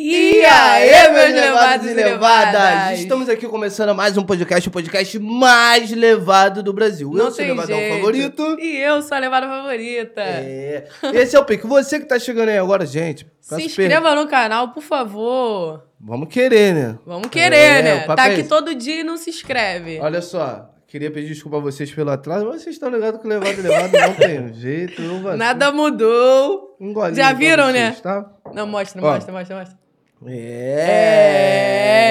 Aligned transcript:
E 0.00 0.44
aí, 0.44 1.12
meus 1.12 1.34
levados 1.34 1.86
e 1.88 1.92
levadas? 1.92 3.00
Estamos 3.00 3.28
aqui 3.28 3.48
começando 3.48 3.92
mais 3.96 4.16
um 4.16 4.22
podcast, 4.22 4.68
o 4.68 4.70
podcast 4.70 5.18
mais 5.18 5.90
levado 5.90 6.62
do 6.62 6.72
Brasil. 6.72 7.10
Não 7.12 7.24
eu 7.24 7.30
sou 7.32 7.44
o 7.44 7.48
levadão 7.48 7.76
jeito. 7.76 7.96
favorito. 7.96 8.60
E 8.60 8.76
eu 8.76 9.02
sou 9.02 9.16
a 9.16 9.18
levada 9.18 9.48
favorita. 9.48 10.20
É. 10.20 10.86
Esse 11.14 11.34
é 11.34 11.40
o 11.40 11.44
Pique. 11.44 11.66
Você 11.66 11.98
que 11.98 12.06
tá 12.06 12.16
chegando 12.16 12.50
aí 12.50 12.58
agora, 12.58 12.86
gente. 12.86 13.26
Se 13.40 13.60
inscreva 13.60 14.14
no 14.14 14.28
canal, 14.28 14.68
por 14.68 14.84
favor. 14.84 15.82
Vamos 16.00 16.28
querer, 16.28 16.72
né? 16.74 16.96
Vamos 17.04 17.26
querer, 17.26 17.56
É, 17.56 17.82
né? 17.82 18.00
Tá 18.14 18.28
é 18.28 18.30
aqui 18.30 18.40
esse. 18.42 18.48
todo 18.48 18.72
dia 18.76 19.00
e 19.00 19.04
não 19.04 19.16
se 19.16 19.30
inscreve. 19.30 19.98
Olha 19.98 20.22
só. 20.22 20.70
Queria 20.86 21.10
pedir 21.10 21.30
desculpa 21.30 21.56
a 21.56 21.60
vocês 21.60 21.90
pelo 21.90 22.10
atraso, 22.10 22.46
mas 22.46 22.62
vocês 22.62 22.76
estão 22.76 22.88
ligados 22.88 23.20
que 23.20 23.26
o 23.26 23.30
levado 23.30 23.58
e 23.58 23.62
levado 23.62 23.90
não 23.98 24.14
tem 24.14 24.54
jeito. 24.54 25.02
Não 25.02 25.24
vai 25.24 25.36
Nada 25.36 25.72
mudou. 25.72 26.76
Um 26.80 26.94
Já 27.12 27.32
viram, 27.32 27.64
vocês, 27.64 27.74
né? 27.74 27.96
Tá? 28.00 28.30
Não, 28.54 28.64
mostra, 28.64 29.02
Ó. 29.02 29.12
mostra, 29.12 29.32
mostra, 29.32 29.56
mostra. 29.58 29.87
É. 30.26 32.08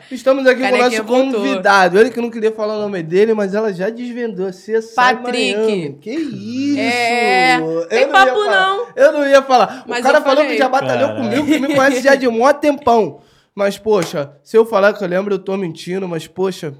É. 0.00 0.04
Estamos 0.10 0.46
aqui 0.46 0.60
com 0.68 0.74
o 0.74 0.78
nosso 0.78 1.02
voltou. 1.04 1.40
convidado. 1.40 1.98
Ele 1.98 2.10
que 2.10 2.20
não 2.20 2.30
queria 2.30 2.52
falar 2.52 2.76
o 2.78 2.82
nome 2.82 3.02
dele, 3.02 3.34
mas 3.34 3.54
ela 3.54 3.72
já 3.72 3.90
desvendou. 3.90 4.48
CSI 4.50 4.94
Patrick. 4.94 5.56
Miami. 5.56 5.98
Que 6.00 6.10
isso? 6.10 6.78
É. 6.80 7.58
Eu 7.60 7.86
Tem 7.88 8.06
não 8.06 8.12
papo, 8.12 8.44
não. 8.44 8.86
Eu 8.96 9.12
não 9.12 9.28
ia 9.28 9.42
falar. 9.42 9.84
Mas 9.86 10.00
o 10.00 10.02
cara 10.02 10.20
falou 10.22 10.44
que 10.46 10.56
já 10.56 10.68
batalhou 10.68 11.08
Caralho. 11.08 11.30
comigo, 11.30 11.46
que 11.46 11.58
me 11.58 11.74
conhece 11.74 12.02
já 12.02 12.14
de 12.14 12.28
mó 12.28 12.52
tempão. 12.52 13.20
Mas, 13.54 13.78
poxa, 13.78 14.32
se 14.42 14.56
eu 14.56 14.66
falar 14.66 14.92
que 14.92 15.02
eu 15.02 15.08
lembro, 15.08 15.34
eu 15.34 15.38
tô 15.38 15.56
mentindo. 15.56 16.08
Mas, 16.08 16.26
poxa, 16.26 16.74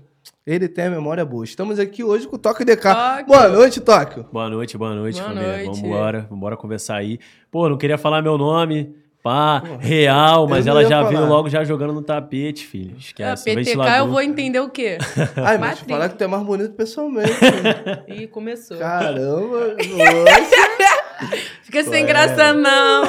ele 0.47 0.69
tem 0.69 0.87
a 0.87 0.91
memória 0.91 1.25
boa. 1.25 1.45
Estamos 1.45 1.79
aqui 1.79 2.03
hoje 2.03 2.27
com 2.27 2.37
o 2.37 2.39
Toque 2.39 2.65
DK. 2.65 2.83
Tóquio. 2.95 3.27
Boa 3.27 3.49
noite, 3.49 3.81
Tóquio. 3.81 4.27
Boa 4.33 4.49
noite, 4.49 4.77
boa 4.77 4.95
noite, 4.95 5.21
Boa 5.21 5.33
família. 5.35 5.65
noite. 5.65 5.83
Vambora, 5.83 6.27
vambora 6.31 6.57
conversar 6.57 6.97
aí. 6.97 7.19
Pô, 7.51 7.69
não 7.69 7.77
queria 7.79 7.97
falar 7.99 8.23
meu 8.23 8.37
nome, 8.37 8.95
pá, 9.25 9.63
real, 9.81 10.47
mas 10.47 10.67
ela 10.67 10.83
já 10.85 10.99
falar. 10.99 11.09
veio 11.09 11.27
logo 11.27 11.49
já 11.49 11.65
jogando 11.65 11.95
no 11.95 12.03
tapete, 12.03 12.67
filho. 12.67 12.93
Ah, 12.95 12.99
Esquece. 12.99 13.45
PTK 13.45 13.65
ventilador. 13.65 13.95
eu 13.97 14.07
vou 14.09 14.21
entender 14.21 14.61
o 14.61 14.69
quê? 14.69 14.99
Ai, 15.43 15.57
mas 15.59 15.79
te 15.79 15.87
falar 15.87 16.11
que 16.11 16.17
tu 16.17 16.25
é 16.25 16.27
mais 16.27 16.43
bonito 16.45 16.75
pessoalmente. 16.75 17.33
Ih, 18.07 18.27
começou. 18.29 18.77
Caramba. 18.77 19.75
Nossa. 19.81 21.45
Fica 21.63 21.83
sem 21.85 22.05
graça, 22.05 22.53
não. 22.53 23.03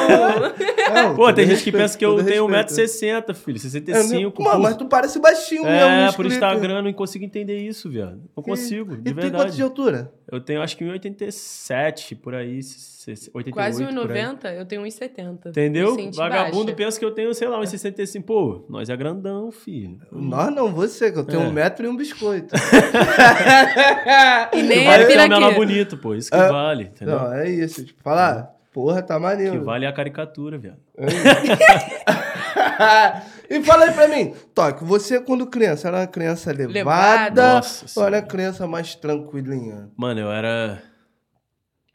Não, 0.94 1.16
Pô, 1.16 1.32
tem 1.34 1.46
gente 1.48 1.64
que 1.64 1.72
pensa 1.72 1.98
que 1.98 2.06
eu 2.06 2.16
todo 2.16 2.26
tenho 2.26 2.46
respeito. 2.48 2.92
1,60m, 2.92 3.34
filho. 3.36 3.58
É, 3.58 3.60
65. 3.60 4.44
Mano, 4.44 4.56
por- 4.56 4.62
mas 4.64 4.78
tu 4.78 4.86
parece 4.86 5.20
baixinho 5.20 5.64
mesmo. 5.64 5.76
É, 5.90 6.12
por. 6.14 6.26
Instagram 6.26 6.78
eu 6.78 6.84
não 6.84 6.94
consigo 6.94 7.26
entender 7.26 7.58
isso, 7.58 7.90
viado. 7.90 8.22
Não 8.36 8.44
consigo, 8.44 8.96
de 8.96 9.10
E 9.12 9.14
tu 9.14 9.20
tem 9.20 9.32
quanto 9.32 9.52
de 9.52 9.58
verdade. 9.58 9.62
altura? 9.64 10.12
Eu 10.32 10.42
tenho 10.42 10.62
acho 10.62 10.76
que 10.76 10.84
1,87 10.84 12.16
por 12.16 12.34
aí, 12.34 12.62
se- 12.64 13.16
se- 13.16 13.30
88 13.34 13.54
Quase 13.54 13.84
por 13.84 13.90
aí. 13.90 13.96
1,90, 14.26 14.54
eu 14.56 14.66
tenho 14.66 14.82
1,70. 14.82 15.50
Entendeu? 15.50 15.96
Vagabundo 16.14 16.66
baixa. 16.66 16.76
pensa 16.76 17.00
que 17.00 17.06
eu 17.06 17.12
tenho, 17.12 17.34
sei 17.34 17.48
lá, 17.48 17.60
1,65. 17.60 18.24
Pô, 18.26 18.66
nós 18.68 18.90
é 18.90 18.98
grandão, 18.98 19.52
filho. 19.52 20.00
Nós 20.12 20.54
não, 20.54 20.74
você, 20.74 21.12
que 21.12 21.20
eu 21.20 21.24
tenho 21.24 21.44
É. 21.44 21.46
um 21.46 21.52
metro 21.52 21.86
e 21.86 21.90
um 21.90 21.96
biscoito. 21.96 22.56
E 24.52 24.58
Que 24.58 24.64
nem 24.64 24.86
vale 24.86 25.04
é 25.04 25.08
ter 25.08 25.20
um 25.20 25.30
menor 25.30 25.54
bonito, 25.54 25.98
pô. 25.98 26.16
Isso 26.16 26.32
que 26.32 26.38
É. 26.38 26.50
vale, 26.50 26.86
entendeu? 26.86 27.20
não, 27.20 27.34
é 27.34 27.50
isso. 27.50 27.86
Tipo, 27.86 28.02
falar, 28.02 28.52
porra, 28.74 29.02
tá 29.04 29.16
Que 29.16 29.22
maneiro. 29.22 29.64
vale 29.64 29.86
é 29.86 29.88
a 29.88 29.94
caricatura, 29.94 30.58
viado. 30.58 30.80
e 33.50 33.64
fala 33.64 33.86
aí 33.86 33.94
pra 33.94 34.08
mim, 34.08 34.34
Toque, 34.54 34.84
você 34.84 35.20
quando 35.22 35.48
criança, 35.48 35.88
era 35.88 36.00
uma 36.02 36.08
criança 36.08 36.52
levada, 36.52 36.74
Levada. 36.74 37.54
Nossa 37.56 38.00
ou 38.00 38.06
era 38.08 38.18
Senhora. 38.18 38.22
criança 38.22 38.68
mais 38.68 38.96
tranquilinha? 38.96 39.90
Mano, 39.98 40.20
eu 40.22 40.32
era 40.32 40.82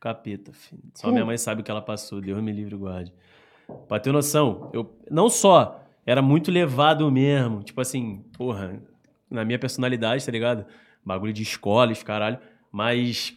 capeta, 0.00 0.52
filho. 0.52 0.82
Só 0.94 1.10
minha 1.10 1.24
mãe 1.24 1.36
sabe 1.36 1.60
o 1.60 1.64
que 1.64 1.70
ela 1.70 1.82
passou. 1.82 2.20
Deus 2.20 2.42
me 2.42 2.52
livre 2.52 2.74
e 2.74 2.78
guarde. 2.78 3.12
Pra 3.86 4.00
ter 4.00 4.12
noção, 4.12 4.70
eu 4.72 4.98
não 5.10 5.28
só 5.28 5.84
era 6.06 6.20
muito 6.22 6.50
levado 6.50 7.10
mesmo, 7.10 7.62
tipo 7.62 7.80
assim, 7.80 8.24
porra, 8.36 8.80
na 9.30 9.44
minha 9.44 9.58
personalidade, 9.58 10.24
tá 10.24 10.32
ligado? 10.32 10.64
Bagulho 11.04 11.32
de 11.32 11.42
escola, 11.42 11.92
os 11.92 12.02
caralho. 12.02 12.38
Mas, 12.72 13.34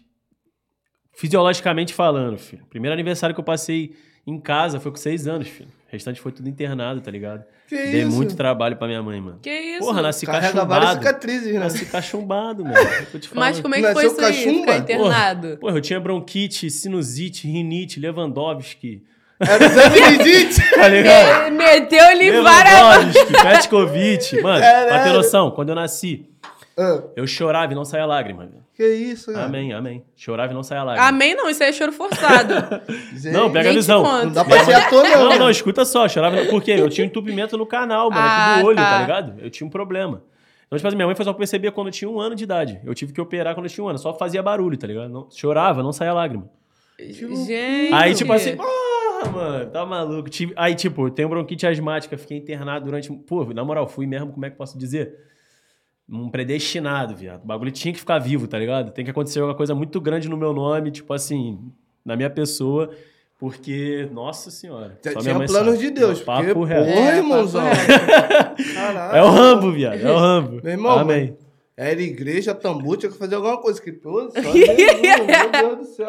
fisiologicamente 1.14 1.94
falando, 1.94 2.38
filho. 2.38 2.66
Primeiro 2.70 2.94
aniversário 2.94 3.34
que 3.36 3.40
eu 3.40 3.46
passei 3.46 3.96
em 4.26 4.40
casa 4.40 4.80
foi 4.80 4.92
com 4.92 4.98
seis 4.98 5.28
anos, 5.28 5.48
filho. 5.48 5.70
O 5.70 5.92
restante 5.92 6.20
foi 6.20 6.32
tudo 6.32 6.50
internado, 6.50 7.02
tá 7.02 7.12
ligado? 7.12 7.44
Que 7.74 7.92
Dei 7.92 8.02
isso? 8.04 8.12
muito 8.16 8.36
trabalho 8.36 8.76
pra 8.78 8.88
minha 8.88 9.02
mãe, 9.02 9.20
mano. 9.20 9.40
Que 9.42 9.50
isso? 9.50 9.80
Porra, 9.86 10.02
nasci 10.02 10.26
Carrega 10.26 10.66
várias 10.66 10.90
cachumbado. 10.92 11.00
cicatrizes, 11.08 11.54
né? 11.54 11.60
Nasci 11.60 11.86
cachumbado, 11.86 12.64
mano. 12.64 12.76
Mas 13.34 13.60
como 13.60 13.76
é 13.76 13.82
que 13.82 13.94
foi 13.94 14.06
isso 14.06 14.22
aí? 14.22 14.60
Ficar 14.60 14.78
internado? 14.78 15.58
Porra, 15.58 15.78
eu 15.78 15.82
tinha 15.82 16.00
bronquite, 16.00 16.70
sinusite, 16.70 17.48
rinite, 17.48 18.00
Lewandowski. 18.00 19.04
Era 19.40 19.66
exame 19.66 20.00
Tá 20.76 20.88
ligado? 20.88 21.48
Ele 21.48 21.56
Meteu-lhe 21.58 22.32
várias... 22.42 22.80
Lewandowski, 22.80 23.34
Petkovic. 23.34 24.42
Mano, 24.42 24.60
pra 24.88 25.04
ter 25.04 25.12
noção, 25.14 25.52
quando 25.52 25.70
eu 25.70 25.76
nasci, 25.76 26.30
Ah, 26.78 27.02
eu 27.16 27.26
chorava 27.28 27.72
e 27.72 27.76
não 27.76 27.84
saía 27.86 28.06
lágrima. 28.06 28.50
Que 28.76 28.84
isso, 28.86 29.32
cara? 29.32 29.46
Amém, 29.46 29.72
amém. 29.74 30.04
Chorava 30.16 30.52
e 30.52 30.56
não 30.56 30.64
saía 30.64 30.84
lágrima. 30.84 31.08
Amém 31.08 31.36
não, 31.36 31.50
isso 31.50 31.62
aí 31.64 31.70
é 31.70 31.74
choro 31.74 31.92
forçado. 31.92 32.54
Não, 33.32 33.52
pega 33.52 33.70
a 33.70 33.74
visão. 33.74 34.02
Não 34.04 34.32
dá 34.32 34.44
pra 34.44 34.64
ser 34.66 34.74
ator, 34.74 35.04
não. 35.04 35.30
Não, 35.30 35.40
não, 35.40 35.50
escuta 35.50 35.86
só, 35.86 36.08
chorava. 36.10 36.46
Por 36.46 36.62
quê? 36.62 36.72
Eu 36.72 36.90
tinha 36.90 37.06
um 37.06 37.08
entupimento 37.08 37.58
no 37.58 37.66
canal, 37.66 38.10
mano, 38.10 38.22
aqui 38.22 38.36
Ah, 38.36 38.60
do 38.60 38.66
olho, 38.68 38.76
tá. 38.76 38.90
tá. 38.90 39.00
ligado? 39.02 39.40
Eu 39.40 39.50
tinha 39.50 39.66
um 39.68 39.70
problema. 39.70 40.24
Então, 40.66 40.78
tipo 40.78 40.88
assim, 40.88 40.96
minha 40.96 41.06
mãe 41.06 41.16
foi 41.16 41.24
só 41.24 41.34
perceber 41.34 41.72
quando 41.72 41.88
eu 41.88 41.94
tinha 41.94 42.10
um 42.10 42.20
ano 42.20 42.36
de 42.36 42.44
idade. 42.44 42.82
Eu 42.84 42.96
tive 42.96 43.14
que 43.14 43.22
operar 43.22 43.54
quando 43.54 43.68
eu 43.68 43.72
tinha 43.72 43.84
um 43.84 43.88
ano. 43.90 44.00
Só 44.00 44.14
fazia 44.14 44.42
barulho, 44.42 44.76
tá 44.76 44.88
ligado? 44.88 45.08
Não, 45.10 45.28
chorava, 45.30 45.84
não 45.84 45.94
saía 45.94 46.14
lágrima. 46.14 46.50
Gente. 47.00 47.94
Aí, 47.94 48.14
tipo 48.16 48.32
assim, 48.34 48.56
porra, 48.56 49.32
mano, 49.32 49.66
tá 49.70 49.86
maluco. 49.86 50.30
Aí, 50.56 50.76
tipo, 50.76 51.08
eu 51.08 51.12
tenho 51.12 51.30
bronquite 51.30 51.66
asmática, 51.68 52.18
fiquei 52.18 52.38
internado 52.38 52.86
durante. 52.86 53.12
Pô, 53.12 53.46
na 53.54 53.64
moral, 53.64 53.88
fui 53.88 54.06
mesmo, 54.08 54.32
como 54.32 54.46
é 54.46 54.50
que 54.50 54.58
posso 54.58 54.78
dizer? 54.78 55.14
Um 56.10 56.30
predestinado, 56.30 57.16
viado. 57.16 57.44
O 57.44 57.48
bagulho 57.48 57.72
tinha 57.72 57.94
que 57.94 58.00
ficar 58.00 58.20
vivo, 58.20 58.48
tá 58.48 58.60
ligado? 58.60 58.92
Tem 58.92 59.06
que 59.06 59.12
acontecer 59.12 59.40
alguma 59.40 59.56
coisa 59.56 59.74
muito 59.74 60.00
grande 60.02 60.28
no 60.30 60.36
meu 60.38 60.54
nome, 60.54 60.92
tipo 60.92 61.14
assim, 61.14 61.60
na 62.06 62.16
minha 62.16 62.30
pessoa, 62.30 62.90
porque, 63.40 64.08
nossa 64.12 64.52
senhora. 64.52 65.00
Já 65.04 65.14
só 65.14 65.20
tinha 65.20 65.34
minha 65.34 65.38
mãe 65.40 65.48
planos 65.48 65.76
sabe. 65.76 65.86
de 65.88 65.92
Deus, 65.92 66.20
Não, 66.20 66.26
Papo 66.26 66.54
porque, 66.54 66.74
reto. 66.74 66.86
porra, 66.94 67.10
É, 67.12 67.18
irmãozão. 67.18 67.64
Caralho. 68.74 69.18
É 69.18 69.24
o 69.24 69.30
Rambo, 69.30 69.72
viado. 69.72 70.00
É 70.06 70.12
o 70.12 70.18
Rambo. 70.18 70.62
Meu 70.64 70.72
irmão, 70.74 71.00
Amém. 71.00 71.38
Era 71.76 72.00
igreja, 72.02 72.54
tambu, 72.54 72.96
tinha 72.96 73.12
que 73.12 73.18
fazer 73.18 73.34
alguma 73.36 73.60
coisa. 73.60 73.82
Que, 73.82 73.92
pô, 73.92 74.30
só 74.30 74.42
Jesus, 74.42 75.02
meu 75.02 75.52
Deus 75.52 75.78
do 75.80 75.86
céu. 75.86 76.08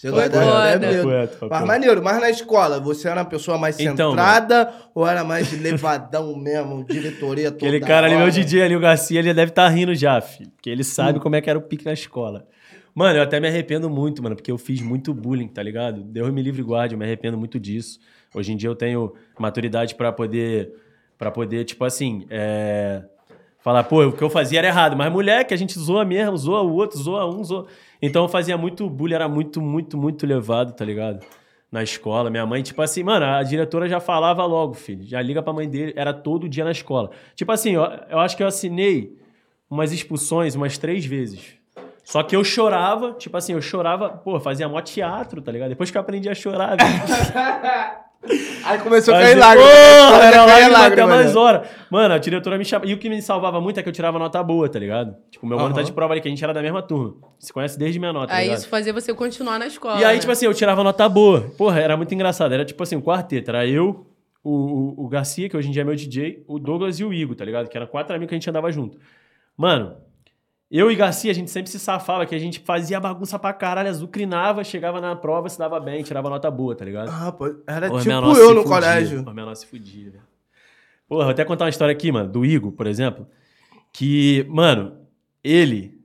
Você. 0.00 0.10
Papo 0.10 1.08
reto, 1.08 1.36
papo 1.36 1.54
Mas 1.54 1.66
maneiro, 1.66 2.02
mas 2.02 2.20
na 2.20 2.30
escola, 2.30 2.80
você 2.80 3.06
era 3.06 3.20
uma 3.20 3.28
pessoa 3.28 3.58
mais 3.58 3.78
Então, 3.78 4.10
centrada 4.10 4.72
ou 4.94 5.06
era 5.06 5.22
mais 5.22 5.52
levadão 5.60 6.34
mesmo, 6.40 6.82
diretoria 6.84 7.50
toda 7.50 7.66
Aquele 7.66 7.80
cara 7.80 8.06
ali, 8.06 8.16
meu? 8.16 8.30
DJ 8.30 8.62
ali, 8.62 8.76
o 8.76 8.80
Garcia, 8.80 9.18
ele 9.18 9.34
deve 9.34 9.50
estar 9.50 9.68
rindo 9.68 9.94
já, 9.94 10.18
filho. 10.22 10.50
Porque 10.52 10.70
ele 10.70 10.84
sabe 10.84 11.20
como 11.20 11.36
é 11.36 11.42
que 11.42 11.50
era 11.50 11.58
o 11.58 11.62
pique 11.62 11.84
na 11.84 11.92
escola. 11.92 12.46
Mano, 12.94 13.18
eu 13.18 13.22
até 13.22 13.38
me 13.38 13.46
arrependo 13.46 13.90
muito, 13.90 14.22
mano, 14.22 14.34
porque 14.34 14.50
eu 14.50 14.56
fiz 14.56 14.80
muito 14.80 15.12
bullying, 15.12 15.48
tá 15.48 15.62
ligado? 15.62 16.02
Deus 16.02 16.32
me 16.32 16.42
livre 16.42 16.62
e 16.62 16.64
guarde, 16.64 16.94
eu 16.94 16.98
me 16.98 17.04
arrependo 17.04 17.36
muito 17.36 17.60
disso. 17.60 18.00
Hoje 18.34 18.52
em 18.52 18.56
dia 18.56 18.70
eu 18.70 18.74
tenho 18.74 19.12
maturidade 19.38 19.94
pra 19.94 20.10
poder, 20.10 20.72
para 21.18 21.30
poder, 21.30 21.64
tipo 21.64 21.84
assim, 21.84 22.26
é... 22.30 23.02
falar, 23.58 23.84
pô, 23.84 24.06
o 24.06 24.12
que 24.12 24.22
eu 24.22 24.30
fazia 24.30 24.60
era 24.60 24.68
errado. 24.68 24.96
Mas 24.96 25.12
moleque, 25.12 25.52
a 25.52 25.56
gente 25.58 25.78
zoa 25.78 26.06
mesmo, 26.06 26.38
zoa 26.38 26.62
o 26.62 26.72
outro, 26.72 26.98
zoa 26.98 27.26
um, 27.26 27.44
zoa... 27.44 27.66
Então 28.00 28.22
eu 28.24 28.28
fazia 28.28 28.56
muito 28.56 28.88
bullying, 28.88 29.14
era 29.14 29.28
muito, 29.28 29.60
muito, 29.60 29.96
muito 29.96 30.26
levado, 30.26 30.72
tá 30.72 30.84
ligado? 30.84 31.24
Na 31.70 31.82
escola, 31.82 32.30
minha 32.30 32.44
mãe, 32.44 32.62
tipo 32.62 32.82
assim, 32.82 33.04
mano, 33.04 33.24
a 33.24 33.42
diretora 33.42 33.88
já 33.88 34.00
falava 34.00 34.44
logo, 34.44 34.74
filho, 34.74 35.04
já 35.04 35.22
liga 35.22 35.40
pra 35.40 35.52
mãe 35.52 35.68
dele, 35.68 35.92
era 35.96 36.12
todo 36.12 36.48
dia 36.48 36.64
na 36.64 36.72
escola. 36.72 37.10
Tipo 37.36 37.52
assim, 37.52 37.72
eu, 37.72 37.82
eu 38.08 38.18
acho 38.18 38.36
que 38.36 38.42
eu 38.42 38.46
assinei 38.46 39.16
umas 39.70 39.92
expulsões 39.92 40.56
umas 40.56 40.76
três 40.76 41.04
vezes. 41.06 41.54
Só 42.02 42.24
que 42.24 42.34
eu 42.34 42.42
chorava, 42.42 43.12
tipo 43.12 43.36
assim, 43.36 43.52
eu 43.52 43.62
chorava, 43.62 44.08
pô, 44.08 44.40
fazia 44.40 44.68
mó 44.68 44.80
teatro, 44.80 45.40
tá 45.40 45.52
ligado? 45.52 45.68
Depois 45.68 45.92
que 45.92 45.96
eu 45.96 46.00
aprendi 46.00 46.28
a 46.28 46.34
chorar. 46.34 46.76
Aí 48.64 48.78
começou 48.80 49.14
a 49.14 49.18
Fazia- 49.18 49.34
cair 49.34 49.38
lágrimas. 49.40 49.72
Aí 49.72 50.26
era 50.26 50.44
lágrima 50.44 50.86
até 50.86 51.06
mais 51.06 51.34
né? 51.34 51.40
hora. 51.40 51.70
Mano, 51.90 52.14
a 52.14 52.18
diretora 52.18 52.58
me 52.58 52.64
chamava. 52.64 52.90
E 52.90 52.94
o 52.94 52.98
que 52.98 53.08
me 53.08 53.20
salvava 53.22 53.60
muito 53.60 53.80
é 53.80 53.82
que 53.82 53.88
eu 53.88 53.92
tirava 53.92 54.18
nota 54.18 54.42
boa, 54.42 54.68
tá 54.68 54.78
ligado? 54.78 55.16
Tipo, 55.30 55.46
meu 55.46 55.58
mano 55.58 55.74
tá 55.74 55.82
de 55.82 55.90
prova 55.92 56.12
ali, 56.12 56.20
que 56.20 56.28
a 56.28 56.30
gente 56.30 56.44
era 56.44 56.52
da 56.52 56.60
mesma 56.60 56.82
turma. 56.82 57.14
Se 57.38 57.52
conhece 57.52 57.78
desde 57.78 57.98
minha 57.98 58.12
nota, 58.12 58.28
tá 58.28 58.34
Aí 58.34 58.44
ligado? 58.44 58.58
isso 58.58 58.68
fazia 58.68 58.92
você 58.92 59.14
continuar 59.14 59.58
na 59.58 59.66
escola. 59.66 59.98
E 59.98 60.04
aí, 60.04 60.14
né? 60.14 60.20
tipo 60.20 60.30
assim, 60.30 60.44
eu 60.44 60.52
tirava 60.52 60.84
nota 60.84 61.08
boa. 61.08 61.40
Porra, 61.56 61.80
era 61.80 61.96
muito 61.96 62.14
engraçado. 62.14 62.52
Era 62.52 62.64
tipo 62.64 62.82
assim, 62.82 62.96
um 62.96 63.00
quarteto. 63.00 63.50
Era 63.50 63.66
eu, 63.66 64.06
o, 64.44 64.50
o, 65.00 65.04
o 65.06 65.08
Garcia, 65.08 65.48
que 65.48 65.56
hoje 65.56 65.68
em 65.68 65.72
dia 65.72 65.80
é 65.80 65.84
meu 65.84 65.96
DJ, 65.96 66.44
o 66.46 66.58
Douglas 66.58 67.00
e 67.00 67.04
o 67.04 67.14
Igor, 67.14 67.34
tá 67.34 67.44
ligado? 67.44 67.68
Que 67.68 67.76
eram 67.76 67.86
quatro 67.86 68.14
amigos 68.14 68.28
que 68.28 68.34
a 68.34 68.38
gente 68.38 68.50
andava 68.50 68.70
junto. 68.70 68.98
Mano, 69.56 69.96
eu 70.70 70.90
e 70.90 70.94
Garcia, 70.94 71.30
a 71.30 71.34
gente 71.34 71.50
sempre 71.50 71.70
se 71.70 71.78
safava, 71.78 72.24
que 72.24 72.34
a 72.34 72.38
gente 72.38 72.60
fazia 72.60 73.00
bagunça 73.00 73.38
pra 73.38 73.52
caralho, 73.52 73.88
azucrinava, 73.88 74.62
chegava 74.62 75.00
na 75.00 75.16
prova, 75.16 75.48
se 75.48 75.58
dava 75.58 75.80
bem, 75.80 76.02
tirava 76.02 76.30
nota 76.30 76.50
boa, 76.50 76.74
tá 76.76 76.84
ligado? 76.84 77.08
Ah, 77.10 77.32
pô, 77.32 77.46
era 77.66 77.88
Porra, 77.88 78.00
tipo 78.02 78.12
eu 78.14 78.54
no 78.54 78.62
fudia. 78.62 78.64
colégio. 78.64 79.32
Minha 79.32 79.46
nossa 79.46 79.62
se 79.62 79.66
fudia, 79.66 80.10
velho. 80.10 80.22
Porra, 81.08 81.24
vou 81.24 81.32
até 81.32 81.44
contar 81.44 81.64
uma 81.64 81.70
história 81.70 81.92
aqui, 81.92 82.12
mano, 82.12 82.30
do 82.30 82.44
Igor, 82.44 82.70
por 82.70 82.86
exemplo. 82.86 83.26
Que, 83.92 84.46
mano, 84.48 84.96
ele 85.42 85.98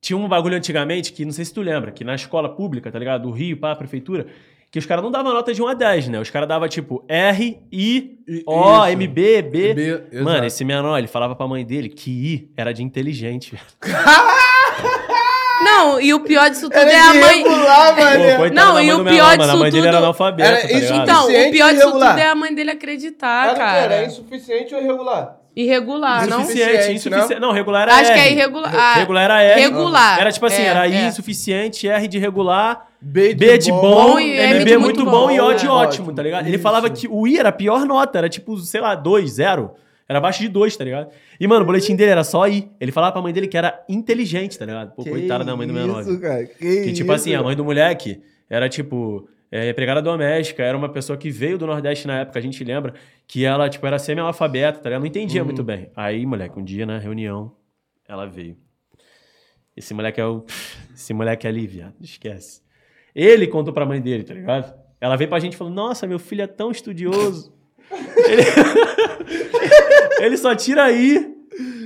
tinha 0.00 0.16
um 0.16 0.28
bagulho 0.28 0.56
antigamente 0.56 1.12
que, 1.12 1.24
não 1.24 1.32
sei 1.32 1.44
se 1.44 1.52
tu 1.52 1.60
lembra, 1.60 1.90
que 1.90 2.04
na 2.04 2.14
escola 2.14 2.48
pública, 2.48 2.92
tá 2.92 2.98
ligado? 3.00 3.22
Do 3.22 3.32
Rio, 3.32 3.56
pá, 3.56 3.72
a 3.72 3.76
prefeitura, 3.76 4.28
que 4.76 4.80
os 4.80 4.84
caras 4.84 5.02
não 5.02 5.10
davam 5.10 5.32
nota 5.32 5.54
de 5.54 5.62
1 5.62 5.68
a 5.68 5.72
10, 5.72 6.08
né? 6.08 6.20
Os 6.20 6.28
caras 6.28 6.46
davam 6.46 6.68
tipo 6.68 7.02
R, 7.08 7.58
I, 7.72 8.18
I- 8.28 8.42
O, 8.46 8.74
isso. 8.74 8.86
M, 8.88 9.06
B, 9.08 9.40
B. 9.40 9.72
B, 9.72 9.90
Mano, 10.18 10.30
exato. 10.32 10.44
esse 10.44 10.64
menor, 10.66 10.98
ele 10.98 11.06
falava 11.06 11.34
pra 11.34 11.46
mãe 11.48 11.64
dele 11.64 11.88
que 11.88 12.10
I 12.10 12.50
era 12.54 12.74
de 12.74 12.82
inteligente. 12.82 13.58
Não, 15.64 15.98
e 15.98 16.12
o 16.12 16.20
pior 16.20 16.50
disso 16.50 16.68
tudo 16.68 16.74
Era 16.78 16.92
é 16.92 16.96
a 16.96 17.14
mãe. 17.14 17.38
regular, 17.42 17.94
Pô, 17.96 18.36
coitada 18.36 18.50
Não, 18.66 18.80
e 18.80 18.92
o 18.92 18.98
do 18.98 19.04
pior 19.04 19.12
menor, 19.14 19.38
mano. 19.38 19.42
disso 19.42 19.50
A 19.50 19.56
mãe 19.56 19.70
dele 19.70 19.82
tudo- 19.82 19.88
era 19.88 19.98
analfabeta, 19.98 20.48
Era 20.50 20.68
tá 20.68 20.96
Então, 21.02 21.24
o 21.24 21.50
pior 21.50 21.70
disso 21.70 21.82
irregular? 21.82 22.10
tudo 22.10 22.18
é 22.20 22.26
a 22.28 22.34
mãe 22.34 22.54
dele 22.54 22.70
acreditar, 22.72 23.44
Era 23.48 23.54
quê? 23.54 23.60
Era 23.62 23.88
cara. 23.94 24.04
insuficiente 24.04 24.74
ou 24.74 24.82
irregular? 24.82 25.36
Irregular, 25.56 26.26
não? 26.28 26.40
Insuficiente. 26.42 26.68
Insuficiente, 26.72 26.94
insuficiente. 27.08 27.40
Não, 27.40 27.50
regular 27.52 27.82
era 27.84 27.94
Acho 27.94 28.12
que 28.12 28.18
R. 28.18 28.28
é 28.28 28.32
irregular. 28.32 28.74
Ah, 28.76 28.94
Regular 28.98 29.22
era 29.24 29.42
R. 29.42 29.60
regular. 29.62 30.20
Era 30.20 30.30
tipo 30.30 30.44
assim, 30.44 30.60
É, 30.62 30.66
era 30.66 30.86
I 30.86 30.94
é. 30.94 31.06
insuficiente, 31.06 31.88
R 31.88 32.06
de 32.06 32.18
regular, 32.18 32.88
B 33.06 33.34
de, 33.34 33.46
B 33.46 33.58
de 33.58 33.70
bom, 33.70 33.80
bom 33.80 34.18
MB 34.18 34.64
de 34.64 34.76
muito 34.76 34.80
muito 34.80 35.04
bom 35.04 35.10
bom, 35.26 35.30
e 35.30 35.40
O 35.40 35.52
de 35.54 35.66
é. 35.66 35.70
ótimo, 35.70 36.12
tá 36.12 36.22
ligado? 36.22 36.46
Ele 36.46 36.56
Isso. 36.56 36.62
falava 36.62 36.90
que 36.90 37.06
o 37.08 37.26
I 37.26 37.38
era 37.38 37.50
a 37.50 37.52
pior 37.52 37.84
nota, 37.86 38.18
era 38.18 38.28
tipo, 38.28 38.56
sei 38.58 38.80
lá, 38.80 38.94
2, 38.94 39.30
0. 39.30 39.72
Era 40.08 40.18
abaixo 40.18 40.40
de 40.40 40.48
2, 40.48 40.76
tá 40.76 40.84
ligado? 40.84 41.10
E, 41.38 41.46
mano, 41.48 41.62
o 41.62 41.66
boletim 41.66 41.96
dele 41.96 42.12
era 42.12 42.22
só 42.22 42.46
I. 42.46 42.70
Ele 42.80 42.92
falava 42.92 43.12
pra 43.12 43.22
mãe 43.22 43.32
dele 43.32 43.48
que 43.48 43.56
era 43.56 43.84
inteligente, 43.88 44.56
tá 44.58 44.64
ligado? 44.64 44.94
Pô, 44.94 45.02
Que 45.02 45.10
coitada 45.10 45.42
da 45.44 45.56
mãe 45.56 45.66
do 45.66 45.72
menor. 45.72 46.00
Isso, 46.02 46.20
cara. 46.20 46.44
Que, 46.46 46.54
Que, 46.84 46.92
tipo 46.92 47.04
isso, 47.04 47.12
assim, 47.12 47.34
a 47.34 47.42
mãe 47.42 47.56
do 47.56 47.64
moleque 47.64 48.22
era, 48.48 48.68
tipo, 48.68 49.28
é, 49.50 49.68
empregada 49.68 50.00
doméstica, 50.00 50.62
era 50.62 50.76
uma 50.78 50.88
pessoa 50.88 51.16
que 51.16 51.28
veio 51.28 51.58
do 51.58 51.66
Nordeste 51.66 52.06
na 52.06 52.20
época, 52.20 52.38
a 52.38 52.42
gente 52.42 52.62
lembra, 52.62 52.94
que 53.26 53.44
ela, 53.44 53.68
tipo, 53.68 53.84
era 53.84 53.98
semi-analfabeta, 53.98 54.78
tá 54.78 54.88
ligado? 54.88 55.00
Não 55.00 55.06
entendia 55.08 55.40
Uhum. 55.40 55.46
muito 55.46 55.64
bem. 55.64 55.90
Aí, 55.96 56.24
moleque, 56.24 56.56
um 56.58 56.62
dia 56.64 56.86
na 56.86 56.98
reunião, 56.98 57.52
ela 58.08 58.26
veio. 58.26 58.56
Esse 59.76 59.92
moleque 59.92 60.20
é 60.20 60.24
o. 60.26 60.44
Esse 60.94 61.12
moleque 61.12 61.46
é 61.46 61.50
ali, 61.50 61.66
viado, 61.66 61.94
esquece. 62.00 62.62
Ele 63.16 63.46
contou 63.46 63.72
pra 63.72 63.86
mãe 63.86 63.98
dele, 63.98 64.24
tá 64.24 64.34
ligado? 64.34 64.74
Ela 65.00 65.16
veio 65.16 65.30
pra 65.30 65.38
gente 65.38 65.54
e 65.54 65.56
falou: 65.56 65.72
Nossa, 65.72 66.06
meu 66.06 66.18
filho 66.18 66.42
é 66.42 66.46
tão 66.46 66.70
estudioso. 66.70 67.50
ele... 68.28 68.42
ele 70.20 70.36
só 70.36 70.54
tira 70.54 70.84
aí. 70.84 71.34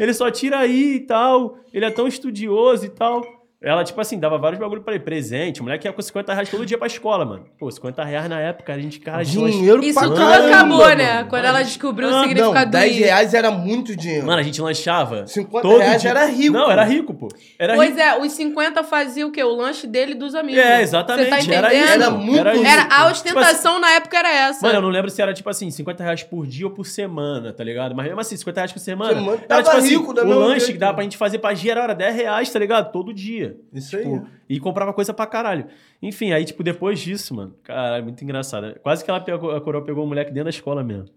Ele 0.00 0.12
só 0.12 0.28
tira 0.28 0.58
aí 0.58 0.96
e 0.96 1.00
tal. 1.00 1.56
Ele 1.72 1.84
é 1.84 1.90
tão 1.90 2.08
estudioso 2.08 2.84
e 2.84 2.88
tal. 2.88 3.22
Ela, 3.62 3.84
tipo 3.84 4.00
assim, 4.00 4.18
dava 4.18 4.38
vários 4.38 4.58
bagulho 4.58 4.80
pra 4.80 4.94
ele. 4.94 5.04
Presente. 5.04 5.60
O 5.60 5.64
moleque 5.64 5.86
ia 5.86 5.92
com 5.92 6.00
50 6.00 6.32
reais 6.32 6.48
todo 6.48 6.64
dia 6.64 6.78
pra 6.78 6.86
escola, 6.86 7.26
mano. 7.26 7.44
Pô, 7.58 7.70
50 7.70 8.02
reais 8.04 8.26
na 8.28 8.40
época, 8.40 8.72
a 8.72 8.78
gente, 8.78 8.98
cara, 8.98 9.22
Dinheiro 9.22 9.82
Isso 9.84 9.98
pra 9.98 10.08
tudo 10.08 10.16
caramba, 10.16 10.46
acabou, 10.48 10.78
mano. 10.78 10.94
né? 10.96 11.24
Quando 11.24 11.44
ela 11.44 11.62
descobriu 11.62 12.08
o 12.08 12.14
Ah, 12.14 12.22
significado 12.22 12.64
Não, 12.64 12.70
10 12.80 12.92
do 12.94 12.98
I. 12.98 13.02
reais 13.02 13.34
era 13.34 13.50
muito 13.50 13.94
dinheiro. 13.94 14.26
Mano, 14.26 14.38
a 14.40 14.42
gente 14.42 14.62
lanchava. 14.62 15.26
50 15.26 15.60
todo 15.68 15.78
reais 15.78 16.00
dia. 16.00 16.10
era 16.10 16.24
rico, 16.24 16.54
Não, 16.54 16.70
era 16.70 16.84
rico, 16.84 17.12
pô. 17.12 17.28
Era 17.58 17.74
Pois 17.74 17.90
rico. 17.90 18.00
é, 18.00 18.18
os 18.18 18.32
50 18.32 18.82
fazia 18.82 19.26
o 19.26 19.30
quê? 19.30 19.44
O 19.44 19.54
lanche 19.54 19.86
dele 19.86 20.12
e 20.12 20.14
dos 20.14 20.34
amigos. 20.34 20.58
É, 20.62 20.80
exatamente. 20.80 21.24
Você 21.26 21.30
tá 21.30 21.38
entendendo? 21.40 21.64
Era 21.66 21.74
isso. 21.74 21.92
Era 21.92 22.10
muito 22.10 22.48
isso. 22.48 22.56
rico. 22.58 22.66
Era, 22.66 22.82
a 22.82 22.86
Tipo 22.86 22.94
assim, 23.02 23.10
ostentação 23.12 23.78
na 23.78 23.90
época 23.90 24.18
era 24.18 24.30
essa. 24.48 24.66
Mano, 24.66 24.78
eu 24.78 24.82
não 24.82 24.88
lembro 24.88 25.10
se 25.10 25.20
era 25.20 25.34
tipo 25.34 25.50
assim, 25.50 25.70
50 25.70 26.02
reais 26.02 26.22
por 26.22 26.46
dia 26.46 26.66
ou 26.66 26.72
por 26.72 26.86
semana, 26.86 27.52
tá 27.52 27.62
ligado? 27.62 27.94
Mas 27.94 28.06
mesmo 28.06 28.20
assim, 28.20 28.38
50 28.38 28.58
reais 28.60 28.72
por 28.72 28.78
semana. 28.78 29.12
Semana 29.14 29.38
era 29.46 29.62
tipo 29.62 29.76
assim, 29.76 29.88
rico 29.98 30.14
da 30.14 30.22
o 30.24 30.28
lanche 30.28 30.72
que 30.72 30.78
dava 30.78 30.94
pra 30.94 31.02
gente 31.02 31.18
fazer 31.18 31.38
pra 31.40 31.52
gerar 31.52 31.84
era 31.84 31.94
10 31.94 32.16
reais, 32.16 32.50
tá 32.50 32.58
ligado? 32.58 32.90
Todo 32.90 33.12
dia. 33.12 33.49
Isso 33.72 33.96
Tipo, 33.96 34.14
aí. 34.16 34.22
E 34.48 34.60
comprava 34.60 34.92
coisa 34.92 35.12
pra 35.14 35.26
caralho. 35.26 35.66
Enfim, 36.02 36.32
aí, 36.32 36.44
tipo, 36.44 36.62
depois 36.62 36.98
disso, 37.00 37.34
mano, 37.34 37.54
caralho, 37.62 38.04
muito 38.04 38.22
engraçado. 38.22 38.78
Quase 38.80 39.04
que 39.04 39.10
ela 39.10 39.20
pegou, 39.20 39.50
a 39.50 39.60
coroa 39.60 39.84
pegou 39.84 40.04
o 40.04 40.06
moleque 40.08 40.30
dentro 40.30 40.44
da 40.44 40.50
escola 40.50 40.82
mesmo. 40.82 41.08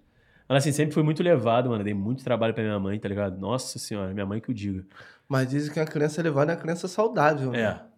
Ela, 0.49 0.59
assim, 0.59 0.71
sempre 0.71 0.93
foi 0.93 1.03
muito 1.03 1.23
levado, 1.23 1.69
mano. 1.69 1.83
Dei 1.83 1.93
muito 1.93 2.23
trabalho 2.23 2.53
pra 2.53 2.63
minha 2.63 2.79
mãe, 2.79 2.99
tá 2.99 3.07
ligado? 3.07 3.39
Nossa 3.39 3.79
senhora, 3.79 4.13
minha 4.13 4.25
mãe 4.25 4.39
que 4.41 4.51
o 4.51 4.53
diga. 4.53 4.85
Mas 5.27 5.49
dizem 5.49 5.71
que 5.73 5.79
a 5.79 5.85
criança 5.85 6.21
levada 6.21 6.51
é 6.51 6.55
uma 6.55 6.61
criança 6.61 6.87
saudável. 6.87 7.51
né? 7.51 7.61
É. 7.61 7.92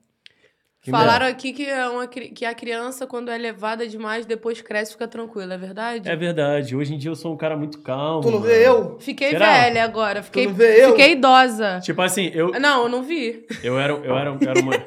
Que 0.86 0.92
Falaram 0.92 1.26
aqui 1.26 1.52
que, 1.52 1.66
é 1.68 1.88
uma, 1.90 2.06
que 2.06 2.46
a 2.46 2.54
criança, 2.54 3.08
quando 3.08 3.32
é 3.32 3.38
levada 3.40 3.88
demais, 3.88 4.24
depois 4.24 4.62
cresce 4.62 4.92
e 4.92 4.94
fica 4.94 5.08
tranquila, 5.08 5.56
é 5.56 5.58
verdade? 5.58 6.08
É 6.08 6.16
verdade. 6.16 6.76
Hoje 6.76 6.94
em 6.94 6.98
dia 7.00 7.10
eu 7.10 7.16
sou 7.16 7.34
um 7.34 7.36
cara 7.38 7.58
muito 7.58 7.80
calmo. 7.80 8.22
Tu 8.22 8.30
não 8.30 8.40
vê 8.40 8.68
eu? 8.68 8.96
Fiquei 9.00 9.32
Será? 9.32 9.52
velha 9.64 9.84
agora. 9.84 10.22
Fiquei, 10.22 10.46
não 10.46 10.54
vê 10.54 10.84
eu? 10.86 10.90
fiquei 10.92 11.14
idosa. 11.14 11.80
Tipo 11.82 12.04
assim, 12.04 12.30
eu, 12.36 12.52
Não, 12.60 12.84
eu 12.84 12.90
não 12.90 13.02
vi. 13.02 13.48
eu 13.64 13.80
era, 13.80 13.94
eu 13.94 14.16
era, 14.16 14.30
eu 14.30 14.38
era 14.48 14.60
uma. 14.62 14.74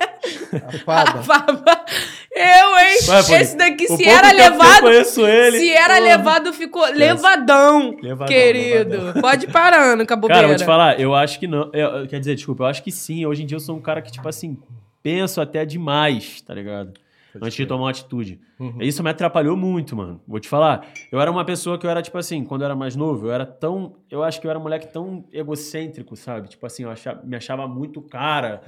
A 0.69 0.79
fada. 0.85 1.23
Fava. 1.23 1.85
Eu, 2.33 2.79
hein? 2.79 2.99
Ué, 3.09 3.23
pô, 3.25 3.35
Esse 3.35 3.57
daqui, 3.57 3.87
o 3.91 3.97
se 3.97 4.09
era 4.09 4.31
eu 4.31 4.37
levado. 4.37 4.81
conheço 4.83 5.27
ele. 5.27 5.59
Se 5.59 5.71
era 5.73 5.95
porra. 5.97 6.07
levado, 6.07 6.53
ficou 6.53 6.85
levadão, 6.93 7.97
Levadão, 8.01 8.27
querido. 8.29 8.91
levadão. 8.99 9.21
Pode 9.23 9.47
ir 9.47 9.51
parando, 9.51 10.03
acabou 10.05 10.29
Cara, 10.29 10.45
eu 10.45 10.49
vou 10.49 10.57
te 10.57 10.65
falar, 10.65 11.01
eu 11.01 11.13
acho 11.15 11.41
que 11.41 11.47
não. 11.49 11.71
eu- 11.73 11.89
eu- 12.03 12.07
quer 12.07 12.19
dizer, 12.21 12.35
desculpa, 12.37 12.63
eu 12.63 12.67
acho 12.69 12.83
que 12.85 12.93
sim. 12.93 13.27
Hoje 13.27 13.43
em 13.43 13.47
dia 13.47 13.57
eu 13.57 13.61
sou 13.61 13.77
um 13.77 13.81
cara 13.81 14.01
que, 14.01 14.13
tipo 14.13 14.29
assim, 14.29 14.57
penso 15.03 15.41
até 15.41 15.65
demais, 15.65 16.41
tá 16.43 16.55
ligado? 16.55 16.93
Antes 17.41 17.55
de 17.55 17.67
tomar 17.67 17.85
uma 17.85 17.91
atitude. 17.91 18.41
Uhum. 18.59 18.81
Isso 18.81 19.03
me 19.03 19.11
atrapalhou 19.11 19.57
muito, 19.57 19.95
mano. 19.95 20.21
Vou 20.27 20.41
te 20.41 20.49
falar. 20.49 20.89
Eu 21.13 21.21
era 21.21 21.31
uma 21.31 21.45
pessoa 21.45 21.79
que 21.79 21.87
eu 21.87 21.91
era, 21.91 22.03
tipo 22.03 22.17
assim, 22.19 22.43
quando 22.43 22.63
eu 22.63 22.65
era 22.65 22.75
mais 22.75 22.97
novo, 22.97 23.27
eu 23.27 23.33
era 23.33 23.47
tão. 23.47 23.97
Eu 24.11 24.25
acho 24.25 24.41
que 24.41 24.47
eu 24.47 24.51
era 24.51 24.59
um 24.59 24.63
moleque 24.63 24.91
tão 24.93 25.25
egocêntrico, 25.33 26.17
sabe? 26.17 26.49
Tipo 26.49 26.67
assim, 26.67 26.83
eu 26.85 26.91
achava- 26.91 27.21
me 27.23 27.37
achava 27.37 27.69
muito 27.69 28.01
cara, 28.03 28.63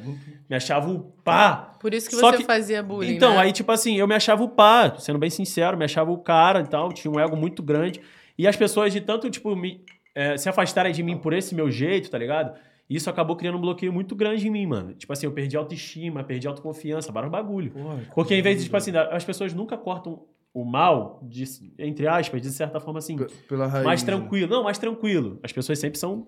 me 0.49 0.55
achava 0.55 0.89
o 0.91 1.01
pá. 1.25 1.73
Por 1.81 1.93
isso 1.95 2.09
que 2.09 2.15
Só 2.17 2.31
você 2.31 2.37
que- 2.39 2.45
fazia 2.45 2.83
bullying. 2.83 3.15
Então, 3.17 3.33
né? 3.33 3.39
aí, 3.41 3.53
tipo 3.53 3.73
assim, 3.73 3.97
eu 3.97 4.07
me 4.07 4.15
achava 4.15 4.45
o 4.45 4.49
pá, 4.49 4.95
sendo 4.99 5.19
bem 5.19 5.31
sincero, 5.31 5.77
me 5.77 5.85
achava 5.87 6.13
o 6.13 6.19
cara 6.19 6.61
e 6.61 6.67
tal, 6.67 6.93
tinha 6.93 7.11
um 7.11 7.19
ego 7.19 7.37
muito 7.37 7.63
grande. 7.63 8.01
E 8.39 8.47
as 8.47 8.55
pessoas 8.57 8.93
de 8.93 9.01
tanto, 9.01 9.29
tipo, 9.31 9.57
me, 9.57 9.83
eh, 10.15 10.37
se 10.37 10.49
afastarem 10.49 10.93
de 10.93 11.03
mim 11.03 11.17
por 11.17 11.33
esse 11.33 11.55
meu 11.55 11.71
jeito, 11.71 12.09
tá 12.11 12.19
ligado? 12.19 12.55
Isso 12.91 13.09
acabou 13.09 13.37
criando 13.37 13.57
um 13.57 13.61
bloqueio 13.61 13.93
muito 13.93 14.17
grande 14.17 14.49
em 14.49 14.51
mim, 14.51 14.67
mano. 14.67 14.93
Tipo 14.95 15.13
assim, 15.13 15.25
eu 15.25 15.33
perdi 15.33 15.57
autoestima, 15.57 16.25
perdi 16.25 16.49
autoconfiança, 16.49 17.13
vários 17.13 17.31
bagulho. 17.31 17.73
Porque 18.15 18.35
em 18.35 18.43
vez 18.43 18.59
de, 18.59 18.65
tipo 18.65 18.77
assim, 18.77 18.91
as 18.97 19.25
pessoas 19.25 19.55
nunca 19.55 19.79
cortam 19.79 20.25
o 20.53 20.65
mal, 20.65 21.21
de, 21.23 21.45
entre 21.79 22.09
aspas, 22.09 22.43
de 22.43 22.51
certa 22.51 22.81
forma 22.81 22.99
assim, 22.99 23.17
P- 23.17 23.27
Pela 23.49 23.69
raiz. 23.69 23.85
mais 23.87 24.03
né? 24.03 24.07
tranquilo. 24.07 24.51
Não, 24.51 24.65
mais 24.65 24.77
tranquilo. 24.79 25.39
As 25.45 25.53
pessoas 25.53 25.79
sempre 25.79 25.97
são, 26.01 26.27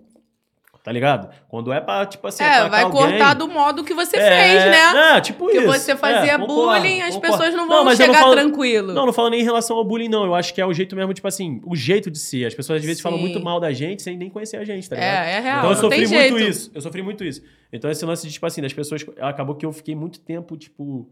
tá 0.83 0.91
ligado? 0.91 1.29
Quando 1.47 1.71
é 1.71 1.79
pra, 1.79 2.05
tipo 2.05 2.27
assim, 2.27 2.43
É, 2.43 2.67
vai 2.67 2.83
alguém, 2.83 3.01
cortar 3.01 3.33
do 3.35 3.47
modo 3.47 3.83
que 3.85 3.93
você 3.93 4.17
é, 4.17 4.43
fez, 4.43 4.65
né? 4.65 5.15
É, 5.17 5.21
tipo 5.21 5.39
Porque 5.45 5.57
isso. 5.59 5.65
você 5.67 5.95
fazia 5.95 6.33
É, 6.33 6.37
bullying, 6.37 7.01
as 7.01 7.15
pessoas 7.17 7.53
não 7.55 7.67
vão 7.69 7.89
eu 7.89 7.95
chegar 7.95 8.19
falo- 8.19 8.33
tranquilo. 8.33 8.93
Não, 8.93 9.05
não 9.05 9.13
falo 9.13 9.29
nem 9.29 9.39
em 9.39 9.43
relação 9.43 9.77
ao 9.77 9.85
bullying, 9.85 10.09
não. 10.09 10.25
Eu 10.25 10.35
acho 10.35 10.53
que 10.53 10.59
é 10.59 10.65
o 10.65 10.73
jeito 10.73 10.93
mesmo, 10.95 11.13
tipo 11.13 11.27
assim, 11.27 11.61
o 11.65 11.73
jeito 11.75 12.11
de 12.11 12.19
ser. 12.19 12.45
As 12.45 12.53
pessoas 12.53 12.79
às 12.81 12.85
vezes 12.85 13.01
falam 13.01 13.17
Sim. 13.17 13.23
muito 13.23 13.41
mal 13.41 13.59
da 13.61 13.71
gente 13.71 14.01
sem 14.03 14.17
nem 14.17 14.29
conhecer 14.29 14.57
a 14.57 14.65
gente, 14.65 14.89
tá 14.89 14.95
ligado? 14.97 15.25
É, 15.25 15.31
é 15.31 15.39
real. 15.39 15.57
Então 15.59 15.69
eu 15.69 15.75
não 15.75 15.81
sofri 15.81 15.97
muito 15.99 16.09
jeito. 16.09 16.37
isso. 16.39 16.71
Eu 16.75 16.81
sofri 16.81 17.01
muito 17.01 17.23
isso. 17.23 17.41
Então 17.71 17.89
esse 17.89 18.05
lance 18.05 18.27
de, 18.27 18.33
tipo 18.33 18.45
assim, 18.45 18.61
das 18.61 18.73
pessoas. 18.73 19.05
Acabou 19.21 19.55
que 19.55 19.65
eu 19.65 19.71
fiquei 19.71 19.95
muito 19.95 20.19
tempo, 20.19 20.57
tipo. 20.57 21.07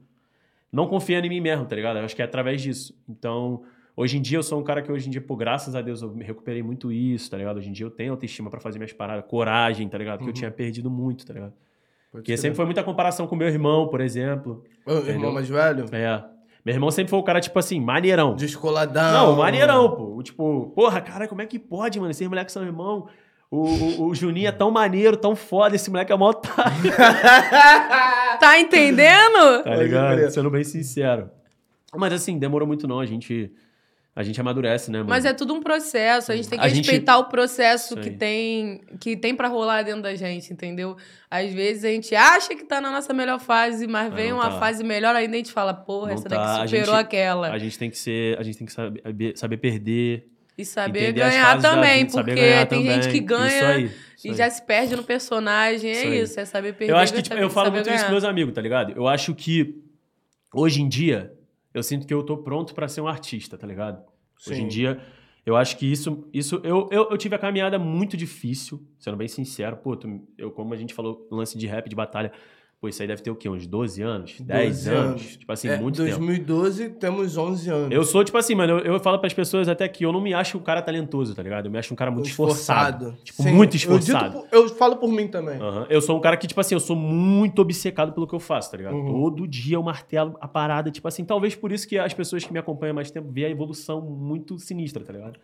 Não 0.71 0.87
confiando 0.87 1.27
em 1.27 1.29
mim 1.29 1.41
mesmo, 1.41 1.65
tá 1.65 1.75
ligado? 1.75 1.97
Eu 1.99 2.05
acho 2.05 2.15
que 2.15 2.21
é 2.21 2.25
através 2.25 2.61
disso. 2.61 2.93
Então, 3.09 3.61
hoje 3.95 4.17
em 4.17 4.21
dia 4.21 4.37
eu 4.37 4.43
sou 4.43 4.59
um 4.59 4.63
cara 4.63 4.81
que 4.81 4.91
hoje 4.91 5.07
em 5.07 5.11
dia, 5.11 5.21
pô, 5.21 5.35
graças 5.35 5.75
a 5.75 5.81
Deus, 5.81 6.01
eu 6.01 6.11
me 6.11 6.23
recuperei 6.23 6.61
muito 6.63 6.91
isso, 6.91 7.29
tá 7.29 7.37
ligado? 7.37 7.57
Hoje 7.57 7.69
em 7.69 7.73
dia 7.73 7.85
eu 7.85 7.91
tenho 7.91 8.11
autoestima 8.11 8.49
pra 8.49 8.59
fazer 8.59 8.79
minhas 8.79 8.93
paradas, 8.93 9.25
coragem, 9.27 9.87
tá 9.87 9.97
ligado? 9.97 10.19
Porque 10.19 10.29
eu 10.29 10.33
tinha 10.33 10.51
perdido 10.51 10.89
muito, 10.89 11.25
tá 11.25 11.33
ligado? 11.33 11.53
Pode 12.11 12.23
Porque 12.23 12.35
sempre 12.35 12.55
foi 12.55 12.65
muita 12.65 12.83
comparação 12.83 13.25
com 13.27 13.35
meu 13.35 13.47
irmão, 13.47 13.87
por 13.87 14.01
exemplo. 14.01 14.63
Ô, 14.85 14.91
irmão 15.07 15.33
mais 15.33 15.47
velho? 15.47 15.85
É. 15.91 16.23
Meu 16.63 16.75
irmão 16.75 16.91
sempre 16.91 17.09
foi 17.09 17.19
o 17.19 17.23
cara, 17.23 17.39
tipo 17.39 17.57
assim, 17.57 17.79
maneirão. 17.79 18.35
Descoladão. 18.35 19.13
Não, 19.13 19.35
maneirão, 19.35 19.95
pô. 19.95 20.15
O 20.17 20.23
Tipo, 20.23 20.71
porra, 20.75 21.01
cara, 21.01 21.27
como 21.27 21.41
é 21.41 21.45
que 21.45 21.57
pode, 21.57 21.99
mano? 21.99 22.11
Esses 22.11 22.27
moleques 22.27 22.53
são 22.53 22.63
irmão. 22.63 23.07
O, 23.49 23.67
o, 23.67 24.07
o 24.07 24.15
Juninho 24.15 24.47
é 24.47 24.51
tão 24.51 24.71
maneiro, 24.71 25.17
tão 25.17 25.35
foda, 25.35 25.75
esse 25.75 25.89
moleque 25.89 26.13
é 26.13 26.15
mó 26.15 26.29
otário, 26.29 26.91
Tá 28.39 28.57
entendendo? 28.57 29.61
tá 29.63 29.75
ligado? 29.75 30.31
Sendo 30.31 30.49
bem 30.49 30.63
sincero. 30.63 31.29
Mas 31.93 32.13
assim, 32.13 32.39
demorou 32.39 32.65
muito 32.65 32.87
não, 32.87 33.01
a 33.01 33.05
gente, 33.05 33.51
a 34.15 34.23
gente 34.23 34.39
amadurece, 34.41 34.91
né, 34.91 34.97
mano? 34.99 35.09
Mas 35.09 35.23
é 35.23 35.31
tudo 35.33 35.53
um 35.53 35.61
processo, 35.61 36.31
a 36.31 36.35
gente 36.35 36.49
tem 36.49 36.59
que 36.59 36.65
A 36.65 36.67
gente- 36.67 36.85
respeitar 36.85 37.17
o 37.17 37.25
processo 37.29 37.93
Isso 37.93 38.03
que 38.03 38.09
tem 38.11 38.81
que 38.99 39.15
tem 39.15 39.33
para 39.35 39.47
rolar 39.47 39.83
dentro 39.83 40.01
da 40.01 40.13
gente, 40.15 40.51
entendeu? 40.51 40.97
Às 41.29 41.53
vezes 41.53 41.85
a 41.85 41.89
gente 41.89 42.13
acha 42.13 42.53
que 42.53 42.65
tá 42.65 42.81
na 42.81 42.91
nossa 42.91 43.13
melhor 43.13 43.39
fase, 43.39 43.87
mas 43.87 44.09
Mas 44.09 44.13
vem 44.13 44.33
uma 44.33 44.49
tá. 44.49 44.59
fase 44.59 44.83
melhor 44.83 45.15
ainda 45.15 45.35
e 45.35 45.39
a 45.39 45.43
gente 45.43 45.53
fala, 45.53 45.73
porra, 45.73 46.07
Não 46.07 46.13
essa 46.15 46.27
tá. 46.27 46.35
A 46.41 46.57
daqui 46.57 46.67
superou 46.69 46.95
gente- 46.95 47.03
aquela. 47.05 47.49
A 47.51 47.57
gente 47.57 47.79
tem 47.79 47.89
que 47.89 47.97
ser, 47.97 48.37
a 48.37 48.43
gente 48.43 48.57
tem 48.57 48.67
que 48.67 48.73
saber, 48.73 49.37
saber 49.37 49.57
perder, 49.57 50.27
E 50.57 50.65
saber 50.65 51.13
ganhar 51.13 51.61
também, 51.61 52.05
vida, 52.05 52.11
porque 52.11 52.35
ganhar 52.35 52.65
tem 52.67 52.83
também. 52.83 53.01
gente 53.01 53.11
que 53.13 53.19
ganha 53.21 53.47
Isso 53.47 53.65
aí, 53.65 53.83
isso 53.85 54.27
e 54.27 54.29
aí. 54.31 54.35
já 54.35 54.49
se 54.49 54.61
perde 54.65 54.95
no 54.95 55.03
personagem. 55.03 55.89
É 55.89 55.93
Isso 55.93 56.05
aí. 56.07 56.19
isso, 56.21 56.39
é 56.39 56.43
saber 56.45 56.73
perder. 56.73 56.91
Eu 56.93 56.97
acho 56.97 57.13
que, 57.13 57.19
e 57.19 57.23
tipo, 57.23 57.35
eu 57.37 57.49
falo 57.49 57.71
muito 57.71 57.85
isso 57.85 57.91
ganhar. 57.95 58.05
com 58.05 58.11
meus 58.11 58.25
amigos, 58.25 58.53
tá 58.53 58.61
ligado? 58.61 58.91
Eu 58.93 59.07
acho 59.07 59.33
que 59.33 59.73
hoje 60.53 60.81
em 60.81 60.89
dia, 60.89 61.31
eu 61.73 61.83
sinto 61.83 62.05
que 62.07 62.13
eu 62.13 62.23
tô 62.23 62.37
pronto 62.37 62.73
pra 62.73 62.87
ser 62.87 63.01
um 63.01 63.07
artista, 63.07 63.57
tá 63.57 63.65
ligado? 63.67 64.03
Hoje 64.47 64.57
Sim. 64.59 64.63
em 64.63 64.67
dia, 64.67 64.99
eu 65.45 65.55
acho 65.55 65.77
que 65.77 65.91
isso. 65.91 66.27
isso 66.33 66.61
eu, 66.63 66.87
eu, 66.91 67.09
eu 67.09 67.17
tive 67.17 67.35
a 67.35 67.39
caminhada 67.39 67.77
muito 67.79 68.15
difícil, 68.17 68.81
sendo 68.99 69.17
bem 69.17 69.27
sincero. 69.27 69.77
Pô, 69.77 69.95
tu- 69.95 70.21
eu, 70.37 70.51
como 70.51 70.73
a 70.73 70.77
gente 70.77 70.93
falou, 70.93 71.27
lance 71.31 71.57
de 71.57 71.67
rap, 71.67 71.87
de 71.89 71.95
batalha. 71.95 72.31
Pô, 72.81 72.87
isso 72.87 72.99
aí 72.99 73.07
deve 73.07 73.21
ter 73.21 73.29
o 73.29 73.35
quê? 73.35 73.47
Uns 73.47 73.67
12 73.67 74.01
anos? 74.01 74.41
10 74.41 74.69
12 74.85 74.89
anos? 74.89 75.09
anos. 75.11 75.37
Tipo 75.37 75.51
assim, 75.51 75.67
É, 75.67 75.77
muito 75.79 75.97
tempo. 76.03 76.17
2012 76.17 76.89
temos 76.89 77.37
11 77.37 77.69
anos. 77.69 77.91
Eu 77.91 78.03
sou, 78.03 78.23
tipo 78.23 78.35
assim, 78.39 78.55
mano, 78.55 78.79
eu, 78.79 78.93
eu 78.95 78.99
falo 78.99 79.19
pras 79.19 79.35
pessoas 79.35 79.69
até 79.69 79.87
que 79.87 80.03
eu 80.03 80.11
não 80.11 80.19
me 80.19 80.33
acho 80.33 80.57
um 80.57 80.61
cara 80.61 80.81
talentoso, 80.81 81.35
tá 81.35 81.43
ligado? 81.43 81.67
Eu 81.67 81.71
me 81.71 81.77
acho 81.77 81.93
um 81.93 81.95
cara 81.95 82.09
muito 82.09 82.25
esforçado. 82.27 83.15
Tipo, 83.23 83.43
Sim, 83.43 83.51
muito 83.53 83.73
eu 83.75 83.77
esforçado. 83.77 84.29
dito 84.31 84.49
por- 84.49 84.57
Eu, 84.57 84.67
falo 84.69 84.95
por 84.97 85.11
mim 85.11 85.27
também. 85.27 85.61
Aham. 85.61 85.85
Eu 85.91 86.01
sou 86.01 86.17
um 86.17 86.19
cara 86.19 86.35
que, 86.35 86.47
tipo 86.47 86.59
assim, 86.59 86.73
eu 86.73 86.79
sou 86.79 86.95
muito 86.95 87.59
obcecado 87.61 88.13
pelo 88.13 88.25
que 88.25 88.33
eu 88.33 88.39
faço, 88.39 88.71
tá 88.71 88.77
ligado? 88.77 88.95
Uhum. 88.95 89.11
Todo 89.11 89.47
dia 89.47 89.75
eu 89.75 89.83
martelo 89.83 90.35
a 90.41 90.47
parada, 90.47 90.89
tipo 90.89 91.07
assim, 91.07 91.23
talvez 91.23 91.53
por 91.53 91.71
isso 91.71 91.87
que 91.87 91.99
as 91.99 92.15
pessoas 92.15 92.43
que 92.43 92.51
me 92.51 92.57
acompanham 92.57 92.93
há 92.93 92.95
mais 92.95 93.11
tempo 93.11 93.31
veem 93.31 93.45
a 93.45 93.49
evolução 93.51 94.01
muito 94.01 94.57
sinistra, 94.57 95.03
tá 95.03 95.13
ligado? 95.13 95.39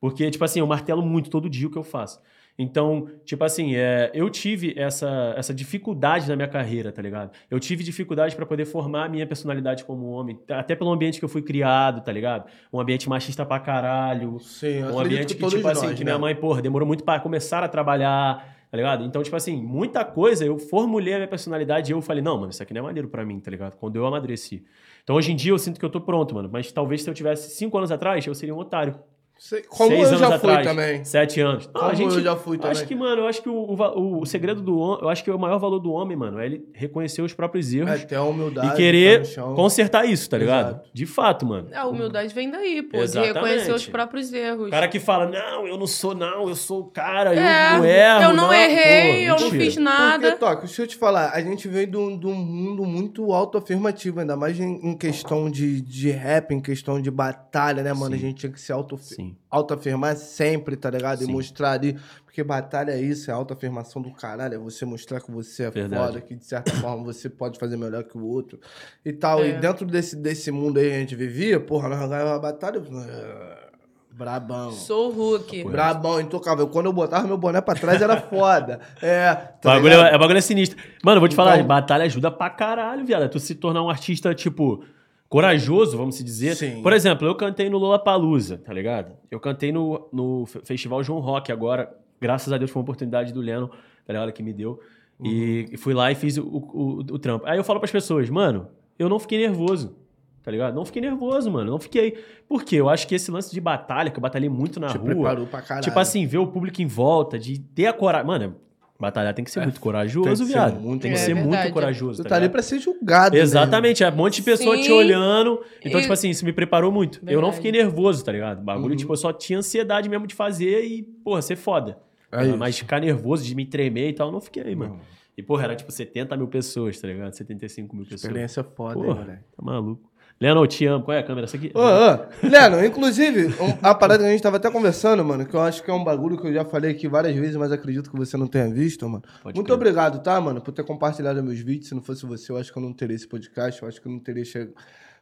Porque, 0.00 0.30
tipo 0.30 0.44
assim, 0.44 0.60
eu 0.60 0.66
martelo 0.68 1.02
muito 1.02 1.28
todo 1.28 1.50
dia 1.50 1.66
o 1.66 1.70
que 1.72 1.76
eu 1.76 1.82
faço. 1.82 2.20
Então, 2.58 3.08
tipo 3.24 3.44
assim, 3.44 3.76
é, 3.76 4.10
eu 4.12 4.28
tive 4.28 4.74
essa, 4.76 5.32
essa 5.36 5.54
dificuldade 5.54 6.28
na 6.28 6.34
minha 6.34 6.48
carreira, 6.48 6.90
tá 6.90 7.00
ligado? 7.00 7.30
Eu 7.48 7.60
tive 7.60 7.84
dificuldade 7.84 8.34
pra 8.34 8.44
poder 8.44 8.64
formar 8.64 9.04
a 9.04 9.08
minha 9.08 9.24
personalidade 9.24 9.84
como 9.84 10.06
homem, 10.06 10.36
até 10.48 10.74
pelo 10.74 10.90
ambiente 10.90 11.20
que 11.20 11.24
eu 11.24 11.28
fui 11.28 11.40
criado, 11.40 12.02
tá 12.02 12.10
ligado? 12.10 12.50
Um 12.72 12.80
ambiente 12.80 13.08
machista 13.08 13.46
pra 13.46 13.60
caralho, 13.60 14.40
Sim, 14.40 14.80
eu 14.80 14.88
um 14.88 14.98
ambiente 14.98 15.34
que, 15.34 15.40
todos 15.40 15.54
tipo 15.54 15.68
assim, 15.68 15.86
nós, 15.86 15.94
que 15.94 16.04
né? 16.04 16.10
minha 16.10 16.18
mãe, 16.18 16.34
porra, 16.34 16.60
demorou 16.60 16.86
muito 16.86 17.04
pra 17.04 17.20
começar 17.20 17.62
a 17.62 17.68
trabalhar, 17.68 18.58
tá 18.68 18.76
ligado? 18.76 19.04
Então, 19.04 19.22
tipo 19.22 19.36
assim, 19.36 19.62
muita 19.62 20.04
coisa 20.04 20.44
eu 20.44 20.58
formulei 20.58 21.14
a 21.14 21.18
minha 21.18 21.28
personalidade 21.28 21.92
e 21.92 21.94
eu 21.94 22.02
falei, 22.02 22.24
não, 22.24 22.38
mano, 22.38 22.50
isso 22.50 22.60
aqui 22.60 22.74
não 22.74 22.80
é 22.80 22.84
maneiro 22.84 23.08
pra 23.08 23.24
mim, 23.24 23.38
tá 23.38 23.52
ligado? 23.52 23.76
Quando 23.76 23.94
eu 23.94 24.04
amadureci. 24.04 24.64
Então, 25.04 25.14
hoje 25.14 25.30
em 25.30 25.36
dia, 25.36 25.52
eu 25.52 25.58
sinto 25.58 25.78
que 25.78 25.84
eu 25.84 25.90
tô 25.90 26.00
pronto, 26.00 26.34
mano. 26.34 26.50
Mas 26.52 26.72
talvez 26.72 27.02
se 27.02 27.08
eu 27.08 27.14
tivesse 27.14 27.50
cinco 27.50 27.78
anos 27.78 27.92
atrás, 27.92 28.26
eu 28.26 28.34
seria 28.34 28.54
um 28.54 28.58
otário. 28.58 28.98
Sei- 29.38 29.62
Como 29.62 29.90
Seis 29.90 30.02
eu 30.02 30.08
anos 30.08 30.20
já 30.20 30.38
fui 30.38 30.50
atrás, 30.50 30.66
também. 30.66 31.04
Sete 31.04 31.40
anos. 31.40 31.66
Não, 31.66 31.72
Como 31.74 31.86
a 31.90 31.94
gente, 31.94 32.14
eu 32.16 32.20
já 32.22 32.34
fui 32.34 32.58
também. 32.58 32.72
Acho 32.72 32.84
que, 32.86 32.94
mano, 32.94 33.22
eu 33.22 33.26
acho 33.28 33.40
que 33.40 33.48
o, 33.48 33.54
o, 33.54 34.20
o 34.22 34.26
segredo 34.26 34.60
do 34.60 34.76
homem, 34.78 34.98
eu 35.02 35.08
acho 35.08 35.22
que 35.22 35.30
o 35.30 35.38
maior 35.38 35.58
valor 35.58 35.78
do 35.78 35.92
homem, 35.92 36.16
mano, 36.16 36.40
é 36.40 36.46
ele 36.46 36.64
reconhecer 36.74 37.22
os 37.22 37.32
próprios 37.32 37.72
erros 37.72 37.90
É, 37.92 37.98
ter 38.04 38.16
a 38.16 38.22
humildade. 38.24 38.66
e 38.66 38.70
pé 38.70 38.76
querer 38.76 39.24
chão. 39.24 39.54
consertar 39.54 40.04
isso, 40.06 40.28
tá 40.28 40.36
ligado? 40.38 40.70
Exato. 40.70 40.90
De 40.92 41.06
fato, 41.06 41.46
mano. 41.46 41.68
A 41.72 41.86
humildade 41.86 42.34
vem 42.34 42.50
daí, 42.50 42.82
pô, 42.82 42.98
Exatamente. 42.98 43.32
de 43.32 43.38
reconhecer 43.38 43.72
os 43.72 43.86
próprios 43.86 44.32
erros. 44.32 44.66
O 44.66 44.70
cara 44.70 44.88
que 44.88 44.98
fala, 44.98 45.26
não, 45.26 45.66
eu 45.68 45.78
não 45.78 45.86
sou, 45.86 46.16
não, 46.16 46.48
eu 46.48 46.56
sou 46.56 46.80
o 46.80 46.84
cara, 46.90 47.32
É, 47.32 47.74
eu 47.74 47.78
não 47.78 47.84
erro. 47.84 48.22
eu 48.24 48.32
não 48.34 48.52
errei, 48.52 49.12
Pô, 49.12 49.18
eu 49.34 49.36
não 49.36 49.42
mentira. 49.52 49.64
fiz 49.64 49.76
nada. 49.76 50.30
Porque, 50.30 50.36
Toque, 50.44 50.64
deixa 50.66 50.82
eu 50.82 50.86
te 50.88 50.96
falar, 50.96 51.30
a 51.32 51.40
gente 51.40 51.68
veio 51.68 51.86
de 51.86 51.96
um, 51.96 52.18
de 52.18 52.26
um 52.26 52.34
mundo 52.34 52.84
muito 52.84 53.32
autoafirmativo, 53.32 54.18
ainda 54.18 54.36
mais 54.36 54.58
em, 54.58 54.80
em 54.90 54.96
questão 54.96 55.48
de, 55.48 55.80
de 55.80 56.10
rap, 56.10 56.52
em 56.52 56.60
questão 56.60 57.00
de 57.00 57.08
batalha, 57.10 57.84
né, 57.84 57.92
mano? 57.92 58.10
Sim. 58.16 58.16
A 58.16 58.20
gente 58.20 58.34
tinha 58.40 58.50
que 58.52 58.60
se 58.60 58.72
auto, 58.72 58.98
Sim. 59.28 59.36
autoafirmar 59.50 60.16
sempre, 60.16 60.76
tá 60.76 60.90
ligado? 60.90 61.18
Sim. 61.20 61.28
E 61.28 61.32
mostrar 61.32 61.72
ali. 61.72 61.98
Porque 62.24 62.42
batalha 62.44 62.92
é 62.92 63.00
isso, 63.00 63.30
é 63.30 63.34
autoafirmação 63.34 64.00
do 64.00 64.10
caralho, 64.12 64.54
é 64.54 64.58
você 64.58 64.84
mostrar 64.84 65.20
que 65.20 65.30
você 65.30 65.64
é 65.64 65.70
Verdade. 65.70 66.06
foda, 66.06 66.20
que 66.20 66.34
de 66.36 66.44
certa 66.44 66.70
forma 66.76 67.02
você 67.04 67.28
pode 67.28 67.58
fazer 67.58 67.76
melhor 67.76 68.04
que 68.04 68.16
o 68.16 68.24
outro 68.24 68.60
e 69.04 69.12
tal. 69.12 69.42
É. 69.42 69.48
E 69.48 69.52
dentro 69.54 69.84
desse, 69.86 70.14
desse 70.14 70.50
mundo 70.50 70.78
aí 70.78 70.88
que 70.90 70.94
a 70.96 70.98
gente 71.00 71.16
vivia, 71.16 71.58
porra, 71.58 71.88
nós 71.88 72.08
ganhávamos 72.08 72.36
a 72.36 72.38
batalha. 72.38 72.80
ah, 72.92 73.68
Brabão. 74.12 74.72
Sou 74.72 75.10
o 75.10 75.12
Hulk. 75.12 75.62
Pô, 75.62 75.68
Brabão, 75.70 76.20
intocável. 76.20 76.66
Quando 76.66 76.86
eu 76.86 76.92
botava 76.92 77.26
meu 77.26 77.38
boné 77.38 77.60
pra 77.60 77.74
trás 77.74 78.02
era 78.02 78.20
foda. 78.20 78.80
É. 79.00 79.30
O 79.32 79.60
tá 79.60 79.74
bagulho, 79.74 79.94
é, 79.94 80.16
o 80.16 80.18
bagulho 80.18 80.38
é 80.38 80.40
sinistro. 80.40 80.76
Mano, 81.04 81.16
eu 81.18 81.20
vou 81.20 81.28
te 81.28 81.36
falar, 81.36 81.54
Então- 81.56 81.66
batalha 81.68 82.04
ajuda 82.04 82.30
pra 82.30 82.50
caralho, 82.50 83.04
viado. 83.04 83.22
É 83.24 83.28
Tu 83.28 83.38
se 83.38 83.54
tornar 83.54 83.82
um 83.82 83.88
artista, 83.88 84.34
tipo, 84.34 84.82
corajoso, 85.28 85.96
vamos 85.96 86.16
se 86.16 86.24
dizer. 86.24 86.54
Sim. 86.56 86.82
Por 86.82 86.92
exemplo, 86.92 87.26
eu 87.26 87.34
cantei 87.34 87.68
no 87.68 87.78
Lollapalooza, 87.78 88.58
tá 88.58 88.72
ligado? 88.72 89.12
Eu 89.30 89.38
cantei 89.38 89.70
no, 89.72 90.08
no 90.12 90.46
Fe- 90.46 90.60
Festival 90.64 91.02
João 91.02 91.20
Rock 91.20 91.52
agora. 91.52 91.92
Graças 92.20 92.52
a 92.52 92.58
Deus 92.58 92.70
foi 92.70 92.80
uma 92.80 92.84
oportunidade 92.84 93.32
do 93.32 93.40
Leno, 93.40 93.68
tá 94.06 94.12
ligado? 94.12 94.32
Que 94.32 94.42
me 94.42 94.52
deu. 94.52 94.80
E 95.22 95.66
Uhum. 95.68 95.74
e 95.74 95.76
fui 95.76 95.94
lá 95.94 96.10
e 96.12 96.14
fiz 96.14 96.36
o, 96.38 96.44
o, 96.46 96.98
o 97.00 97.18
trampo. 97.18 97.44
Aí 97.46 97.58
eu 97.58 97.64
falo 97.64 97.78
pras 97.80 97.90
pessoas, 97.90 98.30
mano, 98.30 98.68
eu 98.98 99.08
não 99.08 99.18
fiquei 99.18 99.38
nervoso. 99.38 99.96
Tá 100.42 100.50
ligado? 100.52 100.74
Não 100.74 100.84
fiquei 100.84 101.02
nervoso, 101.02 101.50
mano. 101.50 101.72
Não 101.72 101.78
fiquei. 101.78 102.16
Por 102.48 102.64
quê? 102.64 102.76
Eu 102.76 102.88
acho 102.88 103.06
que 103.06 103.14
esse 103.14 103.30
lance 103.30 103.52
de 103.52 103.60
batalha, 103.60 104.10
que 104.10 104.16
eu 104.16 104.20
batalhei 104.22 104.48
muito 104.48 104.80
na 104.80 104.86
Te 104.86 104.96
rua. 104.96 105.06
preparou 105.06 105.46
pra 105.46 105.60
caralho. 105.60 105.84
Tipo 105.84 105.98
assim, 105.98 106.24
ver 106.26 106.38
o 106.38 106.46
público 106.46 106.80
em 106.80 106.86
volta, 106.86 107.38
de 107.38 107.58
ter 107.58 107.86
a 107.86 107.92
coragem. 107.92 108.26
Mano, 108.26 108.54
batalhar 109.00 109.32
tem 109.32 109.44
que 109.44 109.50
ser 109.50 109.60
muito 109.60 109.80
corajoso, 109.80 110.24
tem 110.24 110.32
que 110.32 110.38
ser 110.38 110.44
viado. 110.46 110.80
muito 110.80 111.02
tem 111.02 111.12
que 111.12 111.16
É 111.16 111.20
ser 111.20 111.34
verdade. 111.34 111.56
muito 111.62 111.72
corajoso. 111.72 112.16
Tu 112.20 112.22
tá 112.24 112.30
tá 112.30 112.34
ali 112.36 112.42
ligado? 112.42 112.52
pra 112.52 112.62
ser 112.62 112.78
julgado. 112.80 113.36
né? 113.36 113.42
Exatamente, 113.42 114.02
é 114.02 114.10
um 114.10 114.16
monte 114.16 114.36
de 114.36 114.42
pessoa 114.42 114.76
te 114.76 114.84
Sim. 114.84 114.92
olhando. 114.92 115.60
Então, 115.84 115.98
E- 115.98 116.02
tipo 116.02 116.12
assim, 116.12 116.30
isso 116.30 116.44
me 116.44 116.52
preparou 116.52 116.90
muito. 116.90 117.18
Eu 117.20 117.40
não 117.40 117.50
Verdade. 117.50 117.56
fiquei 117.56 117.72
nervoso, 117.72 118.24
tá 118.24 118.32
ligado? 118.32 118.58
O 118.60 118.62
bagulho, 118.62 118.90
Uhum. 118.90 118.96
tipo, 118.96 119.12
eu 119.12 119.16
só 119.16 119.32
tinha 119.32 119.58
ansiedade 119.60 120.08
mesmo 120.08 120.26
de 120.26 120.34
fazer 120.34 120.84
e, 120.84 121.02
porra, 121.02 121.40
ser 121.42 121.56
foda. 121.56 121.98
É. 122.32 122.44
Mas 122.56 122.78
ficar 122.78 123.00
nervoso, 123.00 123.44
de 123.44 123.54
me 123.54 123.64
tremer 123.64 124.08
e 124.10 124.12
tal, 124.12 124.28
eu 124.28 124.32
não 124.32 124.40
fiquei, 124.40 124.74
mano. 124.74 124.98
E, 125.36 125.42
porra, 125.42 125.64
era 125.64 125.76
tipo 125.76 125.92
70 125.92 126.36
mil 126.36 126.48
pessoas, 126.48 127.00
tá 127.00 127.06
ligado? 127.06 127.32
75 127.32 127.94
mil 127.94 128.04
pessoas. 128.04 128.24
Experiência 128.24 128.64
foda, 128.64 128.94
Porra, 128.94 129.20
moleque. 129.20 129.42
tá 129.56 129.62
maluco. 129.62 130.10
Leno, 130.40 130.62
eu 130.62 130.66
te 130.68 130.86
amo. 130.86 131.04
Qual 131.04 131.16
é 131.16 131.20
a 131.20 131.22
câmera? 131.22 131.46
Essa 131.46 131.56
aqui? 131.56 131.72
Ô, 131.74 131.80
ô, 131.80 132.48
Leno, 132.48 132.84
inclusive, 132.84 133.46
um- 133.60 133.76
a 133.82 133.92
parada 133.94 134.22
que 134.22 134.28
a 134.28 134.32
gente 134.32 134.42
tava 134.42 134.56
até 134.56 134.70
conversando, 134.70 135.24
mano, 135.24 135.44
que 135.44 135.54
eu 135.54 135.60
acho 135.60 135.82
que 135.82 135.90
é 135.90 135.94
um 135.94 136.04
bagulho 136.04 136.38
que 136.40 136.46
eu 136.46 136.52
já 136.54 136.64
falei 136.64 136.92
aqui 136.92 137.08
várias 137.08 137.34
vezes, 137.34 137.56
mas 137.56 137.72
acredito 137.72 138.08
que 138.08 138.16
você 138.16 138.36
não 138.36 138.46
tenha 138.46 138.68
visto, 138.68 139.08
mano. 139.08 139.24
Pode 139.42 139.56
Muito 139.56 139.66
crer. 139.66 139.74
obrigado, 139.76 140.22
tá, 140.22 140.40
mano, 140.40 140.60
por 140.60 140.70
ter 140.72 140.84
compartilhado 140.84 141.42
meus 141.42 141.58
vídeos. 141.58 141.88
Se 141.88 141.94
não 141.94 142.02
fosse 142.02 142.24
você, 142.24 142.52
eu 142.52 142.56
acho 142.56 142.72
que 142.72 142.78
eu 142.78 142.82
não 142.82 142.92
teria 142.92 143.16
esse 143.16 143.26
podcast, 143.26 143.82
eu 143.82 143.88
acho 143.88 144.00
que 144.00 144.06
eu 144.06 144.12
não 144.12 144.20
teria 144.20 144.44
chegado. 144.44 144.74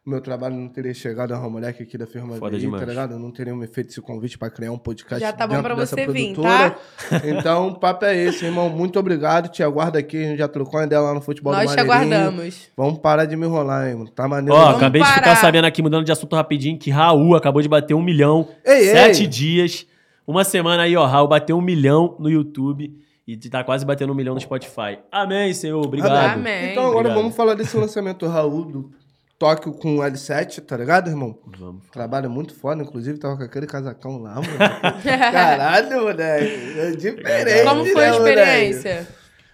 Meu 0.06 0.20
trabalho 0.20 0.54
não 0.54 0.68
teria 0.68 0.94
chegado 0.94 1.32
a 1.34 1.38
uma 1.40 1.50
moleque 1.50 1.82
aqui 1.82 1.98
da 1.98 2.06
firma 2.06 2.36
Foda 2.36 2.56
demais. 2.56 2.80
tá 2.80 2.88
ligado? 2.88 3.14
Eu 3.14 3.18
não 3.18 3.32
teria 3.32 3.52
me 3.56 3.66
feito 3.66 3.90
esse 3.90 4.00
convite 4.00 4.38
pra 4.38 4.48
criar 4.48 4.70
um 4.70 4.78
podcast. 4.78 5.18
Já 5.20 5.32
tá 5.32 5.48
bom 5.48 5.60
pra 5.60 5.74
você 5.74 6.06
vir, 6.06 6.32
produtora. 6.32 6.76
Então, 7.24 7.68
o 7.70 7.74
papo 7.74 8.04
é 8.04 8.16
esse, 8.16 8.44
irmão. 8.44 8.68
Muito 8.68 9.00
obrigado. 9.00 9.48
Te 9.48 9.64
aguardo 9.64 9.98
aqui. 9.98 10.16
A 10.16 10.28
gente 10.28 10.38
já 10.38 10.46
trocou 10.46 10.78
uma 10.78 10.86
ideia 10.86 11.00
lá 11.02 11.12
no 11.12 11.20
futebol 11.20 11.52
Nós 11.52 11.68
do 11.68 11.76
te 11.76 11.82
Maneirinho. 11.84 12.14
aguardamos. 12.18 12.68
Vamos 12.76 12.98
parar 13.00 13.24
de 13.24 13.34
me 13.34 13.46
enrolar, 13.46 13.88
hein, 13.88 13.96
mano. 13.96 14.08
Tá 14.10 14.28
maneiro. 14.28 14.54
Ó, 14.54 14.60
Vamos 14.64 14.76
acabei 14.76 15.02
de 15.02 15.08
ficar 15.08 15.22
parar. 15.22 15.36
sabendo 15.36 15.64
aqui, 15.64 15.82
mudando 15.82 16.04
de 16.04 16.12
assunto 16.12 16.36
rapidinho, 16.36 16.78
que 16.78 16.88
Raul 16.88 17.34
acabou 17.34 17.60
de 17.60 17.68
bater 17.68 17.94
um 17.94 18.02
milhão. 18.02 18.46
Ei, 18.64 18.84
sete 18.84 19.22
ei. 19.22 19.26
dias. 19.26 19.86
Uma 20.24 20.44
semana 20.44 20.84
aí, 20.84 20.96
ó. 20.96 21.04
Raul 21.04 21.26
bateu 21.26 21.58
um 21.58 21.60
milhão 21.60 22.14
no 22.20 22.30
YouTube 22.30 22.96
e 23.26 23.36
tá 23.36 23.64
quase 23.64 23.84
batendo 23.84 24.12
um 24.12 24.16
milhão 24.16 24.34
no 24.36 24.40
Spotify. 24.40 24.98
Amém, 25.10 25.52
Senhor. 25.52 25.84
Obrigado. 25.84 26.34
Amém. 26.34 26.70
Então 26.70 26.84
agora 26.84 26.98
Obrigado. 27.00 27.16
vamos 27.18 27.34
falar 27.34 27.54
desse 27.54 27.76
lançamento 27.76 28.24
do 28.24 28.30
Raul 28.30 28.64
do 28.66 28.90
Tóquio 29.38 29.72
com 29.72 29.98
o 29.98 30.00
L7, 30.00 30.60
tá 30.64 30.76
ligado, 30.76 31.08
irmão? 31.08 31.38
Vamos. 31.58 31.82
Trabalho 31.92 32.30
muito 32.30 32.54
foda, 32.54 32.82
inclusive 32.82 33.18
tava 33.18 33.36
com 33.36 33.42
aquele 33.42 33.66
casacão 33.66 34.18
lá, 34.18 34.36
mano. 34.36 34.46
Caralho, 35.04 36.02
moleque. 36.02 36.78
É 36.78 36.90
diferente. 36.92 37.64
Como 37.68 37.84
foi 37.84 37.94
né, 37.94 38.08
a 38.08 38.12
moleque? 38.12 38.40
experiência? 38.70 39.08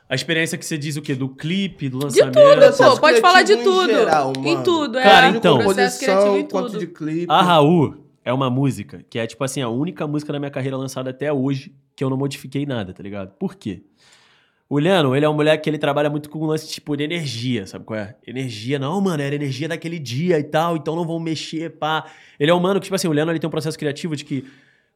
A 0.09 0.15
experiência 0.15 0.59
que 0.59 0.65
você 0.65 0.79
diz 0.79 0.97
o 0.97 1.03
quê? 1.03 1.15
Do 1.15 1.29
clipe, 1.29 1.89
do 1.89 1.99
De 1.99 2.05
lançamento? 2.05 2.35
tudo, 2.35 2.55
Processo 2.61 2.95
pô. 2.95 3.01
Pode 3.01 3.21
falar 3.21 3.43
de 3.43 3.55
criativo 3.55 3.71
em 3.71 3.87
tudo. 3.87 3.93
geral, 3.99 4.33
em 4.45 4.63
tudo, 4.63 4.99
é. 4.99 5.03
Cara, 5.03 5.29
então. 5.29 5.59
Processo 5.59 5.99
criativo 5.99 6.27
Composição, 6.27 6.39
em 6.39 6.49
quanto 6.51 6.67
tudo. 6.73 6.79
de 6.79 6.87
clipe. 6.87 7.27
A 7.29 7.43
Raul 7.43 7.97
é 8.25 8.33
uma 8.33 8.49
música 8.51 9.05
que 9.11 9.19
é, 9.19 9.27
tipo 9.27 9.43
assim, 9.43 9.63
a 9.63 9.69
única 9.69 10.07
música 10.07 10.33
da 10.33 10.39
minha 10.39 10.51
carreira 10.51 10.77
lançada 10.77 11.11
até 11.11 11.33
hoje 11.33 11.75
que 11.97 12.05
eu 12.05 12.11
não 12.11 12.17
modifiquei 12.17 12.65
nada, 12.67 12.93
tá 12.93 13.03
ligado? 13.03 13.33
Por 13.39 13.57
quê? 13.57 13.83
O 14.75 14.79
Leandro, 14.79 15.15
ele 15.15 15.27
é 15.27 15.29
um 15.29 15.35
moleque 15.35 15.65
que 15.65 15.69
ele 15.69 15.77
trabalha 15.77 16.09
muito 16.09 16.31
com 16.31 16.39
um 16.39 16.47
lance, 16.47 16.67
tipo, 16.67 16.97
de 16.97 17.05
energia, 17.05 17.67
sabe 17.67 17.85
qual 17.85 18.01
é? 18.01 18.17
Energia, 18.27 18.79
não, 18.79 18.99
mano, 19.03 19.23
era 19.23 19.35
energia 19.35 19.69
daquele 19.69 19.99
dia 19.99 20.39
e 20.39 20.43
tal, 20.43 20.79
então 20.79 20.97
não 20.97 21.05
vão 21.05 21.21
mexer, 21.21 21.73
pá. 21.73 22.07
Ele 22.41 22.51
é 22.51 22.55
um 22.55 22.59
mano 22.59 22.81
que, 22.81 22.85
tipo 22.85 22.95
assim, 22.95 23.07
o 23.07 23.13
Leandro, 23.13 23.33
ele 23.33 23.39
tem 23.39 23.47
um 23.47 23.51
processo 23.51 23.79
criativo 23.79 24.17
de 24.17 24.25
que, 24.25 24.47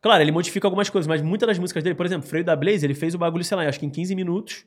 claro, 0.01 0.23
ele 0.23 0.33
modifica 0.33 0.67
algumas 0.67 0.89
coisas, 0.89 1.07
mas 1.07 1.21
muitas 1.21 1.47
das 1.47 1.59
músicas 1.59 1.85
dele, 1.85 1.95
por 1.95 2.07
exemplo, 2.07 2.27
Freio 2.27 2.43
da 2.43 2.57
Blaze, 2.57 2.87
ele 2.87 2.95
fez 2.95 3.15
o 3.15 3.19
bagulho, 3.19 3.45
sei 3.45 3.55
lá, 3.55 3.69
acho 3.69 3.79
que 3.79 3.85
em 3.85 3.91
15 3.91 4.15
minutos, 4.15 4.65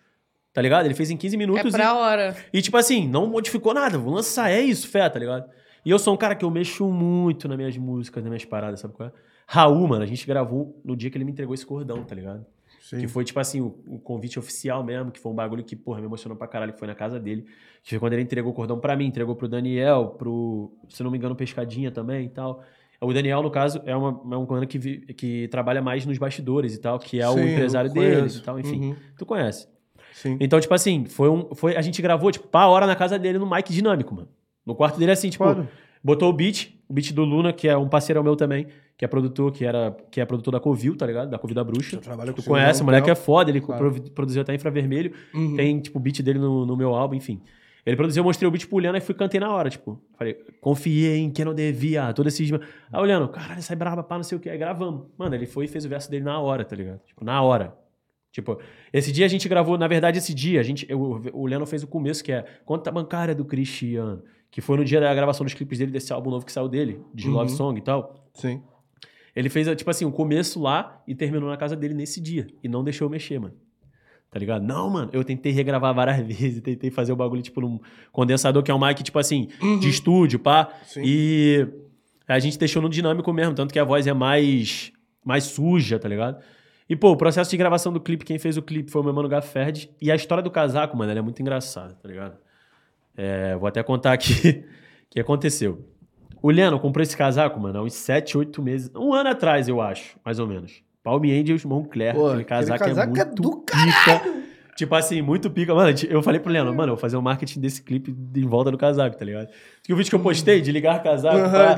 tá 0.54 0.62
ligado? 0.62 0.86
Ele 0.86 0.94
fez 0.94 1.10
em 1.10 1.18
15 1.18 1.36
É 1.36 1.39
minutos 1.39 1.74
e 1.74 1.75
pra 1.75 1.96
hora. 1.96 2.38
e, 2.54 2.62
tipo 2.62 2.78
assim, 2.78 3.08
não 3.08 3.25
modificou 3.25 3.74
nada. 3.74 3.98
Vou 3.98 4.13
lançar, 4.13 4.51
é 4.51 4.62
isso, 4.62 4.88
fé, 4.88 5.10
tá 5.10 5.18
ligado? 5.18 5.50
E 5.84 5.89
eu 5.89 5.98
sou 5.98 6.13
um 6.13 6.18
cara 6.18 6.36
que 6.36 6.46
eu 6.46 6.51
mexo 6.51 6.88
muito 6.88 7.48
nas 7.48 7.58
minhas 7.58 7.75
músicas, 7.75 8.22
nas 8.22 8.30
minhas 8.30 8.46
paradas, 8.46 8.80
sabe 8.80 8.94
qual 8.94 9.10
é? 9.10 9.12
Raul, 9.48 9.88
mano, 9.88 10.04
a 10.04 10.06
gente 10.06 10.28
gravou 10.28 10.80
no 10.86 10.96
dia 10.96 11.10
que 11.10 11.18
ele 11.18 11.25
me 11.25 11.32
entregou 11.32 11.56
esse 11.56 11.66
cordão, 11.66 12.04
tá 12.04 12.13
ligado? 12.13 12.46
Sim. 12.89 12.98
Que 13.01 13.08
foi, 13.08 13.24
tipo 13.24 13.39
assim, 13.39 13.62
o, 13.62 13.75
o 13.88 14.00
convite 14.00 14.39
oficial 14.39 14.84
mesmo, 14.84 15.12
que 15.12 15.19
foi 15.19 15.31
um 15.31 15.36
bagulho 15.36 15.63
que, 15.63 15.75
porra, 15.75 16.00
me 16.00 16.08
emocionou 16.08 16.36
pra 16.36 16.48
caralho, 16.48 16.74
que 16.74 16.79
foi 16.79 16.88
na 16.88 16.96
casa 16.96 17.19
dele. 17.19 17.46
Que 17.84 17.91
foi 17.91 18.00
quando 18.00 18.13
ele 18.13 18.24
entregou 18.24 18.51
o 18.51 18.55
cordão 18.55 18.79
pra 18.79 18.96
mim, 18.98 19.05
entregou 19.05 19.36
pro 19.36 19.48
Daniel, 19.48 20.15
pro, 20.17 20.72
se 20.89 21.03
não 21.03 21.12
me 21.12 21.17
engano, 21.17 21.36
Pescadinha 21.36 21.91
também 21.91 22.25
e 22.25 22.29
tal. 22.29 22.63
O 23.00 23.13
Daniel, 23.13 23.43
no 23.43 23.51
caso, 23.51 23.79
é, 23.86 23.96
uma, 23.96 24.10
é 24.34 24.38
um 24.38 24.46
mano 24.48 24.65
que, 24.67 24.77
vi- 24.79 25.01
que 25.13 25.48
trabalha 25.50 25.81
mais 25.81 26.05
nos 26.05 26.17
bastidores 26.17 26.74
e 26.75 26.79
tal, 26.79 26.98
que 27.00 27.22
é 27.22 27.29
o 27.29 27.34
Sim, 27.34 27.39
eu 27.41 27.48
empresário 27.50 27.93
dele 27.93 28.15
conheço. 28.17 28.39
e 28.39 28.41
tal, 28.41 28.60
enfim. 28.60 28.89
Uhum. 28.89 28.96
Tu 29.17 29.25
conhece. 29.25 29.67
Sim. 30.13 30.38
Então, 30.39 30.60
tipo 30.60 30.74
assim, 30.74 31.05
foi 31.05 31.29
um. 31.29 31.53
Foi, 31.55 31.77
a 31.77 31.81
gente 31.81 32.01
gravou, 32.01 32.31
tipo, 32.31 32.48
pá 32.48 32.65
hora 32.65 32.86
na 32.88 32.96
casa 32.96 33.17
dele 33.19 33.38
no 33.38 33.50
mic 33.50 33.72
dinâmico, 33.72 34.13
mano. 34.15 34.27
No 34.65 34.74
quarto 34.75 34.98
dele, 35.00 35.12
assim, 35.12 35.29
tipo, 35.29 35.43
Claro. 35.46 35.67
botou 36.03 36.27
o 36.29 36.34
beat, 36.34 36.74
o 36.89 36.93
beat 36.93 37.13
do 37.13 37.24
Luna, 37.24 37.53
que 37.53 37.67
é 37.67 37.77
um 37.77 37.88
parceiro 37.88 38.22
meu 38.24 38.36
também, 38.36 38.67
que 38.98 39.05
é 39.05 39.08
produtor, 39.08 39.51
que 39.53 39.63
era, 39.63 39.96
que 40.12 40.19
é 40.19 40.25
produtor 40.25 40.51
da 40.51 40.60
Covil, 40.60 40.98
tá 40.98 41.05
ligado? 41.05 41.29
Da 41.29 41.38
Covil 41.38 41.55
da 41.55 41.63
Bruxa. 41.63 41.96
Eu 41.96 42.01
trabalho 42.01 42.34
com 42.34 42.41
Tu 42.41 42.48
conhece, 42.50 42.81
o 42.81 42.86
moleque 42.86 43.10
é 43.10 43.15
foda, 43.15 43.50
ele 43.51 43.62
Claro. 43.62 43.93
produziu 44.15 44.41
até 44.41 44.53
Infravermelho, 44.55 45.13
Uhum. 45.34 45.55
tem, 45.55 45.79
tipo, 45.79 45.98
o 46.00 46.01
beat 46.01 46.22
dele 46.22 46.39
no, 46.39 46.65
no 46.65 46.75
meu 46.75 46.93
álbum, 46.96 47.15
enfim. 47.15 47.39
Ele 47.86 47.96
produziu, 47.96 48.19
eu 48.22 48.25
mostrei 48.25 48.48
o 48.48 48.51
beat 48.51 48.67
pro 48.67 48.77
Liano 48.79 48.98
e 48.98 49.01
fui 49.01 49.15
cantei 49.15 49.39
na 49.39 49.51
hora, 49.51 49.69
tipo. 49.69 50.01
Falei, 50.17 50.34
confiei 50.60 51.19
em 51.19 51.29
quem 51.31 51.46
não 51.46 51.53
devia, 51.53 52.12
todo 52.13 52.27
esse... 52.27 52.43
Aí 52.91 53.01
o 53.01 53.05
Liano, 53.05 53.29
caralho, 53.29 53.62
sai 53.62 53.75
braba, 53.75 54.03
pá, 54.03 54.15
não 54.17 54.24
sei 54.24 54.38
o 54.38 54.41
que. 54.41 54.50
Aí 54.50 54.58
gravamos. 54.58 55.08
Mano, 55.17 55.34
ele 55.34 55.46
foi 55.46 55.65
e 55.65 55.67
fez 55.67 55.86
o 55.86 55.89
verso 55.89 56.10
dele 56.12 56.25
na 56.25 56.39
hora, 56.39 56.65
tá 56.65 56.75
ligado? 56.75 57.00
Tipo, 57.05 57.24
na 57.24 57.41
hora. 57.41 57.74
Tipo, 58.31 58.60
esse 58.93 59.12
dia 59.12 59.25
a 59.25 59.29
gente 59.29 59.48
gravou, 59.50 59.77
na 59.77 59.88
verdade, 59.88 60.17
esse 60.19 60.34
dia, 60.36 60.60
a 60.60 60.63
gente, 60.63 60.86
eu- 60.89 61.00
o 61.34 61.48
Leno 61.48 61.65
fez 61.65 61.81
o 61.81 61.88
começo, 61.88 62.24
que 62.24 62.31
é 62.31 62.46
Conta 62.65 62.91
Bancária 62.91 63.34
do 63.34 63.43
Cristiano, 63.46 64.22
que 64.51 64.62
foi 64.62 64.77
no 64.77 64.86
dia 64.86 65.00
da 65.00 65.13
gravação 65.13 65.44
dos 65.44 65.53
clipes 65.53 65.77
dele, 65.79 65.91
desse 65.91 66.12
álbum 66.12 66.29
novo 66.32 66.46
que 66.46 66.51
saiu 66.51 66.68
dele, 66.68 67.00
de 67.13 67.27
Uhum. 67.27 67.34
Love 67.36 67.51
Song 67.51 67.77
e 67.79 67.82
tal. 67.82 68.27
Sim. 68.34 68.62
Ele 69.36 69.48
fez, 69.50 69.68
tipo 69.77 69.89
assim, 69.89 70.06
o 70.06 70.12
começo 70.12 70.60
lá 70.62 71.01
e 71.08 71.13
terminou 71.13 71.50
na 71.50 71.56
casa 71.58 71.75
dele 71.75 71.94
nesse 71.94 72.20
dia. 72.20 72.48
E 72.63 72.68
não 72.68 72.84
deixou 72.84 73.06
eu 73.06 73.10
mexer, 73.10 73.39
mano. 73.39 73.53
Tá 74.32 74.38
ligado? 74.39 74.63
Não, 74.63 74.89
mano. 74.89 75.10
Eu 75.13 75.24
tentei 75.24 75.51
regravar 75.51 75.94
várias 75.94 76.18
vezes. 76.25 76.62
Tentei 76.62 76.89
fazer 76.91 77.12
o 77.12 77.15
bagulho, 77.15 77.41
tipo, 77.41 77.62
num 77.62 77.79
condensador, 78.12 78.62
que 78.63 78.72
é 78.72 78.74
um 78.74 78.79
mic, 78.79 79.01
tipo 79.03 79.18
assim, 79.20 79.48
de 79.79 79.89
estúdio, 79.89 80.39
pá. 80.39 80.70
Sim. 80.84 81.01
E 81.06 81.68
a 82.27 82.38
gente 82.39 82.58
deixou 82.58 82.82
no 82.82 82.89
dinâmico 82.89 83.32
mesmo. 83.32 83.53
Tanto 83.56 83.72
que 83.72 83.79
a 83.79 83.84
voz 83.84 84.08
é 84.08 84.13
mais, 84.13 84.91
mais 85.24 85.46
suja, 85.46 85.98
tá 86.00 86.10
ligado? 86.10 86.41
E, 86.89 86.96
pô, 86.96 87.12
o 87.12 87.15
processo 87.18 87.51
de 87.51 87.58
gravação 87.58 87.94
do 87.94 88.00
clipe, 88.00 88.25
quem 88.25 88.39
fez 88.39 88.58
o 88.58 88.62
clipe 88.63 88.89
foi 88.91 89.01
o 89.01 89.06
meu 89.06 89.13
mano 89.13 89.29
Gaferd. 89.29 89.89
E 90.01 90.12
a 90.12 90.15
história 90.15 90.44
do 90.44 90.50
casaco, 90.51 90.98
mano, 90.98 91.12
ela 91.12 91.20
é 91.20 91.24
muito 91.24 91.39
engraçada, 91.41 91.94
tá 91.94 92.10
ligado? 92.10 92.36
É, 93.16 93.56
vou 93.56 93.68
até 93.68 93.84
contar 93.84 94.13
aqui 94.13 94.63
o 95.06 95.10
que 95.10 95.20
aconteceu. 95.20 95.86
O 96.42 96.50
Leno 96.50 96.80
comprou 96.80 97.04
esse 97.04 97.18
casaco, 97.18 97.60
mano, 97.60 97.80
há 97.80 97.84
uns 97.84 97.94
7, 97.94 98.38
8 98.38 98.62
meses. 98.62 98.92
Um 98.96 99.13
ano 99.13 99.30
atrás, 99.30 99.68
eu 99.68 99.82
acho, 99.82 100.18
mais 100.24 100.39
ou 100.39 100.48
menos. 100.48 100.82
Palme 101.04 101.38
Angels, 101.38 101.66
Moncler. 101.66 102.13
Pô, 102.13 102.28
aquele 102.28 102.42
aquele 102.42 102.46
casaco, 102.46 102.86
casaco 102.86 103.18
é 103.18 103.22
é 103.22 103.25
muito 103.25 103.42
do 103.42 103.58
pica. 103.58 104.39
Tipo 104.80 104.96
assim, 104.96 105.22
muito 105.22 105.50
pica. 105.51 105.75
Mano, 105.75 105.94
eu 106.10 106.24
falei 106.24 106.39
pro 106.39 106.50
Leno, 106.50 106.74
mano, 106.74 106.92
eu 106.92 106.96
vou 106.96 106.98
fazer 106.98 107.18
o 107.18 107.22
marketing 107.22 107.60
desse 107.60 107.84
clipe 107.84 108.16
em 108.34 108.48
volta 108.48 108.72
do 108.72 108.78
casaco, 108.78 109.18
tá 109.18 109.25
ligado? 109.25 109.50
Que 109.84 109.92
o 109.92 109.98
vídeo 109.98 110.10
que 110.10 110.16
eu 110.16 110.22
postei 110.22 110.62
de 110.62 110.72
ligar 110.72 111.04
casaco. 111.04 111.38
pá, 111.51 111.75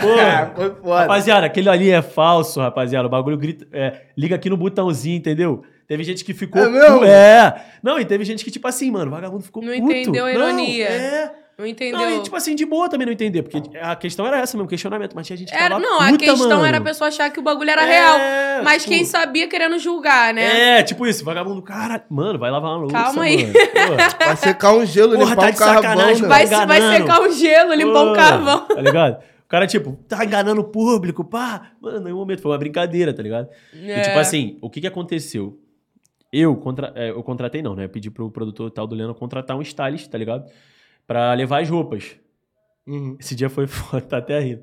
pô, 0.00 0.54
Foi 0.54 0.74
foda. 0.76 1.00
Rapaziada, 1.00 1.46
aquele 1.46 1.68
ali 1.68 1.90
é 1.90 2.00
falso, 2.00 2.60
rapaziada. 2.60 3.08
O 3.08 3.10
bagulho 3.10 3.36
grita, 3.36 3.66
é, 3.72 4.02
liga 4.16 4.36
aqui 4.36 4.48
no 4.48 4.56
botãozinho, 4.56 5.16
entendeu? 5.16 5.64
Teve 5.88 6.02
gente 6.04 6.24
que 6.24 6.34
ficou. 6.34 6.62
É 6.62 6.68
mesmo? 6.68 7.04
É. 7.04 7.64
Não, 7.82 7.98
e 8.00 8.04
teve 8.04 8.24
gente 8.24 8.44
que, 8.44 8.50
tipo 8.50 8.66
assim, 8.66 8.90
mano, 8.90 9.06
o 9.06 9.14
vagabundo 9.14 9.42
ficou 9.44 9.62
Não 9.62 9.72
puto. 9.72 9.92
entendeu 9.92 10.26
a 10.26 10.32
Não, 10.32 10.46
ironia. 10.48 10.86
é. 10.88 11.32
Não 11.58 11.64
entendeu? 11.64 11.98
Não, 11.98 12.18
e 12.18 12.22
tipo 12.22 12.36
assim, 12.36 12.54
de 12.54 12.66
boa 12.66 12.86
também 12.86 13.06
não 13.06 13.12
entender, 13.14 13.42
porque 13.42 13.78
a 13.78 13.96
questão 13.96 14.26
era 14.26 14.38
essa 14.40 14.58
mesmo, 14.58 14.68
questionamento, 14.68 15.14
mas 15.16 15.26
tinha 15.26 15.38
gente 15.38 15.48
que 15.50 15.56
Era, 15.56 15.70
tava 15.76 15.80
não, 15.80 15.98
a 16.02 16.08
puta, 16.08 16.18
questão 16.26 16.48
mano. 16.50 16.66
era 16.66 16.76
a 16.76 16.80
pessoa 16.82 17.08
achar 17.08 17.30
que 17.30 17.40
o 17.40 17.42
bagulho 17.42 17.70
era 17.70 17.82
É, 17.82 17.86
real. 17.86 18.62
Mas 18.62 18.82
tipo- 18.82 18.94
quem 18.94 19.04
sabia 19.06 19.48
querendo 19.48 19.78
julgar, 19.78 20.34
né? 20.34 20.80
É, 20.80 20.82
tipo 20.82 21.06
isso, 21.06 21.24
vagabundo, 21.24 21.62
cara, 21.62 22.04
mano, 22.10 22.38
vai 22.38 22.50
lavar 22.50 22.72
uma 22.72 22.78
louça, 22.80 22.92
Calma 22.94 23.22
aí. 23.22 23.46
Pô, 23.50 24.24
Vai 24.26 24.36
secar 24.36 24.74
um 24.74 24.84
gelo, 24.84 25.14
Porra, 25.16 25.30
limpar 25.30 25.40
tá 25.44 25.46
um 25.46 25.50
de 25.52 25.56
carvão, 25.58 25.82
sacanagem, 25.82 26.22
né? 26.22 26.28
vai- 26.28 26.46
Vai, 26.46 26.66
vai 26.66 26.96
secar 26.98 27.20
o 27.22 27.32
gelo, 27.32 27.72
limpar 27.72 28.04
pô, 28.04 28.10
o 28.10 28.14
carvão. 28.14 28.60
Tá 28.68 28.80
ligado? 28.82 29.16
O 29.16 29.48
cara, 29.48 29.66
tipo, 29.66 29.98
tá 30.06 30.22
enganando 30.26 30.60
o 30.60 30.64
público, 30.64 31.24
pá. 31.24 31.68
Mano, 31.80 32.00
em 32.00 32.04
nenhum 32.04 32.16
momento 32.18 32.42
foi 32.42 32.50
uma 32.50 32.58
brincadeira, 32.58 33.14
tá 33.14 33.22
ligado? 33.22 33.48
E 33.72 33.90
É. 33.90 34.00
tipo 34.02 34.18
assim, 34.18 34.58
o 34.60 34.68
que 34.68 34.82
que 34.82 34.86
aconteceu? 34.86 35.58
Eu, 36.32 36.56
contra, 36.56 36.92
é, 36.94 37.10
eu 37.10 37.22
contratei 37.22 37.62
não, 37.62 37.74
né? 37.74 37.84
Eu 37.84 37.88
pedi 37.88 38.10
pro 38.10 38.30
produtor 38.30 38.70
tal 38.70 38.86
do 38.86 38.94
Leno 38.94 39.14
contratar 39.14 39.56
um 39.56 39.62
stylist, 39.62 40.08
tá 40.08 40.18
ligado? 40.18 40.50
Pra 41.06 41.32
levar 41.34 41.62
as 41.62 41.68
roupas. 41.68 42.16
Uhum. 42.86 43.16
Esse 43.18 43.34
dia 43.34 43.48
foi 43.48 43.66
foda, 43.68 44.02
tá 44.02 44.18
até 44.18 44.38
rindo. 44.40 44.62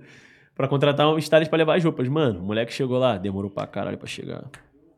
Pra 0.56 0.68
contratar 0.68 1.08
um 1.08 1.18
stylist 1.18 1.50
pra 1.50 1.58
levar 1.58 1.78
as 1.78 1.84
roupas. 1.84 2.08
Mano, 2.08 2.40
o 2.40 2.44
moleque 2.44 2.72
chegou 2.74 2.98
lá, 2.98 3.18
demorou 3.18 3.50
pra 3.50 3.66
caralho 3.66 3.98
pra 3.98 4.08
chegar. 4.08 4.50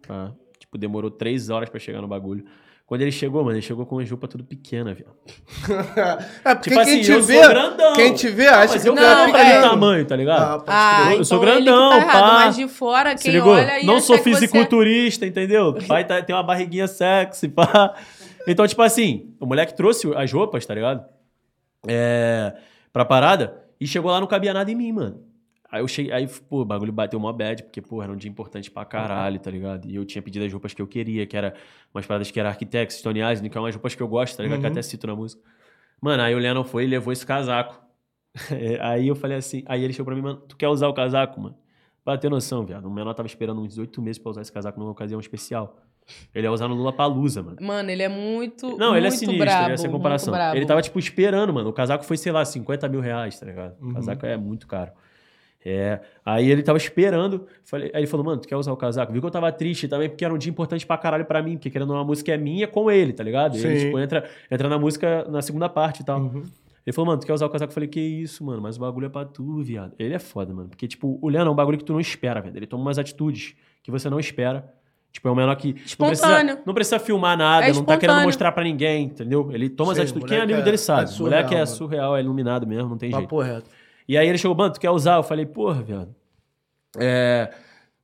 Tá? 0.01 0.33
Tipo, 0.59 0.77
demorou 0.77 1.09
três 1.09 1.49
horas 1.49 1.69
pra 1.69 1.79
chegar 1.79 2.01
no 2.01 2.07
bagulho. 2.07 2.45
Quando 2.87 3.01
ele 3.01 3.11
chegou, 3.11 3.43
mano, 3.43 3.55
ele 3.55 3.63
chegou 3.65 3.83
com 3.85 3.97
as 3.97 4.07
roupas 4.07 4.29
tudo 4.29 4.43
pequena, 4.43 4.93
viu? 4.93 5.07
É 6.45 6.53
porque 6.53 6.69
Tipo 6.69 6.83
quem 6.83 6.93
assim, 6.93 7.01
te 7.01 7.11
eu 7.11 7.21
vê, 7.23 7.39
sou 7.43 7.49
grandão. 7.49 7.93
quem 7.95 8.13
te 8.13 8.29
vê 8.29 8.47
acha 8.47 8.73
mas 8.73 8.83
que 8.83 8.89
eu 8.89 8.93
não, 8.95 9.03
é 9.03 9.15
não 9.15 9.33
pequeno. 9.33 9.61
tamanho, 9.61 10.05
tá 10.05 10.15
ligado? 10.15 10.63
Ah, 10.67 11.01
Ah, 11.01 11.05
crer. 11.07 11.17
Eu 11.17 11.25
sou 11.25 11.37
então 11.39 11.49
ele 11.49 11.57
que 11.57 11.63
grandão, 11.65 11.89
tá 11.89 11.97
errado, 11.97 12.11
pá. 12.21 12.45
mas 12.45 12.55
de 12.55 12.67
fora, 12.67 13.15
quem 13.15 13.39
olha 13.41 13.79
e 13.81 13.85
Não 13.87 13.99
sou 13.99 14.15
você- 14.17 14.21
é 14.29 14.33
fisiculturista, 14.35 15.25
entendeu? 15.25 15.73
Pai 15.87 16.05
tá, 16.05 16.21
tem 16.21 16.35
uma 16.35 16.43
barriguinha 16.43 16.87
sexy, 16.87 17.47
pá. 17.49 17.95
Então, 18.47 18.67
tipo 18.67 18.81
assim, 18.83 19.33
o 19.39 19.47
moleque 19.47 19.73
trouxe 19.75 20.07
as 20.15 20.31
roupas, 20.31 20.63
tá 20.63 20.75
ligado? 20.75 21.03
É, 21.87 22.53
pra 22.93 23.03
parada 23.03 23.63
e 23.81 23.87
chegou 23.87 24.11
lá, 24.11 24.19
não 24.19 24.27
cabia 24.27 24.53
nada 24.53 24.69
em 24.71 24.75
mim, 24.75 24.91
mano. 24.91 25.21
Aí 25.71 25.81
eu 25.81 25.87
cheguei, 25.87 26.11
aí, 26.11 26.27
pô, 26.49 26.61
o 26.61 26.65
bagulho 26.65 26.93
bateu 26.93 27.19
mó 27.19 27.31
bad, 27.33 27.63
porque, 27.63 27.81
pô, 27.81 28.01
era 28.01 28.11
um 28.11 28.15
dia 28.15 28.29
importante 28.29 28.69
pra 28.71 28.85
caralho, 28.85 29.39
tá 29.39 29.49
ligado? 29.51 29.87
E 29.89 29.95
eu 29.95 30.05
tinha 30.05 30.21
pedido 30.21 30.45
as 30.45 30.51
roupas 30.53 30.73
que 30.73 30.81
eu 30.81 30.87
queria, 30.87 31.25
que 31.25 31.35
era 31.35 31.53
umas 31.93 32.05
paradas 32.05 32.29
que 32.31 32.39
era 32.39 32.49
Architects, 32.49 32.97
Stone 32.99 33.19
Island, 33.19 33.49
que 33.49 33.57
é 33.57 33.61
umas 33.61 33.73
roupas 33.75 33.95
que 33.95 34.01
eu 34.01 34.07
gosto, 34.07 34.37
tá 34.37 34.43
ligado? 34.43 34.59
Que 34.59 34.65
eu 34.65 34.69
Uhum. 34.69 34.73
até 34.73 34.81
cito 34.81 35.07
na 35.07 35.15
música. 35.15 35.41
Mano, 36.01 36.21
aí 36.23 36.35
o 36.35 36.37
Lennon 36.39 36.63
foi 36.63 36.83
e 36.83 36.87
levou 36.87 37.11
esse 37.11 37.25
casaco. 37.25 37.81
aí 38.81 39.07
eu 39.07 39.15
falei 39.15 39.37
assim, 39.37 39.63
aí 39.65 39.83
ele 39.83 39.91
chegou 39.93 40.05
pra 40.05 40.15
mim, 40.15 40.21
mano, 40.21 40.41
tu 40.47 40.55
quer 40.55 40.67
usar 40.67 40.87
o 40.87 40.93
casaco, 40.93 41.39
mano? 41.41 41.57
Pra 42.03 42.17
ter 42.17 42.29
noção, 42.29 42.63
viado. 42.63 42.85
O 42.85 42.91
menor 42.91 43.13
tava 43.15 43.25
esperando 43.27 43.59
uns 43.61 43.77
oito 43.79 43.99
meses 44.01 44.19
pra 44.21 44.29
usar 44.29 44.41
esse 44.41 44.51
casaco 44.51 44.79
numa 44.79 44.91
ocasião 44.91 45.19
especial. 45.19 45.79
Ele 46.35 46.45
ia 46.45 46.51
usar 46.51 46.67
no 46.67 46.75
Lula 46.75 46.93
Palusa, 46.93 47.41
mano. 47.41 47.57
Mano, 47.59 47.89
ele 47.89 48.03
é 48.03 48.07
muito. 48.09 48.77
Não, 48.77 48.95
ele 48.95 49.07
é 49.07 49.09
muito 49.09 49.19
sinistro, 49.19 49.43
brabo, 49.45 49.71
essa 49.71 49.89
comparação. 49.89 50.31
muito 50.31 50.37
brabo. 50.39 50.55
Ele 50.55 50.65
tava, 50.67 50.81
tipo, 50.83 50.99
esperando, 50.99 51.51
mano. 51.51 51.67
O 51.69 51.73
casaco 51.73 52.05
foi, 52.05 52.15
sei 52.17 52.31
lá, 52.31 52.45
50 52.45 52.87
mil 52.87 52.99
reais, 53.01 53.39
tá 53.39 53.45
ligado? 53.47 53.75
O 53.81 53.85
Uhum. 53.87 53.93
casaco 53.95 54.23
é 54.27 54.37
muito 54.37 54.67
caro. 54.67 54.91
É. 55.65 55.99
Aí 56.23 56.49
ele 56.49 56.61
tava 56.61 56.77
esperando. 56.77 57.47
Falei, 57.65 57.89
aí 57.91 58.01
ele 58.01 58.07
falou, 58.07 58.23
mano, 58.23 58.39
tu 58.39 58.47
quer 58.47 58.55
usar 58.55 58.71
o 58.71 58.77
casaco? 58.77 59.11
Viu 59.11 59.19
que 59.19 59.25
eu 59.27 59.31
tava 59.31 59.51
triste 59.51 59.87
também, 59.87 60.07
porque 60.07 60.23
era 60.23 60.31
um 60.33 60.37
dia 60.37 60.51
importante 60.51 60.85
pra 60.85 60.95
caralho 60.95 61.25
pra 61.25 61.41
mim, 61.41 61.53
porque 61.53 61.71
querendo 61.71 61.89
ou 61.89 61.95
não, 61.95 62.01
a 62.03 62.05
música 62.05 62.31
é 62.31 62.37
minha 62.37 62.67
com 62.67 62.91
ele, 62.91 63.11
tá 63.13 63.23
ligado? 63.23 63.57
E 63.57 63.65
ele, 63.65 63.79
Sim. 63.79 63.85
tipo, 63.87 63.99
entra, 63.99 64.29
entra 64.51 64.69
na 64.69 64.77
música 64.77 65.25
na 65.27 65.41
segunda 65.41 65.67
parte 65.67 66.01
e 66.01 66.05
tal. 66.05 66.19
Uhum. 66.21 66.43
Ele 66.85 66.93
falou, 66.93 67.07
mano, 67.07 67.19
tu 67.19 67.25
quer 67.25 67.33
usar 67.33 67.47
o 67.47 67.49
casaco? 67.49 67.71
Eu 67.71 67.73
falei, 67.73 67.89
que 67.89 67.99
isso, 67.99 68.43
mano, 68.45 68.61
mas 68.61 68.77
o 68.77 68.79
bagulho 68.79 69.07
é 69.07 69.09
pra 69.09 69.25
tu, 69.25 69.63
viado. 69.63 69.93
Ele 69.97 70.13
é 70.13 70.19
foda, 70.19 70.53
mano. 70.53 70.69
Porque, 70.69 70.87
tipo, 70.87 71.17
o 71.19 71.27
Leandro 71.27 71.49
é 71.49 71.51
um 71.51 71.55
bagulho 71.55 71.79
que 71.79 71.83
tu 71.83 71.93
não 71.93 71.99
espera, 71.99 72.41
velho. 72.41 72.55
Ele 72.55 72.67
toma 72.67 72.83
umas 72.83 72.99
atitudes 72.99 73.55
que 73.81 73.89
você 73.89 74.07
não 74.07 74.19
espera. 74.19 74.71
Tipo, 75.11 75.29
é 75.29 75.31
um 75.31 75.35
menor 75.35 75.55
que. 75.55 75.73
Não 75.97 76.07
precisa, 76.07 76.59
não 76.65 76.73
precisa 76.75 76.99
filmar 76.99 77.35
nada, 77.37 77.65
É 77.67 77.73
não 77.73 77.83
tá 77.83 77.97
querendo 77.97 78.21
mostrar 78.21 78.51
pra 78.51 78.63
ninguém, 78.63 79.05
entendeu? 79.05 79.49
Ele 79.51 79.69
toma 79.69 79.93
as 79.93 79.97
Sim, 79.97 80.03
atitudes. 80.03 80.27
Quem 80.29 80.37
é 80.37 80.41
amigo 80.41 80.59
é- 80.59 80.61
dele 80.61 80.75
é 80.75 80.77
sabe. 80.77 81.09
o 81.09 81.23
moleque 81.23 81.55
é 81.55 81.65
surreal, 81.65 81.65
mano. 81.65 81.67
surreal, 81.67 82.17
é 82.17 82.19
iluminado 82.21 82.67
mesmo, 82.67 82.89
não 82.89 82.97
tem 82.97 83.09
jeito. 83.09 83.23
Papo 83.23 83.41
reto. 83.41 83.69
E 84.07 84.17
aí 84.17 84.27
ele 84.27 84.37
chegou, 84.37 84.55
mano, 84.55 84.73
tu 84.73 84.79
quer 84.79 84.89
usar? 84.89 85.15
Eu 85.15 85.23
falei, 85.23 85.45
porra, 85.45 85.81
viado. 85.81 86.15
É. 86.97 87.51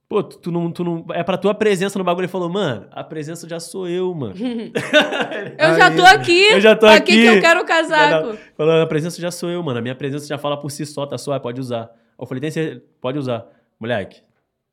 Pô, 0.10 0.22
tu, 0.22 0.38
tu 0.40 0.52
não, 0.52 0.72
tu 0.72 0.84
não. 0.84 1.06
É 1.14 1.24
pra 1.24 1.38
tua 1.38 1.54
presença 1.54 1.98
no 1.98 2.04
bagulho. 2.04 2.26
Ele 2.26 2.32
falou, 2.32 2.50
mano, 2.50 2.88
a 2.92 3.04
presença 3.04 3.48
já 3.48 3.60
sou 3.60 3.88
eu, 3.88 4.14
mano. 4.14 4.36
Eu 5.58 5.78
já 5.78 5.96
tô 5.96 6.04
aqui. 6.04 6.44
Eu 6.52 6.60
já 6.62 6.76
tô 6.76 6.86
aqui. 6.86 7.14
que 7.14 7.22
que 7.22 7.26
eu 7.26 7.40
quero 7.40 7.62
o 7.62 7.66
casaco? 7.66 8.38
Falou, 8.58 8.82
a 8.82 8.88
presença 8.88 9.22
já 9.22 9.32
sou 9.32 9.50
eu, 9.50 9.64
mano. 9.64 9.80
A 9.80 9.82
minha 9.82 9.96
presença 9.96 10.28
já 10.28 10.38
fala 10.38 10.60
por 10.60 10.70
si 10.70 10.86
só, 10.86 11.06
tá 11.06 11.18
só, 11.18 11.38
pode 11.40 11.62
usar. 11.62 11.90
Eu 12.20 12.26
falei, 12.26 12.42
tem 12.42 12.52
certeza? 12.52 12.84
Pode 13.00 13.18
usar. 13.18 13.46
Moleque, 13.80 14.22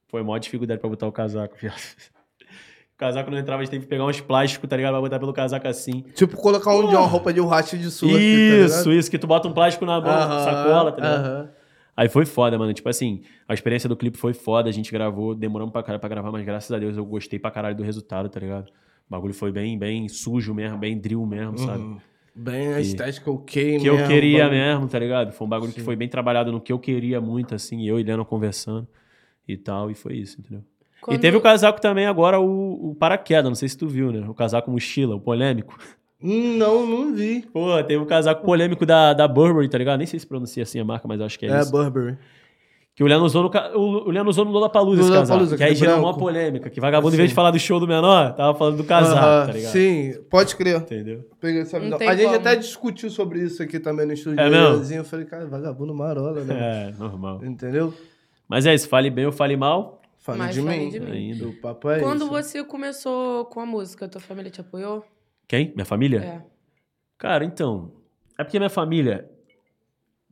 foi 0.09 0.23
maior 0.23 0.39
dificuldade 0.39 0.81
pra 0.81 0.91
botar 0.91 1.07
o 1.07 1.13
casaco, 1.13 1.57
viado. 1.57 1.77
Casaco 2.99 3.31
não 3.31 3.39
entrava, 3.39 3.63
a 3.63 3.65
gente 3.65 3.71
teve 3.71 3.85
que 3.85 3.89
pegar 3.89 4.05
uns 4.05 4.21
plásticos, 4.21 4.69
tá 4.69 4.77
ligado? 4.77 4.93
Pra 4.95 5.01
botar 5.01 5.19
pelo 5.21 5.33
casaco 5.33 5.69
assim. 5.69 6.05
Tipo, 6.15 6.37
colocar 6.37 6.75
um 6.75 6.89
de 6.89 6.97
uma 6.97 7.07
roupa 7.07 7.33
de 7.33 7.41
um 7.41 7.47
racha 7.47 7.79
de 7.79 7.89
surf. 7.93 8.17
isso, 8.17 8.93
isso, 8.93 9.09
que 9.09 9.17
tu 9.17 9.27
bota 9.27 9.47
um 9.47 9.53
plástico 9.53 9.87
na 9.87 10.01
mão, 10.01 10.11
Aham, 10.11 10.39
sacola, 10.41 10.91
tá 10.91 11.01
ligado? 11.01 11.25
aham. 11.25 11.51
Aí 11.97 12.09
foi 12.09 12.25
foda, 12.27 12.59
mano. 12.59 12.73
Tipo 12.75 12.89
assim, 12.89 13.23
a 13.47 13.55
experiência 13.55 13.89
do 13.89 13.97
clipe 13.97 14.19
foi 14.19 14.35
foda, 14.35 14.69
a 14.69 14.73
gente 14.73 14.91
gravou, 14.91 15.33
demoramos 15.33 15.73
pra 15.73 15.83
caralho 15.83 16.01
pra 16.01 16.09
gravar, 16.09 16.33
mas 16.33 16.45
graças 16.45 16.71
a 16.73 16.79
Deus 16.79 16.97
eu 16.97 17.05
gostei 17.05 17.39
pra 17.39 17.53
caralho 17.53 17.77
do 17.77 17.85
resultado, 17.85 18.29
tá 18.29 18.41
ligado? 18.41 18.67
O 18.69 19.11
bagulho 19.11 19.33
foi 19.35 19.53
bem, 19.53 19.79
bem 19.79 20.09
sujo 20.09 20.53
mesmo, 20.53 20.77
bem 20.77 20.99
drill 20.99 21.25
mesmo, 21.25 21.57
sabe? 21.57 21.79
Uhum. 21.85 21.99
Bem 22.35 22.75
a 22.75 22.81
estética 22.81 23.31
ok 23.31 23.79
que 23.79 23.87
eu 23.87 23.95
mesmo, 23.95 24.09
queria 24.09 24.45
bagulho. 24.45 24.61
mesmo, 24.61 24.89
tá 24.89 24.99
ligado? 24.99 25.33
Foi 25.33 25.47
um 25.47 25.51
bagulho 25.51 25.73
que 25.73 25.81
foi 25.81 25.97
bem 25.97 26.09
trabalhado 26.09 26.53
no 26.53 26.61
que 26.61 26.73
eu 26.73 26.79
queria 26.79 27.21
muito, 27.21 27.55
assim, 27.55 27.85
eu 27.87 27.99
e 27.99 28.03
Leandro 28.03 28.25
conversando 28.25 28.87
e 29.47 29.57
tal, 29.57 29.91
e 29.91 29.95
foi 29.95 30.17
isso, 30.17 30.41
entendeu? 30.41 30.63
E 30.99 31.01
Quando- 31.01 31.21
teve 31.21 31.37
o 31.37 31.41
casaco 31.41 31.81
também 31.81 32.07
agora, 32.07 32.41
o, 32.41 32.91
o 32.91 32.95
paraquedas, 32.95 33.45
não 33.49 33.55
sei 33.55 33.69
se 33.69 33.79
tu 33.79 33.87
viu, 33.89 34.11
né? 34.13 34.27
O 34.29 34.35
casaco 34.35 34.71
mochila, 34.71 35.15
o 35.17 35.21
polêmico. 35.21 35.79
Hum, 36.23 36.57
Não, 36.59 36.85
não 36.85 37.15
vi. 37.15 37.43
Pô, 37.53 37.81
teve 37.85 38.03
o 38.03 38.07
casaco 38.07 38.45
polêmico 38.45 38.85
da, 38.85 39.13
da 39.13 39.29
Burberry, 39.29 39.69
tá 39.69 39.79
ligado? 39.79 39.99
Nem 39.99 40.07
sei 40.07 40.19
se 40.19 40.27
pronuncia 40.27 40.65
assim 40.65 40.81
a 40.81 40.85
marca, 40.85 41.07
mas 41.07 41.21
acho 41.21 41.39
que 41.39 41.47
é, 41.47 41.51
É, 41.51 41.61
isso. 41.61 41.71
Burberry. 41.71 42.19
Que 42.97 43.05
o 43.05 43.07
Leandro 43.07 43.27
usou 43.27 43.45
no, 43.45 43.79
o, 43.79 44.11
Leandro 44.11 44.29
usou 44.31 44.45
no 44.45 44.51
Lollapalooza 44.51 45.03
esse 45.03 45.13
casaco. 45.13 45.47
Que 45.47 45.55
aí 45.63 45.71
aquele 45.71 45.75
gerou 45.77 46.01
uma 46.01 46.19
polêmica. 46.19 46.69
Que 46.69 46.81
vagabundo, 46.81 47.15
em 47.15 47.19
vez 47.19 47.29
de 47.29 47.35
falar 47.37 47.53
do 47.53 47.59
show 47.61 47.79
do 47.79 47.87
menor, 47.87 48.33
tava 48.35 48.59
falando 48.59 48.77
do 48.79 48.83
casaco, 48.83 49.17
Aham, 49.25 49.47
tá 49.47 49.53
ligado? 49.53 49.71
Sim, 49.71 50.15
pode 50.29 50.57
crer. 50.57 50.79
Entendeu? 50.79 51.25
Peguei 51.41 51.61
essa 51.63 51.79
visão. 51.79 51.97
A 51.97 52.17
gente 52.17 52.25
como. 52.25 52.35
até 52.37 52.57
discutiu 52.57 53.09
sobre 53.09 53.39
isso 53.41 53.63
aqui 53.63 53.79
também 53.79 54.05
no 54.05 54.13
estúdio. 54.15 54.41
É 54.41 54.51
mesmo? 54.51 54.93
Eu 54.97 55.05
falei, 55.05 55.25
cara, 55.27 55.47
vagabundo 55.47 55.95
marola, 55.95 56.43
né? 56.43 56.89
É, 56.91 56.99
normal. 56.99 57.39
Entendeu? 57.45 57.95
Mas 58.49 58.67
é 58.67 58.75
isso, 58.75 58.89
fale 58.89 59.11
bem 59.11 59.27
ou 59.27 59.31
fale 59.33 59.57
mal. 59.57 59.98
Fale 60.29 60.41
Mas 60.41 60.55
de 60.57 60.63
fale 60.63 60.79
mim. 60.79 60.91
de 60.91 61.01
mim. 61.01 61.11
Ainda. 61.11 61.49
O 61.49 61.55
papo 61.55 61.89
é 61.89 62.01
Quando 62.01 62.25
isso. 62.25 62.29
você 62.31 62.63
começou 62.63 63.47
com 63.47 63.61
a 63.61 63.65
música, 63.65 64.07
tua 64.07 64.21
família 64.21 64.51
te 64.51 64.61
apoiou? 64.61 65.03
Quem? 65.49 65.73
Minha 65.75 65.87
família? 65.87 66.19
É. 66.23 66.43
Cara, 67.17 67.47
então. 67.47 67.91
É 68.37 68.45
porque 68.45 68.59
minha 68.59 68.69
família. 68.69 69.27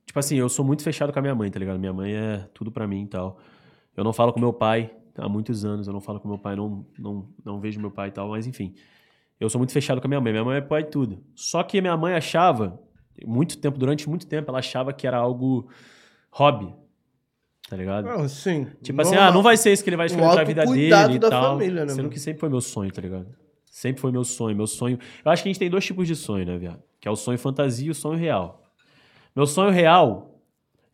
Tipo 0.05 0.19
assim, 0.19 0.37
eu 0.37 0.51
sou 0.51 0.67
muito 0.67 0.83
fechado 0.83 1.15
com 1.15 1.19
a 1.19 1.23
minha 1.23 1.35
mãe, 1.35 1.51
tá 1.51 1.59
ligado? 1.59 1.79
Minha 1.79 1.95
mãe 1.95 2.15
é 2.15 2.47
tudo 2.53 2.71
pra 2.71 2.87
mim 2.87 3.05
e 3.05 3.07
tal. 3.07 3.39
Eu 3.97 4.05
não 4.05 4.13
falo 4.13 4.35
com 4.35 4.39
meu 4.39 4.53
pai 4.53 4.95
há 5.17 5.31
muitos 5.31 5.65
anos. 5.65 5.87
Eu 5.87 5.95
não 5.95 6.01
falo 6.03 6.21
com 6.21 6.29
meu 6.29 6.37
pai, 6.39 6.55
não, 6.55 6.85
não, 6.99 7.27
não 7.43 7.59
vejo 7.59 7.81
meu 7.81 7.91
pai 7.91 8.09
e 8.09 8.13
tal, 8.13 8.29
mas 8.29 8.47
enfim. 8.47 8.75
Eu 9.41 9.49
sou 9.49 9.59
muito 9.59 9.73
fechado 9.73 9.99
com 9.99 10.07
a 10.07 10.11
minha 10.11 10.21
mãe. 10.21 10.31
Minha 10.31 10.45
mãe 10.45 10.59
é 10.59 10.61
pai 10.61 10.83
e 10.83 10.85
tudo. 10.85 11.25
Só 11.35 11.63
que 11.63 11.81
minha 11.81 11.97
mãe 11.97 12.13
achava, 12.13 12.79
muito 13.25 13.57
tempo, 13.57 13.79
durante 13.79 14.07
muito 14.11 14.27
tempo, 14.27 14.51
ela 14.51 14.59
achava 14.59 14.93
que 14.93 15.07
era 15.07 15.17
algo 15.17 15.71
hobby. 16.31 16.75
Tá 17.69 17.77
ligado? 17.77 18.05
Não, 18.07 18.29
sim. 18.29 18.67
Tipo 18.83 19.01
assim, 19.03 19.17
ah, 19.17 19.31
não 19.33 19.43
vai 19.43 19.57
ser 19.57 19.73
isso 19.73 19.83
que 19.83 19.91
ele 19.91 19.97
vai 19.97 20.07
escolher 20.07 20.25
pra 20.35 20.45
vida 20.45 20.65
dele 20.65 21.15
e 21.15 21.19
tal. 21.31 21.59
família, 21.59 21.85
né, 21.85 21.93
Sendo 21.93 22.09
que 22.09 22.19
sempre 22.21 22.41
foi 22.41 22.49
meu 22.49 22.61
sonho, 22.61 22.93
tá 22.93 23.01
ligado? 23.03 23.27
Sempre 23.71 24.01
foi 24.01 24.11
meu 24.13 24.25
sonho. 24.25 24.57
Meu 24.57 24.67
sonho. 24.67 24.99
Eu 25.25 25.31
acho 25.31 25.43
que 25.43 25.49
a 25.49 25.53
gente 25.53 25.59
tem 25.59 25.69
dois 25.71 25.85
tipos 25.85 26.07
de 26.07 26.15
sonho, 26.17 26.47
né, 26.47 26.57
viado? 26.57 26.83
Que 27.01 27.07
é 27.09 27.11
o 27.11 27.17
sonho 27.17 27.39
fantasia 27.39 27.89
e 27.89 27.91
o 27.91 27.95
sonho 27.95 28.19
real. 28.19 28.63
Meu 29.35 29.47
sonho 29.47 29.71
real 29.71 30.41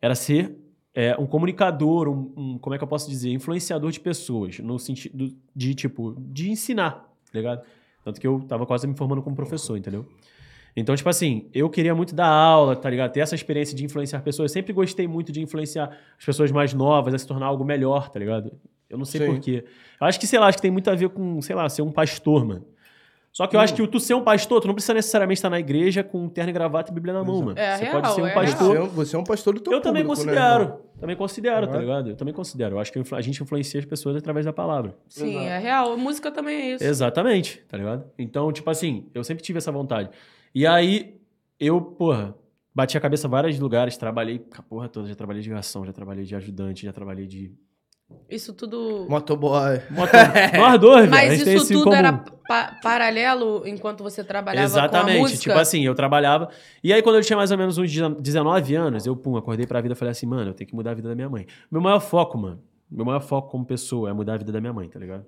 era 0.01 0.15
ser 0.15 0.57
é, 0.95 1.17
um 1.19 1.27
comunicador, 1.27 2.09
um, 2.09 2.33
um- 2.37 2.59
como 2.59 2.75
é 2.75 2.79
que 2.79 2.85
eu 2.85 2.89
posso 2.89 3.09
dizer? 3.09 3.31
Influenciador 3.31 3.91
de 3.91 4.01
pessoas, 4.01 4.59
no 4.59 4.79
sentido 4.79 5.35
de, 5.55 5.75
tipo, 5.75 6.15
de 6.19 6.51
ensinar, 6.51 6.91
tá 7.33 7.39
ligado? 7.39 7.63
Tanto 8.05 8.21
que 8.21 8.27
eu 8.27 8.41
tava 8.49 8.67
quase 8.67 8.87
me 8.87 8.95
formando 8.97 9.23
como 9.23 9.35
professor, 9.37 9.77
entendeu? 9.79 10.05
Então, 10.77 10.95
tipo 10.97 11.09
assim, 11.09 11.49
eu 11.53 11.69
queria 11.69 11.95
muito 11.95 12.15
dar 12.15 12.29
aula, 12.29 12.75
tá 12.75 12.89
ligado? 12.89 13.13
Ter 13.13 13.21
essa 13.21 13.35
experiência 13.35 13.77
de 13.77 13.85
influenciar 13.85 14.21
pessoas. 14.23 14.51
Eu 14.51 14.55
sempre 14.55 14.73
gostei 14.73 15.07
muito 15.07 15.31
de 15.31 15.41
influenciar 15.43 15.91
as 16.19 16.25
pessoas 16.25 16.51
mais 16.51 16.73
novas 16.73 17.13
a 17.13 17.19
se 17.19 17.27
tornar 17.27 17.47
algo 17.47 17.65
melhor, 17.65 18.09
tá 18.09 18.19
ligado? 18.19 18.53
Eu 18.89 18.97
não 18.99 19.05
sei 19.05 19.21
Sim. 19.21 19.27
porquê. 19.27 19.65
Eu 20.01 20.07
acho 20.07 20.19
que, 20.19 20.27
sei 20.27 20.39
lá, 20.39 20.47
acho 20.47 20.57
que 20.59 20.63
tem 20.63 20.71
muito 20.71 20.89
a 20.89 20.95
ver 20.95 21.11
com, 21.11 21.41
sei 21.43 21.55
lá, 21.55 21.69
ser 21.69 21.83
um 21.83 21.91
pastor, 21.93 22.45
mano. 22.47 22.65
Só 23.31 23.47
que 23.47 23.57
eu 23.57 23.61
Hum. 23.61 23.63
acho 23.63 23.75
que 23.75 23.81
o 23.81 23.87
tu 23.87 23.99
ser 23.99 24.13
um 24.13 24.23
pastor, 24.23 24.61
tu 24.61 24.67
não 24.67 24.75
precisa 24.75 24.93
necessariamente 24.93 25.39
estar 25.39 25.49
na 25.49 25.59
igreja 25.59 26.03
com 26.05 26.29
terno 26.29 26.51
e 26.51 26.53
gravata 26.53 26.91
e 26.91 26.95
Bíblia 26.95 27.15
na 27.15 27.25
mão, 27.25 27.41
mano. 27.41 27.59
É 27.59 27.77
Você 27.79 27.85
real, 27.85 27.95
pode 28.03 28.15
ser 28.15 28.21
um 28.23 28.27
é 28.27 28.35
pastor. 28.35 28.69
Você 28.69 28.77
é, 28.77 28.83
um- 28.83 28.89
você 28.89 29.17
é 29.17 29.19
um 29.19 29.25
pastor 29.25 29.55
do 29.55 29.61
teu 29.61 29.73
Eu 29.73 29.81
também 29.81 30.03
público, 30.05 30.27
né, 30.27 30.33
considero. 30.35 30.63
irmão? 30.65 30.81
também 31.01 31.17
considero, 31.17 31.67
tá 31.67 31.77
é? 31.77 31.81
ligado? 31.81 32.11
Eu 32.11 32.17
também 32.17 32.35
considero. 32.35 32.77
Eu 32.77 32.79
acho 32.79 32.93
que 32.93 32.99
a 32.99 33.17
a 33.17 33.21
gente 33.23 33.43
influencia 33.43 33.81
as 33.81 33.87
pessoas 33.87 34.17
através 34.17 34.45
da 34.45 34.53
palavra. 34.53 34.95
Sim, 35.09 35.31
Exato. 35.31 35.47
é 35.47 35.59
real. 35.59 35.97
Música 35.97 36.31
também 36.31 36.57
é 36.57 36.75
isso. 36.75 36.85
Exatamente, 36.85 37.63
tá 37.69 37.77
ligado? 37.79 38.05
Então, 38.19 38.53
tipo 38.53 38.69
assim, 38.69 39.07
eu 39.15 39.25
sempre 39.25 39.43
tive 39.43 39.57
essa 39.59 39.73
vontade. 39.73 40.11
E 40.55 40.67
aí, 40.67 41.21
eu, 41.59 41.81
porra, 41.81 42.35
bati 42.75 42.97
a 42.97 43.01
cabeça 43.01 43.27
em 43.27 43.31
vários 43.31 43.59
lugares, 43.59 43.97
trabalhei 43.97 44.39
com 44.39 44.57
a 44.59 44.63
porra 44.63 44.89
toda, 44.89 45.09
já 45.09 45.15
trabalhei 45.15 45.43
de 45.43 45.51
garçom, 45.51 45.85
já 45.85 45.93
trabalhei 45.93 46.25
de 46.25 46.35
ajudante, 46.35 46.85
já 46.87 46.93
trabalhei 46.93 47.27
de. 47.27 47.53
Isso 48.29 48.53
tudo. 48.53 49.07
Motoboy. 49.09 49.81
Moto... 49.91 50.13
Nós 50.59 50.81
dois, 50.81 51.09
Mas 51.09 51.47
isso 51.47 51.73
tudo 51.73 51.95
era 51.95 52.13
pa- 52.13 52.79
paralelo 52.83 53.63
enquanto 53.67 54.03
você 54.03 54.23
trabalhava 54.23 54.69
com 54.71 54.79
a 54.79 54.85
Exatamente. 54.85 55.19
música? 55.19 55.41
Tipo 55.41 55.59
assim, 55.59 55.85
eu 55.87 55.95
trabalhava. 55.95 56.51
E 56.85 56.93
aí, 56.93 57.03
quando 57.03 57.17
eu 57.17 57.23
tinha 57.23 57.39
mais 57.39 57.51
ou 57.51 57.57
menos 57.57 57.79
uns 57.79 57.91
19 57.91 58.75
anos, 58.75 59.07
eu, 59.07 59.17
pum, 59.17 59.37
acordei 59.37 59.67
pra 59.67 59.81
vida 59.81 59.95
e 59.95 59.97
falei 59.97 60.13
assim, 60.13 60.27
mano, 60.27 60.51
eu 60.51 60.55
tenho 60.55 60.69
que 60.69 60.75
mudar 60.75 60.91
a 60.91 60.95
vida 60.95 61.09
da 61.09 61.15
minha 61.15 61.29
mãe. 61.29 61.47
Meu 61.71 61.81
maior 61.81 62.01
foco, 62.01 62.37
mano, 62.37 62.63
meu 62.91 63.07
maior 63.07 63.21
foco 63.21 63.51
como 63.51 63.65
pessoa 63.65 64.11
é 64.11 64.13
mudar 64.13 64.35
a 64.35 64.37
vida 64.37 64.53
da 64.53 64.61
minha 64.61 64.75
mãe, 64.75 64.89
tá 64.89 64.99
ligado? 64.99 65.25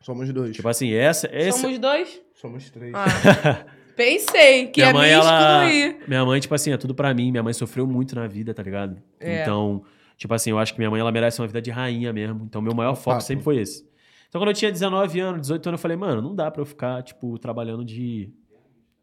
Somos 0.00 0.32
dois. 0.32 0.56
Tipo 0.56 0.68
assim, 0.68 0.92
essa. 0.94 1.28
essa... 1.30 1.58
Somos 1.58 1.78
dois? 1.78 2.22
Somos 2.32 2.70
três. 2.70 2.94
Ah, 2.94 3.66
pensei 4.00 4.66
que 4.68 4.80
ia 4.80 4.92
me 4.92 5.10
excluir. 5.10 6.08
Minha 6.08 6.24
mãe, 6.24 6.40
tipo 6.40 6.54
assim, 6.54 6.72
é 6.72 6.76
tudo 6.78 6.94
pra 6.94 7.12
mim. 7.12 7.30
Minha 7.30 7.42
mãe 7.42 7.52
sofreu 7.52 7.86
muito 7.86 8.14
na 8.14 8.26
vida, 8.26 8.54
tá 8.54 8.62
ligado? 8.62 8.96
É. 9.18 9.42
Então, 9.42 9.82
tipo 10.16 10.32
assim, 10.32 10.50
eu 10.50 10.58
acho 10.58 10.72
que 10.72 10.78
minha 10.80 10.90
mãe, 10.90 11.00
ela 11.00 11.12
merece 11.12 11.40
uma 11.40 11.46
vida 11.46 11.60
de 11.60 11.70
rainha 11.70 12.12
mesmo. 12.12 12.44
Então, 12.44 12.62
meu 12.62 12.74
maior 12.74 12.94
foco 12.94 13.16
papo. 13.16 13.22
sempre 13.22 13.44
foi 13.44 13.58
esse. 13.58 13.88
Então, 14.28 14.40
quando 14.40 14.48
eu 14.48 14.54
tinha 14.54 14.70
19 14.70 15.20
anos, 15.20 15.40
18 15.42 15.68
anos, 15.68 15.78
eu 15.78 15.82
falei, 15.82 15.96
mano, 15.96 16.22
não 16.22 16.34
dá 16.34 16.50
pra 16.50 16.62
eu 16.62 16.66
ficar, 16.66 17.02
tipo, 17.02 17.38
trabalhando 17.38 17.84
de, 17.84 18.32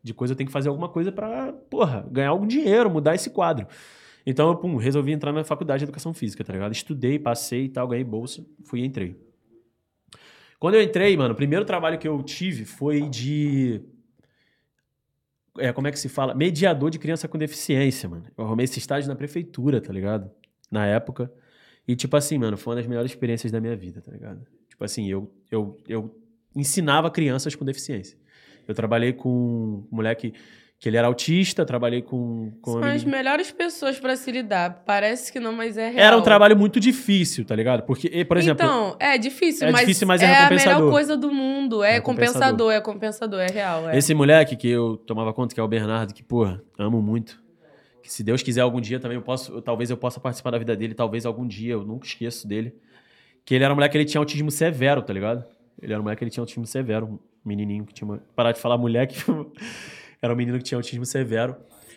de 0.01 0.13
coisa. 0.13 0.33
Eu 0.33 0.37
tenho 0.37 0.47
que 0.47 0.53
fazer 0.53 0.69
alguma 0.69 0.89
coisa 0.89 1.11
pra, 1.11 1.53
porra, 1.69 2.07
ganhar 2.09 2.29
algum 2.29 2.47
dinheiro, 2.47 2.89
mudar 2.89 3.13
esse 3.13 3.29
quadro. 3.29 3.67
Então, 4.25 4.49
eu, 4.49 4.55
pum, 4.55 4.75
resolvi 4.77 5.11
entrar 5.11 5.31
na 5.31 5.43
faculdade 5.43 5.79
de 5.79 5.85
educação 5.85 6.13
física, 6.13 6.43
tá 6.43 6.53
ligado? 6.53 6.71
Estudei, 6.71 7.19
passei 7.19 7.65
e 7.65 7.69
tal, 7.69 7.87
ganhei 7.87 8.03
bolsa, 8.03 8.43
fui 8.65 8.81
e 8.81 8.85
entrei. 8.85 9.15
Quando 10.59 10.73
eu 10.73 10.81
entrei, 10.81 11.15
mano, 11.15 11.33
o 11.33 11.37
primeiro 11.37 11.63
trabalho 11.65 11.99
que 11.99 12.07
eu 12.07 12.21
tive 12.23 12.65
foi 12.65 13.01
de 13.01 13.81
é, 15.57 15.73
como 15.73 15.87
é 15.87 15.91
que 15.91 15.99
se 15.99 16.09
fala? 16.09 16.33
Mediador 16.33 16.89
de 16.89 16.99
criança 16.99 17.27
com 17.27 17.37
deficiência, 17.37 18.07
mano. 18.07 18.25
Eu 18.37 18.45
arrumei 18.45 18.63
esse 18.65 18.79
estágio 18.79 19.09
na 19.09 19.15
prefeitura, 19.15 19.81
tá 19.81 19.91
ligado? 19.91 20.29
Na 20.71 20.85
época. 20.85 21.31
E, 21.87 21.95
tipo 21.95 22.15
assim, 22.17 22.37
mano, 22.37 22.57
foi 22.57 22.71
uma 22.71 22.81
das 22.81 22.87
melhores 22.87 23.11
experiências 23.11 23.51
da 23.51 23.61
minha 23.61 23.75
vida, 23.75 24.01
tá 24.01 24.11
ligado? 24.11 24.45
Tipo 24.69 24.83
assim, 24.83 25.07
eu, 25.09 25.31
eu, 25.49 25.77
eu 25.87 26.15
ensinava 26.55 27.09
crianças 27.09 27.55
com 27.55 27.63
deficiência. 27.63 28.17
Eu 28.67 28.75
trabalhei 28.75 29.13
com 29.13 29.29
um 29.29 29.87
moleque 29.89 30.33
que 30.79 30.87
ele 30.87 30.95
era 30.97 31.07
autista, 31.07 31.65
trabalhei 31.65 32.03
com, 32.03 32.51
com 32.61 32.73
São 32.73 32.83
as 32.83 33.03
melhores 33.03 33.49
pessoas 33.51 33.99
pra 33.99 34.15
se 34.15 34.31
lidar. 34.31 34.83
Parece 34.85 35.31
que 35.33 35.39
não, 35.39 35.51
mas 35.51 35.75
é 35.75 35.89
real. 35.89 36.05
Era 36.05 36.17
um 36.17 36.21
trabalho 36.21 36.55
muito 36.55 36.79
difícil, 36.79 37.43
tá 37.45 37.55
ligado? 37.55 37.81
Porque, 37.83 38.23
por 38.25 38.37
exemplo, 38.37 38.63
Então, 38.63 38.95
é 38.99 39.17
difícil, 39.17 39.67
É 39.67 39.71
mas, 39.71 39.81
difícil, 39.81 40.07
mas 40.07 40.21
é 40.21 40.25
é 40.25 40.37
a 40.43 40.49
melhor 40.51 40.89
coisa 40.91 41.17
do 41.17 41.31
mundo. 41.31 41.83
É, 41.83 41.95
É 41.95 41.99
compensador, 42.01 42.71
é 42.71 42.79
compensador, 42.79 43.39
é 43.39 43.47
real. 43.51 43.89
É. 43.89 43.97
Esse 43.97 44.13
moleque 44.13 44.55
que 44.55 44.67
eu 44.69 44.97
tomava 44.97 45.33
conta, 45.33 45.55
que 45.55 45.59
é 45.59 45.63
o 45.63 45.67
Bernardo, 45.67 46.13
que, 46.13 46.21
porra, 46.21 46.61
amo 46.77 47.01
muito. 47.01 47.41
Que 48.03 48.13
se 48.13 48.23
Deus 48.23 48.43
quiser 48.43 48.61
algum 48.61 48.79
dia 48.79 48.99
também 48.99 49.15
eu 49.17 49.23
posso, 49.23 49.51
eu- 49.53 49.61
talvez 49.63 49.89
eu 49.89 49.97
possa 49.97 50.19
participar 50.19 50.51
da 50.51 50.59
vida 50.59 50.75
dele, 50.75 50.93
talvez 50.93 51.25
algum 51.25 51.45
dia, 51.47 51.73
eu 51.73 51.83
nunca 51.83 52.05
esqueço 52.05 52.47
dele. 52.47 52.73
Que 53.43 53.55
ele 53.55 53.63
era 53.63 53.73
um 53.73 53.75
moleque 53.75 53.93
que 53.93 53.97
ele 53.97 54.05
tinha 54.05 54.21
autismo 54.21 54.51
severo, 54.51 55.01
tá 55.01 55.11
ligado? 55.11 55.43
Ele 55.81 55.91
era 55.91 55.99
um 55.99 56.03
moleque 56.03 56.19
que 56.19 56.23
ele 56.25 56.31
tinha 56.31 56.41
autismo 56.43 56.67
severo, 56.67 57.05
um 57.07 57.19
menininho 57.43 57.83
que 57.83 57.93
tinha 57.95 58.07
uma... 58.07 58.19
parar 58.35 58.51
de 58.51 58.59
falar 58.59 58.77
moleque, 58.77 59.15
era 60.21 60.33
um 60.33 60.35
menino 60.35 60.57
que 60.57 60.63
tinha 60.63 60.77
autismo 60.77 61.05
severo. 61.05 61.55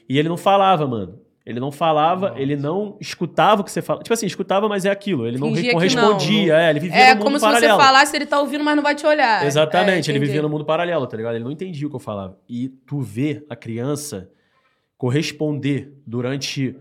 E 0.09 0.19
ele 0.19 0.29
não 0.29 0.37
falava, 0.37 0.87
mano. 0.87 1.21
Ele 1.47 1.59
não 1.59 1.73
falava, 1.73 2.35
ele 2.37 2.55
não 2.55 2.97
escutava 3.01 3.63
o 3.63 3.65
que 3.65 3.73
você 3.73 3.81
falava. 3.81 4.05
Tipo 4.05 4.13
assim, 4.13 4.27
escutava, 4.27 4.69
mas 4.69 4.85
é 4.85 4.91
aquilo. 4.91 5.27
Ele 5.27 5.39
não 5.39 5.49
Fingia 5.49 5.65
que 5.65 5.73
correspondia, 5.73 6.55
é, 6.61 6.71
ele 6.71 6.81
vivia 6.81 6.97
É 6.99 7.09
no 7.09 7.15
mundo 7.17 7.25
como 7.25 7.39
se 7.39 7.45
paralelo. 7.45 7.75
você 7.75 7.83
falasse, 7.83 8.17
ele 8.17 8.27
tá 8.27 8.39
ouvindo, 8.41 8.63
mas 8.63 8.77
não 8.77 8.83
vai 8.83 8.95
te 8.95 9.07
olhar. 9.07 9.45
Exatamente, 9.45 10.11
É, 10.11 10.13
ele 10.13 10.25
vivia 10.25 10.43
no 10.43 10.49
mundo 10.51 10.65
paralelo, 10.65 11.07
tá 11.07 11.17
ligado? 11.17 11.35
Ele 11.37 11.45
não 11.45 11.51
entendia 11.51 11.87
o 11.87 11.91
que 11.91 11.97
eu 11.97 12.01
falava. 12.01 12.37
E 12.49 12.69
tu 12.69 13.01
vê 13.01 13.45
a 13.49 13.57
criança 13.57 14.31
corresponder 14.99 15.93
durante 16.07 16.77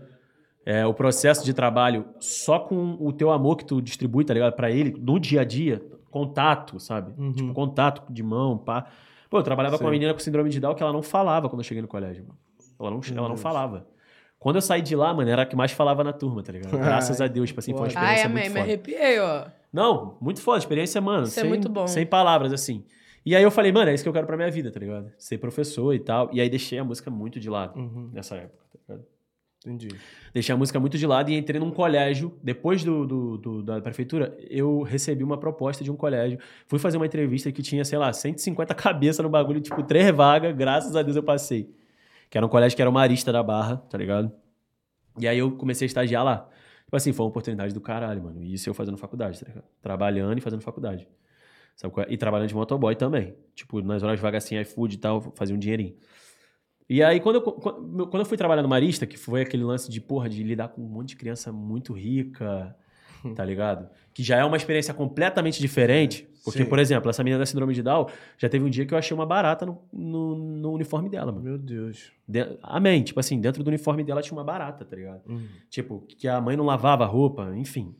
é, 0.64 0.86
o 0.86 0.92
processo 0.92 1.44
de 1.44 1.54
trabalho 1.54 2.04
só 2.20 2.58
com 2.58 2.96
o 3.00 3.12
teu 3.12 3.30
amor 3.30 3.56
que 3.56 3.64
tu 3.64 3.80
distribui, 3.80 4.24
tá 4.24 4.34
ligado? 4.34 4.52
Pra 4.52 4.70
ele, 4.70 4.94
no 5.00 5.18
dia 5.18 5.40
a 5.40 5.44
dia, 5.44 5.82
contato, 6.10 6.78
sabe? 6.78 7.12
Uhum. 7.18 7.32
Tipo, 7.32 7.54
contato 7.54 8.12
de 8.12 8.22
mão, 8.22 8.58
pá. 8.58 8.86
Pô, 9.30 9.38
eu 9.38 9.42
trabalhava 9.44 9.78
com 9.78 9.84
uma 9.84 9.90
Sim. 9.90 9.92
menina 9.92 10.12
com 10.12 10.18
síndrome 10.18 10.50
de 10.50 10.58
Down 10.58 10.74
que 10.74 10.82
ela 10.82 10.92
não 10.92 11.02
falava 11.02 11.48
quando 11.48 11.60
eu 11.60 11.64
cheguei 11.64 11.80
no 11.80 11.88
colégio, 11.88 12.24
mano. 12.26 12.38
Ela 12.78 12.90
não, 12.90 13.00
ela 13.16 13.28
não 13.28 13.36
falava. 13.36 13.86
Quando 14.40 14.56
eu 14.56 14.62
saí 14.62 14.82
de 14.82 14.96
lá, 14.96 15.14
mano, 15.14 15.30
era 15.30 15.42
a 15.42 15.46
que 15.46 15.54
mais 15.54 15.70
falava 15.70 16.02
na 16.02 16.12
turma, 16.12 16.42
tá 16.42 16.50
ligado? 16.50 16.72
Graças 16.76 17.20
Ai, 17.20 17.28
a 17.28 17.30
Deus, 17.30 17.50
tipo 17.50 17.60
assim, 17.60 17.72
foi 17.72 17.82
uma 17.82 17.88
experiência 17.88 18.26
Ai, 18.26 18.32
muito 18.32 18.46
amei, 18.46 18.54
me 18.54 18.60
arrepiei, 18.60 19.20
ó. 19.20 19.46
Não, 19.72 20.16
muito 20.20 20.40
foda. 20.40 20.58
Experiência, 20.58 21.00
mano. 21.00 21.24
Isso 21.24 21.38
é 21.38 21.42
sem, 21.42 21.48
muito 21.48 21.68
bom. 21.68 21.86
Sem 21.86 22.04
palavras, 22.04 22.52
assim. 22.52 22.84
E 23.24 23.36
aí 23.36 23.42
eu 23.42 23.50
falei, 23.50 23.70
mano, 23.70 23.90
é 23.90 23.94
isso 23.94 24.02
que 24.02 24.08
eu 24.08 24.12
quero 24.12 24.26
pra 24.26 24.36
minha 24.36 24.50
vida, 24.50 24.72
tá 24.72 24.80
ligado? 24.80 25.12
Ser 25.18 25.38
professor 25.38 25.94
e 25.94 26.00
tal. 26.00 26.28
E 26.32 26.40
aí 26.40 26.48
deixei 26.48 26.78
a 26.78 26.84
música 26.84 27.10
muito 27.10 27.38
de 27.38 27.48
lado 27.50 27.78
Uhum, 27.78 28.10
nessa 28.12 28.34
época, 28.34 28.64
tá 28.72 28.78
ligado? 28.94 29.06
Entendi. 29.64 29.88
Deixei 30.32 30.54
a 30.54 30.56
música 30.58 30.78
muito 30.80 30.96
de 30.96 31.06
lado 31.06 31.30
e 31.30 31.36
entrei 31.36 31.60
num 31.60 31.70
colégio. 31.70 32.38
Depois 32.42 32.82
do, 32.84 33.06
do- 33.06 33.36
do- 33.38 33.62
da 33.62 33.80
prefeitura, 33.80 34.36
eu 34.48 34.82
recebi 34.82 35.22
uma 35.24 35.38
proposta 35.38 35.82
de 35.84 35.90
um 35.90 35.96
colégio. 35.96 36.38
Fui 36.66 36.78
fazer 36.78 36.96
uma 36.96 37.06
entrevista 37.06 37.50
que 37.52 37.62
tinha, 37.62 37.84
sei 37.84 37.98
lá, 37.98 38.12
150 38.12 38.74
cabeças 38.74 39.22
no 39.22 39.28
bagulho, 39.30 39.60
tipo, 39.60 39.82
três 39.82 40.10
vagas. 40.14 40.54
Graças 40.56 40.94
a 40.96 41.02
Deus 41.02 41.16
eu 41.16 41.22
passei. 41.22 41.70
Que 42.30 42.38
era 42.38 42.46
um 42.46 42.48
colégio 42.48 42.76
que 42.76 42.82
era 42.82 42.90
uma 42.90 43.02
arista 43.02 43.32
da 43.32 43.42
Barra, 43.42 43.76
tá 43.76 43.98
ligado? 43.98 44.30
E 45.18 45.26
aí 45.26 45.38
eu 45.38 45.50
comecei 45.56 45.84
a 45.84 45.88
estagiar 45.88 46.24
lá. 46.24 46.48
Tipo 46.84 46.96
assim, 46.96 47.12
foi 47.12 47.24
uma 47.24 47.30
oportunidade 47.30 47.74
do 47.74 47.80
caralho, 47.80 48.22
mano. 48.22 48.42
E 48.42 48.54
isso 48.54 48.68
eu 48.68 48.74
fazendo 48.74 48.96
faculdade, 48.96 49.40
tá 49.40 49.46
ligado? 49.48 49.64
Trabalhando 49.82 50.38
e 50.38 50.40
fazendo 50.40 50.60
faculdade. 50.62 51.06
Sabe 51.76 51.92
é? 52.02 52.06
E 52.12 52.16
trabalhando 52.16 52.48
de 52.48 52.54
motoboy 52.54 52.94
também. 52.94 53.34
Tipo, 53.54 53.80
nas 53.80 54.02
horas 54.02 54.18
vagas 54.20 54.44
assim, 54.44 54.58
iFood 54.60 54.94
e 54.96 54.98
tal, 54.98 55.20
fazia 55.34 55.54
um 55.54 55.58
dinheirinho. 55.58 55.94
E 56.90 57.04
aí, 57.04 57.20
quando 57.20 57.36
eu, 57.36 57.42
quando 57.42 58.18
eu 58.18 58.24
fui 58.24 58.36
trabalhar 58.36 58.62
no 58.62 58.68
Marista, 58.68 59.06
que 59.06 59.16
foi 59.16 59.42
aquele 59.42 59.62
lance 59.62 59.88
de, 59.88 60.00
porra, 60.00 60.28
de 60.28 60.42
lidar 60.42 60.66
com 60.70 60.82
um 60.82 60.88
monte 60.88 61.10
de 61.10 61.16
criança 61.16 61.52
muito 61.52 61.92
rica, 61.92 62.76
tá 63.36 63.44
ligado? 63.44 63.88
Que 64.12 64.24
já 64.24 64.38
é 64.38 64.44
uma 64.44 64.56
experiência 64.56 64.92
completamente 64.92 65.60
diferente. 65.60 66.28
Porque, 66.42 66.64
Sim. 66.64 66.68
por 66.68 66.80
exemplo, 66.80 67.08
essa 67.08 67.22
menina 67.22 67.38
da 67.38 67.46
síndrome 67.46 67.74
de 67.74 67.82
Down, 67.82 68.06
já 68.36 68.48
teve 68.48 68.64
um 68.64 68.68
dia 68.70 68.84
que 68.84 68.92
eu 68.92 68.98
achei 68.98 69.14
uma 69.14 69.24
barata 69.26 69.64
no, 69.64 69.78
no, 69.92 70.34
no 70.34 70.72
uniforme 70.72 71.08
dela, 71.08 71.30
mano. 71.30 71.44
Meu 71.44 71.58
Deus. 71.58 72.10
De- 72.26 72.58
Amém. 72.62 73.04
Tipo 73.04 73.20
assim, 73.20 73.40
dentro 73.40 73.62
do 73.62 73.68
uniforme 73.68 74.02
dela 74.02 74.20
tinha 74.20 74.36
uma 74.36 74.42
barata, 74.42 74.84
tá 74.84 74.96
ligado? 74.96 75.20
Uhum. 75.28 75.46
Tipo, 75.68 76.00
que 76.08 76.26
a 76.26 76.40
mãe 76.40 76.56
não 76.56 76.64
lavava 76.64 77.04
a 77.04 77.06
roupa, 77.06 77.52
enfim. 77.54 77.94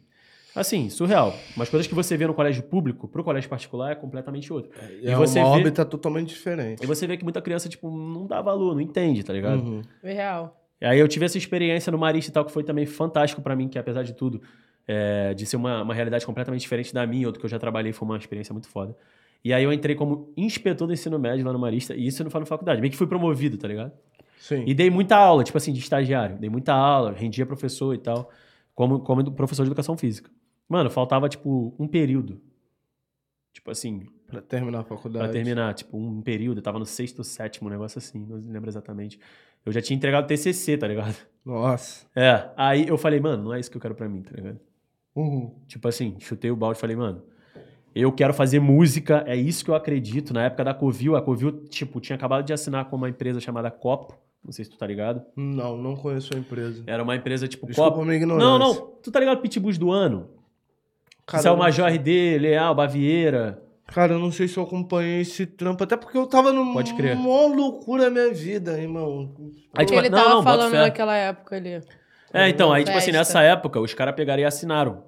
Assim, 0.55 0.89
surreal. 0.89 1.35
Mas 1.57 1.69
coisas 1.69 1.87
que 1.87 1.95
você 1.95 2.17
vê 2.17 2.27
no 2.27 2.35
colégio 2.35 2.63
público, 2.63 3.07
pro 3.07 3.23
colégio 3.23 3.49
particular, 3.49 3.93
é 3.93 3.95
completamente 3.95 4.53
outro. 4.53 4.71
É 5.03 5.15
você 5.15 5.39
uma 5.39 5.51
vê- 5.51 5.57
órbita 5.59 5.85
totalmente 5.85 6.29
diferente. 6.31 6.83
E 6.83 6.87
você 6.87 7.07
vê 7.07 7.17
que 7.17 7.23
muita 7.25 7.41
criança, 7.41 7.69
tipo, 7.69 7.91
não 7.91 8.27
dá 8.27 8.43
valor, 8.43 8.75
não 8.75 8.81
entende, 8.81 9.23
tá 9.23 9.33
ligado? 9.33 9.61
Uhum. 9.63 9.83
É 10.03 10.13
real. 10.13 10.57
E 10.81 10.87
aí 10.87 10.99
eu 10.99 11.07
tive 11.07 11.25
essa 11.27 11.39
experiência 11.39 11.91
no 11.93 11.99
Marista 11.99 12.31
e 12.31 12.35
tal, 12.35 12.45
que 12.45 12.51
foi 12.53 12.65
também 12.65 12.87
fantástico 12.87 13.41
pra 13.43 13.55
mim, 13.55 13.69
que 13.69 13.79
apesar 13.79 14.03
de 14.03 14.13
tudo, 14.15 14.41
é, 14.89 15.35
de 15.35 15.47
ser 15.47 15.57
uma, 15.57 15.83
uma 15.83 15.95
realidade 15.95 16.25
completamente 16.27 16.63
diferente 16.63 16.93
da 16.93 17.07
minha, 17.07 17.27
ou 17.29 17.33
do 17.33 17.39
que 17.39 17.45
eu 17.45 17.51
já 17.51 17.59
trabalhei, 17.59 17.93
foi 17.93 18.09
uma 18.09 18.17
experiência 18.17 18.53
muito 18.53 18.69
foda. 18.69 18.97
E 19.45 19.53
aí 19.55 19.63
eu 19.63 19.73
entrei 19.73 19.95
como 19.95 20.33
inspetor 20.37 20.87
do 20.87 20.93
ensino 20.93 21.19
médio 21.19 21.47
lá 21.47 21.53
no 21.53 21.59
Marista, 21.59 21.95
e 21.95 22.07
isso 22.07 22.25
não 22.25 22.31
foi 22.31 22.41
na 22.41 22.47
faculdade, 22.47 22.81
meio 22.81 22.91
que 22.91 22.97
fui 22.97 23.07
promovido, 23.07 23.57
tá 23.57 23.69
ligado? 23.69 23.93
Sim. 24.39 24.65
E 24.67 24.75
dei 24.75 24.91
muita 24.91 25.17
aula, 25.17 25.45
tipo 25.45 25.57
assim, 25.59 25.73
de 25.73 25.79
estagiário. 25.79 26.37
Dei 26.39 26.49
muita 26.51 26.73
aula, 26.73 27.13
rendia 27.13 27.45
professor 27.47 27.95
e 27.95 27.99
tal, 27.99 28.31
como, 28.75 29.01
como 29.01 29.31
professor 29.33 29.63
de 29.65 29.69
educação 29.69 29.97
física. 29.97 30.31
Mano, 30.71 30.89
faltava, 30.89 31.29
tipo, 31.29 31.75
um 31.79 31.87
período. 31.89 32.41
Tipo 33.53 33.73
assim, 33.73 34.07
Pra 34.31 34.41
terminar 34.41 34.81
a 34.81 34.85
faculdade. 34.85 35.25
Pra 35.25 35.33
terminar, 35.33 35.75
tipo, 35.75 35.99
um 35.99 36.23
período, 36.23 36.59
eu 36.59 36.63
tava 36.63 36.79
no 36.79 36.87
sexto, 36.87 37.25
sétimo, 37.25 37.69
um 37.69 37.73
negócio 37.73 37.99
assim, 37.99 38.25
não 38.25 38.37
lembro 38.37 38.71
exatamente. 38.71 39.19
Eu 39.67 39.73
já 39.73 39.83
tinha 39.83 39.97
entregado 39.97 40.27
TCC, 40.29 40.79
tá 40.79 40.87
ligado? 40.87 41.17
Nossa. 41.45 42.07
É, 42.15 42.49
aí 42.57 42.87
eu 42.87 42.97
falei, 42.97 43.19
mano, 43.19 43.43
não 43.45 43.55
é 43.55 43.59
isso 43.59 43.71
que 43.71 43.77
eu 43.77 43.81
quero 43.81 43.95
pra 43.95 44.09
mim, 44.09 44.23
tá 44.23 44.31
ligado? 44.35 44.61
Uhum. 45.17 45.53
Tipo 45.67 45.89
assim, 45.89 46.17
chutei 46.21 46.51
o 46.51 46.57
balde 46.57 46.79
e 46.79 46.81
falei, 46.81 46.95
mano, 46.95 47.23
eu 47.93 48.13
quero 48.13 48.33
fazer 48.33 48.61
música, 48.61 49.25
é 49.27 49.35
isso 49.35 49.65
que 49.65 49.71
eu 49.71 49.75
acredito. 49.75 50.33
Na 50.33 50.45
época 50.45 50.63
da 50.63 50.73
Covil, 50.73 51.17
a 51.17 51.23
Covil, 51.23 51.65
tipo, 51.65 52.01
tinha 52.01 52.15
acabado 52.15 52.47
de 52.47 52.53
assinar 52.53 52.85
com 52.85 52.95
uma 52.95 53.09
empresa 53.09 53.41
chamada 53.41 53.69
Copo. 53.71 54.17
Não 54.45 54.53
sei 54.53 54.65
se 54.65 54.71
tu 54.71 54.79
tá 54.79 54.87
ligado. 54.87 55.23
Não, 55.37 55.77
não 55.77 55.97
conheço 55.97 56.35
a 56.35 56.39
empresa. 56.39 56.83
Era 56.87 57.03
uma 57.03 57.15
empresa 57.15 57.47
tipo 57.47 57.67
Desculpa 57.67 57.91
Copo. 57.91 58.05
minha 58.05 58.17
ignorância. 58.17 58.49
Não, 58.49 58.59
não. 58.59 58.75
Tu 59.03 59.11
tá 59.11 59.21
ligado 59.21 59.43
Pitbulls 59.43 59.77
do 59.77 59.91
ano? 59.91 60.31
Cara, 61.31 61.43
Isso 61.43 61.49
é 61.49 61.53
o 61.53 61.57
Major 61.57 61.87
RD, 61.87 62.39
Leal, 62.41 62.75
Baviera. 62.75 63.63
Cara, 63.87 64.15
eu 64.15 64.19
não 64.19 64.33
sei 64.33 64.49
se 64.49 64.57
eu 64.57 64.65
acompanhei 64.65 65.21
esse 65.21 65.47
trampo, 65.47 65.85
até 65.85 65.97
porque 65.97 66.19
eu 66.19 66.27
tava 66.27 66.53
numa 66.53 66.73
Pode 66.73 66.93
crer. 66.95 67.15
mó 67.15 67.47
loucura 67.47 68.05
na 68.05 68.11
minha 68.11 68.35
vida, 68.35 68.77
irmão. 68.77 69.33
Aí, 69.73 69.87
tipo, 69.87 69.97
ele 70.01 70.11
não, 70.11 70.19
tava 70.19 70.35
não, 70.35 70.43
falando 70.43 70.73
naquela 70.73 71.17
época 71.17 71.55
ali. 71.55 71.81
É, 72.35 72.49
então, 72.49 72.73
aí, 72.73 72.83
tipo 72.83 72.97
assim, 72.97 73.13
Festa. 73.13 73.19
nessa 73.19 73.43
época, 73.43 73.81
os 73.81 73.95
caras 73.95 74.17
pegaram 74.17 74.43
e 74.43 74.45
assinaram. 74.45 75.05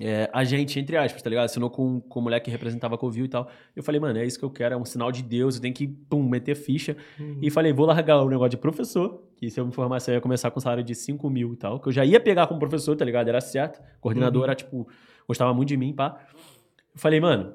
É, 0.00 0.28
a 0.32 0.42
gente, 0.42 0.78
entre 0.78 0.96
aspas, 0.96 1.22
tá 1.22 1.30
ligado? 1.30 1.44
Assinou 1.44 1.70
com, 1.70 2.00
com 2.00 2.18
o 2.18 2.22
moleque 2.22 2.46
que 2.46 2.50
representava 2.50 2.96
a 2.96 2.98
Covil 2.98 3.24
e 3.24 3.28
tal. 3.28 3.48
Eu 3.76 3.82
falei, 3.84 4.00
mano, 4.00 4.18
é 4.18 4.24
isso 4.24 4.40
que 4.40 4.44
eu 4.44 4.50
quero, 4.50 4.74
é 4.74 4.76
um 4.76 4.84
sinal 4.84 5.12
de 5.12 5.22
Deus, 5.22 5.54
eu 5.54 5.62
tenho 5.62 5.74
que, 5.74 5.86
pum, 5.86 6.22
meter 6.22 6.56
ficha. 6.56 6.96
E 7.40 7.48
falei, 7.48 7.72
vou 7.72 7.86
largar 7.86 8.22
o 8.22 8.28
negócio 8.28 8.50
de 8.50 8.56
professor, 8.56 9.22
que 9.36 9.48
se 9.50 9.60
eu 9.60 9.66
me 9.66 9.72
formasse, 9.72 10.10
eu 10.10 10.14
ia 10.14 10.20
começar 10.20 10.50
com 10.50 10.58
salário 10.58 10.82
de 10.82 10.94
5 10.94 11.30
mil 11.30 11.52
e 11.52 11.56
tal, 11.56 11.80
que 11.80 11.88
eu 11.88 11.92
já 11.92 12.04
ia 12.04 12.18
pegar 12.18 12.48
como 12.48 12.58
professor, 12.58 12.96
tá 12.96 13.04
ligado? 13.04 13.28
Era 13.28 13.40
certo. 13.40 13.80
Coordenador 14.00 14.44
era, 14.44 14.54
tipo, 14.54 14.88
gostava 15.28 15.52
muito 15.54 15.68
de 15.68 15.76
mim, 15.76 15.92
pá. 15.92 16.18
Eu 16.94 16.98
falei, 17.00 17.20
mano, 17.20 17.52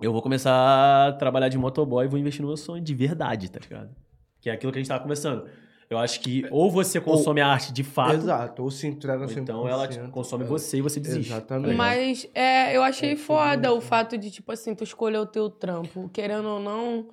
eu 0.00 0.12
vou 0.12 0.22
começar 0.22 1.08
a 1.08 1.12
trabalhar 1.12 1.48
de 1.48 1.58
motoboy 1.58 2.06
e 2.06 2.08
vou 2.08 2.18
investir 2.18 2.40
no 2.40 2.48
meu 2.48 2.56
sonho 2.56 2.82
de 2.82 2.94
verdade, 2.94 3.50
tá 3.50 3.60
ligado? 3.60 3.94
Que 4.40 4.48
é 4.48 4.52
aquilo 4.52 4.72
que 4.72 4.78
a 4.78 4.80
gente 4.80 4.88
tava 4.88 5.02
conversando. 5.02 5.46
Eu 5.90 5.98
acho 5.98 6.20
que 6.20 6.46
ou 6.50 6.70
você 6.70 6.98
consome 7.00 7.40
a 7.42 7.46
arte 7.48 7.72
de 7.72 7.84
fato, 7.84 8.14
Exato, 8.14 8.62
ou 8.62 8.70
se 8.70 8.86
entrega 8.86 9.22
ou 9.22 9.28
100%. 9.28 9.36
então 9.38 9.68
ela 9.68 9.86
tipo, 9.86 10.08
consome 10.08 10.42
você 10.44 10.78
e 10.78 10.80
você 10.80 10.98
desiste. 10.98 11.30
Exatamente. 11.30 11.76
Mas 11.76 12.26
é, 12.34 12.74
eu 12.74 12.82
achei 12.82 13.12
É, 13.12 13.16
foda 13.16 13.72
o 13.72 13.80
fato 13.82 14.16
de, 14.16 14.30
tipo 14.30 14.50
assim, 14.50 14.74
tu 14.74 14.82
escolher 14.82 15.18
o 15.18 15.26
teu 15.26 15.50
trampo. 15.50 16.08
Querendo 16.08 16.48
ou 16.48 16.58
não, 16.58 17.08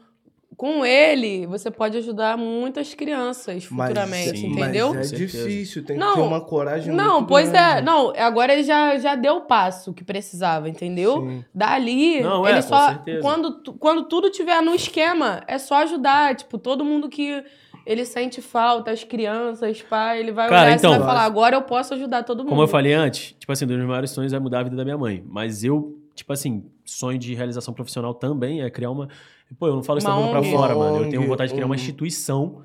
com 0.61 0.85
ele, 0.85 1.47
você 1.47 1.71
pode 1.71 1.97
ajudar 1.97 2.37
muitas 2.37 2.93
crianças 2.93 3.67
Mas- 3.71 3.87
futuramente, 3.89 4.37
sim, 4.37 4.51
entendeu? 4.51 4.93
Mas 4.93 5.11
é 5.11 5.15
difícil, 5.15 5.83
tem 5.83 5.97
Não, 5.97 6.09
que 6.09 6.19
ter 6.19 6.27
uma 6.27 6.39
coragem 6.39 6.93
Não, 6.93 7.15
muito 7.15 7.29
pois 7.29 7.49
é. 7.49 7.51
grande. 7.51 7.81
Não, 7.81 8.13
agora 8.15 8.53
ele 8.53 8.61
já, 8.61 8.95
já 8.99 9.15
deu 9.15 9.37
o 9.37 9.41
passo 9.41 9.91
que 9.91 10.03
precisava, 10.03 10.69
entendeu? 10.69 11.21
Sim. 11.27 11.45
Dali, 11.51 12.21
Não, 12.21 12.45
é, 12.45 12.51
ele 12.51 12.61
com 12.61 12.67
só. 12.67 12.95
Quando, 13.23 13.73
quando 13.79 14.03
tudo 14.03 14.29
tiver 14.29 14.61
no 14.61 14.75
esquema, 14.75 15.41
é 15.47 15.57
só 15.57 15.77
ajudar. 15.81 16.35
Tipo, 16.35 16.59
todo 16.59 16.85
mundo 16.85 17.09
que 17.09 17.43
ele 17.83 18.05
sente 18.05 18.39
falta, 18.39 18.91
as 18.91 19.03
crianças, 19.03 19.81
pai, 19.81 20.19
ele 20.19 20.31
vai 20.31 20.47
Cara, 20.47 20.67
olhar 20.67 20.77
então- 20.77 20.93
e 20.93 20.97
vai 20.99 21.07
falar: 21.07 21.23
agora 21.25 21.55
eu 21.55 21.63
posso 21.63 21.95
ajudar 21.95 22.21
todo 22.21 22.43
mundo. 22.43 22.49
Como 22.49 22.61
eu 22.61 22.67
falei 22.67 22.93
antes, 22.93 23.35
tipo 23.39 23.51
assim, 23.51 23.65
um 23.65 23.67
dos 23.67 23.77
meus 23.77 23.89
maiores 23.89 24.11
sonhos 24.11 24.31
é 24.31 24.37
mudar 24.37 24.59
a 24.59 24.63
vida 24.63 24.75
da 24.75 24.83
minha 24.83 24.97
mãe. 24.99 25.23
Mas 25.27 25.63
eu, 25.63 25.97
tipo 26.13 26.31
assim, 26.31 26.63
sonho 26.85 27.17
de 27.17 27.33
realização 27.33 27.73
profissional 27.73 28.13
também 28.13 28.61
é 28.61 28.69
criar 28.69 28.91
uma. 28.91 29.09
Pô, 29.59 29.67
eu 29.67 29.75
não 29.75 29.83
falo 29.83 29.99
isso 29.99 30.07
Uma 30.07 30.15
também 30.17 30.31
pra 30.31 30.43
fora, 30.59 30.75
mano. 30.75 31.03
Eu 31.05 31.09
tenho 31.09 31.27
vontade 31.27 31.49
de 31.49 31.53
criar 31.55 31.65
uma 31.65 31.75
instituição. 31.75 32.63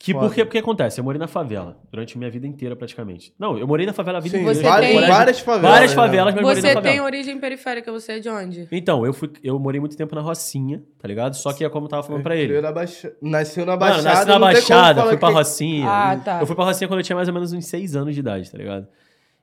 Que 0.00 0.12
Foda. 0.12 0.26
porque, 0.26 0.44
porque 0.44 0.58
acontece? 0.58 1.00
Eu 1.00 1.04
morei 1.04 1.18
na 1.18 1.26
favela 1.26 1.76
durante 1.90 2.16
minha 2.16 2.30
vida 2.30 2.46
inteira, 2.46 2.76
praticamente. 2.76 3.34
Não, 3.36 3.58
eu 3.58 3.66
morei 3.66 3.84
na 3.84 3.92
favela 3.92 4.18
a 4.18 4.20
vida 4.20 4.36
Sim, 4.38 4.42
inteira. 4.44 4.54
Você 4.60 4.62
várias, 4.62 4.90
tem- 4.92 5.08
várias 5.08 5.40
favelas. 5.40 5.70
Várias 5.72 5.90
né? 5.90 5.96
favelas, 5.96 6.34
mas 6.34 6.42
morei 6.44 6.62
na 6.62 6.68
Você 6.68 6.74
favela. 6.74 6.92
tem 6.94 7.00
origem 7.04 7.40
periférica, 7.40 7.90
você 7.90 8.12
é 8.12 8.18
de 8.20 8.28
onde? 8.28 8.68
Então, 8.70 9.04
eu, 9.04 9.12
fui, 9.12 9.28
eu 9.42 9.58
morei 9.58 9.80
muito 9.80 9.96
tempo 9.96 10.14
na 10.14 10.20
Rocinha, 10.20 10.84
tá 11.00 11.08
ligado? 11.08 11.34
Só 11.34 11.52
que 11.52 11.64
é 11.64 11.68
como 11.68 11.86
eu 11.86 11.90
tava 11.90 12.04
falando 12.04 12.22
pra 12.22 12.36
ele. 12.36 12.60
Na 12.60 12.70
Baixa- 12.70 13.12
Nasceu 13.20 13.66
na 13.66 13.72
Mano, 13.76 13.80
Baixada. 13.94 14.08
nasci 14.14 14.26
na 14.28 14.38
Baixada, 14.38 15.02
fui 15.06 15.16
pra 15.16 15.28
que- 15.30 15.34
Rocinha. 15.34 15.88
Ah, 15.88 16.16
tá. 16.16 16.40
Eu 16.42 16.46
fui 16.46 16.54
pra 16.54 16.64
Rocinha 16.66 16.86
quando 16.86 17.00
eu 17.00 17.04
tinha 17.04 17.16
mais 17.16 17.26
ou 17.26 17.34
menos 17.34 17.52
uns 17.52 17.66
6 17.66 17.96
anos 17.96 18.14
de 18.14 18.20
idade, 18.20 18.52
tá 18.52 18.56
ligado? 18.56 18.86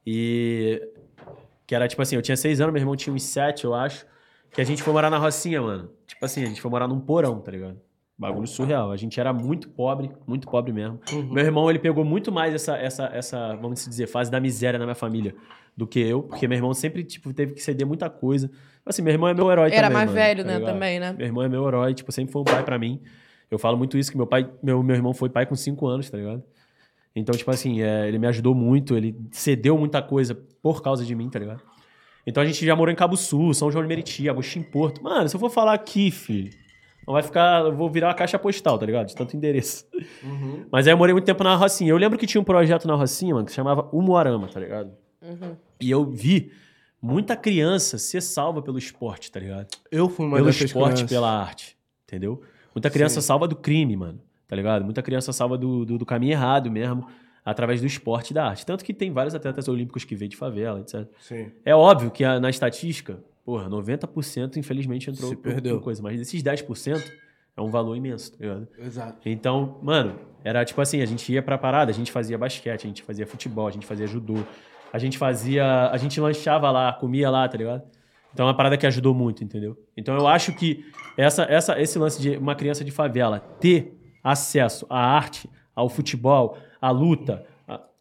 E. 0.08 0.82
Que 1.67 1.76
era 1.76 1.86
tipo 1.88 2.02
assim, 2.02 2.15
eu 2.15 2.21
tinha 2.21 2.38
6 2.38 2.62
anos, 2.62 2.71
meu 2.71 2.80
irmão 2.82 2.95
tinha 2.95 3.13
uns 3.13 3.24
7, 3.24 3.65
eu 3.65 3.74
acho. 3.74 4.06
Que 4.56 4.62
a 4.62 4.63
gente 4.63 4.82
foi 4.82 4.94
morar 4.94 5.10
na 5.10 5.18
Rocinha, 5.18 5.62
mano. 5.62 5.89
Tipo 6.08 6.24
assim, 6.24 6.41
a 6.41 6.46
gente 6.46 6.62
foi 6.62 6.72
morar 6.72 6.88
num 6.88 7.00
porão, 7.00 7.41
tá 7.41 7.52
ligado? 7.52 7.78
Bagulho 8.18 8.48
surreal. 8.48 8.89
A 8.89 8.96
gente 8.96 9.20
era 9.20 9.34
muito 9.34 9.68
pobre, 9.68 10.10
muito 10.26 10.48
pobre 10.48 10.72
mesmo. 10.72 10.98
Uhum. 11.12 11.34
Meu 11.34 11.44
irmão, 11.44 11.70
ele 11.70 11.78
pegou 11.78 12.06
muito 12.06 12.32
mais 12.32 12.54
essa, 12.54 12.78
essa, 12.78 13.06
essa, 13.08 13.56
vamos 13.58 13.84
dizer, 13.86 14.08
fase 14.08 14.32
da 14.32 14.39
miséria 14.39 14.80
na 14.80 14.86
minha 14.86 14.96
família 14.96 15.36
do 15.76 15.86
que 15.86 16.00
eu, 16.00 16.24
porque 16.24 16.48
meu 16.48 16.58
irmão 16.58 16.74
sempre, 16.74 17.04
tipo, 17.04 17.34
teve 17.34 17.54
que 17.54 17.62
ceder 17.62 17.86
muita 17.86 18.10
coisa. 18.10 18.50
Assim, 18.86 19.02
meu 19.02 19.12
irmão 19.12 19.28
é 19.28 19.34
meu 19.34 19.52
herói 19.52 19.72
Era 19.74 19.88
também, 19.88 19.94
mais 19.94 20.10
mano, 20.10 20.22
velho, 20.22 20.44
tá 20.44 20.48
né, 20.48 20.58
ligado? 20.58 20.74
também, 20.74 21.00
né? 21.02 21.15
Meu 21.18 21.28
irmão 21.28 21.44
é 21.44 21.50
meu 21.50 21.68
herói, 21.68 21.94
tipo, 21.94 22.10
sempre 22.13 22.32
foi 22.32 22.41
um 22.41 22.46
pai 22.46 22.63
pra 22.63 22.80
mim. 22.80 23.02
Eu 23.52 23.60
falo 23.60 23.78
muito 23.78 23.98
isso, 23.98 24.10
que 24.10 24.15
meu 24.15 24.26
pai, 24.26 24.50
meu, 24.63 24.82
meu 24.82 24.96
irmão 24.96 25.13
foi 25.13 25.28
pai 25.28 25.46
com 25.46 25.56
5 25.56 25.86
anos, 25.86 26.10
tá 26.10 26.18
ligado? 26.18 26.41
Então, 27.13 27.36
tipo 27.36 27.52
assim, 27.52 27.82
é, 27.82 28.08
ele 28.08 28.18
me 28.18 28.28
ajudou 28.28 28.56
muito, 28.56 28.96
ele 28.96 29.18
cedeu 29.32 29.78
muita 29.78 30.02
coisa 30.02 30.34
por 30.62 30.82
causa 30.82 31.04
de 31.04 31.13
mim, 31.13 31.30
tá 31.30 31.39
ligado? 31.39 31.62
Então 32.26 32.42
a 32.42 32.46
gente 32.46 32.66
já 32.66 32.76
morou 32.76 32.92
em 32.92 32.96
Cabo 32.96 33.16
Sul, 33.16 33.54
São 33.54 33.72
João 33.72 33.84
de 33.84 33.88
Meriti, 33.88 34.28
Agostinho 34.28 34.66
Porto. 34.66 35.04
Mano, 35.04 35.30
se 35.30 35.36
eu 35.36 35.40
for 35.40 35.50
falar 35.50 35.74
aqui, 35.74 36.10
filho, 36.10 36.52
não 37.06 37.14
vai 37.14 37.22
ficar. 37.22 37.66
Eu 37.66 37.76
vou 37.76 37.90
virar 37.90 38.08
uma 38.08 38.14
caixa 38.16 38.40
postal, 38.40 38.80
tá 38.80 38.86
ligado? 38.86 39.08
De 39.08 39.16
tanto 39.16 39.38
endereço. 39.38 39.86
Uhum. 40.24 40.66
Mas 40.72 40.88
aí 40.88 40.94
eu 40.94 40.98
morei 40.98 41.14
muito 41.14 41.26
tempo 41.26 41.44
na 41.44 41.56
Rocinha. 41.56 41.92
Eu 41.92 41.98
lembro 41.98 42.18
que 42.18 42.26
tinha 42.26 42.42
um 42.42 42.46
projeto 42.46 42.88
na 42.88 42.96
Rocinha, 42.96 43.34
mano, 43.34 43.46
que 43.46 43.52
se 43.52 43.56
chamava 43.56 43.88
Umuarama, 43.94 44.48
tá 44.48 44.60
ligado? 44.60 44.92
Uhum. 45.22 45.56
E 45.80 45.92
eu 45.92 46.04
vi 46.06 46.52
muita 47.02 47.36
criança 47.36 48.00
ser 48.00 48.22
salva 48.22 48.62
pelo 48.62 48.80
esporte, 48.80 49.32
tá 49.32 49.40
ligado? 49.40 49.68
Eu 49.92 50.10
fui 50.10 50.26
uma 50.26 50.38
pelo 50.38 50.48
dessas 50.48 50.64
esporte, 50.64 50.94
crianças. 50.94 51.10
pela 51.10 51.40
arte, 51.40 51.78
entendeu? 52.04 52.42
Muita 52.74 52.90
criança 52.90 53.22
Sim. 53.22 53.28
salva 53.28 53.48
do 53.48 53.56
crime, 53.56 53.96
mano, 53.96 54.20
tá 54.48 54.56
ligado? 54.56 54.84
Muita 54.84 55.04
criança 55.04 55.32
salva 55.32 55.58
do, 55.58 55.86
do, 55.86 55.98
do 56.00 56.06
caminho 56.06 56.32
errado 56.32 56.72
mesmo, 56.72 57.08
através 57.46 57.80
do 57.80 57.86
esporte 57.88 58.32
e 58.32 58.34
da 58.34 58.48
arte. 58.48 58.66
Tanto 58.66 58.84
que 58.84 58.94
tem 58.94 59.12
vários 59.12 59.36
atletas 59.36 59.68
olímpicos 59.68 60.04
que 60.04 60.16
veio 60.16 60.30
de 60.30 60.36
favela, 60.36 60.80
etc. 60.80 61.08
Sim. 61.20 61.52
É 61.64 61.76
óbvio 61.76 62.10
que 62.10 62.24
a- 62.24 62.40
na 62.40 62.50
estatística, 62.50 63.20
porra, 63.46 63.70
90% 63.70 64.58
infelizmente 64.58 65.10
entrou 65.12 65.30
Se 65.30 65.36
perdeu. 65.36 65.80
coisa, 65.80 66.02
mas 66.02 66.18
desses 66.18 66.42
10% 66.42 67.04
é 67.56 67.62
um 67.62 67.70
valor 67.70 67.96
imenso, 67.96 68.32
tá 68.32 68.38
ligado? 68.42 68.68
Exato. 68.80 69.20
Então, 69.30 69.78
mano, 69.84 70.20
era 70.44 70.66
tipo 70.66 70.82
assim, 70.82 71.02
a 71.02 71.06
gente 71.06 71.32
ia 71.32 71.42
pra 71.44 71.58
parada, 71.58 71.92
a 71.92 71.94
gente 71.94 72.12
fazia 72.12 72.38
basquete, 72.38 72.86
a 72.86 72.88
gente 72.88 73.04
fazia 73.04 73.28
futebol, 73.28 73.68
a 73.68 73.72
gente 73.72 73.86
fazia 73.86 74.08
judô, 74.08 74.40
a 74.92 74.98
gente 74.98 75.18
fazia, 75.18 75.90
a 75.92 75.98
gente 75.98 76.20
lanchava 76.20 76.72
lá, 76.72 76.92
comia 76.94 77.30
lá, 77.30 77.48
tá 77.48 77.58
ligado? 77.58 77.84
Então 78.34 78.46
é 78.46 78.50
uma 78.50 78.58
parada 78.58 78.76
que 78.78 78.86
ajudou 78.88 79.14
muito, 79.14 79.44
entendeu? 79.44 79.78
Então 79.96 80.16
eu 80.16 80.28
acho 80.28 80.52
que 80.54 80.84
essa, 81.16 81.44
essa, 81.44 81.80
esse 81.80 81.98
lance 82.00 82.20
de 82.22 82.36
uma 82.38 82.56
criança 82.56 82.84
de 82.84 82.92
favela 82.92 83.40
ter 83.40 83.98
acesso 84.24 84.86
à 84.90 85.00
arte, 85.00 85.50
ao 85.76 85.88
futebol, 85.90 86.58
à 86.82 86.94
luta, 86.94 87.34
a- 87.34 87.55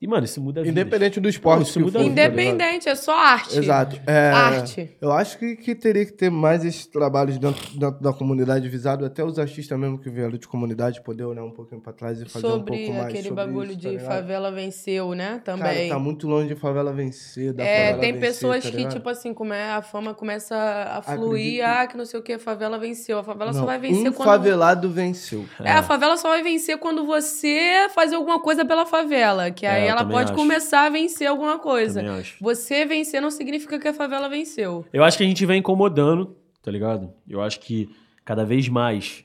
e 0.04 0.06
mano, 0.06 0.24
isso 0.24 0.40
muda 0.40 0.60
a 0.60 0.64
vida. 0.64 0.80
Independente 0.80 1.18
do 1.18 1.28
esporte. 1.28 1.56
Não, 1.60 1.62
isso 1.66 1.80
muda 1.80 1.92
for, 1.92 1.98
tá 1.98 2.04
ligado? 2.10 2.30
Independente, 2.32 2.88
é 2.88 2.94
só 2.94 3.16
arte. 3.18 3.58
Exato. 3.58 4.00
É, 4.06 4.30
Arte. 4.30 4.96
Eu 5.00 5.10
acho 5.12 5.38
que, 5.38 5.56
que 5.56 5.74
teria 5.74 6.04
que 6.04 6.12
ter 6.12 6.30
mais 6.30 6.64
esses 6.64 6.86
trabalhos 6.86 7.38
dentro, 7.38 7.62
dentro 7.78 8.00
da 8.02 8.12
comunidade 8.12 8.68
visado, 8.68 9.04
até 9.04 9.24
os 9.24 9.38
artistas 9.38 9.78
mesmo 9.78 9.98
que 9.98 10.10
vieram 10.10 10.32
de 10.36 10.46
comunidade 10.46 11.00
poder 11.02 11.24
olhar 11.24 11.42
um 11.42 11.50
pouquinho 11.50 11.80
pra 11.80 11.92
trás 11.92 12.20
e 12.20 12.26
fazer 12.28 12.46
um 12.46 12.50
Sobre 12.50 12.76
pouco 12.76 12.92
mais 12.92 13.04
aquele 13.06 13.28
sobre 13.28 13.44
bagulho 13.44 13.70
isso, 13.70 13.80
de 13.80 13.96
tá 13.98 14.04
favela 14.04 14.50
venceu, 14.52 15.14
né? 15.14 15.40
Cara, 15.44 15.58
Também. 15.58 15.88
tá 15.88 15.98
muito 15.98 16.28
longe 16.28 16.48
de 16.48 16.54
favela 16.54 16.92
vencer, 16.92 17.52
da 17.54 17.64
É, 17.64 17.78
favela 17.86 18.00
tem 18.00 18.12
vencer, 18.12 18.28
pessoas 18.28 18.64
tá 18.64 18.70
que, 18.70 18.86
tipo 18.88 19.08
assim, 19.08 19.32
como 19.32 19.52
é, 19.54 19.72
a 19.72 19.80
fama 19.82 20.12
começa 20.12 20.54
a 20.54 21.00
fluir, 21.02 21.64
Acredito. 21.64 21.82
ah, 21.82 21.86
que 21.86 21.96
não 21.96 22.04
sei 22.04 22.20
o 22.20 22.22
que, 22.22 22.34
a 22.34 22.38
favela 22.38 22.78
venceu. 22.78 23.18
A 23.18 23.24
favela 23.24 23.52
só 23.52 23.60
Não, 23.60 23.66
vai 23.66 23.78
vencer 23.78 24.10
um 24.10 24.12
quando. 24.12 24.26
favelado 24.28 24.90
venceu. 24.90 25.44
É, 25.62 25.72
a 25.72 25.82
favela 25.82 26.16
só 26.16 26.28
vai 26.28 26.42
vencer 26.42 26.76
quando 26.78 27.06
você 27.06 27.88
fazer 27.94 28.16
alguma 28.16 28.38
coisa 28.40 28.64
pela 28.64 28.84
favela. 28.84 29.50
Que 29.50 29.64
aí 29.64 29.86
É, 29.86 29.90
eu 29.90 29.93
ela 30.00 30.08
pode 30.08 30.32
acho. 30.32 30.34
começar 30.34 30.86
a 30.86 30.90
vencer 30.90 31.26
alguma 31.26 31.58
coisa. 31.58 32.02
Você 32.40 32.84
vencer 32.84 33.20
não 33.20 33.30
significa 33.30 33.78
que 33.78 33.88
a 33.88 33.94
favela 33.94 34.28
venceu. 34.28 34.84
Eu 34.92 35.02
acho 35.04 35.16
que 35.16 35.24
a 35.24 35.26
gente 35.26 35.44
vem 35.46 35.58
incomodando, 35.58 36.36
tá 36.62 36.70
ligado? 36.70 37.12
Eu 37.28 37.40
acho 37.40 37.60
que 37.60 37.88
cada 38.24 38.44
vez 38.44 38.68
mais 38.68 39.24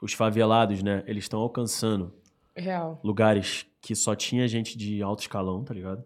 os 0.00 0.12
favelados, 0.12 0.82
né, 0.82 1.02
eles 1.06 1.24
estão 1.24 1.40
alcançando 1.40 2.12
Real. 2.56 2.98
lugares 3.04 3.66
que 3.80 3.94
só 3.94 4.14
tinha 4.14 4.46
gente 4.48 4.76
de 4.76 5.02
alto 5.02 5.20
escalão, 5.20 5.62
tá 5.64 5.74
ligado? 5.74 6.04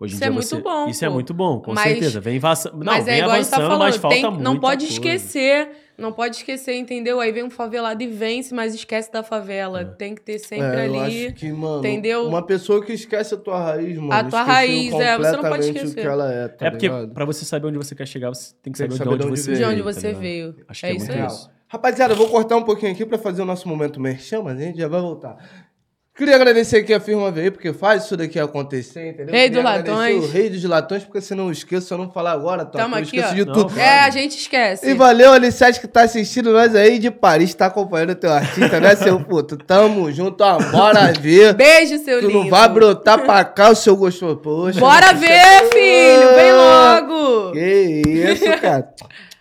Hoje 0.00 0.14
em 0.14 0.14
Isso 0.14 0.18
dia 0.20 0.26
é 0.28 0.30
muito 0.30 0.46
você... 0.48 0.60
bom, 0.62 0.88
Isso 0.88 1.04
é 1.04 1.08
pô. 1.08 1.14
muito 1.14 1.34
bom, 1.34 1.60
com 1.60 1.74
Mas- 1.74 1.90
certeza. 1.90 2.20
Vem, 2.20 2.38
avança... 2.38 2.70
não, 2.72 2.78
mas 2.84 3.06
é 3.06 3.10
vem 3.10 3.18
igual 3.20 3.32
a 3.32 3.36
gente 3.42 3.50
tá 3.50 3.56
avançando, 3.58 3.78
mas 3.78 3.96
falando, 3.96 4.20
falta 4.20 4.34
tem- 4.36 4.42
não 4.44 4.58
pode 4.58 4.86
coisa. 4.86 4.92
esquecer, 4.94 5.68
não 5.98 6.10
pode 6.10 6.36
esquecer, 6.36 6.74
entendeu? 6.74 7.20
Aí 7.20 7.30
vem 7.30 7.44
um 7.44 7.50
favelado 7.50 8.02
e 8.02 8.06
vence, 8.06 8.54
mas 8.54 8.74
esquece 8.74 9.12
da 9.12 9.22
favela. 9.22 9.84
Tem 9.84 10.14
que 10.14 10.22
ter 10.22 10.38
sempre 10.38 10.64
É, 10.80 10.88
eu 10.88 11.00
ali. 11.02 11.26
acho 11.26 11.34
que, 11.34 11.52
mano, 11.52 11.78
entendeu? 11.80 12.26
uma 12.26 12.40
pessoa 12.46 12.82
que 12.82 12.94
esquece 12.94 13.34
a 13.34 13.36
tua 13.36 13.60
raiz, 13.62 13.98
mano. 13.98 14.12
A 14.14 14.24
tua 14.24 14.42
raiz, 14.42 14.94
é, 14.94 15.18
você 15.18 15.32
não 15.36 15.42
pode 15.42 15.66
esquecer. 15.66 15.86
o 15.90 15.94
que 15.94 16.00
ela 16.00 16.32
é, 16.32 16.48
tá 16.48 16.66
é 16.66 16.70
porque 16.70 16.88
ligado? 16.88 17.12
pra 17.12 17.24
você 17.26 17.44
saber 17.44 17.66
onde 17.66 17.76
você 17.76 17.94
quer 17.94 18.08
chegar, 18.08 18.30
você 18.30 18.54
tem 18.62 18.72
que 18.72 18.78
Tem 18.78 18.88
saber, 18.88 18.98
que 18.98 19.04
saber 19.04 19.18
de 19.18 19.26
onde 19.26 19.38
você 19.42 19.50
De 19.52 19.56
veio. 19.58 19.68
onde 19.68 19.82
tá 19.82 19.92
você 19.92 20.06
ligado? 20.06 20.20
veio. 20.22 20.56
Acho 20.66 20.80
que 20.80 20.86
é 20.86 20.90
é 20.90 20.94
isso 20.96 21.12
aí. 21.12 21.50
Rapaziada, 21.68 22.14
eu 22.14 22.16
vou 22.16 22.28
cortar 22.28 22.56
um 22.56 22.62
pouquinho 22.64 22.90
aqui 22.90 23.04
pra 23.06 23.16
fazer 23.18 23.42
o 23.42 23.44
nosso 23.44 23.68
momento 23.68 24.00
merchan, 24.00 24.42
mas 24.42 24.58
a 24.58 24.62
gente 24.62 24.78
já 24.78 24.88
vai 24.88 25.00
voltar. 25.00 25.36
Queria 26.16 26.34
agradecer 26.36 26.78
aqui 26.78 26.92
a 26.92 27.00
firma 27.00 27.30
veio, 27.30 27.50
porque 27.50 27.72
faz 27.72 28.04
isso 28.04 28.14
daqui 28.14 28.38
acontecer, 28.38 29.08
entendeu? 29.10 29.32
Rei 29.34 29.48
dos 29.48 29.64
latões. 29.64 30.22
O 30.24 30.28
rei 30.30 30.50
dos 30.50 30.62
latões, 30.64 31.02
porque 31.02 31.18
se 31.22 31.34
não 31.34 31.50
esqueço, 31.50 31.86
se 31.86 31.94
eu 31.94 31.96
não 31.98 32.10
falar 32.10 32.32
agora, 32.32 32.62
tá? 32.66 32.78
Tamo 32.80 32.94
eu 32.96 32.98
aqui, 32.98 33.16
esqueço 33.16 33.32
ó. 33.32 33.34
de 33.34 33.44
Não, 33.46 33.52
tudo. 33.54 33.72
claro. 33.72 33.80
É, 33.80 34.00
a 34.00 34.10
gente 34.10 34.36
esquece. 34.36 34.86
E 34.90 34.92
valeu, 34.92 35.32
Aliciate, 35.32 35.80
que 35.80 35.88
tá 35.88 36.02
assistindo 36.02 36.52
nós 36.52 36.74
aí 36.74 36.98
de 36.98 37.10
Paris, 37.10 37.54
tá 37.54 37.66
acompanhando 37.66 38.10
o 38.10 38.14
teu 38.16 38.30
artista, 38.30 38.78
né, 38.80 38.94
seu 38.96 39.18
puto? 39.24 39.56
Tamo 39.56 40.12
junto, 40.12 40.42
ó, 40.44 40.58
bora 40.70 41.10
ver. 41.18 41.54
Beijo, 41.54 41.96
seu 42.04 42.20
Tu 42.20 42.26
lindo. 42.26 42.38
não 42.42 42.50
vai 42.50 42.68
brotar 42.68 43.24
pra 43.24 43.42
cá 43.42 43.70
o 43.70 43.74
seu 43.74 43.96
gostoso. 43.96 44.36
Poxa, 44.36 44.78
Bora 44.78 45.14
ver, 45.14 45.28
fi! 45.72 45.78
filho, 45.78 46.34
vem 46.34 46.52
logo! 46.52 47.52
Que 47.52 48.02
isso, 48.04 48.60
cara. 48.60 48.92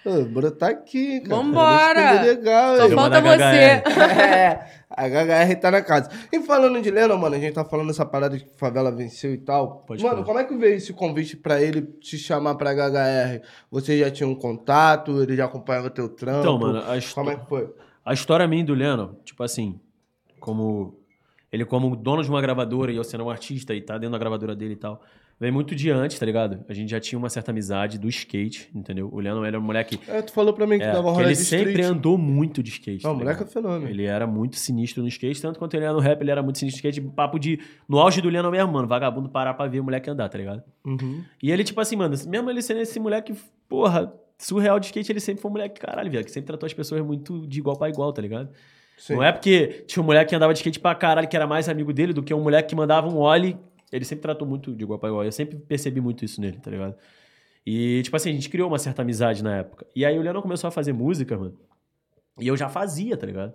Ô, 0.05 0.23
bora 0.25 0.49
tá 0.49 0.69
aqui, 0.69 1.19
cara. 1.21 1.35
Vambora. 1.41 2.21
Legal, 2.21 2.77
Só 2.77 2.89
falta 2.89 3.21
você. 3.21 3.43
É, 3.43 4.83
a 4.89 5.07
HHR 5.07 5.55
tá 5.59 5.71
na 5.71 5.81
casa. 5.81 6.09
E 6.31 6.39
falando 6.41 6.81
de 6.81 6.89
Lennon, 6.89 7.17
mano, 7.17 7.35
a 7.35 7.39
gente 7.39 7.53
tá 7.53 7.65
falando 7.65 7.89
essa 7.89 8.05
parada 8.05 8.37
de 8.37 8.45
que 8.45 8.57
favela 8.57 8.91
venceu 8.91 9.33
e 9.33 9.37
tal. 9.37 9.83
Pode 9.85 10.01
mano, 10.03 10.23
como 10.23 10.39
é 10.39 10.43
que 10.45 10.55
veio 10.55 10.75
esse 10.75 10.93
convite 10.93 11.35
pra 11.37 11.61
ele 11.61 11.81
te 11.81 12.17
chamar 12.17 12.55
pra 12.55 12.71
HHR? 12.73 13.41
Você 13.69 13.99
já 13.99 14.09
tinha 14.09 14.27
um 14.27 14.35
contato? 14.35 15.21
Ele 15.21 15.35
já 15.35 15.45
acompanhava 15.45 15.89
teu 15.89 16.07
trampo? 16.09 16.39
Então, 16.39 16.57
mano, 16.57 16.81
a, 16.87 16.97
histó- 16.97 17.15
Como 17.21 17.31
é 17.31 17.35
que 17.35 17.45
foi? 17.47 17.69
a 18.05 18.13
história 18.13 18.47
minha 18.47 18.63
do 18.63 18.73
Lennon, 18.73 19.15
tipo 19.25 19.43
assim, 19.43 19.79
como 20.39 20.97
ele 21.51 21.65
como 21.65 21.95
dono 21.95 22.23
de 22.23 22.29
uma 22.29 22.41
gravadora 22.41 22.91
e 22.91 22.95
eu 22.95 23.03
sendo 23.03 23.25
um 23.25 23.29
artista 23.29 23.73
e 23.75 23.81
tá 23.81 23.95
dentro 23.97 24.11
da 24.13 24.17
gravadora 24.17 24.55
dele 24.55 24.73
e 24.73 24.77
tal, 24.77 25.01
vem 25.39 25.51
muito 25.51 25.73
de 25.75 25.89
antes, 25.89 26.19
tá 26.19 26.25
ligado? 26.25 26.65
A 26.67 26.73
gente 26.73 26.89
já 26.89 26.99
tinha 26.99 27.17
uma 27.17 27.29
certa 27.29 27.51
amizade 27.51 27.97
do 27.97 28.09
skate, 28.09 28.69
entendeu? 28.75 29.09
O 29.11 29.19
Lennon 29.19 29.45
era 29.45 29.57
um 29.57 29.61
moleque 29.61 29.99
É, 30.07 30.21
tu 30.21 30.33
falou 30.33 30.53
pra 30.53 30.67
mim 30.67 30.77
que 30.77 30.83
é, 30.83 30.91
dava 30.91 31.09
rolê 31.11 31.27
ele 31.27 31.35
sempre 31.35 31.71
street. 31.71 31.89
andou 31.89 32.17
muito 32.17 32.61
de 32.61 32.69
skate. 32.71 33.03
Não, 33.03 33.11
tá 33.11 33.15
o 33.15 33.19
moleque 33.19 33.43
é 33.43 33.45
fenômeno. 33.45 33.87
Ele 33.89 34.03
era 34.03 34.27
muito 34.27 34.57
sinistro 34.57 35.01
no 35.01 35.07
skate, 35.07 35.41
tanto 35.41 35.57
quanto 35.57 35.73
ele 35.75 35.85
era 35.85 35.93
no 35.93 35.99
rap, 35.99 36.21
ele 36.21 36.31
era 36.31 36.43
muito 36.43 36.59
sinistro 36.59 36.83
no 36.85 36.89
skate. 36.89 37.15
Papo 37.15 37.39
de. 37.39 37.59
No 37.87 37.99
auge 37.99 38.21
do 38.21 38.29
Lennon 38.29 38.51
mesmo, 38.51 38.73
mano, 38.73 38.87
vagabundo 38.87 39.29
parar 39.29 39.53
pra 39.53 39.67
ver 39.67 39.79
o 39.79 39.83
moleque 39.83 40.09
andar, 40.09 40.27
tá 40.27 40.37
ligado? 40.37 40.61
Uhum. 40.85 41.23
E 41.41 41.51
ele, 41.51 41.63
tipo 41.63 41.79
assim, 41.79 41.95
mano, 41.95 42.15
mesmo 42.27 42.49
ele 42.49 42.61
sendo 42.61 42.81
esse 42.81 42.99
moleque, 42.99 43.33
porra, 43.67 44.13
surreal 44.37 44.79
de 44.79 44.87
skate, 44.87 45.11
ele 45.11 45.19
sempre 45.19 45.41
foi 45.41 45.49
um 45.49 45.53
moleque, 45.53 45.79
caralho, 45.79 46.09
viado, 46.09 46.25
que 46.25 46.31
sempre 46.31 46.47
tratou 46.47 46.67
as 46.67 46.73
pessoas 46.73 47.01
muito 47.01 47.47
de 47.47 47.59
igual 47.59 47.77
pra 47.77 47.89
igual, 47.89 48.11
tá 48.11 48.21
ligado? 48.21 48.49
Sim. 48.97 49.15
Não 49.15 49.23
é 49.23 49.31
porque 49.31 49.85
tinha 49.87 50.03
um 50.03 50.05
moleque 50.05 50.29
que 50.29 50.35
andava 50.35 50.53
de 50.53 50.59
skate 50.59 50.79
pra 50.79 50.93
caralho, 50.93 51.27
que 51.27 51.35
era 51.35 51.47
mais 51.47 51.69
amigo 51.69 51.93
dele, 51.93 52.11
do 52.11 52.21
que 52.21 52.33
um 52.33 52.41
moleque 52.41 52.69
que 52.69 52.75
mandava 52.75 53.07
um 53.07 53.17
ollie. 53.17 53.57
Ele 53.91 54.05
sempre 54.05 54.21
tratou 54.21 54.47
muito 54.47 54.75
de 54.75 54.83
igual 54.83 54.99
pra 54.99 55.09
igual. 55.09 55.23
Eu 55.23 55.31
sempre 55.31 55.57
percebi 55.57 55.99
muito 56.01 56.23
isso 56.23 56.39
nele, 56.39 56.57
tá 56.59 56.69
ligado? 56.69 56.95
E, 57.65 58.01
tipo 58.03 58.15
assim, 58.15 58.29
a 58.29 58.33
gente 58.33 58.49
criou 58.49 58.67
uma 58.67 58.79
certa 58.79 59.01
amizade 59.01 59.43
na 59.43 59.57
época. 59.57 59.85
E 59.95 60.05
aí 60.05 60.17
o 60.17 60.21
Leandro 60.21 60.41
começou 60.41 60.67
a 60.67 60.71
fazer 60.71 60.93
música, 60.93 61.37
mano. 61.37 61.57
E 62.39 62.47
eu 62.47 62.55
já 62.55 62.69
fazia, 62.69 63.17
tá 63.17 63.25
ligado? 63.25 63.53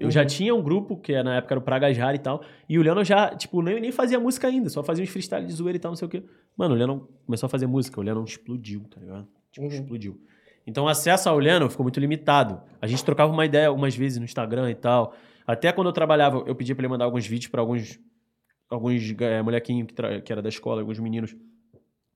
Eu 0.00 0.10
já 0.12 0.24
tinha 0.24 0.54
um 0.54 0.62
grupo, 0.62 0.96
que 0.96 1.20
na 1.24 1.36
época 1.38 1.54
era 1.54 1.58
o 1.58 1.62
Praga 1.62 1.92
Jara 1.92 2.14
e 2.14 2.20
tal. 2.20 2.42
E 2.68 2.78
o 2.78 2.82
Leandro 2.82 3.04
já, 3.04 3.34
tipo, 3.34 3.60
nem, 3.60 3.80
nem 3.80 3.90
fazia 3.90 4.18
música 4.20 4.46
ainda, 4.46 4.68
só 4.70 4.82
fazia 4.82 5.02
uns 5.02 5.10
freestyle 5.10 5.44
de 5.44 5.52
zoeira 5.52 5.76
e 5.76 5.80
tal, 5.80 5.90
não 5.90 5.96
sei 5.96 6.06
o 6.06 6.08
quê. 6.08 6.22
Mano, 6.56 6.74
o 6.74 6.78
Leandro 6.78 7.08
começou 7.26 7.48
a 7.48 7.50
fazer 7.50 7.66
música, 7.66 7.98
o 8.00 8.02
Leandro 8.02 8.22
explodiu, 8.24 8.84
tá 8.88 9.00
ligado? 9.00 9.26
Tipo, 9.50 9.66
Uhum. 9.66 9.72
explodiu. 9.72 10.20
Então 10.64 10.84
o 10.84 10.88
acesso 10.88 11.28
ao 11.28 11.38
Leandro 11.38 11.68
ficou 11.68 11.82
muito 11.82 11.98
limitado. 11.98 12.60
A 12.80 12.86
gente 12.86 13.04
trocava 13.04 13.32
uma 13.32 13.44
ideia 13.44 13.66
algumas 13.68 13.96
vezes 13.96 14.18
no 14.18 14.24
Instagram 14.24 14.70
e 14.70 14.74
tal. 14.76 15.14
Até 15.46 15.72
quando 15.72 15.88
eu 15.88 15.92
trabalhava, 15.92 16.44
eu 16.46 16.54
pedia 16.54 16.74
pra 16.76 16.82
ele 16.82 16.90
mandar 16.92 17.04
alguns 17.06 17.26
vídeos 17.26 17.50
pra 17.50 17.60
alguns 17.60 17.98
alguns 18.70 19.02
é, 19.20 19.42
molequinhos 19.42 19.88
que, 19.88 20.20
que 20.22 20.32
era 20.32 20.42
da 20.42 20.48
escola, 20.48 20.80
alguns 20.80 20.98
meninos 20.98 21.34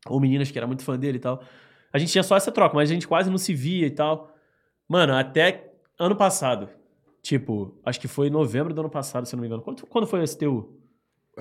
ou 0.07 0.21
meninas 0.21 0.51
que 0.51 0.59
era 0.59 0.67
muito 0.67 0.83
fã 0.83 0.99
dele 0.99 1.19
e 1.19 1.21
tal. 1.21 1.43
A 1.93 1.99
gente 1.99 2.11
tinha 2.13 2.23
só 2.23 2.37
essa 2.37 2.51
troca, 2.51 2.75
mas 2.75 2.91
a 2.91 2.95
gente 2.95 3.07
quase 3.07 3.31
não 3.31 3.39
se 3.39 3.55
via 3.55 3.87
e 3.87 3.91
tal. 3.91 4.33
Mano, 4.89 5.15
até 5.15 5.73
ano 5.99 6.17
passado. 6.17 6.69
Tipo, 7.23 7.79
acho 7.85 8.01
que 8.01 8.09
foi 8.09 8.27
em 8.27 8.31
novembro 8.31 8.75
do 8.75 8.81
ano 8.81 8.91
passado, 8.91 9.27
se 9.27 9.35
eu 9.35 9.37
não 9.37 9.43
me 9.43 9.47
engano. 9.47 9.63
Quando, 9.63 9.87
quando 9.87 10.07
foi 10.07 10.21
o 10.23 10.27
STU? 10.27 10.69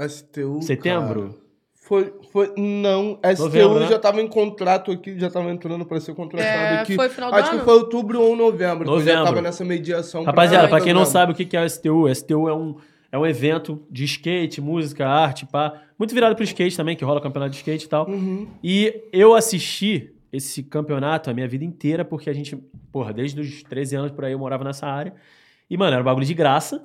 STU. 0.07 0.61
Setembro? 0.61 1.29
cara. 1.29 1.41
Foi, 1.73 2.13
foi. 2.31 2.53
Não, 2.55 3.19
STU 3.33 3.43
Novembro, 3.45 3.79
né? 3.79 3.87
já 3.87 3.97
tava 3.97 4.21
em 4.21 4.27
contrato 4.27 4.91
aqui, 4.91 5.17
já 5.19 5.29
tava 5.31 5.49
entrando 5.49 5.83
pra 5.85 5.99
ser 5.99 6.13
contratado 6.13 6.47
É, 6.47 6.79
aqui. 6.81 6.95
foi 6.95 7.09
final 7.09 7.31
do 7.31 7.35
Acho 7.37 7.49
ano? 7.49 7.59
que 7.59 7.65
foi 7.65 7.73
outubro 7.73 8.21
ou 8.21 8.35
novembro, 8.35 8.85
que 8.85 8.89
eu 8.91 8.99
já 8.99 9.05
Novembro. 9.05 9.23
tava 9.25 9.41
nessa 9.41 9.65
mediação. 9.65 10.23
Rapaziada, 10.23 10.67
pra 10.69 10.79
quem 10.79 10.93
não 10.93 11.01
novembro. 11.01 11.11
sabe 11.19 11.31
o 11.31 11.35
que 11.35 11.43
que 11.43 11.57
é 11.57 11.63
o 11.63 11.67
STU, 11.69 12.07
STU 12.13 12.47
é 12.47 12.53
um, 12.53 12.75
é 13.11 13.17
um 13.17 13.25
evento 13.25 13.83
de 13.89 14.05
skate, 14.05 14.61
música, 14.61 15.07
arte, 15.07 15.45
pá. 15.45 15.81
Muito 15.99 16.13
virado 16.13 16.35
pro 16.35 16.43
skate 16.43 16.75
também, 16.77 16.95
que 16.95 17.03
rola 17.03 17.19
campeonato 17.21 17.51
de 17.51 17.57
skate 17.57 17.85
e 17.85 17.89
tal. 17.89 18.07
Uhum. 18.09 18.47
E 18.63 19.03
eu 19.11 19.33
assisti 19.35 20.13
esse 20.31 20.63
campeonato 20.63 21.29
a 21.29 21.33
minha 21.33 21.47
vida 21.47 21.65
inteira, 21.65 22.05
porque 22.05 22.29
a 22.29 22.33
gente, 22.33 22.55
porra, 22.91 23.11
desde 23.13 23.39
os 23.41 23.63
13 23.63 23.95
anos 23.97 24.11
por 24.11 24.23
aí 24.23 24.31
eu 24.31 24.39
morava 24.39 24.63
nessa 24.63 24.87
área. 24.87 25.13
E, 25.69 25.75
mano, 25.77 25.91
era 25.93 26.01
um 26.01 26.05
bagulho 26.05 26.25
de 26.25 26.33
graça, 26.33 26.81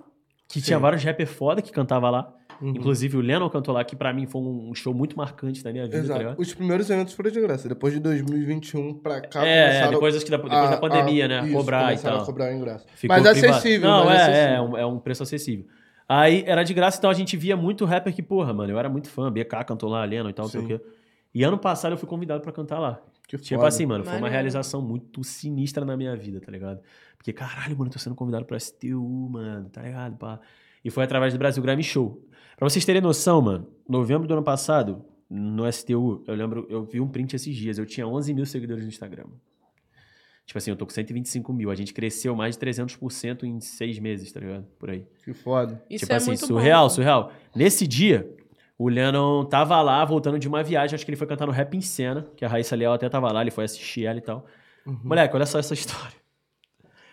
que 0.49 0.61
tinha 0.61 0.79
vários 0.79 1.03
rappers 1.03 1.31
foda 1.31 1.63
que 1.63 1.71
cantava 1.73 2.11
lá. 2.11 2.33
Uhum. 2.61 2.71
Inclusive 2.71 3.17
o 3.19 3.21
Lennon 3.21 3.49
cantou 3.51 3.75
lá, 3.75 3.85
que 3.85 3.95
pra 3.95 4.13
mim 4.13 4.27
foi 4.27 4.41
um 4.41 4.75
show 4.75 4.95
muito 4.95 5.17
marcante 5.17 5.63
da 5.63 5.71
minha 5.71 5.85
vida, 5.85 5.99
tá 5.99 6.05
Exato. 6.05 6.19
ligado? 6.21 6.41
Os 6.41 6.55
primeiros 6.55 6.89
eventos 6.89 7.13
foram 7.15 7.31
de 7.31 7.41
graça. 7.41 7.69
Depois 7.69 7.93
de 7.93 8.01
2021 8.01 8.95
pra 8.95 9.21
cá, 9.21 9.47
É, 9.47 9.83
é, 9.83 9.89
depois, 9.91 10.17
acho 10.17 10.25
que 10.25 10.31
da, 10.31 10.39
depois 10.39 10.71
da 10.71 10.77
pandemia, 10.79 11.29
né? 11.29 11.45
isso, 11.45 11.53
cobrar 11.53 11.95
e 11.95 11.99
tal. 11.99 12.23
a 12.23 12.25
cobrar 12.25 12.53
ingresso. 12.55 12.87
Ficou 12.95 13.15
mas 13.17 13.29
privado. 13.29 13.53
acessível, 13.59 13.89
Não, 13.91 14.05
mas 14.07 14.19
é, 14.19 14.23
acessível. 14.23 14.49
é, 14.49 14.55
é 14.55 14.61
um, 14.63 14.77
é 14.79 14.87
um 14.87 14.99
preço 14.99 15.23
acessível. 15.23 15.67
Aí 16.09 16.45
era 16.47 16.63
de 16.63 16.73
graça, 16.73 16.99
então 16.99 17.11
a 17.11 17.15
gente 17.15 17.37
via 17.37 17.57
muito 17.57 17.85
rapper 17.85 18.15
que, 18.15 18.23
porra, 18.23 18.53
mano, 18.55 18.73
eu 18.73 18.79
era 18.79 18.89
muito 18.89 19.09
fã. 19.09 19.31
BK 19.31 19.65
cantou 19.67 19.89
lá, 19.89 20.05
Leno 20.05 20.31
e 20.31 20.33
tal, 20.33 20.45
não 20.45 20.51
sei 20.51 20.61
o 20.61 20.67
quê. 20.67 20.81
E 21.35 21.43
ano 21.43 21.59
passado 21.59 21.93
eu 21.93 21.99
fui 21.99 22.09
convidado 22.09 22.41
pra 22.43 22.53
cantar 22.53 22.79
lá. 22.79 23.03
Que 23.27 23.37
Tipo 23.37 23.57
foda. 23.57 23.69
assim, 23.69 23.85
mano, 23.87 24.05
foi 24.05 24.17
uma 24.19 24.29
realização 24.29 24.81
muito 24.81 25.25
sinistra 25.25 25.85
na 25.85 25.97
minha 25.97 26.15
vida, 26.17 26.41
tá 26.41 26.51
ligado? 26.51 26.81
Porque, 27.19 27.33
caralho, 27.33 27.77
mano, 27.77 27.89
eu 27.89 27.93
tô 27.93 27.99
sendo 27.99 28.15
convidado 28.15 28.45
pra 28.45 28.59
STU, 28.59 29.29
mano, 29.31 29.69
tá 29.69 29.83
ligado? 29.83 30.17
Pá. 30.17 30.39
E 30.85 30.91
foi 30.91 31.03
através 31.03 31.33
do 31.33 31.39
Brasil 31.39 31.61
Grammy 31.63 31.83
Show. 31.83 32.25
Pra 32.57 32.69
vocês 32.69 32.85
terem 32.85 33.03
noção, 33.03 33.43
mano, 33.43 33.67
novembro 33.89 34.29
do 34.29 34.35
ano 34.35 34.45
passado, 34.45 35.05
no 35.29 35.71
STU, 35.71 36.23
eu 36.27 36.35
lembro, 36.37 36.67
eu 36.71 36.85
vi 36.85 37.01
um 37.01 37.09
print 37.09 37.35
esses 37.35 37.55
dias, 37.55 37.79
eu 37.79 37.85
tinha 37.85 38.07
11 38.07 38.33
mil 38.33 38.47
seguidores 38.47 38.85
no 38.85 38.89
Instagram. 38.89 39.25
Tipo 40.47 40.59
assim, 40.59 40.71
eu 40.71 40.77
tô 40.77 40.87
com 40.87 40.93
125 40.93 41.53
mil. 41.53 41.71
A 41.71 41.75
gente 41.75 41.93
cresceu 41.93 42.35
mais 42.37 42.57
de 42.57 42.65
300% 42.65 43.43
em 43.43 43.61
seis 43.61 43.99
meses, 43.99 44.31
tá 44.33 44.39
ligado? 44.39 44.65
Por 44.79 44.89
aí. 44.91 45.05
Que 45.25 45.35
foda. 45.35 45.83
Isso 45.91 46.05
tipo 46.05 46.13
é 46.13 46.17
assim, 46.17 46.31
muito 46.31 46.47
surreal, 46.47 46.85
bom. 46.85 46.89
surreal. 46.89 47.33
Nesse 47.55 47.85
dia, 47.85 48.33
o 48.79 48.89
Lennon 48.89 49.45
tava 49.45 49.83
lá, 49.83 50.05
voltando 50.05 50.39
de 50.39 50.47
uma 50.47 50.63
viagem. 50.63 50.95
Acho 50.95 51.05
que 51.05 51.11
ele 51.11 51.17
foi 51.17 51.27
cantar 51.27 51.47
no 51.47 51.53
Rap 51.53 51.77
em 51.77 51.81
Cena, 51.81 52.29
que 52.37 52.45
a 52.45 52.49
Raíssa 52.49 52.77
Leal 52.77 52.93
até 52.95 53.09
tava 53.09 53.33
lá, 53.33 53.41
ele 53.43 53.51
foi 53.51 53.65
assistir 53.65 54.05
ela 54.07 54.19
e 54.19 54.23
tal. 54.23 54.47
Moleque, 54.87 55.35
olha 55.35 55.47
só 55.47 55.59
essa 55.59 55.75
história. 55.75 56.15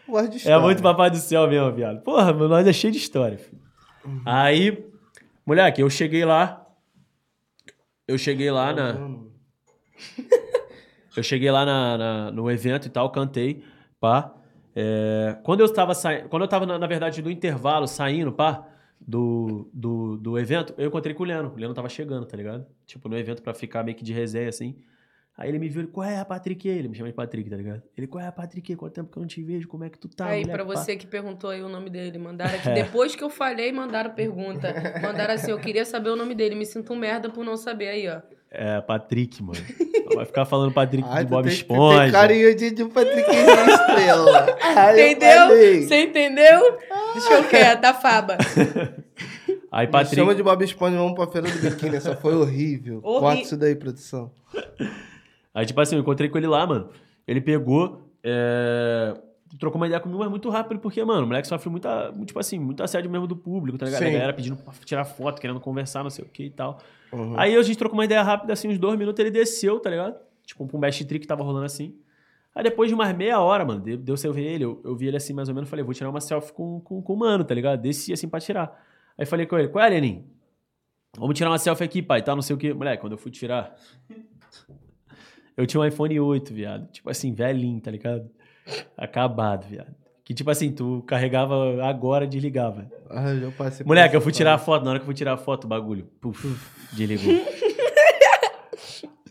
Gosto 0.07 0.29
de 0.37 0.47
É 0.47 0.59
muito 0.59 0.83
papai 0.83 1.09
do 1.09 1.17
céu 1.17 1.47
mesmo, 1.47 1.71
viado. 1.73 2.03
Porra, 2.03 2.31
mano, 2.33 2.49
nós 2.49 2.67
é 2.67 2.73
cheio 2.73 2.93
de 2.93 2.99
história. 2.99 3.39
filho. 3.39 3.59
Aí, 4.25 4.85
moleque, 5.43 5.81
eu 5.81 5.89
cheguei 5.89 6.23
lá. 6.23 6.67
Eu 8.07 8.17
cheguei 8.17 8.51
lá 8.51 8.73
na. 8.73 8.93
Eu 11.15 11.23
cheguei 11.23 11.51
lá 11.51 11.65
na, 11.65 11.97
na- 11.97 12.31
no 12.31 12.49
evento 12.49 12.87
e 12.87 12.89
tal, 12.89 13.09
cantei, 13.11 13.63
pá. 13.99 14.33
É, 14.75 15.37
quando 15.43 15.59
eu 15.59 15.65
estava 15.67 15.93
saindo, 15.93 16.29
quando 16.29 16.41
eu 16.43 16.47
tava, 16.47 16.65
na, 16.65 16.79
na 16.79 16.87
verdade, 16.87 17.21
no 17.21 17.29
intervalo, 17.29 17.87
saindo, 17.87 18.31
pá, 18.31 18.67
do, 18.99 19.69
do, 19.73 20.17
do 20.17 20.39
evento, 20.39 20.73
eu 20.77 20.87
encontrei 20.87 21.13
com 21.13 21.23
o 21.23 21.25
Leno. 21.25 21.51
O 21.55 21.59
Leno 21.59 21.73
tava 21.73 21.89
chegando, 21.89 22.25
tá 22.25 22.35
ligado? 22.35 22.65
Tipo, 22.85 23.07
no 23.09 23.17
evento 23.17 23.41
pra 23.43 23.53
ficar 23.53 23.83
meio 23.83 23.95
que 23.95 24.03
de 24.03 24.13
resenha, 24.13 24.49
assim. 24.49 24.75
Aí 25.35 25.49
ele 25.49 25.57
me 25.57 25.67
viu, 25.67 25.81
ele, 25.81 25.89
qual 25.91 26.07
é, 26.07 26.23
Patrick? 26.23 26.67
Ele 26.67 26.87
me 26.87 26.95
chama 26.95 27.09
de 27.09 27.15
Patrick, 27.15 27.49
tá 27.49 27.55
ligado? 27.57 27.81
Ele, 27.97 28.05
qual 28.05 28.23
é, 28.23 28.29
Patrick? 28.31 28.75
Quanto 28.75 28.93
tempo 28.93 29.11
que 29.11 29.17
eu 29.17 29.21
não 29.21 29.27
te 29.27 29.41
vejo? 29.41 29.67
Como 29.67 29.83
é 29.83 29.89
que 29.89 29.97
tu 29.97 30.07
tá? 30.07 30.27
Aí, 30.27 30.41
moleque, 30.41 30.51
pra 30.63 30.65
pá?" 30.65 30.75
você 30.79 30.95
que 30.95 31.07
perguntou 31.07 31.49
aí 31.49 31.61
o 31.63 31.69
nome 31.69 31.89
dele, 31.89 32.17
mandaram 32.19 32.53
aqui. 32.55 32.69
É. 32.69 32.73
Depois 32.83 33.15
que 33.15 33.23
eu 33.23 33.31
falei, 33.31 33.71
mandaram 33.71 34.11
pergunta. 34.11 34.71
Mandaram 35.01 35.33
assim, 35.33 35.49
eu 35.51 35.59
queria 35.59 35.85
saber 35.85 36.09
o 36.09 36.15
nome 36.15 36.35
dele. 36.35 36.53
Me 36.55 36.65
sinto 36.67 36.93
um 36.93 36.95
merda 36.95 37.29
por 37.31 37.43
não 37.43 37.57
saber 37.57 37.87
aí, 37.87 38.07
ó. 38.07 38.21
É, 38.53 38.79
Patrick, 38.81 39.41
mano. 39.41 39.59
Vai 40.15 40.25
ficar 40.25 40.45
falando 40.45 40.71
Patrick 40.71 41.03
Ai, 41.09 41.23
do 41.25 41.29
Bob 41.31 41.43
tem, 41.45 41.53
Esponja. 41.53 42.03
tem 42.03 42.11
carinho 42.11 42.55
de, 42.55 42.69
de 42.71 42.85
Patrickzinho 42.85 43.49
estrela. 43.69 44.57
Ai, 44.61 45.01
eu 45.01 45.11
Entendeu? 45.11 45.81
Você 45.87 46.03
entendeu? 46.03 46.77
Deixa 47.13 47.33
eu 47.33 47.43
quieto, 47.45 47.83
a 47.85 47.93
Faba. 47.95 48.37
Aí, 49.71 49.87
Me 49.87 49.91
Patrick. 49.91 50.15
chama 50.15 50.35
de 50.35 50.43
Bob 50.43 50.63
Esponja, 50.63 50.97
vamos 50.97 51.13
pra 51.15 51.25
feira 51.27 51.49
do 51.49 51.57
biquíni. 51.59 51.95
Essa 51.95 52.15
foi 52.15 52.35
horrível. 52.35 52.99
Horri- 53.03 53.19
Corta 53.21 53.41
isso 53.41 53.57
daí, 53.57 53.75
produção. 53.75 54.31
Aí, 55.53 55.65
tipo 55.65 55.79
assim, 55.81 55.95
eu 55.95 56.01
encontrei 56.01 56.29
com 56.29 56.37
ele 56.37 56.47
lá, 56.47 56.65
mano. 56.67 56.89
Ele 57.27 57.41
pegou. 57.41 58.07
é, 58.23 59.15
Trocou 59.59 59.79
uma 59.79 59.85
ideia 59.85 59.99
comigo, 59.99 60.19
mas 60.19 60.29
muito 60.29 60.49
rápido, 60.49 60.79
porque, 60.79 61.03
mano, 61.05 61.23
o 61.23 61.27
moleque 61.27 61.47
sofre 61.47 61.69
muita, 61.69 62.11
muito, 62.11 62.27
tipo 62.27 62.39
assim, 62.39 62.57
muito 62.57 62.81
assédio 62.81 63.09
mesmo 63.09 63.27
do 63.27 63.35
público, 63.35 63.77
tá 63.77 63.85
ligado? 63.85 63.99
Sim. 64.01 64.07
A 64.09 64.11
galera 64.13 64.33
pedindo 64.33 64.55
pra 64.57 64.73
tirar 64.83 65.05
foto, 65.05 65.39
querendo 65.39 65.59
conversar, 65.59 66.01
não 66.03 66.09
sei 66.09 66.25
o 66.25 66.27
que 66.27 66.45
e 66.45 66.49
tal. 66.49 66.79
Uhum. 67.13 67.39
Aí 67.39 67.55
a 67.55 67.61
gente 67.61 67.77
trocou 67.77 67.97
uma 67.97 68.05
ideia 68.05 68.23
rápida, 68.23 68.53
assim, 68.53 68.67
uns 68.67 68.79
dois 68.79 68.97
minutos, 68.97 69.19
ele 69.19 69.31
desceu, 69.31 69.79
tá 69.79 69.89
ligado? 69.89 70.19
Tipo, 70.45 70.67
um 70.73 70.79
best 70.79 71.05
trick 71.05 71.21
que 71.21 71.27
tava 71.27 71.43
rolando 71.43 71.65
assim. 71.65 71.95
Aí 72.55 72.63
depois 72.63 72.89
de 72.89 72.95
umas 72.95 73.15
meia 73.15 73.39
hora, 73.39 73.63
mano, 73.63 73.79
deu, 73.79 73.97
deu 73.97 74.15
eu 74.23 74.33
ver 74.33 74.43
ele, 74.43 74.65
eu, 74.65 74.81
eu 74.83 74.95
vi 74.95 75.07
ele 75.07 75.17
assim 75.17 75.33
mais 75.33 75.47
ou 75.47 75.55
menos, 75.55 75.69
falei, 75.69 75.83
vou 75.83 75.93
tirar 75.93 76.09
uma 76.09 76.21
selfie 76.21 76.53
com, 76.53 76.79
com, 76.81 77.01
com 77.01 77.13
o 77.13 77.17
mano, 77.17 77.43
tá 77.43 77.53
ligado? 77.53 77.81
Desci 77.81 78.13
assim 78.13 78.27
pra 78.27 78.39
tirar. 78.39 78.83
Aí 79.17 79.25
falei 79.25 79.45
com 79.45 79.57
ele, 79.57 79.67
qual 79.67 79.83
é, 79.85 79.89
Lenin? 79.89 80.25
Vamos 81.17 81.37
tirar 81.37 81.49
uma 81.51 81.59
selfie 81.59 81.83
aqui, 81.83 82.01
pai, 82.01 82.23
tá? 82.23 82.35
Não 82.35 82.41
sei 82.41 82.55
o 82.55 82.59
que. 82.59 82.73
Moleque, 82.73 83.01
quando 83.01 83.13
eu 83.13 83.17
fui 83.17 83.31
tirar. 83.31 83.75
Eu 85.55 85.67
tinha 85.67 85.79
um 85.79 85.85
iPhone 85.85 86.19
8, 86.19 86.51
viado. 86.51 86.91
Tipo 86.91 87.11
assim, 87.11 87.31
velhinho, 87.31 87.79
tá 87.79 87.91
ligado? 87.91 88.27
Acabado, 88.97 89.67
viado. 89.67 90.02
Que 90.23 90.33
tipo 90.33 90.49
assim, 90.49 90.71
tu 90.71 91.03
carregava 91.05 91.83
agora, 91.85 92.25
desligava. 92.25 92.89
Ah, 93.09 93.35
já 93.35 93.51
passei 93.51 93.85
Moleque, 93.85 94.15
eu 94.15 94.21
fui 94.21 94.31
tirar 94.31 94.53
a 94.53 94.57
foto. 94.57 94.83
Na 94.85 94.91
hora 94.91 94.99
que 94.99 95.03
eu 95.03 95.07
fui 95.07 95.13
tirar 95.15 95.33
a 95.33 95.37
foto, 95.37 95.65
o 95.65 95.67
bagulho. 95.67 96.07
Puf, 96.21 96.47
desligou. 96.93 97.33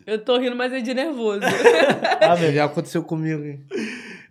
Eu 0.05 0.19
tô 0.23 0.37
rindo, 0.37 0.53
mas 0.55 0.73
é 0.73 0.81
de 0.81 0.93
nervoso. 0.93 1.39
Ah, 2.19 2.35
velho. 2.35 2.53
Já 2.53 2.65
aconteceu 2.65 3.03
comigo, 3.03 3.43
hein? 3.43 3.61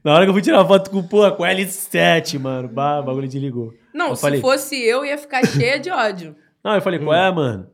Na 0.05 0.13
hora 0.15 0.25
que 0.25 0.31
eu 0.31 0.33
fui 0.35 0.43
tirar 0.43 0.61
a 0.61 0.65
foto 0.67 0.91
com, 0.91 1.03
porra, 1.03 1.33
com 1.33 1.43
L7, 1.43 2.39
mano. 2.39 2.69
Bah, 2.69 3.01
o 3.01 3.05
bagulho 3.05 3.29
desligou. 3.29 3.73
Não, 3.95 4.09
Eu 4.09 4.17
se 4.17 4.23
falei- 4.23 4.41
fosse 4.41 4.77
eu, 4.83 5.05
ia 5.05 5.17
ficar 5.19 5.45
cheia 5.47 5.79
de 5.79 5.91
ódio. 5.91 6.35
Não, 6.65 6.75
eu 6.75 6.81
falei, 6.83 6.99
qual 7.01 7.15
é, 7.15 7.31
mano? 7.33 7.69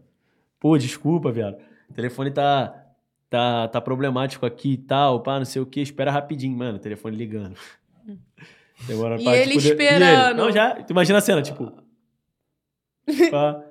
Pô, 0.61 0.77
desculpa, 0.79 1.31
viado. 1.33 1.57
O 1.91 1.93
telefone 1.93 2.31
tá. 2.31 2.73
tá, 3.31 3.69
tá 3.69 3.81
problemático 3.81 4.47
aqui 4.47 4.73
e 4.73 4.79
tal, 4.79 5.21
pá, 5.23 5.39
não 5.39 5.45
sei 5.45 5.61
o 5.63 5.67
que, 5.67 5.81
espera 5.81 6.11
rapidinho, 6.11 6.57
mano, 6.57 6.79
telefone 6.79 7.17
ligando. 7.17 7.55
Demora 8.87 9.21
E 9.21 9.25
pra, 9.25 9.37
ele 9.37 9.53
tipo, 9.53 9.69
esperando. 9.69 10.37
não, 10.37 10.51
já, 10.53 10.75
tu 10.83 10.91
imagina 10.91 11.19
a 11.19 11.21
cena, 11.21 11.43
tipo... 11.43 11.73
pá. 13.31 13.65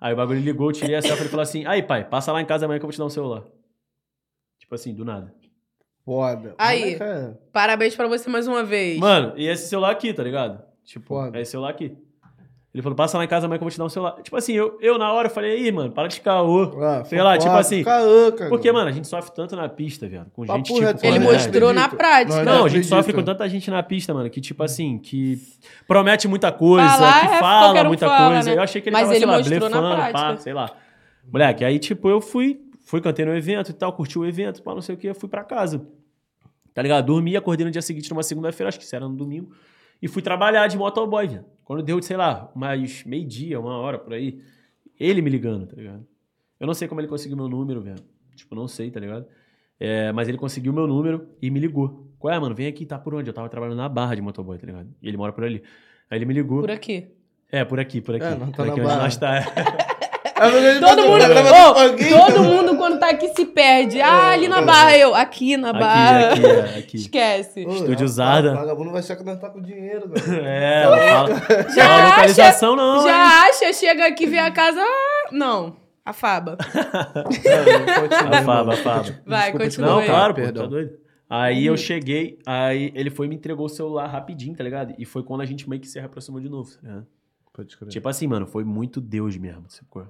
Aí 0.00 0.12
o 0.12 0.16
bagulho 0.16 0.40
ligou, 0.40 0.68
eu 0.68 0.72
tirei 0.72 0.94
a 0.96 1.02
selfie 1.02 1.24
e 1.24 1.28
falou 1.28 1.42
assim, 1.42 1.64
aí 1.66 1.82
pai, 1.82 2.04
passa 2.08 2.32
lá 2.32 2.40
em 2.40 2.46
casa 2.46 2.64
amanhã 2.66 2.78
que 2.78 2.84
eu 2.84 2.88
vou 2.88 2.92
te 2.92 2.98
dar 2.98 3.04
um 3.06 3.10
celular. 3.10 3.44
Tipo 4.58 4.74
assim, 4.74 4.94
do 4.94 5.04
nada. 5.04 5.34
Foda. 6.04 6.54
Aí. 6.58 6.94
É- 6.94 7.34
Parabéns 7.52 7.94
pra 7.94 8.06
você 8.08 8.30
mais 8.30 8.46
uma 8.46 8.62
vez. 8.64 8.98
Mano, 8.98 9.34
e 9.36 9.46
esse 9.46 9.68
celular 9.68 9.90
aqui, 9.90 10.12
tá 10.14 10.22
ligado? 10.22 10.62
Tipo, 10.84 11.06
Foda. 11.08 11.38
é 11.38 11.42
esse 11.42 11.50
celular 11.50 11.70
aqui. 11.70 11.96
Ele 12.72 12.82
falou, 12.82 12.94
passa 12.94 13.16
lá 13.16 13.24
em 13.24 13.28
casa 13.28 13.46
amanhã 13.46 13.58
que 13.58 13.62
eu 13.62 13.66
vou 13.66 13.72
te 13.72 13.78
dar 13.78 13.86
um 13.86 13.88
celular. 13.88 14.20
Tipo 14.22 14.36
assim, 14.36 14.52
eu, 14.52 14.76
eu 14.80 14.98
na 14.98 15.10
hora 15.10 15.28
eu 15.28 15.32
falei, 15.32 15.52
aí, 15.52 15.72
mano, 15.72 15.90
para 15.90 16.06
de 16.06 16.20
caô. 16.20 16.78
Ah, 16.82 17.02
Sei 17.04 17.20
lá, 17.20 17.38
tipo 17.38 17.50
assim, 17.54 17.82
caô, 17.82 18.30
cara. 18.32 18.50
Porque, 18.50 18.70
mano, 18.70 18.88
a 18.88 18.92
gente 18.92 19.08
sofre 19.08 19.34
tanto 19.34 19.56
na 19.56 19.68
pista, 19.70 20.06
viado. 20.06 20.30
Com 20.30 20.44
Papo 20.44 20.58
gente, 20.58 20.66
tipo... 20.74 20.80
reto, 20.80 21.04
Ele 21.04 21.18
verdade. 21.18 21.32
mostrou 21.44 21.72
na 21.72 21.88
prática. 21.88 22.44
Não, 22.44 22.58
Não, 22.58 22.64
a 22.66 22.68
gente 22.68 22.86
sofre 22.86 23.12
com 23.14 23.22
tanta 23.22 23.48
gente 23.48 23.70
na 23.70 23.82
pista, 23.82 24.12
mano, 24.12 24.28
que 24.28 24.40
tipo 24.40 24.62
assim, 24.62 24.98
que 24.98 25.38
promete 25.86 26.28
muita 26.28 26.52
coisa, 26.52 26.88
Falar 26.88 27.20
que 27.20 27.26
é 27.34 27.38
fala 27.38 27.84
muita 27.84 28.06
fala, 28.06 28.34
coisa. 28.34 28.50
né? 28.50 28.56
Eu 28.58 28.62
achei 28.62 28.82
que 28.82 28.90
ele 28.90 28.94
Mas 28.96 29.02
tava, 29.04 29.14
ele 29.14 29.18
sei 29.20 29.26
lá, 29.26 29.38
mostrou 29.38 29.60
na 29.60 29.68
blefando, 29.80 29.96
pá, 29.96 30.10
prática. 30.10 30.42
sei 30.42 30.52
lá. 30.52 30.70
Moleque, 31.32 31.64
aí 31.64 31.78
tipo, 31.78 32.08
eu 32.10 32.20
fui, 32.20 32.60
fui, 32.84 33.00
cantei 33.00 33.24
no 33.24 33.34
evento 33.34 33.70
e 33.70 33.74
tal, 33.74 33.92
curti 33.94 34.18
o 34.18 34.26
evento, 34.26 34.62
pá, 34.62 34.74
não 34.74 34.82
sei 34.82 34.94
o 34.94 34.98
que, 34.98 35.12
fui 35.14 35.28
pra 35.28 35.42
casa. 35.42 35.86
Tá 36.74 36.82
ligado? 36.82 37.06
Dormi, 37.06 37.34
acordei 37.34 37.64
no 37.64 37.72
dia 37.72 37.82
seguinte, 37.82 38.10
numa 38.10 38.22
segunda-feira, 38.22 38.68
acho 38.68 38.78
que 38.78 38.84
isso 38.84 38.94
era 38.94 39.08
no 39.08 39.16
domingo, 39.16 39.50
e 40.00 40.06
fui 40.06 40.20
trabalhar 40.22 40.66
de 40.68 40.76
motoboy, 40.76 41.26
velho. 41.26 41.44
Quando 41.68 41.82
deu, 41.82 42.00
sei 42.00 42.16
lá, 42.16 42.50
mais 42.54 43.04
meio-dia, 43.04 43.60
uma 43.60 43.76
hora 43.76 43.98
por 43.98 44.14
aí, 44.14 44.40
ele 44.98 45.20
me 45.20 45.28
ligando, 45.28 45.66
tá 45.66 45.76
ligado? 45.76 46.02
Eu 46.58 46.66
não 46.66 46.72
sei 46.72 46.88
como 46.88 46.98
ele 46.98 47.08
conseguiu 47.08 47.36
meu 47.36 47.46
número, 47.46 47.82
velho. 47.82 48.02
Tipo, 48.34 48.54
não 48.54 48.66
sei, 48.66 48.90
tá 48.90 48.98
ligado? 48.98 49.26
É, 49.78 50.10
mas 50.10 50.30
ele 50.30 50.38
conseguiu 50.38 50.72
meu 50.72 50.86
número 50.86 51.28
e 51.42 51.50
me 51.50 51.60
ligou. 51.60 52.10
Qual 52.18 52.32
é, 52.32 52.38
mano? 52.38 52.54
Vem 52.54 52.68
aqui, 52.68 52.86
tá 52.86 52.98
por 52.98 53.14
onde? 53.14 53.28
Eu 53.28 53.34
tava 53.34 53.50
trabalhando 53.50 53.76
na 53.76 53.86
barra 53.86 54.14
de 54.14 54.22
motoboy, 54.22 54.56
tá 54.56 54.66
ligado? 54.66 54.88
E 55.02 55.08
ele 55.08 55.18
mora 55.18 55.30
por 55.30 55.44
ali. 55.44 55.62
Aí 56.10 56.16
ele 56.16 56.24
me 56.24 56.32
ligou. 56.32 56.62
Por 56.62 56.70
aqui. 56.70 57.08
É, 57.52 57.62
por 57.66 57.78
aqui, 57.78 58.00
por 58.00 58.14
aqui. 58.14 58.24
É, 58.24 58.30
não 58.30 58.50
tá 58.50 58.56
por 58.56 58.66
na 58.66 58.72
aqui 58.72 58.80
onde 58.80 58.88
Barra. 58.88 59.02
nós 59.02 59.16
tá. 59.18 59.44
Todo 60.80 61.02
mundo, 61.08 61.22
alguém, 61.78 62.08
todo 62.10 62.42
mundo 62.44 62.76
quando 62.76 62.98
tá 62.98 63.10
aqui 63.10 63.28
se 63.34 63.44
perde. 63.46 64.00
Ah, 64.00 64.30
ali 64.30 64.48
na 64.48 64.62
barra, 64.62 64.96
eu. 64.96 65.14
Aqui 65.14 65.56
na 65.56 65.72
barra. 65.72 66.32
aqui, 66.32 66.46
aqui, 66.46 66.46
é, 66.46 66.78
aqui. 66.78 66.96
Esquece. 66.98 67.66
Ô, 67.66 67.70
Estúdio 67.72 68.06
Zarda. 68.08 68.52
O 68.52 68.56
vagabundo 68.56 68.90
vai 68.90 69.00
achar 69.00 69.16
que 69.16 69.24
nós 69.24 69.38
tá 69.38 69.48
com 69.50 69.60
dinheiro, 69.60 70.08
velho. 70.08 70.44
É, 70.46 70.84
não 70.84 70.98
fala, 70.98 71.28
Já 71.74 71.84
fala 71.84 71.94
acha- 71.94 72.08
localização 72.10 72.76
não, 72.76 72.96
hein? 73.00 73.02
Já 73.08 73.48
acha, 73.48 73.72
chega 73.72 74.06
aqui, 74.06 74.26
vê 74.26 74.38
a 74.38 74.50
casa. 74.50 74.80
Ah, 74.80 75.28
não. 75.32 75.76
A 76.04 76.12
Faba. 76.12 76.56
A 76.60 78.42
Faba, 78.42 78.72
a 78.72 78.76
Faba. 78.76 79.20
Vai, 79.26 79.52
continua 79.52 79.88
Não, 79.90 79.98
aí. 79.98 80.06
claro, 80.06 80.34
pô, 80.34 80.40
tá 80.52 80.66
doido. 80.66 80.98
Aí 81.30 81.66
eu 81.66 81.76
cheguei, 81.76 82.38
aí 82.46 82.90
ele 82.94 83.10
foi 83.10 83.26
e 83.26 83.28
me 83.28 83.34
entregou 83.34 83.66
o 83.66 83.68
celular 83.68 84.06
rapidinho, 84.06 84.56
tá 84.56 84.64
ligado? 84.64 84.94
E 84.96 85.04
foi 85.04 85.22
quando 85.22 85.42
a 85.42 85.44
gente 85.44 85.68
meio 85.68 85.80
que 85.82 85.86
se 85.86 85.98
reaproximou 85.98 86.40
de 86.40 86.48
novo, 86.48 86.70
tá 86.80 86.88
ligado? 86.88 87.06
Tipo 87.90 88.08
assim, 88.08 88.26
mano, 88.26 88.46
foi 88.46 88.64
muito 88.64 88.98
Deus 89.00 89.36
mesmo, 89.36 89.64
sacou? 89.68 90.06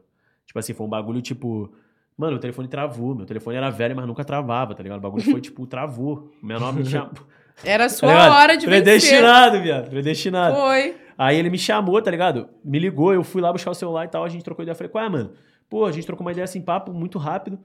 Tipo 0.49 0.59
assim, 0.59 0.73
foi 0.73 0.85
um 0.87 0.91
bagulho 0.91 1.21
tipo. 1.23 1.73
Mano, 2.17 2.37
o 2.37 2.41
telefone 2.41 2.67
travou. 2.67 3.15
Meu 3.15 3.25
telefone 3.27 3.57
era 3.57 3.71
velho, 3.71 3.95
mas 3.95 4.05
nunca 4.07 4.25
travava, 4.25 4.75
tá 4.75 4.83
ligado? 4.83 4.99
O 4.99 5.03
bagulho 5.03 5.23
foi 5.23 5.41
tipo, 5.41 5.65
travou. 5.69 6.33
O 6.43 6.47
menor 6.47 6.73
me 6.75 6.85
chamou. 6.85 7.13
Era 7.65 7.85
a 7.85 7.89
Tá 7.89 7.95
sua 7.95 8.09
ligado? 8.09 8.33
hora 8.35 8.57
de 8.57 8.67
vencer. 8.67 8.83
Predestinado, 8.85 9.61
viado. 9.61 9.91
Predestinado. 9.91 10.57
Foi. 10.57 10.97
Aí 11.17 11.37
ele 11.37 11.51
me 11.51 11.59
chamou, 11.59 12.01
tá 12.01 12.11
ligado? 12.11 12.49
Me 12.65 12.79
ligou, 12.79 13.13
eu 13.13 13.23
fui 13.25 13.43
lá 13.43 13.53
buscar 13.53 13.71
o 13.73 13.75
celular 13.75 14.05
e 14.05 14.09
tal, 14.09 14.25
a 14.25 14.29
gente 14.29 14.45
trocou 14.45 14.63
ideia. 14.63 14.73
Eu 14.73 14.77
falei, 14.77 14.91
qual 14.91 15.05
é, 15.05 15.09
mano? 15.09 15.33
Pô, 15.69 15.85
a 15.85 15.91
gente 15.93 16.07
trocou 16.07 16.25
uma 16.25 16.31
ideia 16.33 16.45
assim, 16.45 16.61
papo, 16.63 16.93
muito 16.93 17.19
rápido. 17.19 17.59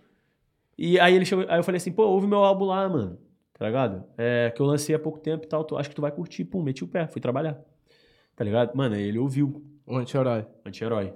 E 0.77 0.99
aí 0.99 1.13
ele 1.15 1.25
chegou, 1.25 1.45
aí 1.47 1.59
eu 1.59 1.63
falei 1.63 1.77
assim, 1.77 1.91
pô, 1.91 2.03
ouve 2.07 2.25
meu 2.27 2.39
álbum 2.43 2.65
lá, 2.65 2.89
mano. 2.89 3.19
Tá 3.57 3.67
ligado? 3.67 4.03
É, 4.17 4.51
que 4.55 4.59
eu 4.61 4.65
lancei 4.65 4.95
há 4.95 4.99
pouco 4.99 5.19
tempo 5.19 5.45
e 5.45 5.47
tal, 5.47 5.63
tu, 5.63 5.77
acho 5.77 5.87
que 5.89 5.95
tu 5.95 6.01
vai 6.01 6.11
curtir. 6.11 6.43
Pum, 6.43 6.61
meti 6.63 6.83
o 6.83 6.87
pé, 6.87 7.05
fui 7.07 7.21
trabalhar. 7.21 7.59
Tá 8.35 8.43
ligado? 8.43 8.75
Mano, 8.75 8.95
aí 8.95 9.03
ele 9.03 9.19
ouviu. 9.19 9.63
Um 9.87 9.97
anti-herói. 9.97 10.45
Anti-herói. 10.65 11.13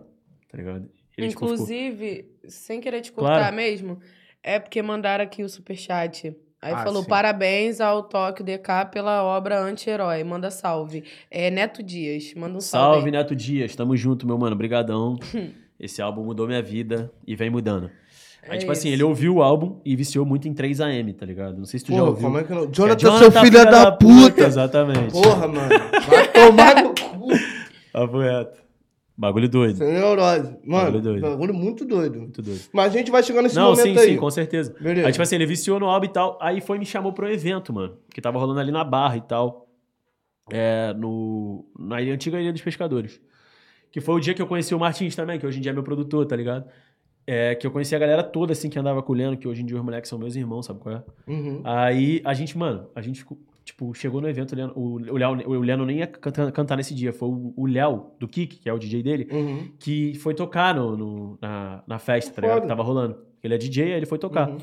Tá 0.51 0.55
ligado? 0.57 0.87
Ele, 1.17 1.29
tipo, 1.29 1.39
ficou- 1.41 1.53
Inclusive, 1.53 2.25
sem 2.47 2.79
querer 2.79 3.01
te 3.01 3.11
cortar 3.11 3.39
Claro. 3.39 3.55
mesmo, 3.55 3.99
é 4.43 4.59
porque 4.59 4.81
mandaram 4.81 5.23
aqui 5.23 5.43
o 5.43 5.49
superchat. 5.49 6.35
Aí 6.61 6.73
Ah, 6.73 6.83
falou: 6.83 7.03
sim. 7.03 7.09
parabéns 7.09 7.79
ao 7.81 8.03
Tóquio 8.03 8.43
DK 8.45 8.85
pela 8.91 9.23
obra 9.23 9.59
Anti-Herói. 9.59 10.23
Manda 10.23 10.49
salve. 10.49 11.03
É 11.29 11.49
Neto 11.51 11.83
Dias. 11.83 12.33
Manda 12.35 12.57
um 12.57 12.61
salve. 12.61 12.93
Salve, 12.95 13.05
aí. 13.07 13.11
Neto 13.11 13.35
Dias. 13.35 13.75
Tamo 13.75 13.95
junto, 13.95 14.25
meu 14.27 14.37
mano. 14.37 14.55
Brigadão. 14.55 15.17
Esse 15.79 16.01
álbum 16.01 16.23
mudou 16.23 16.47
minha 16.47 16.61
vida 16.61 17.11
e 17.25 17.35
vem 17.35 17.49
mudando. 17.51 17.91
Aí, 18.49 18.55
É 18.55 18.57
tipo 18.59 18.71
assim, 18.71 18.87
isso. 18.87 18.95
ele 18.95 19.03
ouviu 19.03 19.35
o 19.35 19.43
álbum 19.43 19.79
e 19.85 19.95
viciou 19.95 20.25
muito 20.25 20.47
em 20.47 20.53
3AM, 20.53 21.13
tá 21.13 21.25
ligado? 21.25 21.57
Não 21.57 21.65
sei 21.65 21.79
se 21.79 21.85
tu 21.85 21.93
já 21.93 22.01
ouviu. 22.03 22.23
como 22.23 22.39
é 22.39 22.43
que 22.43 22.51
não? 22.53 22.61
Que 22.61 22.69
é 22.69 22.73
Jonathan, 22.73 23.17
seu 23.19 23.31
filho 23.31 23.65
da 23.65 23.91
puta! 23.91 24.43
Exatamente. 24.45 25.11
Porra, 25.11 25.47
mano. 25.47 25.69
Vai 26.07 26.31
tomar 26.31 26.75
no 26.83 26.89
cu. 26.89 27.27
Papo 27.93 28.19
reto. 28.19 28.66
Bagulho 29.17 29.49
doido. 29.49 29.77
Sem 29.77 29.91
neurose. 29.93 30.57
Mano, 30.63 30.85
Bagulho 30.85 31.01
doido. 31.01 31.21
bagulho 31.21 31.53
muito 31.53 31.83
doido. 31.83 32.19
Muito 32.19 32.41
doido. 32.41 32.61
Mas 32.71 32.93
a 32.93 32.97
gente 32.97 33.09
vai 33.09 33.23
chegar 33.23 33.41
nesse 33.41 33.55
Não, 33.55 33.71
momento 33.71 33.81
sim, 33.83 33.97
aí. 33.97 34.09
sim, 34.11 34.17
com 34.17 34.29
certeza. 34.29 34.75
Beleza. 34.79 35.07
Aí, 35.07 35.11
tipo 35.11 35.23
assim, 35.23 35.35
ele 35.35 35.45
viciou 35.47 35.79
no 35.79 35.87
álbum 35.87 36.05
e 36.05 36.09
tal. 36.09 36.37
Aí 36.39 36.61
foi 36.61 36.77
e 36.77 36.79
me 36.79 36.85
chamou 36.85 37.11
pro 37.11 37.27
evento, 37.27 37.73
mano. 37.73 37.97
Que 38.13 38.21
tava 38.21 38.37
rolando 38.37 38.59
ali 38.59 38.71
na 38.71 38.83
Barra 38.83 39.17
e 39.17 39.21
tal. 39.21 39.67
É, 40.51 40.93
no, 40.93 41.65
na 41.77 41.97
antiga 41.97 42.39
Ilha 42.39 42.53
dos 42.53 42.61
Pescadores. 42.61 43.19
Que 43.91 43.99
foi 43.99 44.15
o 44.15 44.19
dia 44.19 44.33
que 44.35 44.41
eu 44.41 44.47
conheci 44.47 44.75
o 44.75 44.79
Martins 44.79 45.15
também, 45.15 45.39
que 45.39 45.47
hoje 45.47 45.57
em 45.57 45.61
dia 45.61 45.71
é 45.71 45.73
meu 45.73 45.83
produtor, 45.83 46.25
tá 46.25 46.35
ligado? 46.35 46.65
É, 47.25 47.55
que 47.55 47.65
eu 47.65 47.71
conheci 47.71 47.95
a 47.95 47.99
galera 47.99 48.23
toda, 48.23 48.53
assim, 48.53 48.69
que 48.69 48.77
andava 48.77 49.01
com 49.01 49.11
o 49.13 49.15
Leno, 49.15 49.35
que 49.35 49.47
hoje 49.47 49.61
em 49.63 49.65
dia 49.65 49.75
os 49.77 49.83
moleques 49.83 50.09
são 50.09 50.19
meus 50.19 50.35
irmãos, 50.35 50.65
sabe 50.65 50.79
qual 50.79 50.95
é? 50.95 51.03
Uhum. 51.27 51.61
Aí 51.63 52.21
a 52.23 52.33
gente, 52.33 52.57
mano, 52.57 52.87
a 52.95 53.01
gente 53.01 53.19
ficou, 53.19 53.37
tipo, 53.67 53.93
chegou 53.93 54.21
no 54.21 54.29
evento, 54.29 54.55
o 54.75 54.97
Léo, 55.17 55.49
o 55.49 55.59
Leno 55.61 55.85
nem 55.85 55.97
ia 55.99 56.07
cantar, 56.07 56.49
cantar 56.53 56.77
nesse 56.77 56.95
dia, 56.95 57.11
foi 57.11 57.27
o- 57.29 57.65
Léo, 57.67 58.11
do 58.17 58.27
Kik, 58.27 58.57
que 58.59 58.69
é 58.69 58.73
o 58.73 58.79
DJ 58.79 59.03
dele, 59.03 59.27
Uhum. 59.31 59.71
que 59.77 60.15
foi 60.15 60.33
tocar 60.33 60.73
no, 60.73 60.95
no- 60.95 61.37
na, 61.41 61.83
na 61.85 61.99
festa, 61.99 62.33
tá 62.33 62.41
ligado? 62.41 62.61
Que 62.61 62.67
tava 62.67 62.81
rolando. 62.81 63.17
Ele 63.43 63.53
é 63.53 63.57
DJ, 63.57 63.83
aí 63.85 63.91
ele 63.91 64.05
foi 64.05 64.17
tocar. 64.17 64.49
Uhum. 64.49 64.57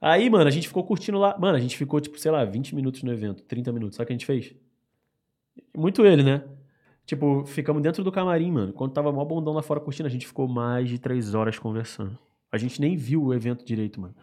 Aí, 0.00 0.28
mano, 0.28 0.46
a 0.46 0.50
gente 0.50 0.68
ficou 0.68 0.84
curtindo 0.84 1.18
lá. 1.18 1.34
Mano, 1.38 1.56
a 1.56 1.60
gente 1.60 1.76
ficou, 1.76 1.98
tipo, 2.00 2.18
sei 2.20 2.30
lá, 2.30 2.44
20 2.44 2.74
minutos 2.76 3.02
no 3.02 3.10
evento, 3.10 3.42
30 3.42 3.72
minutos. 3.72 3.96
Sabe 3.96 4.04
o 4.04 4.06
que 4.08 4.12
a 4.12 4.16
gente 4.16 4.26
fez? 4.26 4.54
Muito 5.76 6.04
ele, 6.04 6.22
né? 6.22 6.44
Tipo, 7.06 7.44
ficamos 7.46 7.82
dentro 7.82 8.04
do 8.04 8.12
camarim, 8.12 8.50
mano. 8.52 8.72
Quando 8.72 8.92
tava 8.92 9.10
mó 9.12 9.24
bondão 9.24 9.54
lá 9.54 9.62
fora 9.62 9.80
curtindo, 9.80 10.06
a 10.06 10.10
gente 10.10 10.26
ficou 10.26 10.46
mais 10.46 10.88
de 10.88 10.98
três 10.98 11.34
horas 11.34 11.58
conversando. 11.58 12.18
A 12.52 12.58
gente 12.58 12.80
nem 12.80 12.96
viu 12.96 13.22
o 13.24 13.32
evento 13.34 13.64
direito, 13.64 14.00
mano. 14.00 14.14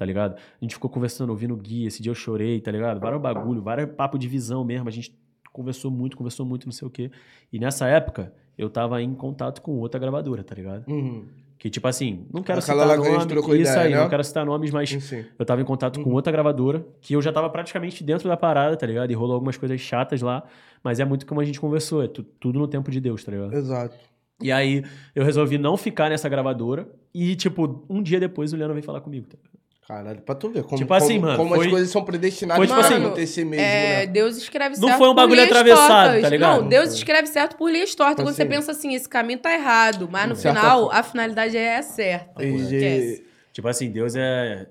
Tá 0.00 0.06
ligado? 0.06 0.34
A 0.36 0.64
gente 0.64 0.72
ficou 0.76 0.88
conversando, 0.88 1.28
ouvindo 1.28 1.52
o 1.52 1.56
guia. 1.58 1.86
Esse 1.86 2.02
dia 2.02 2.08
eu 2.08 2.14
chorei, 2.14 2.58
tá 2.58 2.70
ligado? 2.72 2.98
Vários 2.98 3.20
bagulho, 3.20 3.60
vários 3.60 3.90
papo 3.90 4.18
de 4.18 4.26
visão 4.26 4.64
mesmo. 4.64 4.88
A 4.88 4.90
gente 4.90 5.14
conversou 5.52 5.90
muito, 5.90 6.16
conversou 6.16 6.46
muito, 6.46 6.64
não 6.64 6.72
sei 6.72 6.88
o 6.88 6.90
quê. 6.90 7.10
E 7.52 7.58
nessa 7.58 7.86
época, 7.86 8.32
eu 8.56 8.70
tava 8.70 9.02
em 9.02 9.12
contato 9.12 9.60
com 9.60 9.72
outra 9.78 10.00
gravadora, 10.00 10.42
tá 10.42 10.54
ligado? 10.54 10.88
Uhum. 10.90 11.26
Que, 11.58 11.68
tipo 11.68 11.86
assim, 11.86 12.24
não 12.32 12.42
quero 12.42 12.60
Aquela 12.60 12.82
citar 12.82 12.96
nome, 12.96 13.34
isso 13.60 13.72
ideia, 13.72 13.80
aí, 13.80 13.90
né? 13.92 14.00
não 14.00 14.08
quero 14.08 14.24
citar 14.24 14.46
nomes, 14.46 14.70
mas 14.70 14.88
Sim, 14.88 15.26
eu 15.38 15.44
tava 15.44 15.60
em 15.60 15.64
contato 15.66 16.00
com 16.02 16.10
outra 16.14 16.32
gravadora, 16.32 16.82
que 17.02 17.12
eu 17.12 17.20
já 17.20 17.30
tava 17.30 17.50
praticamente 17.50 18.02
dentro 18.02 18.26
da 18.26 18.38
parada, 18.38 18.74
tá 18.78 18.86
ligado? 18.86 19.10
E 19.10 19.14
rolou 19.14 19.34
algumas 19.34 19.58
coisas 19.58 19.78
chatas 19.78 20.22
lá, 20.22 20.42
mas 20.82 20.98
é 20.98 21.04
muito 21.04 21.26
como 21.26 21.42
a 21.42 21.44
gente 21.44 21.60
conversou, 21.60 22.02
é 22.02 22.08
tu- 22.08 22.22
tudo 22.22 22.58
no 22.58 22.66
tempo 22.66 22.90
de 22.90 22.98
Deus, 23.02 23.22
tá 23.22 23.32
ligado? 23.32 23.52
Exato. 23.52 23.94
E 24.40 24.50
aí 24.50 24.82
eu 25.14 25.22
resolvi 25.22 25.58
não 25.58 25.76
ficar 25.76 26.08
nessa 26.08 26.26
gravadora 26.30 26.88
e, 27.12 27.36
tipo, 27.36 27.84
um 27.90 28.02
dia 28.02 28.18
depois 28.18 28.54
o 28.54 28.56
Leandro 28.56 28.72
veio 28.72 28.84
falar 28.86 29.02
comigo. 29.02 29.26
Tá? 29.26 29.36
ligado? 29.36 29.59
Caralho, 29.90 30.20
pra 30.20 30.36
tu 30.36 30.50
ver 30.50 30.62
como, 30.62 30.76
Tipo 30.76 30.94
assim, 30.94 31.14
como, 31.14 31.26
mano, 31.26 31.36
como 31.36 31.54
foi- 31.56 31.64
as 31.66 31.70
coisas 31.72 31.90
são 31.90 32.04
predestinadas 32.04 32.58
foi 32.58 32.66
tipo 32.68 32.78
pra 32.78 32.88
assim, 32.88 33.04
acontecer 33.04 33.44
mesmo, 33.44 33.64
É, 33.66 33.96
né? 33.96 34.06
Deus 34.06 34.36
escreve 34.36 34.76
Não 34.78 34.86
certo. 34.86 34.98
foi 34.98 35.06
um 35.08 35.10
por 35.10 35.16
bagulho 35.16 35.42
atravessado, 35.42 36.04
tortas. 36.04 36.22
tá 36.22 36.28
ligado? 36.28 36.60
Não, 36.62 36.68
Deus 36.68 36.92
escreve 36.94 37.26
certo 37.26 37.56
por 37.56 37.68
linhas 37.72 37.92
tortas. 37.96 38.14
Tipo 38.14 38.22
Quando 38.28 38.36
você 38.36 38.42
assim. 38.42 38.50
pensa 38.50 38.70
assim, 38.70 38.94
esse 38.94 39.08
caminho 39.08 39.40
tá 39.40 39.52
errado, 39.52 40.08
mas 40.08 40.28
no 40.28 40.36
final 40.36 40.82
forma. 40.84 41.00
a 41.00 41.02
finalidade 41.02 41.56
é 41.56 41.82
certa. 41.82 42.40
E-. 42.44 43.20
Tipo 43.52 43.66
assim, 43.66 43.90
Deus 43.90 44.14
é. 44.14 44.68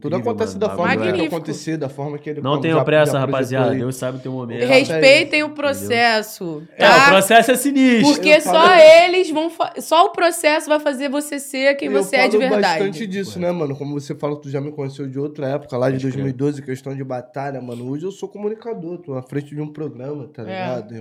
Tudo 0.00 0.16
acontece 0.16 0.54
mano, 0.58 0.60
da 0.68 0.76
forma 0.76 0.96
que 0.96 1.08
é- 1.08 1.12
tem 1.12 1.26
acontecer, 1.26 1.76
da 1.76 1.88
forma 1.88 2.18
que 2.18 2.28
ele 2.28 2.40
Não 2.40 2.60
tenham 2.60 2.82
pressa, 2.84 3.16
rapaziada. 3.18 3.70
aí. 3.70 3.78
Deus 3.78 3.94
sabe 3.94 4.18
o 4.18 4.20
teu 4.20 4.32
momento. 4.32 4.62
É, 4.62 4.66
Respeitem 4.66 5.44
o 5.44 5.50
processo, 5.50 6.62
É, 6.76 6.84
o 6.84 6.90
tá? 6.90 7.06
processo 7.08 7.50
é 7.52 7.54
sinistro. 7.56 8.12
Porque 8.14 8.28
Eu 8.28 8.40
só 8.40 8.52
falo- 8.52 8.80
eles 8.80 9.30
vão. 9.30 9.50
fa- 9.50 9.72
Só 9.78 10.06
o 10.06 10.10
processo 10.10 10.68
vai 10.68 10.80
fazer 10.80 11.08
você 11.08 11.38
ser 11.38 11.74
quem 11.76 11.92
Eu 11.92 12.02
você 12.02 12.16
é 12.16 12.26
de 12.28 12.36
falo 12.38 12.50
verdade. 12.50 12.78
bastante 12.80 13.06
disso, 13.06 13.38
né, 13.38 13.52
mano? 13.52 13.76
Como 13.76 13.98
você 13.98 14.14
fala 14.14 14.34
tu 14.40 14.50
já 14.50 14.60
me 14.60 14.72
conheceu 14.72 15.06
de 15.08 15.18
outra 15.18 15.48
época, 15.50 15.76
lá 15.76 15.86
de 15.90 15.94
Pode 15.96 16.02
crer. 16.10 16.12
2012, 16.24 16.62
questão 16.62 16.94
de 16.94 17.04
batalha, 17.04 17.60
mano. 17.62 17.88
Hoje 17.90 18.04
eu 18.04 18.10
sou 18.10 18.28
comunicador, 18.28 18.98
tô 18.98 19.14
à 19.14 19.22
frente 19.22 19.54
de 19.54 19.60
um 19.60 19.72
programa, 19.72 20.26
tá 20.26 20.42
É. 20.42 20.46
ligado, 20.46 20.94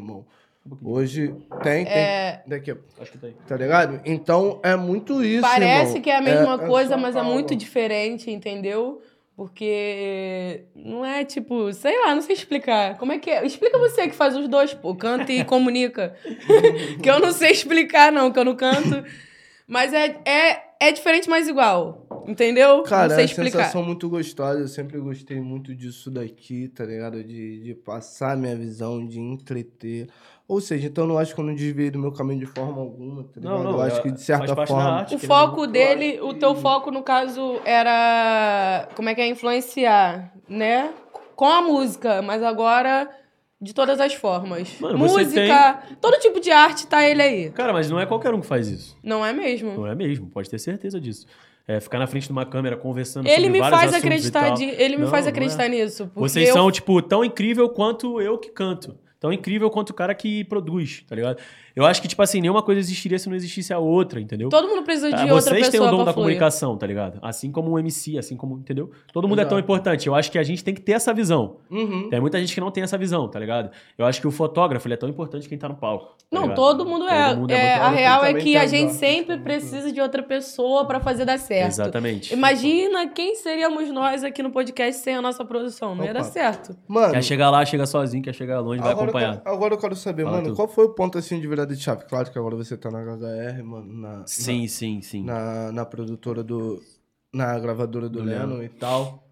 irmão? 0.66 0.80
Hoje 0.94 1.28
tem, 1.64 1.84
tem. 1.86 1.94
É, 1.94 2.44
Daqui, 2.48 2.72
a- 2.72 2.78
Acho 3.00 3.12
que 3.12 3.18
tá 3.18 3.28
aí. 3.28 3.36
tá 3.48 3.56
ligado? 3.58 4.02
Então 4.06 4.60
é 4.64 4.76
muito 4.76 5.24
isso, 5.24 5.42
Parece 5.42 5.88
irmão. 5.90 6.02
que 6.02 6.10
é 6.10 6.16
a 6.18 6.22
mesma 6.22 6.56
é 6.64 6.68
coisa, 6.68 6.96
só 6.96 6.98
mas 6.98 7.16
é 7.16 7.20
calma. 7.20 7.34
muito 7.34 7.56
diferente, 7.56 8.32
entendeu? 8.32 9.02
Porque 9.36 10.66
não 10.76 11.04
é 11.06 11.24
tipo, 11.26 11.72
sei 11.74 12.00
lá, 12.00 12.14
não 12.14 12.22
sei 12.22 12.36
explicar. 12.36 12.98
Como 12.98 13.12
é 13.12 13.20
que 13.20 13.30
é? 13.30 13.46
Explica 13.46 13.78
você 13.80 14.08
que 14.08 14.16
faz 14.16 14.36
os 14.36 14.48
dois, 14.48 14.74
pô, 14.74 14.96
canta 14.96 15.32
e 15.32 15.44
comunica. 15.44 16.16
que 17.02 17.10
eu 17.10 17.20
não 17.20 17.32
sei 17.32 17.52
explicar, 17.52 18.12
não, 18.12 18.32
que 18.32 18.40
eu 18.40 18.46
não 18.46 18.56
canto. 18.56 19.04
Mas 19.68 19.94
é, 19.94 20.18
é, 20.26 20.62
é 20.80 20.92
diferente, 20.92 21.30
mas 21.30 21.48
igual. 21.48 22.06
Entendeu? 22.28 22.84
Cara, 22.84 23.08
não 23.08 23.14
é 23.16 23.16
sei 23.16 23.26
uma 23.26 23.32
explicar. 23.32 23.58
sensação 23.66 23.84
muito 23.84 24.08
gostosa. 24.10 24.60
Eu 24.60 24.68
sempre 24.68 25.00
gostei 25.00 25.40
muito 25.42 25.74
disso 25.76 26.12
daqui, 26.12 26.68
tá 26.68 26.86
ligado? 26.86 27.24
De, 27.24 27.60
de 27.64 27.74
passar 27.74 28.38
minha 28.38 28.56
visão, 28.56 29.06
de 29.06 29.20
entreter. 29.20 30.08
Ou 30.48 30.60
seja, 30.60 30.88
então 30.88 31.06
eu 31.06 31.08
não 31.08 31.18
acho 31.18 31.34
que 31.34 31.40
eu 31.40 31.46
não 31.46 31.56
desviei 31.56 31.90
do 31.90 31.98
meu 31.98 32.12
caminho 32.12 32.40
de 32.42 32.46
forma 32.46 32.82
alguma, 32.82 33.24
tá? 33.24 33.40
Não, 33.42 33.64
não, 33.64 33.72
eu 33.72 33.82
acho 33.82 33.98
é- 34.00 34.02
que 34.02 34.12
de 34.12 34.26
faz 34.26 34.46
certa 34.46 34.68
forma. 34.68 34.84
arte. 35.00 35.16
O 35.16 35.20
foco 35.20 35.66
dele, 35.66 36.20
o 36.22 36.34
teu 36.34 36.54
foco, 36.56 36.92
no 36.92 37.02
caso, 37.02 37.60
era. 37.66 38.90
Como 38.96 39.08
é 39.10 39.16
que 39.16 39.22
é? 39.22 39.28
Influenciar, 39.28 40.34
né? 40.48 40.92
Com 41.36 41.46
a 41.46 41.62
música, 41.62 42.22
mas 42.22 42.44
agora 42.44 43.10
de 43.60 43.74
todas 43.74 44.00
as 44.02 44.14
formas. 44.14 44.78
Mano, 44.80 44.98
você 44.98 45.24
música, 45.24 45.82
todo 46.02 46.20
tipo 46.20 46.40
de 46.42 46.52
arte 46.52 46.86
tá 46.86 47.08
ele 47.08 47.22
aí. 47.22 47.50
Cara, 47.52 47.72
mas 47.72 47.90
não 47.90 47.98
é 48.00 48.06
qualquer 48.06 48.34
um 48.34 48.42
que 48.42 48.46
faz 48.48 48.68
isso. 48.68 48.98
Não 49.02 49.26
é 49.26 49.32
mesmo? 49.32 49.72
Não 49.74 49.88
é 49.88 49.96
mesmo, 49.96 50.28
pode 50.30 50.50
ter 50.50 50.60
certeza 50.60 51.00
disso. 51.00 51.26
É, 51.66 51.80
ficar 51.80 51.98
na 51.98 52.06
frente 52.06 52.26
de 52.26 52.32
uma 52.34 52.46
câmera 52.46 52.76
conversando 52.76 53.26
Ele 53.26 53.46
sobre 53.46 53.52
me 53.52 53.60
faz 53.70 53.94
acreditar, 53.94 54.50
de, 54.50 54.66
ele 54.66 54.98
me 54.98 55.04
Não, 55.04 55.10
faz 55.10 55.26
é. 55.26 55.30
acreditar 55.30 55.70
nisso. 55.70 56.08
Porque 56.14 56.20
Vocês 56.20 56.50
eu- 56.50 56.54
são, 56.54 56.70
tipo, 56.70 57.02
tão 57.02 57.24
incrível 57.24 57.70
quanto 57.70 58.20
eu 58.20 58.38
que 58.38 58.50
canto. 58.50 58.98
Tão 59.24 59.32
incrível 59.32 59.70
quanto 59.70 59.92
o 59.92 59.94
cara 59.94 60.14
que 60.14 60.44
produz, 60.44 61.02
tá 61.08 61.16
ligado? 61.16 61.42
Eu 61.76 61.86
acho 61.86 62.02
que, 62.02 62.08
tipo 62.08 62.22
assim, 62.22 62.40
nenhuma 62.40 62.62
coisa 62.62 62.80
existiria 62.80 63.18
se 63.18 63.28
não 63.28 63.36
existisse 63.36 63.74
a 63.74 63.80
outra, 63.80 64.20
entendeu? 64.22 64.50
Todo 64.50 64.68
mundo 64.68 64.84
precisa 64.84 65.10
de 65.10 65.16
Ah, 65.16 65.22
outra 65.34 65.42
Vocês 65.42 65.62
têm 65.70 65.72
pessoa 65.72 65.88
o 65.88 65.92
dom 65.92 65.98
da 66.06 66.14
fluir. 66.14 66.26
comunicação, 66.28 66.78
tá 66.78 66.86
ligado? 66.86 67.18
Assim 67.22 67.52
como 67.52 67.72
um 67.72 67.80
MC, 67.80 68.18
assim 68.18 68.38
como, 68.38 68.58
entendeu? 68.60 68.92
Todo 69.12 69.28
mundo 69.28 69.40
é 69.42 69.46
tão 69.46 69.58
Exato. 69.58 69.64
importante. 69.66 70.08
Eu 70.08 70.14
acho 70.14 70.32
que 70.32 70.38
a 70.38 70.44
gente 70.44 70.64
tem 70.64 70.74
que 70.74 70.82
ter 70.82 70.92
essa 70.92 71.12
visão. 71.14 71.58
Uhum. 71.72 72.10
Tem 72.10 72.20
muita 72.22 72.40
gente 72.40 72.54
que 72.54 72.62
não 72.62 72.70
tem 72.70 72.84
essa 72.84 72.98
visão, 72.98 73.28
tá 73.28 73.40
ligado? 73.40 73.72
Eu 73.98 74.06
acho 74.06 74.22
que 74.22 74.28
o 74.28 74.32
fotógrafo 74.32 74.88
ele 74.88 74.94
é 74.94 74.98
tão 74.98 75.10
importante 75.10 75.50
quem 75.50 75.58
tá 75.58 75.68
no 75.68 75.76
palco. 75.76 76.06
tá 76.10 76.14
Não, 76.32 76.42
ligado? 76.44 76.56
todo 76.56 76.86
mundo 76.86 77.08
é. 77.08 77.30
Todo 77.30 77.40
mundo 77.40 77.52
É, 77.52 77.72
muito 77.80 77.82
a 77.86 77.90
real 77.90 78.24
é 78.26 78.34
que 78.36 78.56
a 78.56 78.68
gente 78.68 78.94
sempre 78.94 79.38
precisa 79.40 79.92
de 79.92 80.00
outra 80.00 80.22
pessoa 80.22 80.86
pra 80.86 81.00
fazer 81.00 81.26
dar 81.26 81.40
certo. 81.40 81.70
Exatamente. 81.72 82.34
Imagina 82.34 83.08
quem 83.08 83.36
seríamos 83.36 83.90
nós 83.92 84.24
aqui 84.24 84.44
no 84.44 84.52
podcast 84.52 85.02
sem 85.02 85.16
a 85.16 85.22
nossa 85.22 85.44
produção. 85.44 85.96
Não 85.96 86.06
ia 86.06 86.14
dar 86.14 86.24
certo. 86.24 86.76
Mano, 86.88 87.14
Quer 87.14 87.24
chegar 87.24 87.50
lá, 87.50 87.66
chega 87.66 87.86
sozinho, 87.86 88.22
quer 88.24 88.34
chegar 88.36 88.60
longe, 88.60 88.80
vai 88.82 88.92
agora, 88.92 89.06
eu 89.06 89.10
acompanhar. 89.10 89.38
quero, 89.42 89.56
agora 89.56 89.74
eu 89.74 89.78
quero 89.80 89.96
saber, 89.96 90.24
Fala 90.24 90.38
mano, 90.38 90.50
tu. 90.50 90.56
qual 90.56 90.68
foi 90.68 90.86
o 90.86 90.90
ponto 90.90 91.18
assim 91.18 91.40
de 91.40 91.48
virada 91.64 91.76
de 91.76 91.82
chave? 91.82 92.06
Claro 92.06 92.32
que 92.32 92.38
agora 92.38 92.56
você 92.56 92.78
tá 92.78 92.90
na 92.92 93.00
HHR, 93.00 93.64
mano, 93.64 93.94
na, 93.94 94.24
Sim, 94.28 94.68
sim, 94.68 95.02
sim. 95.02 95.24
na, 95.24 95.72
na 95.72 95.86
produtora 95.86 96.44
do. 96.44 96.82
na 97.34 97.58
gravadora 97.60 98.08
do, 98.10 98.20
Do 98.20 98.26
Lennon 98.26 98.62
e 98.64 98.70
tal. 98.70 99.24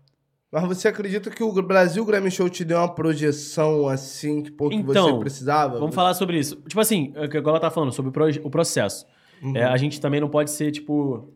Mas 0.51 0.63
você 0.67 0.89
acredita 0.89 1.29
que 1.29 1.41
o 1.41 1.51
Brasil 1.61 2.03
Grammy 2.03 2.29
Show 2.29 2.49
te 2.49 2.65
deu 2.65 2.77
uma 2.77 2.93
projeção 2.93 3.87
assim 3.87 4.41
que, 4.43 4.51
pô, 4.51 4.67
que 4.69 4.81
você 4.83 4.99
Então, 4.99 5.19
precisava? 5.19 5.79
Vamos 5.79 5.95
falar 5.95 6.13
sobre 6.13 6.37
isso. 6.37 6.57
Tipo 6.67 6.81
assim, 6.81 7.13
é 7.15 7.21
o 7.21 7.23
agora 7.23 7.51
ela 7.51 7.59
tá 7.59 7.71
falando, 7.71 7.93
sobre 7.93 8.11
o, 8.41 8.47
o 8.47 8.49
processo. 8.49 9.05
Uhum. 9.41 9.55
É, 9.55 9.63
a 9.63 9.77
gente 9.77 10.01
também 10.01 10.19
não 10.19 10.27
pode 10.29 10.51
ser, 10.51 10.71
tipo. 10.71 11.29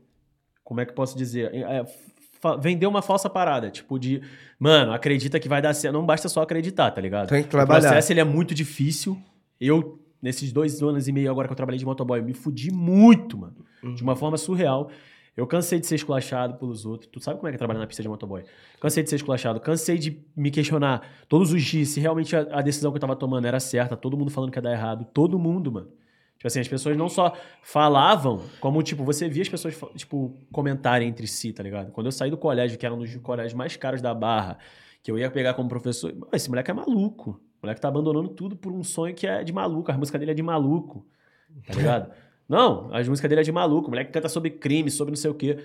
Como 0.65 0.81
é 0.81 0.85
que 0.85 0.91
eu 0.91 0.95
posso 0.95 1.15
dizer? 1.17 1.49
É, 1.53 1.85
fa- 2.41 2.57
vender 2.57 2.87
uma 2.87 3.01
falsa 3.01 3.29
parada. 3.29 3.69
Tipo, 3.71 3.97
de. 3.97 4.21
Mano, 4.59 4.91
acredita 4.91 5.39
que 5.39 5.47
vai 5.47 5.61
dar 5.61 5.73
certo. 5.73 5.93
Não 5.93 6.05
basta 6.05 6.27
só 6.27 6.41
acreditar, 6.41 6.91
tá 6.91 6.99
ligado? 6.99 7.29
Tem 7.29 7.41
que 7.43 7.47
O 7.47 7.51
trabalhar. 7.51 7.81
processo 7.89 8.11
ele 8.11 8.19
é 8.19 8.23
muito 8.25 8.53
difícil. 8.53 9.17
Eu, 9.61 9.97
nesses 10.26 10.51
dois 10.51 10.82
anos 10.82 11.07
e 11.07 11.11
meio 11.11 11.30
agora 11.30 11.47
que 11.47 11.51
eu 11.51 11.55
trabalhei 11.55 11.78
de 11.78 11.86
motoboy, 11.86 12.19
eu 12.19 12.23
me 12.23 12.34
fudi 12.34 12.71
muito, 12.71 13.38
mano. 13.38 13.55
Uhum. 13.84 13.93
De 13.93 14.01
uma 14.01 14.15
forma 14.15 14.38
surreal. 14.38 14.89
Eu 15.38 15.45
cansei 15.45 15.80
de 15.80 15.86
ser 15.86 15.95
esculachado 15.95 16.55
pelos 16.55 16.86
outros. 16.86 17.09
Tu 17.11 17.19
sabe 17.19 17.38
como 17.38 17.47
é 17.47 17.51
que 17.51 17.55
é 17.55 17.57
trabalhar 17.57 17.82
na 17.82 17.86
pista 17.86 18.01
de 18.01 18.07
motoboy? 18.07 18.43
Cansei 18.80 19.03
de 19.03 19.09
ser 19.09 19.17
esculachado. 19.17 19.59
Cansei 19.59 19.97
de 19.97 20.26
me 20.36 20.49
questionar 20.49 21.05
todos 21.28 21.51
os 21.51 21.61
dias 21.61 21.89
se 21.89 21.99
realmente 21.99 22.36
a, 22.36 22.47
a 22.51 22.61
decisão 22.61 22.91
que 22.91 22.95
eu 22.95 23.01
tava 23.01 23.15
tomando 23.15 23.45
era 23.45 23.59
certa. 23.59 23.95
Todo 23.97 24.17
mundo 24.17 24.32
falando 24.32 24.49
que 24.49 24.57
ia 24.57 24.61
dar 24.61 24.71
errado. 24.71 25.05
Todo 25.13 25.38
mundo, 25.38 25.71
mano. 25.71 25.88
Tipo 26.38 26.47
assim, 26.47 26.59
as 26.61 26.67
pessoas 26.67 26.97
não 26.97 27.09
só 27.09 27.36
falavam, 27.61 28.41
como, 28.59 28.82
tipo, 28.82 29.03
você 29.03 29.28
via 29.28 29.41
as 29.41 29.49
pessoas, 29.49 29.78
tipo, 29.95 30.34
comentarem 30.51 31.07
entre 31.07 31.28
si, 31.28 31.51
tá 31.53 31.61
ligado? 31.61 31.91
Quando 31.91 32.07
eu 32.07 32.11
saí 32.11 32.32
do 32.32 32.38
colégio, 32.38 32.78
que 32.78 32.86
era 32.86 32.95
um 32.95 32.99
dos 32.99 33.15
colégios 33.17 33.53
mais 33.53 33.76
caros 33.76 34.01
da 34.01 34.13
Barra, 34.13 34.57
que 35.03 35.11
eu 35.11 35.19
ia 35.19 35.30
pegar 35.30 35.53
como 35.53 35.67
professor, 35.69 36.13
"Mano, 36.13 36.30
esse 36.34 36.49
moleque 36.49 36.71
é 36.71 36.73
maluco. 36.73 37.39
O 37.66 37.68
moleque 37.68 37.82
tá 37.82 37.88
abandonando 37.88 38.30
tudo 38.30 38.55
por 38.55 38.72
um 38.72 38.84
sonho 38.84 39.16
que 39.16 39.26
é 39.26 39.43
de 39.43 39.51
maluco. 39.51 39.91
A 39.91 39.97
música 39.97 40.20
dele 40.20 40.32
é 40.32 40.34
de 40.36 40.43
maluco, 40.43 41.05
tá 41.66 41.74
ligado? 41.74 42.11
Não, 42.47 42.93
as 42.93 43.07
músicas 43.07 43.28
dele 43.28 43.41
é 43.41 43.43
de 43.43 43.51
maluco. 43.51 43.88
O 43.88 43.89
moleque 43.89 44.11
canta 44.11 44.30
sobre 44.30 44.51
crime, 44.51 44.91
sobre 44.91 45.11
não 45.11 45.16
sei 45.16 45.32
o 45.32 45.34
quê. 45.34 45.57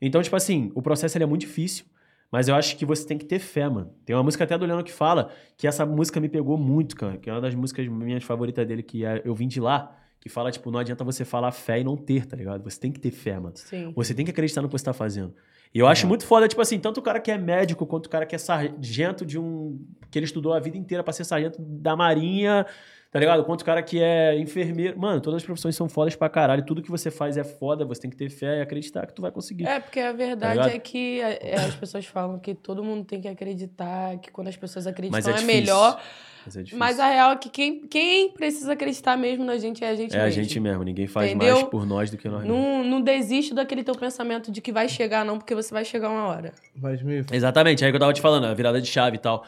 Então, 0.00 0.22
tipo 0.22 0.36
assim, 0.36 0.70
o 0.72 0.80
processo 0.80 1.18
ele 1.18 1.24
é 1.24 1.26
muito 1.26 1.40
difícil, 1.40 1.84
mas 2.30 2.46
eu 2.46 2.54
acho 2.54 2.76
que 2.76 2.86
você 2.86 3.04
tem 3.04 3.18
que 3.18 3.24
ter 3.24 3.40
fé, 3.40 3.68
mano. 3.68 3.92
Tem 4.04 4.14
uma 4.14 4.22
música 4.22 4.44
até 4.44 4.56
do 4.56 4.64
Leandro 4.64 4.84
que 4.84 4.92
fala 4.92 5.32
que 5.56 5.66
essa 5.66 5.84
música 5.84 6.20
me 6.20 6.28
pegou 6.28 6.56
muito, 6.56 6.94
cara. 6.94 7.16
Que 7.16 7.28
é 7.28 7.32
uma 7.32 7.40
das 7.40 7.56
músicas 7.56 7.88
minhas 7.88 8.22
favoritas 8.22 8.64
dele, 8.64 8.84
que 8.84 9.04
é 9.04 9.20
Eu 9.24 9.34
Vim 9.34 9.48
de 9.48 9.60
Lá, 9.60 9.96
que 10.20 10.28
fala, 10.28 10.52
tipo, 10.52 10.70
não 10.70 10.78
adianta 10.78 11.02
você 11.02 11.24
falar 11.24 11.50
fé 11.50 11.80
e 11.80 11.84
não 11.84 11.96
ter, 11.96 12.24
tá 12.24 12.36
ligado? 12.36 12.62
Você 12.62 12.78
tem 12.78 12.92
que 12.92 13.00
ter 13.00 13.10
fé, 13.10 13.36
mano. 13.40 13.56
Sim. 13.56 13.92
Você 13.96 14.14
tem 14.14 14.24
que 14.24 14.30
acreditar 14.30 14.62
no 14.62 14.68
que 14.68 14.78
você 14.78 14.84
tá 14.84 14.92
fazendo. 14.92 15.34
E 15.74 15.78
eu 15.78 15.86
acho 15.86 16.06
muito 16.06 16.26
foda, 16.26 16.48
tipo 16.48 16.60
assim, 16.60 16.78
tanto 16.78 16.98
o 16.98 17.02
cara 17.02 17.20
que 17.20 17.30
é 17.30 17.38
médico 17.38 17.86
quanto 17.86 18.06
o 18.06 18.08
cara 18.08 18.24
que 18.24 18.34
é 18.34 18.38
sargento 18.38 19.24
de 19.24 19.38
um. 19.38 19.78
que 20.10 20.18
ele 20.18 20.26
estudou 20.26 20.52
a 20.52 20.60
vida 20.60 20.76
inteira 20.76 21.04
pra 21.04 21.12
ser 21.12 21.24
sargento 21.24 21.60
da 21.60 21.94
Marinha, 21.94 22.66
tá 23.10 23.18
ligado? 23.18 23.44
Quanto 23.44 23.60
o 23.60 23.64
cara 23.64 23.82
que 23.82 24.02
é 24.02 24.38
enfermeiro. 24.38 24.98
Mano, 24.98 25.20
todas 25.20 25.38
as 25.38 25.44
profissões 25.44 25.76
são 25.76 25.88
fodas 25.88 26.16
pra 26.16 26.28
caralho. 26.28 26.64
Tudo 26.64 26.82
que 26.82 26.90
você 26.90 27.10
faz 27.10 27.36
é 27.36 27.44
foda, 27.44 27.84
você 27.84 28.00
tem 28.00 28.10
que 28.10 28.16
ter 28.16 28.30
fé 28.30 28.58
e 28.58 28.60
acreditar 28.62 29.06
que 29.06 29.14
tu 29.14 29.22
vai 29.22 29.30
conseguir. 29.30 29.66
É, 29.66 29.78
porque 29.78 30.00
a 30.00 30.12
verdade 30.12 30.54
ligado? 30.54 30.74
é 30.74 30.78
que 30.78 31.20
é, 31.20 31.54
as 31.54 31.74
pessoas 31.74 32.06
falam 32.06 32.38
que 32.38 32.54
todo 32.54 32.82
mundo 32.82 33.04
tem 33.04 33.20
que 33.20 33.28
acreditar, 33.28 34.18
que 34.18 34.30
quando 34.30 34.48
as 34.48 34.56
pessoas 34.56 34.86
acreditam 34.86 35.20
Mas 35.20 35.28
é 35.28 35.42
é, 35.42 35.44
melhor. 35.44 36.00
Mas 36.48 36.56
é 36.56 36.60
difícil. 36.60 36.78
Mas 36.78 36.98
a 36.98 37.08
real 37.08 37.32
é 37.32 37.36
que 37.36 37.50
quem, 37.50 37.80
quem 37.86 38.30
precisa 38.32 38.72
acreditar 38.72 39.16
mesmo 39.18 39.44
na 39.44 39.58
gente 39.58 39.84
é 39.84 39.90
a 39.90 39.94
gente 39.94 40.16
é 40.16 40.20
a 40.20 40.24
mesmo. 40.24 40.42
gente 40.42 40.60
mesmo. 40.60 40.82
Ninguém 40.82 41.06
faz 41.06 41.30
Entendeu? 41.30 41.56
mais 41.56 41.68
por 41.68 41.84
nós 41.84 42.10
do 42.10 42.16
que 42.16 42.26
nós 42.26 42.42
mesmos. 42.42 42.58
Não, 42.58 42.82
não 42.84 43.00
desiste 43.02 43.52
daquele 43.52 43.84
teu 43.84 43.94
pensamento 43.94 44.50
de 44.50 44.62
que 44.62 44.72
vai 44.72 44.88
chegar, 44.88 45.24
não, 45.24 45.36
porque 45.36 45.54
você 45.54 45.72
vai 45.72 45.84
chegar 45.84 46.08
uma 46.08 46.26
hora. 46.26 46.54
Mas 46.74 47.02
me 47.02 47.22
Exatamente, 47.30 47.84
aí 47.84 47.90
que 47.90 47.96
eu 47.96 48.00
tava 48.00 48.14
te 48.14 48.22
falando, 48.22 48.46
a 48.46 48.54
virada 48.54 48.80
de 48.80 48.88
chave 48.88 49.16
e 49.16 49.20
tal. 49.20 49.44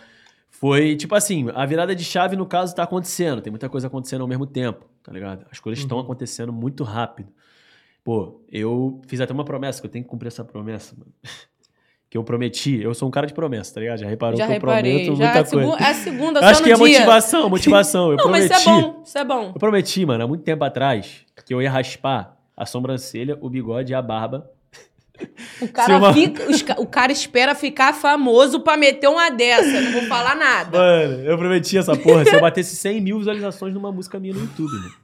Foi, 0.50 0.94
tipo 0.94 1.14
assim, 1.14 1.48
a 1.54 1.64
virada 1.64 1.94
de 1.94 2.04
chave, 2.04 2.36
no 2.36 2.44
caso, 2.44 2.74
tá 2.74 2.82
acontecendo. 2.82 3.40
Tem 3.40 3.50
muita 3.50 3.68
coisa 3.68 3.86
acontecendo 3.86 4.20
ao 4.20 4.28
mesmo 4.28 4.46
tempo, 4.46 4.84
tá 5.02 5.10
ligado? 5.10 5.46
As 5.50 5.58
coisas 5.58 5.82
estão 5.82 5.98
acontecendo 5.98 6.52
muito 6.52 6.84
rápido. 6.84 7.32
Pô, 8.04 8.42
eu 8.50 9.00
fiz 9.06 9.20
até 9.20 9.32
uma 9.32 9.44
promessa, 9.44 9.80
que 9.80 9.86
eu 9.86 9.90
tenho 9.90 10.04
que 10.04 10.10
cumprir 10.10 10.28
essa 10.28 10.44
promessa, 10.44 10.94
mano. 10.98 11.12
Que 12.10 12.18
eu 12.18 12.24
prometi, 12.24 12.82
eu 12.82 12.92
sou 12.92 13.06
um 13.06 13.10
cara 13.10 13.24
de 13.24 13.32
promessa, 13.32 13.72
tá 13.72 13.80
ligado? 13.80 13.98
Já 14.00 14.08
reparou 14.08 14.36
já 14.36 14.44
que 14.44 14.50
eu 14.50 14.54
reparei. 14.54 15.04
prometo 15.04 15.16
Já 15.16 15.24
é 15.24 15.26
muita 15.28 15.40
a, 15.40 15.44
segu- 15.44 15.62
coisa. 15.70 15.84
é 15.84 15.86
a 15.90 15.94
segunda, 15.94 16.40
Acho 16.40 16.62
que 16.64 16.72
é 16.72 16.74
dia. 16.74 16.84
motivação, 16.84 17.48
motivação. 17.48 18.10
Eu 18.10 18.16
Não, 18.18 18.28
mas 18.30 18.48
prometi. 18.48 18.60
isso 18.60 18.68
é 18.68 18.72
bom, 18.82 19.02
isso 19.04 19.18
é 19.18 19.24
bom. 19.24 19.42
Eu 19.54 19.60
prometi, 19.60 20.04
mano, 20.06 20.24
há 20.24 20.26
muito 20.26 20.42
tempo 20.42 20.64
atrás, 20.64 21.24
que 21.46 21.54
eu 21.54 21.62
ia 21.62 21.70
raspar 21.70 22.36
a 22.56 22.66
sobrancelha, 22.66 23.38
o 23.40 23.48
bigode 23.48 23.92
e 23.92 23.94
a 23.94 24.02
barba. 24.02 24.50
O 25.62 25.68
cara, 25.72 25.98
uma- 25.98 26.12
fica, 26.12 26.50
os 26.50 26.64
o 26.78 26.86
cara 26.86 27.12
espera 27.12 27.54
ficar 27.54 27.92
famoso 27.94 28.58
pra 28.58 28.76
meter 28.76 29.06
uma 29.08 29.30
dessa. 29.30 29.80
Não 29.80 29.92
vou 29.92 30.02
falar 30.02 30.34
nada. 30.34 30.76
Mano, 30.78 31.14
eu 31.24 31.38
prometi 31.38 31.78
essa 31.78 31.96
porra. 31.96 32.24
Se 32.24 32.34
eu 32.34 32.40
batesse 32.40 32.74
100 32.74 33.00
mil 33.00 33.18
visualizações 33.18 33.72
numa 33.72 33.92
música 33.92 34.18
minha 34.18 34.34
no 34.34 34.40
YouTube, 34.40 34.72
mano. 34.72 34.94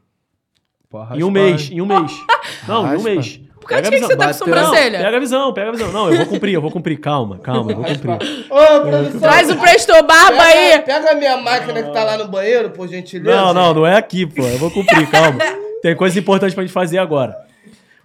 Porra, 0.90 1.16
Em 1.16 1.22
um 1.22 1.30
mês, 1.30 1.70
em 1.70 1.80
um 1.80 1.86
mês. 1.86 2.10
Não, 2.66 2.92
em 2.94 2.98
um 2.98 3.02
mês. 3.02 3.40
Por 3.66 3.70
causa 3.70 3.90
de 3.90 3.96
que 3.96 4.02
você 4.06 4.16
tá 4.16 4.26
com 4.28 4.32
sobrancelha? 4.32 4.98
Não, 4.98 5.04
pega 5.04 5.16
a 5.16 5.20
visão, 5.20 5.52
pega 5.52 5.68
a 5.68 5.72
visão. 5.72 5.92
Não, 5.92 6.10
eu 6.10 6.16
vou 6.18 6.26
cumprir, 6.26 6.54
eu 6.54 6.62
vou 6.62 6.70
cumprir. 6.70 7.00
Calma, 7.00 7.38
calma, 7.38 7.72
eu 7.72 7.76
vou 7.76 7.84
cumprir. 7.84 8.46
Ô, 8.48 8.80
produção, 8.80 9.20
Traz 9.20 9.50
o 9.50 9.56
Presto 9.56 9.92
Barba 10.04 10.42
aí. 10.42 10.78
pega 10.82 11.10
a 11.10 11.14
minha 11.16 11.36
máquina 11.38 11.82
que 11.82 11.90
tá 11.90 12.04
lá 12.04 12.16
no 12.16 12.28
banheiro, 12.28 12.70
por 12.70 12.86
gentileza. 12.86 13.36
Não, 13.36 13.52
não, 13.52 13.74
não 13.74 13.86
é 13.86 13.96
aqui, 13.96 14.24
pô. 14.24 14.46
Eu 14.46 14.58
vou 14.58 14.70
cumprir, 14.70 15.10
calma. 15.10 15.38
Tem 15.82 15.96
coisas 15.96 16.16
importantes 16.16 16.54
pra 16.54 16.62
gente 16.62 16.72
fazer 16.72 16.98
agora. 16.98 17.36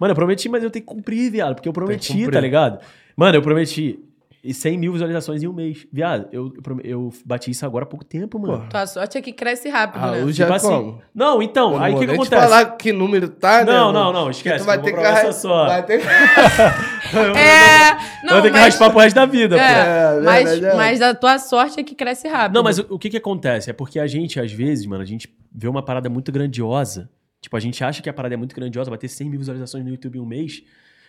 Mano, 0.00 0.10
eu 0.10 0.16
prometi, 0.16 0.48
mas 0.48 0.64
eu 0.64 0.70
tenho 0.70 0.84
que 0.84 0.92
cumprir, 0.92 1.30
viado. 1.30 1.54
Porque 1.54 1.68
eu 1.68 1.72
prometi, 1.72 2.28
tá 2.28 2.40
ligado? 2.40 2.80
Mano, 3.16 3.36
eu 3.36 3.42
prometi 3.42 4.00
e 4.44 4.52
100 4.52 4.76
mil 4.76 4.92
visualizações 4.92 5.42
em 5.42 5.46
um 5.46 5.52
mês. 5.52 5.86
Viado, 5.92 6.28
eu, 6.32 6.52
eu, 6.82 7.12
bati 7.24 7.52
isso 7.52 7.64
agora 7.64 7.84
há 7.84 7.86
pouco 7.86 8.04
tempo, 8.04 8.40
mano. 8.40 8.66
Tua 8.68 8.86
sorte 8.88 9.16
é 9.16 9.22
que 9.22 9.32
cresce 9.32 9.68
rápido, 9.68 10.00
né? 10.00 10.18
Raul 10.18 10.32
já 10.32 10.46
Tipo 10.46 10.56
assim. 10.56 10.68
como? 10.68 11.02
Não, 11.14 11.40
então, 11.40 11.74
Eu 11.74 11.78
aí 11.80 11.94
o 11.94 11.98
que, 11.98 12.06
que 12.06 12.06
vou 12.06 12.16
nem 12.16 12.28
te 12.28 12.34
acontece? 12.34 12.50
falar 12.50 12.76
que 12.76 12.92
número 12.92 13.28
tá, 13.28 13.58
né? 13.58 13.72
Não, 13.72 13.92
não, 13.92 14.12
não, 14.12 14.30
esquece, 14.30 14.64
Tu 14.64 14.66
vai 14.66 14.82
ter 14.82 14.90
vou 14.90 15.00
que 15.00 15.06
essa 15.06 15.32
só. 15.32 15.66
Vai 15.66 15.86
ter 15.86 16.00
que... 16.00 16.06
É, 17.12 18.24
não, 18.24 18.36
eu 18.36 18.42
tenho 18.42 18.54
que 18.54 18.60
mas, 18.60 18.74
raspar 18.74 18.90
pro 18.90 19.00
resto 19.00 19.16
da 19.16 19.26
vida, 19.26 19.56
pô. 19.56 19.62
é, 19.62 20.16
É, 20.16 20.20
mas, 20.22 20.62
é. 20.62 20.74
mas 20.74 21.02
a 21.02 21.14
tua 21.14 21.38
sorte 21.38 21.78
é 21.78 21.82
que 21.82 21.94
cresce 21.94 22.26
rápido. 22.26 22.54
Não, 22.54 22.62
mas 22.62 22.78
o, 22.78 22.86
o 22.90 22.98
que 22.98 23.10
que 23.10 23.16
acontece? 23.18 23.68
É 23.68 23.72
porque 23.72 23.98
a 23.98 24.06
gente, 24.06 24.40
às 24.40 24.50
vezes, 24.50 24.86
mano, 24.86 25.02
a 25.02 25.06
gente 25.06 25.28
vê 25.54 25.68
uma 25.68 25.82
parada 25.82 26.08
muito 26.08 26.32
grandiosa. 26.32 27.10
Tipo, 27.40 27.56
a 27.56 27.60
gente 27.60 27.82
acha 27.84 28.00
que 28.00 28.08
a 28.08 28.12
parada 28.12 28.34
é 28.34 28.36
muito 28.36 28.54
grandiosa, 28.54 28.90
bater 28.90 29.08
100 29.08 29.28
mil 29.28 29.38
visualizações 29.38 29.84
no 29.84 29.90
YouTube 29.90 30.16
em 30.16 30.20
um 30.20 30.26
mês, 30.26 30.62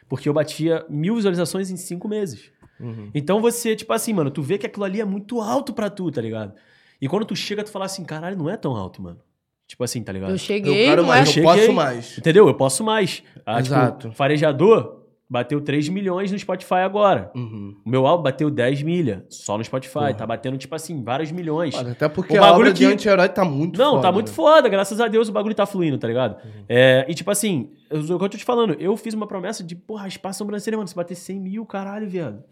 porque 0.10 0.28
eu 0.28 0.34
batia 0.34 0.86
mil 0.90 1.16
visualizações 1.16 1.72
em 1.72 1.78
cinco 1.78 2.08
meses. 2.08 2.52
Uhum. 2.84 3.10
Então 3.16 3.40
você, 3.42 3.76
tipo 3.76 3.92
assim, 3.94 4.14
mano, 4.14 4.30
tu 4.30 4.42
vê 4.42 4.58
que 4.58 4.66
aquilo 4.66 4.86
ali 4.86 5.00
é 5.02 5.06
muito 5.06 5.40
alto 5.42 5.74
pra 5.74 5.90
tu, 5.90 6.12
tá 6.12 6.22
ligado? 6.22 6.54
E 7.02 7.08
quando 7.08 7.26
tu 7.26 7.36
chega, 7.36 7.64
tu 7.64 7.72
fala 7.72 7.86
assim, 7.86 8.04
caralho, 8.04 8.38
não 8.38 8.50
é 8.50 8.58
tão 8.58 8.76
alto, 8.76 9.02
mano. 9.02 9.20
Tipo 9.68 9.84
assim, 9.84 10.04
tá 10.04 10.12
ligado? 10.12 10.30
Eu 10.30 10.36
Eu 10.36 10.40
cheguei, 10.40 10.86
quero 10.86 11.02
não 11.02 11.10
mais, 11.10 11.36
eu 11.36 11.42
Eu 11.42 11.48
posso 11.48 11.60
cheguei. 11.60 11.76
mais. 11.76 12.18
Entendeu? 12.18 12.48
Eu 12.48 12.54
posso 12.54 12.84
mais. 12.84 13.24
Ah, 13.46 13.62
tipo, 13.62 13.74
Exato. 13.76 14.12
farejador 14.12 15.00
bateu 15.30 15.60
3 15.62 15.90
milhões 15.90 16.32
no 16.32 16.38
Spotify 16.38 16.76
agora. 16.86 17.32
Uhum. 17.34 17.76
O 17.84 17.90
meu 17.90 18.06
álbum 18.06 18.22
bateu 18.24 18.52
10 18.52 18.84
milha 18.84 19.26
só 19.30 19.58
no 19.58 19.64
Spotify. 19.64 19.94
Porra. 19.94 20.14
Tá 20.14 20.28
batendo, 20.28 20.58
tipo 20.58 20.76
assim, 20.76 21.02
vários 21.02 21.32
milhões. 21.32 21.74
Mano, 21.74 21.90
até 21.92 22.08
porque 22.08 22.34
O 22.36 22.38
a 22.38 22.42
bagulho 22.42 22.68
obra 22.68 22.74
de 22.74 22.86
que- 22.86 22.94
anti-herói 22.94 23.30
tá 23.30 23.44
muito 23.44 23.80
Não, 23.80 23.92
foda. 23.92 24.02
tá 24.04 24.12
muito 24.12 24.28
né? 24.28 24.34
foda, 24.34 24.70
graças 24.70 25.00
a 25.02 25.08
Deus 25.08 25.30
o 25.30 25.32
bagulho 25.32 25.56
tá 25.56 25.66
fluindo, 25.66 25.98
tá 25.98 26.08
ligado? 26.08 26.36
Uhum. 26.46 26.66
É, 26.70 27.06
e 27.10 27.16
tipo 27.16 27.32
assim, 27.32 27.72
eu- 27.90 28.02
o 28.02 28.06
que 28.20 28.26
eu 28.26 28.30
tô 28.30 28.38
te 28.38 28.46
falando, 28.46 28.76
eu 28.80 28.96
fiz 28.96 29.14
uma 29.16 29.26
promessa 29.26 29.64
de, 29.64 29.76
porra, 29.76 30.08
espaço 30.08 30.38
sobrancelha, 30.40 30.78
mano, 30.78 30.88
se 30.88 30.96
bater 30.96 31.16
100 31.16 31.40
mil, 31.40 31.66
caralho, 31.66 32.08
viado. 32.08 32.44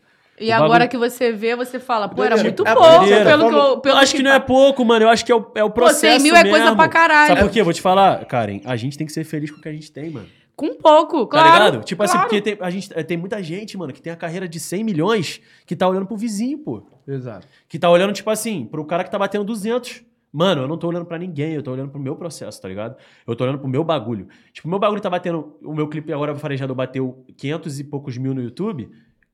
E 0.41 0.49
O 0.49 0.53
agora 0.55 0.69
bagulho- 0.85 0.89
que 0.89 0.97
você 0.97 1.31
vê, 1.31 1.55
você 1.55 1.79
fala, 1.79 2.09
pô, 2.09 2.23
era 2.23 2.35
muito 2.35 2.65
É, 2.67 2.73
pouco 2.73 3.05
pelo 3.05 3.49
que 3.49 3.55
eu. 3.55 3.77
Pelo 3.79 3.95
eu 3.95 3.99
acho 4.01 4.15
que 4.15 4.23
não 4.23 4.31
é 4.31 4.39
pouco, 4.39 4.83
mano, 4.83 5.05
eu 5.05 5.09
acho 5.09 5.23
que 5.23 5.31
é 5.31 5.35
o, 5.35 5.45
é 5.55 5.63
o 5.63 5.69
processo 5.69 6.19
100 6.19 6.19
mil 6.23 6.35
é 6.35 6.43
coisa 6.49 6.75
pra 6.75 6.87
caralho. 6.89 7.27
Sabe 7.27 7.41
por 7.41 7.51
quê? 7.51 7.61
Vou 7.61 7.71
te 7.73 7.81
falar, 7.81 8.25
Karen, 8.25 8.59
a 8.65 8.75
gente 8.75 8.97
tem 8.97 9.05
que 9.05 9.13
ser 9.13 9.23
feliz 9.23 9.51
com 9.51 9.57
o 9.59 9.61
que 9.61 9.69
a 9.69 9.73
gente 9.73 9.91
tem, 9.91 10.09
mano. 10.09 10.27
Com 10.55 10.75
pouco, 10.75 11.25
Tá 11.25 11.41
claro. 11.43 11.47
ligado? 11.65 11.83
Tipo 11.85 12.03
assim, 12.03 12.13
claro. 12.13 12.27
porque 12.29 12.41
tem, 12.41 12.57
a 12.59 12.69
gente, 12.69 12.89
é, 12.93 13.01
tem 13.03 13.17
muita 13.17 13.41
gente, 13.41 13.77
mano, 13.77 13.93
que 13.93 14.01
tem 14.01 14.11
a 14.11 14.15
carreira 14.15 14.47
de 14.47 14.59
100 14.59 14.83
milhões 14.83 15.39
que 15.65 15.75
tá 15.75 15.87
olhando 15.87 16.05
pro 16.05 16.17
vizinho, 16.17 16.57
pô. 16.57 16.83
Exato. 17.07 17.47
Que 17.69 17.79
tá 17.79 17.89
olhando, 17.89 18.13
tipo 18.13 18.29
assim, 18.29 18.65
pro 18.65 18.83
cara 18.85 19.03
que 19.03 19.09
tá 19.11 19.17
batendo 19.17 19.43
200. 19.45 20.03
Mano, 20.33 20.61
eu 20.61 20.67
não 20.67 20.77
tô 20.77 20.87
olhando 20.87 21.05
pra 21.05 21.17
ninguém, 21.17 21.53
eu 21.53 21.61
tô 21.63 21.71
olhando 21.71 21.89
pro 21.89 21.99
meu 21.99 22.15
processo, 22.15 22.61
tá 22.61 22.67
ligado? 22.67 22.95
Eu 23.27 23.35
tô 23.35 23.43
olhando 23.43 23.59
pro 23.59 23.67
meu 23.67 23.83
bagulho. 23.83 24.27
Tipo, 24.53 24.67
o 24.67 24.71
meu 24.71 24.79
bagulho 24.79 25.01
tá 25.01 25.09
batendo. 25.09 25.57
O 25.63 25.73
meu 25.73 25.87
clipe 25.87 26.13
agora, 26.13 26.31
o 26.31 26.35
Farejador, 26.37 26.75
bateu 26.75 27.25
500 27.37 27.79
e 27.79 27.83
poucos 27.83 28.17
mil 28.17 28.33
no 28.33 28.41
YouTube, 28.41 28.89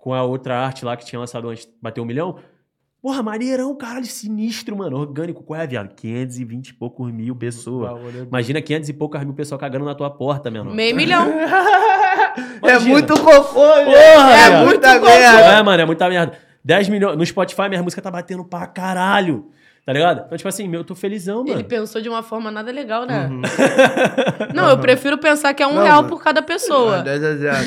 com 0.08 0.14
a 0.14 0.24
outra 0.24 0.58
arte 0.58 0.86
lá 0.86 0.96
que 0.96 1.06
tinha 1.06 1.20
lançado 1.20 1.50
antes, 1.50 1.68
bateu 1.82 2.02
um 2.02 2.08
milhão. 2.08 2.38
Porra, 3.02 3.22
maneirão, 3.22 3.76
caralho, 3.76 4.06
sinistro, 4.06 4.78
mano. 4.78 4.96
Orgânico. 4.98 5.44
Qual 5.44 5.60
é, 5.60 5.68
viado? 5.68 5.94
520 5.96 6.70
e 6.70 6.74
poucos 6.76 7.12
mil 7.12 7.36
pessoas. 7.36 7.92
É- 8.16 8.24
Imagina 8.24 8.62
500 8.62 8.88
e 8.88 8.94
poucas 8.94 9.22
mil 9.26 9.34
pessoas 9.34 9.60
cagando 9.60 9.84
na 9.84 9.94
tua 9.94 10.10
porta, 10.10 10.50
meu 10.50 10.62
irmão. 10.62 10.74
Meio 10.74 10.96
milhão. 10.96 11.28
É 12.64 12.78
muito 12.80 13.14
cocô, 13.16 13.54
Porra. 13.54 14.32
É 14.32 14.50
viado. 14.50 14.66
muita 14.66 14.92
Muito 14.94 15.06
merda. 15.06 15.40
É, 15.42 15.64
mano, 15.64 15.82
é 15.82 15.86
muita 15.86 16.08
merda. 16.08 16.38
10 16.64 16.88
milhões. 16.90 17.18
No 17.18 17.26
Spotify, 17.26 17.68
minha 17.68 17.82
música 17.84 18.02
tá 18.02 18.12
batendo 18.12 18.46
pra 18.46 18.66
caralho. 18.68 19.50
Tá 19.88 19.94
ligado? 19.94 20.24
Então, 20.26 20.38
tipo 20.38 20.50
assim, 20.50 20.68
meu, 20.68 20.82
eu 20.82 20.84
tô 20.84 20.94
felizão, 20.94 21.46
mano. 21.46 21.50
Ele 21.52 21.64
pensou 21.64 22.02
de 22.02 22.10
uma 22.10 22.22
forma 22.22 22.52
nada 22.52 22.70
legal, 22.74 23.06
né? 23.06 23.30
Uhum. 23.32 23.42
Não, 24.54 24.70
eu 24.70 24.78
prefiro 24.80 25.18
pensar 25.18 25.54
que 25.54 25.64
é 25.64 25.68
um 25.68 25.76
Não, 25.76 25.82
real 25.84 26.04
mano. 26.04 26.10
por 26.10 26.22
cada 26.22 26.42
pessoa. 26.42 26.98
É 26.98 27.04
10 27.04 27.24
a 27.24 27.36
0. 27.38 27.66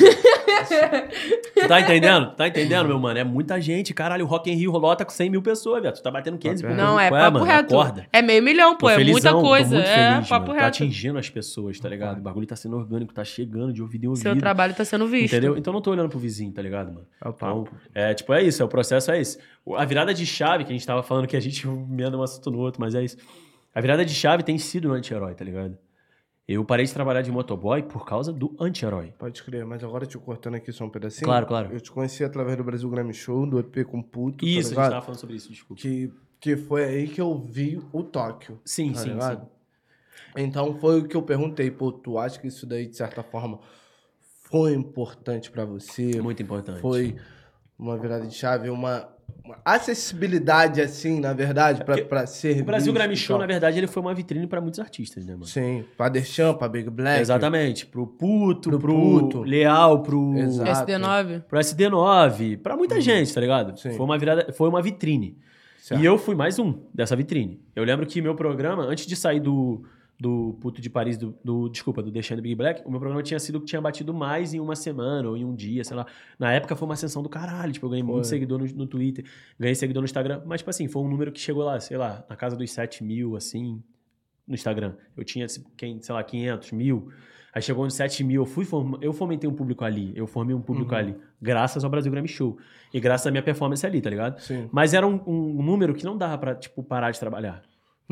Tu 1.55 1.67
tá 1.67 1.81
entendendo? 1.81 2.31
Tá 2.35 2.47
entendendo, 2.47 2.87
meu 2.87 2.99
mano? 2.99 3.17
É 3.19 3.23
muita 3.23 3.59
gente. 3.59 3.91
Caralho, 3.93 4.23
o 4.25 4.27
Rock 4.27 4.51
in 4.51 4.53
Rio 4.55 4.71
lota 4.73 5.03
com 5.03 5.11
100 5.11 5.29
mil 5.31 5.41
pessoas, 5.41 5.81
velho. 5.81 5.93
Tu 5.95 6.03
tá 6.03 6.11
batendo 6.11 6.37
500 6.37 6.61
e 6.61 6.65
pouco. 6.65 6.77
Não, 6.79 6.99
é 6.99 7.09
Qual 7.09 7.19
papo 7.21 7.39
mano? 7.39 7.45
reto. 7.45 7.73
Acorda. 7.79 8.05
É 8.13 8.21
meio 8.21 8.43
milhão, 8.43 8.75
pô. 8.77 8.85
Tô 8.85 8.89
É 8.91 8.97
muita 8.97 9.11
felizão, 9.13 9.41
coisa. 9.41 9.77
é, 9.79 10.13
feliz, 10.13 10.29
papo 10.29 10.47
mano. 10.47 10.59
Tá 10.59 10.65
reto. 10.65 10.75
atingindo 10.83 11.17
as 11.17 11.29
pessoas, 11.29 11.79
tá 11.79 11.89
ligado? 11.89 12.19
O 12.19 12.21
bagulho 12.21 12.45
tá 12.45 12.55
sendo 12.55 12.77
orgânico, 12.77 13.13
tá 13.13 13.23
chegando 13.23 13.73
de 13.73 13.81
ouvido 13.81 14.03
em 14.05 14.07
ouvido. 14.09 14.21
Seu 14.23 14.37
trabalho 14.37 14.73
tá 14.73 14.85
sendo 14.85 15.07
visto. 15.07 15.33
Entendeu? 15.33 15.57
Então 15.57 15.71
eu 15.71 15.75
não 15.75 15.81
tô 15.81 15.89
olhando 15.91 16.09
pro 16.09 16.19
vizinho, 16.19 16.51
tá 16.51 16.61
ligado, 16.61 16.93
mano? 16.93 17.07
É 17.23 17.27
o 17.27 17.31
Então, 17.31 17.63
papo. 17.63 17.75
é, 17.95 18.13
tipo, 18.13 18.31
é 18.33 18.43
isso, 18.43 18.61
é, 18.61 18.65
o 18.65 18.69
processo 18.69 19.11
é 19.11 19.19
esse. 19.19 19.39
A 19.77 19.85
virada 19.85 20.13
de 20.13 20.25
chave, 20.25 20.63
que 20.63 20.71
a 20.71 20.73
gente 20.73 20.85
tava 20.85 21.03
falando 21.03 21.27
que 21.27 21.37
a 21.37 21.39
gente 21.39 21.65
emenda 21.67 22.17
um 22.17 22.23
assunto 22.23 22.49
no 22.49 22.59
outro, 22.59 22.81
mas 22.81 22.95
é 22.95 23.03
isso. 23.03 23.17
A 23.73 23.79
virada 23.79 24.03
de 24.03 24.13
chave 24.13 24.43
tem 24.43 24.57
sido 24.57 24.89
no 24.89 24.93
anti-herói, 24.93 25.33
tá 25.33 25.45
ligado? 25.45 25.77
Eu 26.47 26.65
parei 26.65 26.85
de 26.85 26.93
trabalhar 26.93 27.21
de 27.21 27.31
motoboy 27.31 27.83
por 27.83 28.05
causa 28.05 28.33
do 28.33 28.53
anti-herói. 28.59 29.13
Pode 29.17 29.41
crer, 29.41 29.65
mas 29.65 29.83
agora 29.83 30.05
te 30.05 30.17
cortando 30.17 30.55
aqui 30.55 30.71
só 30.71 30.83
um 30.83 30.89
pedacinho. 30.89 31.23
Claro, 31.23 31.45
claro. 31.45 31.71
Eu 31.71 31.79
te 31.79 31.89
conheci 31.89 32.23
através 32.23 32.57
do 32.57 32.63
Brasil 32.63 32.89
Grammy 32.89 33.13
Show, 33.13 33.45
do 33.45 33.59
EP 33.59 33.85
com 33.85 34.01
puto, 34.01 34.45
Isso, 34.45 34.75
tá 34.75 34.81
a 34.81 34.83
gente 34.83 34.91
tava 34.91 35.05
falando 35.05 35.19
sobre 35.19 35.35
isso, 35.37 35.49
desculpa. 35.49 35.81
Que, 35.81 36.11
que 36.39 36.57
foi 36.57 36.83
aí 36.83 37.07
que 37.07 37.21
eu 37.21 37.37
vi 37.37 37.81
o 37.93 38.03
Tóquio. 38.03 38.59
Sim, 38.65 38.91
tá 38.91 38.99
sim, 38.99 39.09
ligado? 39.09 39.43
sim. 39.43 39.47
Então 40.35 40.77
foi 40.79 40.99
o 40.99 41.07
que 41.07 41.15
eu 41.15 41.21
perguntei, 41.21 41.71
pô, 41.71 41.91
tu 41.91 42.17
acha 42.17 42.39
que 42.39 42.47
isso 42.47 42.65
daí, 42.65 42.87
de 42.87 42.97
certa 42.97 43.23
forma, 43.23 43.59
foi 44.49 44.73
importante 44.73 45.49
pra 45.51 45.63
você? 45.63 46.21
Muito 46.21 46.43
importante. 46.43 46.81
Foi 46.81 47.15
uma 47.77 47.97
virada 47.97 48.27
de 48.27 48.35
chave, 48.35 48.69
uma, 48.69 49.07
uma 49.43 49.57
acessibilidade, 49.63 50.81
assim, 50.81 51.19
na 51.19 51.33
verdade, 51.33 51.83
pra, 51.83 51.95
porque 51.95 52.07
pra 52.07 52.25
ser 52.25 52.61
O 52.61 52.65
Brasil 52.65 52.91
Grammy 52.93 53.15
Show, 53.15 53.37
na 53.37 53.45
verdade, 53.45 53.77
ele 53.77 53.87
foi 53.87 54.01
uma 54.01 54.13
vitrine 54.13 54.47
pra 54.47 54.61
muitos 54.61 54.79
artistas, 54.79 55.25
né, 55.25 55.33
mano? 55.33 55.45
Sim, 55.45 55.83
pra 55.97 56.09
Deschamps, 56.09 56.57
pra 56.59 56.67
Big 56.67 56.89
Black. 56.89 57.21
Exatamente. 57.21 57.85
Pro 57.85 58.07
Puto, 58.07 58.69
Pro 58.69 58.79
pro, 58.79 58.93
Puto. 58.93 59.43
Leal, 59.43 60.03
pro, 60.03 60.37
Exato. 60.37 60.69
SD9. 60.91 61.41
pro 61.43 61.59
SD9, 61.59 62.57
pra 62.57 62.75
muita 62.75 62.99
gente, 63.01 63.33
tá 63.33 63.41
ligado? 63.41 63.69
Uhum. 63.71 63.77
Sim. 63.77 63.91
Foi 63.91 64.05
uma 64.05 64.17
virada, 64.17 64.53
foi 64.53 64.69
uma 64.69 64.81
vitrine. 64.81 65.37
Certo. 65.81 66.01
E 66.01 66.05
eu 66.05 66.17
fui 66.17 66.35
mais 66.35 66.59
um 66.59 66.75
dessa 66.93 67.15
vitrine. 67.15 67.59
Eu 67.75 67.83
lembro 67.83 68.05
que 68.05 68.21
meu 68.21 68.35
programa, 68.35 68.83
antes 68.83 69.05
de 69.07 69.15
sair 69.15 69.39
do, 69.39 69.83
do 70.21 70.55
Puto 70.61 70.79
de 70.79 70.87
Paris, 70.87 71.17
do, 71.17 71.35
do- 71.43 71.67
desculpa, 71.67 72.03
do 72.03 72.11
Deixando 72.11 72.43
Big 72.43 72.53
Black, 72.53 72.83
o 72.85 72.91
meu 72.91 72.99
programa 72.99 73.23
tinha 73.23 73.39
sido 73.39 73.55
o 73.55 73.59
que 73.59 73.65
tinha 73.65 73.81
batido 73.81 74.13
mais 74.13 74.53
em 74.53 74.59
uma 74.59 74.75
semana 74.75 75.27
ou 75.27 75.35
em 75.35 75.43
um 75.43 75.55
dia, 75.55 75.83
sei 75.83 75.97
lá. 75.97 76.05
Na 76.37 76.51
época 76.53 76.75
foi 76.75 76.87
uma 76.87 76.93
ascensão 76.93 77.23
do 77.23 77.29
caralho. 77.29 77.71
Tipo, 77.73 77.87
eu 77.87 77.89
ganhei 77.89 78.03
muito 78.03 78.17
Foi. 78.17 78.23
seguidor 78.25 78.59
no, 78.59 78.65
no 78.67 78.85
Twitter, 78.85 79.25
ganhei 79.59 79.73
seguidor 79.73 80.01
no 80.01 80.05
Instagram. 80.05 80.43
Mas, 80.45 80.59
tipo 80.59 80.69
assim, 80.69 80.87
foi 80.87 81.01
um 81.01 81.07
número 81.09 81.31
que 81.31 81.39
chegou 81.39 81.63
lá, 81.63 81.79
sei 81.79 81.97
lá, 81.97 82.23
na 82.29 82.35
casa 82.35 82.55
dos 82.55 82.69
7 82.71 83.03
mil, 83.03 83.35
assim, 83.35 83.81
no 84.47 84.53
Instagram. 84.53 84.93
Eu 85.17 85.23
tinha, 85.23 85.47
quem, 85.75 85.99
sei 86.03 86.13
lá, 86.13 86.23
500 86.23 86.71
mil. 86.71 87.09
Aí 87.53 87.61
chegou 87.63 87.83
nos 87.83 87.95
7 87.95 88.23
mil, 88.23 88.43
eu, 88.43 88.45
fui 88.45 88.63
form- 88.63 88.97
eu 89.01 89.11
fomentei 89.13 89.49
um 89.49 89.53
público 89.53 89.83
ali, 89.83 90.13
eu 90.15 90.27
formei 90.27 90.55
um 90.55 90.61
público 90.61 90.91
Uhum. 90.93 90.97
ali, 90.99 91.15
graças 91.41 91.83
ao 91.83 91.89
Brasil 91.89 92.11
Grammy 92.11 92.27
Show. 92.27 92.57
E 92.93 92.99
graças 92.99 93.25
à 93.25 93.31
minha 93.31 93.41
performance 93.43 93.83
ali, 93.85 93.99
tá 93.99 94.09
ligado? 94.09 94.39
Sim. 94.39 94.69
Mas 94.71 94.93
era 94.93 95.05
um, 95.07 95.19
um 95.27 95.63
número 95.63 95.93
que 95.95 96.05
não 96.05 96.15
dava 96.15 96.37
pra, 96.37 96.53
tipo, 96.55 96.83
parar 96.83 97.09
de 97.11 97.19
trabalhar. 97.19 97.61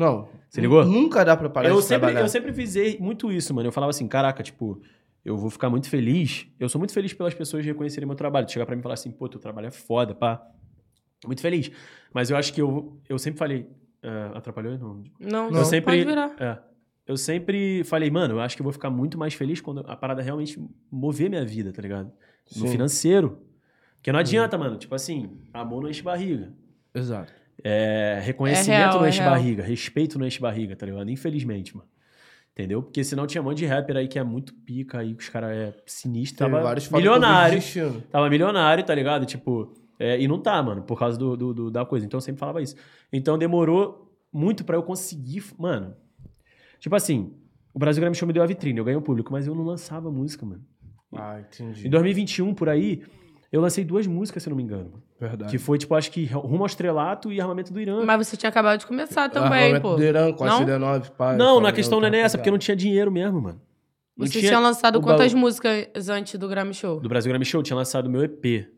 Não. 0.00 0.28
Você 0.48 0.60
ligou? 0.62 0.82
Nunca 0.84 1.22
dá 1.24 1.36
pra 1.36 1.50
parar 1.50 1.68
eu, 1.68 1.76
de 1.76 1.82
sempre, 1.82 1.98
trabalhar. 2.06 2.20
eu 2.22 2.28
sempre 2.28 2.50
visei 2.50 2.96
muito 2.98 3.30
isso, 3.30 3.52
mano. 3.54 3.68
Eu 3.68 3.72
falava 3.72 3.90
assim, 3.90 4.08
caraca, 4.08 4.42
tipo, 4.42 4.80
eu 5.24 5.36
vou 5.36 5.50
ficar 5.50 5.68
muito 5.68 5.88
feliz. 5.90 6.46
Eu 6.58 6.68
sou 6.70 6.78
muito 6.78 6.94
feliz 6.94 7.12
pelas 7.12 7.34
pessoas 7.34 7.64
reconhecerem 7.64 8.06
meu 8.06 8.16
trabalho. 8.16 8.48
Chegar 8.50 8.64
pra 8.64 8.74
mim 8.74 8.80
e 8.80 8.82
falar 8.82 8.94
assim, 8.94 9.10
pô, 9.10 9.28
teu 9.28 9.38
trabalho 9.38 9.66
é 9.66 9.70
foda, 9.70 10.14
pá. 10.14 10.42
Muito 11.26 11.42
feliz. 11.42 11.70
Mas 12.14 12.30
eu 12.30 12.36
acho 12.36 12.52
que 12.54 12.62
eu, 12.62 12.98
eu 13.08 13.18
sempre 13.18 13.38
falei. 13.38 13.68
ah, 14.02 14.32
atrapalhou? 14.38 14.78
Não. 14.78 15.02
Não, 15.20 15.50
Não. 15.50 15.58
Eu 15.60 15.64
sempre. 15.66 15.92
pode 15.92 16.04
virar. 16.04 16.34
é, 16.40 16.58
eu 17.06 17.16
sempre 17.18 17.84
falei, 17.84 18.10
mano, 18.10 18.34
eu 18.36 18.40
acho 18.40 18.56
que 18.56 18.62
eu 18.62 18.64
vou 18.64 18.72
ficar 18.72 18.88
muito 18.88 19.18
mais 19.18 19.34
feliz 19.34 19.60
quando 19.60 19.80
a 19.86 19.94
parada 19.96 20.22
realmente 20.22 20.58
mover 20.90 21.28
minha 21.28 21.44
vida, 21.44 21.72
tá 21.72 21.82
ligado? 21.82 22.10
No 22.56 22.62
Sim. 22.66 22.72
financeiro. 22.72 23.38
Porque 23.96 24.10
não 24.10 24.18
adianta, 24.18 24.56
mano. 24.56 24.76
Tipo 24.78 24.94
assim, 24.94 25.30
amor 25.52 25.82
não 25.82 25.90
enche 25.90 26.02
barriga. 26.02 26.52
Exato. 26.94 27.32
É, 27.62 28.20
reconhecimento 28.22 28.70
É 28.72 28.78
real, 28.86 28.98
não 28.98 29.04
é 29.04 29.08
enche 29.08 29.20
real. 29.20 29.30
barriga, 29.32 29.62
respeito 29.62 30.18
não 30.18 30.26
enche 30.26 30.40
barriga, 30.40 30.74
tá 30.76 30.86
ligado? 30.86 31.10
Infelizmente, 31.10 31.76
mano. 31.76 31.88
Entendeu? 32.52 32.82
Porque 32.82 33.02
senão 33.04 33.26
tinha 33.26 33.40
um 33.40 33.44
monte 33.44 33.58
de 33.58 33.66
rapper 33.66 33.96
aí 33.96 34.08
que 34.08 34.18
é 34.18 34.22
muito 34.24 34.52
pica 34.52 34.98
aí, 34.98 35.14
que 35.14 35.22
os 35.22 35.28
caras 35.28 35.50
é 35.50 35.74
sinistro. 35.86 36.38
Teve 36.38 36.50
Tava 36.50 36.62
milionário. 36.98 37.58
Tava 38.10 38.28
milionário, 38.28 38.84
tá 38.84 38.94
ligado? 38.94 39.24
Tipo, 39.24 39.72
é, 39.98 40.20
e 40.20 40.26
não 40.26 40.38
tá, 40.40 40.60
mano, 40.62 40.82
por 40.82 40.98
causa 40.98 41.16
do, 41.18 41.36
do- 41.36 41.54
do- 41.54 41.70
da 41.70 41.84
coisa. 41.86 42.04
Então 42.04 42.18
eu 42.18 42.22
sempre 42.22 42.40
falava 42.40 42.60
isso. 42.60 42.74
Então 43.12 43.38
demorou 43.38 44.12
muito 44.32 44.64
pra 44.64 44.76
eu 44.76 44.82
conseguir. 44.82 45.42
Mano, 45.58 45.94
tipo 46.80 46.94
assim, 46.96 47.32
o 47.72 47.78
Brasil 47.78 48.00
Grammy 48.00 48.16
Show 48.16 48.26
me 48.26 48.32
deu 48.34 48.42
a 48.42 48.46
vitrine, 48.46 48.78
eu 48.78 48.84
ganhei 48.84 48.98
o 48.98 49.02
público, 49.02 49.30
mas 49.32 49.46
eu 49.46 49.54
não 49.54 49.64
lançava 49.64 50.10
música, 50.10 50.44
mano. 50.44 50.62
Ah, 51.14 51.40
entendi. 51.40 51.86
Em 51.86 51.90
2021, 51.90 52.52
por 52.54 52.68
aí, 52.68 53.02
eu 53.52 53.60
lancei 53.60 53.84
duas 53.84 54.06
músicas, 54.06 54.42
se 54.42 54.48
eu 54.48 54.50
não 54.50 54.56
me 54.56 54.62
engano. 54.62 55.02
Verdade. 55.18 55.50
Que 55.50 55.58
foi, 55.58 55.76
tipo, 55.76 55.94
acho 55.94 56.10
que 56.10 56.24
Rumo 56.26 56.60
ao 56.60 56.66
Estrelato 56.66 57.32
e 57.32 57.40
Armamento 57.40 57.72
do 57.72 57.80
Irã. 57.80 58.04
Mas 58.04 58.28
você 58.28 58.36
tinha 58.36 58.48
acabado 58.48 58.78
de 58.80 58.86
começar 58.86 59.28
também, 59.28 59.64
Armamento 59.64 59.82
pô. 59.82 59.96
do 59.96 60.02
Irã 60.02 60.32
com 60.32 60.44
a 60.44 60.46
Não? 60.46 60.64
CD9, 60.64 61.10
pai. 61.10 61.36
Não, 61.36 61.60
na 61.60 61.72
questão 61.72 62.00
não 62.00 62.06
é 62.06 62.10
nem 62.10 62.20
essa, 62.20 62.36
tá 62.36 62.42
porque 62.42 62.50
não 62.50 62.58
tinha 62.58 62.76
dinheiro 62.76 63.10
mesmo, 63.10 63.40
mano. 63.40 63.60
Não 64.16 64.26
Você 64.26 64.38
tinha... 64.38 64.50
tinha 64.50 64.60
lançado 64.60 65.00
quantas 65.00 65.32
baú. 65.32 65.40
músicas 65.40 66.08
antes 66.08 66.38
do 66.38 66.46
Grammy 66.48 66.74
Show? 66.74 67.00
Do 67.00 67.08
Brasil 67.08 67.30
Grammy 67.30 67.44
Show, 67.44 67.62
tinha 67.62 67.76
lançado 67.76 68.06
o 68.06 68.10
meu 68.10 68.22
EP, 68.22 68.68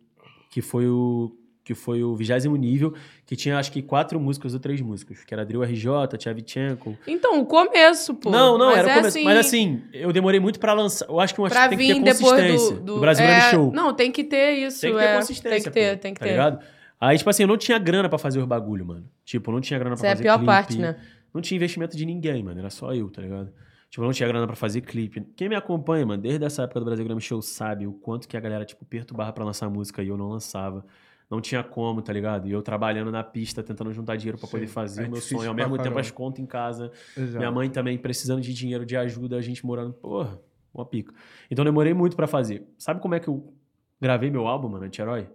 que 0.50 0.62
foi 0.62 0.86
o 0.88 1.32
que 1.64 1.74
foi 1.74 2.02
o 2.02 2.14
vigésimo 2.16 2.56
nível, 2.56 2.94
que 3.24 3.36
tinha 3.36 3.58
acho 3.58 3.70
que 3.70 3.82
quatro 3.82 4.18
músicas 4.18 4.52
ou 4.54 4.60
três 4.60 4.80
músicas, 4.80 5.24
que 5.24 5.32
era 5.32 5.44
Drill 5.44 5.62
RJ, 5.62 5.86
Tchavchenko. 6.18 6.96
Então, 7.06 7.40
o 7.40 7.46
começo, 7.46 8.14
pô. 8.14 8.30
Não, 8.30 8.58
não, 8.58 8.66
Mas 8.66 8.78
era 8.78 8.88
o 8.88 8.90
é 8.90 8.94
começo. 8.96 9.24
Mas 9.24 9.38
assim, 9.38 9.82
eu 9.92 10.12
demorei 10.12 10.40
muito 10.40 10.58
pra 10.58 10.72
lançar. 10.72 11.08
Eu 11.08 11.20
acho 11.20 11.34
que 11.34 11.40
um 11.40 11.48
pra 11.48 11.68
tem 11.68 11.78
que 11.78 11.94
ter 12.02 12.18
consistência. 12.18 12.74
do, 12.74 12.80
do, 12.80 12.94
do 12.94 13.00
Brasil 13.00 13.24
é, 13.24 13.50
Show. 13.50 13.72
Não, 13.72 13.94
tem 13.94 14.10
que 14.10 14.24
ter 14.24 14.54
isso, 14.54 14.80
Tem 14.80 14.92
que 14.92 14.98
ter 14.98 15.04
é. 15.04 15.16
consistência. 15.16 15.50
Tem 15.50 15.62
que 15.62 15.70
ter, 15.70 15.96
pô, 15.96 16.02
tem 16.02 16.14
que 16.14 16.20
tá 16.20 16.26
ter. 16.26 16.32
ligado? 16.32 16.64
Aí, 17.00 17.18
tipo 17.18 17.30
assim, 17.30 17.42
eu 17.42 17.48
não 17.48 17.56
tinha 17.56 17.78
grana 17.78 18.08
pra 18.08 18.18
fazer 18.18 18.38
os 18.38 18.44
bagulho, 18.44 18.86
mano. 18.86 19.04
Tipo, 19.24 19.50
eu 19.50 19.54
não 19.54 19.60
tinha 19.60 19.78
grana 19.78 19.94
Essa 19.94 20.02
pra 20.02 20.08
é 20.08 20.12
a 20.12 20.16
fazer 20.16 20.22
pior 20.24 20.38
clipe. 20.38 20.46
parte, 20.46 20.78
né? 20.78 20.96
Não 21.34 21.40
tinha 21.40 21.56
investimento 21.56 21.96
de 21.96 22.06
ninguém, 22.06 22.42
mano. 22.42 22.60
Era 22.60 22.70
só 22.70 22.94
eu, 22.94 23.08
tá 23.10 23.22
ligado? 23.22 23.52
Tipo, 23.90 24.02
eu 24.02 24.06
não 24.06 24.12
tinha 24.12 24.28
grana 24.28 24.46
pra 24.46 24.56
fazer 24.56 24.80
clipe. 24.80 25.20
Quem 25.36 25.48
me 25.48 25.54
acompanha, 25.54 26.06
mano, 26.06 26.22
desde 26.22 26.44
essa 26.44 26.62
época 26.62 26.80
do 26.80 26.86
Brasil 26.86 27.04
Grammy 27.04 27.20
Show 27.20 27.42
sabe 27.42 27.86
o 27.86 27.92
quanto 27.92 28.26
que 28.26 28.36
a 28.36 28.40
galera, 28.40 28.64
tipo, 28.64 28.84
perturbava 28.84 29.32
pra 29.32 29.44
lançar 29.44 29.68
música 29.68 30.02
e 30.02 30.08
eu 30.08 30.16
não 30.16 30.28
lançava. 30.28 30.84
Não 31.32 31.40
tinha 31.40 31.62
como, 31.64 32.02
tá 32.02 32.12
ligado? 32.12 32.46
E 32.46 32.52
eu 32.52 32.60
trabalhando 32.60 33.10
na 33.10 33.24
pista, 33.24 33.62
tentando 33.62 33.90
juntar 33.90 34.16
dinheiro 34.16 34.36
pra 34.36 34.46
Sim, 34.46 34.52
poder 34.52 34.66
fazer 34.66 35.04
é 35.04 35.06
o 35.06 35.12
meu 35.12 35.20
sonho. 35.22 35.48
Ao 35.48 35.54
mesmo 35.54 35.70
tempo, 35.78 35.84
caramba. 35.84 36.00
as 36.00 36.10
contas 36.10 36.40
em 36.40 36.44
casa. 36.44 36.92
Exato. 37.16 37.38
Minha 37.38 37.50
mãe 37.50 37.70
também 37.70 37.96
precisando 37.96 38.42
de 38.42 38.52
dinheiro, 38.52 38.84
de 38.84 38.98
ajuda, 38.98 39.38
a 39.38 39.40
gente 39.40 39.64
morando. 39.64 39.94
Porra, 39.94 40.38
uma 40.74 40.84
pica. 40.84 41.14
Então 41.50 41.64
demorei 41.64 41.94
muito 41.94 42.14
pra 42.16 42.26
fazer. 42.26 42.66
Sabe 42.76 43.00
como 43.00 43.14
é 43.14 43.18
que 43.18 43.28
eu 43.28 43.50
gravei 43.98 44.30
meu 44.30 44.46
álbum, 44.46 44.68
mano, 44.68 44.84
Anti-Herói? 44.84 45.26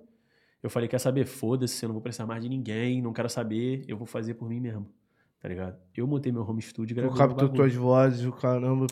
Eu 0.62 0.70
falei, 0.70 0.88
quer 0.88 1.00
saber? 1.00 1.26
Foda-se, 1.26 1.84
eu 1.84 1.88
não 1.88 1.96
vou 1.96 2.02
precisar 2.04 2.28
mais 2.28 2.44
de 2.44 2.50
ninguém, 2.50 3.02
não 3.02 3.12
quero 3.12 3.28
saber, 3.28 3.84
eu 3.88 3.98
vou 3.98 4.06
fazer 4.06 4.36
por 4.36 4.48
mim 4.48 4.60
mesmo. 4.60 4.88
Tá 5.40 5.50
ligado? 5.50 5.78
Eu 5.96 6.06
montei 6.06 6.32
meu 6.32 6.48
home 6.48 6.62
studio 6.62 6.94
e 6.94 6.96
Tu 6.96 7.02
gravei 7.02 7.10
meu 7.10 7.18
captou 7.18 7.50
tuas 7.50 7.74
vozes, 7.74 8.24
o 8.24 8.32
caramba. 8.32 8.86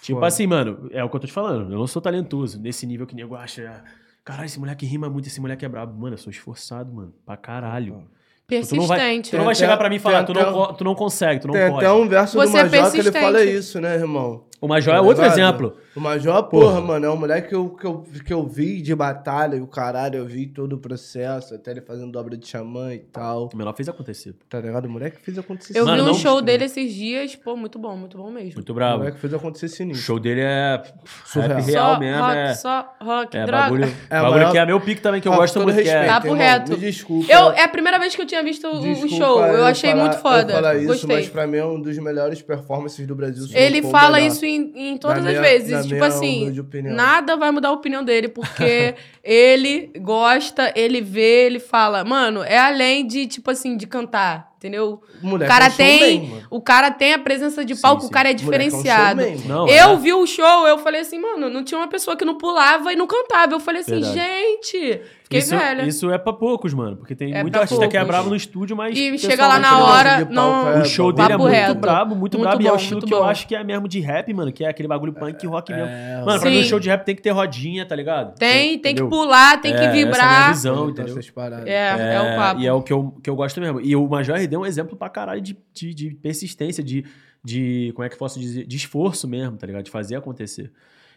Tipo 0.00 0.18
Foda. 0.18 0.28
assim, 0.28 0.46
mano, 0.46 0.88
é 0.92 1.02
o 1.02 1.10
que 1.10 1.16
eu 1.16 1.20
tô 1.20 1.26
te 1.26 1.32
falando. 1.32 1.72
Eu 1.72 1.78
não 1.80 1.88
sou 1.88 2.00
talentoso 2.00 2.60
nesse 2.60 2.86
nível 2.86 3.04
que 3.04 3.16
nego 3.16 3.34
acha. 3.34 3.82
Caralho, 4.26 4.46
esse 4.46 4.58
moleque 4.58 4.84
rima 4.84 5.08
muito, 5.08 5.28
esse 5.28 5.40
moleque 5.40 5.64
é 5.64 5.68
brabo. 5.68 5.96
Mano, 5.98 6.14
eu 6.14 6.18
sou 6.18 6.32
esforçado, 6.32 6.92
mano. 6.92 7.14
Pra 7.24 7.36
caralho. 7.36 8.02
Tipo, 8.48 8.66
tu 8.66 8.74
não 8.76 8.86
vai, 8.86 8.98
Persistente. 8.98 9.30
tu 9.30 9.36
não 9.38 9.44
vai 9.44 9.54
Tem 9.54 9.60
chegar 9.60 9.76
pra 9.76 9.88
mim 9.88 9.96
e 9.96 9.98
falar, 10.00 10.24
tem 10.24 10.34
tu 10.34 10.40
não, 10.40 10.74
tu 10.74 10.82
não 10.84 10.94
consegue, 10.96 11.40
tu 11.40 11.46
não 11.46 11.54
Tem 11.54 11.70
pode. 11.70 11.84
até 11.86 11.94
um 11.94 12.08
verso 12.08 12.36
Você 12.36 12.50
do 12.52 12.58
é 12.58 12.62
Major 12.64 12.70
que 12.70 12.76
ele 12.76 12.92
persistente. 13.12 13.24
fala 13.24 13.44
isso, 13.44 13.80
né, 13.80 13.94
irmão? 13.94 14.44
O 14.60 14.66
Major 14.68 14.94
é 14.94 14.96
Tá 14.96 15.02
outro 15.02 15.22
ligado? 15.22 15.38
exemplo. 15.38 15.76
O 15.94 16.00
Major, 16.00 16.42
porra, 16.44 16.66
Porra. 16.66 16.80
mano, 16.80 17.06
é 17.06 17.10
um 17.10 17.16
moleque 17.16 17.48
que 17.48 17.54
eu, 17.54 17.68
que, 17.70 17.84
eu, 17.86 18.04
que 18.24 18.32
eu 18.32 18.46
vi 18.46 18.80
de 18.80 18.94
batalha 18.94 19.56
e 19.56 19.60
o 19.60 19.66
caralho, 19.66 20.16
eu 20.18 20.26
vi 20.26 20.46
todo 20.46 20.74
o 20.74 20.78
processo, 20.78 21.54
até 21.54 21.70
ele 21.72 21.80
fazendo 21.82 22.10
dobra 22.10 22.36
de 22.36 22.46
xamã 22.46 22.94
e 22.94 22.98
tal. 22.98 23.50
O 23.52 23.56
menor 23.56 23.74
fez 23.74 23.88
acontecer. 23.88 24.34
Tá 24.48 24.60
ligado? 24.60 24.86
O 24.86 24.90
moleque 24.90 25.20
fez 25.20 25.38
acontecer 25.38 25.78
Eu 25.78 25.84
Mano, 25.84 25.96
vi 25.96 26.02
um 26.02 26.12
não- 26.12 26.14
show 26.14 26.40
dele 26.40 26.64
esses 26.64 26.92
dias, 26.92 27.34
pô, 27.36 27.54
muito 27.56 27.78
bom, 27.78 27.96
muito 27.96 28.16
bom 28.16 28.30
mesmo. 28.30 28.54
Muito 28.54 28.70
O 28.70 28.74
bravo. 28.74 28.98
moleque 28.98 29.18
fez 29.18 29.32
acontecer 29.34 29.66
O 29.66 29.68
sinistro. 29.68 30.04
show 30.04 30.18
dele 30.18 30.40
é 30.42 30.82
Surreal. 31.24 31.60
real 31.60 31.94
só 31.94 32.00
mesmo. 32.00 32.22
rock, 32.22 32.36
é 32.38 32.54
só 32.54 32.94
rock, 33.00 33.36
é 33.36 33.46
droga. 33.46 33.62
bagulho, 33.64 33.84
É, 33.84 34.20
bagulho 34.20 34.32
maior- 34.36 34.52
que 34.52 34.58
é 34.58 34.66
meu 34.66 34.80
pique 34.80 35.00
também, 35.00 35.20
que 35.20 35.28
eu 35.28 35.32
Ah, 35.32 35.36
gosto 35.36 35.60
muito. 35.60 35.74
que 35.82 35.88
é- 35.88 35.92
respeito, 36.00 36.12
Papo 36.22 36.34
reto. 36.34 36.72
Me 36.72 36.78
desculpa. 36.78 37.32
Eu, 37.32 37.50
é 37.52 37.62
a 37.64 37.68
primeira 37.68 37.98
vez 37.98 38.14
que 38.14 38.22
eu 38.22 38.26
tinha 38.26 38.42
visto 38.42 38.66
o- 38.66 38.78
o 38.78 38.82
desculpa 38.82 39.16
show. 39.16 39.44
Eu 39.44 39.64
achei 39.66 39.90
falar- 39.90 40.02
muito 40.02 40.18
foda. 40.20 40.52
Eu 40.52 40.56
falar 40.56 40.76
isso, 40.76 40.86
Gostei. 40.86 41.16
mas 41.16 41.28
pra 41.28 41.46
mim 41.46 41.58
é 41.58 41.64
um 41.64 41.80
dos 41.80 41.96
melhores 41.98 42.40
performances 42.42 43.06
do 43.06 43.14
Brasil. 43.14 43.46
não 43.46 43.56
Ele 43.60 43.80
o 43.80 43.90
fala 43.90 44.16
melhor. 44.16 44.26
isso 44.32 44.45
em, 44.46 44.72
em 44.92 44.96
todas 44.96 45.22
Na 45.22 45.30
as 45.30 45.36
minha- 45.38 45.42
vezes. 45.42 45.86
tipo 45.86 46.02
assim, 46.04 46.52
nada 46.84 47.36
vai 47.36 47.50
mudar 47.50 47.68
a 47.68 47.72
opinião 47.72 48.02
dele, 48.04 48.28
porque 48.28 48.94
ele 49.22 49.90
gosta, 50.00 50.72
ele 50.76 51.00
vê, 51.00 51.46
ele 51.46 51.58
fala. 51.58 52.04
Mano, 52.04 52.42
é 52.42 52.58
além 52.58 53.06
de, 53.06 53.26
tipo 53.26 53.50
assim, 53.50 53.76
de 53.76 53.86
cantar, 53.86 54.55
entendeu? 54.58 55.00
O 55.22 55.26
O 55.26 55.30
moleque 55.30 55.50
cara 55.50 55.66
é 55.66 55.68
um 55.68 55.72
tem. 55.72 56.28
mano. 56.28 56.42
O 56.50 56.60
cara 56.60 56.90
tem 56.90 57.12
a 57.14 57.18
presença 57.18 57.64
de 57.64 57.74
Sim, 57.76 57.82
palco, 57.82 58.02
sim. 58.02 58.08
o 58.08 58.10
cara 58.10 58.28
é 58.28 58.32
é 58.32 58.34
um 58.34 58.36
diferenciado. 58.36 59.20
Não, 59.46 59.68
eu 59.68 59.90
é. 59.90 59.96
vi 59.96 60.12
o 60.12 60.26
show, 60.26 60.66
eu 60.66 60.78
falei 60.78 61.00
assim, 61.00 61.18
mano, 61.20 61.48
não 61.48 61.62
tinha 61.64 61.78
uma 61.78 61.88
pessoa 61.88 62.16
que 62.16 62.24
não 62.24 62.36
pulava 62.36 62.92
e 62.92 62.96
não 62.96 63.06
cantava. 63.06 63.54
Eu 63.54 63.60
falei 63.60 63.80
assim, 63.82 64.00
Verdade. 64.00 64.14
gente, 64.14 65.00
fiquei 65.24 65.38
isso, 65.40 65.56
velha. 65.56 65.82
isso 65.82 66.10
é 66.10 66.18
pra 66.18 66.32
poucos, 66.32 66.72
mano. 66.74 66.96
Porque 66.96 67.14
tem 67.14 67.32
É 67.34 67.42
muito 67.42 67.52
pra 67.52 67.62
artista 67.62 67.86
que 67.88 67.96
é 67.96 68.00
poucos. 68.00 68.14
brabo 68.16 68.30
no 68.30 68.36
estúdio, 68.36 68.76
mas. 68.76 68.96
E 68.98 69.18
chega 69.18 69.46
lá 69.46 69.58
na 69.58 69.78
hora, 69.84 70.24
não. 70.30 70.68
é 70.70 70.80
O 70.80 70.84
show 70.84 71.12
bom. 71.12 71.16
dele 71.22 71.32
é 71.32 71.36
muito 71.36 71.52
reto. 71.52 71.74
brabo, 71.76 72.14
muito, 72.14 72.38
Muito 72.38 72.48
brabo. 72.48 72.62
e 72.62 72.66
é 72.66 72.70
o 72.70 72.74
bom, 72.74 72.80
estilo 72.80 73.02
que 73.02 73.12
eu 73.14 73.18
bom. 73.20 73.24
acho 73.24 73.46
que 73.46 73.54
é 73.54 73.62
mesmo 73.64 73.86
de 73.88 74.00
rap, 74.00 74.32
mano. 74.32 74.52
Que 74.52 74.64
é 74.64 74.68
aquele 74.68 74.88
bagulho 74.88 75.12
punk 75.12 75.46
rock 75.46 75.72
mesmo. 75.72 75.86
É, 75.88 76.22
Mano, 76.24 76.40
pra 76.40 76.50
mim, 76.50 76.56
Sim. 76.60 76.62
o 76.62 76.68
show 76.68 76.80
de 76.80 76.88
rap 76.88 77.04
tem 77.04 77.14
que 77.14 77.22
ter 77.22 77.30
rodinha, 77.30 77.84
tá 77.86 77.94
ligado? 77.94 78.36
Tem, 78.38 78.78
tem 78.78 78.94
que 78.94 79.04
pular, 79.04 79.60
tem 79.60 79.72
É, 79.72 79.74
que 79.76 79.80
essa 79.84 79.86
é 79.86 79.90
a 79.90 80.04
vibrar. 80.04 80.48
visão. 80.50 80.90
Entendeu? 80.90 81.18
É, 81.64 82.14
é, 82.14 82.20
o 82.20 82.36
papo. 82.36 82.60
E 82.60 82.66
é 82.66 82.72
o 82.72 82.82
que 82.82 82.92
eu, 82.92 83.14
que 83.22 83.28
eu 83.30 83.36
gosto 83.36 83.60
mesmo. 83.60 83.80
E 83.80 83.94
o 83.96 84.06
Major 84.08 84.36
É 84.54 84.58
um 84.58 84.66
exemplo 84.66 84.96
pra 84.96 85.08
caralho 85.08 85.40
de, 85.40 85.56
de, 85.72 85.94
de 85.94 86.10
persistência, 86.14 86.82
de, 86.82 87.04
de. 87.44 87.92
Como 87.94 88.04
é 88.04 88.08
que 88.08 88.16
posso 88.16 88.38
dizer? 88.38 88.66
De 88.66 88.76
esforço 88.76 89.26
mesmo, 89.26 89.56
tá 89.56 89.66
ligado? 89.66 89.84
De 89.84 89.90
fazer 89.90 90.16
acontecer. 90.16 90.72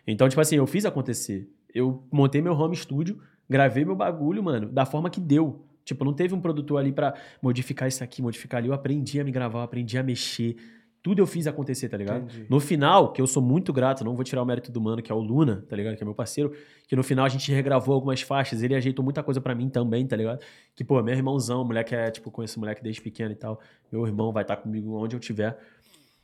Então, 0.06 0.28
tipo 0.28 0.42
assim, 0.42 0.56
eu 0.56 0.66
fiz 0.66 0.86
acontecer. 0.86 1.50
Eu 1.74 2.04
montei 2.12 2.42
meu 2.42 2.54
home 2.54 2.76
studio, 2.76 3.20
gravei 3.50 3.86
meu 3.86 3.96
bagulho, 3.96 4.42
mano, 4.44 4.70
da 4.70 4.86
forma 4.86 5.10
que 5.10 5.20
deu. 5.20 5.66
Tipo, 5.86 6.06
não 6.06 6.14
teve 6.14 6.36
um 6.36 6.42
produtor 6.42 6.80
ali 6.80 6.92
pra 6.92 7.14
modificar 7.42 7.88
isso 7.88 8.04
aqui, 8.04 8.22
modificar 8.22 8.60
ali. 8.60 8.68
Eu 8.68 8.74
aprendi 8.74 9.20
a 9.20 9.24
me 9.24 9.32
gravar, 9.32 9.64
aprendi 9.64 9.98
a 9.98 10.04
mexer. 10.04 10.56
Tudo 11.02 11.20
eu 11.20 11.26
fiz 11.26 11.48
acontecer, 11.48 11.88
tá 11.88 11.96
ligado? 11.96 12.24
Entendi. 12.24 12.46
No 12.50 12.60
final, 12.60 13.14
que 13.14 13.22
eu 13.22 13.28
sou 13.28 13.42
muito 13.42 13.72
grato, 13.72 14.04
não 14.04 14.16
vou 14.16 14.24
tirar 14.24 14.42
o 14.42 14.46
mérito 14.46 14.72
do 14.72 14.82
mano, 14.82 15.02
que 15.02 15.12
é 15.12 15.16
o 15.16 15.20
Luna, 15.20 15.64
tá 15.68 15.76
ligado? 15.76 15.96
Que 15.96 16.04
é 16.04 16.06
meu 16.06 16.14
parceiro. 16.14 16.54
Que 16.88 16.96
no 16.96 17.04
final 17.04 17.26
a 17.26 17.30
gente 17.30 17.52
regravou 17.52 17.96
algumas 17.96 18.22
faixas, 18.22 18.62
ele 18.62 18.76
ajeitou 18.76 19.04
muita 19.04 19.24
coisa 19.24 19.40
pra 19.40 19.56
mim 19.56 19.70
também, 19.70 20.06
tá 20.06 20.16
ligado? 20.16 20.42
Que, 20.76 20.84
pô, 20.84 21.02
meu 21.02 21.16
irmãozão, 21.16 21.64
moleque 21.64 21.96
é, 21.96 22.12
tipo, 22.12 22.30
conheço 22.30 22.58
o 22.58 22.60
moleque 22.60 22.84
desde 22.84 23.02
pequeno 23.02 23.32
e 23.32 23.36
tal. 23.36 23.62
Meu 23.92 24.06
irmão 24.06 24.32
vai 24.34 24.44
estar 24.44 24.58
comigo 24.58 24.94
onde 25.02 25.16
eu 25.16 25.20
tiver. 25.20 25.58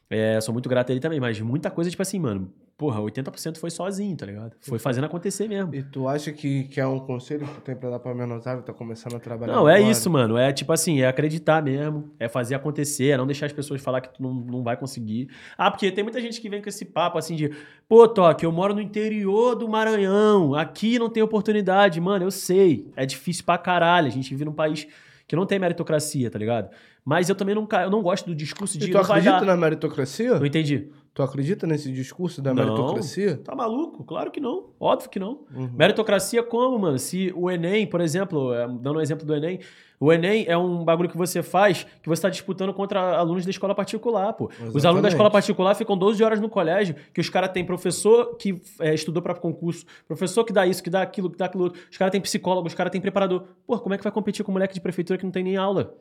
É, 0.10 0.40
sou 0.42 0.54
muito 0.54 0.68
grato 0.68 0.90
a 0.90 0.94
ele 0.94 1.00
também, 1.00 1.20
mas 1.20 1.40
muita 1.40 1.72
coisa, 1.72 1.90
tipo 1.90 2.02
assim, 2.02 2.20
mano, 2.20 2.52
porra, 2.78 3.00
80% 3.00 3.58
foi 3.58 3.70
sozinho, 3.70 4.16
tá 4.18 4.26
ligado? 4.26 4.54
Foi 4.60 4.78
fazendo 4.78 5.06
acontecer 5.06 5.48
mesmo. 5.48 5.74
E 5.74 5.82
tu 5.82 6.08
acha 6.08 6.32
que, 6.32 6.66
que 6.66 6.80
é 6.80 6.86
um 6.86 7.00
conselho 7.00 7.48
que 7.48 7.54
tu 7.54 7.62
tem 7.62 7.76
pra 7.76 7.90
dar 7.90 8.00
pra 8.00 8.14
menosada 8.14 8.60
que 8.62 8.68
tá 8.68 8.74
começando 8.74 9.16
a 9.16 9.20
trabalhar 9.20 9.54
Não, 9.54 9.68
é 9.70 9.76
agora? 9.78 9.92
isso, 9.92 10.10
mano. 10.10 10.38
É 10.38 10.52
tipo 10.52 10.74
assim, 10.74 11.00
é 11.02 11.08
acreditar 11.08 11.64
mesmo, 11.64 12.12
é 12.20 12.28
fazer 12.28 12.56
acontecer, 12.56 13.12
é 13.12 13.18
não 13.18 13.26
deixar 13.26 13.46
as 13.46 13.54
pessoas 13.54 13.82
falar 13.82 14.02
que 14.02 14.14
tu 14.14 14.22
não, 14.22 14.34
não 14.34 14.64
vai 14.64 14.76
conseguir. 14.76 15.30
Ah, 15.58 15.72
porque 15.72 15.90
tem 15.92 16.04
muita 16.04 16.20
gente 16.20 16.42
que 16.42 16.50
vem 16.50 16.62
com 16.62 16.68
esse 16.68 16.84
papo 16.86 17.18
assim 17.18 17.36
de, 17.36 17.50
pô, 17.88 18.08
Toque, 18.08 18.46
eu 18.46 18.52
moro 18.52 18.74
no 18.74 18.82
interior 18.82 19.56
do 19.56 19.70
Maranhão, 19.70 20.54
aqui 20.54 21.00
não 21.00 21.10
tem 21.10 21.24
oportunidade. 21.24 22.02
Mano, 22.02 22.26
eu 22.26 22.32
sei, 22.32 22.92
é 22.96 23.06
difícil 23.06 23.46
pra 23.46 23.58
caralho. 23.58 24.08
A 24.08 24.12
gente 24.12 24.30
vive 24.30 24.44
num 24.44 24.54
país 24.54 24.86
que 25.28 25.36
não 25.36 25.46
tem 25.46 25.58
meritocracia, 25.58 26.30
tá 26.30 26.38
ligado? 26.38 26.70
Mas 27.04 27.30
eu 27.30 27.36
também 27.36 27.56
não, 27.56 27.68
eu 27.84 27.90
não 27.90 28.02
gosto 28.02 28.26
do 28.26 28.36
discurso 28.36 28.78
de 28.78 28.88
E 28.88 28.92
tu 28.92 28.98
acredita 28.98 29.40
dar. 29.40 29.46
na 29.46 29.56
meritocracia? 29.56 30.38
Não 30.40 30.46
entendi. 30.46 30.90
Tu 31.16 31.24
acredita 31.24 31.66
nesse 31.66 31.90
discurso 31.94 32.42
da 32.42 32.54
Não. 32.54 32.66
meritocracia? 32.66 33.38
Tá 33.38 33.56
maluco? 33.56 34.04
Claro 34.04 34.30
que 34.30 34.42
não. 34.42 34.66
Óbvio 34.78 35.10
que 35.10 35.18
não. 35.18 35.46
Uhum. 35.56 35.70
Meritocracia 35.74 36.44
como, 36.44 36.78
mano? 36.78 37.00
Se 37.00 37.32
o 37.34 37.50
Enem, 37.50 37.88
por 37.88 38.02
exemplo, 38.02 38.54
é, 38.54 38.68
dando 38.68 38.98
um 38.98 39.02
exemplo 39.02 39.26
do 39.26 39.34
Enem, 39.34 39.62
o 39.98 40.12
Enem 40.12 40.44
é 40.46 40.58
um 40.58 40.84
bagulho 40.84 41.08
que 41.08 41.16
você 41.16 41.42
faz 41.42 41.88
que 42.04 42.10
você 42.10 42.20
está 42.20 42.30
disputando 42.30 42.74
contra 42.74 43.18
alunos 43.18 43.46
da 43.46 43.50
escola 43.50 43.74
particular, 43.74 44.34
pô. 44.34 44.48
Os 44.48 44.60
alunos 44.60 44.74
da 44.74 44.78
Exatamente. 44.78 45.08
escola 45.14 45.32
particular 45.32 45.74
ficam 45.76 45.98
12 45.98 46.22
horas 46.22 46.42
no 46.42 46.50
colégio, 46.50 46.98
que 47.14 47.22
os 47.22 47.30
caras 47.30 47.50
têm 47.54 47.64
professor 47.64 48.36
que 48.36 48.62
é, 48.82 48.94
estudou 48.94 49.24
para 49.24 49.34
concurso, 49.36 49.86
professor 50.06 50.44
que 50.44 50.52
dá 50.52 50.68
isso, 50.68 50.84
que 50.84 50.90
dá 50.90 51.02
aquilo, 51.02 51.30
que 51.30 51.38
dá 51.38 51.46
aquilo 51.46 51.64
outro. 51.64 51.82
Os 51.90 51.98
caras 51.98 52.12
têm 52.12 52.20
psicólogo, 52.20 52.68
os 52.68 52.74
caras 52.74 52.92
têm 52.92 53.00
preparador. 53.00 53.46
Pô, 53.66 53.80
como 53.80 53.96
é 53.96 53.98
que 53.98 54.04
vai 54.04 54.12
competir 54.12 54.44
com 54.44 54.52
um 54.52 54.56
moleque 54.56 54.74
de 54.74 54.82
prefeitura 54.82 55.18
que 55.18 55.24
não 55.24 55.32
tem 55.32 55.46
nem 55.46 55.56
aula? 55.56 55.96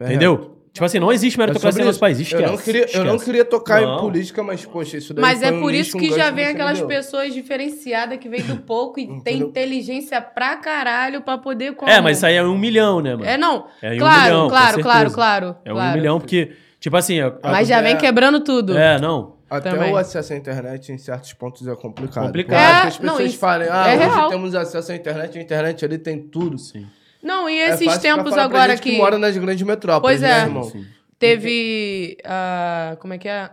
É 0.00 0.04
Entendeu? 0.04 0.54
Tipo 0.72 0.84
assim, 0.84 0.98
não 1.00 1.10
existe. 1.10 1.36
É 1.36 1.38
meritocracia 1.40 1.80
no 1.80 1.86
nosso 1.86 1.98
país. 1.98 2.20
Esquece, 2.20 2.42
eu, 2.42 2.50
não 2.50 2.58
queria, 2.58 2.86
eu 2.94 3.04
não 3.04 3.18
queria 3.18 3.44
tocar 3.44 3.80
Não. 3.80 3.96
em 3.96 4.00
política, 4.00 4.42
mas, 4.44 4.64
poxa, 4.64 4.96
isso 4.98 5.12
daí 5.12 5.22
Mas 5.22 5.38
foi 5.40 5.48
é 5.48 5.52
um 5.52 5.60
por 5.60 5.72
nicho, 5.72 5.82
isso 5.88 5.96
um 5.96 6.00
que 6.00 6.14
já 6.14 6.30
vem 6.30 6.44
aquelas 6.46 6.80
pessoas 6.82 7.34
diferenciadas 7.34 8.18
que 8.18 8.28
vêm 8.28 8.42
do 8.42 8.56
pouco 8.62 9.00
e 9.00 9.20
tem 9.22 9.38
inteligência 9.40 10.20
pra 10.20 10.56
caralho 10.56 11.22
pra 11.22 11.36
poder 11.38 11.74
como. 11.74 11.90
É, 11.90 12.00
mas 12.00 12.18
isso 12.18 12.26
aí 12.26 12.36
é 12.36 12.44
um 12.44 12.56
milhão, 12.56 13.00
né, 13.00 13.12
mano? 13.16 13.24
É, 13.24 13.36
não. 13.36 13.66
É 13.82 13.94
em 13.94 13.96
um 13.96 13.98
claro, 13.98 14.22
milhão, 14.22 14.48
claro, 14.48 14.82
claro, 14.82 15.10
claro, 15.10 15.56
É 15.64 15.72
um 15.72 15.74
claro. 15.76 15.96
milhão, 15.98 16.20
porque, 16.20 16.52
tipo 16.78 16.96
assim... 16.96 17.18
a- 17.20 17.34
a- 17.42 17.50
Mas 17.50 17.66
já 17.66 17.80
vem 17.80 17.94
É. 17.94 17.96
quebrando 17.96 18.38
tudo. 18.40 18.76
É, 18.78 19.00
não. 19.00 19.36
Até 19.50 19.70
Também. 19.70 19.90
o 19.92 19.96
acesso 19.96 20.34
à 20.34 20.36
internet 20.36 20.92
em 20.92 20.98
certos 20.98 21.32
pontos 21.32 21.66
é 21.66 21.74
complicado. 21.74 22.26
Complicado. 22.26 22.58
É, 22.84 22.88
as 22.88 23.00
não, 23.00 23.14
pessoas 23.14 23.30
isso 23.30 23.38
falem, 23.38 23.66
ah, 23.70 23.88
é 23.88 23.96
hoje 23.96 24.04
real. 24.04 24.28
temos 24.28 24.54
acesso 24.54 24.92
à 24.92 24.94
internet, 24.94 25.38
a 25.38 25.40
internet 25.42 25.84
ali 25.86 25.96
tem 25.96 26.20
tudo. 26.20 26.58
Sim. 26.58 26.86
Não, 27.22 27.48
e 27.48 27.58
É 27.58 27.70
esses 27.70 27.86
pra 27.86 27.98
tempos 27.98 28.32
agora 28.34 28.72
gente 28.72 28.82
que, 28.82 28.90
que 28.92 28.96
mora 28.96 29.18
nas 29.18 29.36
grandes 29.36 29.62
metrópoles, 29.66 30.20
Pois 30.20 30.22
é. 30.22 30.36
né, 30.38 30.42
irmão? 30.44 30.62
Sim. 30.64 30.86
teve 31.18 32.16
a. 32.24 32.96
Como 33.00 33.12
é 33.14 33.18
que 33.18 33.28
é? 33.28 33.50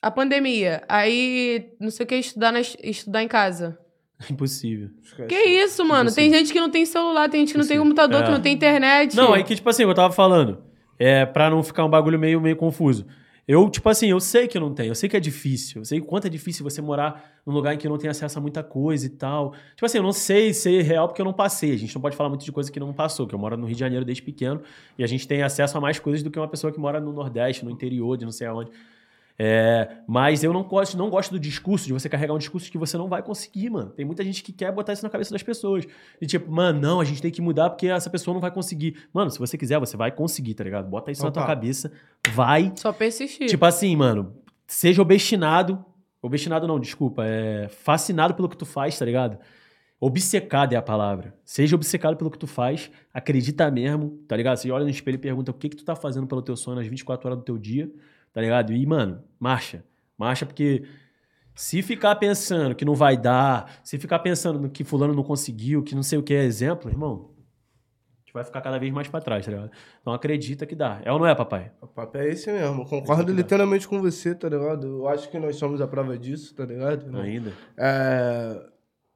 A 0.00 0.10
pandemia. 0.10 0.82
Aí, 0.88 1.72
não 1.80 1.90
sei 1.90 2.04
o 2.04 2.06
que, 2.06 2.14
estudar, 2.16 2.52
na, 2.52 2.60
estudar 2.60 3.22
em 3.22 3.28
casa. 3.28 3.78
Impossível. 4.30 4.90
Esquece. 5.02 5.28
Que 5.28 5.36
isso, 5.36 5.84
mano? 5.84 6.12
Tem 6.12 6.26
Impossível. 6.26 6.38
gente 6.38 6.52
que 6.52 6.60
não 6.60 6.70
tem 6.70 6.86
celular, 6.86 7.28
tem 7.28 7.40
gente 7.40 7.52
que 7.52 7.58
não 7.58 7.66
tem 7.66 7.76
Impossível. 7.76 7.82
computador, 8.04 8.22
É. 8.22 8.24
que 8.26 8.30
não 8.30 8.40
tem 8.40 8.54
internet. 8.54 9.16
Não, 9.16 9.32
aí 9.34 9.42
que, 9.44 9.54
tipo 9.56 9.68
assim, 9.68 9.82
eu 9.82 9.94
tava 9.94 10.12
falando, 10.12 10.62
é, 10.98 11.26
pra 11.26 11.50
não 11.50 11.62
ficar 11.62 11.84
um 11.84 11.90
bagulho 11.90 12.18
meio, 12.18 12.40
meio 12.40 12.56
confuso. 12.56 13.06
Eu, 13.48 13.70
tipo 13.70 13.88
assim, 13.88 14.10
eu 14.10 14.20
sei 14.20 14.46
que 14.46 14.60
não 14.60 14.74
tenho, 14.74 14.90
eu 14.90 14.94
sei 14.94 15.08
que 15.08 15.16
é 15.16 15.20
difícil, 15.20 15.80
eu 15.80 15.84
sei 15.86 16.00
o 16.00 16.04
quanto 16.04 16.26
é 16.26 16.30
difícil 16.30 16.62
você 16.62 16.82
morar 16.82 17.32
num 17.46 17.54
lugar 17.54 17.72
em 17.74 17.78
que 17.78 17.88
não 17.88 17.96
tem 17.96 18.10
acesso 18.10 18.38
a 18.38 18.42
muita 18.42 18.62
coisa 18.62 19.06
e 19.06 19.08
tal. 19.08 19.54
Tipo 19.70 19.86
assim, 19.86 19.96
eu 19.96 20.02
não 20.02 20.12
sei 20.12 20.52
ser 20.52 20.82
real 20.82 21.08
porque 21.08 21.22
eu 21.22 21.24
não 21.24 21.32
passei. 21.32 21.72
A 21.72 21.78
gente 21.78 21.94
não 21.94 22.02
pode 22.02 22.14
falar 22.14 22.28
muito 22.28 22.44
de 22.44 22.52
coisa 22.52 22.70
que 22.70 22.78
não 22.78 22.92
passou, 22.92 23.26
que 23.26 23.34
eu 23.34 23.38
moro 23.38 23.56
no 23.56 23.64
Rio 23.64 23.74
de 23.74 23.80
Janeiro 23.80 24.04
desde 24.04 24.22
pequeno 24.22 24.60
e 24.98 25.02
a 25.02 25.06
gente 25.06 25.26
tem 25.26 25.42
acesso 25.42 25.78
a 25.78 25.80
mais 25.80 25.98
coisas 25.98 26.22
do 26.22 26.30
que 26.30 26.38
uma 26.38 26.46
pessoa 26.46 26.70
que 26.70 26.78
mora 26.78 27.00
no 27.00 27.10
Nordeste, 27.10 27.64
no 27.64 27.70
interior, 27.70 28.18
de 28.18 28.26
não 28.26 28.32
sei 28.32 28.46
aonde. 28.46 28.70
É, 29.40 29.98
mas 30.08 30.42
eu 30.42 30.52
não 30.52 30.64
gosto, 30.64 30.96
não 30.98 31.08
gosto 31.08 31.30
do 31.30 31.38
discurso, 31.38 31.86
de 31.86 31.92
você 31.92 32.08
carregar 32.08 32.34
um 32.34 32.38
discurso 32.38 32.68
que 32.70 32.76
você 32.76 32.98
não 32.98 33.08
vai 33.08 33.22
conseguir, 33.22 33.70
mano. 33.70 33.90
Tem 33.90 34.04
muita 34.04 34.24
gente 34.24 34.42
que 34.42 34.52
quer 34.52 34.72
botar 34.72 34.94
isso 34.94 35.04
na 35.04 35.10
cabeça 35.10 35.30
das 35.30 35.42
pessoas. 35.44 35.86
E 36.20 36.26
tipo, 36.26 36.50
mano, 36.50 36.80
não, 36.80 37.00
a 37.00 37.04
gente 37.04 37.22
tem 37.22 37.30
que 37.30 37.40
mudar 37.40 37.70
porque 37.70 37.86
essa 37.86 38.10
pessoa 38.10 38.34
não 38.34 38.40
vai 38.40 38.50
conseguir. 38.50 38.96
Mano, 39.12 39.30
se 39.30 39.38
você 39.38 39.56
quiser, 39.56 39.78
você 39.78 39.96
vai 39.96 40.10
conseguir, 40.10 40.54
tá 40.54 40.64
ligado? 40.64 40.88
Bota 40.88 41.12
isso 41.12 41.22
na 41.22 41.30
tua 41.30 41.44
Opa. 41.44 41.54
cabeça, 41.54 41.92
vai. 42.32 42.72
Só 42.74 42.92
persistir. 42.92 43.46
Tipo 43.46 43.64
assim, 43.64 43.94
mano, 43.94 44.34
seja 44.66 45.00
obstinado. 45.00 45.84
Obstinado 46.20 46.66
não, 46.66 46.80
desculpa. 46.80 47.24
É 47.24 47.68
fascinado 47.68 48.34
pelo 48.34 48.48
que 48.48 48.56
tu 48.56 48.66
faz, 48.66 48.98
tá 48.98 49.04
ligado? 49.04 49.38
Obcecado 50.00 50.72
é 50.72 50.76
a 50.76 50.82
palavra. 50.82 51.34
Seja 51.44 51.76
obcecado 51.76 52.16
pelo 52.16 52.30
que 52.30 52.38
tu 52.38 52.46
faz, 52.46 52.90
acredita 53.14 53.70
mesmo, 53.70 54.18
tá 54.26 54.36
ligado? 54.36 54.56
Você 54.56 54.70
olha 54.70 54.84
no 54.84 54.90
espelho 54.90 55.16
e 55.16 55.18
pergunta 55.18 55.52
o 55.52 55.54
que 55.54 55.68
que 55.68 55.76
tu 55.76 55.84
tá 55.84 55.94
fazendo 55.96 56.26
pelo 56.26 56.42
teu 56.42 56.56
sonho 56.56 56.76
nas 56.76 56.86
24 56.86 57.28
horas 57.28 57.38
do 57.38 57.44
teu 57.44 57.58
dia, 57.58 57.90
tá 58.32 58.40
ligado? 58.40 58.72
E, 58.72 58.86
mano, 58.86 59.22
marcha. 59.38 59.84
Marcha 60.16 60.44
porque 60.44 60.84
se 61.54 61.82
ficar 61.82 62.14
pensando 62.16 62.74
que 62.74 62.84
não 62.84 62.94
vai 62.94 63.16
dar, 63.16 63.80
se 63.82 63.98
ficar 63.98 64.20
pensando 64.20 64.68
que 64.70 64.84
fulano 64.84 65.12
não 65.12 65.24
conseguiu, 65.24 65.82
que 65.82 65.94
não 65.94 66.02
sei 66.02 66.18
o 66.18 66.22
que 66.22 66.32
é 66.32 66.44
exemplo, 66.44 66.90
irmão, 66.90 67.30
a 68.16 68.20
gente 68.20 68.32
vai 68.32 68.44
ficar 68.44 68.60
cada 68.60 68.78
vez 68.78 68.92
mais 68.92 69.08
pra 69.08 69.20
trás, 69.20 69.44
tá 69.44 69.50
ligado? 69.50 69.70
Então 70.00 70.12
acredita 70.12 70.66
que 70.66 70.76
dá. 70.76 71.00
É 71.04 71.12
ou 71.12 71.18
não 71.18 71.26
é, 71.26 71.34
papai? 71.34 71.72
O 71.80 71.86
papo 71.86 72.16
é 72.16 72.28
esse 72.28 72.50
mesmo. 72.52 72.84
Concordo 72.86 73.32
literalmente 73.32 73.88
com 73.88 74.00
você, 74.00 74.34
tá 74.34 74.48
ligado? 74.48 74.86
Eu 74.86 75.08
acho 75.08 75.28
que 75.30 75.38
nós 75.38 75.56
somos 75.56 75.80
a 75.80 75.88
prova 75.88 76.16
disso, 76.16 76.54
tá 76.54 76.64
ligado? 76.64 77.16
Ainda. 77.18 77.52
É, 77.76 78.66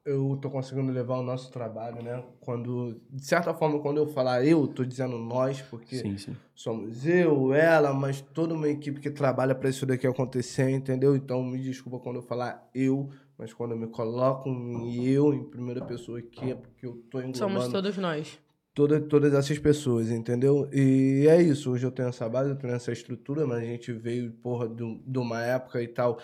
eu 0.05 0.37
tô 0.41 0.49
conseguindo 0.49 0.91
levar 0.91 1.17
o 1.17 1.23
nosso 1.23 1.51
trabalho, 1.51 2.03
né? 2.03 2.23
Quando, 2.41 2.99
de 3.09 3.25
certa 3.25 3.53
forma, 3.53 3.79
quando 3.79 3.97
eu 3.97 4.07
falar 4.07 4.45
eu, 4.45 4.67
tô 4.67 4.83
dizendo 4.83 5.17
nós, 5.17 5.61
porque 5.61 5.95
Sim, 5.95 6.17
sim. 6.17 6.35
somos 6.53 7.05
eu, 7.05 7.53
ela, 7.53 7.93
mas 7.93 8.19
toda 8.19 8.53
uma 8.53 8.67
equipe 8.67 8.99
que 8.99 9.09
trabalha 9.09 9.55
para 9.55 9.69
isso 9.69 9.85
daqui 9.85 10.05
acontecer, 10.05 10.69
entendeu? 10.69 11.15
Então 11.15 11.41
me 11.43 11.57
desculpa 11.59 11.99
quando 11.99 12.17
eu 12.17 12.21
falar 12.21 12.69
eu, 12.75 13.09
mas 13.37 13.53
quando 13.53 13.71
eu 13.71 13.77
me 13.77 13.87
coloco 13.87 14.49
em 14.49 15.05
eu, 15.05 15.33
em 15.33 15.43
primeira 15.43 15.83
pessoa 15.85 16.19
aqui, 16.19 16.51
é 16.51 16.55
porque 16.55 16.85
eu 16.85 17.01
tô 17.09 17.19
englobando 17.19 17.37
Somos 17.37 17.67
todos 17.69 17.97
nós. 17.97 18.37
toda, 18.73 18.99
todas 18.99 19.33
essas 19.33 19.57
pessoas, 19.57 20.11
entendeu? 20.11 20.67
E 20.73 21.25
é 21.29 21.41
isso, 21.41 21.71
hoje 21.71 21.85
eu 21.85 21.91
tenho 21.91 22.09
essa 22.09 22.27
base, 22.27 22.49
eu 22.49 22.57
tenho 22.57 22.73
essa 22.73 22.91
estrutura, 22.91 23.47
mas 23.47 23.59
a 23.59 23.65
gente 23.65 23.93
veio, 23.93 24.33
porra, 24.33 24.67
de, 24.67 24.99
de 25.05 25.17
uma 25.17 25.41
época 25.41 25.81
e 25.81 25.87
tal 25.87 26.19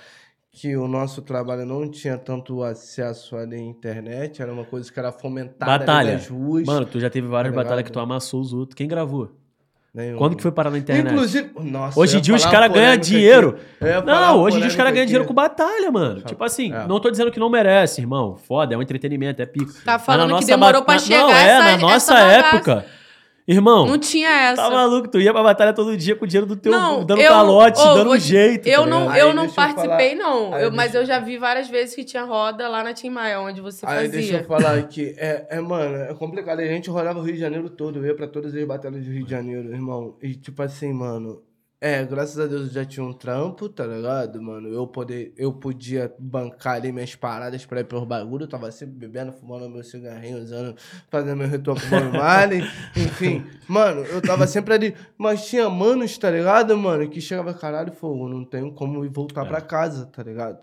que 0.52 0.76
o 0.76 0.88
nosso 0.88 1.22
trabalho 1.22 1.66
não 1.66 1.89
tinha 1.89 2.18
tanto 2.18 2.64
acesso 2.64 3.36
à 3.38 3.43
internet, 3.45 4.41
era 4.41 4.52
uma 4.52 4.66
coisa 4.66 4.91
que 4.91 5.00
era 5.00 5.12
fomentada 5.12 5.72
ali 5.72 5.80
Batalha. 5.80 6.14
nas 6.14 6.28
ruas. 6.28 6.66
Mano, 6.66 6.86
tu 6.86 7.00
já 7.00 7.10
teve 7.10 7.28
várias 7.28 7.54
Tá 7.54 7.64
batalhas 7.64 7.84
que 7.86 7.91
tu 7.91 8.00
amassou 8.00 8.41
os 8.41 8.52
outros. 8.54 8.76
Quem 8.76 8.88
gravou? 8.88 9.32
nenhum. 9.91 10.18
Quando 10.18 10.36
que 10.36 10.43
foi 10.43 10.52
parar 10.52 10.70
na 10.70 10.78
internet? 10.78 11.12
Inclusive, 11.12 11.50
nossa, 11.62 12.00
Hoje 12.00 12.14
em 12.14 12.16
ia 12.18 12.22
dia 12.22 12.36
os 12.36 12.45
caras 12.45 12.72
ganham 12.72 12.95
dinheiro. 12.97 13.58
Não, 14.06 14.39
hoje 14.39 14.58
em 14.58 14.60
dia 14.60 14.70
os 14.70 14.76
caras 14.76 14.93
ganham 14.93 15.06
dinheiro 15.06 15.26
com 15.28 15.34
batalha, 15.34 15.91
mano. 15.91 16.22
Tipo 16.22 16.43
assim, 16.43 16.72
É. 16.74 16.86
não 16.88 17.00
tô 17.00 17.10
dizendo 17.10 17.32
que 17.32 17.39
não 17.39 17.50
merece, 17.50 18.00
irmão. 18.02 18.36
Foda, 18.36 18.74
é 18.76 18.78
um 18.78 18.82
entretenimento, 18.82 19.41
é 19.41 19.45
pico. 19.47 19.72
Tá 19.84 19.97
falando 19.97 20.32
na 20.32 20.39
que 20.39 20.45
demorou 20.45 20.82
ba- 20.82 20.86
pra 20.86 20.93
na- 20.95 21.00
chegar 21.00 21.22
Não, 21.24 21.30
é, 21.32 21.41
essa- 21.43 21.60
na 21.64 21.70
essa 21.72 21.82
nossa 21.82 22.14
bagaça. 22.14 22.86
Irmão, 23.52 23.88
Não 23.88 23.97
tinha 23.97 24.30
essa. 24.30 24.62
tá 24.62 24.70
maluco? 24.70 25.08
Tu 25.08 25.20
ia 25.22 25.34
pra 25.34 25.41
batalha 25.41 25.74
todo 25.74 25.97
dia 25.97 26.16
com 26.16 26.24
o 26.24 26.28
dinheiro 26.28 26.45
do 26.45 26.56
teu, 26.56 26.72
Não, 26.72 27.04
dando 27.04 27.20
eu- 27.20 27.32
calote, 27.32 27.82
ô, 27.82 27.93
dando 27.95 28.06
vou 28.06 28.14
um 28.14 28.20
jeito. 28.20 28.68
Eu 28.68 28.82
tá 28.84 28.88
não? 28.88 29.10
Aí 29.10 29.20
eu 29.22 29.34
não 29.34 29.45
eu 29.45 29.52
participei, 29.52 30.16
falar- 30.16 30.30
não. 30.30 30.54
aí 30.54 30.64
Eu- 30.66 30.72
mas 30.72 30.91
deixa- 30.91 30.97
eu 31.00 31.06
já 31.06 31.20
vi 31.20 31.38
várias 31.39 31.68
vezes 31.68 31.95
que 31.95 32.04
tinha 32.04 32.24
roda 32.24 32.68
lá 32.70 32.84
na 32.84 32.93
Tim 32.93 33.10
Maia, 33.10 33.39
onde 33.41 33.60
você 33.60 33.84
Aí 33.88 33.95
fazia. 34.06 34.12
deixa 34.12 34.38
eu 34.38 34.43
falar 34.45 34.76
aqui, 34.78 35.16
é, 35.18 35.47
é, 35.50 35.60
mano, 35.60 35.95
é 35.95 36.14
complicado. 36.14 36.60
A 36.60 36.66
gente 36.68 36.91
rodava 36.91 37.18
o 37.18 37.24
Rio 37.24 37.34
de 37.34 37.39
Janeiro 37.39 37.70
todo, 37.72 37.97
eu 37.97 38.06
ia 38.06 38.16
pra 38.16 38.28
todas 38.28 38.54
as 38.54 38.64
batalhas 38.66 39.04
do 39.04 39.12
Rio 39.12 39.24
de 39.26 39.32
Janeiro, 39.32 39.74
irmão. 39.74 40.16
E 40.22 40.36
tipo 40.36 40.62
assim, 40.62 40.93
mano, 40.93 41.41
é, 41.82 42.04
graças 42.04 42.38
a 42.38 42.46
Deus 42.46 42.68
eu 42.68 42.74
já 42.74 42.84
tinha 42.84 43.06
um 43.06 43.14
trampo, 43.14 43.70
tá 43.70 43.86
ligado, 43.86 44.42
mano? 44.42 44.68
Eu, 44.68 44.86
poder, 44.86 45.34
eu 45.38 45.54
podia 45.54 46.14
bancar 46.20 46.76
ali 46.76 46.92
minhas 46.92 47.16
paradas 47.16 47.66
pra 47.66 47.80
ir 47.80 47.86
pros 47.86 48.04
bagulho, 48.04 48.44
eu 48.44 48.50
tava 48.50 48.70
sempre 48.72 48.96
bebendo, 48.96 49.32
fumando 49.32 49.70
meu 49.70 49.82
cigarrinho, 49.82 50.40
usando, 50.40 50.76
fazendo 51.10 51.38
meu 51.38 51.48
ritual 51.48 51.78
com 51.80 51.86
o 51.86 51.90
Bob 51.90 52.18
Marley, 52.18 52.62
enfim. 52.98 53.46
Mano, 53.66 54.02
eu 54.02 54.22
tava 54.22 54.46
sempre 54.46 54.74
ali. 54.74 54.96
Mas 55.18 55.48
tinha 55.48 55.70
manos, 55.70 56.18
tá 56.18 56.30
ligado, 56.30 56.78
mano, 56.78 57.10
que 57.10 57.22
chegava, 57.22 57.54
caralho, 57.54 57.94
fogo, 57.94 58.28
não 58.28 58.44
tenho 58.44 58.74
como 58.74 59.06
ir 59.06 59.10
voltar 59.10 59.46
pra 59.46 59.62
casa, 59.62 60.06
tá 60.06 60.22
ligado? 60.22 60.60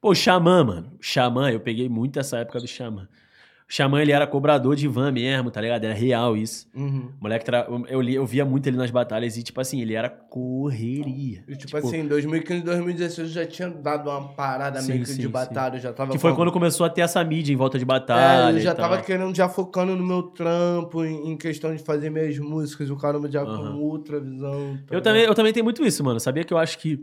Pô, 0.00 0.14
Xamã, 0.14 0.64
mano. 0.64 0.92
Xamã, 1.00 1.50
eu 1.50 1.60
peguei 1.60 1.88
muito 1.88 2.18
essa 2.18 2.38
época 2.38 2.58
do 2.58 2.66
Xamã. 2.66 3.06
O 3.72 3.74
Xamã, 3.74 4.02
ele 4.02 4.12
era 4.12 4.26
cobrador 4.26 4.76
de 4.76 4.86
van 4.86 5.10
mesmo, 5.10 5.50
tá 5.50 5.58
ligado? 5.58 5.82
Era 5.84 5.94
real 5.94 6.36
isso. 6.36 6.68
Uhum. 6.74 7.08
O 7.18 7.22
moleque, 7.22 7.42
tra... 7.42 7.66
eu, 7.88 8.02
li- 8.02 8.14
eu 8.14 8.26
via 8.26 8.44
muito 8.44 8.66
ele 8.66 8.76
nas 8.76 8.90
batalhas 8.90 9.38
e, 9.38 9.42
tipo 9.42 9.58
assim, 9.62 9.80
ele 9.80 9.94
era 9.94 10.10
correria. 10.10 11.42
E, 11.48 11.56
tipo, 11.56 11.74
assim, 11.78 12.00
em 12.00 12.06
2015, 12.06 12.64
2016 12.64 13.28
eu 13.28 13.32
já 13.32 13.46
tinha 13.46 13.70
dado 13.70 14.10
uma 14.10 14.28
parada 14.34 14.78
Sim, 14.82 14.92
meio 14.92 15.04
que 15.04 15.12
sim, 15.12 15.22
de 15.22 15.26
batalha, 15.28 15.78
já 15.80 15.90
tava... 15.90 16.12
Que 16.12 16.18
foi 16.18 16.34
quando 16.34 16.52
começou 16.52 16.84
a 16.84 16.90
ter 16.90 17.00
essa 17.00 17.24
mídia 17.24 17.54
em 17.54 17.56
volta 17.56 17.78
de 17.78 17.84
batalha. 17.86 18.52
É, 18.52 18.58
eu 18.58 18.60
já 18.60 18.74
tava 18.74 18.96
tal. 18.96 19.06
querendo, 19.06 19.34
já 19.34 19.48
focando 19.48 19.96
no 19.96 20.04
meu 20.04 20.22
trampo, 20.24 21.02
em, 21.02 21.34
questão 21.38 21.74
de 21.74 21.82
fazer 21.82 22.10
minhas 22.10 22.38
músicas, 22.38 22.90
o 22.90 22.96
caramba 22.98 23.30
já 23.30 23.40
Aham. 23.40 23.72
com 23.72 23.78
outra 23.78 24.20
visão. 24.20 24.78
tá 24.86 24.94
Eu 24.94 25.00
também, 25.00 25.22
eu 25.22 25.34
também 25.34 25.50
tenho 25.54 25.64
muito 25.64 25.82
isso, 25.82 26.04
mano. 26.04 26.20
Sabia 26.20 26.44
que 26.44 26.52
eu 26.52 26.58
acho 26.58 26.78
que. 26.78 27.02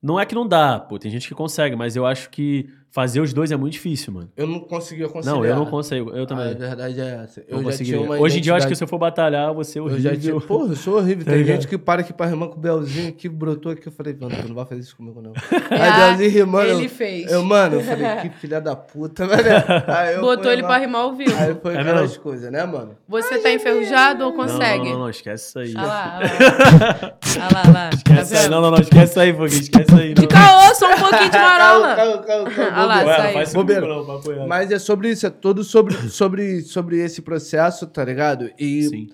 Não 0.00 0.20
é 0.20 0.24
que 0.26 0.36
não 0.36 0.46
dá, 0.46 0.78
pô. 0.78 1.00
Tem 1.00 1.10
gente 1.10 1.26
que 1.26 1.34
consegue, 1.34 1.74
mas 1.74 1.96
eu 1.96 2.06
acho 2.06 2.30
que 2.30 2.70
fazer 2.94 3.20
os 3.20 3.32
dois 3.32 3.50
é 3.50 3.56
muito 3.56 3.72
difícil, 3.72 4.12
mano. 4.12 4.28
Eu 4.36 4.46
não 4.46 4.60
conseguia 4.60 5.08
conciliar. 5.08 5.34
Não, 5.36 5.44
eu 5.44 5.56
não 5.56 5.66
consigo. 5.66 6.10
Eu 6.10 6.22
Ah, 6.22 6.26
também. 6.26 6.44
a 6.52 6.54
verdade 6.54 7.00
é 7.00 7.20
essa. 7.24 7.42
Eu 7.48 7.60
não 7.60 7.70
já 7.72 7.78
tinha 7.78 8.00
uma 8.00 8.16
Hoje 8.16 8.38
em 8.38 8.40
dia 8.40 8.52
eu 8.52 8.56
acho 8.56 8.68
que 8.68 8.74
se 8.76 8.84
eu 8.84 8.88
for 8.88 8.98
batalhar, 8.98 9.52
você 9.52 9.78
é 9.78 9.80
Eu 9.80 9.86
horrível. 9.86 10.12
já 10.12 10.16
tinha... 10.16 10.40
Porra, 10.40 10.68
eu 10.72 10.76
sou 10.76 10.98
horrível. 10.98 11.24
Tá 11.24 11.32
Tem 11.32 11.40
ligado? 11.40 11.56
gente 11.56 11.66
que 11.68 11.76
para 11.76 12.02
aqui 12.02 12.12
pra 12.12 12.26
rimar 12.26 12.48
com 12.50 12.54
o 12.56 12.58
Belzinho 12.60 13.08
aqui, 13.08 13.28
brotou 13.28 13.72
aqui. 13.72 13.86
Eu 13.88 13.92
falei, 13.92 14.16
mano, 14.20 14.36
tu 14.40 14.46
não 14.48 14.54
vai 14.54 14.64
fazer 14.64 14.80
isso 14.80 14.96
comigo, 14.96 15.20
não. 15.20 15.32
Ah, 15.70 16.10
Aí 16.10 16.16
Belzinho 16.16 16.30
rimando. 16.44 16.68
ele 16.70 16.84
eu- 16.84 16.88
fez. 16.90 17.32
Eu, 17.32 17.42
mano, 17.44 17.76
eu 17.76 17.80
falei, 17.82 18.06
que 18.22 18.28
filha 18.38 18.60
da 18.60 18.76
puta, 18.76 19.26
velho. 19.26 19.42
Aí 19.88 20.14
eu 20.14 20.20
Botou 20.20 20.52
ele 20.52 20.62
pra 20.62 20.78
rimar 20.78 21.02
ao 21.02 21.14
vivo. 21.14 21.34
Aí 21.36 21.54
foi 21.60 21.74
É 21.74 21.80
aquelas 21.80 22.00
mesmo? 22.02 22.22
coisas, 22.22 22.52
né, 22.52 22.64
mano? 22.64 22.96
Você 23.08 23.38
tá 23.38 23.52
enferrujado 23.52 24.24
ou 24.24 24.30
Não, 24.30 24.36
consegue? 24.36 24.84
Não, 24.84 24.92
não, 24.92 24.98
não, 25.00 25.10
esquece 25.10 25.48
isso 25.48 25.58
aí. 25.58 25.74
Olha 25.76 25.86
lá, 25.86 26.18
olha 26.20 26.28
lá. 26.28 27.14
Olha 27.34 27.48
lá, 27.52 27.72
lá. 27.72 27.90
Tá 27.90 27.96
Esquece 27.96 28.36
aí. 28.36 28.48
Não, 28.48 28.60
não, 28.60 28.70
não, 28.70 28.78
esquece 28.78 29.10
isso 29.10 29.20
aí, 29.20 29.32
Foguinho. 29.32 29.60
Esquece 29.62 29.94
aí. 29.94 30.14
De 30.14 30.22
não. 30.22 30.28
caô, 30.28 30.74
só 30.74 30.92
um 30.94 30.96
pouquinho 30.98 31.30
de 31.30 31.38
marola. 31.38 31.94
Calma, 31.96 32.18
calma, 32.22 32.50
calma, 32.50 32.78
Olha 32.78 32.83
lá, 32.86 33.24
não 33.24 33.32
faz 33.32 33.52
Bobeira. 33.52 33.86
não. 33.86 34.46
Mas 34.48 34.70
é 34.70 34.78
sobre 34.78 35.10
isso, 35.10 35.26
é 35.26 35.30
todo 35.30 35.62
sobre, 35.64 35.94
sobre, 36.08 36.60
sobre 36.62 36.98
esse 36.98 37.22
processo, 37.22 37.86
tá 37.86 38.04
ligado? 38.04 38.50
E 38.58 38.82
Sim. 38.84 39.08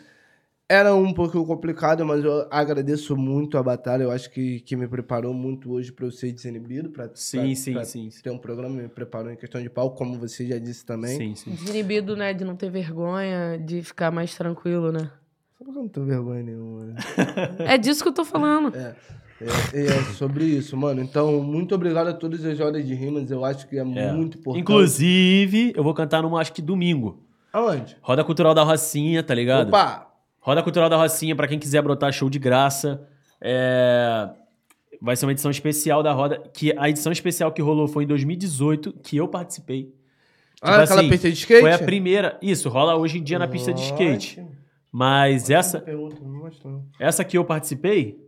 era 0.68 0.94
um 0.94 1.12
pouco 1.12 1.44
complicado, 1.44 2.04
mas 2.06 2.24
eu 2.24 2.46
agradeço 2.50 3.16
muito 3.16 3.58
a 3.58 3.62
batalha. 3.62 4.04
Eu 4.04 4.10
acho 4.10 4.30
que, 4.30 4.60
que 4.60 4.76
me 4.76 4.86
preparou 4.86 5.34
muito 5.34 5.72
hoje 5.72 5.90
pra 5.92 6.06
eu 6.06 6.10
ser 6.12 6.32
desinibido, 6.32 6.90
pra, 6.90 7.10
Sim, 7.14 7.54
sim, 7.54 7.72
pra 7.72 7.84
sim, 7.84 8.10
sim. 8.10 8.22
ter 8.22 8.30
um 8.30 8.38
programa, 8.38 8.82
me 8.82 8.88
preparou 8.88 9.30
em 9.32 9.36
questão 9.36 9.60
de 9.62 9.68
palco, 9.70 9.96
como 9.96 10.18
você 10.18 10.46
já 10.46 10.58
disse 10.58 10.84
também. 10.84 11.16
Sim, 11.16 11.34
sim. 11.34 11.50
Desinibido, 11.50 12.16
né? 12.16 12.32
De 12.32 12.44
não 12.44 12.54
ter 12.56 12.70
vergonha, 12.70 13.58
de 13.58 13.82
ficar 13.82 14.10
mais 14.10 14.34
tranquilo, 14.36 14.92
né? 14.92 15.10
Eu 15.60 15.72
não 15.72 15.86
tenho 15.88 16.06
vergonha 16.06 16.42
nenhuma. 16.42 16.84
né? 16.86 16.94
É 17.66 17.76
disso 17.76 18.02
que 18.02 18.08
eu 18.08 18.14
tô 18.14 18.24
falando. 18.24 18.74
É, 18.74 18.94
é, 19.40 19.86
é 19.86 20.02
sobre 20.14 20.44
isso, 20.44 20.76
mano. 20.76 21.00
Então, 21.00 21.42
muito 21.42 21.74
obrigado 21.74 22.08
a 22.08 22.12
todas 22.12 22.44
as 22.44 22.60
horas 22.60 22.86
de 22.86 22.94
rimas. 22.94 23.30
Eu 23.30 23.44
acho 23.44 23.66
que 23.68 23.76
é, 23.76 23.80
É. 23.80 24.12
muito 24.12 24.38
importante. 24.38 24.60
Inclusive, 24.62 25.72
eu 25.76 25.82
vou 25.82 25.94
cantar 25.94 26.22
numa, 26.22 26.40
acho 26.40 26.52
que 26.52 26.62
domingo. 26.62 27.22
Aonde? 27.52 27.96
Roda 28.00 28.22
Cultural 28.22 28.54
da 28.54 28.62
Rocinha, 28.62 29.22
tá 29.22 29.34
ligado? 29.34 29.68
Opa! 29.68 30.06
Roda 30.40 30.62
Cultural 30.62 30.88
da 30.88 30.96
Rocinha, 30.96 31.34
pra 31.36 31.46
quem 31.48 31.58
quiser 31.58 31.82
brotar 31.82 32.12
show 32.12 32.30
de 32.30 32.38
graça. 32.38 33.06
É, 33.40 34.28
Vai 35.02 35.16
ser 35.16 35.24
uma 35.24 35.32
edição 35.32 35.50
especial 35.50 36.02
da 36.02 36.12
Roda. 36.12 36.42
Que 36.52 36.74
a 36.76 36.88
edição 36.90 37.10
especial 37.10 37.50
que 37.52 37.62
rolou 37.62 37.88
foi 37.88 38.04
em 38.04 38.06
2018, 38.06 38.92
que 39.02 39.16
eu 39.16 39.26
participei. 39.26 39.94
Ah, 40.60 40.72
Tipo 40.72 40.82
aquela 40.82 41.00
assim, 41.00 41.08
pista 41.10 41.28
de 41.30 41.34
skate? 41.38 41.60
Foi 41.62 41.72
a 41.72 41.78
primeira. 41.78 42.38
Isso, 42.42 42.68
rola 42.68 42.94
hoje 42.96 43.18
em 43.18 43.22
dia 43.22 43.38
na 43.38 43.48
pista 43.48 43.72
de 43.72 43.80
skate. 43.82 44.44
Mas 44.92 45.48
essa, 45.48 45.80
Pergunta, 45.80 46.16
essa 46.98 47.24
que 47.24 47.38
eu 47.38 47.44
participei 47.44 48.18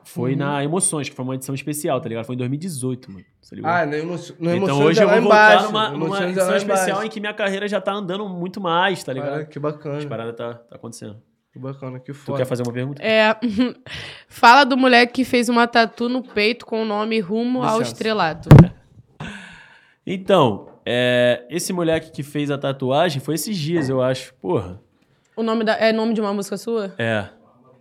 Uhum. 0.00 0.04
foi 0.04 0.36
na 0.36 0.62
Emoções, 0.64 1.08
que 1.08 1.14
foi 1.14 1.24
uma 1.24 1.34
edição 1.34 1.54
especial, 1.54 2.00
tá 2.00 2.08
ligado? 2.08 2.24
Foi 2.24 2.34
em 2.34 2.38
2018, 2.38 3.10
mano. 3.10 3.24
Ah, 3.64 3.84
no, 3.84 3.94
emo... 3.94 4.12
no 4.38 4.54
então 4.54 4.54
Emoções 4.56 4.86
hoje 4.86 5.00
é 5.00 5.04
eu 5.04 5.08
vou 5.08 5.20
voltar 5.22 5.52
embaixo. 5.54 5.66
numa, 5.66 5.88
No 5.90 5.98
numa 5.98 6.20
é 6.24 6.28
edição 6.28 6.56
especial 6.56 6.88
embaixo. 6.88 7.06
em 7.06 7.10
que 7.10 7.20
minha 7.20 7.34
carreira 7.34 7.66
já 7.68 7.80
tá 7.80 7.92
andando 7.92 8.28
muito 8.28 8.60
mais, 8.60 9.02
tá 9.02 9.12
ligado? 9.12 9.30
Cara, 9.30 9.44
que 9.44 9.58
bacana. 9.58 9.98
As 9.98 10.04
paradas 10.04 10.36
tá, 10.36 10.54
tá 10.54 10.76
acontecendo. 10.76 11.16
Que 11.52 11.58
bacana, 11.58 11.98
que 11.98 12.12
Tu 12.12 12.14
foda. 12.14 12.38
quer 12.38 12.44
fazer 12.44 12.62
uma 12.62 12.72
pergunta? 12.72 13.02
É. 13.02 13.34
Fala 14.28 14.62
do 14.64 14.76
moleque 14.76 15.14
que 15.14 15.24
fez 15.24 15.48
uma 15.48 15.66
tatu 15.66 16.08
no 16.08 16.22
peito 16.22 16.64
com 16.64 16.82
o 16.82 16.84
nome 16.84 17.18
Rumo 17.18 17.62
ao 17.62 17.78
Licença. 17.80 17.92
Estrelato. 17.92 18.48
Então, 20.06 20.68
é, 20.84 21.44
esse 21.50 21.72
moleque 21.72 22.10
que 22.10 22.22
fez 22.22 22.50
a 22.50 22.58
tatuagem 22.58 23.20
foi 23.20 23.34
esses 23.34 23.56
dias, 23.56 23.88
eu 23.88 24.02
acho. 24.02 24.34
Porra. 24.34 24.80
O 25.36 25.42
nome 25.42 25.62
da, 25.62 25.74
é 25.76 25.92
nome 25.92 26.14
de 26.14 26.20
uma 26.20 26.32
música 26.32 26.56
sua? 26.56 26.92
É. 26.98 27.28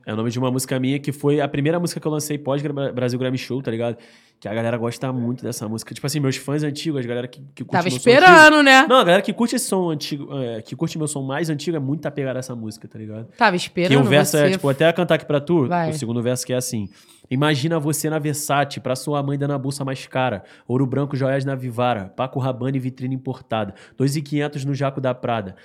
É 0.09 0.13
o 0.13 0.15
nome 0.15 0.31
de 0.31 0.39
uma 0.39 0.49
música 0.49 0.79
minha 0.79 0.97
que 0.97 1.11
foi 1.11 1.39
a 1.39 1.47
primeira 1.47 1.79
música 1.79 1.99
que 1.99 2.07
eu 2.07 2.11
lancei 2.11 2.35
pós 2.35 2.63
Brasil 2.95 3.19
Grammy 3.19 3.37
Show, 3.37 3.61
tá 3.61 3.69
ligado? 3.69 3.95
Que 4.39 4.47
a 4.47 4.53
galera 4.55 4.75
gosta 4.75 5.13
muito 5.13 5.43
dessa 5.43 5.67
música. 5.69 5.93
Tipo 5.93 6.07
assim, 6.07 6.19
meus 6.19 6.35
fãs 6.35 6.63
antigos, 6.63 7.05
a 7.05 7.07
galera 7.07 7.27
que, 7.27 7.39
que 7.53 7.63
curte 7.63 7.71
Tava 7.73 7.83
meu 7.83 7.91
som 7.91 7.97
antigo- 8.09 8.09
esperando, 8.25 8.63
né? 8.63 8.87
Não, 8.89 8.95
a 8.97 9.03
galera 9.03 9.21
que 9.21 9.31
curte 9.31 9.55
esse 9.55 9.67
som 9.67 9.89
antigo, 9.91 10.27
é, 10.35 10.63
que 10.63 10.75
curte 10.75 10.97
meu 10.97 11.07
som 11.07 11.21
mais 11.21 11.47
antigo 11.51 11.77
é 11.77 11.79
muito 11.79 12.07
apegada 12.07 12.39
a 12.39 12.41
essa 12.41 12.55
música, 12.55 12.87
tá 12.87 12.97
ligado? 12.97 13.27
Tava 13.37 13.51
Que 13.51 13.57
esperando 13.57 13.99
o 13.99 14.03
verso 14.03 14.31
você. 14.31 14.45
é, 14.45 14.49
tipo, 14.49 14.67
até 14.67 14.91
cantar 14.93 15.13
aqui 15.15 15.25
pra 15.25 15.39
tu, 15.39 15.67
Vai. 15.67 15.91
o 15.91 15.93
segundo 15.93 16.23
verso 16.23 16.43
que 16.43 16.53
é 16.53 16.55
assim. 16.57 16.89
Imagina 17.29 17.77
você 17.79 18.09
na 18.09 18.17
Versace, 18.17 18.79
pra 18.79 18.95
sua 18.95 19.21
mãe 19.21 19.37
dando 19.37 19.53
a 19.53 19.57
bolsa 19.59 19.85
mais 19.85 20.07
cara. 20.07 20.43
Ouro 20.67 20.87
branco, 20.87 21.15
joias 21.15 21.45
na 21.45 21.53
Vivara. 21.53 22.05
Paco 22.15 22.39
Rabanne 22.39 22.77
e 22.77 22.81
vitrine 22.81 23.13
importada. 23.13 23.75
2,500 23.95 24.65
no 24.65 24.73
Jaco 24.73 24.99
da 24.99 25.13
Prada. 25.13 25.55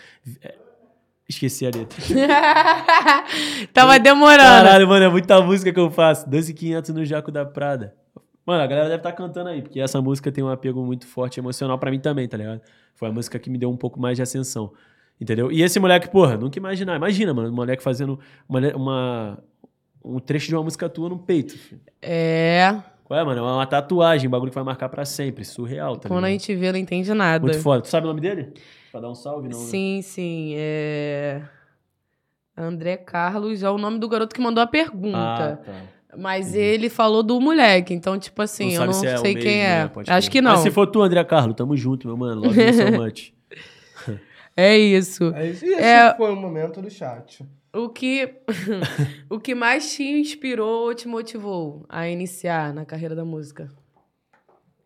É, 0.42 0.55
Esqueci 1.29 1.64
a 1.66 1.70
letra. 1.75 1.97
Tava 3.72 3.99
demorando. 3.99 4.43
Caralho, 4.43 4.89
mano, 4.89 5.05
é 5.05 5.09
muita 5.09 5.41
música 5.41 5.72
que 5.72 5.81
eu 5.81 5.91
faço. 5.91 6.29
2,500 6.29 6.91
no 6.95 7.05
Jaco 7.05 7.31
da 7.33 7.45
Prada. 7.45 7.95
Mano, 8.47 8.62
a 8.62 8.66
galera 8.66 8.89
deve 8.89 8.99
estar 8.99 9.12
cantando 9.12 9.49
aí, 9.49 9.62
porque 9.62 9.81
essa 9.81 10.03
música 10.03 10.31
tem 10.31 10.45
um 10.45 10.51
apego 10.51 10.85
muito 10.85 11.07
forte 11.07 11.41
emocional 11.41 11.79
pra 11.79 11.91
mim 11.91 11.99
também, 11.99 12.29
tá 12.29 12.37
ligado? 12.37 12.61
Foi 12.95 13.09
a 13.09 13.12
música 13.12 13.39
que 13.39 13.49
me 13.49 13.57
deu 13.57 13.70
um 13.70 13.77
pouco 13.77 13.99
mais 13.99 14.16
de 14.16 14.22
ascensão. 14.22 14.72
Entendeu? 15.18 15.51
E 15.51 15.62
esse 15.62 15.81
moleque, 15.81 16.09
porra, 16.11 16.37
nunca 16.37 16.59
imaginar. 16.59 16.97
Imagina, 16.97 17.33
mano, 17.33 17.49
um 17.49 17.55
moleque 17.55 17.83
fazendo 17.83 18.18
uma, 18.49 18.61
uma- 18.77 19.39
um 20.05 20.18
trecho 20.18 20.49
de 20.49 20.55
uma 20.55 20.62
música 20.64 20.89
tua 20.91 21.09
no 21.09 21.18
peito. 21.18 21.57
filho. 21.57 21.81
É. 22.03 22.77
Qual 23.05 23.18
é, 23.18 23.25
mano? 23.25 23.39
É 23.41 23.43
uma 23.43 23.66
tatuagem, 23.66 24.29
um 24.29 24.31
bagulho 24.31 24.51
que 24.51 24.55
vai 24.55 24.64
marcar 24.64 24.89
pra 24.91 25.05
sempre. 25.07 25.45
Surreal, 25.45 25.97
tá 25.97 26.09
Quando 26.09 26.25
a 26.25 26.29
gente 26.31 26.55
vê, 26.55 26.70
não 26.70 26.79
entende 26.79 27.14
nada. 27.14 27.43
Muito 27.47 27.61
foda. 27.61 27.81
Tu 27.83 27.89
sabe 27.89 28.05
o 28.07 28.09
nome 28.09 28.20
dele? 28.20 28.53
Pra 28.95 29.01
dar 29.01 29.11
um 29.11 29.14
salve, 29.16 29.49
não? 29.49 29.59
né? 29.59 29.64
Sim, 29.64 30.01
sim. 30.03 30.53
É. 30.57 31.42
André 32.57 32.97
Carlos 32.97 33.61
é 33.64 33.68
o 33.68 33.76
nome 33.76 33.99
do 33.99 34.09
garoto 34.09 34.32
que 34.32 34.40
mandou 34.40 34.61
a 34.62 34.66
Ah, 34.66 34.68
pergunta. 34.68 35.61
tá. 35.66 36.16
Mas 36.16 36.55
ele 36.55 36.88
falou 36.88 37.20
do 37.20 37.40
moleque, 37.40 37.92
então, 37.92 38.16
tipo 38.16 38.40
assim, 38.40 38.76
Não 38.76 38.82
eu 38.82 38.86
não 38.86 38.92
se 38.92 39.09
é 39.09 39.16
sei 39.16 39.34
mesmo, 39.34 39.51
quem 39.51 39.61
é. 39.61 39.84
né? 39.86 39.90
Acho 40.07 40.30
que 40.30 40.40
não. 40.40 40.53
Mas 40.53 40.61
se 40.61 40.70
for 40.70 40.86
tu, 40.86 41.03
André 41.03 41.24
Carlos, 41.24 41.57
tamo 41.57 41.76
junto, 41.76 42.07
meu 42.07 42.16
mano. 42.16 42.42
Love 42.42 42.62
you 42.62 42.72
so 42.72 42.92
much. 42.92 43.34
É 44.57 44.78
isso. 44.78 45.24
É 45.34 45.49
isso. 45.51 45.64
E 45.64 45.70
esse 45.70 45.82
É- 45.82 46.14
foi 46.16 46.30
o 46.32 46.36
momento 46.36 46.80
do 46.80 46.88
chat. 46.88 47.45
O 47.74 47.88
que, 47.88 48.32
o 49.28 49.40
que 49.40 49.57
mais 49.57 49.92
te 49.92 50.05
inspirou 50.05 50.84
ou 50.84 50.95
te 50.95 51.09
motivou 51.09 51.84
a 51.88 52.09
iniciar 52.09 52.72
na 52.72 52.84
carreira 52.84 53.16
da 53.16 53.24
música? 53.24 53.68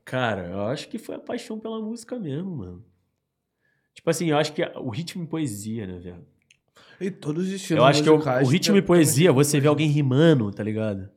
Cara, 0.03 0.47
eu 0.47 0.63
acho 0.63 0.89
que 0.89 0.97
foi 0.97 1.17
a 1.17 1.19
paixão 1.19 1.59
pela 1.59 1.79
música 1.79 2.19
mesmo, 2.19 2.57
mano. 2.57 2.88
Tipo 3.99 4.11
assim, 4.11 4.31
eu 4.31 4.39
acho 4.39 4.53
que 4.53 4.63
o 4.77 4.91
ritmo 4.91 5.25
e 5.25 5.27
poesia, 5.27 5.85
né, 5.85 5.99
velho? 5.99 6.25
E 7.01 7.11
todos 7.11 7.49
os 7.49 7.53
estilos 7.53 7.81
Eu 7.81 7.85
acho 7.85 8.01
que 8.01 8.09
o, 8.09 8.15
o 8.15 8.47
ritmo 8.47 8.77
e 8.77 8.81
poesia, 8.81 9.33
você 9.33 9.59
vê 9.59 9.67
alguém 9.67 9.89
rimando, 9.89 10.53
tá 10.53 10.63
ligado? 10.63 11.09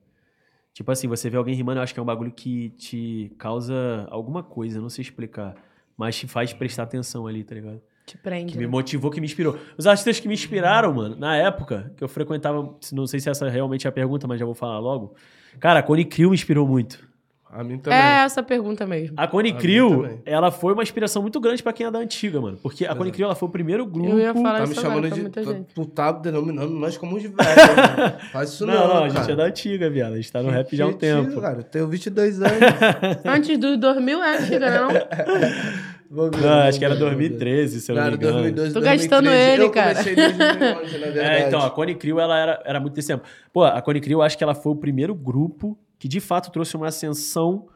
Tipo 0.74 0.92
assim, 0.92 1.08
você 1.08 1.30
vê 1.30 1.38
alguém 1.38 1.54
rimando, 1.54 1.78
eu 1.78 1.84
acho 1.84 1.94
que 1.94 2.00
é 2.00 2.04
um 2.04 2.08
bagulho 2.08 2.32
que 2.32 2.70
te 2.72 3.32
causa 3.38 4.08
alguma 4.10 4.42
coisa, 4.42 4.82
não 4.82 4.90
sei 4.90 5.04
explicar. 5.04 5.54
Mas 5.96 6.16
te 6.16 6.28
faz 6.28 6.54
prestar 6.54 6.82
atenção 6.82 7.28
ali, 7.28 7.44
tá 7.44 7.54
ligado? 7.54 7.80
Te 8.04 8.18
prende. 8.18 8.54
Que 8.54 8.58
me 8.58 8.66
né? 8.66 8.72
motivou, 8.72 9.12
que 9.12 9.22
me 9.22 9.28
inspirou. 9.28 9.60
Os 9.78 9.86
artistas 9.86 10.20
que 10.20 10.28
me 10.28 10.34
inspiraram, 10.34 10.92
mano, 10.92 11.16
na 11.16 11.38
época 11.38 11.94
que 11.96 12.04
eu 12.04 12.08
frequentava, 12.08 12.76
não 12.92 13.06
sei 13.06 13.20
se 13.20 13.30
essa 13.30 13.48
realmente 13.48 13.86
é 13.86 13.90
a 13.92 13.94
pergunta, 13.94 14.28
mas 14.28 14.40
já 14.40 14.46
vou 14.46 14.56
falar 14.56 14.80
logo. 14.80 15.14
Cara, 15.60 15.82
a 15.82 15.84
Cone 15.84 16.04
Crew 16.04 16.32
me 16.32 16.36
inspirou 16.36 16.68
muito. 16.68 17.08
A 17.54 17.64
mim 17.64 17.78
também. 17.78 18.00
É 18.00 18.24
essa 18.24 18.42
pergunta 18.42 18.86
mesmo. 18.88 19.14
A 19.18 19.28
Cone 19.28 19.52
Crew, 19.54 20.20
ela 20.26 20.50
foi 20.52 20.72
uma 20.74 20.84
inspiração 20.84 21.22
muito 21.22 21.40
grande 21.40 21.62
pra 21.62 21.74
quem 21.74 21.86
é 21.86 21.92
da 21.92 22.00
antiga, 22.00 22.40
mano. 22.40 22.58
Porque 22.64 22.86
a 22.86 22.96
Cone 22.96 23.12
Crew, 23.12 23.26
ela 23.26 23.36
foi 23.36 23.50
o 23.50 23.52
primeiro 23.52 23.86
grupo... 23.86 24.10
Eu 24.10 24.20
ia 24.20 24.34
falar 24.34 24.60
Tá 24.60 24.66
me 24.68 24.72
isso 24.72 24.80
agora 24.80 24.94
chamando 24.96 25.08
pra 25.10 25.16
de. 25.16 25.22
muita 25.22 25.42
Tu, 25.42 25.52
gente. 25.52 25.74
tu 25.76 25.86
tá 25.86 26.12
denominando 26.14 26.70
nós 26.74 26.98
como 26.98 27.18
os 27.18 27.24
velhos. 27.28 27.36
né? 27.38 28.18
Faz 28.32 28.52
isso 28.52 28.66
Não, 28.66 28.74
não, 28.74 28.88
não, 28.96 29.04
a 29.04 29.10
gente 29.10 29.32
é 29.32 29.36
da 29.36 29.44
antiga, 29.44 29.90
viado. 29.90 30.14
A 30.14 30.16
gente 30.16 30.32
tá 30.32 30.42
no 30.42 30.48
Que 30.50 30.56
rap 30.56 30.76
já 30.78 30.86
há 30.86 30.88
um 30.88 30.94
tempo. 30.94 31.42
Cara, 31.42 31.60
eu 31.60 31.64
tenho 31.64 31.88
22 31.88 32.42
anos. 32.42 32.52
Antes 33.26 33.58
dos 33.58 33.78
2000 33.78 34.24
é 34.24 34.38
antiga? 34.38 34.70
Não? 34.72 34.90
Vou 36.14 36.30
ver, 36.30 36.42
Não, 36.42 36.60
acho 36.64 36.78
que 36.78 36.84
era 36.84 36.94
ver, 36.94 37.00
vou 37.00 37.10
ver. 37.12 37.16
2013, 37.30 37.80
se 37.82 37.90
eu 37.92 37.96
não 37.96 38.02
Não, 38.04 38.10
me 38.12 38.16
era 38.18 38.24
engano. 38.24 38.42
2012, 38.42 38.74
Tô 38.74 38.82
gastando 38.82 39.24
2013. 39.24 39.54
ele, 39.54 39.64
eu 39.64 39.72
cara. 39.72 39.90
comecei 39.92 40.16
desde 40.16 40.38
2011, 40.38 40.98
na 40.98 41.06
verdade. 41.08 41.20
É, 41.44 41.48
então, 41.48 41.62
a 41.62 41.70
Cone 41.72 41.96
Crew, 41.96 42.20
ela 42.20 42.38
era, 42.38 42.62
era 42.66 42.80
muito 42.82 42.94
desse 42.94 43.08
tempo. 43.08 43.24
Pô, 43.54 43.64
a 43.64 43.82
Cone 43.82 44.02
Crew, 44.02 44.20
eu 44.20 44.22
acho 44.22 44.38
que 44.38 44.44
ela 44.44 44.54
foi 44.54 44.74
o 44.74 44.76
primeiro 44.76 45.16
grupo 45.16 45.78
que, 45.98 46.08
de 46.10 46.20
fato, 46.20 46.52
trouxe 46.52 46.76
uma 46.76 46.88
ascensão 46.88 47.68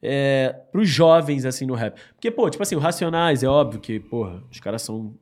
é, 0.00 0.54
pros 0.70 0.88
jovens, 0.88 1.44
assim, 1.44 1.66
no 1.66 1.74
rap. 1.74 1.98
Porque, 2.14 2.30
pô, 2.30 2.48
tipo 2.48 2.62
assim, 2.62 2.76
o 2.76 2.78
Racionais, 2.78 3.42
é 3.42 3.48
óbvio 3.48 3.80
que, 3.80 3.98
porra, 3.98 4.42
os 4.50 4.60
caras 4.60 4.82
são 4.82 5.14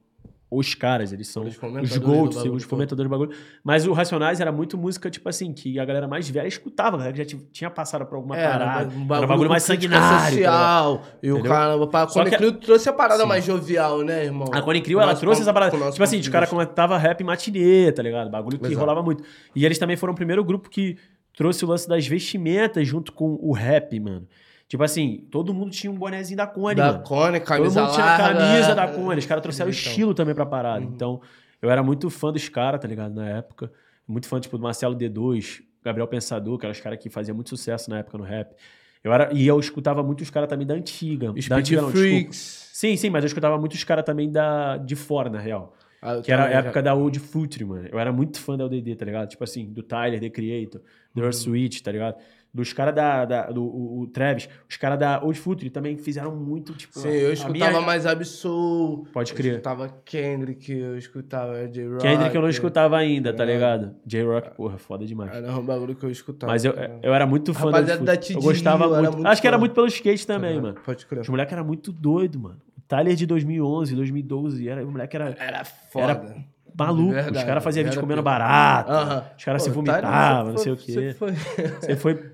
os 0.51 0.75
caras, 0.75 1.13
eles 1.13 1.29
são 1.29 1.45
Os 1.45 1.57
GOATs, 1.57 1.91
bagulho 1.99 2.25
os 2.29 2.35
todo. 2.35 2.61
fomentadores 2.63 3.09
do 3.09 3.17
bagulho. 3.17 3.31
Mas 3.63 3.87
o 3.87 3.93
Racionais 3.93 4.41
era 4.41 4.51
muito 4.51 4.77
música, 4.77 5.09
tipo 5.09 5.29
assim, 5.29 5.53
que 5.53 5.79
a 5.79 5.85
galera 5.85 6.09
mais 6.09 6.29
velha 6.29 6.49
escutava, 6.49 6.97
a 6.97 6.99
galera 6.99 7.13
que 7.13 7.19
já 7.19 7.25
ti- 7.25 7.47
tinha 7.53 7.71
passado 7.71 8.05
por 8.07 8.17
alguma 8.17 8.37
Era 8.37 8.59
parada. 8.59 8.89
um 8.95 9.15
era 9.15 9.25
um 9.25 9.29
bagulho 9.29 9.49
mais 9.49 9.63
sanguinário. 9.63 10.11
tá 10.11 10.31
social. 10.31 11.03
e 11.23 11.31
o 11.31 11.37
Só 11.39 12.09
quando 12.13 12.31
que- 12.31 12.37
Crew 12.37 12.53
trouxe 12.55 12.89
a 12.89 12.93
parada 12.93 13.23
Sim. 13.23 13.29
mais 13.29 13.45
jovial, 13.45 14.03
né, 14.03 14.25
irmão? 14.25 14.49
A 14.53 14.61
Cone 14.61 14.81
Crew, 14.81 15.01
ela 15.01 15.15
trouxe 15.15 15.43
essa 15.43 15.53
parada. 15.53 15.71
Tipo 15.93 16.03
assim, 16.03 16.17
os 16.19 16.25
de 16.25 16.31
caras 16.31 16.49
comentavam 16.51 16.99
rap 16.99 17.23
matinê, 17.23 17.93
tá 17.93 18.03
ligado? 18.03 18.29
Bagulho 18.31 18.59
que 18.59 18.67
Exato. 18.67 18.81
rolava 18.81 19.03
muito. 19.03 19.23
E 19.55 19.65
eles 19.65 19.79
também 19.79 19.97
foram 19.97 20.13
o 20.13 20.17
primeiro 20.17 20.43
grupo 20.43 20.69
que 20.69 20.97
trouxe 21.37 21.65
o 21.65 21.69
lance 21.69 21.89
das 21.89 22.07
vestimentas 22.07 22.87
junto 22.89 23.13
com 23.13 23.39
o 23.41 23.53
rap, 23.53 23.99
mano. 24.01 24.27
Tipo 24.71 24.85
assim, 24.85 25.27
todo 25.33 25.53
mundo 25.53 25.73
tinha 25.73 25.91
um 25.91 25.97
bonezinho 25.99 26.37
da 26.37 26.47
Cone, 26.47 26.77
Da 26.77 26.93
mano. 26.93 27.03
Cone, 27.03 27.41
Todo 27.41 27.49
camisa 27.49 27.83
mundo 27.83 27.93
tinha 27.93 28.07
larga. 28.07 28.39
camisa 28.39 28.75
da 28.75 28.87
Cone. 28.87 29.19
Os 29.19 29.27
caras 29.27 29.43
trouxeram 29.43 29.69
o 29.69 29.75
Então. 29.75 29.91
estilo 29.91 30.15
também 30.15 30.33
pra 30.33 30.47
parada. 30.47 30.85
Uhum. 30.87 30.93
Então, 30.95 31.21
eu 31.61 31.69
era 31.69 31.83
muito 31.83 32.09
fã 32.09 32.33
dos 32.33 32.49
caras, 32.49 32.81
tá 32.81 32.87
ligado? 32.87 33.13
Na 33.13 33.29
época. 33.29 33.73
Muito 34.07 34.29
fã, 34.29 34.39
tipo, 34.39 34.57
do 34.57 34.63
Marcelo 34.63 34.95
D2, 34.95 35.61
Gabriel 35.85 36.07
Pensador, 36.07 36.57
que 36.57 36.65
eram 36.67 36.73
os 36.73 36.81
caras 36.81 37.01
que 37.01 37.11
faziam 37.11 37.35
muito 37.35 37.49
sucesso 37.51 37.91
na 37.91 37.99
época 37.99 38.17
no 38.17 38.23
rap. 38.23 38.55
Eu 39.03 39.13
era, 39.13 39.33
e 39.33 39.45
eu 39.45 39.59
escutava 39.59 40.03
muito 40.05 40.21
os 40.21 40.31
caras 40.31 40.49
também 40.49 40.65
da 40.67 40.75
antiga. 40.75 41.33
da 41.33 41.41
Speed 41.43 41.51
antiga, 41.59 41.83
não. 41.83 41.91
Freaks. 41.91 42.71
Sim, 42.73 42.97
sim, 42.97 43.11
mas 43.11 43.25
eu 43.25 43.27
escutava 43.27 43.59
muito 43.59 43.73
os 43.75 43.83
caras 43.83 44.05
também 44.05 44.31
da, 44.31 44.77
de 44.77 44.95
fora, 44.95 45.29
na 45.29 45.41
real. 45.41 45.75
Ah, 46.01 46.21
Que 46.23 46.31
era 46.33 46.43
a 46.43 46.45
também 46.47 46.61
já- 46.63 46.65
época 46.67 46.83
da 46.83 46.95
Old 46.95 47.19
Future, 47.19 47.65
mano. 47.65 47.89
Eu 47.91 47.99
era 47.99 48.13
muito 48.13 48.39
fã 48.41 48.57
da 48.57 48.65
ODD, 48.67 48.95
tá 48.95 49.05
ligado? 49.05 49.29
Tipo 49.29 49.43
assim, 49.45 49.67
do 49.67 49.83
Tyler, 49.83 50.21
The 50.21 50.31
Creator, 50.31 50.81
do 51.15 51.23
Earth 51.23 51.35
Switch, 51.35 51.81
tá 51.81 51.91
ligado? 51.93 52.17
Dos 52.53 52.73
caras 52.73 52.93
da, 52.95 53.25
da- 53.25 53.47
do 53.51 53.63
o, 53.63 54.01
o 54.01 54.07
Travis. 54.09 54.49
Os 54.69 54.77
caras 54.77 54.99
da 54.99 55.23
Old 55.23 55.39
Future 55.39 55.71
também 55.71 55.97
fizeram 55.97 56.35
muito, 56.35 56.73
tipo... 56.75 56.99
Sim, 56.99 57.09
eu 57.09 57.33
escutava 57.33 57.71
minha- 57.71 57.81
mais 57.81 58.05
Absol. 58.07 59.05
Pode 59.13 59.31
Eu 59.31 59.37
crer. 59.37 59.51
escutava 59.53 59.89
Kendrick, 60.05 60.73
eu 60.73 60.99
escutava 60.99 61.69
J-Rock. 61.69 62.03
Kendrick 62.03 62.35
eu 62.35 62.43
não 62.43 62.49
escutava 62.49 62.97
ainda, 62.99 63.33
tá 63.33 63.45
É. 63.45 63.47
ligado? 63.47 63.95
J-Rock, 64.05 64.57
porra, 64.57 64.79
foda 64.79 65.07
demais. 65.07 65.33
Era 65.33 65.57
um 65.57 65.65
bagulho 65.65 65.95
que 65.95 66.05
eu 66.05 66.11
escutava. 66.11 66.53
Mas 66.53 66.65
eu, 66.65 66.73
cara. 66.73 66.99
eu 67.03 67.15
era 67.15 67.25
muito 67.27 67.55
fã 67.55 67.67
Rapaziada 67.67 68.05
da 68.05 68.15
da. 68.17 68.21
Eu 68.31 68.41
gostava 68.41 68.85
eu 68.85 68.95
era 68.95 69.03
muito. 69.03 69.15
muito 69.19 69.29
Acho 69.29 69.41
que 69.41 69.47
era 69.49 69.59
muito 69.59 69.73
pelo 69.75 69.87
skate 69.87 70.27
também, 70.27 70.57
Tá, 70.57 70.63
mano. 70.63 70.75
Pode 70.85 71.07
crer. 71.07 71.21
Os 71.21 71.29
moleques 71.29 71.53
eram 71.53 71.65
muito 71.65 71.93
doidos, 71.93 72.41
mano. 72.41 72.57
O 72.77 72.81
Tyler 72.89 73.15
de 73.15 73.27
2011, 73.27 73.95
2012, 73.95 74.69
era, 74.69 74.85
o 74.85 74.91
moleque 74.91 75.15
era 75.17 75.37
Era 75.39 75.65
foda. 75.65 76.35
maluco. 76.77 77.13
Verdade, 77.13 77.39
Os 77.39 77.45
caras 77.45 77.63
faziam 77.63 77.85
vídeo 77.85 77.95
era 77.95 78.01
comendo 78.01 78.23
pior. 78.23 78.33
barata. 78.33 78.93
Aham. 78.93 79.25
Os 79.39 79.45
caras 79.45 79.63
se 79.63 79.71
vomitavam, 79.71 80.51
não 80.53 80.59
sei 80.59 80.73
o 80.73 80.77
quê. 80.77 80.93
você 80.93 81.15
foi- 81.15 81.33
Você 81.81 81.97
foi 81.97 82.31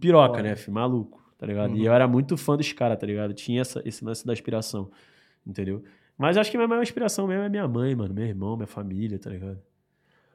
piroca, 0.00 0.36
Foda. 0.36 0.42
né, 0.42 0.56
filho? 0.56 0.74
Maluco, 0.74 1.22
tá 1.38 1.46
ligado? 1.46 1.70
Uhum. 1.70 1.76
E 1.76 1.84
eu 1.86 1.92
era 1.92 2.06
muito 2.06 2.36
fã 2.36 2.56
dos 2.56 2.72
caras, 2.72 2.98
tá 2.98 3.06
ligado? 3.06 3.32
Tinha 3.34 3.60
essa, 3.60 3.82
esse 3.84 4.04
lance 4.04 4.26
da 4.26 4.32
inspiração, 4.32 4.90
entendeu? 5.46 5.82
Mas 6.16 6.36
acho 6.36 6.50
que 6.50 6.56
minha 6.56 6.68
maior 6.68 6.82
inspiração 6.82 7.26
mesmo 7.26 7.42
é 7.44 7.48
minha 7.48 7.66
mãe, 7.66 7.94
mano. 7.94 8.14
Meu 8.14 8.24
irmão, 8.26 8.56
minha 8.56 8.66
família, 8.66 9.18
tá 9.18 9.30
ligado? 9.30 9.58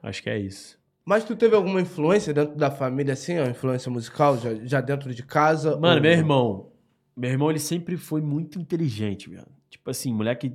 Acho 0.02 0.22
que 0.22 0.28
é 0.30 0.38
isso. 0.38 0.78
Mas 1.04 1.24
tu 1.24 1.34
teve 1.34 1.56
alguma 1.56 1.80
influência 1.80 2.32
dentro 2.34 2.54
da 2.56 2.70
família, 2.70 3.14
assim, 3.14 3.38
ó? 3.38 3.46
Influência 3.46 3.90
musical, 3.90 4.36
já, 4.38 4.54
já 4.56 4.80
dentro 4.80 5.14
de 5.14 5.22
casa? 5.22 5.76
Mano, 5.78 5.96
ou 5.96 6.02
meu 6.02 6.12
irmão. 6.12 6.72
Meu 7.16 7.30
irmão, 7.30 7.50
ele 7.50 7.58
sempre 7.58 7.96
foi 7.96 8.20
muito 8.20 8.58
inteligente, 8.58 9.28
velho. 9.30 9.46
Tipo 9.70 9.90
assim, 9.90 10.12
moleque. 10.12 10.50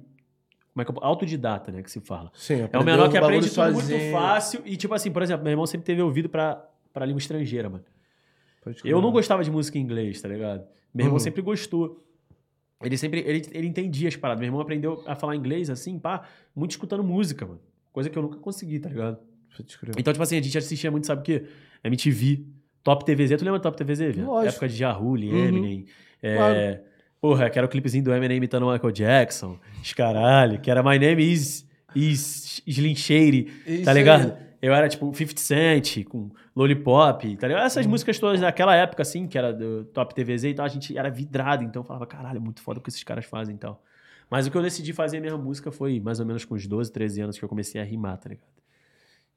Como 0.74 0.82
é 0.82 0.86
que 0.86 0.92
eu... 0.92 0.96
Autodidata, 1.02 1.72
né? 1.72 1.82
Que 1.82 1.90
se 1.90 2.00
fala. 2.02 2.32
Sim, 2.36 2.56
É 2.62 2.64
aprendeu 2.66 2.86
menor 2.86 3.10
que 3.10 3.18
o 3.18 3.24
aprende 3.24 3.50
tudo 3.50 3.64
muito 3.74 3.80
sozinho. 3.82 4.12
fácil. 4.12 4.62
E, 4.66 4.78
tipo 4.78 4.94
assim, 4.94 5.12
por 5.12 5.24
exemplo, 5.24 5.44
meu 5.44 5.52
irmão 5.52 5.66
sempre 5.66 5.86
teve 5.86 6.02
ouvido 6.02 6.30
pra, 6.30 6.64
pra 6.94 7.06
língua 7.06 7.20
estrangeira, 7.20 7.70
mano. 7.70 7.84
Eu 8.84 9.02
não 9.02 9.12
gostava 9.12 9.44
de 9.44 9.52
música 9.52 9.78
em 9.78 9.82
inglês, 9.82 10.22
tá 10.22 10.28
ligado? 10.28 10.64
Meu 10.94 11.06
irmão 11.06 11.14
Uhum. 11.16 11.20
sempre 11.20 11.42
gostou. 11.42 12.02
Ele 12.84 12.98
sempre 12.98 13.20
ele, 13.22 13.42
ele 13.52 13.68
entendia 13.68 14.08
as 14.08 14.16
paradas. 14.16 14.40
Meu 14.40 14.48
irmão 14.48 14.62
aprendeu 14.62 15.04
a 15.08 15.16
falar 15.16 15.36
inglês 15.36 15.70
assim, 15.70 15.98
pá, 15.98 16.24
muito 16.56 16.72
escutando 16.72 17.04
música, 17.04 17.46
mano. 17.46 17.60
Coisa 17.92 18.10
que 18.10 18.18
eu 18.18 18.22
nunca 18.24 18.38
consegui, 18.38 18.80
tá 18.80 18.90
ligado? 18.90 19.18
Então, 19.98 20.12
tipo 20.14 20.22
assim, 20.24 20.38
a 20.38 20.42
gente 20.42 20.58
assistia 20.58 20.92
muito, 20.92 21.08
sabe 21.08 21.22
o 21.22 21.24
quê? 21.24 21.46
MTV, 21.84 22.46
Top 22.84 23.04
TVZ. 23.06 23.38
Tu 23.38 23.46
lembra 23.46 23.60
Top 23.60 23.78
TVZ? 23.78 24.16
Lógico. 24.18 24.50
Época 24.50 24.68
de 24.68 24.76
Jahuli, 24.76 25.30
Uhum. 25.32 25.46
Eminem. 25.46 25.86
É, 26.22 26.36
Claro. 26.36 26.80
Porra, 27.22 27.50
que 27.50 27.58
era 27.58 27.66
o 27.66 27.70
clipezinho 27.70 28.04
do 28.04 28.14
Eminem 28.14 28.38
imitando 28.38 28.68
o 28.68 28.72
Michael 28.72 28.92
Jackson. 28.92 29.58
Os 29.82 29.94
caralho. 29.94 30.60
Que 30.60 30.70
era 30.70 30.84
My 30.84 31.00
Name 31.00 31.24
is, 31.32 31.66
is 31.96 32.62
Slim 32.68 32.96
Shady, 32.96 33.48
tá 33.84 33.94
ligado? 33.94 34.36
Eu 34.66 34.74
era, 34.74 34.90
tipo, 34.90 35.14
50 35.14 35.40
Cent, 35.40 36.04
com 36.06 36.32
Lollipop, 36.56 37.38
tá 37.38 37.48
ligado? 37.48 37.68
Essas 37.68 37.86
músicas 37.86 38.18
todas 38.18 38.42
daquela 38.42 38.76
época, 38.76 39.04
assim, 39.04 39.28
que 39.28 39.38
era 39.38 39.54
do 39.54 39.86
Top 39.86 40.12
TVZ 40.16 40.46
e 40.46 40.54
tal, 40.56 40.66
a 40.66 40.70
gente 40.70 40.98
era 40.98 41.08
vidrado, 41.08 41.64
então 41.64 41.84
eu 41.84 41.86
falava, 41.86 42.08
caralho, 42.08 42.38
é 42.38 42.40
muito 42.40 42.64
foda 42.64 42.80
o 42.80 42.82
que 42.82 42.90
esses 42.90 43.04
caras 43.04 43.26
fazem 43.26 43.54
e 43.54 43.58
tal. 43.60 43.84
Mas 44.28 44.48
o 44.48 44.52
que 44.52 44.58
eu 44.58 44.64
decidi 44.64 44.92
fazer 44.92 45.18
a 45.18 45.22
minha 45.22 45.38
música 45.38 45.72
foi 45.72 46.00
mais 46.00 46.20
ou 46.20 46.26
menos 46.26 46.46
com 46.46 46.56
uns 46.56 46.66
12, 46.66 46.92
13 46.92 47.22
anos 47.22 47.38
que 47.38 47.46
eu 47.46 47.50
comecei 47.50 47.80
a 47.80 47.84
rimar, 47.84 48.18
tá 48.18 48.30
ligado? 48.30 48.48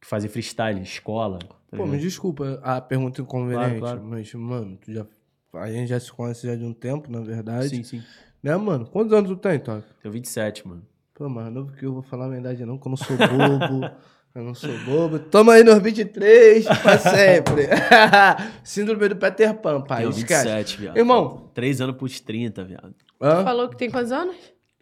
Que 0.01 0.07
fazer 0.07 0.29
freestyle, 0.29 0.81
escola. 0.81 1.41
Tá 1.71 1.77
Pô, 1.77 1.85
me 1.85 1.99
desculpa 1.99 2.59
a 2.63 2.81
pergunta 2.81 3.21
inconveniente, 3.21 3.81
Claro, 3.81 4.01
claro. 4.01 4.05
mas, 4.05 4.33
mano, 4.33 4.79
tu 4.79 4.91
já... 4.91 5.05
a 5.53 5.71
gente 5.71 5.89
já 5.89 6.01
se 6.01 6.11
conhece 6.11 6.47
já 6.47 6.57
de 6.57 6.65
um 6.65 6.73
tempo, 6.73 7.13
na 7.13 7.21
verdade. 7.21 7.69
Sim, 7.69 7.83
sim. 7.83 8.03
Né, 8.43 8.57
mano? 8.57 8.87
Quantos 8.87 9.13
anos 9.13 9.29
tu 9.29 9.37
tem, 9.37 9.59
Toca? 9.59 9.85
Tenho 10.01 10.11
27, 10.15 10.67
mano. 10.67 10.87
Pô, 11.13 11.29
mas 11.29 11.53
novo 11.53 11.71
que 11.75 11.85
eu 11.85 11.93
vou 11.93 12.03
falar 12.03 12.25
a 12.25 12.29
minha 12.29 12.41
idade 12.41 12.65
não, 12.65 12.79
que 12.79 12.87
eu 12.87 12.91
não 12.91 12.97
sou 12.97 13.15
bobo. 13.15 13.91
eu 14.35 14.43
não 14.43 14.55
sou 14.55 14.71
bobo. 14.85 15.19
Toma 15.19 15.55
aí 15.55 15.65
nos 15.65 15.79
23 15.83 16.65
pra 16.65 16.99
sempre. 16.99 17.69
Síndrome 18.63 19.09
do 19.09 19.17
Peter 19.17 19.55
Pan, 19.55 19.81
pai. 19.81 19.99
Tenho 19.99 20.11
Esquece. 20.11 20.45
27, 20.45 20.81
viado. 20.81 20.97
Irmão. 20.97 21.51
Três 21.55 21.81
anos 21.81 21.97
pros 21.97 22.21
30, 22.21 22.65
viado. 22.65 22.95
Hã? 23.21 23.43
Falou 23.43 23.69
que 23.69 23.77
tem 23.77 23.91
quantos 23.91 24.13
anos? 24.13 24.37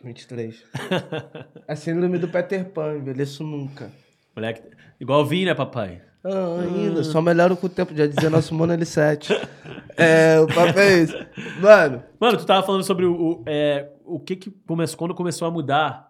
23. 0.04 0.62
É 1.68 1.74
síndrome 1.74 2.16
do 2.16 2.28
Peter 2.28 2.64
Pan, 2.64 2.96
envelheço 2.96 3.42
nunca. 3.42 3.90
Moleque, 4.36 4.62
igual 5.00 5.26
vinho, 5.26 5.46
né, 5.46 5.54
papai? 5.54 6.00
Ah, 6.22 6.60
ainda, 6.60 7.02
só 7.02 7.20
melhoro 7.20 7.56
com 7.56 7.66
o 7.66 7.70
tempo, 7.70 7.92
já 7.94 8.06
dizia 8.06 8.30
nosso 8.30 8.54
Mono 8.54 8.72
L7. 8.72 9.30
É, 9.96 10.38
o 10.40 10.46
papo 10.46 10.78
é 10.78 11.02
isso. 11.02 11.16
Mano, 11.60 12.02
Mano, 12.20 12.36
tu 12.38 12.44
tava 12.46 12.64
falando 12.64 12.84
sobre 12.84 13.04
o, 13.04 13.14
o, 13.14 13.42
é, 13.46 13.88
o 14.04 14.20
que 14.20 14.36
que 14.36 14.50
começou, 14.66 14.98
quando 14.98 15.14
começou 15.14 15.48
a 15.48 15.50
mudar, 15.50 16.05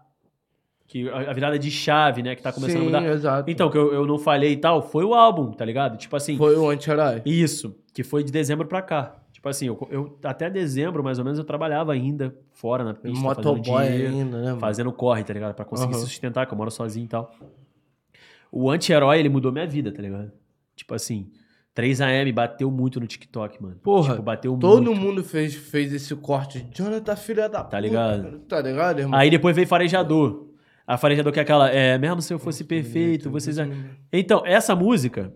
que 0.87 1.09
a, 1.11 1.32
virada 1.32 1.59
de 1.59 1.70
chave, 1.70 2.22
né, 2.22 2.34
que 2.37 2.43
tá 2.43 2.53
começando 2.53 2.78
sim, 2.78 2.82
a 2.82 3.01
mudar. 3.01 3.05
exato. 3.12 3.51
Então, 3.51 3.68
que 3.70 3.76
eu, 3.76 3.93
eu 3.93 4.07
não 4.07 4.18
falei 4.18 4.53
e 4.53 4.57
tal, 4.57 4.80
foi 4.82 5.05
o 5.05 5.14
álbum, 5.14 5.51
tá 5.51 5.64
ligado? 5.64 5.97
Tipo 5.99 6.14
assim, 6.16 6.37
Foi 6.37 6.57
o 6.57 6.68
anti-herói. 6.70 7.22
isso, 7.26 7.76
que 7.93 8.05
foi 8.05 8.22
de 8.22 8.30
dezembro 8.30 8.66
pra 8.68 8.80
cá. 8.82 9.16
Tipo 9.32 9.49
assim, 9.49 9.66
eu, 9.66 9.89
eu- 9.91 10.18
até 10.24 10.49
dezembro, 10.49 11.03
mais 11.05 11.18
ou 11.18 11.24
menos, 11.24 11.39
eu 11.39 11.45
trabalhava 11.45 11.93
ainda 11.93 12.34
fora 12.53 12.82
na 12.84 12.95
pista, 12.95 13.09
fazendo 13.09 13.22
Motoboy 13.22 13.87
dinheiro, 13.89 14.14
ainda, 14.14 14.39
né, 14.39 14.47
mano? 14.49 14.61
fazendo 14.61 14.93
corre, 14.93 15.22
tá 15.24 15.32
ligado? 15.34 15.55
Pra 15.55 15.64
conseguir 15.64 15.95
se 15.95 16.01
sustentar, 16.01 16.47
que 16.47 16.53
eu 16.55 16.57
moro 16.59 16.70
sozinho 16.70 17.05
e 17.05 17.09
tal. 17.09 17.32
O 18.51 18.70
anti-herói, 18.70 19.18
ele 19.18 19.28
mudou 19.28 19.53
minha 19.53 19.66
vida, 19.66 19.93
tá 19.93 20.01
ligado? 20.01 20.30
Tipo 20.74 20.95
assim, 20.95 21.30
3AM 21.74 22.32
bateu 22.32 22.70
muito 22.70 22.99
no 23.01 23.07
TikTok, 23.07 23.62
mano. 23.62 23.76
Porra, 23.82 24.12
Tipo, 24.12 24.22
bateu 24.22 24.57
Todo 24.57 24.82
muito. 24.93 25.01
mundo 25.01 25.24
fez, 25.24 25.55
fez 25.55 25.93
esse 25.93 26.14
corte. 26.16 26.66
Jonathan, 26.72 27.16
filha 27.16 27.49
da 27.49 27.62
Tá 27.64 27.78
ligado? 27.80 28.39
Tá 28.49 28.61
ligado, 28.61 29.01
irmão? 29.01 29.18
Aí 29.18 29.28
depois 29.30 29.55
veio 29.55 29.66
Farejador. 29.68 30.47
A 30.87 30.97
Farejador 30.97 31.32
que 31.32 31.39
é 31.39 31.43
aquela, 31.43 31.68
é, 31.70 31.99
mesmo 31.99 32.22
se 32.22 32.32
eu 32.32 32.39
fosse 32.39 32.62
perfeito, 32.64 33.28
vocês... 33.30 33.57
Então, 34.12 34.43
essa 34.47 34.74
música, 34.76 35.32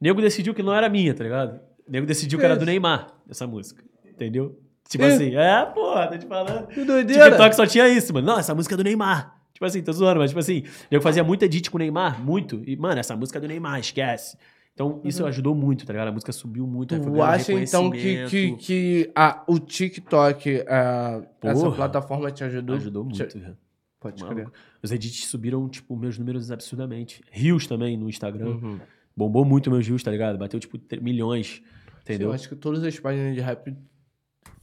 nego 0.00 0.20
decidiu 0.20 0.54
que 0.54 0.62
não 0.62 0.72
era 0.72 0.88
minha, 0.88 1.12
tá 1.12 1.24
ligado? 1.24 1.58
Nego 1.88 2.06
decidiu 2.06 2.38
que 2.38 2.44
era 2.44 2.56
do 2.56 2.64
Neymar, 2.64 3.08
essa 3.28 3.46
música. 3.46 3.82
Entendeu? 4.08 4.58
Tipo 4.88 5.04
É. 5.04 5.08
assim, 5.08 5.34
é, 5.34 5.66
porra, 5.66 6.06
tô 6.06 6.18
te 6.18 6.26
falando. 6.26 6.66
Que 6.68 6.84
doideira. 6.84 7.24
TikTok 7.30 7.56
só 7.56 7.66
tinha 7.66 7.88
isso, 7.88 8.14
mano. 8.14 8.26
Não, 8.26 8.38
essa 8.38 8.54
música 8.54 8.74
é 8.74 8.78
do 8.78 8.84
Neymar. 8.84 9.34
Tipo 9.52 9.64
assim, 9.64 9.82
tô 9.82 9.92
zoando, 9.92 10.20
mas 10.20 10.30
tipo 10.30 10.38
assim, 10.38 10.64
eu 10.90 11.00
fazia 11.00 11.24
muito 11.24 11.42
edit 11.44 11.70
com 11.70 11.78
o 11.78 11.80
Neymar, 11.80 12.22
muito. 12.22 12.62
E, 12.66 12.76
mano, 12.76 13.00
essa 13.00 13.16
música 13.16 13.38
é 13.38 13.40
do 13.40 13.48
Neymar, 13.48 13.80
esquece. 13.80 14.36
Então, 14.74 15.00
isso 15.02 15.24
ajudou 15.24 15.54
muito, 15.54 15.86
tá 15.86 15.92
ligado? 15.94 16.08
A 16.08 16.12
música 16.12 16.30
subiu 16.30 16.66
muito. 16.66 16.94
Tu 17.00 17.22
acha 17.22 17.52
então 17.54 17.90
que, 17.90 18.26
que, 18.26 18.56
que 18.56 19.10
a, 19.14 19.42
o 19.48 19.58
TikTok, 19.58 20.62
a, 20.68 21.22
essa 21.42 21.70
plataforma 21.70 22.30
te 22.30 22.44
ajudou? 22.44 22.76
Ajudou 22.76 23.08
Te- 23.08 23.18
muito, 23.22 23.38
velho. 23.40 23.56
Pode 24.00 24.22
crer. 24.24 24.48
Os 24.82 24.92
edits 24.92 25.26
subiram, 25.26 25.68
tipo, 25.68 25.96
meus 25.96 26.18
números 26.18 26.50
absurdamente. 26.50 27.22
Rios 27.30 27.66
também 27.66 27.96
no 27.96 28.08
Instagram. 28.08 28.48
Uhum. 28.48 28.80
Bombou 29.16 29.44
muito 29.44 29.70
meus 29.70 29.86
rios, 29.86 30.02
tá 30.02 30.10
ligado? 30.10 30.38
Bateu, 30.38 30.60
tipo, 30.60 30.78
milhões. 31.00 31.62
Entendeu? 32.02 32.28
Eu 32.28 32.34
acho 32.34 32.48
que 32.48 32.54
todas 32.54 32.84
as 32.84 32.98
páginas 33.00 33.34
de 33.34 33.40
rap 33.40 33.74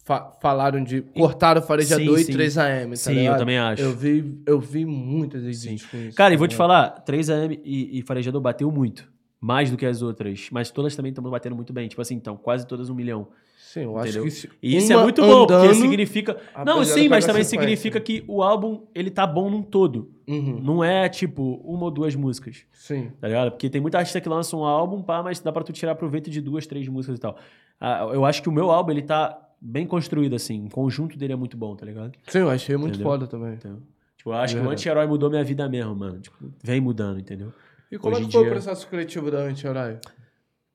fa- 0.06 0.32
falaram 0.42 0.84
de. 0.84 1.02
Cortaram 1.02 1.62
farejador 1.62 2.18
Sim, 2.18 2.22
e 2.22 2.26
sim. 2.26 2.34
3AM, 2.34 2.90
tá 2.92 2.96
Sim, 2.96 3.12
eu 3.12 3.18
ligado? 3.20 3.40
também 3.40 3.58
acho. 3.58 3.82
Eu 3.82 3.96
vi, 3.96 4.42
eu 4.46 4.60
vi 4.60 4.86
muitas 4.86 5.44
edits 5.44 5.86
com 5.88 5.98
isso. 5.98 6.16
Cara, 6.16 6.34
e 6.34 6.38
tá 6.38 6.40
vou 6.40 6.48
te 6.48 6.56
falar, 6.56 7.04
3AM 7.04 7.60
e, 7.64 8.00
e 8.00 8.02
Farejador 8.04 8.40
bateu 8.42 8.72
muito. 8.72 9.12
Mais 9.42 9.70
do 9.70 9.76
que 9.76 9.86
as 9.86 10.02
outras. 10.02 10.48
Mas 10.54 10.72
todas 10.72 10.96
também 10.96 11.10
estão 11.10 11.22
batendo 11.30 11.56
muito 11.56 11.74
bem. 11.74 11.90
Tipo 11.90 12.02
assim, 12.02 12.16
então, 12.16 12.38
quase 12.38 12.66
todas 12.66 12.90
um 12.90 12.96
milhão. 12.96 13.28
Sim, 13.74 13.82
eu 13.86 13.98
acho 13.98 14.10
Entendeu? 14.10 14.24
que 14.26 14.30
se 14.32 14.50
E 14.62 14.78
isso 14.78 14.94
é 14.94 15.02
muito 15.02 15.20
bom, 15.20 15.48
porque 15.48 15.74
significa. 15.74 16.38
Não, 16.64 16.84
sim, 16.86 17.10
mas 17.10 17.26
também 17.26 17.44
significa 17.44 18.00
que 18.00 18.24
o 18.28 18.44
álbum, 18.44 18.84
ele 18.94 19.10
tá 19.10 19.26
bom 19.26 19.50
num 19.50 19.64
todo. 19.64 20.12
Uhum, 20.28 20.60
Não 20.62 20.84
é, 20.84 21.10
tipo, 21.10 21.56
uma 21.66 21.86
ou 21.86 21.92
duas 21.92 22.14
músicas. 22.16 22.66
Sim. 22.72 23.12
Tá 23.20 23.28
ligado? 23.28 23.50
Porque 23.52 23.70
tem 23.72 23.82
muita 23.82 23.98
artista 23.98 24.22
que 24.22 24.30
lança 24.30 24.56
um 24.56 24.64
álbum, 24.64 25.02
pá, 25.02 25.24
mas 25.24 25.40
dá 25.40 25.52
pra 25.52 25.64
tu 25.64 25.74
tirar 25.74 25.96
proveito 25.96 26.30
de 26.30 26.40
duas, 26.40 26.68
três 26.68 26.88
músicas 26.88 27.18
e 27.18 27.22
tal. 27.22 27.36
Ah, 27.82 28.08
eu 28.14 28.24
acho 28.26 28.44
que 28.44 28.48
o 28.50 28.52
meu 28.52 28.70
álbum, 28.70 28.92
ele 28.92 29.02
tá 29.02 29.40
bem 29.60 29.88
construído, 29.88 30.36
assim. 30.36 30.68
O 30.68 30.70
conjunto 30.70 31.18
dele 31.18 31.34
é 31.34 31.36
muito 31.36 31.58
bom, 31.58 31.76
tá 31.76 31.84
ligado? 31.84 32.12
Sim, 32.28 32.40
eu 32.40 32.50
achei 32.52 32.78
muito 32.78 32.94
Entendeu? 32.96 33.12
foda 33.12 33.26
também. 33.26 33.54
Então, 33.56 33.80
tipo, 34.16 34.30
eu 34.30 34.34
acho 34.36 34.56
que 34.56 34.62
o 34.62 34.70
anti-herói 34.70 35.08
mudou 35.08 35.32
minha 35.32 35.44
vida 35.44 35.68
mesmo, 35.68 35.96
mano. 35.96 36.20
Tipo, 36.20 36.36
vem 36.64 36.80
mudando, 36.80 37.20
entendeu? 37.20 37.52
E 37.92 37.98
como 37.98 38.16
Hoje 38.16 38.24
é 38.24 38.28
que 38.28 38.32
foi 38.34 38.42
o 38.42 38.44
dia- 38.44 38.54
processo 38.54 38.88
criativo 38.88 39.32
da 39.32 39.40
Anti-Herói? 39.40 39.98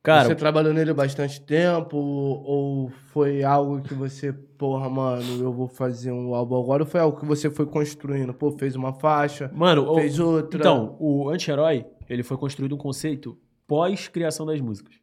Cara, 0.08 0.28
você 0.28 0.34
trabalhou 0.34 0.72
nele 0.72 0.92
bastante 0.92 1.40
tempo? 1.40 1.96
Ou 1.96 2.88
foi 3.12 3.42
algo 3.42 3.80
que 3.82 3.94
você, 3.94 4.32
porra, 4.32 4.88
mano, 4.88 5.40
eu 5.42 5.52
vou 5.52 5.68
fazer 5.68 6.10
um 6.12 6.34
álbum 6.34 6.56
agora? 6.60 6.82
Ou 6.82 6.88
foi 6.88 7.00
algo 7.00 7.18
que 7.18 7.26
você 7.26 7.50
foi 7.50 7.66
construindo? 7.66 8.32
Pô, 8.34 8.50
fez 8.52 8.74
uma 8.76 8.92
faixa, 8.92 9.50
mano, 9.54 9.90
o- 9.90 9.94
fez 9.96 10.18
outra. 10.18 10.58
então, 10.60 10.96
o 10.98 11.28
anti-herói, 11.28 11.84
ele 12.08 12.22
foi 12.22 12.36
construído 12.36 12.74
um 12.74 12.78
conceito 12.78 13.38
pós-criação 13.66 14.46
das 14.46 14.60
músicas. 14.60 14.94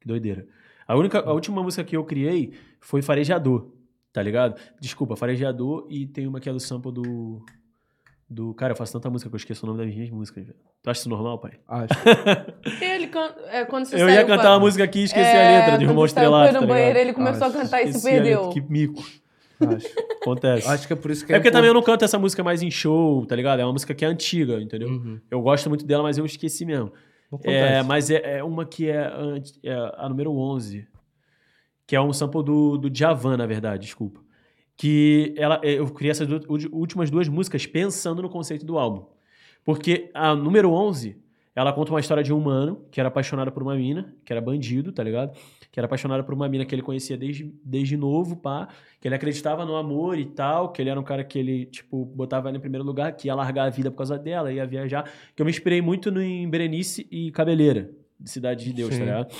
Que 0.00 0.06
doideira. 0.08 0.46
A, 0.86 0.96
única, 0.96 1.20
a 1.20 1.32
última 1.32 1.62
música 1.62 1.84
que 1.84 1.96
eu 1.96 2.04
criei 2.04 2.52
foi 2.80 3.02
Farejador, 3.02 3.68
tá 4.12 4.22
ligado? 4.22 4.58
Desculpa, 4.80 5.14
Farejador 5.16 5.86
e 5.90 6.06
tem 6.06 6.26
uma 6.26 6.40
que 6.40 6.48
é 6.48 6.52
do 6.52 6.58
sample 6.60 6.90
do... 6.92 7.44
Do, 8.30 8.52
cara, 8.52 8.72
eu 8.72 8.76
faço 8.76 8.92
tanta 8.92 9.08
música 9.08 9.30
que 9.30 9.34
eu 9.34 9.38
esqueço 9.38 9.64
o 9.64 9.68
nome 9.72 9.82
das 9.84 9.94
minhas 9.94 10.10
músicas, 10.10 10.44
velho. 10.44 10.58
Tu 10.82 10.90
acha 10.90 11.00
isso 11.00 11.08
normal, 11.08 11.38
pai? 11.38 11.52
Acho. 11.66 11.94
Ele 12.84 13.06
can... 13.06 13.34
é, 13.46 13.64
quando 13.64 13.86
você 13.86 13.94
eu 13.94 14.00
saiu 14.00 14.10
ia 14.10 14.20
cantar 14.26 14.42
pra- 14.42 14.50
uma 14.52 14.60
música 14.60 14.84
aqui 14.84 15.00
e 15.00 15.04
esqueci 15.04 15.24
É, 15.30 15.56
a 15.56 15.60
letra 15.60 15.78
de 15.78 15.86
saiu, 15.86 16.04
Estrelado, 16.04 16.52
tá 16.52 16.60
no 16.60 16.66
banheiro, 16.66 16.98
ele 16.98 17.12
começou 17.14 17.46
Acho. 17.46 17.56
a 17.58 17.62
cantar 17.62 17.82
e 17.82 17.92
se 17.94 18.06
a 18.06 18.10
perdeu. 18.10 18.50
Que 18.50 18.60
mico. 18.60 19.00
acho. 19.60 19.86
Acontece. 20.20 20.68
Acho 20.68 20.86
que 20.86 20.92
é 20.92 20.96
por 20.96 21.10
isso 21.10 21.24
que 21.24 21.32
É 21.32 21.36
porque 21.38 21.50
também 21.50 21.68
eu 21.68 21.74
não 21.74 21.82
canto 21.82 22.04
essa 22.04 22.18
música 22.18 22.44
mais 22.44 22.62
em 22.62 22.70
show, 22.70 23.24
tá 23.24 23.34
ligado? 23.34 23.60
É 23.60 23.64
uma 23.64 23.72
música 23.72 23.94
que 23.94 24.04
é 24.04 24.08
antiga, 24.08 24.60
entendeu? 24.60 24.88
Uhum. 24.90 25.18
Eu 25.30 25.40
gosto 25.40 25.68
muito 25.70 25.86
dela, 25.86 26.02
mas 26.02 26.18
eu 26.18 26.26
esqueci 26.26 26.66
mesmo. 26.66 26.92
É, 27.44 27.82
mas 27.82 28.10
é, 28.10 28.38
é 28.38 28.44
uma 28.44 28.66
que 28.66 28.88
é, 28.90 29.06
anti- 29.06 29.58
é 29.64 29.72
a 29.96 30.06
número 30.08 30.32
11. 30.36 30.86
Que 31.86 31.96
é 31.96 32.00
um 32.00 32.12
sample 32.12 32.44
do, 32.44 32.76
do 32.76 32.90
Djavan, 32.90 33.38
na 33.38 33.46
verdade, 33.46 33.86
desculpa. 33.86 34.20
Que 34.80 35.34
ela, 35.36 35.60
é, 35.64 35.72
eu 35.72 35.88
criei 35.90 36.12
essas 36.12 36.28
duas- 36.28 36.64
últimas 36.70 37.10
duas 37.10 37.28
músicas 37.28 37.66
pensando 37.66 38.22
no 38.22 38.28
conceito 38.30 38.64
do 38.64 38.78
álbum. 38.78 39.06
Porque 39.64 40.08
a 40.14 40.36
número 40.36 40.70
11, 40.70 41.16
ela 41.54 41.72
conta 41.72 41.90
uma 41.92 41.98
história 41.98 42.22
de 42.22 42.32
um 42.32 42.38
mano 42.40 42.84
que 42.90 43.00
era 43.00 43.08
apaixonado 43.08 43.50
por 43.50 43.60
uma 43.60 43.74
mina, 43.74 44.14
que 44.24 44.32
era 44.32 44.40
bandido, 44.40 44.92
tá 44.92 45.02
ligado? 45.02 45.36
Que 45.72 45.80
era 45.80 45.86
apaixonado 45.86 46.22
por 46.22 46.32
uma 46.32 46.48
mina 46.48 46.64
que 46.64 46.72
ele 46.72 46.80
conhecia 46.80 47.16
desde, 47.16 47.52
desde 47.64 47.96
novo, 47.96 48.36
pá. 48.36 48.68
Que 49.00 49.08
ele 49.08 49.16
acreditava 49.16 49.64
no 49.66 49.74
amor 49.74 50.16
e 50.16 50.24
tal, 50.24 50.70
que 50.70 50.80
ele 50.80 50.90
era 50.90 50.98
um 50.98 51.02
cara 51.02 51.24
que 51.24 51.38
ele, 51.40 51.66
tipo, 51.66 52.04
botava 52.04 52.48
ela 52.48 52.56
em 52.56 52.60
primeiro 52.60 52.84
lugar, 52.86 53.10
que 53.16 53.26
ia 53.26 53.34
largar 53.34 53.66
a 53.66 53.70
vida 53.70 53.90
por 53.90 53.96
causa 53.98 54.16
dela, 54.16 54.52
ia 54.52 54.64
viajar. 54.64 55.10
Que 55.34 55.42
eu 55.42 55.44
me 55.44 55.50
inspirei 55.50 55.82
muito 55.82 56.10
no, 56.12 56.22
em 56.22 56.48
Berenice 56.48 57.04
e 57.10 57.32
Cabeleira, 57.32 57.90
de 58.18 58.30
Cidade 58.30 58.64
de 58.64 58.72
Deus, 58.72 58.94
Sim. 58.94 59.00
tá 59.00 59.04
ligado? 59.06 59.34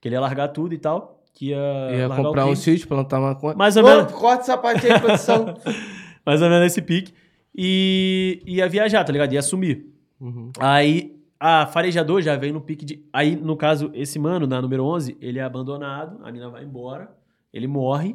Que 0.00 0.08
ele 0.08 0.16
ia 0.16 0.20
largar 0.20 0.48
tudo 0.48 0.74
e 0.74 0.78
tal, 0.78 1.19
que 1.40 1.46
ia, 1.46 1.56
Ia 1.96 2.08
comprar 2.10 2.44
o 2.44 2.50
um 2.50 2.54
sítio, 2.54 2.86
plantar 2.86 3.18
maconha. 3.18 3.54
Mais 3.56 3.74
ou 3.74 3.82
Ô, 3.82 3.86
menos. 3.86 4.12
Corta 4.12 4.42
essa 4.42 4.58
parte 4.58 4.86
aí, 4.86 5.00
produção. 5.00 5.54
Mais 6.24 6.42
ou 6.42 6.50
menos 6.50 6.66
esse 6.66 6.82
pique. 6.82 7.14
E 7.56 8.42
ia 8.46 8.68
viajar, 8.68 9.02
tá 9.04 9.10
ligado? 9.10 9.32
Ia 9.32 9.40
sumir. 9.40 9.86
Uhum. 10.20 10.52
Aí 10.60 11.18
a 11.40 11.64
farejador 11.66 12.20
já 12.20 12.36
vem 12.36 12.52
no 12.52 12.60
pique 12.60 12.84
de. 12.84 13.02
Aí, 13.10 13.34
no 13.36 13.56
caso, 13.56 13.90
esse 13.94 14.18
mano, 14.18 14.46
na 14.46 14.60
número 14.60 14.84
11, 14.84 15.16
ele 15.18 15.38
é 15.38 15.42
abandonado, 15.42 16.22
a 16.22 16.30
mina 16.30 16.50
vai 16.50 16.62
embora, 16.62 17.10
ele 17.54 17.66
morre, 17.66 18.14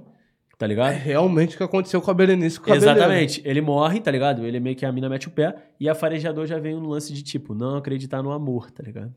tá 0.59 0.67
É 0.67 0.69
ligado? 0.69 0.93
realmente 0.93 1.55
o 1.55 1.57
que 1.57 1.63
aconteceu 1.63 1.99
com 1.99 2.11
a 2.11 2.13
Berenice 2.13 2.59
com. 2.59 2.71
Exatamente. 2.71 3.41
Ele 3.43 3.59
morre, 3.59 3.99
tá 4.01 4.11
ligado? 4.11 4.45
Ele 4.45 4.59
meio 4.59 4.75
que 4.75 4.85
a 4.85 4.91
mina 4.91 5.09
mete 5.09 5.27
o 5.27 5.31
pé. 5.31 5.55
E 5.79 5.89
a 5.89 5.95
farejador 5.95 6.45
já 6.45 6.59
vem 6.59 6.75
no 6.75 6.87
lance 6.87 7.11
de, 7.11 7.23
tipo, 7.23 7.55
não 7.55 7.75
acreditar 7.75 8.21
no 8.21 8.31
amor, 8.31 8.69
tá 8.69 8.83
ligado? 8.83 9.11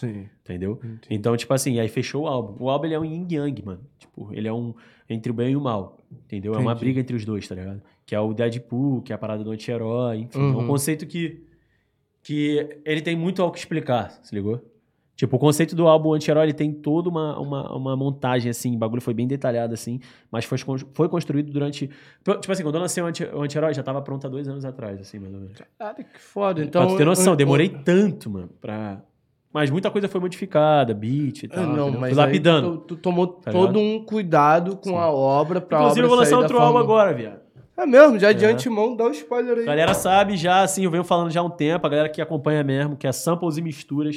Sim. 0.00 0.26
Entendeu? 0.42 0.72
Entendi. 0.82 1.00
Então, 1.10 1.36
tipo 1.36 1.52
assim, 1.52 1.78
aí 1.78 1.88
fechou 1.88 2.22
o 2.24 2.26
álbum. 2.26 2.64
O 2.64 2.70
álbum 2.70 2.86
ele 2.86 2.94
é 2.94 2.98
um 2.98 3.04
yin 3.04 3.26
yang, 3.30 3.62
mano. 3.64 3.80
Tipo, 3.98 4.30
ele 4.32 4.48
é 4.48 4.52
um 4.52 4.74
entre 5.08 5.30
o 5.30 5.34
bem 5.34 5.52
e 5.52 5.56
o 5.56 5.60
mal. 5.60 5.98
Entendeu? 6.10 6.54
É 6.54 6.58
uma 6.58 6.72
Entendi. 6.72 6.84
briga 6.84 7.00
entre 7.00 7.14
os 7.16 7.24
dois, 7.24 7.46
tá 7.46 7.54
ligado? 7.54 7.82
Que 8.06 8.14
é 8.14 8.20
o 8.20 8.32
Deadpool, 8.32 9.02
que 9.02 9.12
é 9.12 9.14
a 9.14 9.18
parada 9.18 9.44
do 9.44 9.50
anti-herói, 9.50 10.18
enfim. 10.18 10.38
É 10.38 10.42
Uhum. 10.42 10.60
um 10.60 10.66
conceito 10.66 11.06
que, 11.06 11.42
que 12.22 12.80
ele 12.84 13.00
tem 13.02 13.14
muito 13.16 13.42
ao 13.42 13.50
que 13.52 13.58
explicar, 13.58 14.10
se 14.22 14.34
ligou? 14.34 14.60
Tipo, 15.14 15.36
o 15.36 15.38
conceito 15.38 15.76
do 15.76 15.86
álbum 15.86 16.14
anti-herói, 16.14 16.44
ele 16.46 16.52
tem 16.54 16.72
toda 16.72 17.08
uma, 17.08 17.38
uma, 17.38 17.76
uma 17.76 17.96
montagem, 17.96 18.50
assim, 18.50 18.74
o 18.74 18.78
bagulho 18.78 19.02
foi 19.02 19.12
bem 19.14 19.26
detalhado, 19.28 19.72
assim, 19.74 20.00
mas 20.30 20.44
foi, 20.44 20.56
foi 20.94 21.08
construído 21.08 21.52
durante... 21.52 21.88
Tipo 22.40 22.50
assim, 22.50 22.62
quando 22.62 22.76
eu 22.76 22.80
lancei 22.80 23.02
o 23.02 23.06
anti- 23.06 23.24
anti-herói, 23.32 23.74
já 23.74 23.82
tava 23.82 24.00
pronto 24.02 24.26
há 24.26 24.30
dois 24.30 24.48
anos 24.48 24.64
atrás, 24.64 24.98
assim, 25.00 25.18
mais 25.20 25.32
ou 25.34 25.40
menos. 25.40 25.58
Cara, 25.78 26.02
que 26.02 26.18
foda. 26.18 26.64
Então, 26.64 26.82
pra 26.86 26.94
tu 26.94 26.96
ter 26.96 27.04
noção, 27.04 27.34
eu- 27.34 27.36
demorei 27.36 27.68
tanto, 27.68 28.30
mano, 28.30 28.48
pra... 28.60 29.04
Mas 29.52 29.70
muita 29.70 29.90
coisa 29.90 30.08
foi 30.08 30.20
modificada, 30.20 30.94
beat 30.94 31.42
e 31.42 31.46
É, 31.46 31.48
tal. 31.48 31.66
não, 31.66 31.82
entendeu? 31.88 32.00
mas 32.00 32.16
lapidando. 32.16 32.78
Tu, 32.78 32.86
tu 32.86 32.96
tomou 32.96 33.26
Tá 33.26 33.50
todo 33.52 33.78
um 33.78 34.02
cuidado 34.04 34.76
com 34.76 34.90
Sim. 34.90 34.96
a 34.96 35.10
obra 35.10 35.60
pra 35.60 35.78
Inclusive, 35.78 36.00
obra 36.00 36.06
eu 36.06 36.08
vou 36.08 36.18
lançar 36.18 36.38
outro 36.38 36.58
álbum 36.58 36.78
agora, 36.78 37.12
viado. 37.12 37.40
É 37.76 37.86
mesmo, 37.86 38.18
já 38.18 38.32
de 38.32 38.44
É. 38.44 38.48
antemão, 38.50 38.94
dá 38.96 39.04
um 39.04 39.10
spoiler 39.10 39.56
aí. 39.58 39.62
A 39.64 39.66
galera 39.66 39.94
sabe 39.94 40.36
já, 40.36 40.62
assim, 40.62 40.84
eu 40.84 40.90
venho 40.90 41.04
falando 41.04 41.30
já 41.30 41.40
há 41.40 41.44
um 41.44 41.50
tempo, 41.50 41.86
a 41.86 41.90
galera 41.90 42.08
que 42.08 42.20
acompanha 42.22 42.62
mesmo, 42.62 42.96
que 42.96 43.06
é 43.06 43.12
samples 43.12 43.56
e 43.56 43.62
misturas. 43.62 44.16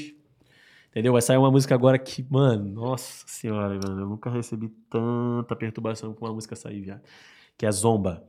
Entendeu? 0.91 1.11
Vai 1.11 1.21
sair 1.21 1.38
uma 1.38 1.51
música 1.51 1.75
agora 1.75 1.97
que, 1.99 2.25
mano, 2.29 2.63
nossa 2.69 3.25
senhora, 3.27 3.77
mano, 3.86 4.01
eu 4.01 4.07
nunca 4.07 4.29
recebi 4.29 4.69
tanta 4.89 5.53
perturbação 5.55 6.13
com 6.13 6.25
uma 6.25 6.33
música 6.33 6.55
sair, 6.55 6.79
viado. 6.81 7.01
Que 7.57 7.65
é 7.65 7.71
Zomba. 7.71 8.23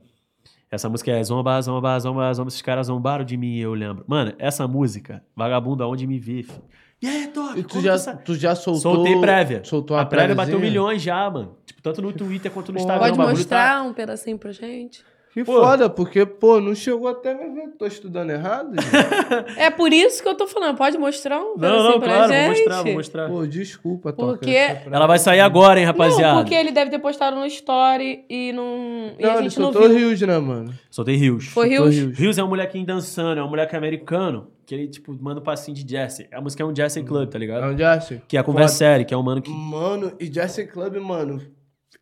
Essa 0.69 0.89
música 0.89 1.11
é 1.11 1.23
Zomba, 1.23 1.61
Zomba, 1.61 1.97
Zomba, 1.99 2.33
Zomba. 2.33 2.49
Esses 2.49 2.61
caras 2.61 2.87
zombaram 2.87 3.23
de 3.23 3.37
mim, 3.37 3.55
eu 3.57 3.73
lembro. 3.73 4.03
Mano, 4.05 4.33
essa 4.37 4.67
música, 4.67 5.23
vagabundo 5.33 5.81
aonde 5.83 6.05
me 6.05 6.19
vê, 6.19 6.43
filho. 6.43 6.61
E 7.01 7.07
aí, 7.07 7.27
Toque, 7.27 7.59
E 7.59 7.63
tu 7.63 7.79
já, 7.81 7.97
tu 7.97 8.17
tu 8.25 8.35
já 8.35 8.55
soltou... 8.55 8.95
Soltei 8.95 9.19
prévia. 9.21 9.61
Soltou 9.63 9.95
A 9.97 10.01
a 10.01 10.05
prévia 10.05 10.33
bateu 10.35 10.59
milhões 10.59 11.01
já, 11.01 11.29
mano. 11.29 11.55
Tipo, 11.65 11.81
tanto 11.81 12.01
no 12.01 12.11
Twitter 12.11 12.51
quanto 12.51 12.71
no 12.71 12.79
Instagram. 12.79 13.05
Pode 13.13 13.17
tá- 13.17 13.29
mostrar 13.29 13.83
um 13.83 13.93
pedacinho 13.93 14.37
pra 14.37 14.51
gente? 14.51 15.03
Que 15.31 15.43
Pô. 15.43 15.61
foda, 15.61 15.87
porque, 15.87 16.25
pô, 16.25 16.59
não 16.59 16.73
chegou 16.73 17.07
até 17.07 17.31
me 17.35 17.53
ver. 17.53 17.67
Tô 17.77 17.85
estudando 17.85 18.31
errado. 18.31 18.71
É 19.55 19.69
por 19.69 19.93
isso 19.93 20.23
que 20.23 20.27
eu 20.27 20.33
tô 20.33 20.47
falando. 20.47 20.75
Pode 20.75 20.97
mostrar 20.97 21.37
um 21.39 21.49
Não, 21.49 21.59
pedacinho 21.59 21.83
não, 21.91 21.99
pra 21.99 22.07
claro, 22.07 22.33
gente? 22.33 22.47
vou 22.47 22.55
mostrar, 22.57 22.81
vou 22.83 22.93
mostrar. 22.93 23.29
Pô, 23.29 23.45
desculpa, 23.45 24.11
Toca. 24.13 24.31
Porque- 24.39 24.77
Ela 24.91 25.05
vai 25.05 25.19
sair 25.19 25.41
agora, 25.41 25.79
hein, 25.79 25.85
rapaziada. 25.85 26.33
Não, 26.33 26.41
porque 26.41 26.55
ele 26.55 26.71
deve 26.71 26.89
ter 26.89 26.97
postado 26.97 27.35
no 27.35 27.45
story 27.45 28.25
e 28.27 28.51
não. 28.53 29.11
E 29.19 29.21
Não, 29.21 29.29
a 29.29 29.33
ele 29.35 29.43
gente 29.43 29.59
não 29.59 29.71
soltou 29.71 29.87
viu. 29.89 30.07
Rios, 30.09 30.21
né, 30.21 30.39
mano? 30.39 30.73
Soltei 30.89 31.15
Rios. 31.15 31.45
Foi 31.49 31.67
Soltou 31.69 31.91
Rios? 31.91 32.17
Rios 32.17 32.37
é 32.39 32.43
um 32.43 32.47
molequinho 32.47 32.85
dançando, 32.87 33.39
é 33.39 33.43
um 33.43 33.49
moleque 33.49 33.75
americano, 33.75 34.47
que 34.67 34.75
ele, 34.75 34.87
tipo, 34.89 35.11
manda 35.19 35.39
um 35.39 35.43
passinho 35.43 35.73
de 35.75 35.83
jazz. 35.83 36.19
A 36.31 36.41
música 36.41 36.61
é 36.61 36.65
um 36.65 36.73
jazz 36.73 36.93
club, 36.97 37.29
tá 37.29 37.37
É 37.37 37.39
ligado? 37.39 37.73
um 37.73 37.77
Jesse? 37.77 38.21
Que 38.27 38.35
é 38.35 38.39
a 38.41 38.43
conversa 38.43 38.75
séria, 38.75 39.05
que 39.05 39.13
é 39.13 39.17
um 39.17 39.23
mano 39.23 39.41
que... 39.41 39.49
Mano, 39.49 40.11
e 40.19 40.25
Jesse 40.25 40.67
Club, 40.67 40.97
mano, 40.97 41.41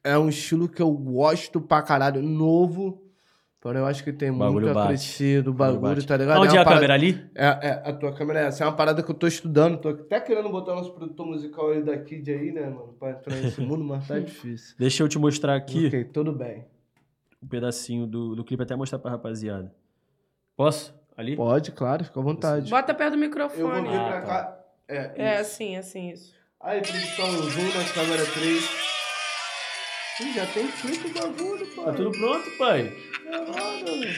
é 0.03 0.17
um 0.17 0.27
estilo 0.27 0.67
que 0.67 0.81
eu 0.81 0.91
gosto 0.91 1.61
pra 1.61 1.81
caralho. 1.83 2.21
Novo, 2.23 3.01
Porém, 3.61 3.81
eu 3.81 3.87
acho 3.87 4.03
que 4.03 4.13
tem 4.13 4.31
Bagulho 4.31 4.65
muito 4.67 4.69
a 4.69 4.73
bate. 4.75 4.87
crescer 4.89 5.41
do 5.41 5.51
bagulho, 5.51 5.81
Bate. 5.81 6.05
tá 6.05 6.15
ligado? 6.17 6.39
Onde 6.39 6.49
é 6.49 6.53
uma 6.53 6.61
a 6.61 6.63
parada- 6.65 6.81
câmera 6.81 6.93
ali? 6.93 7.25
É, 7.33 7.45
é, 7.45 7.81
a 7.89 7.93
tua 7.93 8.13
câmera 8.13 8.41
é 8.41 8.45
essa. 8.45 8.63
É 8.63 8.67
uma 8.67 8.75
parada 8.75 9.01
que 9.01 9.09
eu 9.09 9.15
tô 9.15 9.25
estudando. 9.25 9.79
Tô 9.79 9.89
até 9.89 10.19
querendo 10.19 10.49
botar 10.49 10.75
nosso 10.75 10.93
produtor 10.93 11.25
musical 11.25 11.71
aí 11.71 11.81
da 11.81 11.97
Kid 11.97 12.29
aí, 12.31 12.51
né, 12.51 12.61
mano? 12.69 12.93
Pra 12.99 13.09
entrar 13.11 13.35
nesse 13.35 13.59
mundo, 13.61 13.83
mas 13.83 14.07
tá 14.07 14.17
difícil. 14.21 14.75
Deixa 14.77 15.01
eu 15.01 15.07
te 15.09 15.17
mostrar 15.17 15.55
aqui 15.55 15.87
Ok, 15.87 16.03
tudo 16.05 16.31
bem. 16.31 16.65
um 17.41 17.47
pedacinho 17.47 18.05
do, 18.05 18.35
do 18.35 18.43
clipe, 18.43 18.61
até 18.61 18.75
mostrar 18.75 18.99
pra 18.99 19.09
rapaziada. 19.09 19.73
Posso? 20.55 20.93
Ali? 21.17 21.35
Pode, 21.35 21.71
claro, 21.71 22.03
fica 22.03 22.19
à 22.19 22.23
vontade. 22.23 22.69
Bota 22.69 22.93
perto 22.93 23.15
do 23.15 23.23
Eu 23.23 23.29
vou 23.29 23.29
microfone. 23.29 23.89
vir 23.89 23.97
Ah, 23.99 24.07
pra 24.09 24.21
tá. 24.21 24.27
cá. 24.27 24.59
É, 24.87 25.11
É, 25.15 25.33
isso. 25.41 25.51
assim, 25.51 25.77
assim, 25.77 26.09
isso. 26.11 26.33
Aí, 26.61 26.81
produção, 26.81 27.31
zoom 27.49 27.63
na 27.73 27.83
câmera 27.93 28.25
3. 28.25 28.69
Ih, 30.21 30.33
já 30.33 30.45
tem 30.47 30.67
clipe 30.67 31.07
o 31.07 31.13
bagulho, 31.13 31.67
pai. 31.75 31.85
Tá 31.85 31.93
tudo 31.93 32.11
pronto, 32.11 32.51
pai? 32.57 32.95
Caralho. 33.23 34.15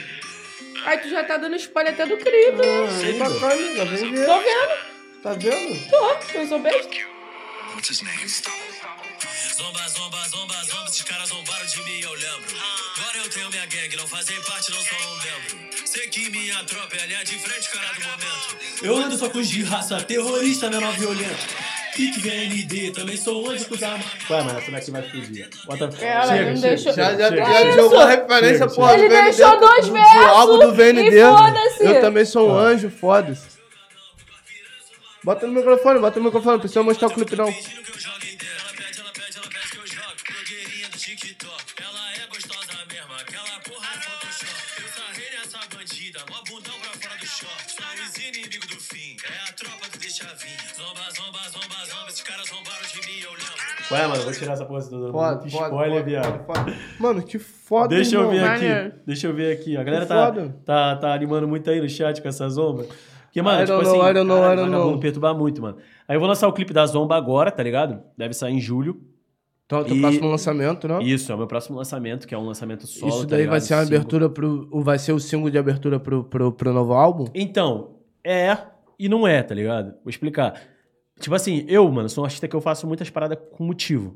Ai, 0.85 1.01
tu 1.01 1.09
já 1.09 1.23
tá 1.23 1.37
dando 1.37 1.55
spoiler 1.55 1.93
até 1.93 2.05
do 2.05 2.17
clipe. 2.17 3.17
Pra 3.17 3.39
cá, 3.39 3.53
amiga, 3.53 3.85
vem 3.85 4.11
ver. 4.11 4.25
Tô 4.25 4.39
vendo, 4.39 5.21
Tá 5.23 5.33
vendo? 5.33 5.89
tô. 5.89 6.37
Eu 6.37 6.47
sou 6.47 6.59
besta. 6.59 6.95
What's 7.73 7.89
his 7.89 8.01
name? 8.01 8.27
Zomba, 8.27 9.87
zomba, 9.89 10.17
zomba, 10.29 10.53
zomba, 10.63 10.85
esses 10.87 11.01
caras 11.03 11.29
zombaram 11.29 11.65
de 11.65 11.81
mim, 11.83 11.99
eu 12.01 12.11
lembro. 12.13 12.55
Gangue, 13.87 13.95
não 13.97 14.07
fazem 14.07 14.35
parte, 14.41 14.71
não 14.71 14.79
sou 14.79 14.97
um 14.97 15.15
membro. 15.15 15.77
Sei 15.85 16.07
que 16.09 16.29
minha 16.29 16.61
tropa 16.65 16.95
é 17.01 17.05
linha 17.07 17.23
de 17.23 17.39
frente, 17.39 17.69
cara 17.69 17.87
do 17.93 18.01
momento. 18.01 18.57
Eu 18.83 18.97
ando 18.97 19.17
só 19.17 19.29
com 19.29 19.39
os 19.39 19.47
de 19.49 19.63
raça, 19.63 20.01
terrorista, 20.01 20.69
menor 20.69 20.91
violento. 20.93 21.47
Pique 21.95 22.19
VND, 22.19 22.91
também 22.91 23.15
sou 23.17 23.49
anjo 23.49 23.65
com 23.65 23.75
os 23.75 23.81
armas. 23.83 24.05
Ué, 24.29 24.43
mas 24.43 24.57
essa 24.57 24.71
daqui 24.71 24.91
vai 24.91 25.01
fugir. 25.03 25.49
Bota... 25.65 25.85
Ela 25.99 26.27
chega, 26.27 26.49
não 26.51 26.55
chega, 26.55 26.59
deixou- 26.59 26.93
chega, 26.93 27.11
Já, 27.11 27.17
já, 27.17 27.29
chega, 27.29 27.45
já 27.45 27.53
chega. 27.59 27.71
jogou 27.73 27.99
a 27.99 28.05
referência, 28.09 28.57
Chega, 28.59 28.75
porra. 28.75 28.93
Ele 28.93 29.03
do 29.07 29.15
VND, 29.15 29.23
deixou 29.23 29.59
dois 29.59 29.85
do, 29.87 29.93
versos 29.93 30.13
Do 30.13 30.25
álbum 30.25 30.59
do 30.59 30.73
VND. 30.73 31.01
e 31.17 31.21
foda-se. 31.23 31.83
Eu 31.85 32.01
também 32.01 32.25
sou 32.25 32.49
um 32.51 32.55
anjo, 32.57 32.89
foda-se. 32.91 33.57
Bota 35.23 35.47
no 35.47 35.53
microfone, 35.53 35.99
bota 35.99 36.19
no 36.19 36.25
microfone, 36.25 36.53
não 36.53 36.59
precisa 36.59 36.83
mostrar 36.83 37.07
o 37.07 37.11
clipe 37.11 37.35
não. 37.35 37.53
Ué, 53.91 54.07
mano, 54.07 54.21
vou 54.23 54.33
tirar 54.33 54.53
essa 54.53 54.65
porra 54.65 54.81
Muito 54.81 55.11
foda, 55.11 55.47
spoiler, 55.47 55.89
foda, 55.99 56.03
viado. 56.03 56.45
Mano, 56.99 57.23
que 57.23 57.39
foda, 57.39 57.95
Deixa 57.95 58.15
eu 58.15 58.21
irmão. 58.21 58.35
ver 58.35 58.41
Maneiro. 58.41 58.87
aqui. 58.87 58.97
Deixa 59.05 59.27
eu 59.27 59.33
ver 59.33 59.53
aqui. 59.53 59.77
A 59.77 59.83
galera 59.83 60.03
Que 60.05 60.09
tá, 60.09 60.25
foda. 60.25 60.55
tá, 60.65 60.95
tá 60.97 61.13
animando 61.13 61.47
muito 61.47 61.69
aí 61.69 61.79
no 61.79 61.87
chat 61.87 62.21
com 62.21 62.27
essa 62.27 62.49
zomba. 62.49 62.85
Porque, 63.23 63.41
mano, 63.41 63.61
I 63.61 63.65
tipo 63.65 63.77
don't 63.77 63.87
assim, 63.87 63.97
know, 63.97 64.09
I 64.09 64.13
don't 64.13 64.27
know, 64.27 64.37
caralho, 64.41 64.53
I 64.53 64.55
don't 64.57 64.71
vagabundo 64.71 64.91
know. 64.93 64.99
perturbar 64.99 65.35
muito, 65.35 65.61
mano. 65.61 65.77
Aí 66.07 66.15
eu 66.15 66.19
vou 66.19 66.27
lançar 66.27 66.47
o 66.47 66.53
clipe 66.53 66.73
da 66.73 66.85
Zomba 66.85 67.15
agora, 67.15 67.49
tá 67.51 67.61
ligado? 67.63 68.01
Deve 68.17 68.33
sair 68.33 68.53
em 68.53 68.59
julho. 68.59 68.99
Então, 69.65 69.83
teu 69.83 69.95
E- 69.95 70.01
próximo 70.01 70.29
lançamento, 70.29 70.87
né? 70.87 71.03
Isso, 71.03 71.31
é 71.31 71.35
o 71.35 71.37
meu 71.37 71.45
próximo 71.47 71.77
lançamento, 71.77 72.25
que 72.27 72.33
é 72.33 72.37
um 72.37 72.45
lançamento 72.45 72.87
solo. 72.87 73.09
Isso 73.11 73.21
tá 73.27 73.35
daí 73.35 73.45
vai 73.45 73.55
ligado? 73.59 73.61
ser 73.61 73.73
uma 73.75 73.81
Single. 73.83 73.95
abertura 73.97 74.29
pro. 74.29 74.67
o- 74.71 74.81
Vai 74.81 74.97
ser 74.97 75.11
o 75.11 75.19
single 75.19 75.49
de 75.49 75.57
abertura 75.57 75.99
pro, 75.99 76.23
pro, 76.23 76.51
pro 76.53 76.73
novo 76.73 76.93
álbum? 76.93 77.25
Então, 77.35 77.95
é 78.23 78.57
e 78.97 79.07
não 79.09 79.27
é, 79.27 79.43
tá 79.43 79.53
ligado? 79.53 79.87
Vou 80.03 80.09
explicar. 80.09 80.53
Tipo 81.19 81.35
assim, 81.35 81.65
eu, 81.67 81.89
mano, 81.91 82.07
sou 82.09 82.23
um 82.23 82.25
artista 82.25 82.47
que 82.47 82.55
eu 82.55 82.61
faço 82.61 82.85
muitas 82.87 83.09
paradas 83.09 83.37
com 83.51 83.63
motivo. 83.63 84.15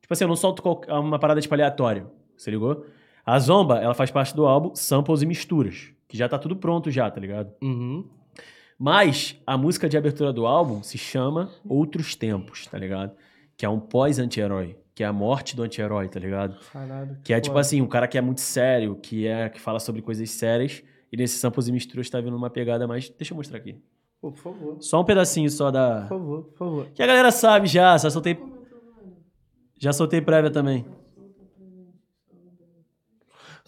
Tipo 0.00 0.12
assim, 0.12 0.24
eu 0.24 0.28
não 0.28 0.36
solto 0.36 0.60
qualquer- 0.62 0.92
uma 0.92 1.18
parada 1.18 1.40
tipo 1.40 1.54
aleatória, 1.54 2.06
você 2.36 2.50
ligou? 2.50 2.84
A 3.24 3.38
Zomba, 3.38 3.78
ela 3.78 3.94
faz 3.94 4.10
parte 4.10 4.34
do 4.36 4.44
álbum 4.44 4.74
Samples 4.74 5.22
e 5.22 5.26
Misturas, 5.26 5.92
que 6.08 6.16
já 6.16 6.28
tá 6.28 6.38
tudo 6.38 6.56
pronto 6.56 6.90
já, 6.90 7.10
tá 7.10 7.20
ligado? 7.20 7.52
Uhum. 7.62 8.06
Mas 8.78 9.40
a 9.46 9.56
música 9.56 9.88
de 9.88 9.96
abertura 9.96 10.32
do 10.32 10.46
álbum 10.46 10.82
se 10.82 10.98
chama 10.98 11.50
Outros 11.66 12.14
Tempos, 12.16 12.66
tá 12.66 12.76
ligado? 12.76 13.12
Que 13.56 13.64
é 13.64 13.68
um 13.68 13.78
pós-anti-herói, 13.78 14.76
que 14.94 15.02
é 15.04 15.06
a 15.06 15.12
morte 15.12 15.54
do 15.56 15.62
anti-herói, 15.62 16.08
tá 16.08 16.18
ligado? 16.18 16.56
Caralho. 16.72 17.16
Que 17.22 17.32
é 17.32 17.40
tipo 17.40 17.56
assim, 17.56 17.80
um 17.80 17.86
cara 17.86 18.08
que 18.08 18.18
é 18.18 18.20
muito 18.20 18.40
sério, 18.40 18.96
que 18.96 19.26
é 19.26 19.48
que 19.48 19.60
fala 19.60 19.78
sobre 19.78 20.02
coisas 20.02 20.28
sérias, 20.30 20.82
e 21.10 21.16
nesse 21.16 21.38
Samples 21.38 21.68
e 21.68 21.72
Misturas 21.72 22.10
tá 22.10 22.20
vindo 22.20 22.36
uma 22.36 22.50
pegada 22.50 22.86
mais. 22.88 23.08
Deixa 23.10 23.32
eu 23.32 23.36
mostrar 23.36 23.58
aqui. 23.58 23.76
Pô, 24.24 24.32
por 24.32 24.38
favor. 24.38 24.76
Só 24.80 25.02
um 25.02 25.04
pedacinho 25.04 25.50
só 25.50 25.70
da. 25.70 26.06
Por 26.08 26.08
favor, 26.08 26.42
por 26.44 26.56
favor. 26.56 26.86
Que 26.94 27.02
a 27.02 27.06
galera 27.06 27.30
sabe 27.30 27.68
já, 27.68 27.98
já 27.98 28.08
soltei. 28.08 28.38
Já 29.78 29.92
soltei 29.92 30.22
prévia 30.22 30.50
também. 30.50 30.86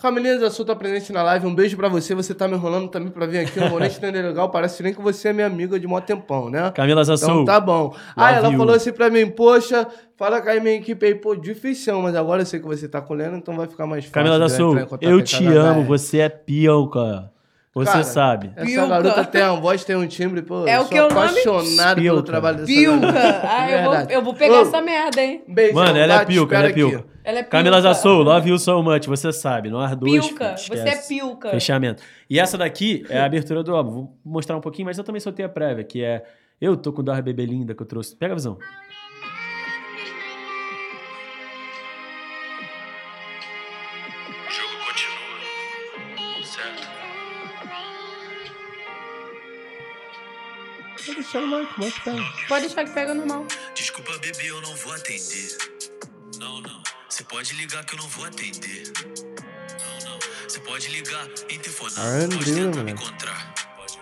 Camilinha 0.01 0.39
da 0.39 0.51
Sul 0.51 0.65
tá 0.65 0.75
presente 0.75 1.13
na 1.13 1.23
live. 1.23 1.47
Um 1.47 1.55
beijo 1.55 1.77
pra 1.77 1.91
você. 1.91 2.15
Você 2.15 2.35
tá 2.35 2.49
me 2.49 2.55
enrolando 2.55 2.89
também 2.89 3.11
pra 3.11 3.27
vir 3.27 3.41
aqui. 3.41 3.59
Eu 3.59 3.69
vou 3.69 3.79
nem 3.79 3.91
te 3.91 3.99
entender 3.99 4.23
legal. 4.23 4.51
Parece 4.51 4.83
nem 4.83 4.95
que 4.95 5.03
você 5.03 5.29
é 5.29 5.33
minha 5.35 5.47
amiga 5.47 5.79
de 5.79 5.87
mó 5.87 6.01
tempão, 6.01 6.49
né? 6.49 6.71
Camila 6.71 7.05
Zassou. 7.05 7.43
Então 7.43 7.45
tá 7.45 7.61
bom. 7.61 7.95
Ah, 8.17 8.33
ela 8.33 8.49
you. 8.49 8.57
falou 8.57 8.75
assim 8.75 8.93
pra 8.93 9.11
mim, 9.11 9.29
poxa, 9.29 9.87
fala 10.17 10.41
com 10.41 10.49
a 10.49 10.59
minha 10.59 10.77
equipe 10.77 11.05
aí, 11.05 11.15
pô, 11.15 11.35
difícil, 11.37 12.01
mas 12.01 12.15
agora 12.15 12.41
eu 12.41 12.47
sei 12.47 12.61
que 12.61 12.67
você 12.67 12.89
tá 12.89 13.03
colhendo, 13.03 13.37
então 13.37 13.55
vai 13.55 13.67
ficar 13.67 13.87
mais 13.87 14.07
fácil. 14.07 14.15
Camila 14.15 14.37
em 14.37 14.87
contato 14.87 15.03
eu 15.03 15.23
te 15.23 15.47
amo, 15.47 15.85
você 15.85 16.21
é 16.21 16.29
pioca. 16.31 17.31
Você 17.77 17.91
Cara, 17.93 18.05
sabe. 18.05 18.53
Essa 18.57 18.65
Pilca. 18.65 18.87
garota 18.89 19.25
tem 19.27 19.43
uma 19.43 19.61
voz, 19.61 19.85
tem 19.85 19.97
um 19.97 20.07
timbre, 20.07 20.41
pô. 20.41 20.67
É 20.67 20.77
eu 20.77 20.81
o 20.81 20.83
sou 20.85 20.89
que 20.93 20.99
o 20.99 21.09
nome? 21.09 21.13
apaixonado 21.29 22.01
pelo 22.01 22.23
trabalho 22.23 22.57
dessa 22.57 22.67
Pilca. 22.73 23.13
garota. 23.13 23.47
Ah, 23.47 23.71
eu 23.71 23.85
vou, 23.85 23.95
eu 24.11 24.23
vou 24.23 24.35
pegar 24.35 24.55
Ô, 24.55 24.63
essa 24.63 24.81
merda, 24.81 25.21
hein? 25.23 25.45
Beijão, 25.47 25.75
Mano, 25.75 25.99
ela 25.99 26.23
é 26.23 26.25
pilca, 26.25 26.57
ela 26.57 26.69
é 26.69 26.73
pilca. 26.73 26.97
aqui. 27.01 27.07
Ela 27.23 27.39
é 27.41 27.43
Camila 27.43 27.77
pilca. 27.77 27.93
Zassou, 27.95 28.23
love 28.23 28.49
you 28.49 28.59
so 28.59 28.83
much, 28.83 29.07
você 29.07 29.31
sabe. 29.31 29.69
Nós 29.69 29.95
dois. 29.95 30.27
Pilca. 30.27 30.57
filho, 30.57 30.79
Você 30.79 30.89
é 30.89 30.93
esquece. 30.93 31.09
pilca. 31.09 31.51
Fechamento. 31.51 32.03
E 32.31 32.41
essa 32.41 32.57
daqui 32.57 33.05
é 33.11 33.19
a 33.21 33.27
abertura 33.27 33.63
do 33.63 33.77
álbum. 33.77 33.91
Vou 33.91 34.17
mostrar 34.25 34.57
um 34.57 34.61
pouquinho, 34.63 34.87
mas 34.87 34.97
eu 34.97 35.05
também 35.05 35.21
soltei 35.21 35.45
a 35.45 35.49
prévia, 35.51 35.85
que 35.85 36.03
é 36.03 36.25
Eu 36.59 36.79
tô 36.79 36.91
com 36.95 37.03
Dor 37.05 37.21
Bebê 37.21 37.45
Linda 37.45 37.75
que 37.75 37.83
eu 37.83 37.87
trouxe. 37.87 38.17
Pega 38.17 38.33
a 38.33 38.37
visão. 38.37 38.57
Deixar 51.17 51.41
no 51.41 51.59
Mike, 51.59 51.81
Mike 51.81 52.01
pega. 52.01 52.25
Pode 52.49 52.67
deixar 52.67 52.85
que 52.85 52.91
pega 52.93 53.15
normal. 53.15 53.47
Desculpa, 53.75 54.19
bebê, 54.19 54.51
eu 54.51 54.61
não 54.61 54.75
vou 54.77 54.93
atender. 54.93 55.57
Não, 56.39 56.61
não. 56.61 56.83
Você 57.09 57.25
pode 57.25 57.55
ligar 57.55 57.85
que 57.85 57.95
eu 57.95 57.99
não 57.99 58.09
vou 58.09 58.25
atender. 58.25 58.93
Não, 60.05 60.11
não. 60.11 60.19
Você 60.49 60.61
pode 60.61 60.89
ligar, 60.89 61.27
interfonar. 61.51 61.99
Ah, 61.99 62.29
pode 62.29 62.51
André, 62.51 62.65
tentar 62.65 62.85
me 62.85 62.93
encontrar. 62.93 63.55
Pode. 63.77 63.99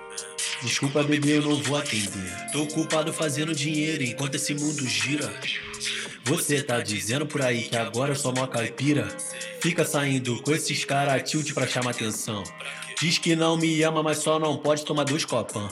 Desculpa, 0.63 1.03
bebê, 1.03 1.39
eu 1.39 1.43
não 1.43 1.63
vou 1.63 1.77
atender. 1.77 2.51
Tô 2.53 2.63
ocupado 2.63 3.13
fazendo 3.13 3.55
dinheiro 3.55 4.03
enquanto 4.03 4.35
esse 4.35 4.55
mundo 4.55 4.87
gira. 4.87 5.33
Você 6.25 6.63
tá 6.63 6.81
dizendo 6.81 7.27
por 7.27 7.43
aí 7.43 7.65
que 7.65 7.77
agora 7.77 8.13
eu 8.13 8.17
sou 8.17 8.35
mó 8.35 8.47
caipira? 8.47 9.07
Fica 9.61 9.85
saindo 9.85 10.43
com 10.43 10.53
esses 10.53 10.85
cara 10.85 11.21
tilt 11.21 11.53
pra 11.53 11.67
chamar 11.67 11.91
atenção. 11.91 12.43
Diz 12.99 13.19
que 13.19 13.37
não 13.37 13.57
me 13.57 13.83
ama, 13.83 14.03
mas 14.03 14.19
só 14.19 14.39
não 14.39 14.57
pode 14.57 14.85
tomar 14.85 15.05
dois 15.05 15.25
copão. 15.25 15.69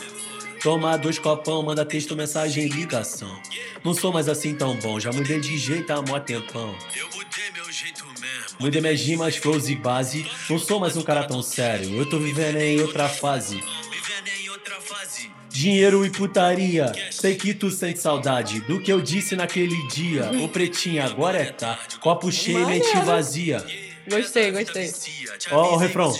Toma 0.62 0.96
dois 0.96 1.18
copão, 1.18 1.60
manda 1.60 1.84
texto, 1.84 2.14
mensagem, 2.14 2.68
ligação. 2.68 3.36
Não 3.82 3.92
sou 3.92 4.12
mais 4.12 4.28
assim 4.28 4.54
tão 4.54 4.76
bom, 4.76 5.00
já 5.00 5.10
mudei 5.10 5.40
de 5.40 5.58
jeito 5.58 5.92
há 5.92 6.00
mó 6.00 6.20
tempão. 6.20 6.72
Eu 6.94 7.08
mudei 7.08 7.50
meu 7.52 7.72
jeito 7.72 8.06
mesmo. 8.20 8.56
Mudei 8.60 8.80
minhas 8.80 9.00
rimas, 9.00 9.36
flows 9.36 9.68
e 9.68 9.74
base. 9.74 10.24
Não 10.48 10.60
sou 10.60 10.78
mais 10.78 10.96
um 10.96 11.02
cara 11.02 11.24
tão 11.24 11.42
sério, 11.42 11.92
eu 11.96 12.08
tô 12.08 12.16
vivendo 12.20 12.58
em 12.58 12.80
outra 12.80 13.08
fase. 13.08 13.56
Vivendo 13.56 14.28
em 14.40 14.50
outra 14.50 14.80
fase. 14.80 15.32
Dinheiro 15.48 16.06
e 16.06 16.10
putaria, 16.10 16.92
sei 17.10 17.34
que 17.34 17.52
tu 17.54 17.68
sente 17.68 17.98
saudade 17.98 18.60
do 18.60 18.80
que 18.80 18.92
eu 18.92 19.00
disse 19.00 19.34
naquele 19.34 19.88
dia. 19.88 20.30
Ô 20.44 20.48
pretinha, 20.48 21.06
agora 21.06 21.38
é 21.38 21.50
tá. 21.50 21.76
Copo 21.98 22.30
cheio, 22.30 22.68
mente 22.68 22.96
vazia. 23.04 23.66
Gostei, 24.08 24.52
gostei. 24.52 24.92
Te 24.92 25.52
Ó, 25.52 25.56
o 25.56 25.74
avisei, 25.74 25.86
refrão. 25.88 26.12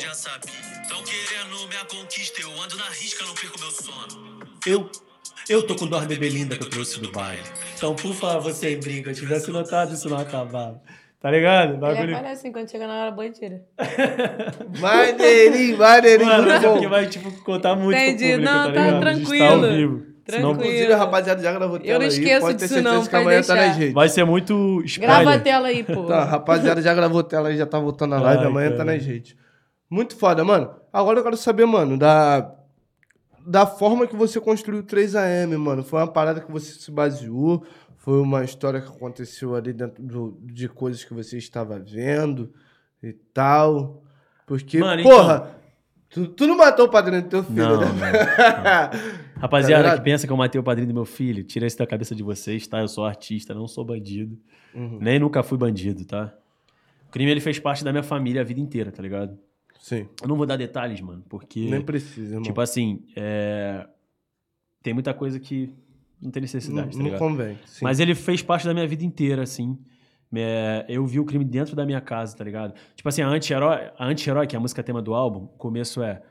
Tão 0.89 1.03
querendo 1.05 1.69
minha 1.69 1.85
conquista, 1.85 2.41
eu 2.41 2.61
ando 2.61 2.77
na 2.77 2.89
risca, 2.91 3.25
não 3.25 3.35
perco 3.35 3.61
meu 3.61 3.71
sono. 3.71 4.32
Eu, 4.67 4.89
eu 5.49 5.63
tô 5.67 5.75
com 5.75 5.87
dor 5.87 6.07
bebê 6.07 6.29
linda 6.29 6.57
que 6.57 6.65
eu 6.65 6.71
trouxe 6.71 7.01
do 7.01 7.11
baile. 7.11 7.43
Então, 7.77 7.95
por 7.95 8.15
favor, 8.15 8.53
sem 8.53 8.79
briga, 8.79 9.13
tivesse 9.13 9.51
notado 9.51 9.93
isso 9.93 10.09
não 10.09 10.19
acabava. 10.19 10.81
Tá 11.21 11.31
ligado? 11.31 11.71
Ele 11.71 11.79
Bagulho. 11.79 12.15
aparece 12.17 12.41
assim 12.41 12.53
quando 12.53 12.69
chega 12.71 12.87
na 12.87 12.95
hora 13.03 13.11
boa 13.13 13.27
e 13.27 13.31
tira. 13.31 13.63
Maneirinho, 14.81 15.79
maneirinho, 15.79 16.29
Mano, 16.29 16.51
é 16.51 16.59
muito 16.59 16.69
porque 16.69 16.85
bom. 16.87 16.91
vai, 16.91 17.07
tipo, 17.07 17.31
contar 17.45 17.77
muito 17.77 17.97
Entendi. 17.97 18.25
pro 18.25 18.43
público, 18.43 18.53
Não, 18.53 18.67
tá 18.67 18.73
tá 18.73 18.83
gente 18.83 18.93
tá 18.95 19.01
tranquilo. 19.01 19.45
ao 19.45 19.61
vivo. 19.73 20.03
Senão 20.29 20.51
Tranquilo. 20.53 20.53
Inclusive, 20.71 20.93
a 20.93 20.97
rapaziada 20.97 21.43
já 21.43 21.53
gravou 21.53 21.79
tela 21.81 21.99
não 21.99 22.03
aí. 22.05 22.09
esqueço 22.09 22.41
Pode 22.41 22.59
ter 22.59 22.65
disso 22.65 22.75
certeza 22.75 22.95
não, 22.95 23.03
que 23.05 23.11
pode 23.11 23.23
amanhã 23.23 23.43
tá 23.43 23.55
deixar. 23.55 23.69
nas 23.69 23.77
redes. 23.77 23.95
vai 23.95 24.09
ser 24.09 24.25
muito 24.25 24.83
Grava 24.99 25.15
a 25.15 25.19
spoiler. 25.21 25.43
tela 25.43 25.69
aí, 25.69 25.83
pô. 25.85 26.05
Tá, 26.05 26.19
a 26.19 26.25
rapaziada 26.25 26.81
já 26.83 26.95
gravou 26.95 27.23
tela 27.25 27.49
aí, 27.49 27.57
já 27.57 27.67
tá 27.67 27.79
voltando 27.79 28.15
a 28.15 28.21
live, 28.21 28.41
Ai, 28.43 28.47
amanhã 28.49 28.71
tá 28.71 28.77
cara. 28.79 28.93
nas 28.95 29.05
redes. 29.05 29.37
Muito 29.91 30.17
foda, 30.17 30.45
mano. 30.45 30.71
Agora 30.93 31.19
eu 31.19 31.25
quero 31.25 31.37
saber, 31.37 31.67
mano, 31.67 31.99
da, 31.99 32.51
da 33.47 33.67
forma 33.67 34.07
que 34.07 34.17
você 34.17 34.41
construiu 34.41 34.81
o 34.81 34.85
3AM, 34.85 35.57
mano. 35.57 35.83
Foi 35.83 36.01
uma 36.01 36.07
parada 36.11 36.41
que 36.41 36.51
você 36.51 36.73
se 36.73 36.91
baseou? 36.91 37.65
Foi 37.99 38.21
uma 38.21 38.43
história 38.45 38.81
que 38.81 38.89
aconteceu 38.89 39.55
ali 39.55 39.73
dentro 39.73 40.03
do- 40.03 40.37
de 40.43 40.69
coisas 40.69 41.05
que 41.05 41.15
você 41.15 41.39
estava 41.39 41.79
vendo 41.79 42.53
e 43.03 43.13
tal? 43.13 44.03
Porque, 44.47 44.79
Mano, 44.81 45.01
então- 45.01 45.11
porra, 45.13 45.51
tu, 46.11 46.27
tu 46.27 46.47
não 46.47 46.57
matou 46.57 46.87
o 46.87 46.91
padrinho 46.91 47.23
do 47.23 47.29
teu 47.29 47.45
filho, 47.45 47.57
Não, 47.57 47.81
né? 47.95 48.13
Rapaziada 49.41 49.89
Tá 49.91 49.97
que 49.99 50.05
pensa 50.05 50.27
que 50.27 50.33
eu 50.33 50.37
matei 50.37 50.61
o 50.61 50.65
padrinho 50.65 50.89
do 50.89 50.95
meu 50.95 51.05
filho, 51.05 51.43
tira 51.45 51.67
isso 51.67 51.79
da 51.79 51.87
cabeça 51.87 52.15
de 52.15 52.23
vocês, 52.23 52.67
tá? 52.67 52.81
Eu 52.81 52.89
sou 52.89 53.05
artista, 53.05 53.55
não 53.55 53.67
sou 53.67 53.85
bandido. 53.85 54.39
Uhum. 54.75 54.99
Nem 55.01 55.19
nunca 55.19 55.43
fui 55.43 55.59
bandido, 55.59 56.05
tá? 56.05 56.33
O 57.09 57.11
crime 57.13 57.31
ele 57.31 57.41
fez 57.41 57.59
parte 57.59 57.85
da 57.85 57.93
minha 57.93 58.03
família 58.03 58.41
a 58.41 58.45
vida 58.45 58.61
inteira, 58.61 58.91
tá 58.91 59.03
ligado? 59.03 59.39
Sim, 59.83 60.07
Eu 60.23 60.29
não 60.29 60.37
vou 60.37 60.47
dar 60.47 60.57
detalhes, 60.57 61.01
mano, 61.01 61.25
porque. 61.29 61.69
nem 61.69 61.83
precisa, 61.83 62.35
irmão. 62.35 62.43
Tipo 62.45 62.61
assim, 62.61 63.03
é... 63.17 63.85
tem 64.81 64.95
muita 64.95 65.13
coisa 65.13 65.41
que 65.41 65.75
não 66.21 66.31
tem 66.31 66.41
não, 66.41 66.45
necessidade, 66.45 66.97
tá 66.97 67.03
não 67.03 67.19
convém. 67.19 67.59
Sim. 67.67 67.85
Mas 67.85 67.99
ele 67.99 68.15
fez 68.15 68.41
parte 68.41 68.65
da 68.65 68.73
minha 68.73 68.87
vida 68.87 69.05
inteira, 69.05 69.43
assim. 69.43 69.77
É, 70.33 70.87
eu 70.89 71.05
vi 71.05 71.19
o 71.19 71.25
crime 71.25 71.45
dentro 71.45 71.75
da 71.75 71.85
minha 71.85 72.01
casa, 72.01 72.37
tá 72.37 72.45
ligado? 72.45 72.75
Tipo 72.95 73.09
assim, 73.09 73.23
a 73.23 73.29
Anti-Herói, 73.29 73.91
a 73.99 74.07
Anti-Herói, 74.07 74.47
que 74.47 74.55
é 74.55 74.59
a 74.59 74.61
música 74.61 74.85
tema 74.85 75.03
do 75.03 75.15
álbum, 75.15 75.47
o 75.47 75.59
começo 75.59 76.01
é, 76.01 76.23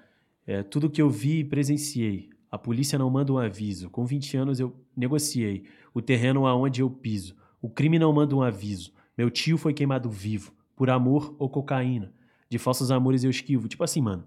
é 0.48 0.64
tudo 0.64 0.90
que 0.90 1.02
eu 1.02 1.10
vi 1.10 1.40
e 1.40 1.44
presenciei. 1.44 2.30
A 2.49 2.57
polícia 2.57 2.98
não 2.98 3.10
manda 3.10 3.34
um 3.34 3.38
aviso. 3.38 3.90
Com 3.90 4.06
20 4.06 4.38
anos 4.38 4.60
eu 4.61 4.73
negociei 4.95 5.65
o 5.94 6.02
terreno 6.02 6.48
aonde 6.48 6.82
eu 6.82 6.90
piso. 6.90 7.36
O 7.61 7.69
crime 7.69 7.99
não 7.99 8.14
manda 8.14 8.34
um 8.34 8.41
aviso. 8.41 8.94
Meu 9.18 9.30
tio 9.30 9.57
foi 9.57 9.73
queimado 9.73 10.10
vivo, 10.10 10.53
por 10.73 10.90
amor 10.90 11.36
ou 11.38 11.49
cocaína. 11.49 12.14
De 12.52 12.57
falsos 12.60 12.91
amores 12.91 13.23
eu 13.23 13.30
esquivo. 13.30 13.69
Tipo 13.69 13.82
assim, 13.82 14.02
mano. 14.02 14.26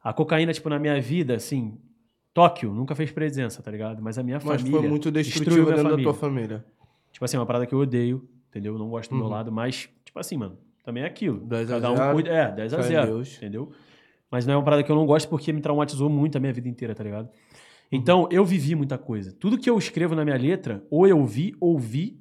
A 0.00 0.12
cocaína, 0.12 0.52
tipo, 0.52 0.68
na 0.68 0.78
minha 0.78 1.00
vida, 1.00 1.34
assim, 1.34 1.76
Tóquio 2.32 2.72
nunca 2.72 2.94
fez 2.94 3.10
presença, 3.10 3.60
tá 3.60 3.72
ligado? 3.72 4.00
Mas 4.00 4.16
a 4.16 4.22
minha 4.22 4.36
Mas 4.36 4.60
família. 4.60 4.78
foi 4.78 4.88
muito 4.88 5.10
destruiu 5.10 5.40
destrutivo 5.40 5.66
dentro 5.66 5.82
da 5.82 5.90
família. 5.90 6.04
tua 6.04 6.14
família. 6.14 6.64
Tipo 7.10 7.24
assim, 7.24 7.36
uma 7.36 7.44
parada 7.44 7.66
que 7.66 7.74
eu 7.74 7.80
odeio, 7.80 8.28
entendeu? 8.50 8.78
Não 8.78 8.88
gosto 8.88 9.10
do 9.10 9.16
meu 9.16 9.24
Uhum. 9.24 9.30
lado, 9.32 9.50
mas, 9.50 9.88
tipo 10.04 10.16
assim, 10.20 10.36
mano, 10.36 10.56
também 10.84 11.02
é 11.02 11.06
aquilo. 11.06 11.40
10 11.40 11.70
a 11.72 11.74
Cada 11.80 11.90
um 11.92 11.96
0, 11.96 12.12
cuida. 12.12 12.30
É, 12.30 12.52
10 12.52 12.72
a 12.72 12.76
fé 12.78 12.84
em 12.84 12.88
0, 12.88 13.06
Deus. 13.08 13.36
entendeu? 13.38 13.72
Mas 14.30 14.46
não 14.46 14.54
é 14.54 14.56
uma 14.56 14.62
parada 14.62 14.84
que 14.84 14.92
eu 14.92 14.96
não 14.96 15.04
gosto 15.06 15.28
porque 15.28 15.52
me 15.52 15.60
traumatizou 15.60 16.08
muito 16.08 16.36
a 16.36 16.40
minha 16.40 16.52
vida 16.52 16.68
inteira, 16.68 16.94
tá 16.94 17.02
ligado? 17.02 17.28
Então, 17.90 18.28
eu 18.30 18.44
vivi 18.44 18.76
muita 18.76 18.96
coisa. 18.96 19.32
Tudo 19.32 19.58
que 19.58 19.68
eu 19.68 19.76
escrevo 19.76 20.14
na 20.14 20.24
minha 20.24 20.36
letra, 20.36 20.84
ou 20.88 21.04
eu 21.06 21.24
vi, 21.24 21.56
ou 21.60 21.78
vi, 21.78 22.20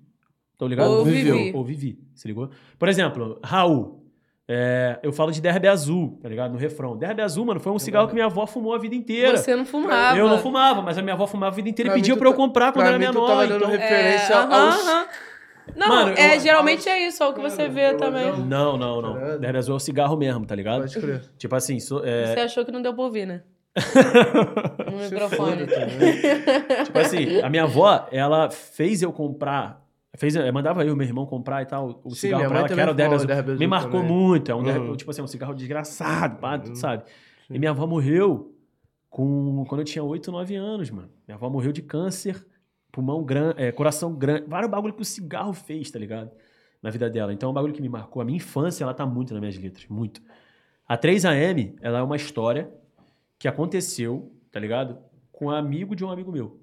tá 0.58 0.66
ligado? 0.68 0.90
Ou 0.90 1.06
vivi. 1.06 1.52
Ou 1.54 1.64
vivi, 1.64 2.00
se 2.16 2.28
ligou? 2.28 2.50
Por 2.80 2.88
exemplo, 2.88 3.40
Raul. 3.44 4.03
É, 4.48 5.00
eu 5.02 5.14
falo 5.14 5.32
de 5.32 5.40
derby 5.42 5.68
azul, 5.68 6.20
tá 6.22 6.28
ligado? 6.28 6.52
No 6.52 6.58
refrão. 6.58 6.98
Derby 6.98 7.22
azul, 7.22 7.46
mano, 7.46 7.60
foi 7.60 7.72
um 7.72 7.80
cigarro 7.80 8.08
que 8.08 8.14
minha 8.14 8.26
avó 8.26 8.46
fumou 8.46 8.74
a 8.74 8.78
vida 8.78 8.94
inteira. 8.96 9.38
Você 9.38 9.56
não 9.56 9.66
fumava. 9.66 10.18
Eu 10.18 10.28
não 10.28 10.38
fumava, 10.38 10.82
mas 10.82 10.98
a 10.98 11.02
minha 11.02 11.14
avó 11.14 11.26
fumava 11.28 11.54
a 11.54 11.56
vida 11.56 11.70
inteira 11.70 11.92
Pra 11.92 12.00
e 12.00 12.02
tu 12.04 12.18
pra 12.18 12.28
eu 12.28 12.32
tá- 12.32 12.38
comprar 12.38 12.72
quando 12.74 12.86
pra 12.86 12.90
era 12.90 13.00
menor. 13.00 13.28
tava 13.28 13.46
então- 13.46 13.70
referência 13.70 14.34
É, 14.34 14.38
aham, 14.38 14.66
aos... 14.68 14.76
aham. 14.88 15.06
Não, 15.78 15.88
Mano, 15.88 16.14
é, 16.18 16.36
eu- 16.36 16.40
geralmente 16.42 16.90
é 16.90 17.08
isso, 17.08 17.24
é 17.24 17.28
o 17.28 17.34
que 17.34 17.40
você 17.40 17.70
vê 17.70 17.92
eu- 17.92 17.98
também. 17.98 18.34
Não, 18.38 18.76
não, 18.78 19.02
não. 19.02 19.14
Caralho. 19.14 19.40
Derby 19.40 19.58
azul 19.58 19.74
é 19.76 19.78
o 19.78 19.80
cigarro 19.80 20.18
mesmo, 20.18 20.46
tá 20.46 20.54
ligado? 20.56 20.82
Pode 20.82 21.00
crer. 21.00 21.22
Tipo 21.38 21.56
assim, 21.56 21.80
so- 21.80 22.02
é, 22.04 22.34
Você 22.34 22.40
achou 22.42 22.66
que 22.66 22.72
não 22.72 22.82
deu 22.82 22.94
pra 22.94 23.04
ouvir, 23.06 23.26
né? 23.26 23.44
No 24.92 24.98
microfone. 25.00 25.66
tipo 26.86 27.00
assim, 27.00 27.40
a 27.42 27.50
minha 27.50 27.64
avó, 27.64 28.08
ela 28.12 28.50
fez 28.52 29.02
eu 29.02 29.12
comprar. 29.14 29.82
Fez, 30.16 30.36
eh, 30.36 30.52
mandava 30.52 30.86
eu 30.86 30.96
meu 30.96 31.08
irmão 31.08 31.26
comprar 31.26 31.64
e 31.64 31.66
tal, 31.66 32.00
o 32.04 32.12
Sim, 32.12 32.16
cigarro 32.28 32.48
pra 32.48 32.60
ela, 32.60 32.68
que 32.68 32.80
era 32.80 32.92
o 32.92 32.94
Derby 32.94 33.16
azul. 33.16 33.28
Derby 33.28 33.52
Me 33.58 33.66
marcou 33.68 34.02
também. 34.02 34.12
muito. 34.16 34.52
É 34.52 34.56
um, 34.56 34.62
derby- 34.64 34.88
Uhum. 34.90 34.96
tipo 34.96 35.10
assim, 35.10 35.22
um 35.24 35.28
cigarro 35.28 35.56
desgraçado, 35.56 36.38
pá, 36.40 36.60
tu 36.60 36.76
sabe? 36.76 37.04
E 37.50 37.58
minha 37.58 37.72
avó 37.72 37.88
morreu 37.88 38.56
com, 39.10 39.66
quando 39.68 39.82
eu 39.82 39.86
tinha 39.86 40.04
8, 40.04 40.32
9 40.32 40.56
anos, 40.56 40.90
mano. 40.92 41.10
Minha 41.28 41.36
avó 41.36 41.50
morreu 41.50 41.72
de 41.72 41.82
câncer, 41.82 42.46
pulmão 42.92 43.24
grande, 43.24 43.72
coração 43.72 44.14
grande. 44.14 44.46
Vários 44.48 44.70
bagulho 44.70 44.94
que 44.94 45.02
o 45.02 45.06
cigarro 45.06 45.52
fez, 45.54 45.90
tá 45.90 45.98
ligado? 45.98 46.30
Na 46.82 46.92
vida 46.92 47.10
dela. 47.10 47.34
Então 47.34 47.48
é 47.48 47.52
um 47.52 47.54
bagulho 47.54 47.74
que 47.74 47.82
me 47.82 47.90
marcou. 47.90 48.22
A 48.22 48.26
minha 48.26 48.38
infância, 48.38 48.84
ela 48.84 48.94
tá 48.94 49.06
muito 49.08 49.34
nas 49.34 49.40
minhas 49.40 49.58
letras, 49.58 49.88
muito. 49.88 50.22
A 50.88 50.96
3AM, 50.98 51.76
ela 51.82 51.98
é 52.00 52.02
uma 52.04 52.16
história 52.16 52.70
que 53.40 53.48
aconteceu, 53.48 54.32
tá 54.52 54.60
ligado? 54.60 54.98
Com 55.32 55.46
um 55.46 55.50
amigo 55.52 55.96
de 55.96 56.06
um 56.06 56.12
amigo 56.12 56.32
meu. 56.32 56.60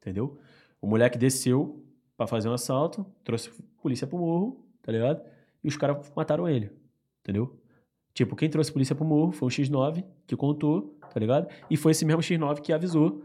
Entendeu? 0.00 0.38
O 0.80 0.86
moleque 0.86 1.16
desceu 1.18 1.84
pra 2.18 2.26
fazer 2.26 2.48
um 2.48 2.52
assalto, 2.52 3.06
trouxe 3.22 3.48
polícia 3.80 4.04
pro 4.04 4.18
morro, 4.18 4.60
tá 4.82 4.90
ligado? 4.90 5.22
E 5.62 5.68
os 5.68 5.76
caras 5.76 6.12
mataram 6.16 6.48
ele, 6.48 6.70
entendeu? 7.22 7.56
Tipo, 8.12 8.34
quem 8.34 8.50
trouxe 8.50 8.72
polícia 8.72 8.94
pro 8.94 9.04
morro 9.04 9.30
foi 9.30 9.46
um 9.46 9.50
X9 9.50 10.04
que 10.26 10.36
contou, 10.36 10.98
tá 11.14 11.20
ligado? 11.20 11.48
E 11.70 11.76
foi 11.76 11.92
esse 11.92 12.04
mesmo 12.04 12.20
X9 12.20 12.60
que 12.60 12.72
avisou 12.72 13.22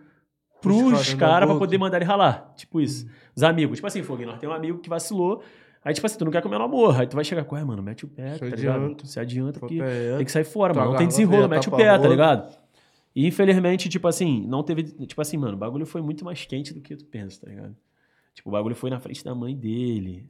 pros 0.61 1.15
caras 1.15 1.49
pra 1.49 1.57
poder 1.57 1.79
mandar 1.79 1.97
ele 1.97 2.05
ralar. 2.05 2.53
Tipo 2.55 2.79
isso. 2.79 3.09
Os 3.35 3.41
amigos. 3.41 3.77
Tipo 3.77 3.87
assim, 3.87 4.03
Foguinho, 4.03 4.29
nós 4.29 4.39
tem 4.39 4.47
um 4.47 4.53
amigo 4.53 4.77
que 4.77 4.87
vacilou. 4.87 5.41
Aí, 5.83 5.93
tipo 5.93 6.05
assim, 6.05 6.17
tu 6.17 6.23
não 6.23 6.31
quer 6.31 6.43
comer 6.43 6.59
no 6.59 6.65
amor. 6.65 6.97
Aí 7.01 7.07
tu 7.07 7.15
vai 7.15 7.25
chegar 7.25 7.43
com, 7.43 7.57
é, 7.57 7.63
mano, 7.63 7.81
mete 7.81 8.05
o 8.05 8.07
pé, 8.07 8.35
Se 8.35 8.39
tá 8.39 8.45
ligado? 8.45 8.75
adianta. 8.75 9.05
Se 9.07 9.19
adianta, 9.19 9.59
porque 9.59 9.79
pé, 9.79 10.17
tem 10.17 10.25
que 10.25 10.31
sair 10.31 10.45
fora, 10.45 10.73
mano. 10.73 10.91
Não 10.91 10.97
tem 10.97 11.07
desenrolo, 11.07 11.49
mete 11.49 11.67
o 11.67 11.71
pé, 11.71 11.97
tá 11.97 12.07
ligado? 12.07 12.55
E 13.15 13.25
infelizmente, 13.27 13.89
tipo 13.89 14.07
assim, 14.07 14.45
não 14.47 14.61
teve. 14.61 14.83
Tipo 14.83 15.21
assim, 15.21 15.37
mano, 15.37 15.55
o 15.55 15.57
bagulho 15.57 15.85
foi 15.85 16.01
muito 16.01 16.23
mais 16.23 16.45
quente 16.45 16.73
do 16.73 16.79
que 16.79 16.95
tu 16.95 17.05
pensa, 17.05 17.41
tá 17.41 17.49
ligado? 17.49 17.75
Tipo, 18.33 18.49
o 18.49 18.51
bagulho 18.51 18.75
foi 18.75 18.89
na 18.89 18.99
frente 18.99 19.23
da 19.23 19.33
mãe 19.35 19.55
dele. 19.55 20.27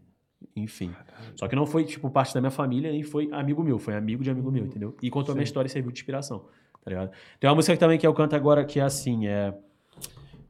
Enfim. 0.55 0.93
Só 1.35 1.47
que 1.47 1.55
não 1.55 1.65
foi, 1.65 1.85
tipo, 1.85 2.09
parte 2.09 2.33
da 2.33 2.41
minha 2.41 2.51
família, 2.51 2.91
nem 2.91 3.01
foi 3.03 3.29
amigo 3.31 3.63
meu, 3.63 3.79
foi 3.79 3.95
amigo 3.95 4.23
de 4.23 4.29
amigo 4.29 4.51
meu, 4.51 4.65
entendeu? 4.65 4.95
E 5.01 5.09
contou 5.09 5.31
a 5.31 5.35
minha 5.35 5.43
história 5.45 5.67
e 5.67 5.71
serviu 5.71 5.89
de 5.91 5.97
inspiração, 5.99 6.45
tá 6.83 6.89
ligado? 6.91 7.11
Tem 7.39 7.49
uma 7.49 7.55
música 7.55 7.77
também 7.77 7.97
que 7.97 8.05
eu 8.05 8.13
canto 8.13 8.35
agora 8.35 8.65
que 8.65 8.79
é 8.79 8.83
assim, 8.83 9.25
é. 9.27 9.57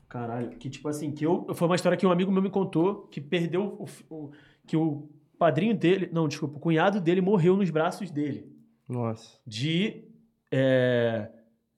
Caralho, 0.09 0.49
que 0.57 0.69
tipo 0.69 0.87
assim, 0.87 1.11
que 1.11 1.25
eu. 1.25 1.47
Foi 1.53 1.67
uma 1.67 1.75
história 1.75 1.97
que 1.97 2.05
um 2.05 2.11
amigo 2.11 2.31
meu 2.31 2.41
me 2.41 2.49
contou 2.49 3.07
que 3.07 3.19
perdeu 3.21 3.63
o. 4.09 4.13
o- 4.15 4.31
que 4.65 4.77
o 4.77 5.07
padrinho 5.37 5.75
dele. 5.75 6.09
Não, 6.11 6.27
desculpa, 6.27 6.57
o 6.57 6.59
cunhado 6.59 6.99
dele 7.01 7.21
morreu 7.21 7.55
nos 7.57 7.69
braços 7.69 8.09
dele 8.11 8.47
Nossa. 8.87 9.39
de. 9.45 10.03
é, 10.51 11.29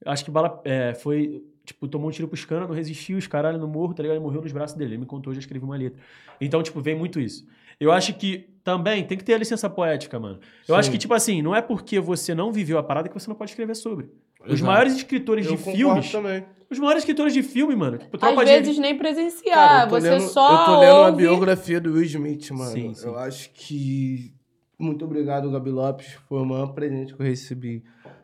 acho 0.06 0.24
que 0.26 0.32
bala. 0.32 0.62
é, 0.66 0.94
foi. 0.94 1.44
Tipo, 1.66 1.88
tomou 1.88 2.08
um 2.08 2.12
tiro 2.12 2.28
pros 2.28 2.46
caras, 2.46 2.68
não 2.68 2.76
resistiu, 2.76 3.18
os 3.18 3.28
caralho 3.28 3.58
no 3.58 3.68
morro, 3.68 3.94
tá 3.94 4.04
ligado? 4.04 4.18
Ele 4.18 4.24
morreu 4.24 4.42
nos 4.42 4.52
braços 4.52 4.78
dele. 4.78 4.92
Ele 4.92 5.00
me 5.00 5.06
contou, 5.06 5.32
eu 5.32 5.36
já 5.36 5.40
escrevi 5.40 5.66
uma 5.66 5.76
letra. 5.76 6.00
Então, 6.40 6.62
tipo, 6.64 6.80
vem 6.80 6.96
muito 6.96 7.20
isso. 7.20 7.46
Eu 7.80 7.92
acho 7.92 8.14
que 8.14 8.50
também 8.64 9.04
tem 9.06 9.18
que 9.18 9.24
ter 9.24 9.34
a 9.34 9.38
licença 9.38 9.70
poética, 9.70 10.18
mano. 10.20 10.40
Eu 10.68 10.76
Sim. 10.76 10.80
acho 10.80 10.92
que, 10.92 10.98
tipo 10.98 11.14
assim, 11.14 11.42
não 11.42 11.54
é 11.56 11.62
porque 11.62 12.00
você 12.00 12.34
não 12.34 12.52
viveu 12.52 12.78
a 12.78 12.84
parada 12.84 13.10
que 13.10 13.14
você 13.14 13.28
não 13.30 13.36
pode 13.36 13.52
escrever 13.52 13.76
sobre. 13.76 14.10
Os 14.46 14.54
Exato. 14.54 14.66
maiores 14.66 14.96
escritores 14.96 15.46
Eu 15.46 15.56
de 15.56 15.58
filmes. 15.64 16.12
também. 16.12 16.46
Os 16.70 16.80
maiores 16.80 17.02
escritores 17.04 17.34
de 17.34 17.44
filme, 17.44 17.76
mano. 17.76 17.98
Tipo, 17.98 18.18
Às 18.26 18.36
de 18.40 18.46
vezes 18.46 18.78
nem 18.80 18.98
presenciar, 18.98 19.56
Cara, 19.56 19.86
você 19.90 20.10
lendo, 20.10 20.22
só 20.30 20.52
eu 20.62 20.66
tô 20.66 20.80
lendo 20.80 20.92
a 20.96 21.06
ouve. 21.08 21.18
biografia 21.18 21.80
do 21.82 21.94
Will 21.94 22.04
Smith, 22.04 22.50
mano. 22.52 22.72
Sim, 22.72 22.94
sim. 22.94 23.08
Eu 23.08 23.18
acho 23.18 23.50
que. 23.54 24.34
Muito 24.80 25.06
obrigado, 25.06 25.50
Gabi 25.52 25.70
Lopes. 25.72 26.14
Foi 26.28 26.42
o 26.42 26.46
maior 26.46 26.74
presente 26.74 27.14
que 27.14 27.22
eu 27.22 27.26
recebi 27.26 27.84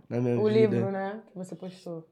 na 0.10 0.20
minha 0.20 0.40
O 0.40 0.48
vida. 0.48 0.60
livro, 0.76 0.92
né? 0.92 1.22
Que 1.32 1.38
você 1.38 1.56
postou. 1.56 2.06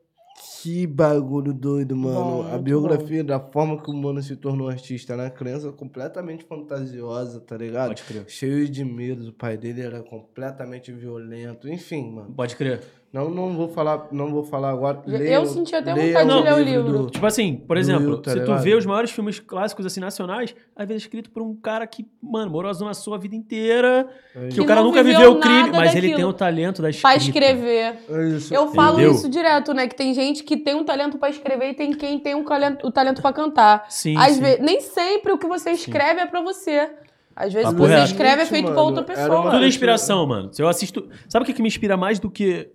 Que 0.61 0.86
bagulho 0.86 1.53
doido, 1.53 1.95
mano. 1.95 2.44
Bom, 2.44 2.53
a 2.53 2.57
biografia 2.57 3.24
da 3.24 3.40
forma 3.40 3.82
que 3.82 3.90
o 3.90 3.94
mano 3.94 4.22
se 4.22 4.36
tornou 4.36 4.70
artista, 4.70 5.16
né? 5.16 5.30
Criança 5.30 5.72
completamente 5.72 6.44
fantasiosa, 6.44 7.40
tá 7.40 7.57
ligado? 7.57 7.90
Pode 7.90 8.03
crer. 8.03 8.26
Cheio 8.28 8.68
de 8.68 8.84
medos. 8.84 9.28
O 9.28 9.34
pai 9.34 9.57
dele 9.57 9.82
era 9.82 10.02
completamente 10.02 10.91
violento. 10.91 11.68
Enfim, 11.70 12.11
mano. 12.11 12.34
Pode 12.34 12.56
crer. 12.56 12.84
Não, 13.11 13.27
não 13.27 13.56
vou 13.56 13.68
falar, 13.68 14.07
não 14.11 14.30
vou 14.31 14.44
falar 14.44 14.69
agora. 14.69 15.02
Eu 15.07 15.18
Leiam- 15.18 15.44
senti 15.48 15.73
até 15.76 15.95
vontade 15.95 16.30
de 16.30 16.41
ler 16.44 16.53
o 16.53 16.60
livro. 16.60 16.91
do- 17.06 17.10
Tipo 17.10 17.26
assim, 17.26 17.56
por 17.56 17.76
exemplo, 17.76 18.06
Will, 18.07 18.18
tá 18.22 18.30
se 18.30 18.38
tu 18.38 18.41
ligado? 18.41 18.61
vê 18.61 18.76
os 18.76 18.86
maiores 18.86 19.10
filmes 19.10 19.40
clássicos 19.40 19.84
assim 19.88 19.99
nacionais, 19.99 20.53
às 20.76 20.88
vezes 20.88 21.02
é 21.02 21.06
escrito 21.07 21.31
por 21.31 21.41
um 21.41 21.56
cara 21.56 21.88
que, 21.88 22.06
mano, 22.22 22.52
morou 22.52 22.69
a 22.69 22.73
zona 22.73 22.94
sul 22.94 23.15
a 23.15 23.18
vida 23.18 23.36
inteira, 23.36 24.07
que, 24.49 24.56
Que 24.56 24.61
o 24.61 24.65
cara 24.65 24.84
nunca 24.84 25.02
viveu 25.02 25.18
viveu 25.22 25.31
o 25.31 25.40
crime, 25.40 25.72
mas 25.72 25.91
ele 25.95 26.02
daquilo. 26.10 26.15
tem 26.18 26.26
o 26.26 26.34
talento 26.34 26.84
da 26.84 26.90
escrita. 26.91 27.07
Pra 27.10 27.18
escrever. 27.18 27.95
É 28.10 28.27
isso. 28.27 28.53
Eu 28.53 28.68
falo 28.73 28.98
Entendeu? 28.99 29.11
isso 29.14 29.27
direto, 29.27 29.73
né? 29.73 29.88
Que 29.88 29.95
tem 29.95 30.14
gente 30.14 30.44
que 30.44 30.56
tem 30.56 30.76
um 30.76 30.84
talento 30.84 31.18
pra 31.18 31.30
escrever 31.31 31.72
e 31.72 31.73
tem 31.73 31.91
quem 31.94 32.19
tem 32.19 32.36
um 32.36 32.44
talento, 32.44 32.86
o 32.86 32.91
talento 32.91 33.23
pra 33.23 33.34
cantar. 33.34 33.88
Sim, 33.90 34.15
Às 34.18 34.34
sim. 34.34 34.41
vezes, 34.41 34.60
nem 34.64 34.81
sempre 34.81 35.31
o 35.31 35.38
que 35.40 35.48
você 35.48 35.72
escreve 35.72 36.22
é 36.22 36.27
pra 36.27 36.41
você. 36.44 36.88
Às 37.36 37.53
vezes 37.53 37.69
o 37.69 37.72
que 37.72 37.77
Papo 37.77 37.88
você 37.90 37.95
reto. 37.95 38.11
escreve 38.11 38.41
é 38.44 38.45
feito 38.45 38.65
pra 38.65 38.76
Mano, 38.76 38.86
outra 38.98 39.14
era 39.14 39.23
pessoa. 39.30 39.49
Tudo 39.52 39.64
é 39.64 39.68
inspiração, 39.68 40.27
mano. 40.27 40.53
Se 40.53 40.61
eu 40.61 40.68
assisto. 40.68 41.07
Sabe 41.27 41.41
o 41.44 41.45
que, 41.48 41.53
que 41.53 41.61
me 41.64 41.69
inspira 41.69 41.98
mais 41.98 42.19
do 42.19 42.30
que 42.30 42.69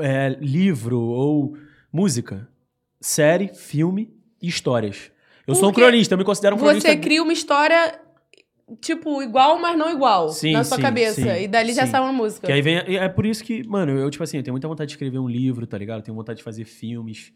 é, 0.00 0.36
livro 0.40 1.00
ou 1.00 1.56
música? 1.92 2.48
Série, 3.00 3.48
filme 3.48 4.12
e 4.40 4.48
histórias. 4.48 5.10
Eu 5.46 5.54
sou 5.54 5.68
um 5.68 5.72
Porque 5.72 5.80
cronista, 5.82 6.14
eu 6.14 6.18
me 6.18 6.24
considero 6.24 6.54
um 6.56 6.58
cronista. 6.58 6.88
Você 6.88 6.96
cria 6.96 7.22
uma 7.22 7.32
história, 7.32 8.00
tipo, 8.80 9.22
igual, 9.22 9.58
mas 9.58 9.76
não 9.76 9.90
igual. 9.90 10.28
Sim, 10.28 10.52
na 10.52 10.62
sua 10.62 10.76
sim, 10.76 10.82
cabeça. 10.82 11.20
sim, 11.20 11.42
e 11.42 11.48
dali 11.48 11.72
já 11.72 11.86
sai 11.86 12.00
uma 12.00 12.12
música. 12.12 12.46
Que 12.46 12.52
aí 12.52 12.62
vem. 12.62 12.76
É 12.96 13.08
por 13.08 13.26
isso 13.26 13.42
que, 13.42 13.66
mano, 13.66 13.92
eu, 13.98 14.08
tipo 14.08 14.22
assim, 14.22 14.36
eu 14.36 14.42
tenho 14.42 14.54
muita 14.54 14.68
vontade 14.68 14.88
de 14.88 14.94
escrever 14.94 15.18
um 15.18 15.28
livro, 15.28 15.66
tá 15.66 15.76
ligado? 15.76 15.98
Eu 15.98 16.04
tenho 16.04 16.16
vontade 16.16 16.38
de 16.38 16.44
fazer 16.44 16.64
filmes. 16.64 17.32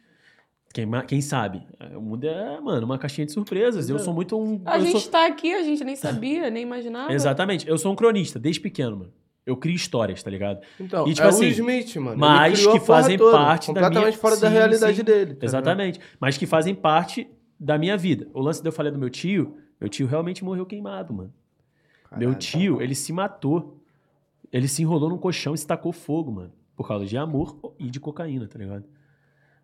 Quem, 0.73 0.89
quem 1.09 1.21
sabe? 1.21 1.63
O 1.97 2.01
mundo 2.01 2.25
é, 2.29 2.61
mano, 2.61 2.85
uma 2.87 2.99
caixinha 2.99 3.27
de 3.27 3.33
surpresas. 3.33 3.89
Eu 3.89 3.99
sou 3.99 4.13
muito 4.15 4.39
um. 4.39 4.61
A 4.67 4.79
gente 4.79 5.01
sou- 5.01 5.11
tá 5.11 5.27
aqui, 5.27 5.53
a 5.53 5.63
gente 5.63 5.83
nem 5.83 5.97
sabia, 5.97 6.49
nem 6.51 6.63
imaginava. 6.63 7.11
Exatamente. 7.15 7.67
Eu 7.67 7.79
sou 7.79 7.93
um 7.93 7.97
cronista, 7.97 8.39
desde 8.39 8.61
pequeno, 8.61 8.97
mano. 8.99 9.13
Eu 9.47 9.57
crio 9.57 9.77
histórias, 9.77 10.21
tá 10.23 10.29
ligado? 10.31 10.61
Então, 10.79 11.07
E, 11.07 11.15
tipo 11.15 11.25
é 11.25 11.31
assim, 11.31 11.45
o 11.47 11.49
Smith, 11.49 11.97
mano. 11.97 12.19
Mas 12.19 12.67
que 12.67 12.81
fazem 12.81 13.17
toda, 13.17 13.37
parte 13.39 13.69
da 13.69 13.75
minha- 13.75 13.85
Completamente 13.85 14.19
fora 14.19 14.37
da 14.37 14.49
Sim, 14.49 14.55
realidade 14.55 14.97
sim. 14.97 15.05
dele. 15.05 15.35
tá 15.35 15.47
Exatamente. 15.47 16.01
Mas 16.19 16.37
que 16.37 16.47
fazem 16.47 16.75
parte 16.75 17.31
da 17.59 17.79
minha 17.79 17.97
vida. 17.97 18.27
O 18.35 18.41
lance 18.41 18.61
de 18.61 18.69
eu 18.69 18.73
falei 18.73 18.91
do 18.91 18.99
meu 18.99 19.09
tio, 19.09 19.57
meu 19.81 19.89
tio 19.89 20.07
realmente 20.09 20.45
morreu 20.45 20.67
queimado, 20.67 21.15
mano. 21.15 21.33
Meu 22.13 22.31
Caralho. 22.31 22.35
tio, 22.39 22.83
ele 22.83 22.95
se 22.95 23.13
matou. 23.13 23.81
ele 24.53 24.69
se 24.69 24.81
enrolou 24.83 25.09
num 25.11 25.19
colchão 25.19 25.55
e 25.55 25.59
se 25.59 25.67
tacou 25.67 25.93
fogo, 25.93 26.31
mano. 26.33 26.53
Por 26.77 26.87
causa 26.87 27.05
de 27.07 27.17
amor 27.17 27.59
e 27.79 27.89
de 27.91 27.99
cocaína, 28.01 28.47
tá 28.49 28.59
ligado? 28.59 28.85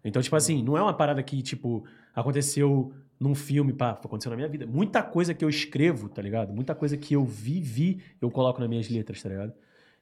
Então, 0.05 0.21
tipo 0.21 0.35
assim, 0.35 0.63
não 0.63 0.77
é 0.77 0.83
uma 0.83 0.93
parada 0.95 1.23
que, 1.23 1.41
tipo, 1.43 1.85
aconteceu 2.15 2.93
num 3.19 3.35
filme, 3.35 3.73
pá, 3.73 3.91
aconteceu 3.91 4.31
na 4.31 4.37
minha 4.37 4.49
vida. 4.49 4.67
Muita 4.67 5.01
coisa 5.03 5.33
que 5.35 5.45
eu 5.45 5.49
escrevo, 5.49 6.09
tá 6.09 6.21
ligado? 6.21 6.53
Muita 6.53 6.75
coisa 6.75 6.97
que 6.97 7.15
eu 7.15 7.25
vivi, 7.25 8.01
eu 8.21 8.29
coloco 8.31 8.59
nas 8.61 8.69
minhas 8.69 8.89
letras, 8.91 9.23
tá 9.23 9.29
ligado? 9.29 9.53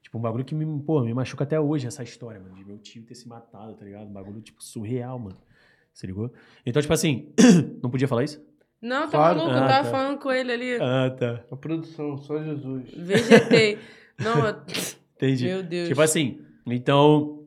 Tipo, 0.02 0.18
um 0.18 0.20
bagulho 0.20 0.44
que 0.44 0.55
me, 0.55 0.82
pô, 0.82 1.02
me 1.02 1.12
machuca 1.14 1.44
até 1.44 1.60
hoje 1.60 1.86
essa 1.86 2.02
história, 2.02 2.40
mano, 2.40 2.55
de 2.55 2.64
meu 2.64 2.78
tio 2.78 3.02
ter 3.05 3.14
se 3.14 3.28
matado, 3.28 3.74
tá 3.74 3.85
ligado? 3.85 4.06
Um 4.09 4.12
bagulho, 4.12 4.40
tipo, 4.40 4.62
surreal, 4.62 5.18
mano. 5.18 5.36
Se 5.93 6.06
ligou? 6.06 6.32
Então, 6.64 6.81
tipo 6.81 6.93
assim, 6.94 7.32
não 7.82 7.90
podia 7.90 8.09
falar 8.09 8.24
isso? 8.24 8.43
Não, 8.81 9.02
tá 9.02 9.10
Claro. 9.18 9.39
maluco, 9.39 9.56
eu 9.56 9.62
Ah, 9.62 9.68
tava 9.68 9.85
tá. 9.85 9.90
falando 9.90 10.18
com 10.18 10.32
ele 10.32 10.52
ali. 10.52 10.74
Ah, 10.81 11.10
tá. 11.10 11.44
A 11.51 11.56
produção, 11.56 12.16
só 12.16 12.43
Jesus. 12.43 12.90
Vegetei. 12.97 13.78
Não, 14.18 14.47
eu- 14.47 14.56
Entendi. 15.16 15.44
meu 15.47 15.62
Deus. 15.62 15.89
Tipo 15.89 16.01
assim, 16.01 16.40
então, 16.66 17.47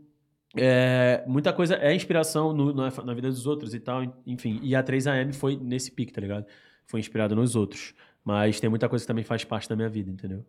é, 0.55 1.23
muita 1.27 1.51
coisa 1.51 1.75
é 1.75 1.93
inspiração 1.95 2.53
no- 2.53 2.73
na, 2.73 2.89
na 3.03 3.13
vida 3.13 3.29
dos 3.29 3.47
outros 3.47 3.73
e 3.73 3.79
tal, 3.79 4.03
enfim. 4.27 4.59
E 4.61 4.75
a 4.75 4.83
3AM 4.83 5.33
foi 5.33 5.55
nesse 5.57 5.91
pique, 5.91 6.13
tá 6.13 6.21
ligado? 6.21 6.45
Foi 6.85 6.99
inspirado 6.99 7.35
nos 7.35 7.55
outros. 7.55 7.93
Mas 8.23 8.59
tem 8.59 8.69
muita 8.69 8.87
coisa 8.87 9.03
que 9.03 9.07
também 9.07 9.23
faz 9.23 9.43
parte 9.43 9.67
da 9.67 9.75
minha 9.75 9.89
vida, 9.89 10.09
entendeu? 10.11 10.45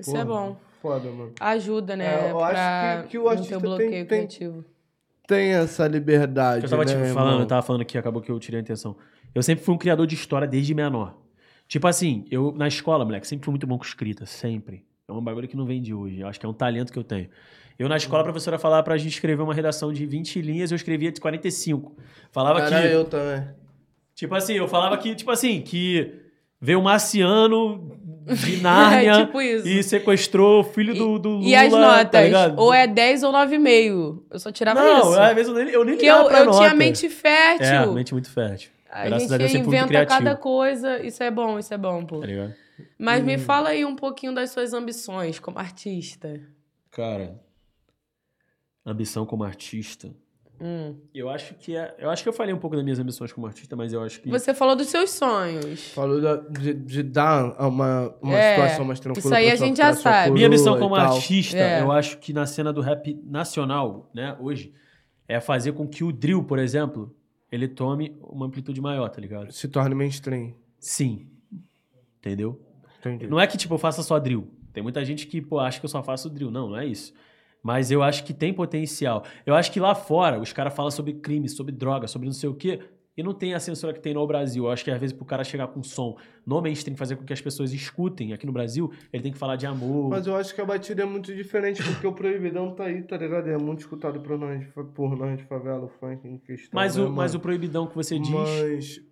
Isso 0.00 0.16
é 0.16 0.24
Porra, 0.24 0.40
bom. 0.40 0.56
Foda, 0.80 1.10
mano. 1.10 1.32
Ajuda, 1.38 1.94
né? 1.96 2.28
É, 2.28 2.30
eu 2.30 2.40
acho 2.42 3.02
que- 3.02 3.08
que 3.10 3.18
o 3.18 3.22
não 3.24 3.28
artista 3.30 3.54
ter 3.54 3.60
tem- 3.60 3.68
bloqueio 3.68 3.90
tem- 3.90 4.06
criativo. 4.06 4.64
Tem 5.26 5.50
essa 5.52 5.86
liberdade, 5.86 6.64
Eu 6.64 6.70
tava 6.70 6.84
né, 6.84 6.90
tipo, 6.90 7.00
irmão? 7.04 7.14
falando, 7.14 7.40
eu 7.40 7.46
tava 7.46 7.62
falando 7.62 7.84
que 7.84 7.96
acabou 7.96 8.20
que 8.20 8.30
eu 8.32 8.38
tirei 8.40 8.58
a 8.58 8.62
intenção. 8.62 8.96
Eu 9.34 9.42
sempre 9.42 9.64
fui 9.64 9.74
um 9.74 9.78
criador 9.78 10.06
de 10.06 10.14
história 10.16 10.46
desde 10.48 10.74
menor. 10.74 11.16
Tipo 11.68 11.86
assim, 11.86 12.24
eu 12.30 12.52
na 12.56 12.66
escola, 12.66 13.04
moleque, 13.04 13.26
sempre 13.28 13.44
fui 13.44 13.52
muito 13.52 13.66
bom 13.66 13.78
com 13.78 13.84
escrita, 13.84 14.26
sempre. 14.26 14.84
É 15.06 15.12
um 15.12 15.22
bagulho 15.22 15.46
que 15.46 15.56
não 15.56 15.64
vem 15.66 15.80
de 15.80 15.94
hoje. 15.94 16.20
Eu 16.20 16.26
acho 16.26 16.40
que 16.40 16.46
é 16.46 16.48
um 16.48 16.52
talento 16.52 16.92
que 16.92 16.98
eu 16.98 17.04
tenho. 17.04 17.28
Eu 17.78 17.88
na 17.88 17.96
escola, 17.96 18.22
a 18.22 18.24
professora 18.24 18.58
falava 18.58 18.82
pra 18.82 18.96
gente 18.98 19.12
escrever 19.12 19.42
uma 19.42 19.54
redação 19.54 19.92
de 19.92 20.04
20 20.04 20.40
linhas, 20.42 20.72
eu 20.72 20.76
escrevia 20.76 21.12
de 21.12 21.20
45. 21.20 21.94
Falava 22.32 22.60
Cara, 22.68 22.88
que. 22.88 22.94
eu 22.94 23.04
também. 23.04 23.46
Tipo 24.14 24.34
assim, 24.34 24.54
eu 24.54 24.66
falava 24.66 24.98
que, 24.98 25.14
tipo 25.14 25.30
assim, 25.30 25.62
que 25.62 26.12
veio 26.60 26.78
um 26.80 26.82
marciano 26.82 27.96
de 28.26 28.56
Nárnia 28.58 29.12
É, 29.20 29.24
tipo 29.26 29.40
isso. 29.40 29.66
e 29.66 29.82
sequestrou 29.82 30.60
o 30.60 30.64
filho 30.64 30.94
do, 30.94 31.18
do 31.18 31.28
Lula. 31.30 31.44
E 31.48 31.54
as 31.54 31.72
tá 31.72 31.78
notas? 31.80 32.24
ligado? 32.24 32.58
ou 32.58 32.72
é 32.72 32.86
10 32.86 33.22
ou 33.24 33.32
9,5. 33.32 34.22
Eu 34.30 34.38
só 34.38 34.52
tirava 34.52 34.80
Não, 34.80 35.10
isso. 35.10 35.20
às 35.20 35.34
vezes 35.34 35.48
eu 35.48 35.54
nem, 35.64 35.72
eu 35.74 35.84
nem 35.84 35.94
Porque 35.94 36.06
ligava 36.06 36.22
eu, 36.24 36.28
pra 36.28 36.38
eu 36.40 36.44
nota. 36.46 36.58
tinha 36.58 36.74
mente 36.74 37.08
fértil. 37.08 37.66
É, 37.66 37.86
mente 37.86 38.12
muito 38.12 38.30
fértil. 38.30 38.70
A 38.90 39.04
Graças 39.04 39.22
gente 39.28 39.34
a 39.34 39.38
Deus, 39.38 39.54
inventa 39.54 40.06
cada 40.06 40.34
coisa. 40.36 40.98
Isso 41.04 41.22
é 41.22 41.30
bom, 41.30 41.58
isso 41.58 41.72
é 41.72 41.78
bom, 41.78 42.04
pô. 42.04 42.20
Tá 42.20 42.26
ligado? 42.26 42.54
Mas 42.98 43.22
Hum. 43.22 43.26
me 43.26 43.38
fala 43.38 43.68
aí 43.70 43.84
um 43.84 43.94
pouquinho 43.94 44.34
das 44.34 44.50
suas 44.50 44.72
ambições 44.72 45.38
como 45.38 45.58
artista. 45.58 46.40
Cara, 46.90 47.40
ambição 48.84 49.24
como 49.26 49.44
artista. 49.44 50.10
Hum. 50.60 50.94
Eu 51.14 51.30
acho 51.30 51.54
que 51.54 51.74
é, 51.74 51.94
eu 51.98 52.10
acho 52.10 52.22
que 52.22 52.28
eu 52.28 52.32
falei 52.32 52.52
um 52.54 52.58
pouco 52.58 52.76
das 52.76 52.84
minhas 52.84 52.98
ambições 52.98 53.32
como 53.32 53.46
artista, 53.46 53.74
mas 53.74 53.92
eu 53.92 54.02
acho 54.02 54.20
que 54.20 54.28
Você 54.28 54.52
falou 54.52 54.76
dos 54.76 54.88
seus 54.88 55.10
sonhos. 55.10 55.88
Falou 55.92 56.20
da- 56.20 56.36
de, 56.36 56.74
de 56.74 57.02
dar 57.02 57.58
uma, 57.66 58.14
uma 58.20 58.34
É, 58.38 58.54
situação 58.56 58.84
mais 58.84 59.00
tranquila. 59.00 59.24
isso 59.26 59.34
aí 59.34 59.50
a 59.50 59.56
sua- 59.56 59.66
gente 59.66 59.76
já 59.78 59.92
sabe. 59.94 60.32
minha 60.32 60.48
missão 60.50 60.78
como 60.78 60.94
artista, 60.94 61.56
É. 61.56 61.80
eu 61.80 61.90
acho 61.90 62.18
que 62.18 62.32
na 62.32 62.44
cena 62.44 62.72
do 62.72 62.80
rap 62.82 63.18
nacional, 63.24 64.10
né, 64.14 64.36
hoje, 64.38 64.74
é 65.26 65.40
fazer 65.40 65.72
com 65.72 65.86
que 65.88 66.04
o 66.04 66.12
drill, 66.12 66.44
por 66.44 66.58
exemplo, 66.58 67.14
ele 67.50 67.66
tome 67.66 68.16
uma 68.20 68.44
amplitude 68.46 68.80
maior, 68.80 69.08
tá 69.08 69.20
ligado? 69.20 69.50
Se 69.52 69.66
torne 69.66 69.94
mainstream. 69.94 70.52
Sim. 70.78 71.26
Entendeu? 72.18 72.60
Entendi. 72.98 73.26
Não 73.26 73.40
é 73.40 73.46
que, 73.46 73.56
tipo, 73.56 73.74
eu 73.74 73.78
faça 73.78 74.02
só 74.02 74.18
drill. 74.18 74.46
Tem 74.72 74.82
muita 74.82 75.04
gente 75.04 75.26
que, 75.26 75.40
pô, 75.40 75.58
acha 75.58 75.80
que 75.80 75.86
eu 75.86 75.90
só 75.90 76.02
faço 76.02 76.28
drill. 76.28 76.50
Não, 76.50 76.68
não 76.68 76.76
é 76.78 76.86
isso. 76.86 77.12
Mas 77.62 77.90
eu 77.90 78.02
acho 78.02 78.24
que 78.24 78.32
tem 78.32 78.52
potencial. 78.52 79.24
Eu 79.44 79.54
acho 79.54 79.70
que 79.70 79.80
lá 79.80 79.94
fora, 79.94 80.40
os 80.40 80.52
caras 80.52 80.74
falam 80.74 80.90
sobre 80.90 81.14
crime, 81.14 81.48
sobre 81.48 81.72
droga, 81.72 82.06
sobre 82.06 82.26
não 82.26 82.32
sei 82.32 82.48
o 82.48 82.54
quê, 82.54 82.80
e 83.16 83.22
não 83.22 83.34
tem 83.34 83.54
a 83.54 83.60
censura 83.60 83.92
que 83.92 84.00
tem 84.00 84.14
no 84.14 84.26
Brasil. 84.26 84.64
Eu 84.64 84.70
acho 84.70 84.84
que, 84.84 84.90
às 84.90 84.98
vezes, 84.98 85.14
pro 85.14 85.26
cara 85.26 85.44
chegar 85.44 85.66
com 85.68 85.82
som 85.82 86.16
no 86.46 86.60
mainstream, 86.62 86.96
fazer 86.96 87.16
com 87.16 87.24
que 87.24 87.32
as 87.32 87.40
pessoas 87.40 87.72
escutem 87.72 88.32
aqui 88.32 88.46
no 88.46 88.52
Brasil, 88.52 88.90
ele 89.12 89.22
tem 89.22 89.32
que 89.32 89.38
falar 89.38 89.56
de 89.56 89.66
amor. 89.66 90.08
Mas 90.08 90.26
eu 90.26 90.36
acho 90.36 90.54
que 90.54 90.60
a 90.60 90.64
batida 90.64 91.02
é 91.02 91.04
muito 91.04 91.34
diferente, 91.34 91.82
porque 91.82 92.06
o 92.06 92.12
Proibidão 92.12 92.74
tá 92.74 92.84
aí, 92.84 93.02
tá 93.02 93.16
ligado? 93.16 93.48
É 93.48 93.58
muito 93.58 93.80
escutado 93.80 94.20
por 94.20 94.38
nós, 94.38 94.64
por 94.94 95.16
nós 95.16 95.36
de 95.36 95.44
favela, 95.44 95.84
o 95.84 95.88
funk 95.88 96.26
em 96.26 96.38
questão. 96.38 96.70
Mas, 96.72 96.96
né, 96.96 97.02
o, 97.02 97.10
mas 97.10 97.34
o 97.34 97.40
proibidão 97.40 97.86
que 97.86 97.94
você 97.94 98.18
diz 98.18 98.30
Mas... 98.30 99.09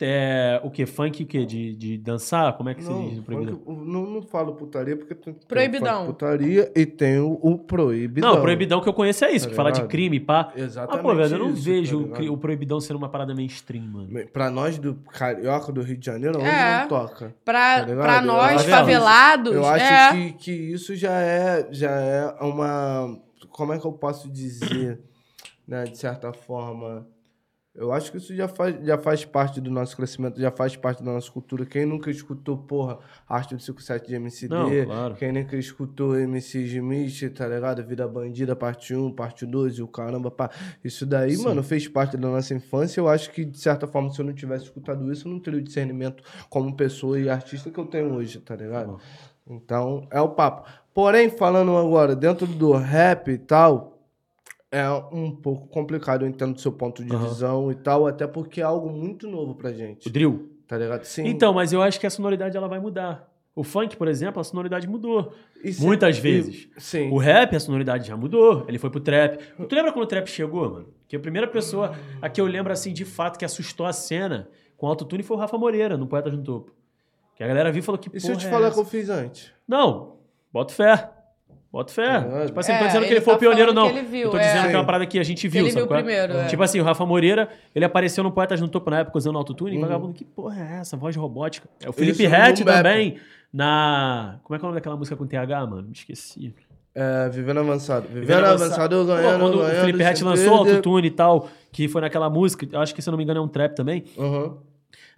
é 0.00 0.60
o 0.64 0.70
quê? 0.70 0.86
Funk 0.86 1.22
o 1.22 1.26
quê? 1.26 1.46
De, 1.46 1.74
de 1.74 1.96
dançar? 1.98 2.56
Como 2.56 2.68
é 2.68 2.74
que 2.74 2.82
Não, 2.82 3.02
você 3.02 3.08
diz 3.10 3.16
no 3.18 3.22
proibidão? 3.22 3.58
funk- 3.58 3.86
não, 3.86 4.06
não 4.10 4.22
falo 4.22 4.54
putaria, 4.54 4.96
porque 4.96 5.14
tem, 5.14 5.32
tem 5.32 5.42
o 5.44 5.46
Proibidão. 5.46 5.98
funk 6.00 6.06
putaria 6.06 6.72
e 6.74 6.84
tem 6.84 7.18
o, 7.20 7.38
o 7.40 7.58
proibidão. 7.58 8.30
Não, 8.32 8.38
o 8.38 8.42
proibidão 8.42 8.80
que 8.80 8.88
eu 8.88 8.92
conheço 8.92 9.24
é 9.24 9.30
isso, 9.32 9.46
Tá 9.46 9.50
que 9.50 9.56
fala 9.56 9.70
de 9.70 9.84
crime, 9.86 10.18
pá. 10.18 10.52
Exatamente 10.56 11.00
Ah, 11.00 11.02
pô, 11.02 11.14
velho, 11.14 11.34
eu 11.34 11.38
não 11.38 11.50
isso, 11.52 11.62
vejo 11.62 12.08
tá 12.08 12.22
o 12.22 12.36
proibidão 12.36 12.80
sendo 12.80 12.96
uma 12.96 13.08
parada 13.08 13.34
mainstream, 13.34 13.84
mano. 13.84 14.26
Pra 14.32 14.50
nós 14.50 14.78
do 14.78 14.94
Carioca, 15.12 15.70
do 15.72 15.80
Rio 15.82 15.96
de 15.96 16.06
Janeiro, 16.06 16.38
onde 16.38 16.48
É. 16.48 16.80
não 16.80 16.88
toca. 16.88 17.34
Pra, 17.44 17.84
Tá 17.84 17.94
pra 17.94 18.16
Eu 18.18 18.22
nós, 18.22 18.54
acho- 18.62 18.68
favelados, 18.70 19.54
Eu 19.54 19.64
acho 19.64 19.84
é. 19.84 20.10
que, 20.12 20.32
que 20.32 20.52
isso 20.52 20.96
já 20.96 21.12
é, 21.20 21.68
já 21.70 21.90
é 21.90 22.34
uma. 22.40 23.16
Como 23.50 23.72
é 23.72 23.78
que 23.78 23.86
eu 23.86 23.92
posso 23.92 24.28
dizer, 24.28 24.98
né? 25.68 25.84
De 25.84 25.96
certa 25.96 26.32
forma. 26.32 27.06
Eu 27.74 27.90
acho 27.92 28.12
que 28.12 28.18
isso 28.18 28.32
já 28.32 28.46
faz, 28.46 28.76
já 28.86 28.96
faz 28.96 29.24
parte 29.24 29.60
do 29.60 29.68
nosso 29.68 29.96
crescimento, 29.96 30.40
já 30.40 30.52
faz 30.52 30.76
parte 30.76 31.02
da 31.02 31.10
nossa 31.12 31.28
cultura. 31.28 31.66
Quem 31.66 31.84
nunca 31.84 32.08
escutou, 32.08 32.56
porra, 32.56 33.00
Arte 33.28 33.56
do 33.56 33.60
57 33.60 34.06
de 34.06 34.14
MCD, 34.14 34.54
Não, 34.54 34.84
claro. 34.86 35.14
quem 35.16 35.32
nunca 35.32 35.56
escutou 35.56 36.16
MC 36.16 36.60
Smith, 36.66 37.34
tá 37.34 37.48
ligado? 37.48 37.82
Vida 37.84 38.06
Bandida, 38.06 38.54
parte 38.54 38.94
1, 38.94 39.10
parte 39.12 39.44
2 39.44 39.78
e 39.78 39.82
o 39.82 39.88
caramba, 39.88 40.30
pá. 40.30 40.50
Isso 40.84 41.04
daí, 41.04 41.34
Sim. 41.34 41.42
mano, 41.42 41.64
fez 41.64 41.88
parte 41.88 42.16
da 42.16 42.28
nossa 42.28 42.54
infância. 42.54 43.00
Eu 43.00 43.08
acho 43.08 43.32
que, 43.32 43.44
de 43.44 43.58
certa 43.58 43.88
forma, 43.88 44.08
se 44.12 44.20
eu 44.20 44.24
não 44.24 44.32
tivesse 44.32 44.66
escutado 44.66 45.10
isso, 45.12 45.26
eu 45.26 45.32
não 45.32 45.40
teria 45.40 45.58
o 45.58 45.62
discernimento 45.62 46.22
como 46.48 46.76
pessoa 46.76 47.18
e 47.18 47.28
artista 47.28 47.72
que 47.72 47.78
eu 47.80 47.86
tenho 47.86 48.14
hoje, 48.14 48.38
tá 48.38 48.54
ligado? 48.54 49.00
Então, 49.44 50.06
é 50.12 50.20
o 50.20 50.28
papo. 50.28 50.68
Porém, 50.94 51.28
falando 51.28 51.76
agora, 51.76 52.14
dentro 52.14 52.46
do 52.46 52.70
rap 52.72 53.28
e 53.32 53.36
tal, 53.38 53.93
é 54.76 54.90
um 55.12 55.30
pouco 55.30 55.66
complicado, 55.68 56.22
eu 56.24 56.28
entendo 56.28 56.54
do 56.54 56.60
seu 56.60 56.72
ponto 56.72 57.04
de 57.04 57.14
Aham. 57.14 57.28
visão 57.28 57.70
e 57.70 57.74
tal, 57.74 58.06
até 58.06 58.26
porque 58.26 58.60
é 58.60 58.64
algo 58.64 58.90
muito 58.90 59.28
novo 59.28 59.54
pra 59.54 59.72
gente, 59.72 60.08
O 60.08 60.10
drill. 60.12 60.50
tá 60.66 60.76
ligado? 60.76 61.04
Sim. 61.04 61.26
Então, 61.26 61.52
mas 61.54 61.72
eu 61.72 61.80
acho 61.82 62.00
que 62.00 62.06
a 62.06 62.10
sonoridade 62.10 62.56
ela 62.56 62.66
vai 62.68 62.78
mudar. 62.80 63.30
O 63.56 63.62
funk, 63.62 63.96
por 63.96 64.08
exemplo, 64.08 64.40
a 64.40 64.44
sonoridade 64.44 64.88
mudou. 64.88 65.32
Muitas 65.78 66.18
vezes. 66.18 66.68
Sim. 66.76 67.08
O 67.12 67.18
rap, 67.18 67.54
a 67.54 67.60
sonoridade 67.60 68.08
já 68.08 68.16
mudou. 68.16 68.64
Ele 68.66 68.78
foi 68.78 68.90
pro 68.90 68.98
trap. 68.98 69.38
Tu 69.68 69.74
lembra 69.76 69.92
quando 69.92 70.02
o 70.04 70.08
trap 70.08 70.26
chegou, 70.28 70.68
mano? 70.70 70.88
Que 71.06 71.14
a 71.14 71.20
primeira 71.20 71.46
pessoa 71.46 71.94
a 72.20 72.28
que 72.28 72.40
eu 72.40 72.46
lembro, 72.46 72.72
assim, 72.72 72.92
de 72.92 73.04
fato, 73.04 73.38
que 73.38 73.44
assustou 73.44 73.86
a 73.86 73.92
cena 73.92 74.48
com 74.76 74.88
autotune 74.88 75.22
foi 75.22 75.36
o 75.36 75.40
Rafa 75.40 75.56
Moreira, 75.56 75.96
no 75.96 76.04
Poetas 76.08 76.32
no 76.32 76.42
Topo. 76.42 76.72
Que 77.36 77.44
a 77.44 77.46
galera 77.46 77.70
viu 77.70 77.78
e 77.78 77.82
falou 77.82 77.96
que 77.98 78.10
E 78.12 78.20
se 78.20 78.28
eu 78.28 78.36
te 78.36 78.44
é 78.46 78.50
falar 78.50 78.66
essa? 78.66 78.74
que 78.74 78.80
eu 78.80 78.84
fiz 78.84 79.08
antes? 79.08 79.52
Não, 79.68 80.16
bota 80.52 80.74
fé. 80.74 81.10
Bota 81.74 81.92
fé. 81.92 82.04
É, 82.04 82.46
tipo 82.46 82.60
assim, 82.60 82.70
não 82.70 82.78
é, 82.78 82.80
tô 82.82 82.86
dizendo 82.86 83.02
que 83.02 83.08
ele 83.08 83.14
ele 83.16 83.20
foi 83.20 83.32
tá 83.32 83.36
o 83.36 83.40
pioneiro, 83.40 83.74
não. 83.74 83.90
que 83.90 83.98
ele 83.98 84.06
viu, 84.06 84.22
eu 84.26 84.30
tô 84.30 84.38
é. 84.38 84.46
dizendo 84.46 84.68
que 84.68 84.74
é 84.74 84.76
uma 84.76 84.82
Sim. 84.82 84.86
parada 84.86 85.06
que 85.06 85.18
a 85.18 85.24
gente 85.24 85.48
viu, 85.48 85.62
Ele 85.62 85.72
sabe 85.72 85.80
viu 85.80 85.88
qual 85.88 85.98
é? 85.98 86.02
primeiro, 86.04 86.32
é. 86.34 86.46
Tipo 86.46 86.62
assim, 86.62 86.78
o 86.78 86.84
Rafa 86.84 87.04
Moreira, 87.04 87.48
ele 87.74 87.84
apareceu 87.84 88.22
no 88.22 88.30
Poetas 88.30 88.60
no 88.60 88.68
Topo 88.68 88.90
na 88.90 89.00
época 89.00 89.18
usando 89.18 89.36
autotune. 89.36 89.74
Uhum. 89.74 89.80
Vagabundo, 89.80 90.14
que 90.14 90.24
porra 90.24 90.56
é 90.56 90.78
essa? 90.78 90.96
Voz 90.96 91.16
robótica. 91.16 91.68
É 91.82 91.88
o 91.88 91.92
Felipe 91.92 92.28
Rett 92.28 92.64
também, 92.64 93.18
na... 93.52 94.38
Como 94.44 94.54
é 94.54 94.58
que 94.60 94.64
é 94.64 94.66
o 94.66 94.68
nome 94.68 94.80
daquela 94.80 94.96
música 94.96 95.16
com 95.16 95.26
TH, 95.26 95.66
mano? 95.66 95.82
Me 95.82 95.92
esqueci. 95.94 96.54
É, 96.94 97.28
Vivendo 97.28 97.58
Avançado. 97.58 98.06
Vivendo, 98.06 98.20
Vivendo 98.24 98.44
Avançado, 98.44 98.94
eu 98.94 99.04
ganhando, 99.04 99.40
quando 99.40 99.58
ganhando. 99.58 99.76
o 99.76 99.80
Felipe 99.80 100.04
Rett 100.04 100.22
lançou 100.22 100.54
o 100.54 100.58
perder. 100.58 100.76
autotune 100.76 101.08
e 101.08 101.10
tal, 101.10 101.48
que 101.72 101.88
foi 101.88 102.02
naquela 102.02 102.30
música, 102.30 102.68
eu 102.70 102.80
acho 102.80 102.94
que 102.94 103.02
se 103.02 103.08
eu 103.08 103.10
não 103.10 103.18
me 103.18 103.24
engano 103.24 103.40
é 103.40 103.42
um 103.42 103.48
trap 103.48 103.74
também. 103.74 104.04
Aham. 104.16 104.58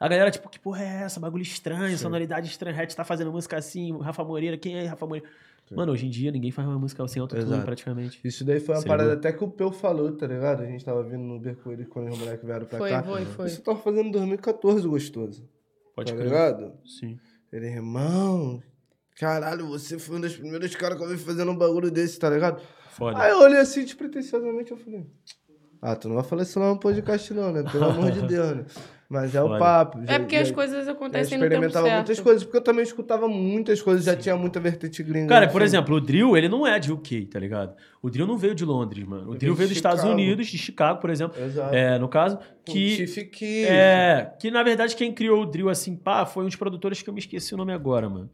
A 0.01 0.09
galera, 0.09 0.31
tipo, 0.31 0.49
que 0.49 0.59
porra 0.59 0.83
é 0.83 1.03
essa? 1.05 1.21
Bagulho 1.21 1.43
estranho, 1.43 1.99
sonoridade 1.99 2.47
estranha. 2.49 2.75
Rett 2.75 2.97
tá 2.97 3.05
fazendo 3.05 3.31
música 3.31 3.59
assim, 3.59 3.93
o 3.93 3.99
Rafa 3.99 4.25
Moreira, 4.25 4.57
quem 4.57 4.79
é 4.79 4.87
Rafa 4.87 5.07
Moreira? 5.07 5.29
Mano, 5.75 5.93
hoje 5.93 6.07
em 6.07 6.11
dia 6.11 6.31
ninguém 6.31 6.51
faz 6.51 6.69
uma 6.69 6.79
música 6.79 7.07
sem 7.09 7.21
autotune 7.21 7.61
praticamente. 7.63 8.21
Isso 8.23 8.45
daí 8.45 8.61
foi 8.61 8.77
uma 8.77 8.85
parada 8.85 9.15
até 9.15 9.33
que 9.33 9.43
o 9.43 9.49
Peu 9.49 9.73
falou, 9.73 10.13
tá 10.13 10.27
ligado? 10.27 10.63
A 10.63 10.67
gente 10.67 10.85
tava 10.85 11.03
vindo 11.03 11.23
no 11.25 11.37
Uber 11.37 11.57
com 11.57 11.73
ele 11.73 11.85
quando 11.87 12.11
os 12.13 12.19
moleques 12.19 12.45
vieram 12.45 12.67
pra 12.67 12.79
Foi, 12.79 12.91
cá. 12.91 13.03
foi, 13.03 13.25
foi. 13.25 13.47
Isso 13.47 13.61
eu 13.61 13.65
tava 13.65 13.79
fazendo 13.79 14.07
em 14.09 14.13
2014, 14.13 14.87
gostoso. 14.87 15.49
Pode 15.95 16.13
tá 16.13 16.17
crer. 16.19 16.29
ligado? 16.29 16.73
Sim. 16.85 17.19
Ele, 17.53 17.67
irmão, 17.67 18.63
caralho, 19.19 19.67
você 19.67 19.99
foi 19.99 20.19
um 20.19 20.21
dos 20.21 20.37
primeiros 20.37 20.75
caras 20.77 20.99
que 20.99 21.05
eu 21.05 21.09
vi 21.09 21.17
fazendo 21.17 21.51
um 21.51 21.57
bagulho 21.57 21.91
desse, 21.91 22.19
tá 22.19 22.31
ligado? 22.31 22.63
Foda. 22.91 23.19
Aí 23.21 23.31
eu 23.31 23.41
olhei 23.41 23.59
assim, 23.59 23.83
despretensiosamente, 23.85 24.71
eu 24.71 24.77
falei, 24.77 25.07
ah, 25.83 25.97
tu 25.97 26.09
não 26.09 26.15
vai 26.17 26.25
falar 26.25 26.43
isso 26.43 26.59
lá 26.61 26.69
no 26.73 26.79
podcast 26.79 27.33
não, 27.35 27.53
né? 27.53 27.63
Pelo 27.71 27.85
amor 27.87 28.11
de 28.11 28.23
Deus, 28.29 28.57
né? 28.57 28.65
Mas 29.09 29.35
é 29.37 29.43
o 29.43 29.57
papo. 29.59 30.01
É 30.01 30.13
já- 30.15 30.19
porque 30.19 30.37
já- 30.37 30.43
as 30.43 30.51
coisas 30.51 30.89
acontecem 30.89 31.39
no 31.39 31.45
tempo 31.45 31.55
experimentava 31.55 31.87
certo. 31.87 31.97
muitas 31.99 32.21
coisas, 32.21 32.43
porque 32.45 32.57
eu 32.57 32.61
também 32.61 32.83
escutava 32.83 33.29
muitas 33.29 33.81
coisas, 33.81 34.05
já 34.05 34.17
tinha 34.17 34.37
muita 34.37 34.59
vertente 34.59 35.01
gringa. 35.03 35.29
Cara, 35.29 35.47
por 35.49 35.63
exemplo, 35.63 35.95
o 35.95 36.01
Drill, 36.01 36.37
ele 36.37 36.49
não 36.49 36.67
é 36.67 36.79
de 36.79 36.93
UK, 36.93 37.27
tá 37.27 37.39
ligado? 37.39 37.75
O 38.03 38.11
Drill 38.11 38.27
não 38.27 38.37
veio 38.37 38.55
de 38.55 38.65
Londres, 38.65 39.07
mano. 39.07 39.31
O 39.31 39.35
Drill 39.37 39.55
veio 39.55 39.69
dos 39.69 39.77
Estados. 39.77 40.03
Unidos, 40.03 40.49
de 40.49 40.59
Chicago, 40.59 41.01
por 41.01 41.11
exemplo. 41.11 41.41
Exato. 41.41 41.75
É, 41.75 41.99
no 41.99 42.09
caso, 42.09 42.39
Que... 42.65 43.05
É, 43.69 44.33
que 44.41 44.51
na 44.51 44.63
verdade 44.65 44.97
quem 44.97 45.13
criou 45.13 45.43
o 45.43 45.47
Drill 45.47 45.69
assim, 45.69 45.95
pá, 45.95 46.27
foi 46.27 46.43
um 46.43 46.47
dos 46.47 46.57
produtores 46.57 47.01
que 47.01 47.09
eu 47.09 47.15
me 47.15 47.21
esqueci 47.21 47.55
o 47.55 47.57
nome 47.57 47.73
agora, 47.73 48.09
mano. 48.09 48.29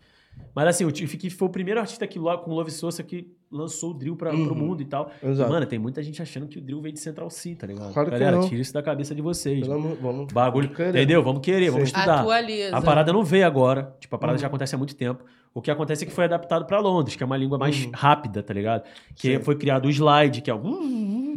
Mas 0.54 0.66
assim, 0.68 0.84
o 0.84 0.92
Tiff 0.92 1.30
foi 1.30 1.48
o 1.48 1.50
primeiro 1.50 1.80
artista 1.80 2.06
que, 2.06 2.18
com 2.18 2.50
Love 2.54 2.70
Sosa 2.70 3.02
que 3.02 3.32
lançou 3.50 3.92
o 3.92 3.94
drill 3.94 4.14
pra, 4.16 4.30
pro 4.30 4.38
Uhum. 4.38 4.54
mundo 4.54 4.82
e 4.82 4.84
tal. 4.84 5.10
Exato. 5.22 5.50
Mano, 5.50 5.64
tem 5.64 5.78
muita 5.78 6.02
gente 6.02 6.20
achando 6.20 6.46
que 6.46 6.58
o 6.58 6.60
drill 6.60 6.80
veio 6.82 6.92
de 6.92 7.00
Central 7.00 7.30
C, 7.30 7.54
tá 7.54 7.66
ligado? 7.66 7.92
Claro 7.92 8.10
que 8.10 8.18
Galera, 8.18 8.36
não. 8.36 8.46
tira 8.48 8.60
isso 8.60 8.72
da 8.72 8.82
cabeça 8.82 9.14
de 9.14 9.22
vocês. 9.22 9.60
Pelo 9.60 9.74
amor- 9.74 9.96
vamos, 10.00 10.32
Bagulho, 10.32 10.66
vamos 10.68 10.76
querer. 10.76 10.90
entendeu? 10.90 11.22
Vamos 11.22 11.40
querer, 11.42 11.70
vamos 11.70 11.88
Sim. 11.88 11.96
estudar. 11.96 12.20
Atualiza. 12.20 12.76
A 12.76 12.82
parada 12.82 13.12
não 13.12 13.24
veio 13.24 13.46
agora. 13.46 13.96
Tipo, 13.98 14.14
a 14.14 14.18
parada 14.18 14.36
Uhum. 14.36 14.40
já 14.42 14.46
acontece 14.46 14.74
há 14.74 14.78
muito 14.78 14.94
tempo. 14.94 15.24
O 15.54 15.62
que 15.62 15.70
acontece 15.70 16.04
é 16.04 16.06
que 16.06 16.12
foi 16.12 16.24
adaptado 16.24 16.66
pra 16.66 16.78
Londres, 16.80 17.16
que 17.16 17.22
é 17.22 17.26
uma 17.26 17.36
língua 17.36 17.56
mais 17.56 17.84
Uhum. 17.86 17.90
rápida, 17.94 18.42
tá 18.42 18.52
ligado? 18.52 18.84
Que 19.14 19.36
Sim. 19.38 19.42
foi 19.42 19.56
criado 19.56 19.86
o 19.86 19.90
slide, 19.90 20.42
que 20.42 20.50
é 20.50 20.54
o. 20.54 20.60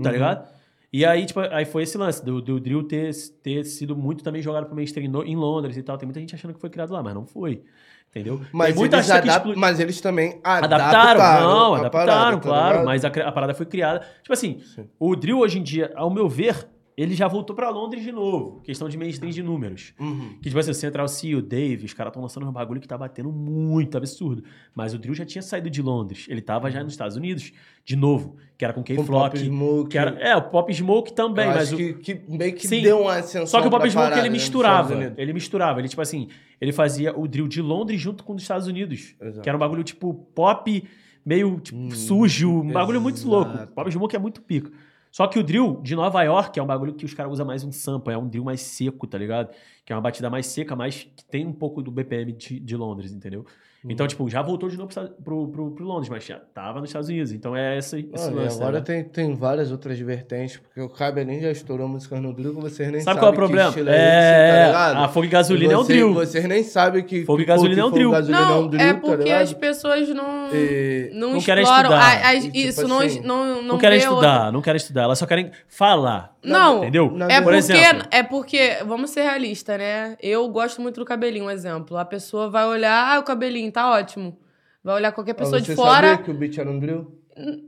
Tá 0.03 0.11
ligado? 0.11 0.45
E 0.91 1.05
aí, 1.05 1.25
tipo, 1.25 1.39
aí 1.39 1.65
foi 1.65 1.83
esse 1.83 1.97
lance 1.97 2.23
do, 2.23 2.41
do 2.41 2.59
drill 2.59 2.83
ter, 2.83 3.11
ter 3.43 3.63
sido 3.65 3.95
muito 3.95 4.23
também 4.23 4.41
jogado 4.41 4.65
pro 4.65 4.75
mainstream 4.75 5.09
no- 5.09 5.23
em 5.23 5.35
Londres 5.35 5.75
e 5.77 5.83
tal. 5.83 5.97
Tem 5.97 6.05
muita 6.05 6.19
gente 6.19 6.35
achando 6.35 6.53
que 6.53 6.59
foi 6.59 6.69
criado 6.69 6.91
lá, 6.93 7.01
mas 7.03 7.13
não 7.13 7.25
foi. 7.25 7.63
Entendeu? 8.15 8.39
Mas, 8.53 8.67
Tem 8.67 8.75
muita 8.77 8.95
eles 8.95 9.11
adap- 9.11 9.27
explo- 9.45 9.53
mas 9.59 9.77
eles 9.77 9.99
também 9.99 10.39
Adaptaram, 10.41 10.85
adaptaram. 10.85 11.41
não, 11.49 11.75
adaptaram, 11.75 11.89
parada, 12.07 12.35
tá 12.37 12.41
claro, 12.41 12.85
mas 12.85 13.03
a, 13.03 13.09
a 13.09 13.31
parada 13.33 13.53
foi 13.53 13.65
criada. 13.65 13.99
Tipo 14.21 14.31
assim, 14.31 14.59
Sim. 14.61 14.87
o 14.97 15.15
drill 15.17 15.39
hoje 15.39 15.59
em 15.59 15.63
dia, 15.63 15.91
ao 15.97 16.09
meu 16.09 16.29
ver, 16.29 16.65
ele 16.97 17.13
já 17.13 17.27
voltou 17.27 17.53
pra 17.53 17.69
Londres 17.69 18.03
de 18.03 18.11
novo. 18.11 18.61
Questão 18.61 18.87
de 18.87 18.97
mainstream 18.97 19.31
de 19.31 19.43
números. 19.43 19.93
Uhum. 19.99 20.37
Que, 20.41 20.49
tipo 20.49 20.57
assim, 20.57 20.71
o 20.71 20.73
Central 20.73 21.07
C, 21.09 21.35
o 21.35 21.41
Dave, 21.41 21.85
os 21.85 21.93
caras 21.93 22.11
estão 22.11 22.21
lançando 22.21 22.47
um 22.47 22.51
bagulho 22.51 22.79
que 22.79 22.87
tá 22.87 22.97
batendo 22.97 23.31
muito 23.33 23.97
absurdo. 23.97 24.43
Mas 24.73 24.93
o 24.93 24.97
Drill 24.97 25.13
já 25.13 25.25
tinha 25.25 25.41
saído 25.41 25.69
de 25.69 25.81
Londres. 25.81 26.25
Ele 26.29 26.41
tava 26.41 26.71
já 26.71 26.81
nos 26.81 26.93
Estados 26.93 27.17
Unidos, 27.17 27.51
de 27.83 27.97
novo. 27.97 28.37
Que 28.57 28.63
era 28.63 28.73
com. 28.73 28.81
Pop 28.81 29.37
Smoke. 29.37 29.89
Que 29.89 29.97
era, 29.97 30.11
é, 30.21 30.37
o 30.37 30.43
Pop 30.43 30.73
Smoke 30.73 31.13
também, 31.13 31.45
eu 31.45 31.51
mas 31.51 31.63
acho 31.63 31.75
o, 31.75 31.77
que, 31.77 31.93
que 31.95 32.21
meio 32.29 32.53
que 32.53 32.65
Sim. 32.65 32.81
deu 32.81 33.01
uma 33.01 33.17
ascensão 33.17 33.47
só 33.47 33.61
que 33.61 33.67
o 33.67 33.71
Pop 33.71 33.89
Smoke 33.89 34.05
parada, 34.05 34.21
ele 34.21 34.29
né, 34.29 34.33
misturava. 34.33 35.13
Ele 35.17 35.33
misturava. 35.33 35.81
Ele, 35.81 35.89
tipo 35.89 36.01
assim, 36.01 36.29
ele 36.61 36.71
fazia 36.71 37.17
o 37.17 37.27
drill 37.27 37.49
de 37.49 37.61
Londres 37.61 37.99
junto 37.99 38.23
com 38.23 38.33
os 38.33 38.41
Estados 38.41 38.67
Unidos. 38.67 39.15
Exato. 39.19 39.41
Que 39.41 39.49
era 39.49 39.57
um 39.57 39.59
bagulho, 39.59 39.83
tipo, 39.83 40.13
pop, 40.33 40.83
meio 41.25 41.59
tipo, 41.59 41.93
sujo, 41.93 42.61
um 42.61 42.71
bagulho 42.71 43.01
muito 43.01 43.17
exato. 43.17 43.29
louco. 43.29 43.67
Pop 43.73 43.91
Smoke 43.91 44.15
é 44.15 44.19
muito 44.19 44.41
pico. 44.41 44.71
Só 45.15 45.27
que 45.27 45.39
o 45.39 45.43
drill 45.43 45.79
de 45.81 45.95
Nova 45.95 46.21
York 46.23 46.59
é 46.59 46.61
um 46.61 46.65
bagulho 46.65 46.93
que 46.93 47.05
os 47.05 47.13
caras 47.13 47.31
usam 47.31 47.45
mais 47.45 47.63
um 47.63 47.71
sample, 47.71 48.13
é 48.13 48.17
um 48.17 48.27
drill 48.27 48.43
mais 48.43 48.59
seco, 48.59 49.07
tá 49.07 49.17
ligado? 49.17 49.55
Que 49.85 49.93
é 49.93 49.95
uma 49.95 50.01
batida 50.01 50.29
mais 50.29 50.45
seca, 50.45 50.75
mas 50.75 51.03
que 51.15 51.23
tem 51.23 51.47
um 51.47 51.53
pouco 51.53 51.81
do 51.81 51.89
BPM 51.89 52.33
de, 52.33 52.59
de 52.59 52.75
Londres, 52.75 53.13
entendeu? 53.13 53.45
Uhum. 53.85 53.91
Então, 53.91 54.07
tipo, 54.07 54.27
já 54.27 54.41
voltou 54.41 54.67
de 54.67 54.77
novo 54.77 54.89
pro, 55.23 55.47
pro, 55.47 55.71
pro, 55.71 55.85
Londres, 55.85 56.09
mas 56.09 56.25
já 56.25 56.39
tava 56.53 56.79
nos 56.79 56.89
Estados 56.89 57.07
Unidos. 57.07 57.31
Então 57.31 57.55
é 57.55 57.77
esse, 57.77 58.09
esse 58.11 58.29
e 58.29 58.33
lance. 58.33 58.57
agora 58.57 58.79
né? 58.79 58.81
tem, 58.83 59.03
tem 59.03 59.35
várias 59.35 59.71
outras 59.71 59.99
vertentes, 59.99 60.57
porque 60.57 60.81
o 60.81 60.89
Cabelinho 60.89 61.41
já 61.41 61.51
estourou 61.51 61.87
músicas 61.87 62.19
no 62.19 62.33
drill 62.33 62.55
que 62.55 62.61
vocês 62.61 62.91
nem 62.91 63.01
Sabe 63.01 63.19
sabem 63.19 63.19
qual 63.19 63.29
é 63.31 63.33
o 63.33 63.35
problema? 63.37 63.69
É, 63.69 63.69
esse, 63.69 63.83
tá 63.83 64.65
ligado? 64.67 65.03
a 65.03 65.07
fogo 65.07 65.25
e 65.25 65.29
gasolina 65.29 65.73
é 65.73 65.77
um 65.77 65.83
Você- 65.83 65.93
drill. 65.93 66.13
Vocês 66.15 66.45
nem 66.45 66.63
sabem 66.63 67.03
que. 67.03 67.23
Fogo 67.25 67.41
e 67.41 67.45
gasolina 67.45 67.81
é 67.81 67.85
um 67.85 67.89
e 67.89 67.91
drill. 67.91 68.15
é 68.15 68.19
um 68.19 68.25
Não, 68.25 68.69
é 68.79 68.93
tá 68.93 68.99
porque 68.99 69.23
ligado? 69.23 69.41
as 69.43 69.53
pessoas 69.53 70.09
não, 70.09 70.47
E- 70.51 71.11
não, 71.13 71.33
Não 71.33 71.39
querem 71.41 71.63
estudar. 71.63 72.25
a- 72.25 72.33
E, 72.35 72.41
tipo 72.41 72.57
isso, 72.57 72.87
não, 72.87 72.99
assim, 72.99 73.21
não, 73.21 73.45
não, 73.45 73.61
Não, 73.61 73.77
querem 73.77 73.99
vê 73.99 74.03
estudar, 74.05 74.33
outra- 74.37 74.51
não 74.51 74.61
querem 74.61 74.77
estudar. 74.77 75.03
Elas 75.03 75.19
só 75.19 75.25
querem 75.27 75.51
falar. 75.67 76.33
Não, 76.43 76.77
Entendeu? 76.83 77.05
É 77.27 77.41
Por 77.41 77.45
porque, 77.45 77.57
exemplo. 77.57 78.07
é 78.11 78.21
porque, 78.23 78.77
vamos 78.85 79.09
ser 79.09 79.21
realistas, 79.23 79.79
né? 79.79 80.15
Eu 80.21 80.47
gosto 80.49 80.79
muito 80.79 80.99
do 80.99 81.05
cabelinho, 81.05 81.45
um 81.45 81.49
exemplo. 81.49 81.97
A 81.97 82.05
pessoa 82.05 82.49
vai 82.51 82.65
olhar, 82.67 83.15
ah, 83.15 83.19
o 83.19 83.23
cabelinho 83.23 83.71
tá 83.75 83.91
ótimo. 83.91 84.37
Vai 84.83 84.95
olhar 84.95 85.11
qualquer 85.11 85.33
pessoa 85.33 85.59
Você 85.59 85.65
de 85.71 85.75
fora. 85.75 86.09
sabia 86.09 86.23
que 86.23 86.31
o 86.31 86.33
beat 86.33 86.57
era 86.57 86.69
um 86.69 86.79
drill? 86.79 87.19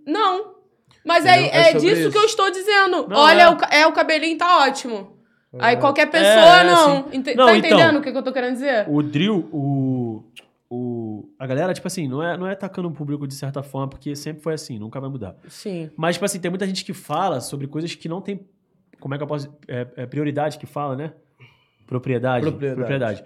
Não. 0.06 0.56
Mas 1.04 1.26
é, 1.26 1.48
É 1.48 1.70
é 1.70 1.74
disso 1.74 2.02
isso. 2.02 2.12
que 2.12 2.18
eu 2.18 2.24
estou 2.26 2.50
dizendo. 2.52 3.08
Não, 3.08 3.18
Olha, 3.18 3.42
é. 3.44 3.50
o, 3.50 3.58
é 3.72 3.88
o 3.88 3.92
cabelinho 3.94 4.38
tá 4.38 4.60
ótimo. 4.66 5.18
Aí 5.60 5.76
É. 5.76 5.80
qualquer 5.80 6.08
pessoa, 6.12 6.60
é, 6.60 6.64
não. 6.64 6.98
assim. 7.08 7.18
Ente- 7.18 7.36
Não, 7.36 7.46
tá 7.48 7.56
então. 7.58 7.70
entendendo 7.72 7.98
o 7.98 8.02
que, 8.02 8.12
que 8.12 8.18
eu 8.18 8.24
tô 8.24 8.32
querendo 8.34 8.54
dizer? 8.54 8.86
O 8.90 9.02
drill, 9.02 9.48
o, 9.52 10.24
o. 10.70 11.30
A 11.40 11.48
galera, 11.48 11.74
tipo 11.74 11.88
assim, 11.88 12.08
não 12.08 12.22
é, 12.22 12.38
não 12.38 12.46
é 12.48 12.52
atacando 12.52 12.88
o 12.88 12.92
público 12.92 13.26
de 13.28 13.34
certa 13.34 13.64
forma, 13.64 13.88
porque 13.88 14.16
sempre 14.16 14.44
foi 14.44 14.54
assim, 14.54 14.78
nunca 14.78 15.00
vai 15.00 15.10
mudar. 15.10 15.36
Sim. 15.48 15.90
Mas, 15.98 16.16
tipo 16.16 16.26
assim, 16.26 16.40
tem 16.40 16.52
muita 16.52 16.68
gente 16.68 16.84
que 16.86 16.94
fala 16.94 17.40
sobre 17.42 17.66
coisas 17.68 17.96
que 17.96 18.08
não 18.10 18.22
tem. 18.22 18.46
Como 19.00 19.14
é 19.16 19.18
que 19.18 19.24
eu 19.24 19.28
posso. 19.28 19.50
É, 19.68 19.88
é 19.96 20.06
prioridade 20.06 20.58
que 20.60 20.66
fala, 20.66 20.96
né? 20.96 21.14
Propriedade. 21.88 22.52
Propriedade. 22.52 23.24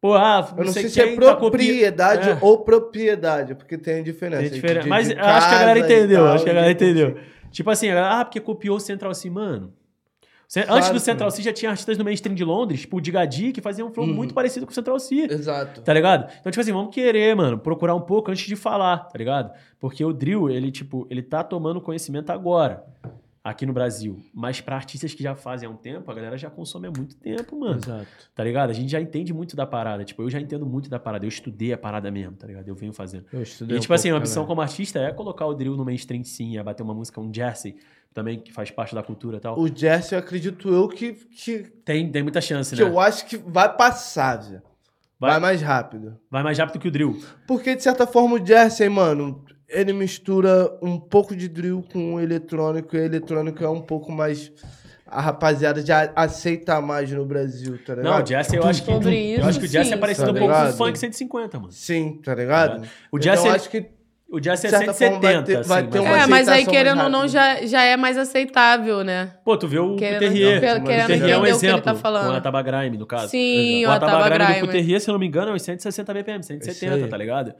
Pô, 0.00 0.14
ah, 0.14 0.54
Eu 0.56 0.64
não 0.64 0.72
sei, 0.72 0.88
se 0.88 0.94
quem 1.02 1.12
é 1.12 1.16
tá 1.16 1.34
copi- 1.36 1.40
propriedade 1.58 2.30
É. 2.30 2.38
ou 2.40 2.58
propriedade, 2.64 3.54
porque 3.54 3.76
tem 3.76 4.02
diferença. 4.02 4.42
Tem 4.42 4.50
diferença. 4.50 4.84
de- 4.84 4.88
Mas 4.88 5.08
de 5.08 5.14
acho 5.14 5.48
que 5.48 5.54
a 5.54 5.58
galera 5.58 5.78
entendeu, 5.78 6.24
tal, 6.24 6.34
acho 6.34 6.44
que 6.44 6.50
a 6.50 6.54
galera 6.54 6.74
de- 6.74 6.84
entendeu. 6.84 7.18
Tipo 7.50 7.70
assim, 7.70 7.88
a 7.90 7.94
galera, 7.94 8.20
ah, 8.20 8.24
porque 8.24 8.40
copiou 8.40 8.76
o 8.76 8.80
Central 8.80 9.12
C, 9.14 9.28
mano. 9.28 9.72
Claro 10.52 10.72
Antes 10.74 10.90
do 10.90 10.98
Central 10.98 11.28
não. 11.28 11.36
C 11.36 11.42
já 11.42 11.52
tinha 11.52 11.70
artistas 11.70 11.96
no 11.96 12.02
mainstream 12.04 12.34
de 12.34 12.42
Londres, 12.42 12.80
tipo 12.80 12.96
o 12.96 13.00
Digadi, 13.00 13.52
que 13.52 13.60
faziam 13.60 13.86
um 13.86 13.92
flow 13.92 14.04
Uhum. 14.06 14.12
muito 14.14 14.34
parecido 14.34 14.66
com 14.66 14.72
o 14.72 14.74
Central 14.74 14.98
C. 14.98 15.28
Exato. 15.30 15.80
Tá 15.82 15.92
ligado? 15.92 16.28
Então, 16.40 16.50
tipo 16.50 16.60
assim, 16.60 16.72
vamos 16.72 16.92
querer, 16.92 17.36
mano, 17.36 17.56
procurar 17.58 17.94
um 17.94 18.00
pouco 18.00 18.32
antes 18.32 18.46
de 18.48 18.56
falar, 18.56 18.98
tá 19.08 19.16
ligado? 19.18 19.52
Porque 19.78 20.04
o 20.04 20.12
drill, 20.12 20.50
ele, 20.50 20.72
tipo, 20.72 21.06
ele 21.08 21.22
tá 21.22 21.44
tomando 21.44 21.80
conhecimento 21.80 22.30
agora, 22.30 22.82
aqui 23.42 23.64
no 23.64 23.72
Brasil. 23.72 24.22
Mas 24.34 24.60
pra 24.60 24.76
artistas 24.76 25.14
que 25.14 25.22
já 25.22 25.34
fazem 25.34 25.66
há 25.68 25.70
um 25.72 25.76
tempo, 25.76 26.10
a 26.10 26.14
galera 26.14 26.36
já 26.36 26.50
consome 26.50 26.86
há 26.88 26.90
muito 26.90 27.16
tempo, 27.16 27.58
mano. 27.58 27.76
Exato. 27.78 28.06
Tá 28.34 28.44
ligado? 28.44 28.70
A 28.70 28.72
gente 28.72 28.90
já 28.92 29.00
entende 29.00 29.32
muito 29.32 29.56
da 29.56 29.66
parada. 29.66 30.04
Tipo, 30.04 30.22
eu 30.22 30.30
já 30.30 30.40
entendo 30.40 30.66
muito 30.66 30.90
da 30.90 30.98
parada. 30.98 31.24
Eu 31.24 31.28
estudei 31.28 31.72
a 31.72 31.78
parada 31.78 32.10
mesmo, 32.10 32.36
tá 32.36 32.46
ligado? 32.46 32.68
Eu 32.68 32.74
venho 32.74 32.92
fazendo. 32.92 33.24
Eu 33.32 33.42
estudei 33.42 33.76
E, 33.76 33.78
um 33.78 33.80
tipo 33.80 33.94
assim, 33.94 34.08
pouco 34.10 34.18
a 34.18 34.20
missão 34.20 34.42
também. 34.42 34.48
como 34.48 34.60
artista 34.60 34.98
é 34.98 35.12
colocar 35.12 35.46
o 35.46 35.54
drill 35.54 35.76
no 35.76 35.84
mainstream, 35.84 36.22
sim, 36.24 36.58
é 36.58 36.62
bater 36.62 36.82
uma 36.82 36.94
música, 36.94 37.20
um 37.20 37.32
Jersey, 37.32 37.76
também, 38.12 38.40
que 38.40 38.52
faz 38.52 38.70
parte 38.70 38.94
da 38.94 39.02
cultura 39.02 39.36
e 39.36 39.40
tal. 39.40 39.58
O 39.58 39.68
Jesse, 39.74 40.14
eu 40.14 40.18
acredito 40.18 40.68
eu 40.68 40.88
que, 40.88 41.12
que, 41.12 41.60
Tem, 41.84 42.10
tem 42.10 42.22
muita 42.22 42.40
chance, 42.40 42.74
que 42.74 42.82
né? 42.82 42.88
eu 42.90 42.98
acho 42.98 43.24
que 43.26 43.36
vai 43.36 43.72
passar, 43.74 44.42
Zé. 44.42 44.62
Vai- 45.18 45.30
Vai 45.32 45.40
mais 45.40 45.62
rápido. 45.62 46.18
Vai 46.30 46.42
mais 46.42 46.58
rápido 46.58 46.80
que 46.80 46.88
o 46.88 46.90
drill. 46.90 47.22
Porque, 47.46 47.76
de 47.76 47.82
certa 47.82 48.06
forma, 48.06 48.36
o 48.40 48.44
Jesse, 48.44 48.88
mano, 48.88 49.44
ele 49.70 49.92
mistura 49.92 50.70
um 50.82 50.98
pouco 50.98 51.34
de 51.34 51.48
drill 51.48 51.84
com 51.92 52.14
o 52.14 52.20
eletrônico, 52.20 52.96
e 52.96 53.00
o 53.00 53.04
eletrônico 53.04 53.62
é 53.64 53.68
um 53.68 53.80
pouco 53.80 54.10
mais. 54.12 54.52
A 55.06 55.20
rapaziada 55.20 55.84
já 55.84 56.12
aceita 56.14 56.80
mais 56.80 57.10
no 57.10 57.24
Brasil, 57.24 57.78
tá 57.84 57.94
ligado? 57.96 58.12
Não, 58.12 58.22
o 58.22 58.26
Jesse, 58.26 58.54
eu 58.56 58.62
acho 58.64 58.84
que. 58.84 58.92
Sobre 58.92 59.32
eu 59.32 59.38
isso, 59.38 59.48
acho 59.48 59.58
que 59.58 59.64
o 59.64 59.68
Jesse 59.68 59.88
sim. 59.88 59.94
é 59.94 59.96
parecido 59.96 60.26
Tá 60.26 60.32
um 60.32 60.38
pouco 60.38 60.54
com 60.54 60.68
o? 60.68 60.72
Funk 60.72 60.98
150, 60.98 61.58
mano. 61.58 61.72
Sim, 61.72 62.20
tá 62.24 62.32
ligado? 62.34 62.82
O 63.10 63.18
então, 63.18 63.20
Jesse, 63.22 63.42
eu 63.44 63.50
ele- 63.50 63.56
acho 63.56 63.70
que 63.70 63.86
O 64.32 64.40
Jesse 64.40 64.68
é 64.68 64.70
De 64.70 64.76
certa 64.76 64.94
forma, 64.94 65.20
vai 65.20 65.32
170, 65.32 65.44
ter- 65.44 65.68
vai 65.68 65.80
assim, 65.80 65.90
ter 65.90 65.98
mas- 65.98 66.08
uma 66.08 66.18
É, 66.22 66.26
mas 66.28 66.48
aí, 66.48 66.64
querendo 66.64 67.02
ou 67.02 67.08
não, 67.10 67.26
já, 67.26 67.66
já 67.66 67.82
é 67.82 67.96
mais 67.96 68.16
aceitável, 68.16 69.02
né? 69.02 69.32
Pô, 69.44 69.56
tu 69.56 69.66
vê 69.66 69.80
o 69.80 69.96
Querendo- 69.96 70.20
Terrier. 70.20 70.60
querendo 70.60 70.82
O 70.82 70.86
Terrier 70.86 71.00
é 71.00 71.02
um 71.02 71.10
entender 71.16 71.34
o 71.34 71.40
que 71.40 71.46
ele 71.48 71.50
exemplo. 71.56 71.80
tá 71.82 71.94
falando. 71.96 72.26
Com 72.30 72.32
a 72.36 72.40
Taba 72.40 72.62
Grime, 72.62 72.96
no 72.96 73.06
caso. 73.06 73.28
Sim, 73.30 73.84
o 73.84 73.88
o 73.88 73.90
Ataba 73.90 74.12
Ataba 74.12 74.28
Grime 74.28 74.44
do 74.60 74.66
Grime. 74.68 74.68
Terrier, 74.72 75.00
se 75.00 75.10
eu 75.10 75.12
não 75.14 75.18
me 75.18 75.26
engano, 75.26 75.50
é 75.50 75.54
uns 75.54 75.62
160 75.62 76.14
BPM, 76.14 76.44
170, 76.44 76.94
aí. 76.94 77.08
tá 77.08 77.16
ligado? 77.16 77.52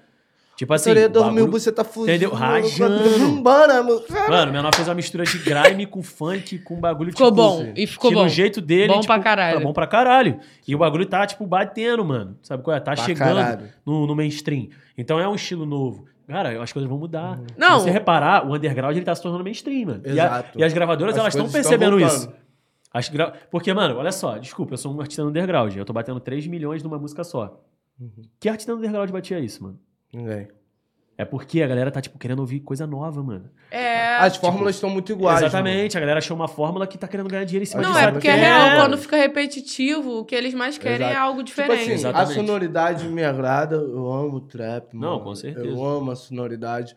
Tipo 0.61 0.75
assim. 0.75 0.91
O 0.91 0.95
2000, 1.09 1.23
bagulho- 1.23 1.51
você 1.51 1.73
tá 1.73 1.83
fugindo. 1.83 2.11
Entendeu? 2.11 2.35
Rajando. 2.35 3.43
Mano. 3.43 4.03
Mano, 4.29 4.51
o 4.51 4.53
menor 4.53 4.75
fez 4.75 4.87
uma 4.87 4.95
mistura 4.95 5.25
de 5.25 5.39
grime 5.39 5.87
com 5.87 6.03
funk, 6.03 6.59
com 6.59 6.79
bagulho 6.79 7.13
Ficou 7.13 7.29
tipo, 7.31 7.35
bom. 7.37 7.73
E 7.75 7.87
ficou 7.87 8.11
que 8.11 8.15
bom. 8.15 8.25
no 8.25 8.29
jeito 8.29 8.61
dele. 8.61 8.89
Bom 8.89 9.01
tipo, 9.01 9.07
pra 9.15 9.23
caralho. 9.23 9.57
Tá 9.59 9.65
bom 9.65 9.73
pra 9.73 9.87
caralho. 9.87 10.39
E 10.69 10.75
o 10.75 10.79
bagulho 10.79 11.07
tá, 11.07 11.27
tipo, 11.27 11.47
batendo, 11.47 12.05
mano. 12.05 12.37
Sabe 12.43 12.63
qual 12.63 12.77
é? 12.77 12.81
Tá 12.81 12.93
Pra 12.93 13.03
chegando 13.05 13.63
no, 13.87 14.07
no 14.07 14.15
mainstream. 14.15 14.69
Então 14.99 15.19
é 15.19 15.27
um 15.27 15.35
estilo 15.35 15.65
novo. 15.65 16.05
Cara, 16.29 16.63
as 16.63 16.71
coisas 16.71 16.87
vão 16.91 16.99
mudar. 16.99 17.41
Não. 17.57 17.79
Se 17.79 17.85
você 17.87 17.91
reparar, 17.91 18.47
o 18.47 18.55
underground 18.55 18.95
ele 18.95 19.05
tá 19.07 19.15
se 19.15 19.23
tornando 19.23 19.43
mainstream, 19.43 19.87
mano. 19.87 20.03
E, 20.05 20.11
a- 20.11 20.13
Exato. 20.27 20.59
e 20.59 20.63
as 20.63 20.73
gravadoras, 20.75 21.15
As 21.15 21.21
elas 21.21 21.35
estão 21.35 21.51
percebendo 21.51 21.99
isso. 21.99 22.31
As 22.93 23.09
gra... 23.09 23.33
Porque, 23.51 23.73
mano, 23.73 23.97
olha 23.97 24.13
só, 24.13 24.37
desculpa, 24.37 24.75
eu 24.75 24.77
sou 24.79 24.95
um 24.95 25.01
artista 25.01 25.23
underground. 25.25 25.75
Eu 25.75 25.87
tô 25.87 25.93
batendo 25.95 26.21
3 26.21 26.47
milhões 26.47 26.83
numa 26.83 26.99
música 26.99 27.25
só. 27.25 27.59
Uhum. 27.99 28.11
Que 28.39 28.47
artista 28.49 28.75
underground 28.75 29.09
batia 29.11 29.41
isso, 29.41 29.63
mano? 29.63 29.79
Ninguém. 30.13 30.49
É 31.17 31.25
porque 31.25 31.63
a 31.63 31.67
galera 31.67 31.91
tá, 31.91 32.01
tipo, 32.01 32.19
querendo 32.19 32.39
ouvir 32.39 32.61
coisa 32.61 32.87
nova, 32.87 33.23
mano. 33.23 33.51
É. 33.71 34.17
As 34.17 34.37
fórmulas 34.37 34.75
estão 34.77 34.89
muito 34.89 35.13
iguais. 35.13 35.43
Exatamente, 35.43 35.97
a 35.97 36.01
galera 36.01 36.19
achou 36.19 36.35
uma 36.35 36.49
fórmula 36.49 36.87
que 36.87 36.97
tá 36.97 37.07
querendo 37.07 37.29
ganhar 37.29 37.45
dinheiro 37.45 37.63
em 37.63 37.67
cima 37.67 37.83
Não, 37.83 37.97
é 37.99 38.11
porque 38.11 38.27
é 38.27 38.31
É. 38.31 38.35
real. 38.37 38.77
Quando 38.81 38.97
fica 38.97 39.17
repetitivo, 39.19 40.21
o 40.21 40.25
que 40.25 40.35
eles 40.35 40.55
mais 40.55 40.79
querem 40.79 40.97
Exato. 41.07 41.13
é 41.13 41.17
algo 41.17 41.45
Tipo 41.45 41.61
diferente. 41.61 41.83
assim, 41.83 41.93
Exatamente. 41.93 42.31
a 42.31 42.35
sonoridade 42.35 43.07
me 43.09 43.23
agrada, 43.23 43.77
eu 43.77 44.11
amo 44.11 44.37
o 44.37 44.41
trap, 44.41 44.95
Não, 44.95 45.11
mano. 45.11 45.21
com 45.25 45.35
certeza. 45.35 45.67
Eu 45.67 45.85
amo 45.85 46.11
a 46.11 46.17
sonoridade. 46.17 46.97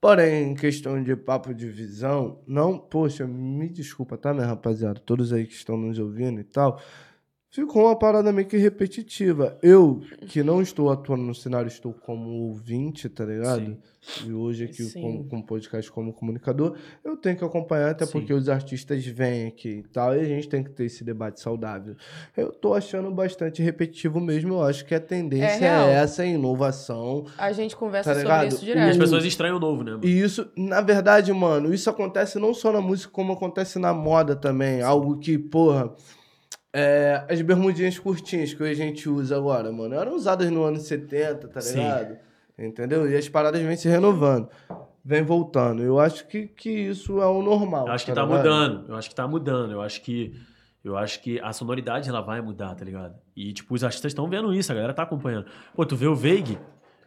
Porém, 0.00 0.50
em 0.50 0.54
questão 0.54 1.02
de 1.02 1.16
papo 1.16 1.52
de 1.52 1.68
visão, 1.68 2.38
não, 2.46 2.78
poxa, 2.78 3.26
me 3.26 3.68
desculpa, 3.68 4.16
tá, 4.16 4.32
minha 4.32 4.46
rapaziada? 4.46 5.00
Todos 5.04 5.32
aí 5.32 5.44
que 5.44 5.54
estão 5.54 5.76
nos 5.76 5.98
ouvindo 5.98 6.40
e 6.40 6.44
tal. 6.44 6.80
Ficou 7.56 7.86
uma 7.86 7.96
parada 7.96 8.30
meio 8.34 8.46
que 8.46 8.58
repetitiva. 8.58 9.56
Eu, 9.62 10.02
que 10.26 10.42
não 10.42 10.60
estou 10.60 10.90
atuando 10.90 11.22
no 11.22 11.34
cenário, 11.34 11.68
estou 11.68 11.90
como 11.90 12.28
ouvinte, 12.28 13.08
tá 13.08 13.24
ligado? 13.24 13.78
E 14.26 14.30
hoje 14.30 14.64
aqui 14.64 14.82
Sim. 14.84 15.00
com, 15.00 15.24
com 15.24 15.40
podcast 15.40 15.90
como 15.90 16.12
comunicador, 16.12 16.76
eu 17.02 17.16
tenho 17.16 17.34
que 17.34 17.42
acompanhar, 17.42 17.92
até 17.92 18.04
Sim. 18.04 18.12
porque 18.12 18.34
os 18.34 18.50
artistas 18.50 19.06
vêm 19.06 19.46
aqui 19.46 19.70
e 19.70 19.82
tal, 19.84 20.14
e 20.14 20.20
a 20.20 20.24
gente 20.24 20.50
tem 20.50 20.62
que 20.62 20.68
ter 20.68 20.84
esse 20.84 21.02
debate 21.02 21.40
saudável. 21.40 21.96
Eu 22.36 22.52
tô 22.52 22.74
achando 22.74 23.10
bastante 23.10 23.62
repetitivo 23.62 24.20
mesmo, 24.20 24.52
eu 24.52 24.62
acho 24.62 24.84
que 24.84 24.94
a 24.94 25.00
tendência 25.00 25.64
É 25.64 25.92
é, 25.92 25.94
essa, 25.94 26.24
a 26.24 26.26
inovação. 26.26 27.24
A 27.38 27.52
gente 27.52 27.74
conversa 27.74 28.10
Tá 28.10 28.20
sobre 28.20 28.32
ligado? 28.34 28.48
isso 28.52 28.62
E 28.62 28.66
direto. 28.66 28.90
as 28.90 28.96
pessoas 28.98 29.24
estranham 29.24 29.56
o 29.56 29.60
novo, 29.60 29.82
né? 29.82 29.98
E 30.02 30.20
isso, 30.20 30.46
na 30.54 30.82
verdade, 30.82 31.32
mano, 31.32 31.72
isso 31.72 31.88
acontece 31.88 32.38
não 32.38 32.52
só 32.52 32.70
na 32.70 32.82
música, 32.82 33.10
como 33.10 33.32
acontece 33.32 33.78
na 33.78 33.94
moda 33.94 34.36
também. 34.36 34.82
Algo 34.82 35.16
que, 35.16 35.38
porra. 35.38 35.90
É, 36.78 37.24
as 37.30 37.40
bermudinhas 37.40 37.98
curtinhas 37.98 38.52
que 38.52 38.62
a 38.62 38.74
gente 38.74 39.08
usa 39.08 39.34
agora, 39.34 39.72
mano, 39.72 39.94
eram 39.94 40.14
usadas 40.14 40.50
no 40.50 40.62
ano 40.62 40.76
70, 40.76 41.48
tá 41.48 41.60
Sim. 41.62 41.78
ligado? 41.78 42.18
Entendeu? 42.58 43.10
E 43.10 43.16
as 43.16 43.26
paradas 43.28 43.62
vêm 43.62 43.76
se 43.76 43.88
renovando. 43.88 44.48
Vem 45.02 45.22
voltando. 45.22 45.82
Eu 45.82 45.98
acho 45.98 46.26
que, 46.26 46.46
que 46.48 46.68
isso 46.70 47.22
é 47.22 47.26
o 47.26 47.40
normal. 47.40 47.86
Eu 47.86 47.92
acho 47.94 48.04
que 48.04 48.12
tá 48.12 48.22
ligado? 48.22 48.36
mudando. 48.36 48.88
Eu 48.90 48.96
acho 48.96 49.08
que 49.08 49.14
tá 49.14 49.26
mudando. 49.26 49.72
Eu 49.72 49.80
acho 49.80 50.02
que. 50.02 50.34
Eu 50.84 50.96
acho 50.96 51.20
que 51.22 51.40
a 51.40 51.52
sonoridade 51.52 52.08
ela 52.08 52.20
vai 52.20 52.40
mudar, 52.40 52.74
tá 52.74 52.84
ligado? 52.84 53.14
E, 53.34 53.52
tipo, 53.52 53.74
os 53.74 53.82
artistas 53.82 54.10
estão 54.10 54.28
vendo 54.28 54.52
isso, 54.54 54.70
a 54.70 54.74
galera 54.74 54.92
tá 54.94 55.02
acompanhando. 55.02 55.46
Pô, 55.74 55.84
tu 55.84 55.96
vê 55.96 56.06
o 56.06 56.14
Veig? 56.14 56.58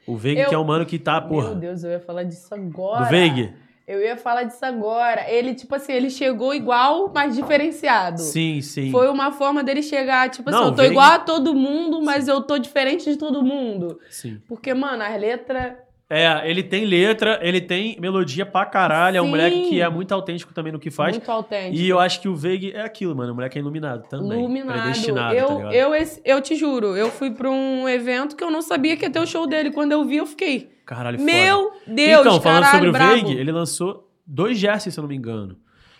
O 0.08 0.18
Veig 0.18 0.40
Eu- 0.40 0.50
que 0.50 0.56
é 0.56 0.58
um 0.58 0.64
mano 0.66 0.86
que 0.86 0.98
tá, 1.00 1.20
Meu 1.22 1.30
porra. 1.30 1.56
Deus, 1.56 1.84
eu 1.84 1.92
ia 1.92 2.00
falar 2.00 2.24
disso 2.24 2.54
agora. 2.54 3.06
Do 3.06 3.10
Veig? 3.10 3.54
Eu 3.90 4.00
ia 4.04 4.16
falar 4.16 4.44
disso 4.44 4.64
agora. 4.64 5.28
Ele, 5.28 5.56
tipo 5.56 5.74
assim, 5.74 5.92
ele 5.94 6.12
chegou 6.12 6.54
igual, 6.54 7.12
mas 7.12 7.36
diferenciado. 7.36 8.22
Sim, 8.22 8.62
sim. 8.62 8.92
Foi 8.92 9.10
uma 9.10 9.32
forma 9.32 9.64
dele 9.64 9.82
chegar, 9.82 10.30
tipo 10.30 10.48
assim, 10.48 10.60
Não, 10.60 10.66
eu 10.68 10.72
tô 10.76 10.82
Veig- 10.84 10.92
igual 10.92 11.12
a 11.14 11.18
todo 11.18 11.56
mundo, 11.56 12.00
mas 12.00 12.28
eu 12.28 12.40
tô 12.40 12.60
diferente 12.60 13.10
de 13.10 13.18
todo 13.18 13.42
mundo. 13.42 14.00
Sim. 14.08 14.40
Porque, 14.48 14.76
mano, 14.76 15.02
as 15.02 15.20
letras. 15.20 15.74
É, 16.10 16.50
ele 16.50 16.64
tem 16.64 16.86
letra, 16.86 17.40
ele 17.44 17.62
tem 17.62 17.96
melodia 18.00 18.44
pra 18.44 18.66
caralho. 18.66 19.18
É 19.18 19.22
um 19.22 19.26
Sim. 19.26 19.30
moleque 19.30 19.70
que 19.70 19.80
é 19.80 19.88
muito 19.88 20.12
autêntico 20.12 20.52
também 20.52 20.74
no 20.74 20.80
que 20.80 20.90
faz. 20.90 21.16
Muito 21.16 21.32
autêntico. 21.32 21.76
E 21.76 21.88
eu 21.88 22.00
acho 22.00 22.20
que 22.20 22.28
o 22.28 22.36
Veig 22.36 22.72
é 22.74 22.82
aquilo, 22.82 23.16
mano. 23.16 23.32
O 23.32 23.36
moleque 23.36 23.60
é 23.60 23.62
iluminado 23.62 24.08
também. 24.10 24.40
Iluminado. 24.40 24.82
Predestinado, 24.82 25.36
eu, 25.36 25.48
tá 25.48 25.74
eu, 25.74 25.92
eu 26.26 26.42
te 26.42 26.56
juro, 26.56 26.98
eu 26.98 27.12
fui 27.12 27.30
pra 27.30 27.48
um 27.50 27.88
evento 27.88 28.36
que 28.36 28.44
eu 28.44 28.50
não 28.50 28.64
sabia 28.64 28.98
que 28.98 29.06
ia 29.06 29.10
ter 29.12 29.20
o 29.20 29.28
show 29.28 29.46
dele. 29.46 29.70
Quando 29.70 29.92
eu 29.92 30.04
vi, 30.04 30.18
eu 30.18 30.26
fiquei. 30.26 30.72
Caralho, 30.84 31.20
foda. 31.20 31.32
Meu 31.32 31.72
Deus, 31.86 32.22
Então, 32.22 32.42
falando 32.42 32.64
caralho, 32.64 32.86
sobre 32.86 32.90
o. 32.90 33.08
Veig, 33.08 33.40
ele 33.40 33.52
lançou 33.52 34.10
dois 34.26 34.58
Jesse, 34.58 34.92
se 34.92 35.00
eu 35.00 35.04
não 35.04 35.10
me 35.10 35.16
engano. 35.16 35.58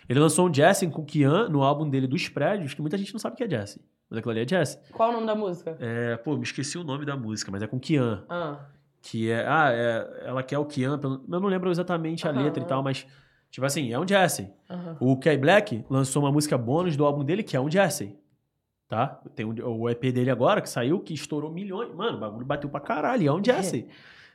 Ele 0.08 0.18
lançou 0.18 0.48
um 0.48 0.52
Jesse 0.52 0.88
com 0.88 1.02
o 1.02 1.04
Kian 1.04 1.48
no 1.48 1.62
álbum 1.62 1.88
dele 1.88 2.08
dos 2.08 2.28
prédios, 2.28 2.74
que 2.74 2.80
muita 2.80 2.98
gente 2.98 3.12
não 3.12 3.20
sabe 3.20 3.36
que 3.36 3.44
é 3.44 3.48
Jesse. 3.48 3.80
Mas 4.10 4.18
aquilo 4.18 4.32
ali 4.32 4.40
é 4.40 4.48
Jesse. 4.48 4.76
Qual 4.90 5.10
o 5.10 5.12
nome 5.12 5.26
da 5.26 5.36
música? 5.36 5.76
É, 5.78 6.16
pô, 6.16 6.36
me 6.36 6.42
esqueci 6.42 6.76
o 6.76 6.82
nome 6.82 7.04
da 7.04 7.16
música, 7.16 7.48
mas 7.52 7.62
é 7.62 7.68
com 7.68 7.78
Kian. 7.78 8.24
Ah, 8.28 8.58
Que 9.02 9.30
é. 9.30 9.44
Ah, 9.46 9.70
é, 9.72 10.22
ela 10.26 10.42
quer 10.42 10.58
o 10.58 10.64
Kian. 10.64 10.98
Eu 11.02 11.40
não 11.40 11.48
lembro 11.48 11.70
exatamente 11.70 12.26
a 12.26 12.30
Aham, 12.30 12.42
letra 12.42 12.62
e 12.62 12.66
tal, 12.66 12.82
mas. 12.82 13.06
Tipo 13.50 13.66
assim, 13.66 13.92
é 13.92 13.98
um 13.98 14.06
Jesse. 14.06 14.48
aham. 14.70 14.96
O 15.00 15.16
Kay 15.16 15.36
Black 15.36 15.84
lançou 15.90 16.22
uma 16.22 16.30
música 16.30 16.56
bônus 16.56 16.96
do 16.96 17.04
álbum 17.04 17.24
dele, 17.24 17.42
que 17.42 17.56
é 17.56 17.60
um 17.60 17.68
Jesse. 17.70 18.14
Tá? 18.88 19.20
Tem 19.34 19.44
um- 19.46 19.54
o 19.80 19.88
EP 19.88 20.12
dele 20.12 20.30
agora, 20.30 20.60
que 20.60 20.68
saiu, 20.68 21.00
que 21.00 21.14
estourou 21.14 21.50
milhões. 21.50 21.92
Mano, 21.94 22.16
o 22.16 22.20
bagulho 22.20 22.44
bateu 22.46 22.68
pra 22.70 22.78
caralho. 22.80 23.28
É 23.28 23.32
um 23.32 23.42
Jesse. 23.44 23.86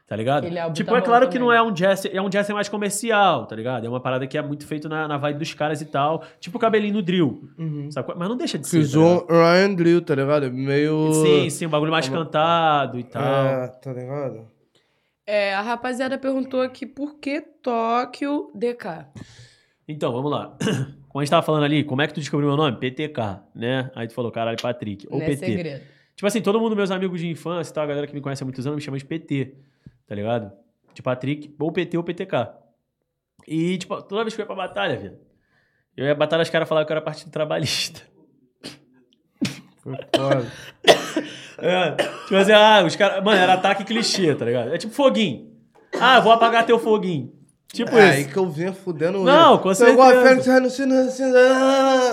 Tá 0.08 0.16
ligado? 0.16 0.48
Tipo, 0.74 0.92
tá 0.92 0.98
é 0.98 1.02
claro 1.02 1.26
que 1.28 1.34
também. 1.34 1.48
não 1.48 1.52
é 1.52 1.60
um 1.64 1.72
jazz, 1.72 2.06
é 2.06 2.22
um 2.22 2.30
jazz 2.30 2.48
mais 2.52 2.70
comercial, 2.70 3.48
tá 3.48 3.56
ligado? 3.56 3.88
É 3.88 3.90
uma 3.90 4.00
parada 4.00 4.28
que 4.28 4.38
é 4.38 4.42
muito 4.42 4.64
feito 4.68 4.88
na, 4.88 5.08
na 5.08 5.18
vibe 5.18 5.40
dos 5.40 5.52
caras 5.56 5.82
e 5.82 5.86
tal. 5.86 6.24
Tipo 6.40 6.58
o 6.58 6.62
cabelinho 6.62 6.94
no 6.94 7.02
drill. 7.02 7.50
Uhum. 7.58 7.90
Mas 8.16 8.30
não 8.30 8.38
deixa 8.38 8.60
de 8.60 8.68
ser. 8.68 8.82
Fiz 8.82 8.92
tá? 8.92 9.00
Ryan 9.30 9.74
Drill, 9.74 10.02
tá 10.04 10.14
ligado? 10.14 10.52
Meio. 10.52 11.12
Sim, 11.12 11.50
sim, 11.50 11.66
um 11.66 11.70
bagulho 11.70 11.92
mais 11.92 12.08
Como- 12.08 12.24
cantado 12.24 13.00
e 13.00 13.04
tal. 13.04 13.24
É, 13.24 13.68
tá 13.68 13.94
ligado? 13.94 14.46
É, 15.28 15.54
a 15.56 15.62
rapaziada 15.62 16.18
perguntou 16.18 16.62
aqui 16.62 16.86
por 16.86 17.16
que 17.20 17.42
Tóquio 17.42 18.52
DK. 18.54 19.08
Então, 19.88 20.12
vamos 20.12 20.32
lá. 20.32 20.56
Como 21.10 21.22
a 21.22 21.24
gente 21.24 21.32
tava 21.32 21.46
falando 21.46 21.64
ali, 21.64 21.82
como 21.86 22.02
é 22.02 22.08
que 22.08 22.14
tu 22.14 22.20
descobriu 22.20 22.50
meu 22.50 22.58
nome? 22.58 22.76
PTK, 22.78 23.40
né? 23.56 23.90
Aí 23.96 24.06
tu 24.06 24.14
falou, 24.14 24.30
caralho, 24.34 24.58
Patrick. 24.62 25.08
Ou 25.10 25.18
Não 25.18 25.24
é 25.26 25.30
PT. 25.30 25.46
segredo. 25.46 25.86
Tipo 26.14 26.28
assim, 26.28 26.42
todo 26.42 26.60
mundo, 26.60 26.76
meus 26.76 26.92
amigos 26.92 27.22
de 27.22 27.28
infância 27.30 27.72
e 27.72 27.74
tal, 27.74 27.86
a 27.86 27.88
galera 27.88 28.06
que 28.06 28.14
me 28.14 28.20
conhece 28.20 28.44
há 28.44 28.46
muitos 28.46 28.68
anos, 28.68 28.76
me 28.76 28.82
chama 28.82 28.98
de 28.98 29.06
PT, 29.06 29.56
tá 30.06 30.14
ligado? 30.14 30.52
De 30.94 31.02
Patrick, 31.02 31.56
ou 31.58 31.72
PT 31.72 31.96
ou 31.98 32.04
PTK. 32.04 32.34
E, 33.48 33.78
tipo, 33.78 34.02
toda 34.02 34.26
vez 34.26 34.36
que 34.36 34.42
eu 34.42 34.44
ia 34.44 34.48
pra 34.48 34.56
batalha, 34.56 34.98
velho, 34.98 35.18
eu 35.96 36.06
ia 36.06 36.14
batalha, 36.14 36.44
os 36.44 36.50
caras 36.50 36.68
falavam 36.68 36.86
que 36.86 36.92
eu 36.92 36.98
era 36.98 37.06
partido 37.06 37.32
trabalhista. 37.32 38.02
Foi 39.82 39.96
foda. 40.14 40.52
É, 41.66 41.92
tipo 42.24 42.36
assim, 42.36 42.52
ah, 42.52 42.84
os 42.86 42.96
caras. 42.96 43.24
Mano, 43.24 43.42
era 43.42 43.54
ataque 43.54 43.84
clichê, 43.84 44.36
tá 44.36 44.46
ligado? 44.46 44.74
É 44.74 44.78
tipo 44.78 44.94
foguinho. 44.94 45.52
Ah, 46.00 46.18
eu 46.18 46.22
vou 46.22 46.32
apagar 46.32 46.66
teu 46.66 46.78
foguinho. 46.78 47.34
Tipo 47.74 47.98
é 47.98 48.10
aí 48.10 48.22
isso. 48.22 48.30
que 48.30 48.38
eu 48.38 48.50
vinha 48.50 48.72
fudendo 48.72 49.22
Não, 49.24 49.58
com 49.58 49.74
certeza. 49.74 49.98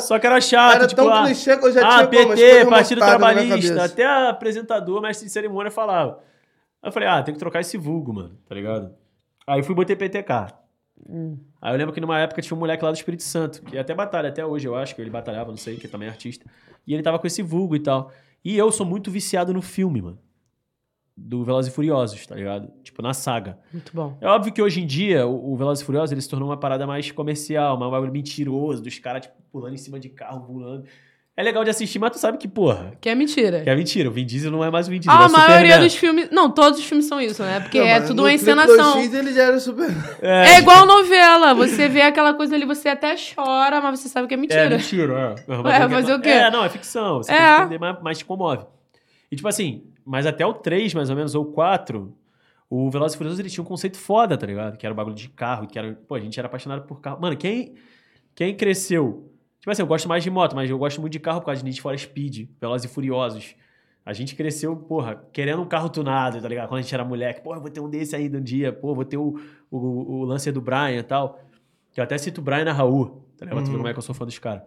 Só 0.01 0.19
que 0.19 0.27
era 0.27 0.41
chato, 0.41 0.75
Era 0.75 0.87
tipo, 0.89 1.01
tão 1.01 1.13
ah, 1.13 1.25
clichê 1.25 1.57
que 1.57 1.67
eu 1.67 1.73
já 1.73 1.87
ah, 1.87 2.07
tinha 2.07 2.07
PT, 2.09 2.67
Partido 2.67 2.99
Trabalhista, 3.01 3.85
até 3.85 4.05
a 4.05 4.31
apresentador, 4.31 5.01
mestre 5.01 5.27
de 5.27 5.33
cerimônia 5.33 5.71
falava. 5.71 6.19
Aí 6.83 6.89
eu 6.89 6.93
falei, 6.93 7.09
ah, 7.09 7.23
tem 7.23 7.33
que 7.33 7.39
trocar 7.39 7.61
esse 7.61 7.79
vulgo, 7.79 8.13
mano, 8.13 8.37
tá 8.49 8.55
ligado? 8.55 8.93
Aí 9.47 9.63
fui 9.63 9.73
e 9.73 9.77
botei 9.77 9.95
PTK. 9.95 10.53
Hum. 11.09 11.39
Aí 11.61 11.73
eu 11.73 11.79
lembro 11.79 11.95
que 11.95 12.01
numa 12.01 12.19
época 12.19 12.43
tinha 12.43 12.57
um 12.57 12.61
moleque 12.61 12.85
lá 12.85 12.91
do 12.91 12.97
Espírito 12.97 13.23
Santo, 13.23 13.63
que 13.63 13.79
até 13.79 13.95
batalha, 13.95 14.31
até 14.31 14.45
hoje 14.45 14.67
eu 14.67 14.75
acho 14.75 14.97
que 14.97 15.01
ele 15.01 15.11
batalhava, 15.11 15.51
não 15.51 15.57
sei, 15.57 15.77
que 15.77 15.87
também 15.87 16.09
é 16.09 16.11
artista. 16.11 16.45
E 16.87 16.93
ele 16.93 17.05
tava 17.05 17.21
com 17.21 17.27
esse 17.27 17.41
vulgo 17.41 17.77
e 17.77 17.81
tal. 17.81 18.11
E 18.45 18.57
eu 18.57 18.71
sou 18.73 18.85
muito 18.85 19.11
viciado 19.11 19.53
no 19.53 19.63
filme, 19.63 20.03
mano. 20.03 20.19
Do 21.17 21.45
Velozes 21.45 21.71
e 21.71 21.75
Furiosos, 21.75 22.27
tá 22.27 22.35
ligado? 22.35 22.73
Tipo, 22.83 23.03
na 23.03 23.13
saga. 23.13 23.59
Muito 23.73 23.93
bom. 23.95 24.17
É 24.21 24.27
óbvio 24.27 24.53
que 24.53 24.63
hoje 24.63 24.81
em 24.81 24.87
dia 24.87 25.27
o, 25.27 25.53
o 25.53 25.57
Velozes 25.57 25.83
e 25.83 25.85
Furiosos 25.87 26.11
ele 26.11 26.21
se 26.21 26.29
tornou 26.29 26.49
uma 26.49 26.57
parada 26.57 26.87
mais 26.87 27.11
comercial, 27.11 27.77
uma 27.77 27.91
bagulho 27.91 28.13
mentiroso, 28.13 28.83
dos 28.83 28.99
caras, 28.99 29.23
tipo, 29.23 29.35
pulando 29.51 29.75
em 29.75 29.79
cima 29.79 30.01
de 30.01 30.09
carro, 30.09 30.47
pulando. 30.47 30.85
É 31.35 31.43
legal 31.43 31.65
de 31.65 31.71
assistir, 31.71 31.99
mas 31.99 32.11
tu 32.11 32.19
sabe 32.19 32.37
que, 32.37 32.47
porra, 32.47 32.93
Que 33.01 33.09
é 33.09 33.15
mentira. 33.15 33.63
que 33.63 33.71
é 33.71 33.75
mentira. 33.75 34.07
O 34.11 34.13
Vin 34.13 34.27
Diesel 34.27 34.51
não 34.51 34.63
é 34.63 34.71
mais 34.71 34.87
o 34.87 34.91
Vin 34.91 35.01
Diesel. 35.01 35.19
Ah, 35.19 35.23
é 35.23 35.25
a 35.25 35.29
maioria 35.31 35.57
Superman. 35.61 35.81
dos 35.89 35.95
filmes. 35.97 36.29
Não, 36.31 36.51
todos 36.51 36.79
os 36.79 36.85
filmes 36.85 37.07
são 37.07 37.19
isso, 37.19 37.43
né? 37.43 37.59
Porque 37.61 37.81
Não, 37.81 37.87
é 37.87 38.01
tudo 38.03 38.17
no 38.17 38.23
uma 38.25 38.33
encenação. 38.35 39.01
X 39.01 39.15
ele 39.15 39.33
já 39.33 39.45
era 39.45 39.59
super. 39.59 39.89
É 40.21 40.59
igual 40.59 40.85
novela. 40.85 41.55
Você 41.55 41.89
vê 41.89 42.03
aquela 42.03 42.35
coisa 42.35 42.55
ali, 42.55 42.67
você 42.67 42.91
até 42.91 43.15
chora, 43.17 43.81
mas 43.81 43.99
você 44.01 44.11
sabe 44.11 44.29
que 44.29 44.35
é 44.35 44.37
É 44.37 44.41
mentira. 44.41 44.69
mentira, 44.71 45.35
é. 45.49 45.53
Ué, 45.63 45.89
fazer 45.89 46.15
o 46.15 46.21
quê? 46.21 46.29
É, 46.29 46.51
não, 46.51 46.65
é 46.65 46.69
ficção. 46.69 47.17
Você 47.23 47.33
É. 47.33 47.37
tem 47.37 47.47
que 47.57 47.61
entender, 47.63 47.79
mas, 47.79 47.97
mas 48.03 48.19
te 48.19 48.25
comove. 48.27 48.67
E 49.31 49.35
tipo 49.37 49.49
assim, 49.49 49.85
mas 50.05 50.27
até 50.27 50.45
o 50.45 50.53
3, 50.53 50.93
mais 50.93 51.09
ou 51.09 51.17
menos, 51.17 51.35
ou 51.35 51.45
o 51.45 51.53
4, 51.53 52.15
o 52.69 52.91
Velozes 52.91 53.15
e 53.15 53.17
Furiosos 53.17 53.41
ele 53.41 53.49
tinha 53.49 53.65
um 53.65 53.67
conceito 53.67 53.97
foda, 53.97 54.37
tá 54.37 54.47
ligado? 54.47 54.77
Que 54.77 54.85
era 54.85 54.93
o 54.93 54.97
bagulho 54.97 55.17
de 55.17 55.31
carro, 55.31 55.67
que 55.67 55.79
era... 55.79 55.99
Pô, 56.07 56.15
a 56.15 56.21
gente 56.21 56.39
era 56.39 56.47
apaixonado 56.47 56.83
por 56.83 57.01
carro. 57.01 57.19
Mano, 57.23 57.39
quem, 57.39 57.73
quem 58.35 58.55
cresceu... 58.55 59.32
Tipo 59.63 59.71
assim, 59.71 59.83
eu 59.83 59.87
gosto 59.87 60.09
mais 60.09 60.23
de 60.25 60.31
moto, 60.31 60.55
mas 60.57 60.69
eu 60.69 60.77
gosto 60.77 61.01
muito 61.01 61.13
de 61.13 61.21
carro 61.21 61.41
por 61.41 61.47
causa 61.47 61.61
de 61.61 61.65
Need 61.65 61.81
for 61.81 61.97
Speed, 61.97 62.49
Velozes 62.61 62.91
e 62.91 62.93
Furiosos. 62.93 63.55
A 64.05 64.13
gente 64.13 64.35
cresceu, 64.35 64.75
porra, 64.77 65.25
querendo 65.33 65.63
um 65.63 65.67
carro 65.67 65.89
tunado, 65.89 66.41
tá 66.43 66.49
ligado? 66.49 66.69
Quando 66.69 66.81
a 66.81 66.83
gente 66.83 66.93
era 66.93 67.05
moleque, 67.05 67.41
pô, 67.41 67.55
eu 67.55 67.61
vou 67.61 67.71
ter 67.71 67.79
um 67.81 67.89
desse 67.89 68.17
ainda 68.17 68.39
um 68.39 68.43
dia, 68.43 68.73
pô, 68.73 68.93
vou 68.95 69.05
ter 69.05 69.17
o, 69.17 69.39
o, 69.71 69.79
o 69.79 70.25
Lancer 70.25 70.53
do 70.53 70.61
Brian 70.61 70.99
e 70.99 71.03
tal. 71.05 71.41
Que 71.93 72.01
eu 72.01 72.05
até 72.05 72.19
cito 72.19 72.41
o 72.41 72.45
Brian 72.45 72.65
na 72.65 72.73
Raul, 72.73 73.25
tá 73.39 73.45
ligado? 73.45 73.57
Pra 73.59 73.63
tu 73.63 73.67
ver 73.67 73.71
Uhum. 73.71 73.77
como 73.79 73.89
é 73.89 73.93
que 73.93 73.99
eu 73.99 74.03
sou 74.03 74.15
fã 74.15 74.25
dos 74.27 74.39
caras. 74.41 74.65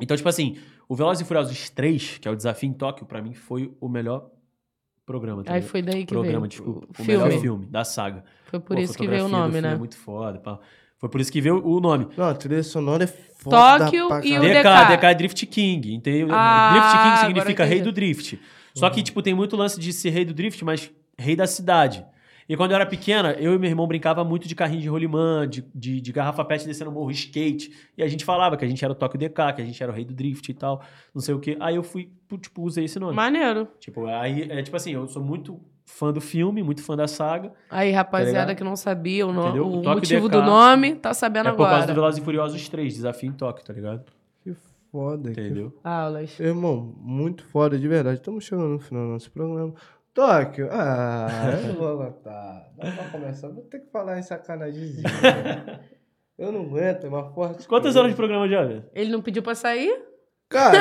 Então, 0.00 0.16
tipo 0.16 0.28
assim, 0.28 0.56
o 0.88 0.96
Velozes 0.96 1.20
e 1.22 1.24
Furiosos 1.24 1.70
3, 1.70 2.18
que 2.18 2.26
é 2.26 2.30
o 2.32 2.34
Desafio 2.34 2.68
em 2.68 2.72
Tóquio, 2.72 3.06
pra 3.06 3.22
mim 3.22 3.34
foi 3.34 3.72
o 3.80 3.88
melhor 3.88 4.28
programa. 5.06 5.44
Tá 5.44 5.54
Aí 5.54 5.62
foi 5.62 5.82
daí 5.82 6.04
que 6.04 6.12
programa, 6.12 6.40
veio. 6.40 6.48
desculpa. 6.48 6.86
O 6.86 6.90
O 6.90 6.94
filme. 6.94 7.12
melhor 7.12 7.40
filme 7.40 7.66
da 7.66 7.84
saga. 7.84 8.24
Foi 8.46 8.58
por 8.58 8.74
Pô, 8.76 8.82
isso 8.82 8.96
que 8.98 9.06
veio 9.06 9.26
o 9.26 9.28
nome, 9.28 9.52
filme 9.52 9.60
né? 9.68 9.74
É 9.74 9.78
muito 9.78 9.96
foda. 9.96 10.38
pá. 10.40 10.58
Foi 11.00 11.08
por 11.08 11.20
isso 11.20 11.32
que 11.32 11.40
veio 11.40 11.66
o 11.66 11.80
nome. 11.80 12.08
Não, 12.14 12.26
a 12.26 12.34
trilha 12.34 12.62
sonora 12.62 13.04
é 13.04 13.06
foda. 13.06 13.78
Tóquio 13.78 14.08
pra 14.08 14.24
e 14.24 14.38
o. 14.38 14.42
DK, 14.42 14.62
DK. 14.62 14.96
DK 14.96 15.06
é 15.06 15.14
Drift 15.14 15.46
King. 15.46 15.94
Entendeu? 15.94 16.28
Ah, 16.30 16.72
Drift 16.72 17.02
King 17.02 17.18
significa 17.26 17.64
rei 17.64 17.80
do 17.80 17.90
drift. 17.90 18.38
Só 18.74 18.90
que, 18.90 19.02
tipo, 19.02 19.22
tem 19.22 19.34
muito 19.34 19.56
lance 19.56 19.80
de 19.80 19.92
ser 19.92 20.10
rei 20.10 20.24
do 20.24 20.34
drift, 20.34 20.62
mas 20.64 20.90
rei 21.18 21.34
da 21.34 21.46
cidade. 21.46 22.04
E 22.48 22.56
quando 22.56 22.72
eu 22.72 22.74
era 22.74 22.84
pequena, 22.84 23.32
eu 23.34 23.54
e 23.54 23.58
meu 23.58 23.70
irmão 23.70 23.86
brincava 23.86 24.24
muito 24.24 24.48
de 24.48 24.56
carrinho 24.56 24.82
de 24.82 24.88
rolimã, 24.88 25.48
de, 25.48 25.64
de, 25.72 26.00
de 26.00 26.12
garrafa 26.12 26.44
pet 26.44 26.66
descendo 26.66 26.90
morro, 26.90 27.10
skate. 27.12 27.72
E 27.96 28.02
a 28.02 28.08
gente 28.08 28.24
falava 28.24 28.56
que 28.56 28.64
a 28.64 28.68
gente 28.68 28.84
era 28.84 28.92
o 28.92 28.96
Tóquio 28.96 29.20
DK, 29.20 29.52
que 29.54 29.62
a 29.62 29.64
gente 29.64 29.80
era 29.80 29.92
o 29.92 29.94
rei 29.94 30.04
do 30.04 30.12
drift 30.12 30.50
e 30.50 30.54
tal, 30.54 30.82
não 31.14 31.22
sei 31.22 31.32
o 31.32 31.38
quê. 31.38 31.56
Aí 31.60 31.76
eu 31.76 31.82
fui, 31.84 32.10
tipo, 32.40 32.62
usei 32.62 32.86
esse 32.86 32.98
nome. 32.98 33.14
Maneiro. 33.14 33.68
Tipo, 33.78 34.06
aí, 34.06 34.50
é 34.50 34.62
tipo 34.62 34.76
assim, 34.76 34.90
eu 34.90 35.06
sou 35.06 35.22
muito 35.22 35.60
fã 35.90 36.12
do 36.12 36.20
filme, 36.20 36.62
muito 36.62 36.82
fã 36.82 36.96
da 36.96 37.06
saga. 37.08 37.52
Aí, 37.70 37.90
rapaziada 37.90 38.48
Tá 38.52 38.54
que 38.54 38.64
não 38.64 38.76
sabia 38.76 39.26
o, 39.26 39.32
no- 39.32 39.48
o 39.78 39.82
Toque 39.82 39.96
motivo 39.96 40.28
DK. 40.28 40.38
do 40.38 40.42
nome, 40.44 40.94
tá 40.94 41.12
sabendo 41.12 41.48
é 41.48 41.52
por 41.52 41.58
causa 41.58 41.78
do 41.78 41.82
agora. 41.82 41.94
Velozes 41.94 42.20
e 42.20 42.24
Furiosos 42.24 42.68
3, 42.68 42.94
Desafio 42.94 43.28
em 43.28 43.32
Tóquio, 43.32 43.64
tá 43.64 43.72
ligado? 43.72 44.04
Que 44.42 44.54
foda. 44.90 45.30
que 45.32 45.40
Entendeu? 45.40 45.74
Aulas. 45.84 46.38
Irmão, 46.40 46.94
muito 46.98 47.44
foda, 47.44 47.78
de 47.78 47.86
verdade. 47.88 48.16
Estamos 48.18 48.44
chegando 48.44 48.68
no 48.68 48.78
final 48.78 49.04
do 49.04 49.12
nosso 49.12 49.30
programa. 49.30 49.74
Tóquio, 50.14 50.68
ah, 50.72 51.28
eu 51.62 51.68
não 51.68 51.74
vou 51.76 51.88
aguentar. 51.88 52.68
Dá 52.76 52.90
pra 52.90 53.04
começar, 53.10 53.48
vou 53.48 53.62
ter 53.64 53.78
que 53.80 53.90
falar 53.90 54.18
em 54.18 54.22
sacanagemzinho. 54.22 55.02
né? 55.02 55.80
Eu 56.40 56.50
não 56.50 56.62
aguento, 56.62 57.04
é 57.04 57.08
uma 57.10 57.24
forte. 57.34 57.68
Quantas 57.68 57.88
coisa. 57.88 57.98
horas 58.00 58.12
de 58.12 58.16
programa 58.16 58.48
já, 58.48 58.64
velho? 58.64 58.82
Ele 58.94 59.10
não 59.10 59.20
pediu 59.20 59.42
pra 59.42 59.54
sair? 59.54 59.94
Cara, 60.50 60.76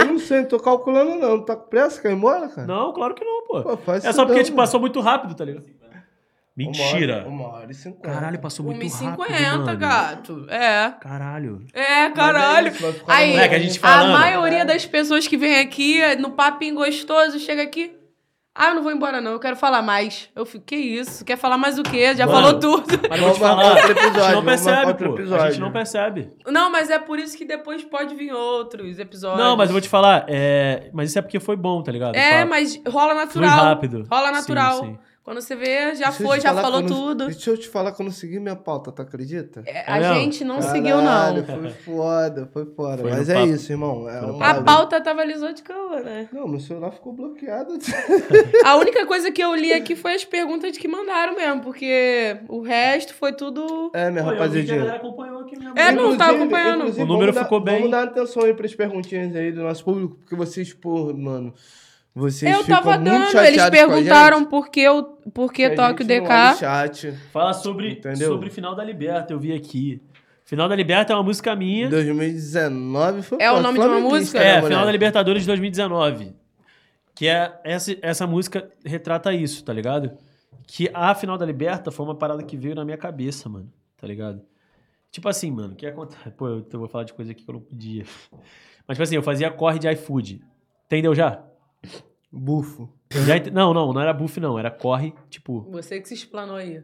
eu 0.00 0.04
não 0.06 0.18
sei, 0.18 0.40
não 0.40 0.48
tô 0.48 0.58
calculando 0.58 1.14
não. 1.16 1.40
Tá 1.44 1.54
com 1.56 1.68
pressa? 1.68 2.02
Quer 2.02 2.10
ir 2.10 2.14
embora, 2.16 2.48
cara? 2.48 2.66
Não, 2.66 2.92
claro 2.92 3.14
que 3.14 3.24
não, 3.24 3.46
pô. 3.46 3.62
Pô, 3.62 3.76
faz 3.76 4.04
É 4.04 4.12
só 4.12 4.24
porque, 4.26 4.38
não, 4.40 4.44
tipo, 4.44 4.56
mano. 4.56 4.66
passou 4.66 4.80
muito 4.80 5.00
rápido, 5.00 5.34
tá 5.34 5.44
ligado? 5.44 5.64
Uma 5.64 6.66
Mentira. 6.66 7.18
hora, 7.18 7.28
uma 7.28 7.48
hora 7.48 7.70
e 7.70 7.74
cinquenta. 7.74 8.12
Caralho, 8.12 8.38
passou 8.40 8.66
muito 8.66 8.82
rápido, 8.82 9.22
1,50, 9.22 9.58
mano. 9.64 9.78
gato. 9.78 10.46
É. 10.50 10.90
Caralho. 11.00 11.64
É, 11.72 12.10
caralho. 12.10 12.72
Mas 12.72 12.84
é 12.84 12.90
isso, 12.90 13.04
Aí, 13.06 13.30
Moleque, 13.30 13.54
a 13.54 13.58
gente 13.60 13.78
a 13.78 13.80
falando. 13.80 14.18
maioria 14.18 14.64
das 14.66 14.84
pessoas 14.84 15.26
que 15.26 15.36
vem 15.38 15.60
aqui, 15.60 16.00
no 16.16 16.32
papinho 16.32 16.74
gostoso, 16.74 17.38
chega 17.38 17.62
aqui. 17.62 17.96
Ah, 18.54 18.70
eu 18.70 18.74
não 18.74 18.82
vou 18.82 18.90
embora, 18.90 19.20
não. 19.20 19.32
Eu 19.32 19.38
quero 19.38 19.54
falar 19.54 19.80
mais. 19.80 20.28
Eu 20.34 20.44
fico, 20.44 20.64
que 20.64 20.76
isso? 20.76 21.24
Quer 21.24 21.36
falar 21.36 21.56
mais 21.56 21.78
o 21.78 21.82
quê? 21.84 22.14
Já 22.16 22.26
Mano. 22.26 22.38
falou 22.38 22.58
tudo. 22.58 23.00
Mas 23.08 23.20
eu 23.20 23.26
vou 23.26 23.34
te 23.34 23.40
falar, 23.40 23.64
outro 23.64 24.20
a 24.20 24.22
gente 24.22 24.34
não 24.34 24.44
percebe, 24.44 24.94
pô. 24.94 25.34
A 25.34 25.50
gente 25.50 25.60
não 25.60 25.72
percebe. 25.72 26.32
Não, 26.48 26.70
mas 26.70 26.90
é 26.90 26.98
por 26.98 27.18
isso 27.18 27.38
que 27.38 27.44
depois 27.44 27.84
pode 27.84 28.14
vir 28.14 28.32
outros 28.32 28.98
episódios. 28.98 29.38
Não, 29.40 29.56
mas 29.56 29.68
eu 29.68 29.72
vou 29.72 29.80
te 29.80 29.88
falar, 29.88 30.24
é... 30.28 30.90
mas 30.92 31.10
isso 31.10 31.18
é 31.18 31.22
porque 31.22 31.38
foi 31.38 31.54
bom, 31.54 31.80
tá 31.82 31.92
ligado? 31.92 32.16
É, 32.16 32.44
mas 32.44 32.80
rola 32.88 33.14
natural. 33.14 33.64
rápido. 33.64 34.06
Rola 34.10 34.32
natural. 34.32 34.80
Sim, 34.80 34.92
sim. 34.92 34.98
Quando 35.22 35.42
você 35.42 35.54
vê, 35.54 35.94
já 35.94 36.06
Deixa 36.08 36.12
foi, 36.24 36.40
já 36.40 36.54
falou 36.54 36.80
não- 36.80 36.88
tudo. 36.88 37.26
Deixa 37.26 37.50
eu 37.50 37.56
te 37.58 37.68
falar 37.68 37.92
que 37.92 38.00
eu 38.00 38.04
não 38.04 38.10
segui 38.10 38.40
minha 38.40 38.56
pauta, 38.56 38.90
tu 38.90 39.02
acredita? 39.02 39.62
É, 39.66 39.84
A 39.86 39.98
mesmo? 40.00 40.14
gente 40.14 40.44
não 40.44 40.58
Caralho, 40.58 40.72
seguiu, 40.74 40.96
não. 41.02 41.44
Foi 41.44 41.70
foda, 41.70 42.50
foi 42.52 42.64
foda. 42.74 43.02
Foi 43.02 43.10
Mas 43.10 43.28
é 43.28 43.34
papo. 43.34 43.46
isso, 43.48 43.70
irmão. 43.70 44.08
É 44.08 44.24
um. 44.26 44.42
A 44.42 44.62
pauta 44.62 44.98
tava 45.00 45.22
lisou 45.22 45.52
de 45.52 45.62
cama, 45.62 46.00
né? 46.00 46.26
Não, 46.32 46.48
meu 46.48 46.58
celular 46.58 46.90
ficou 46.90 47.12
bloqueado. 47.12 47.74
A 48.64 48.76
única 48.76 49.04
coisa 49.06 49.30
que 49.30 49.42
eu 49.44 49.54
li 49.54 49.72
aqui 49.74 49.94
foi 49.94 50.14
as 50.14 50.24
perguntas 50.24 50.76
que 50.78 50.88
mandaram 50.88 51.36
mesmo, 51.36 51.60
porque 51.60 52.38
o 52.48 52.62
resto 52.62 53.12
foi 53.14 53.32
tudo. 53.34 53.90
É, 53.94 54.10
minha 54.10 54.24
Pô, 54.24 54.30
que 54.30 54.36
a 54.42 54.48
galera 54.48 54.96
acompanhou 54.96 55.40
aqui 55.42 55.58
mesmo. 55.58 55.78
É, 55.78 55.92
não, 55.92 56.16
tava 56.16 56.32
Inclusive- 56.32 56.56
acompanhando. 56.56 56.80
O 56.82 57.06
número 57.06 57.06
vamos 57.06 57.34
dar- 57.34 57.42
ficou 57.44 57.60
bem. 57.60 57.76
Vamos 57.76 57.90
dar 57.90 58.02
atenção 58.04 58.42
aí 58.44 58.54
pras 58.54 58.74
perguntinhas 58.74 59.36
aí 59.36 59.52
do 59.52 59.62
nosso 59.62 59.84
público, 59.84 60.16
porque 60.16 60.34
vocês, 60.34 60.72
pô, 60.72 61.12
mano. 61.12 61.52
Vocês 62.14 62.52
eu 62.52 62.64
ficam 62.64 62.76
tava 62.76 62.92
muito 62.98 63.04
dando, 63.04 63.24
chateados 63.26 63.48
eles 63.48 63.60
com 63.60 63.66
a 63.66 63.70
perguntaram 63.70 64.44
por 64.44 64.68
que, 64.68 64.80
eu, 64.80 65.04
por 65.32 65.52
que 65.52 65.64
a 65.64 65.74
Tóquio 65.76 66.04
DK. 66.06 66.56
chat. 66.58 67.12
Fala 67.32 67.52
sobre, 67.52 67.92
Entendeu? 67.92 68.32
sobre 68.32 68.50
final 68.50 68.74
da 68.74 68.82
Liberta, 68.82 69.32
eu 69.32 69.38
vi 69.38 69.52
aqui. 69.52 70.02
Final 70.44 70.68
da 70.68 70.74
Liberta 70.74 71.12
é 71.12 71.16
uma 71.16 71.22
música 71.22 71.54
minha. 71.54 71.88
2019 71.88 73.22
foi 73.22 73.38
É 73.40 73.52
o 73.52 73.60
nome 73.60 73.78
de 73.78 73.86
uma 73.86 74.00
música? 74.00 74.40
né, 74.40 74.44
É, 74.44 74.52
moleque? 74.54 74.66
final 74.68 74.84
da 74.84 74.90
Libertadores 74.92 75.42
de 75.42 75.46
2019. 75.46 76.34
Que 77.14 77.28
é 77.28 77.60
essa, 77.62 77.96
essa 78.02 78.26
música 78.26 78.68
retrata 78.84 79.32
isso, 79.32 79.62
tá 79.64 79.72
ligado? 79.72 80.10
Que 80.66 80.90
a 80.92 81.14
final 81.14 81.38
da 81.38 81.46
Liberta 81.46 81.92
foi 81.92 82.04
uma 82.06 82.14
parada 82.16 82.42
que 82.42 82.56
veio 82.56 82.74
na 82.74 82.84
minha 82.84 82.96
cabeça, 82.96 83.48
mano. 83.48 83.70
Tá 83.96 84.06
ligado? 84.06 84.40
Tipo 85.12 85.28
assim, 85.28 85.50
mano, 85.52 85.74
o 85.74 85.76
que 85.76 85.86
acontece? 85.86 86.28
Pô, 86.36 86.48
eu, 86.48 86.66
eu 86.72 86.78
vou 86.80 86.88
falar 86.88 87.04
de 87.04 87.12
coisa 87.14 87.30
aqui 87.30 87.44
que 87.44 87.50
eu 87.50 87.54
não 87.54 87.60
podia. 87.60 88.04
Mas, 88.88 88.96
tipo 88.96 89.02
assim, 89.04 89.14
eu 89.14 89.22
fazia 89.22 89.50
corre 89.50 89.78
de 89.78 89.88
iFood. 89.92 90.40
Entendeu 90.86 91.14
já? 91.14 91.40
Bufo. 92.32 92.88
Já 93.12 93.36
ent- 93.36 93.50
Não, 93.52 93.74
não, 93.74 93.92
não 93.92 94.00
era 94.00 94.12
buff, 94.12 94.38
não. 94.40 94.58
Era 94.58 94.70
corre, 94.70 95.12
tipo. 95.28 95.66
Você 95.70 96.00
que 96.00 96.08
se 96.08 96.14
explanou 96.14 96.56
aí. 96.56 96.82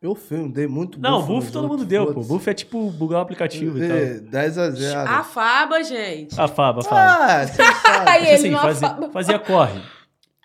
Eu 0.00 0.16
dei 0.52 0.66
muito 0.68 1.00
Não, 1.00 1.20
bufo. 1.20 1.32
buff 1.34 1.50
todo 1.52 1.62
outros, 1.64 1.80
mundo 1.80 1.88
deu, 1.88 2.12
pô. 2.14 2.20
Buff 2.20 2.48
é 2.48 2.54
tipo 2.54 2.90
bugar 2.92 3.18
o 3.18 3.22
aplicativo 3.22 3.82
e 3.82 3.88
tal. 3.88 3.96
É, 3.96 4.14
10 4.20 4.58
a 4.58 4.70
0. 4.70 5.00
A 5.10 5.24
Faba, 5.24 5.82
gente. 5.82 6.38
A 6.40 6.46
Faba, 6.46 6.82
Faba. 6.82 7.00
Ah, 7.00 7.46
você 7.46 7.62
sabe. 7.82 8.10
Aí 8.10 8.18
Tipo 8.18 8.26
ele 8.26 8.34
assim, 8.34 8.50
não 8.50 8.58
fazia, 8.60 9.10
fazia 9.10 9.38
corre. 9.38 9.80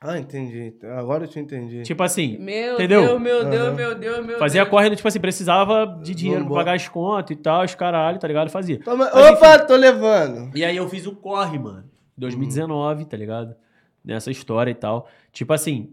Ah, 0.03 0.17
entendi. 0.17 0.73
Agora 0.97 1.25
eu 1.25 1.27
te 1.27 1.37
entendi. 1.37 1.83
Tipo 1.83 2.01
assim, 2.01 2.35
Meu 2.39 2.73
Entendeu? 2.73 3.01
Deus, 3.05 3.21
meu 3.21 3.45
Deus, 3.45 3.67
Aham. 3.67 3.75
meu 3.75 3.93
Deus, 3.95 4.25
meu 4.25 4.39
fazia 4.39 4.61
Deus. 4.63 4.71
corre, 4.71 4.95
tipo 4.95 5.07
assim, 5.07 5.19
precisava 5.19 5.85
de 6.01 6.15
dinheiro 6.15 6.45
pra 6.45 6.55
pagar 6.55 6.75
as 6.75 6.87
contas 6.87 7.29
e 7.29 7.35
tal, 7.35 7.63
os 7.63 7.75
caralho, 7.75 8.17
tá 8.17 8.27
ligado? 8.27 8.49
Fazia. 8.49 8.79
Toma- 8.79 9.11
Mas, 9.13 9.31
Opa, 9.33 9.59
tô 9.59 9.75
levando. 9.75 10.49
E 10.57 10.65
aí 10.65 10.75
eu 10.75 10.89
fiz 10.89 11.05
o 11.05 11.15
corre, 11.15 11.59
mano. 11.59 11.83
2019, 12.17 13.05
tá 13.05 13.15
ligado? 13.15 13.53
Nessa 14.03 14.31
história 14.31 14.71
e 14.71 14.75
tal. 14.75 15.07
Tipo 15.31 15.53
assim, 15.53 15.91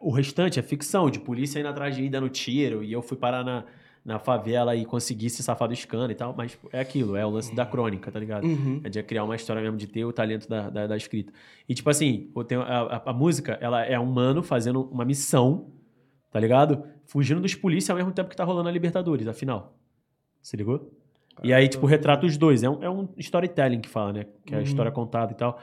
o 0.00 0.10
restante 0.10 0.58
é 0.58 0.62
ficção, 0.62 1.08
de 1.10 1.18
polícia 1.20 1.58
indo 1.60 1.68
atrás 1.68 1.94
de 1.96 2.02
mim 2.02 2.10
dando 2.10 2.28
tiro, 2.28 2.82
e 2.82 2.92
eu 2.92 3.00
fui 3.02 3.16
parar 3.16 3.44
na, 3.44 3.64
na 4.04 4.18
favela 4.18 4.74
e 4.74 4.84
consegui 4.84 5.28
se 5.30 5.42
safar 5.42 5.68
do 5.68 5.74
escano 5.74 6.10
e 6.10 6.14
tal, 6.14 6.34
mas 6.36 6.58
é 6.72 6.80
aquilo, 6.80 7.16
é 7.16 7.24
o 7.24 7.30
lance 7.30 7.54
da 7.54 7.64
crônica, 7.66 8.10
tá 8.10 8.18
ligado? 8.18 8.44
Uhum. 8.44 8.80
É 8.82 8.88
de 8.88 9.02
criar 9.02 9.24
uma 9.24 9.36
história 9.36 9.60
mesmo, 9.62 9.76
de 9.76 9.86
ter 9.86 10.04
o 10.04 10.12
talento 10.12 10.48
da, 10.48 10.70
da, 10.70 10.86
da 10.88 10.96
escrita. 10.96 11.32
E 11.68 11.74
tipo 11.74 11.88
assim, 11.90 12.30
tenho- 12.48 12.62
a, 12.62 12.96
a- 12.96 13.02
a 13.06 13.12
música, 13.12 13.58
ela 13.60 13.84
é 13.84 13.98
um 13.98 14.06
mano 14.06 14.42
fazendo 14.42 14.82
uma 14.90 15.04
missão, 15.04 15.70
tá 16.30 16.40
ligado? 16.40 16.84
Fugindo 17.06 17.40
dos 17.40 17.54
polícias 17.54 17.90
ao 17.90 17.96
mesmo 17.96 18.12
tempo 18.12 18.28
que 18.30 18.36
tá 18.36 18.44
rolando 18.44 18.68
a 18.68 18.72
Libertadores, 18.72 19.26
afinal. 19.26 19.76
Se 20.42 20.56
ligou? 20.56 20.90
E 21.42 21.52
aí, 21.52 21.68
tipo, 21.68 21.86
retrata 21.86 22.24
os 22.26 22.36
dois. 22.36 22.62
É 22.62 22.68
um, 22.70 22.82
é 22.82 22.90
um 22.90 23.08
storytelling 23.16 23.80
que 23.80 23.88
fala, 23.88 24.12
né? 24.12 24.26
Que 24.46 24.54
é 24.54 24.56
a 24.56 24.60
Uhum. 24.60 24.64
história 24.66 24.90
contada 24.92 25.32
e 25.32 25.34
tal. 25.34 25.58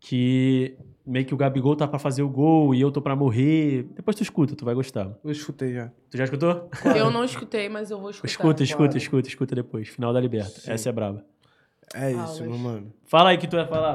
Que 0.00 0.76
meio 1.06 1.24
que 1.24 1.32
o 1.32 1.36
Gabigol 1.36 1.76
tá 1.76 1.86
pra 1.86 1.98
fazer 1.98 2.22
o 2.22 2.28
gol 2.28 2.74
e 2.74 2.80
eu 2.80 2.90
tô 2.90 3.00
pra 3.00 3.14
morrer. 3.14 3.84
Depois 3.94 4.16
tu 4.16 4.22
escuta, 4.22 4.56
tu 4.56 4.64
vai 4.64 4.74
gostar. 4.74 5.10
Eu 5.22 5.30
escutei 5.30 5.72
já. 5.74 5.90
Tu 6.10 6.16
já 6.16 6.24
escutou? 6.24 6.68
Eu 6.96 7.10
não 7.10 7.24
escutei, 7.24 7.68
mas 7.68 7.90
eu 7.90 8.00
vou 8.00 8.10
escutar. 8.10 8.28
Escuta, 8.28 8.62
escuta, 8.62 8.84
claro. 8.84 8.98
escuta, 8.98 9.28
escuta 9.28 9.54
depois. 9.54 9.88
Final 9.88 10.12
da 10.12 10.20
Liberta. 10.20 10.60
Sim. 10.60 10.72
Essa 10.72 10.88
é 10.88 10.92
braba. 10.92 11.24
É 11.94 12.10
isso, 12.10 12.20
Aulas. 12.20 12.40
meu 12.40 12.58
mano. 12.58 12.92
Fala 13.04 13.30
aí 13.30 13.38
que 13.38 13.46
tu 13.46 13.56
vai 13.56 13.66
falar. 13.66 13.94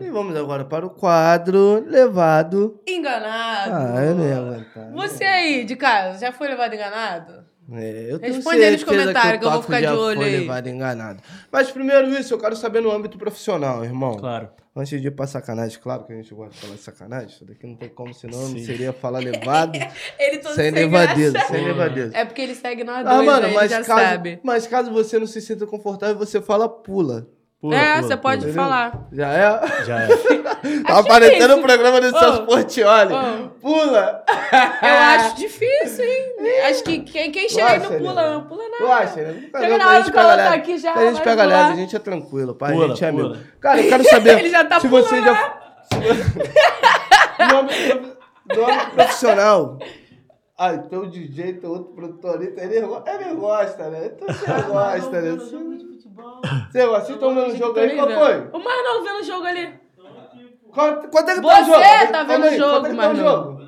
E 0.00 0.10
vamos 0.10 0.34
agora 0.36 0.64
para 0.64 0.84
o 0.84 0.90
quadro 0.90 1.84
levado. 1.86 2.80
Enganado. 2.86 3.72
Ah, 3.72 4.04
eu 4.04 4.14
não 4.16 4.24
ia 4.24 4.38
aguentar. 4.38 4.92
Você 4.92 5.24
aí, 5.24 5.64
de 5.64 5.76
casa, 5.76 6.18
já 6.18 6.32
foi 6.32 6.48
levado 6.48 6.74
enganado? 6.74 7.44
É, 7.72 8.06
eu 8.10 8.18
tenho 8.18 8.34
Responde 8.34 8.62
aí 8.64 8.72
nos 8.72 8.84
comentários 8.84 9.38
que 9.38 9.44
eu 9.44 9.50
vou 9.50 9.58
o 9.60 9.62
Toco 9.62 9.72
ficar 9.74 9.80
de 9.80 9.96
olho 9.98 10.20
aí. 10.22 10.40
levado 10.40 10.68
enganado. 10.68 11.22
Mas 11.52 11.70
primeiro 11.70 12.08
isso, 12.18 12.34
eu 12.34 12.38
quero 12.38 12.56
saber 12.56 12.80
no 12.82 12.90
âmbito 12.90 13.16
profissional, 13.16 13.84
irmão. 13.84 14.16
Claro. 14.16 14.48
Antes 14.74 15.00
de 15.00 15.08
ir 15.08 15.10
pra 15.10 15.26
sacanagem, 15.26 15.78
claro 15.80 16.04
que 16.04 16.12
a 16.12 16.16
gente 16.16 16.32
gosta 16.32 16.52
de 16.54 16.60
falar 16.60 16.74
de 16.74 16.80
sacanagem. 16.80 17.28
Isso 17.28 17.44
daqui 17.44 17.66
não 17.66 17.74
tem 17.76 17.88
como, 17.88 18.14
senão 18.14 18.48
não 18.48 18.58
seria 18.58 18.92
falar 18.92 19.18
levado 19.18 19.72
Ele 20.18 20.38
todo 20.38 20.54
sem 20.54 20.72
sem 20.72 20.84
levadeza, 20.84 21.38
sem 21.48 21.64
levadeza. 21.64 22.16
É 22.16 22.24
porque 22.24 22.40
ele 22.40 22.54
segue 22.54 22.84
no 22.84 22.92
A2, 22.92 23.02
Ah, 23.06 23.22
mano, 23.22 23.46
aí 23.46 23.54
mas 23.54 23.70
ele 23.72 23.80
já 23.82 23.86
caso, 23.86 24.00
sabe. 24.00 24.40
mas 24.42 24.66
caso 24.66 24.90
você 24.92 25.18
não 25.18 25.26
se 25.26 25.40
sinta 25.40 25.66
confortável, 25.66 26.16
você 26.16 26.40
fala 26.40 26.68
pula. 26.68 27.28
Pula, 27.60 27.76
é, 27.76 27.94
pula, 27.96 28.02
você 28.02 28.16
pode 28.16 28.40
pula. 28.42 28.54
falar. 28.54 29.08
Já 29.12 29.28
é? 29.32 29.84
Já 29.84 30.00
é. 30.02 30.08
Tá 30.86 30.98
aparecendo 30.98 31.38
difícil. 31.40 31.58
o 31.58 31.62
programa 31.62 32.00
do 32.00 32.10
Celso 32.18 32.42
Ô, 32.42 32.46
Portioli. 32.46 33.12
ô. 33.14 33.48
Pula! 33.60 34.24
Eu 34.82 34.88
acho 34.88 35.36
difícil, 35.36 36.04
hein? 36.04 36.32
Acho 36.70 36.82
que 36.84 37.00
quem, 37.00 37.30
quem 37.30 37.48
chega 37.48 37.66
aí 37.68 37.78
não 37.78 37.98
pula, 37.98 38.14
né? 38.22 38.30
não 38.34 38.44
pula 38.44 38.62
nada. 38.64 38.76
Tu 38.78 38.86
acha, 38.92 39.16
né? 39.22 39.32
Nunca 39.42 39.60
Chega 39.60 39.70
não, 39.72 39.78
na 39.78 39.84
a 39.84 39.88
hora 39.88 39.96
gente 39.98 40.12
pega 40.12 40.22
colocar 40.24 40.36
leve. 40.50 40.56
aqui 40.56 40.78
já, 40.78 40.94
a 40.94 41.04
gente 41.12 41.22
pega 41.22 41.44
leve, 41.44 41.72
a 41.72 41.76
gente 41.76 41.96
é 41.96 41.98
tranquilo, 41.98 42.54
pai. 42.54 42.72
Pula, 42.72 42.84
a 42.84 42.88
gente 42.88 43.04
é 43.04 43.08
amigo. 43.08 43.36
Cara, 43.60 43.80
eu 43.82 43.88
quero 43.88 44.04
saber. 44.04 44.38
Ele 44.40 44.48
já 44.50 44.64
tá 44.64 44.80
se 44.80 44.88
você 44.88 45.08
pulando, 45.16 45.24
já. 45.26 45.54
se 45.92 45.98
você- 46.00 47.44
No 47.52 47.58
âmbito 47.58 47.98
prof- 47.98 48.16
no 48.58 48.64
âmbito 48.72 48.90
profissional. 48.94 49.78
Ah, 50.58 50.76
teu 50.78 51.06
DJ, 51.10 51.54
teu 51.54 51.70
outro 51.70 51.92
produtor 51.94 52.34
ali, 52.36 52.52
ele, 52.58 52.80
go- 52.82 53.02
ele 53.06 53.34
gosta, 53.34 53.88
né? 53.88 54.10
Então 54.14 54.28
você 54.28 54.62
gosta, 54.68 55.20
né? 55.22 55.38
Você 56.70 56.86
gosta? 56.86 57.04
Vocês 57.04 57.16
estão 57.16 57.34
vendo 57.34 57.52
o 57.52 57.56
jogo 57.56 57.78
aí? 57.78 57.94
Qual 57.96 58.08
foi? 58.10 58.38
O 58.52 58.58
Marlon 58.64 59.04
vendo 59.04 59.20
o 59.20 59.24
jogo 59.24 59.46
ali. 59.46 59.80
Quanto, 60.72 61.08
quanto 61.08 61.30
é 61.30 61.34
que 61.34 61.40
tá 61.42 61.46
o 61.46 61.50
Você 61.50 61.64
jogo? 61.64 61.80
tá 61.80 62.06
Calma 62.12 62.24
vendo 62.26 62.44
aí, 62.46 62.54
o 62.54 62.58
jogo, 62.58 62.86
é 62.86 62.90
que 62.90 62.96
tá 62.96 63.02
o 63.02 63.16
Marlon. 63.16 63.16
jogo? 63.16 63.60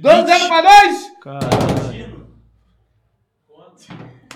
2x0 0.00 0.48
pra 0.48 0.62
nós? 0.62 1.12
Caralho. 1.22 2.20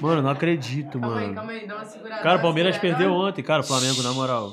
Mano, 0.01 0.23
não 0.23 0.31
acredito, 0.31 0.99
Calma 1.01 1.17
aí, 1.19 1.23
mano. 1.23 1.35
calma 1.35 1.53
aí, 1.53 1.67
dá 1.67 1.77
uma 1.77 1.85
segurada. 1.85 2.23
Cara, 2.23 2.39
o 2.39 2.43
Palmeiras 2.43 2.75
segurada. 2.77 2.99
perdeu 2.99 3.15
ontem, 3.17 3.43
cara, 3.43 3.61
o 3.63 3.65
Flamengo, 3.65 4.03
na 4.03 4.13
moral. 4.13 4.53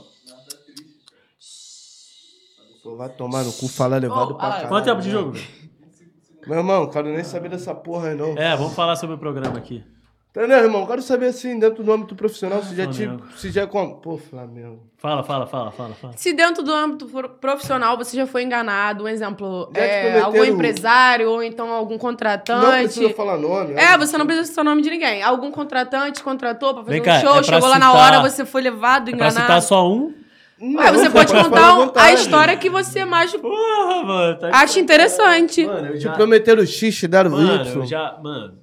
Pô, 2.83 2.95
vai 2.95 3.09
tomar 3.09 3.43
no 3.43 3.51
cu, 3.53 3.67
falar 3.67 3.97
levado 3.97 4.31
Ô, 4.31 4.35
pra 4.35 4.47
caralho. 4.49 4.67
Quanto 4.69 4.85
tempo 4.85 5.01
de 5.01 5.09
jogo, 5.11 5.31
velho? 5.31 5.45
Meu 6.47 6.57
irmão, 6.57 6.89
quero 6.89 7.09
nem 7.09 7.23
saber 7.23 7.49
dessa 7.49 7.75
porra 7.75 8.09
aí, 8.09 8.15
não. 8.15 8.35
É, 8.37 8.55
vamos 8.55 8.73
falar 8.73 8.95
sobre 8.95 9.15
o 9.15 9.19
programa 9.19 9.57
aqui. 9.57 9.83
Entendeu, 10.33 10.59
irmão? 10.59 10.85
Quero 10.85 11.01
saber 11.01 11.25
assim, 11.25 11.59
dentro 11.59 11.83
do 11.83 11.91
âmbito 11.91 12.15
profissional, 12.15 12.63
se 12.63 12.73
já 12.73 12.87
te. 12.87 13.09
Se 13.35 13.51
já 13.51 13.67
como. 13.67 13.95
Pô, 13.97 14.17
Flamengo. 14.17 14.79
Fala, 14.97 15.23
fala, 15.23 15.45
fala, 15.45 15.71
fala, 15.71 15.93
fala. 15.95 16.13
Se 16.15 16.31
dentro 16.31 16.63
do 16.63 16.71
âmbito 16.73 17.05
pro- 17.07 17.27
profissional 17.29 17.97
você 17.97 18.15
já 18.15 18.25
foi 18.25 18.43
enganado, 18.43 19.03
um 19.03 19.07
exemplo, 19.09 19.69
te 19.73 19.79
é, 19.79 20.01
prometeram- 20.03 20.25
algum 20.27 20.43
empresário 20.45 21.29
ou 21.29 21.43
então 21.43 21.69
algum 21.71 21.93
Não 21.95 21.99
contratante. 21.99 22.83
precisa 22.83 23.09
falar 23.13 23.37
nome. 23.37 23.73
É, 23.73 23.97
você 23.97 24.17
não 24.17 24.25
precisa 24.25 24.47
citar 24.47 24.63
o 24.63 24.69
nome 24.69 24.81
de 24.81 24.89
ninguém. 24.89 25.21
Algum 25.21 25.51
contratante 25.51 26.23
contratou 26.23 26.75
pra 26.75 26.83
fazer 26.83 26.91
Vem 26.93 27.01
um 27.01 27.03
cá, 27.03 27.19
show, 27.19 27.31
é 27.31 27.33
pra 27.33 27.43
chegou 27.43 27.67
lá 27.67 27.77
na 27.79 27.87
citar- 27.91 28.13
hora, 28.19 28.29
você 28.29 28.45
foi 28.45 28.61
levado, 28.61 29.09
É 29.09 29.15
pra 29.15 29.25
enganado. 29.27 29.41
citar 29.41 29.61
só 29.61 29.85
um? 29.91 30.13
Não, 30.57 30.79
Ué, 30.79 30.91
você 30.93 31.09
pode 31.11 31.33
contar 31.33 31.89
a 31.95 32.13
história 32.13 32.55
que 32.55 32.69
você 32.69 33.03
mais 33.03 33.35
Porra, 33.35 34.03
mano. 34.03 34.39
Tá 34.39 34.49
acha 34.53 34.79
interessante. 34.79 35.65
Mano, 35.65 35.87
eu 35.87 35.93
Te 35.95 35.99
já... 36.01 36.13
prometeram 36.13 36.61
o 36.63 36.67
X, 36.67 36.95
te 36.95 37.07
deram 37.07 37.31
o 37.31 37.33
Mano, 37.33 37.63
Y. 37.65 37.75
eu 37.81 37.85
já... 37.85 38.17
Mano, 38.23 38.60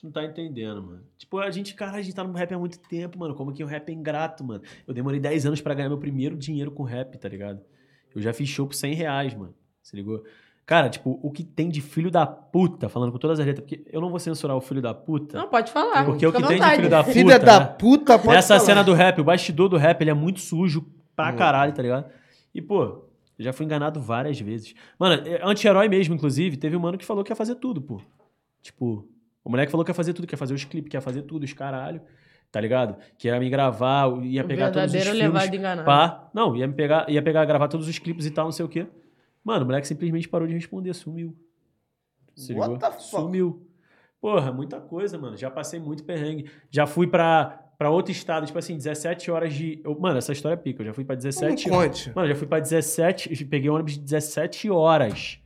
você 0.00 0.06
não 0.06 0.12
tá 0.12 0.24
entendendo, 0.24 0.82
mano. 0.82 1.02
Tipo, 1.18 1.38
a 1.38 1.50
gente, 1.50 1.74
cara, 1.74 1.98
a 1.98 2.02
gente 2.02 2.14
tá 2.14 2.24
no 2.24 2.32
rap 2.32 2.52
há 2.54 2.58
muito 2.58 2.78
tempo, 2.78 3.18
mano. 3.18 3.34
Como 3.34 3.52
que 3.52 3.62
o 3.62 3.66
rap 3.66 3.88
é 3.90 3.92
ingrato, 3.92 4.42
mano. 4.42 4.62
Eu 4.86 4.94
demorei 4.94 5.20
10 5.20 5.46
anos 5.46 5.60
pra 5.60 5.74
ganhar 5.74 5.88
meu 5.90 5.98
primeiro 5.98 6.36
dinheiro 6.36 6.70
com 6.70 6.82
rap, 6.82 7.18
tá 7.18 7.28
ligado? 7.28 7.60
Eu 8.14 8.22
já 8.22 8.32
fiz 8.32 8.48
show 8.48 8.66
por 8.66 8.74
100 8.74 8.94
reais, 8.94 9.34
mano. 9.34 9.54
Se 9.82 9.94
ligou? 9.94 10.24
Cara, 10.64 10.88
tipo, 10.88 11.18
o 11.22 11.30
que 11.30 11.44
tem 11.44 11.68
de 11.68 11.80
filho 11.80 12.10
da 12.10 12.24
puta, 12.26 12.88
falando 12.88 13.12
com 13.12 13.18
todas 13.18 13.40
as 13.40 13.46
letras, 13.46 13.64
porque 13.64 13.84
eu 13.92 14.00
não 14.00 14.08
vou 14.08 14.18
censurar 14.18 14.56
o 14.56 14.60
filho 14.60 14.80
da 14.80 14.94
puta. 14.94 15.36
Não, 15.36 15.48
pode 15.48 15.70
falar. 15.70 16.04
Porque 16.04 16.26
o 16.26 16.32
que 16.32 16.46
tem 16.46 16.60
de 16.60 16.70
filho 16.76 16.88
da 16.88 17.02
puta. 17.02 17.12
Filha 17.12 17.38
da 17.38 17.60
né? 17.60 17.66
puta, 17.66 18.18
pode 18.18 18.38
Essa 18.38 18.54
falar. 18.54 18.60
cena 18.60 18.84
do 18.84 18.94
rap, 18.94 19.20
o 19.20 19.24
bastidor 19.24 19.68
do 19.68 19.76
rap, 19.76 20.00
ele 20.00 20.10
é 20.10 20.14
muito 20.14 20.40
sujo 20.40 20.86
pra 21.14 21.30
Hum. 21.32 21.36
caralho, 21.36 21.72
tá 21.74 21.82
ligado? 21.82 22.10
E, 22.54 22.62
pô, 22.62 22.84
eu 22.84 23.44
já 23.44 23.52
fui 23.52 23.66
enganado 23.66 24.00
várias 24.00 24.40
vezes. 24.40 24.74
Mano, 24.98 25.26
é, 25.26 25.40
anti-herói 25.42 25.88
mesmo, 25.88 26.14
inclusive, 26.14 26.56
teve 26.56 26.76
um 26.76 26.80
mano 26.80 26.96
que 26.96 27.04
falou 27.04 27.22
que 27.24 27.32
ia 27.32 27.36
fazer 27.36 27.56
tudo, 27.56 27.82
pô. 27.82 28.00
Tipo, 28.62 29.08
o 29.44 29.50
moleque 29.50 29.70
falou 29.70 29.84
que 29.84 29.90
ia 29.90 29.94
fazer 29.94 30.12
tudo, 30.12 30.26
que 30.26 30.34
ia 30.34 30.38
fazer 30.38 30.54
os 30.54 30.64
clipes, 30.64 30.90
que 30.90 30.96
ia 30.96 31.00
fazer 31.00 31.22
tudo, 31.22 31.44
os 31.44 31.52
caralho, 31.52 32.00
tá 32.52 32.60
ligado? 32.60 32.96
Que 33.18 33.28
ia 33.28 33.38
me 33.40 33.48
gravar, 33.50 34.06
ia 34.24 34.42
O 34.42 34.46
pegar 34.46 34.70
todos 34.70 34.86
os 34.86 34.92
verdadeiro 34.92 35.18
filmes. 35.24 35.40
levado 35.42 35.54
enganado. 35.56 35.86
Pá. 35.86 36.30
Não, 36.34 36.54
ia 36.56 36.66
me 36.66 36.74
pegar, 36.74 37.08
ia 37.08 37.22
pegar, 37.22 37.44
gravar 37.44 37.68
todos 37.68 37.88
os 37.88 37.98
clipes 37.98 38.26
e 38.26 38.30
tal, 38.30 38.46
não 38.46 38.52
sei 38.52 38.64
o 38.64 38.68
quê. 38.68 38.86
Mano, 39.42 39.62
o 39.62 39.66
moleque 39.66 39.86
simplesmente 39.86 40.28
parou 40.28 40.46
de 40.46 40.54
responder, 40.54 40.92
sumiu. 40.94 41.34
Se 42.36 42.52
What 42.54 42.72
ligou? 42.72 42.78
the 42.78 42.90
fuck? 42.96 43.02
Sumiu. 43.02 43.66
Porra, 44.20 44.52
muita 44.52 44.78
coisa, 44.80 45.16
mano. 45.18 45.36
Já 45.36 45.50
passei 45.50 45.80
muito 45.80 46.04
perrengue. 46.04 46.50
Já 46.70 46.86
fui 46.86 47.06
pra, 47.06 47.58
pra 47.78 47.88
outro 47.88 48.12
estado, 48.12 48.44
tipo 48.46 48.58
assim, 48.58 48.76
17 48.76 49.30
horas 49.30 49.54
de. 49.54 49.80
eu- 49.82 49.98
mano, 49.98 50.18
essa 50.18 50.32
história 50.32 50.54
é 50.54 50.58
pica. 50.58 50.82
Eu 50.82 50.86
já 50.86 50.92
fui 50.92 51.04
pra 51.04 51.14
Não 51.14 51.20
17 51.22 51.70
conte. 51.70 52.12
Mano, 52.14 52.28
eu 52.28 52.32
já 52.34 52.38
fui 52.38 52.46
pra 52.46 52.60
17. 52.60 53.32
Eu 53.42 53.48
peguei 53.48 53.70
ônibus 53.70 53.94
de 53.94 54.00
17 54.00 54.68
horas 54.70 55.38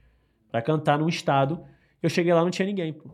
pra 0.51 0.61
cantar 0.61 0.99
num 0.99 1.09
estado. 1.09 1.65
Eu 2.03 2.11
cheguei 2.11 2.33
lá 2.35 2.43
não 2.43 2.51
tinha 2.51 2.66
ninguém, 2.66 2.93
pô. 2.93 3.09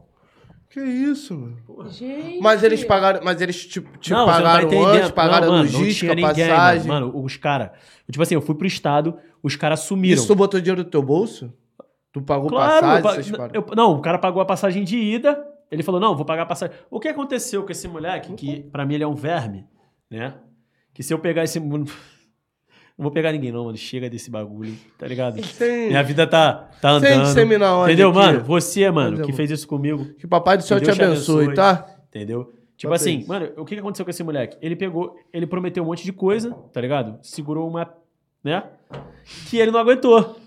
Que 0.70 0.80
isso, 0.80 1.36
mano. 1.36 1.90
Gente. 1.90 2.40
Mas 2.40 2.62
eles 2.62 2.84
pagaram, 2.84 3.20
mas 3.24 3.40
eles 3.40 3.66
te, 3.66 3.80
te 4.00 4.10
Não, 4.12 4.20
não 4.20 4.26
tá 4.26 4.32
pagaram 4.34 4.66
entendendo. 4.68 4.86
antes, 4.88 5.10
pagaram 5.10 5.46
não, 5.48 5.54
a 5.54 5.56
mano, 5.58 5.70
não 5.72 5.78
logística, 5.80 6.14
ninguém, 6.14 6.28
passagem. 6.48 6.86
Mano, 6.88 7.06
Mano, 7.08 7.24
os 7.24 7.36
caras. 7.36 7.70
Tipo 8.08 8.22
assim, 8.22 8.34
eu 8.36 8.40
fui 8.40 8.54
pro 8.54 8.66
estado, 8.68 9.18
os 9.42 9.56
caras 9.56 9.80
sumiram. 9.80 10.14
Isso 10.18 10.28
tu 10.28 10.36
botou 10.36 10.60
dinheiro 10.60 10.84
no 10.84 10.88
teu 10.88 11.02
bolso? 11.02 11.52
Tu 12.12 12.22
pagou 12.22 12.48
Claro, 12.48 13.02
passagem, 13.02 13.34
eu 13.52 13.64
eu- 13.68 13.74
não, 13.76 13.94
o 13.96 14.00
cara 14.00 14.18
pagou 14.18 14.40
a 14.40 14.44
passagem 14.46 14.84
de 14.84 14.96
ida. 14.96 15.44
Ele 15.70 15.82
falou: 15.82 16.00
não, 16.00 16.14
vou 16.16 16.24
pagar 16.24 16.42
a 16.42 16.46
passagem. 16.46 16.74
O 16.90 16.98
que 17.00 17.08
aconteceu 17.08 17.64
com 17.64 17.70
esse 17.72 17.86
moleque, 17.88 18.32
que 18.34 18.60
pra 18.70 18.84
mim 18.86 18.94
ele 18.94 19.04
é 19.04 19.06
um 19.08 19.14
verme, 19.14 19.66
né? 20.08 20.34
Que 20.94 21.02
se 21.02 21.12
eu 21.12 21.18
pegar 21.18 21.42
esse. 21.44 21.60
Não 23.00 23.04
vou 23.04 23.10
pegar 23.12 23.32
ninguém, 23.32 23.50
não, 23.50 23.64
mano. 23.64 23.78
Chega 23.78 24.10
desse 24.10 24.30
bagulho, 24.30 24.76
tá 24.98 25.06
ligado? 25.06 25.40
Sem, 25.56 25.88
Minha 25.88 26.02
vida 26.02 26.26
tá, 26.26 26.68
tá 26.82 27.00
sem 27.00 27.08
andando. 27.12 27.24
disseminar 27.28 27.74
onde 27.78 27.92
Entendeu, 27.92 28.10
aqui. 28.10 28.18
mano? 28.18 28.40
Você, 28.44 28.90
mano, 28.90 29.16
Fazer 29.16 29.26
que 29.26 29.32
fez 29.32 29.50
isso 29.50 29.66
comigo, 29.66 30.04
Que 30.18 30.26
papai 30.26 30.58
do 30.58 30.62
céu 30.62 30.78
te 30.78 30.84
te 30.84 30.90
abençoe, 30.90 31.44
abençoe. 31.46 31.54
tá? 31.54 31.96
entendeu? 32.08 32.52
Tipo 32.76 32.92
assim, 32.92 33.24
mano, 33.26 33.52
o 33.56 33.64
que 33.64 33.72
que 33.74 33.80
aconteceu 33.80 34.04
com 34.04 34.10
esse 34.10 34.22
moleque? 34.22 34.58
Ele 34.60 34.76
pegou, 34.76 35.16
ele 35.32 35.46
prometeu 35.46 35.82
um 35.82 35.86
monte 35.86 36.04
de 36.04 36.12
coisa, 36.12 36.52
tá 36.74 36.78
ligado? 36.78 37.18
Segurou 37.22 37.66
uma, 37.66 37.90
né? 38.44 38.64
Que 39.48 39.56
ele 39.56 39.70
não 39.70 39.80
aguentou. 39.80 40.38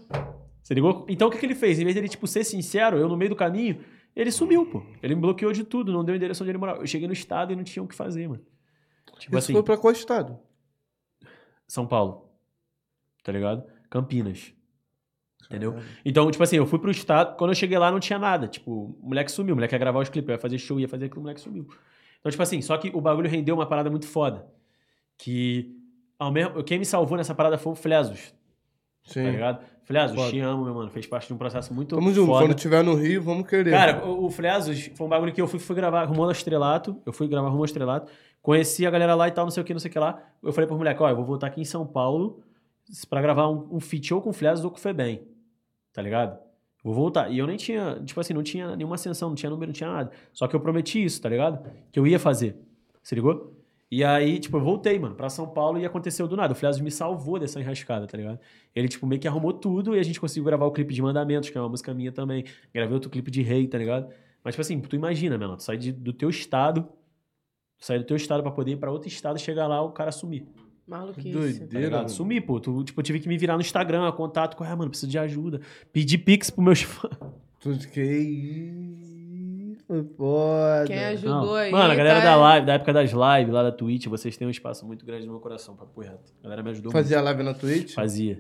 Você 0.62 0.76
ligou? 0.76 1.08
Então 1.10 1.30
o 1.30 1.32
que, 1.32 1.40
que 1.40 1.48
ele 1.48 1.56
fez? 1.56 1.80
Em 1.80 1.84
vez 1.84 1.96
dele, 1.96 2.08
tipo, 2.08 2.28
ser 2.28 2.44
sincero, 2.44 3.00
eu 3.00 3.10
no 3.10 3.18
meio 3.18 3.30
do 3.30 3.36
caminho, 3.36 3.80
ele 4.16 4.32
sumiu, 4.32 4.64
pô. 4.68 4.84
Ele 5.02 5.16
me 5.16 5.22
bloqueou 5.22 5.52
de 5.52 5.64
tudo, 5.64 5.92
não 5.92 6.04
deu 6.06 6.16
endereço 6.16 6.44
onde 6.44 6.52
ele 6.52 6.60
morava. 6.60 6.82
Eu 6.82 6.86
cheguei 6.88 7.08
no 7.08 7.14
estado 7.14 7.52
e 7.52 7.56
não 7.56 7.64
tinha 7.64 7.82
o 7.82 7.88
que 7.88 7.96
fazer, 7.96 8.28
mano. 8.28 8.42
Tipo 9.18 9.32
Isso 9.32 9.38
assim, 9.38 9.54
foi 9.54 9.64
pra 9.64 9.76
qual 9.76 9.92
estado? 9.92 10.38
São 11.68 11.88
Paulo. 11.88 12.23
Tá 13.24 13.32
ligado? 13.32 13.64
Campinas. 13.90 14.54
Entendeu? 15.46 15.76
Então, 16.04 16.30
tipo 16.32 16.44
assim, 16.44 16.58
eu 16.58 16.66
fui 16.66 16.80
pro 16.80 16.92
estado, 16.92 17.36
quando 17.38 17.52
eu 17.52 17.56
cheguei 17.56 17.78
lá 17.78 17.92
não 17.92 18.00
tinha 18.00 18.18
nada. 18.20 18.48
Tipo, 18.48 18.98
o 19.02 19.08
moleque 19.08 19.32
sumiu, 19.32 19.54
o 19.54 19.56
moleque 19.56 19.76
ia 19.76 19.80
gravar 19.80 20.00
os 20.00 20.10
clipes, 20.10 20.30
ia 20.30 20.40
fazer 20.40 20.58
show, 20.58 20.80
ia 20.80 20.88
fazer 20.88 21.06
aquilo, 21.06 21.20
o 21.20 21.24
moleque 21.24 21.42
sumiu. 21.42 21.68
Então, 22.20 22.32
tipo 22.32 22.42
assim, 22.42 22.62
só 22.62 22.78
que 22.78 22.92
o 22.94 23.02
bagulho 23.02 23.30
rendeu 23.30 23.56
uma 23.56 23.66
parada 23.66 23.90
muito 23.90 24.08
foda. 24.08 24.46
Que 25.18 25.76
ao 26.18 26.32
mesmo, 26.32 26.64
quem 26.64 26.80
me 26.80 26.86
salvou 26.86 27.18
nessa 27.18 27.36
parada 27.36 27.58
foi 27.58 27.74
o 27.74 27.76
Flesos, 27.76 28.34
Sim. 29.04 29.26
tá 29.26 29.30
ligado? 29.32 29.66
Flesos, 29.84 30.16
Foda. 30.16 30.32
te 30.32 30.40
amo, 30.40 30.64
meu 30.64 30.74
mano. 30.74 30.90
Fez 30.90 31.06
parte 31.06 31.28
de 31.28 31.34
um 31.34 31.38
processo 31.38 31.74
muito 31.74 31.94
Tamo 31.94 32.14
junto. 32.14 32.28
foda. 32.32 32.46
Quando 32.46 32.56
tiver 32.58 32.82
no 32.84 32.96
Rio, 32.96 33.22
vamos 33.22 33.46
querer. 33.46 33.70
Cara, 33.72 34.06
o, 34.06 34.26
o 34.26 34.30
Flesos 34.30 34.90
foi 34.96 35.06
um 35.06 35.10
bagulho 35.10 35.34
que 35.34 35.42
eu 35.42 35.48
fui, 35.48 35.60
fui 35.60 35.76
gravar 35.76 36.06
Rumo 36.06 36.24
ao 36.24 36.32
Estrelato. 36.32 36.98
Eu 37.06 37.12
fui 37.12 37.28
gravar 37.28 37.50
Rumo 37.50 37.60
ao 37.60 37.66
Estrelato. 37.66 38.10
Conheci 38.42 38.88
a 38.88 38.90
galera 38.90 39.14
lá 39.14 39.28
e 39.28 39.32
tal, 39.32 39.44
não 39.46 39.52
sei 39.52 39.62
o 39.62 39.66
que, 39.66 39.74
não 39.74 39.82
sei 39.82 39.90
o 39.90 39.92
que 39.92 40.00
lá. 40.00 40.22
Eu 40.42 40.54
falei 40.54 40.68
pro 40.68 40.78
moleque, 40.78 41.04
ó, 41.04 41.10
eu 41.10 41.16
vou 41.18 41.26
voltar 41.26 41.48
aqui 41.48 41.60
em 41.60 41.66
São 41.66 41.86
Paulo 41.86 42.42
pra 43.10 43.22
gravar 43.22 43.50
um, 43.50 43.76
um 43.76 43.80
feat 43.80 44.14
ou 44.14 44.22
com 44.22 44.32
Flesos 44.34 44.64
ou 44.66 44.72
com 44.72 44.78
Febem. 44.78 45.22
Tá 45.92 46.02
ligado? 46.02 46.40
Vou 46.84 46.94
voltar. 46.94 47.30
E 47.32 47.38
eu 47.38 47.48
nem 47.48 47.56
tinha, 47.58 48.02
tipo 48.04 48.20
assim, 48.20 48.34
não 48.34 48.44
tinha 48.44 48.76
nenhuma 48.76 48.96
ascensão, 48.96 49.30
não 49.30 49.36
tinha 49.36 49.50
número, 49.50 49.68
não 49.70 49.74
tinha 49.74 49.92
nada. 49.92 50.12
Só 50.34 50.48
que 50.48 50.56
eu 50.56 50.60
prometi 50.60 51.04
isso, 51.04 51.22
tá 51.22 51.30
ligado? 51.30 51.66
Que 51.92 52.00
eu 52.00 52.06
ia 52.06 52.20
fazer. 52.20 52.58
Se 53.02 53.16
ligou? 53.16 53.54
E 53.90 54.04
aí, 54.04 54.40
tipo, 54.40 54.58
eu 54.58 54.62
voltei, 54.62 54.98
mano, 54.98 55.14
pra 55.16 55.30
São 55.30 55.48
Paulo 55.48 55.78
e 55.80 55.86
aconteceu 55.86 56.28
do 56.28 56.36
nada. 56.36 56.52
O 56.54 56.56
Flesos 56.56 56.82
me 56.82 56.90
salvou 56.90 57.38
dessa 57.40 57.60
enrascada, 57.62 58.08
tá 58.08 58.18
ligado? 58.18 58.40
Ele, 58.76 58.88
tipo, 58.88 59.06
meio 59.06 59.22
que 59.22 59.28
arrumou 59.28 59.54
tudo 59.54 59.96
e 59.96 60.00
a 60.00 60.04
gente 60.04 60.20
conseguiu 60.20 60.44
gravar 60.44 60.66
o 60.66 60.72
clipe 60.72 60.94
de 60.94 61.02
Mandamentos, 61.02 61.50
que 61.50 61.58
é 61.58 61.62
uma 61.62 61.70
música 61.70 61.94
minha 61.94 62.12
também. 62.12 62.44
Gravei 62.74 62.94
outro 62.94 63.10
clipe 63.10 63.30
de 63.30 63.44
Rei, 63.44 63.68
tá 63.68 63.78
ligado? 63.78 64.12
Mas, 64.44 64.56
tipo 64.56 64.62
assim, 64.62 64.82
tu 64.82 64.96
imagina, 64.96 65.38
mano, 65.38 65.56
tu 65.56 65.64
sai 65.64 65.78
de- 65.78 65.92
do 65.92 66.12
teu 66.12 66.30
estado, 66.30 66.90
sair 67.80 68.00
do 68.00 68.06
teu 68.06 68.18
estado 68.18 68.42
pra 68.42 68.52
poder 68.52 68.72
ir 68.72 68.78
pra 68.78 68.92
outro 68.92 69.08
estado, 69.08 69.38
chegar 69.40 69.68
lá, 69.68 69.82
o 69.82 69.92
cara 69.92 70.12
sumir. 70.12 70.46
Maluquice. 70.88 71.32
Tá 71.32 71.40
Doideira, 71.40 71.98
mano. 71.98 72.10
Sumir, 72.10 72.46
pô. 72.46 72.60
Tu, 72.60 72.84
tipo, 72.84 73.00
eu 73.00 73.04
tive 73.04 73.20
que 73.20 73.28
me 73.28 73.38
virar 73.38 73.56
no 73.56 73.62
Instagram, 73.62 74.12
contato 74.12 74.56
com, 74.58 74.64
ah, 74.64 74.76
mano, 74.76 74.90
preciso 74.90 75.10
de 75.12 75.18
ajuda. 75.18 75.62
Pedir 75.92 76.18
pix 76.20 76.50
pros 76.50 76.64
meus 76.66 76.82
fãs. 76.84 77.12
Tudo 77.60 77.88
que 77.88 78.02
isso, 78.02 79.84
foi 79.88 80.04
foda. 80.18 80.84
Quem 80.88 81.00
ajudou 81.06 81.46
Não. 81.46 81.56
aí. 81.56 81.72
Mano, 81.72 81.92
a 81.92 81.96
galera 81.96 82.20
tá- 82.20 82.26
da 82.26 82.36
live, 82.36 82.66
da 82.68 82.74
época 82.74 82.94
das 82.94 83.12
lives 83.12 83.54
lá 83.54 83.64
da 83.64 83.72
Twitch, 83.72 84.08
vocês 84.08 84.36
têm 84.38 84.48
um 84.48 84.52
espaço 84.52 84.86
muito 84.86 85.06
grande 85.06 85.26
no 85.26 85.32
meu 85.32 85.40
coração, 85.42 85.76
papo 85.76 86.02
reto. 86.02 86.34
A 86.40 86.44
galera 86.44 86.64
me 86.64 86.70
ajudou 86.72 86.92
Fazia 86.92 87.22
live 87.22 87.44
na 87.44 87.54
Twitch? 87.54 87.78
muito. 87.78 87.94
Fazia. 87.94 88.34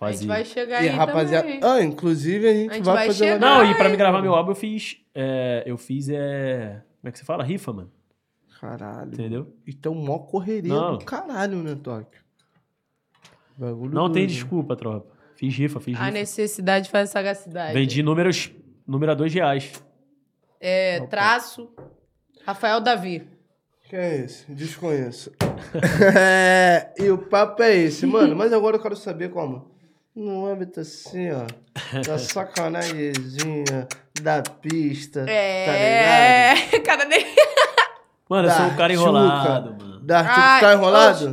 A 0.00 0.10
gente 0.10 0.18
Fazia. 0.20 0.28
vai 0.28 0.44
chegar 0.44 0.82
E 0.84 0.88
aí 0.88 0.94
rapaziada. 0.94 1.42
também. 1.46 1.60
Ah, 1.62 1.82
inclusive 1.82 2.48
a 2.48 2.52
gente, 2.54 2.70
A 2.70 2.74
gente 2.74 2.84
vai, 2.84 2.94
vai 2.94 3.06
fazer 3.08 3.24
chegar. 3.32 3.40
live. 3.56 3.64
Não, 3.66 3.72
e 3.72 3.76
pra 3.76 3.88
me 3.88 3.96
gravar 3.96 4.22
meu 4.22 4.34
álbum 4.34 4.52
eu 4.52 4.54
fiz. 4.54 4.96
é, 5.14 5.64
eu 5.66 5.76
fiz 5.76 6.08
é. 6.08 6.80
Como 7.00 7.08
é 7.08 7.12
que 7.12 7.18
você 7.18 7.24
fala? 7.24 7.42
Rifa, 7.44 7.72
mano. 7.72 7.90
Caralho. 8.60 9.12
Entendeu? 9.14 9.54
Então, 9.66 9.94
mó 9.94 10.18
correria 10.18 10.72
Não. 10.74 10.98
do 10.98 11.04
caralho, 11.04 11.62
né, 11.62 11.76
Tóquio? 11.82 12.20
Bagulho 13.56 13.92
Não 13.92 14.06
tem 14.10 14.22
doido. 14.26 14.30
desculpa, 14.30 14.76
tropa. 14.76 15.12
Fiz 15.36 15.54
rifa, 15.56 15.80
fiz 15.80 15.96
A 15.96 16.04
rifa. 16.06 16.10
necessidade 16.10 16.90
faz 16.90 17.10
sagacidade. 17.10 17.72
Vendi 17.72 18.02
números. 18.02 18.50
Número 18.86 19.12
a 19.12 19.14
dois 19.14 19.32
reais. 19.32 19.72
É, 20.60 21.00
traço. 21.06 21.70
Rafael 22.44 22.80
Davi. 22.80 23.28
Quem 23.88 23.98
é 23.98 24.16
esse? 24.24 24.50
Desconheço. 24.52 25.32
é, 26.16 26.92
e 26.98 27.10
o 27.10 27.18
papo 27.18 27.62
é 27.62 27.74
esse, 27.76 28.06
mano. 28.06 28.34
Mas 28.34 28.52
agora 28.52 28.76
eu 28.76 28.82
quero 28.82 28.96
saber 28.96 29.30
como. 29.30 29.70
No 30.14 30.46
âmbito 30.46 30.80
assim, 30.80 31.30
ó. 31.30 31.46
Da 32.04 32.18
sacanagemzinha, 32.18 33.86
da 34.20 34.42
pista. 34.42 35.24
Tá 35.24 35.30
É. 35.30 36.54
Cara 36.84 37.04
dele. 37.04 37.24
Mano, 38.28 38.48
eu 38.48 38.52
sou 38.52 38.66
um 38.66 38.76
cara 38.76 38.92
Chuca. 38.94 39.08
enrolado, 39.08 39.76
mano. 39.78 40.00
Da 40.02 40.18
Artigo, 40.20 40.40
Ai, 40.40 40.60
tá 40.60 40.72
enrolado? 40.74 41.32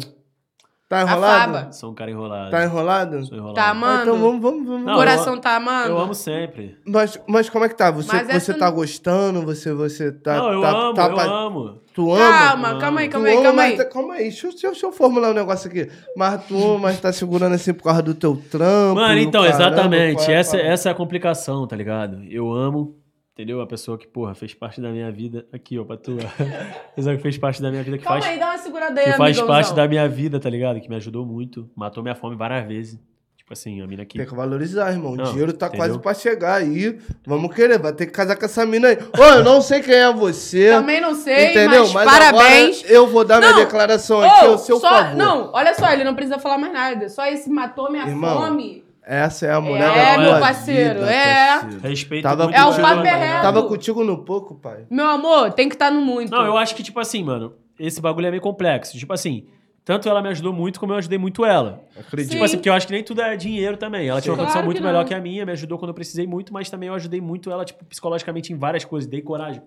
Tá 0.88 1.02
enrolado? 1.02 1.54
faba. 1.54 1.72
Sou 1.72 1.92
um 1.92 1.96
cara 1.96 2.12
enrolado. 2.12 2.52
Tá 2.52 2.64
enrolado? 2.64 3.26
Sou 3.26 3.36
enrolado. 3.36 3.56
Tá, 3.56 3.70
Ah, 3.70 3.74
mano. 3.74 4.02
então 4.04 4.18
vamos, 4.20 4.42
vamos, 4.42 4.68
vamos. 4.68 4.86
Não, 4.86 4.94
O 4.94 4.98
coração 4.98 5.38
tá 5.40 5.56
amando. 5.56 5.90
Eu 5.90 5.98
amo 5.98 6.14
sempre. 6.14 6.78
Mas, 6.86 7.20
mas 7.28 7.50
como 7.50 7.66
é 7.66 7.70
que 7.70 7.76
tá? 7.76 7.90
Você, 7.90 8.16
Mas 8.16 8.44
você 8.44 8.54
tá 8.54 8.68
não- 8.68 8.76
gostando? 8.76 9.42
Você, 9.42 9.74
você 9.74 10.12
tá. 10.12 10.36
não, 10.38 10.54
eu 10.54 10.62
tá, 10.62 10.70
amo, 10.70 10.94
tá 10.94 11.08
eu 11.08 11.16
pa- 11.16 11.24
amo. 11.26 11.82
Tu 11.94 12.14
ama? 12.14 12.20
Calma, 12.32 12.78
calma 12.80 13.00
aí, 13.02 13.10
Tu 13.10 13.12
calma 13.14 13.28
aí, 13.28 13.34
ama, 13.34 13.44
calma 13.44 13.56
mas 13.64 13.72
aí. 13.72 13.78
tá- 13.78 13.86
calma 13.86 14.14
aí. 14.14 14.24
Deixa, 14.24 14.46
eu- 14.48 14.52
deixa, 14.52 14.68
eu- 14.68 14.72
deixa 14.72 14.86
eu 14.86 14.92
formular 14.92 15.32
um 15.32 15.34
negócio 15.34 15.68
aqui. 15.70 15.90
Mas 16.16 16.46
tu 16.46 16.56
ama, 16.56 16.80
mas 16.80 17.00
tá 17.00 17.12
segurando 17.12 17.56
assim 17.56 17.74
por 17.74 17.84
causa 17.84 18.04
do 18.04 18.14
teu 18.14 18.36
trampo. 18.52 18.96
Mano, 19.02 19.18
então, 19.18 19.44
caramba, 19.44 19.64
exatamente. 19.64 20.16
qual 20.18 20.30
é 20.30 20.36
a 20.36 20.40
essa, 20.40 20.52
parada? 20.52 20.70
essa 20.74 20.90
é 20.90 20.92
a 20.92 20.96
complicação, 20.96 21.66
tá 21.68 21.76
ligado? 21.76 22.22
Eu 22.30 22.54
amo, 22.54 22.96
entendeu? 23.36 23.60
A 23.62 23.68
pessoa 23.68 23.98
que, 23.98 24.08
porra, 24.08 24.34
fez 24.34 24.54
parte 24.54 24.80
da 24.82 24.90
minha 24.90 25.12
vida. 25.12 25.46
Aqui, 25.54 25.78
ó, 25.78 25.84
pra 25.84 25.98
tu. 25.98 26.18
A 26.88 26.96
pessoa 26.96 27.16
que 27.16 27.22
fez 27.22 27.38
parte 27.38 27.62
da 27.62 27.70
minha 27.70 27.84
vida, 27.84 27.98
que 27.98 28.04
Calma 28.04 28.22
faz, 28.22 28.34
aí, 28.34 28.40
dá 28.40 28.48
uma 28.52 28.58
segurada 28.58 29.00
aí, 29.02 29.06
que 29.12 29.18
faz 29.18 29.38
amigãozão. 29.38 29.48
parte 29.48 29.74
da 29.76 29.88
minha 29.88 30.08
vida, 30.08 30.40
tá 30.40 30.50
ligado? 30.50 30.80
Que 30.80 30.90
me 30.90 30.96
ajudou 30.96 31.26
muito. 31.26 31.70
Matou 31.76 32.02
minha 32.02 32.16
fome 32.16 32.36
várias 32.36 32.66
vezes. 32.66 33.00
Tipo 33.38 33.54
assim, 33.54 33.80
a 33.80 33.86
mina 33.86 34.02
aqui. 34.02 34.18
Tem 34.18 34.26
que 34.26 34.34
valorizar, 34.34 34.90
irmão. 34.92 35.12
O 35.12 35.16
Não, 35.16 35.26
dinheiro 35.26 35.54
tá 35.54 35.68
entendeu? 35.68 35.86
quase 35.86 36.00
pra 36.00 36.14
chegar 36.16 36.56
aí. 36.56 36.98
Vamos 37.28 37.54
querer, 37.54 37.78
vai 37.78 37.94
ter 37.94 38.08
que 38.08 38.12
casar 38.12 38.36
com 38.38 38.46
essa 38.46 38.66
mina 38.66 38.88
aí. 38.88 38.98
Ô, 39.16 39.24
eu 39.24 39.44
não 39.44 39.62
sei 39.62 39.82
quem 39.84 39.94
é 39.94 40.12
você. 40.12 40.72
Também 40.72 41.00
não 41.00 41.14
sei, 41.14 41.52
entendeu? 41.52 41.88
mas, 41.94 42.10
parabéns. 42.10 42.80
agora 42.80 42.94
eu 42.96 43.06
vou 43.06 43.24
dar 43.24 43.38
minha 43.40 43.52
Não. 43.52 43.60
declaração 43.60 44.20
aqui 44.24 44.46
Ô, 44.46 44.52
ao 44.54 44.58
seu 44.58 44.80
só, 44.80 44.90
favor. 44.90 45.16
Não, 45.16 45.52
olha 45.54 45.76
só, 45.76 45.92
ele 45.94 46.04
não 46.04 46.16
precisa 46.16 46.40
falar 46.40 46.58
mais 46.58 46.74
nada. 46.74 47.08
Só 47.08 47.24
esse 47.28 47.48
matou 47.50 47.92
minha 47.92 48.08
Irmão, 48.08 48.36
fome. 48.48 48.84
Essa 49.06 49.46
é 49.46 49.52
a 49.54 49.62
mulher 49.62 49.96
É, 49.96 50.16
da 50.16 50.18
meu 50.18 50.30
tua 50.32 50.40
parceiro, 50.40 51.00
vida, 51.02 51.12
é. 51.14 51.60
parceiro. 51.60 51.88
Respeito 51.88 52.24
Tava 52.24 52.44
muito 52.46 52.56
É 52.56 52.66
o 52.66 52.72
é 52.72 52.76
tá. 52.76 53.42
Tava 53.42 53.64
contigo 53.64 54.04
no 54.04 54.26
pouco, 54.26 54.56
pai. 54.56 54.86
Meu 54.90 55.06
amor, 55.06 55.54
tem 55.54 55.70
que 55.70 55.76
estar 55.76 55.92
no 55.92 56.02
muito. 56.02 56.32
Não, 56.32 56.44
eu 56.44 56.58
acho 56.58 56.74
que, 56.76 56.82
tipo 56.82 57.00
assim, 57.00 57.24
mano, 57.24 57.54
esse 57.80 58.02
bagulho 58.02 58.26
é 58.26 58.32
meio 58.32 58.42
complexo. 58.42 58.98
Tipo 58.98 59.14
assim, 59.14 59.46
tanto 59.86 60.10
ela 60.10 60.20
me 60.24 60.30
ajudou 60.30 60.52
muito, 60.52 60.80
como 60.80 60.94
eu 60.94 60.98
ajudei 60.98 61.20
muito 61.20 61.46
ela. 61.46 61.84
Acredito. 61.96 62.32
Tipo 62.32 62.44
assim, 62.44 62.58
porque 62.58 62.70
eu 62.70 62.74
acho 62.74 62.88
que 62.88 62.94
nem 62.94 63.04
tudo 63.04 63.22
é 63.22 63.36
dinheiro 63.38 63.78
também. 63.78 64.08
Ela 64.08 64.20
tinha 64.20 64.32
uma 64.32 64.38
Claro 64.38 64.48
condição 64.48 64.62
que 64.62 64.66
muito 64.66 64.84
melhor 64.84 65.06
que 65.06 65.14
a 65.14 65.22
minha, 65.22 65.46
me 65.46 65.52
ajudou 65.52 65.78
quando 65.78 65.90
eu 65.90 65.96
precisei 65.96 66.26
muito, 66.26 66.52
mas 66.52 66.72
também 66.72 66.88
eu 66.90 66.96
ajudei 66.96 67.22
muito 67.22 67.52
ela, 67.52 67.64
tipo, 67.64 67.86
psicologicamente 67.86 68.52
em 68.52 68.58
várias 68.58 68.84
coisas, 68.84 69.08
dei 69.08 69.22
coragem. 69.22 69.62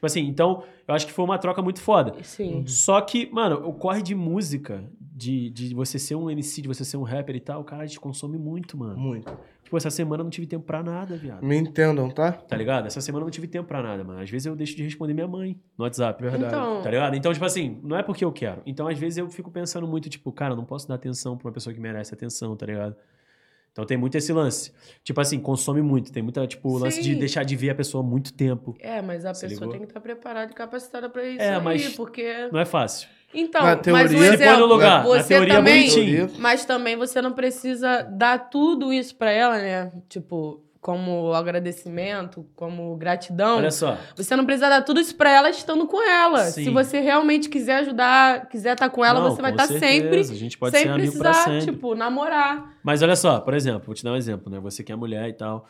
Tipo 0.00 0.06
assim, 0.06 0.26
então, 0.26 0.62
eu 0.88 0.94
acho 0.94 1.06
que 1.06 1.12
foi 1.12 1.22
uma 1.26 1.36
troca 1.36 1.60
muito 1.60 1.78
foda. 1.78 2.14
Sim. 2.22 2.66
Só 2.66 3.02
que, 3.02 3.30
mano, 3.30 3.68
o 3.68 3.74
corre 3.74 4.00
de 4.02 4.14
música, 4.14 4.82
de, 4.98 5.50
de 5.50 5.74
você 5.74 5.98
ser 5.98 6.14
um 6.14 6.30
MC, 6.30 6.62
de 6.62 6.68
você 6.68 6.86
ser 6.86 6.96
um 6.96 7.02
rapper 7.02 7.36
e 7.36 7.40
tal, 7.40 7.62
cara, 7.64 7.82
a 7.82 7.86
gente 7.86 8.00
consome 8.00 8.38
muito, 8.38 8.78
mano. 8.78 8.96
Muito. 8.98 9.30
Tipo, 9.62 9.76
essa 9.76 9.90
semana 9.90 10.22
eu 10.22 10.24
não 10.24 10.30
tive 10.30 10.46
tempo 10.46 10.64
pra 10.64 10.82
nada, 10.82 11.18
viado. 11.18 11.44
Me 11.44 11.54
entendam, 11.54 12.08
tá? 12.08 12.32
Tá 12.32 12.56
ligado? 12.56 12.86
Essa 12.86 13.02
semana 13.02 13.24
eu 13.24 13.26
não 13.26 13.30
tive 13.30 13.46
tempo 13.46 13.68
pra 13.68 13.82
nada, 13.82 14.02
mano. 14.02 14.20
Às 14.20 14.30
vezes 14.30 14.46
eu 14.46 14.56
deixo 14.56 14.74
de 14.74 14.82
responder 14.82 15.12
minha 15.12 15.28
mãe 15.28 15.54
no 15.76 15.84
WhatsApp. 15.84 16.22
Verdade. 16.22 16.46
Então, 16.46 16.80
Tá 16.82 16.90
ligado? 16.90 17.14
Então, 17.14 17.30
tipo 17.30 17.44
assim, 17.44 17.78
não 17.82 17.94
é 17.98 18.02
porque 18.02 18.24
eu 18.24 18.32
quero. 18.32 18.62
Então, 18.64 18.88
às 18.88 18.98
vezes, 18.98 19.18
eu 19.18 19.28
fico 19.28 19.50
pensando 19.50 19.86
muito, 19.86 20.08
tipo, 20.08 20.32
cara, 20.32 20.54
eu 20.54 20.56
não 20.56 20.64
posso 20.64 20.88
dar 20.88 20.94
atenção 20.94 21.36
pra 21.36 21.48
uma 21.48 21.52
pessoa 21.52 21.74
que 21.74 21.78
merece 21.80 22.14
atenção, 22.14 22.56
tá 22.56 22.64
ligado? 22.64 22.96
Então 23.72 23.84
tem 23.84 23.96
muito 23.96 24.16
esse 24.18 24.32
lance. 24.32 24.72
Tipo 25.04 25.20
assim, 25.20 25.38
consome 25.38 25.80
muito. 25.80 26.12
Tem 26.12 26.22
muita, 26.22 26.46
tipo, 26.46 26.68
o 26.70 26.78
lance 26.78 27.00
de 27.00 27.14
deixar 27.14 27.44
de 27.44 27.54
ver 27.56 27.70
a 27.70 27.74
pessoa 27.74 28.02
muito 28.02 28.32
tempo. 28.32 28.74
é, 28.80 29.00
mas 29.00 29.24
a 29.24 29.32
Você 29.32 29.46
pessoa 29.46 29.60
ligou? 29.60 29.72
tem 29.72 29.80
que 29.82 29.86
estar 29.86 30.00
preparada 30.00 30.50
e 30.50 30.54
capacitada 30.54 31.08
pra 31.08 31.24
isso 31.24 31.40
É, 31.42 31.54
aí, 31.56 31.62
mas- 31.62 31.88
porque... 31.94 32.48
Não 32.52 32.58
é 32.60 32.64
fácil. 32.64 33.08
Então, 33.32 33.62
Na 33.62 33.74
mas 33.76 33.80
teoria- 33.82 34.08
põe 34.08 34.16
no 34.18 34.24
exemplo, 34.34 34.66
lugar. 34.66 35.02
Na 35.04 35.08
você 35.08 35.28
teoria 35.28 35.52
é 35.52 35.56
também... 35.56 35.80
bonitinho. 35.88 36.16
Teoria. 36.26 36.40
Mas 36.40 36.64
também 36.64 36.96
você 36.96 37.22
não 37.22 37.32
precisa 37.32 38.02
dar 38.02 38.50
tudo 38.50 38.92
isso 38.92 39.14
pra 39.14 39.30
ela, 39.30 39.56
né? 39.56 39.92
Tipo, 40.08 40.60
como 40.80 41.34
agradecimento, 41.34 42.46
como 42.56 42.96
gratidão, 42.96 43.58
Olha 43.58 43.70
só. 43.70 43.98
você 44.16 44.34
não 44.34 44.46
precisa 44.46 44.68
dar 44.70 44.82
tudo 44.82 44.98
isso 44.98 45.14
pra 45.14 45.30
ela 45.30 45.50
estando 45.50 45.86
com 45.86 46.02
ela. 46.02 46.44
Sim. 46.46 46.64
Se 46.64 46.70
você 46.70 47.00
realmente 47.00 47.50
quiser 47.50 47.76
ajudar, 47.80 48.48
quiser 48.48 48.72
estar 48.72 48.88
com 48.88 49.04
ela, 49.04 49.20
Não, 49.20 49.30
você 49.30 49.42
vai 49.42 49.52
com 49.54 49.60
estar 49.60 49.78
sempre, 49.78 50.20
A 50.20 50.24
gente 50.24 50.56
pode 50.56 50.74
sem 50.76 50.84
ser 50.86 50.90
amigo 50.90 51.18
pra 51.18 51.30
precisar, 51.32 51.50
sempre. 51.60 51.72
tipo, 51.74 51.94
namorar. 51.94 52.76
Mas 52.82 53.02
olha 53.02 53.14
só, 53.14 53.40
por 53.40 53.52
exemplo, 53.52 53.82
vou 53.86 53.94
te 53.94 54.02
dar 54.02 54.12
um 54.12 54.16
exemplo, 54.16 54.50
né? 54.50 54.58
Você 54.60 54.82
que 54.82 54.90
é 54.90 54.96
mulher 54.96 55.28
e 55.28 55.34
tal. 55.34 55.66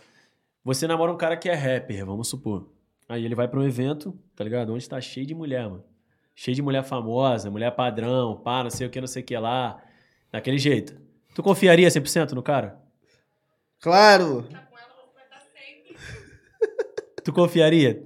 Você 0.64 0.86
namora 0.86 1.10
um 1.12 1.16
cara 1.16 1.36
que 1.36 1.48
é 1.48 1.54
rapper, 1.54 2.06
vamos 2.06 2.28
supor. 2.28 2.68
Aí 3.08 3.24
ele 3.24 3.34
vai 3.34 3.48
pra 3.48 3.58
um 3.58 3.64
evento, 3.64 4.16
tá 4.36 4.44
ligado? 4.44 4.72
Onde 4.72 4.88
tá 4.88 5.00
cheio 5.00 5.26
de 5.26 5.34
mulher, 5.34 5.64
mano. 5.68 5.82
Cheio 6.36 6.54
de 6.54 6.62
mulher 6.62 6.84
famosa, 6.84 7.50
mulher 7.50 7.72
padrão, 7.72 8.36
pá, 8.36 8.62
não 8.62 8.70
sei 8.70 8.86
o 8.86 8.90
que, 8.90 9.00
não 9.00 9.08
sei 9.08 9.22
o 9.22 9.24
que 9.24 9.36
lá. 9.36 9.82
Daquele 10.30 10.58
jeito. 10.58 10.94
Tu 11.34 11.42
confiaria 11.42 11.88
100% 11.88 12.30
no 12.32 12.42
cara? 12.42 12.78
Claro. 13.80 14.46
Tu 17.24 17.32
confiaria? 17.32 18.02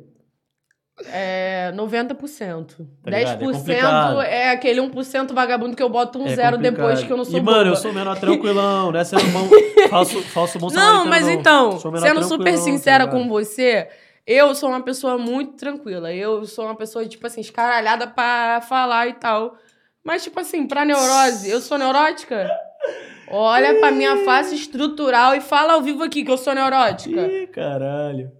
É 1.07 1.73
90%. 1.75 2.87
Tá 3.03 3.11
ligado? 3.11 3.43
É 3.43 3.47
10% 3.47 3.53
complicado. 3.53 4.21
é, 4.23 4.51
aquele 4.51 4.81
1% 4.81 5.33
vagabundo 5.33 5.75
que 5.77 5.83
eu 5.83 5.89
boto 5.89 6.21
um 6.21 6.27
É 6.27 6.37
zero 6.37 6.57
complicado. 6.57 6.77
depois 6.77 7.03
que 7.03 7.13
eu 7.13 7.17
não 7.17 7.25
sou 7.25 7.37
E, 7.39 7.43
mano, 7.43 7.71
eu 7.71 7.77
sou 7.77 7.93
menor 7.93 8.19
tranquilão, 8.19 8.93
né? 8.93 9.03
Sendo 9.03 9.25
bom, 9.33 9.49
falso, 9.91 10.23
falso 10.23 10.59
bom 10.59 10.69
Não, 10.71 11.05
mas 11.05 11.29
então, 11.29 11.81
Sou 11.81 11.91
menor 11.91 12.07
sendo 12.07 12.23
super 12.25 12.53
tá 12.53 12.59
sincera 12.61 13.05
ligado? 13.05 13.19
com 13.21 13.29
você, 13.29 13.89
eu 14.25 14.55
sou 14.55 14.69
uma 14.69 14.83
pessoa 14.83 15.19
muito 15.19 15.55
tranquila. 15.57 16.13
Eu 16.15 16.45
sou 16.45 16.65
uma 16.67 16.77
pessoa, 16.77 17.05
tipo 17.07 17.27
assim, 17.27 17.41
escaralhada 17.41 18.07
pra 18.07 18.61
falar 18.61 19.09
e 19.09 19.15
tal. 19.15 19.57
Mas, 20.05 20.23
tipo 20.23 20.39
assim, 20.39 20.65
pra 20.67 20.85
neurose, 20.85 21.51
eu 21.51 21.61
sou 21.61 21.77
neurótica? 21.77 22.49
Olha 23.29 23.81
pra 23.81 23.91
minha 23.91 24.19
face 24.25 24.55
estrutural 24.55 25.35
e 25.35 25.41
fala 25.41 25.73
ao 25.73 25.83
vivo 25.83 26.05
aqui 26.05 26.23
que 26.23 26.31
eu 26.31 26.37
sou 26.39 26.55
neurótica. 26.55 27.21
Ih, 27.27 27.47
caralho. 27.49 28.31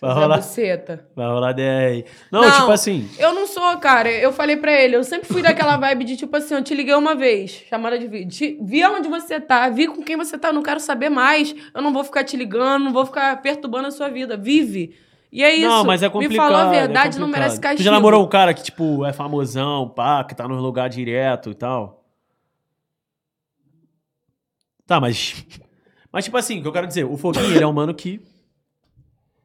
Vai 0.00 0.14
rolar, 0.14 0.36
Buceta. 0.38 1.06
vai 1.14 1.26
rolar 1.26 1.52
DR. 1.52 2.04
Não, 2.32 2.40
Não. 2.40 2.50
tipo 2.52 2.70
assim... 2.70 3.08
Eu 3.18 3.34
não 3.34 3.46
sou, 3.46 3.76
cara. 3.78 4.10
Eu 4.10 4.32
falei 4.32 4.56
pra 4.56 4.72
ele, 4.72 4.96
eu 4.96 5.04
sempre 5.04 5.28
fui 5.28 5.42
daquela 5.42 5.76
vibe 5.76 6.04
de 6.04 6.16
tipo 6.16 6.34
assim, 6.36 6.54
eu 6.54 6.64
te 6.64 6.74
liguei 6.74 6.94
uma 6.94 7.14
vez, 7.14 7.64
chamada 7.68 7.98
de 7.98 8.06
vídeo. 8.06 8.30
Te- 8.30 8.58
vi 8.62 8.82
aonde 8.82 9.08
você 9.08 9.38
tá, 9.38 9.68
vi 9.68 9.86
com 9.86 10.02
quem 10.02 10.16
você 10.16 10.38
tá, 10.38 10.48
eu 10.48 10.54
não 10.54 10.62
quero 10.62 10.80
saber 10.80 11.10
mais. 11.10 11.54
Eu 11.74 11.82
não 11.82 11.92
vou 11.92 12.02
ficar 12.02 12.24
te 12.24 12.34
ligando, 12.36 12.84
não 12.84 12.92
vou 12.92 13.04
ficar 13.04 13.40
perturbando 13.42 13.88
a 13.88 13.90
sua 13.90 14.08
vida. 14.08 14.36
Vive. 14.38 14.94
E 15.30 15.44
é 15.44 15.54
isso. 15.54 15.68
Não, 15.68 15.84
mas 15.84 16.02
é 16.02 16.08
complicado. 16.08 16.32
Me 16.32 16.36
falou 16.54 16.70
a 16.70 16.74
é 16.74 16.80
verdade, 16.80 17.18
não 17.18 17.26
complicado. 17.26 17.42
merece 17.42 17.60
castigo. 17.60 17.82
Tu 17.82 17.84
já 17.84 17.90
namorou 17.92 18.24
um 18.24 18.28
cara 18.28 18.54
que, 18.54 18.62
tipo, 18.62 19.04
é 19.04 19.12
famosão, 19.12 19.88
pá, 19.88 20.24
que 20.24 20.34
tá 20.34 20.48
no 20.48 20.54
lugar 20.60 20.88
direto 20.88 21.50
e 21.50 21.54
tal? 21.54 22.04
Tá, 24.86 24.98
mas... 25.00 25.44
Mas, 26.12 26.24
tipo 26.24 26.36
assim, 26.36 26.58
o 26.58 26.62
que 26.62 26.66
eu 26.66 26.72
quero 26.72 26.88
dizer, 26.88 27.04
o 27.04 27.16
Foguinho, 27.16 27.54
ele 27.54 27.62
é 27.62 27.66
um 27.66 27.72
mano 27.72 27.94
que... 27.94 28.20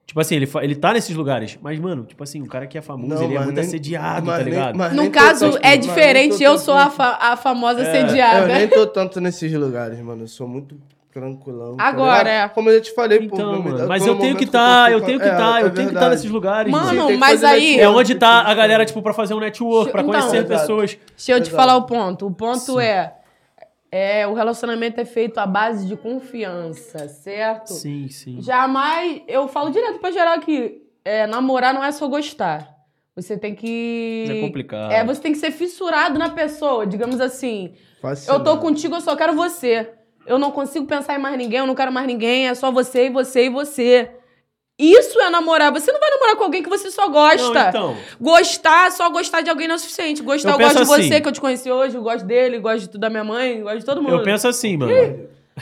Tipo 0.05 0.19
assim, 0.21 0.35
ele, 0.35 0.49
ele 0.61 0.75
tá 0.75 0.93
nesses 0.93 1.15
lugares. 1.15 1.57
Mas, 1.61 1.79
mano, 1.79 2.03
tipo 2.05 2.23
assim, 2.23 2.41
um 2.41 2.45
cara 2.45 2.67
que 2.67 2.77
é 2.77 2.81
famoso, 2.81 3.23
ele 3.23 3.35
é 3.35 3.39
muito 3.39 3.55
nem- 3.55 3.65
assediado, 3.65 4.27
tá 4.27 4.37
ligado? 4.37 4.77
No 4.77 5.01
nem 5.01 5.11
tô 5.11 5.19
caso, 5.19 5.51
tanto- 5.51 5.65
é 5.65 5.75
diferente, 5.75 6.43
eu 6.43 6.57
sou 6.59 6.75
a, 6.75 6.89
fa- 6.91 7.17
a 7.19 7.35
famosa 7.35 7.81
É, 7.81 7.83
Eu 7.83 7.87
assediada. 8.05 8.47
nem 8.47 8.67
tô 8.67 8.85
tanto 8.85 9.19
nesses 9.19 9.51
lugares, 9.53 9.99
mano. 9.99 10.23
Eu 10.23 10.27
sou 10.27 10.47
muito 10.47 10.77
tranquilão. 11.11 11.75
tá 11.77 11.83
Agora, 11.85 12.17
ligado? 12.29 12.51
é. 12.51 12.53
Como 12.53 12.69
eu 12.69 12.75
já 12.75 12.81
te 12.81 12.93
falei, 12.93 13.17
pô. 13.27 13.35
Então, 13.35 13.51
meu- 13.63 13.71
mano, 13.73 13.87
mas 13.87 14.05
eu 14.05 14.15
tenho 14.19 14.35
que 14.35 14.45
tá, 14.45 14.87
eu 14.91 15.01
tenho 15.01 15.19
que 15.19 15.29
tá, 15.29 15.59
é 15.59 15.63
eu 15.63 15.69
tenho 15.71 15.73
que 15.73 15.81
estar 15.81 15.99
verdade. 16.01 16.09
nesses 16.11 16.29
lugares. 16.29 16.71
Mano, 16.71 16.93
mano. 17.03 17.17
Mas 17.17 17.43
aí- 17.43 17.79
É 17.79 17.89
onde 17.89 18.15
tá 18.15 18.41
a 18.41 18.53
galera, 18.53 18.85
tipo, 18.85 19.01
pra 19.01 19.13
fazer 19.13 19.33
um 19.33 19.39
network, 19.39 19.91
pra 19.91 20.01
Então, 20.01 20.13
conhecer 20.13 20.37
exato. 20.45 20.47
pessoas. 20.49 20.97
Deixa 21.15 21.31
eu 21.31 21.37
te 21.41 21.49
Exato. 21.49 21.55
falar 21.55 21.77
o 21.77 21.83
ponto. 21.83 22.27
O 22.27 22.31
ponto 22.31 22.79
é, 22.79 23.13
é, 23.97 24.27
o 24.27 24.33
relacionamento 24.33 24.99
é 24.99 25.05
feito 25.05 25.37
à 25.37 25.47
base 25.47 25.87
de 25.87 25.95
confiança, 25.95 27.07
certo? 27.07 27.71
Sim, 27.71 28.09
sim. 28.09 28.41
Jamais. 28.41 29.21
Eu 29.25 29.47
falo 29.47 29.69
direto 29.69 29.99
pra 29.99 30.11
geral 30.11 30.37
que 30.41 30.81
é, 31.05 31.25
namorar 31.25 31.73
não 31.73 31.81
é 31.81 31.89
só 31.93 32.05
gostar. 32.05 32.75
Você 33.15 33.37
tem 33.37 33.55
que. 33.55 34.25
É 34.29 34.41
complicado. 34.41 34.91
É, 34.91 35.01
você 35.05 35.21
tem 35.21 35.31
que 35.31 35.37
ser 35.37 35.49
fissurado 35.51 36.19
na 36.19 36.29
pessoa, 36.31 36.85
digamos 36.85 37.21
assim. 37.21 37.73
Fascinante. 38.01 38.37
Eu 38.37 38.43
tô 38.43 38.59
contigo, 38.59 38.95
eu 38.95 38.99
só 38.99 39.15
quero 39.15 39.33
você. 39.33 39.93
Eu 40.27 40.37
não 40.37 40.51
consigo 40.51 40.85
pensar 40.85 41.15
em 41.15 41.21
mais 41.21 41.37
ninguém, 41.37 41.59
eu 41.59 41.67
não 41.67 41.73
quero 41.73 41.93
mais 41.93 42.05
ninguém, 42.05 42.49
é 42.49 42.53
só 42.53 42.69
você 42.69 43.05
e 43.05 43.09
você 43.09 43.45
e 43.45 43.49
você. 43.49 44.11
Isso 44.77 45.19
é 45.21 45.29
namorar. 45.29 45.71
Você 45.71 45.91
não 45.91 45.99
vai 45.99 46.09
namorar 46.09 46.35
com 46.35 46.43
alguém 46.43 46.61
que 46.61 46.69
você 46.69 46.91
só 46.91 47.07
gosta. 47.07 47.53
Não, 47.53 47.69
então, 47.69 47.97
Gostar, 48.19 48.91
só 48.91 49.09
gostar 49.09 49.41
de 49.41 49.49
alguém 49.49 49.67
não 49.67 49.75
é 49.75 49.77
suficiente. 49.77 50.21
Gostar, 50.21 50.49
Eu 50.49 50.53
eu, 50.53 50.59
gosto 50.59 50.79
de 50.79 50.85
você, 50.85 51.01
assim. 51.13 51.21
que 51.21 51.27
eu 51.27 51.31
te 51.31 51.39
conheci 51.41 51.71
hoje, 51.71 51.95
eu 51.95 52.01
gosto 52.03 52.25
dele, 52.25 52.57
eu 52.57 52.61
gosto 52.61 52.91
de- 52.91 52.97
da 52.97 53.09
minha 53.09 53.23
mãe, 53.23 53.57
eu 53.59 53.63
gosto 53.63 53.79
de 53.79 53.85
todo 53.85 54.01
mundo. 54.01 54.13
eu 54.15 54.23
penso 54.23 54.47
assim, 54.47 54.75
mano. 54.77 54.91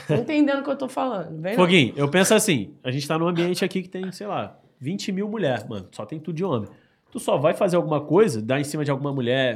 Tô 0.08 0.16
entendendo 0.16 0.62
o 0.62 0.64
que 0.64 0.70
eu 0.72 0.76
tô 0.76 0.88
falando. 0.88 1.40
Vem 1.40 1.56
não. 1.56 1.64
Foguinho, 1.64 1.94
eu 1.96 2.10
penso 2.10 2.34
assim, 2.34 2.74
a 2.84 2.90
gente 2.90 3.08
tá 3.08 3.18
num 3.20 3.28
ambiente 3.28 3.64
aqui 3.64 3.84
que 3.84 3.90
tem, 3.90 4.12
sei 4.12 4.26
lá, 4.26 4.58
20 4.80 5.12
mil 5.12 5.28
mulheres, 5.30 5.64
mano. 5.68 5.88
Só 5.92 6.04
tem 6.06 6.20
tudo 6.20 6.36
de 6.36 6.44
homem. 6.44 6.68
Tu 7.12 7.20
só 7.20 7.38
vai 7.38 7.54
fazer 7.54 7.76
alguma 7.76 8.02
coisa, 8.02 8.42
dar 8.42 8.60
em 8.60 8.64
cima 8.64 8.84
de 8.84 8.90
alguma 8.90 9.14
mulher, 9.14 9.54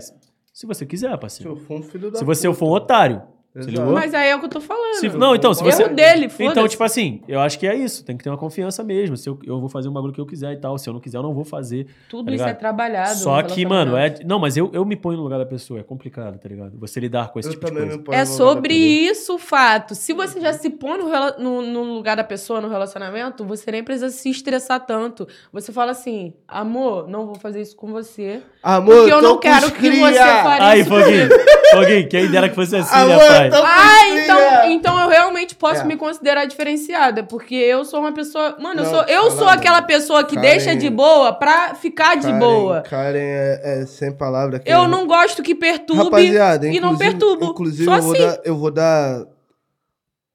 se 0.54 0.68
você 0.68 0.86
quiser, 0.86 1.12
Se 1.14 1.18
parceiro. 1.18 1.54
eu 1.54 1.56
for 1.58 1.80
um 1.80 1.82
filho 1.82 2.12
da 2.12 2.20
Se 2.20 2.24
você 2.24 2.48
puta. 2.48 2.60
for 2.60 2.68
um 2.68 2.72
otário. 2.74 3.24
Ligou? 3.66 3.94
Mas 3.94 4.14
aí 4.14 4.30
é 4.30 4.36
o 4.36 4.40
que 4.40 4.46
eu 4.46 4.50
tô 4.50 4.62
falando. 4.62 4.96
Se- 5.00 5.10
não, 5.10 5.34
então, 5.36 5.54
se 5.54 5.64
Erro 5.64 5.72
você. 5.72 5.90
dele, 5.90 6.30
foda-se. 6.30 6.44
Então, 6.52 6.68
tipo 6.68 6.84
assim, 6.84 7.22
eu 7.28 7.40
acho 7.40 7.58
que 7.58 7.66
é 7.68 7.76
isso. 7.76 8.04
Tem 8.06 8.16
que 8.16 8.24
ter 8.24 8.30
uma 8.30 8.38
confiança 8.38 8.84
mesmo. 8.84 9.18
Se 9.18 9.28
eu, 9.30 9.40
eu 9.46 9.60
vou 9.60 9.70
fazer 9.70 9.90
um 9.90 9.92
bagulho 9.94 10.14
que 10.14 10.22
eu 10.22 10.26
quiser 10.26 10.54
e 10.54 10.58
tal. 10.58 10.78
Se 10.78 10.90
eu 10.90 10.94
não 10.94 11.00
quiser, 11.00 11.18
eu 11.18 11.24
não 11.24 11.34
vou 11.34 11.44
fazer. 11.44 11.88
Tudo 12.10 12.28
tá 12.28 12.36
isso 12.36 12.44
é 12.46 12.54
trabalhado. 12.54 13.16
Só 13.18 13.42
que, 13.44 13.66
mano, 13.66 13.96
é. 13.98 14.16
Não, 14.26 14.40
mas 14.40 14.56
eu, 14.58 14.70
eu 14.74 14.86
me 14.86 14.96
ponho 14.96 15.18
no 15.18 15.24
lugar 15.24 15.40
da 15.40 15.46
pessoa. 15.46 15.80
É 15.80 15.84
complicado, 15.84 16.38
tá 16.40 16.48
ligado? 16.50 16.74
Você 16.80 17.00
lidar 17.00 17.30
com 17.32 17.40
esse 17.40 17.50
Eu 17.50 17.54
tipo 17.54 17.66
de 17.66 17.72
coisa. 17.72 17.86
me 17.86 17.92
ponho 18.04 18.16
É 18.16 18.24
no 18.24 18.30
lugar 18.32 18.38
da 18.46 18.52
sobre 18.54 18.74
isso 18.76 19.36
o 19.36 19.38
fato. 19.38 19.96
Se 19.96 20.14
você 20.14 20.40
já 20.40 20.54
se 20.54 20.70
põe 20.70 20.98
no, 20.98 21.08
no- 21.40 21.62
no 21.62 21.84
lugar 21.94 22.16
da 22.18 22.24
pessoa, 22.24 22.62
no 22.62 22.68
relacionamento, 22.70 23.44
você 23.46 23.72
nem 23.72 23.84
precisa 23.84 24.10
se 24.10 24.30
estressar 24.30 24.86
tanto. 24.86 25.28
Você 25.52 25.72
fala 25.72 25.92
assim, 25.92 26.34
amor, 26.48 27.08
não 27.08 27.26
vou 27.26 27.36
fazer 27.36 27.62
isso 27.62 27.76
com 27.76 27.88
você. 27.92 28.42
Amor, 28.62 28.96
Porque 28.96 29.14
eu 29.14 29.20
tô 29.22 29.28
não 29.28 29.40
quero 29.40 29.72
que 29.72 29.78
cria. 29.80 30.08
você 30.08 30.18
fale- 30.20 30.64
Aí, 30.64 30.82
isso 30.82 30.90
Foguinho. 30.90 31.30
Foguinho, 31.72 32.08
quem 32.10 32.32
dera 32.32 32.50
que 32.50 32.56
fosse 32.56 32.76
assim, 32.76 32.96
né, 32.96 33.02
Amor, 33.14 33.28
pai? 33.28 33.47
Eu 33.56 33.62
com 33.62 33.68
Ah, 33.68 34.10
então, 34.10 34.72
então 34.72 35.00
eu 35.02 35.10
realmente 35.10 35.56
posso 35.56 35.82
É. 35.82 35.84
me 35.86 35.96
considerar 35.98 36.46
diferenciada, 36.46 37.24
porque 37.24 37.56
eu 37.56 37.84
sou 37.86 38.00
uma 38.00 38.12
pessoa. 38.12 38.58
Mano, 38.60 38.82
eu 38.82 38.84
Não, 38.86 38.92
sou, 38.92 39.04
eu 39.04 39.32
sou 39.32 39.48
aquela 39.48 39.82
pessoa 39.82 40.24
que 40.24 40.36
Karen- 40.36 40.48
deixa 40.48 40.76
de 40.76 40.90
boa 40.90 41.34
pra 41.34 41.76
ficar 41.76 42.16
de 42.16 42.28
Karen- 42.28 42.40
boa. 42.40 42.82
Karen 42.82 43.18
é, 43.20 43.82
é 43.82 43.86
sem 43.86 44.12
palavra. 44.16 44.62
Eu 44.66 44.88
não 44.88 45.06
gosto 45.08 45.42
que 45.44 45.54
perturbe 45.56 46.04
Rapaziada, 46.04 46.68
e 46.68 46.80
não 46.80 46.98
perturbo. 46.98 47.46
Inclusive, 47.46 47.86
Só 47.86 47.96
eu 47.98 48.02
vou, 48.02 48.14
assim. 48.14 48.22
dar, 48.26 48.40
eu 48.46 48.56
vou 48.58 48.72
dar. 48.72 49.26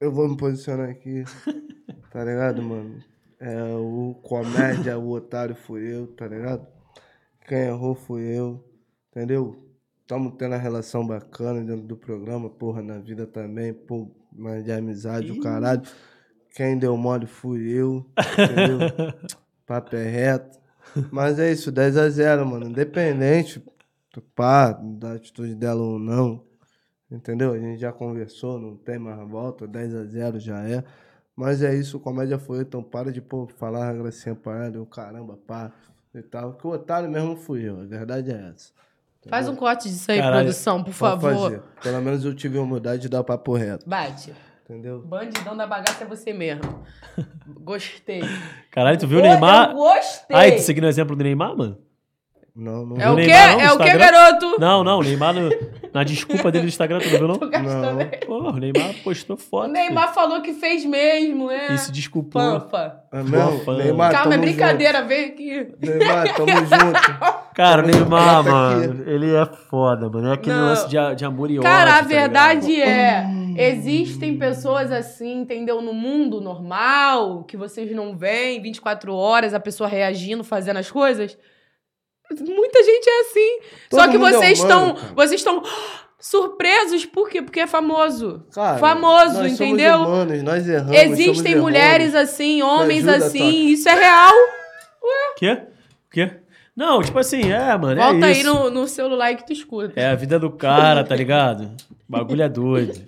Eu 0.01 0.10
vou 0.12 0.28
me 0.28 0.36
posicionar 0.36 0.89
aqui. 0.90 1.24
tá 2.10 2.24
ligado, 2.24 2.62
mano? 2.62 2.97
É, 3.40 3.56
o 3.74 4.14
comédia, 4.22 4.98
o 4.98 5.10
otário 5.10 5.55
fui 5.56 5.82
eu, 5.93 6.06
tá 6.09 6.26
ligado? 6.28 6.66
Quem 7.48 7.59
errou 7.59 7.94
fui 7.94 8.22
eu, 8.22 8.64
entendeu? 9.10 9.56
Tamo 10.12 10.30
tendo 10.30 10.52
uma 10.52 10.59
relação 10.59 11.06
bacana 11.06 11.64
dentro 11.64 11.86
do 11.86 11.97
programa, 11.97 12.51
porra, 12.51 12.82
na 12.82 12.98
vida 12.98 13.26
também, 13.26 13.72
pô, 13.72 14.10
mas 14.30 14.62
de 14.62 14.70
amizade, 14.70 15.32
o 15.32 15.40
caralho. 15.40 15.80
Quem 16.55 16.76
deu 16.76 16.94
mole 16.98 17.24
fui 17.24 17.66
eu, 17.72 18.05
entendeu? 18.18 18.78
Papo 19.64 19.97
é 19.97 20.05
reto. 20.06 20.59
Mas 21.10 21.39
é 21.39 21.51
isso, 21.51 21.72
10 21.72 21.97
a 21.97 22.10
0 22.10 22.44
mano. 22.44 22.66
Independente, 22.66 23.64
pá, 24.34 24.72
da 24.72 25.14
atitude 25.14 25.55
dela 25.55 25.80
ou 25.80 25.98
não. 25.98 26.44
Entendeu? 27.10 27.55
A 27.55 27.59
gente 27.59 27.80
já 27.80 27.90
conversou, 27.90 28.60
não 28.60 28.76
tem 28.76 28.98
mais 28.98 29.26
volta, 29.26 29.66
10 29.66 29.94
a 29.94 30.05
0 30.05 30.39
já 30.39 30.62
é. 30.62 30.84
Mas 31.34 31.62
é 31.62 31.74
isso, 31.74 31.98
comédia 31.98 32.39
foi, 32.39 32.60
então 32.60 32.82
para 32.82 33.10
de 33.10 33.22
pô, 33.22 33.47
falar 33.56 33.89
a 33.89 33.94
gracinha 33.94 34.34
pra 34.34 34.66
ela, 34.66 34.76
eu 34.76 34.84
caramba, 34.84 35.39
pá, 35.39 35.72
e 36.14 36.20
tal. 36.20 36.52
Que 36.52 36.66
o 36.66 36.70
otário 36.70 37.10
mesmo 37.10 37.34
fui 37.34 37.66
eu, 37.66 37.80
a 37.80 37.84
verdade 37.86 38.30
é 38.30 38.51
essa. 38.55 38.74
Faz 39.28 39.49
um 39.49 39.55
corte 39.57 39.89
disso 39.89 40.11
aí, 40.11 40.19
Caralho. 40.19 40.44
produção, 40.44 40.82
por 40.82 40.93
favor. 40.93 41.32
fazer. 41.35 41.62
Pelo 41.82 42.01
menos 42.03 42.24
eu 42.24 42.35
tive 42.35 42.59
a 42.59 42.62
humildade 42.62 43.03
de 43.03 43.09
dar 43.09 43.23
papo 43.23 43.55
reto, 43.55 43.89
Bate. 43.89 44.32
entendeu? 44.65 45.01
Bandidão 45.03 45.57
da 45.57 45.66
bagaça 45.66 46.05
é 46.05 46.07
você 46.07 46.32
mesmo. 46.32 46.85
Gostei. 47.61 48.23
Caralho, 48.70 48.99
tu 48.99 49.07
viu 49.07 49.20
o 49.20 49.23
Neymar? 49.23 49.70
Eu 49.70 49.77
gostei. 49.77 50.36
Aí, 50.36 50.53
tu 50.57 50.62
seguindo 50.62 50.85
o 50.85 50.89
exemplo 50.89 51.15
do 51.15 51.23
Neymar, 51.23 51.57
mano? 51.57 51.78
Não, 52.55 52.85
não. 52.85 53.01
É 53.01 53.11
o 53.11 53.16
quê? 53.16 53.23
Neymar, 53.29 53.49
não, 53.51 53.57
no 53.57 53.62
É 53.62 53.73
o 53.73 53.79
quê, 53.79 53.97
garoto? 53.99 54.57
Não, 54.61 54.85
não, 54.85 54.99
o 54.99 55.03
Neymar 55.03 55.33
no- 55.33 55.51
na 55.95 56.05
desculpa 56.05 56.51
dele 56.53 56.65
no 56.65 56.69
Instagram, 56.69 56.99
tu 57.01 57.09
não 57.11 57.19
viu, 57.19 57.29
não? 57.29 57.35
Não. 57.37 57.83
também. 57.99 58.11
Pô, 58.27 58.39
o 58.51 58.53
Neymar 58.53 58.95
postou 59.03 59.37
O 59.37 59.39
foto. 59.39 59.69
Neymar 59.70 60.12
falou 60.12 60.43
que 60.43 60.53
fez 60.53 60.85
mesmo, 60.85 61.51
é. 61.51 61.61
filho, 61.61 61.74
E 61.74 61.79
se 61.79 61.91
desculpou. 61.91 62.43
Panfa. 62.61 63.01
É 63.11 63.23
mesmo? 63.23 63.73
Neymar, 63.73 64.12
Calma, 64.12 64.35
é 64.35 64.39
brincadeira, 64.39 65.03
vem 65.03 65.24
aqui. 65.31 65.59
junto. 65.61 65.77
Neymar, 65.81 66.35
tamo 66.35 66.47
junto. 66.61 67.53
Cara, 67.55 67.83
o 67.83 67.91
Tamo 67.91 67.99
Neymar, 68.01 68.37
junto, 68.45 68.51
mano, 68.51 69.11
ele 69.11 69.35
é 69.35 69.47
foda, 69.47 70.11
mano. 70.11 70.29
É 70.29 70.35
aquele 70.35 70.57
Não. 70.57 70.66
lance 70.66 70.89
de, 70.89 71.15
de 71.15 71.24
amor 71.24 71.51
e 71.51 71.59
ódio. 71.59 71.62
Cara, 71.70 71.91
a 71.91 71.95
tá 71.95 72.01
ligado? 72.03 72.09
verdade 72.20 72.83
é, 72.83 73.27
existem 73.57 74.37
pessoas 74.37 74.93
assim, 74.93 75.41
entendeu? 75.41 75.81
No 75.81 75.93
mundo 75.95 76.41
normal, 76.41 77.45
que 77.45 77.57
vocês 77.57 77.91
não 77.95 78.15
veem 78.16 78.61
24 78.61 79.15
horas, 79.15 79.55
a 79.55 79.61
pessoa 79.61 79.89
reagindo, 79.89 80.45
fazendo 80.45 80.79
as 80.79 80.91
coisas. 80.91 81.37
Muita 82.40 82.82
gente 82.82 83.09
é 83.09 83.20
assim. 83.20 83.59
Todo 83.90 84.00
Só 84.00 84.09
que 84.09 84.16
é 84.16 84.18
vocês 84.18 84.60
humano, 84.60 84.86
estão. 84.86 84.94
cara. 84.94 85.14
vocês 85.14 85.40
estão. 85.40 85.62
surpresos, 86.18 87.04
por 87.04 87.28
quê? 87.28 87.42
Porque 87.42 87.60
é 87.60 87.66
famoso. 87.66 88.46
Cara, 88.54 88.78
famoso, 88.78 89.42
nós 89.42 89.52
entendeu? 89.52 89.92
Somos 89.98 90.09
humanos, 90.09 90.42
nós 90.42 90.68
erramos. 90.68 90.96
Existem 90.96 91.52
somos 91.52 91.60
mulheres 91.60 92.14
errôneos. 92.14 92.30
assim, 92.30 92.62
homens 92.62 93.09
ajuda, 93.09 93.26
assim, 93.26 93.66
isso 93.66 93.88
é 93.88 93.94
real. 93.94 94.32
Quê? 95.36 95.62
Quê? 96.12 96.30
Não, 96.76 97.02
tipo 97.02 97.18
assim, 97.18 97.52
é, 97.52 97.76
mano. 97.76 98.00
é 98.00 98.04
Volta 98.04 98.26
aí 98.26 98.40
isso. 98.40 98.54
no, 98.54 98.70
no 98.70 98.88
celular 98.88 99.34
que 99.34 99.44
tu 99.46 99.52
escuta. 99.52 99.92
É 100.00 100.06
a 100.06 100.14
vida 100.14 100.38
do 100.38 100.50
cara, 100.50 101.02
tá 101.04 101.14
ligado? 101.14 101.70
Bagulho 102.09 102.42
é 102.42 102.48
doido. 102.48 102.94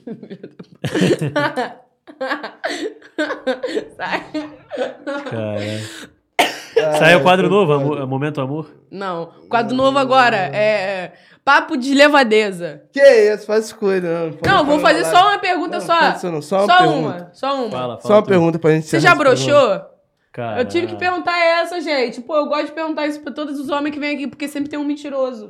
Sai. 3.96 4.24
Caralho. 5.30 6.14
Saiu 6.98 7.18
o 7.18 7.22
quadro 7.22 7.48
novo, 7.48 7.72
Amor- 7.72 8.06
Momento 8.06 8.40
Amor? 8.40 8.70
Não, 8.90 9.32
quadro 9.48 9.74
novo 9.76 9.98
agora 9.98 10.36
é 10.36 11.12
papo 11.44 11.76
de 11.76 11.94
levadeza. 11.94 12.82
Que 12.92 13.00
isso, 13.00 13.46
faz 13.46 13.72
coisa, 13.72 14.30
não. 14.30 14.38
Não, 14.44 14.64
vou 14.66 14.78
fazer 14.80 15.04
só 15.04 15.28
uma 15.28 15.38
pergunta 15.38 15.78
Não, 15.78 15.86
só. 15.86 16.30
não, 16.30 16.42
só 16.42 16.58
uma 16.58 16.66
Só 16.66 16.78
pergunta. 16.78 16.98
uma, 17.08 17.30
só 17.32 17.54
uma. 17.54 17.70
Fala, 17.70 17.96
fala. 17.96 18.00
Só 18.00 18.12
uma 18.14 18.22
tu. 18.22 18.26
pergunta 18.28 18.58
pra 18.58 18.70
gente 18.72 18.86
Você 18.86 18.98
já 19.00 19.14
broxou? 19.14 19.80
Caralho. 20.32 20.60
Eu 20.62 20.64
tive 20.64 20.88
que 20.88 20.96
perguntar 20.96 21.38
essa, 21.38 21.80
gente. 21.80 22.20
Pô, 22.20 22.36
eu 22.36 22.46
gosto 22.46 22.66
de 22.66 22.72
perguntar 22.72 23.06
isso 23.06 23.20
pra 23.20 23.32
todos 23.32 23.58
os 23.60 23.68
homens 23.70 23.92
que 23.94 24.00
vêm 24.00 24.14
aqui, 24.16 24.26
porque 24.26 24.48
sempre 24.48 24.68
tem 24.68 24.78
um 24.78 24.84
mentiroso. 24.84 25.48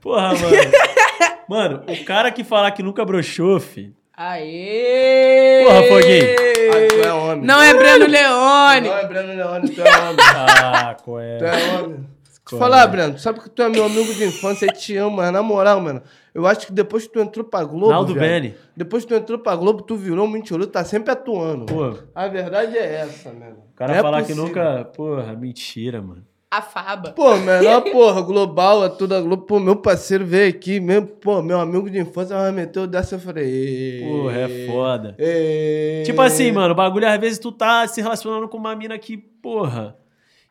Porra, 0.00 0.28
mano. 0.34 0.56
mano, 1.48 1.82
o 1.88 2.04
cara 2.06 2.30
que 2.30 2.42
falar 2.42 2.70
que 2.70 2.82
nunca 2.82 3.04
broxou, 3.04 3.60
fi. 3.60 3.94
Aê! 4.16 5.64
Porra, 5.64 5.82
Foguinho. 5.82 6.24
Ah, 6.70 6.88
tu 6.88 7.08
é 7.08 7.12
homem. 7.12 7.44
Não 7.44 7.60
é 7.62 7.74
Breno 7.74 8.06
Leone. 8.06 8.88
Não 8.88 8.96
é 8.98 9.06
Breno 9.06 9.28
Leone, 9.34 9.68
tu 9.70 9.80
é 9.82 9.98
homem. 10.00 10.16
Ah, 10.26 10.96
qual 11.04 11.20
é? 11.20 11.38
Tu 11.38 11.44
é 11.44 11.78
homem. 11.82 12.06
Qual 12.44 12.58
falar? 12.60 12.86
Breno, 12.86 13.14
tu 13.14 13.20
sabe 13.20 13.40
que 13.40 13.48
tu 13.50 13.62
é 13.62 13.68
meu 13.68 13.84
amigo 13.84 14.12
de 14.14 14.24
infância 14.26 14.66
e 14.66 14.72
te 14.72 14.96
amo, 14.96 15.16
mas 15.16 15.32
na 15.32 15.42
moral, 15.42 15.80
mano, 15.80 16.02
eu 16.34 16.46
acho 16.46 16.66
que 16.66 16.72
depois 16.72 17.06
que 17.06 17.12
tu 17.12 17.20
entrou 17.20 17.44
pra 17.44 17.64
Globo. 17.64 17.90
Naldo 17.90 18.14
Bene. 18.14 18.54
Depois 18.76 19.04
que 19.04 19.08
tu 19.08 19.14
entrou 19.14 19.38
pra 19.38 19.56
Globo, 19.56 19.82
tu 19.82 19.96
virou 19.96 20.26
um 20.26 20.28
mentiroso, 20.30 20.68
tá 20.68 20.84
sempre 20.84 21.10
atuando. 21.10 21.64
Pô, 21.66 21.94
A 22.14 22.28
verdade 22.28 22.76
é 22.76 22.96
essa, 22.96 23.30
mano. 23.32 23.56
o 23.72 23.76
cara 23.76 23.96
é 23.96 24.00
falar 24.02 24.20
possível. 24.20 24.44
que 24.44 24.48
nunca. 24.48 24.84
Porra, 24.94 25.32
mentira, 25.34 26.00
mano. 26.02 26.22
A 26.58 26.62
Faba. 26.62 27.10
Pô, 27.12 27.36
melhor 27.36 27.82
porra, 27.90 28.20
global, 28.22 28.84
é 28.84 28.88
tudo 28.88 29.14
a 29.14 29.20
Globo. 29.20 29.42
Pô, 29.44 29.58
meu 29.60 29.76
parceiro 29.76 30.24
veio 30.24 30.48
aqui 30.50 30.80
mesmo, 30.80 31.06
pô, 31.06 31.42
meu 31.42 31.58
amigo 31.60 31.88
de 31.90 31.98
infância 31.98 32.36
vai 32.36 32.52
meter 32.52 32.86
dessa, 32.86 33.16
eu 33.16 33.18
falei. 33.20 33.44
"Ê, 33.44 34.06
Porra, 34.08 34.38
é 34.38 34.66
foda. 34.66 35.14
ê". 35.18 36.02
Tipo 36.06 36.20
assim, 36.22 36.52
mano, 36.52 36.72
o 36.72 36.76
bagulho 36.76 37.08
às 37.08 37.18
vezes 37.20 37.38
tu 37.38 37.50
tá 37.52 37.86
se 37.86 38.00
relacionando 38.00 38.48
com 38.48 38.56
uma 38.58 38.74
mina 38.76 38.96
que, 38.98 39.16
porra. 39.16 39.96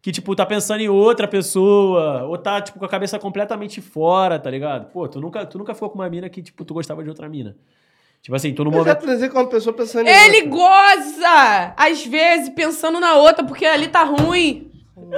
Que, 0.01 0.11
tipo, 0.11 0.35
tá 0.35 0.45
pensando 0.45 0.81
em 0.81 0.89
outra 0.89 1.29
pessoa, 1.29 2.23
ou 2.23 2.37
tá, 2.37 2.59
tipo, 2.59 2.77
com 2.77 2.83
a 2.83 2.89
cabeça 2.89 3.17
completamente 3.17 3.79
fora, 3.79 4.37
tá 4.37 4.49
ligado? 4.51 4.91
Pô, 4.91 5.07
tu 5.07 5.21
nunca, 5.21 5.45
tu 5.45 5.57
nunca 5.57 5.73
ficou 5.73 5.89
com 5.89 5.99
uma 5.99 6.09
mina 6.09 6.27
que, 6.27 6.41
tipo, 6.41 6.65
tu 6.65 6.73
gostava 6.73 7.01
de 7.01 7.07
outra 7.07 7.29
mina. 7.29 7.55
Tipo 8.21 8.35
assim, 8.35 8.53
tu 8.53 8.65
no 8.65 8.69
Eu 8.69 8.73
já 8.73 8.79
momento. 8.79 8.99
transei 9.01 9.29
com 9.29 9.37
uma 9.39 9.47
pessoa 9.47 9.73
pensando 9.73 10.05
em 10.05 10.09
Ele 10.11 10.49
outra. 10.49 10.49
goza! 10.49 11.73
Às 11.77 12.05
vezes, 12.05 12.49
pensando 12.49 12.99
na 12.99 13.15
outra, 13.15 13.45
porque 13.45 13.65
ali 13.65 13.87
tá 13.87 14.03
ruim. 14.03 14.71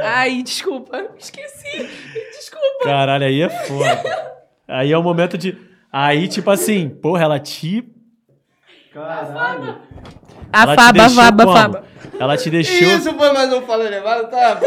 Ai, 0.03 0.43
desculpa. 0.43 1.09
Esqueci. 1.17 1.89
Desculpa. 2.31 2.83
Caralho, 2.83 3.25
aí 3.25 3.41
é 3.41 3.49
foda. 3.49 4.35
aí 4.67 4.91
é 4.91 4.97
o 4.97 5.03
momento 5.03 5.37
de. 5.37 5.57
Aí, 5.91 6.27
tipo 6.27 6.49
assim, 6.49 6.89
porra, 6.89 7.23
ela 7.23 7.39
te. 7.39 7.87
Caralho. 8.93 9.81
A 10.51 10.75
Faba, 10.75 11.09
Faba, 11.09 11.43
como? 11.45 11.57
Faba. 11.57 11.85
Ela 12.19 12.37
te 12.37 12.49
deixou. 12.49 12.87
Isso 12.97 13.13
foi 13.13 13.33
mais 13.33 13.51
um 13.51 13.61
fala 13.63 13.89
levado, 13.89 14.29
tá? 14.29 14.59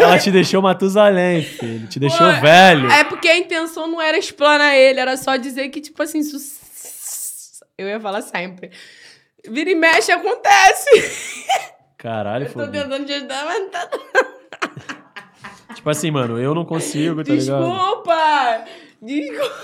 Ela 0.00 0.18
te 0.18 0.30
deixou 0.30 0.60
Matusalém, 0.60 1.42
filho. 1.42 1.86
Te 1.88 1.98
deixou 1.98 2.34
Pô, 2.34 2.40
velho. 2.40 2.90
É 2.90 3.04
porque 3.04 3.28
a 3.28 3.38
intenção 3.38 3.86
não 3.86 4.00
era 4.02 4.18
explanar 4.18 4.76
ele, 4.76 5.00
era 5.00 5.16
só 5.16 5.36
dizer 5.36 5.68
que, 5.70 5.80
tipo 5.80 6.02
assim, 6.02 6.18
isso... 6.18 6.36
eu 7.78 7.88
ia 7.88 7.98
falar 8.00 8.20
sempre. 8.22 8.70
Vira 9.48 9.70
e 9.70 9.74
mexe, 9.74 10.12
acontece. 10.12 10.90
Caralho, 11.96 12.44
Eu 12.44 12.52
tô 12.52 12.60
foda. 12.60 12.72
tentando 12.72 13.06
te 13.06 13.12
ajudar, 13.14 13.44
mas 13.46 13.60
não 13.60 13.70
tá... 13.70 13.88
Tipo 15.84 15.90
assim, 15.90 16.10
mano, 16.10 16.40
eu 16.40 16.54
não 16.54 16.64
consigo, 16.64 17.22
tá 17.22 17.34
ligado? 17.34 17.62
Desculpa! 17.62 18.64
Desculpa. 19.02 19.54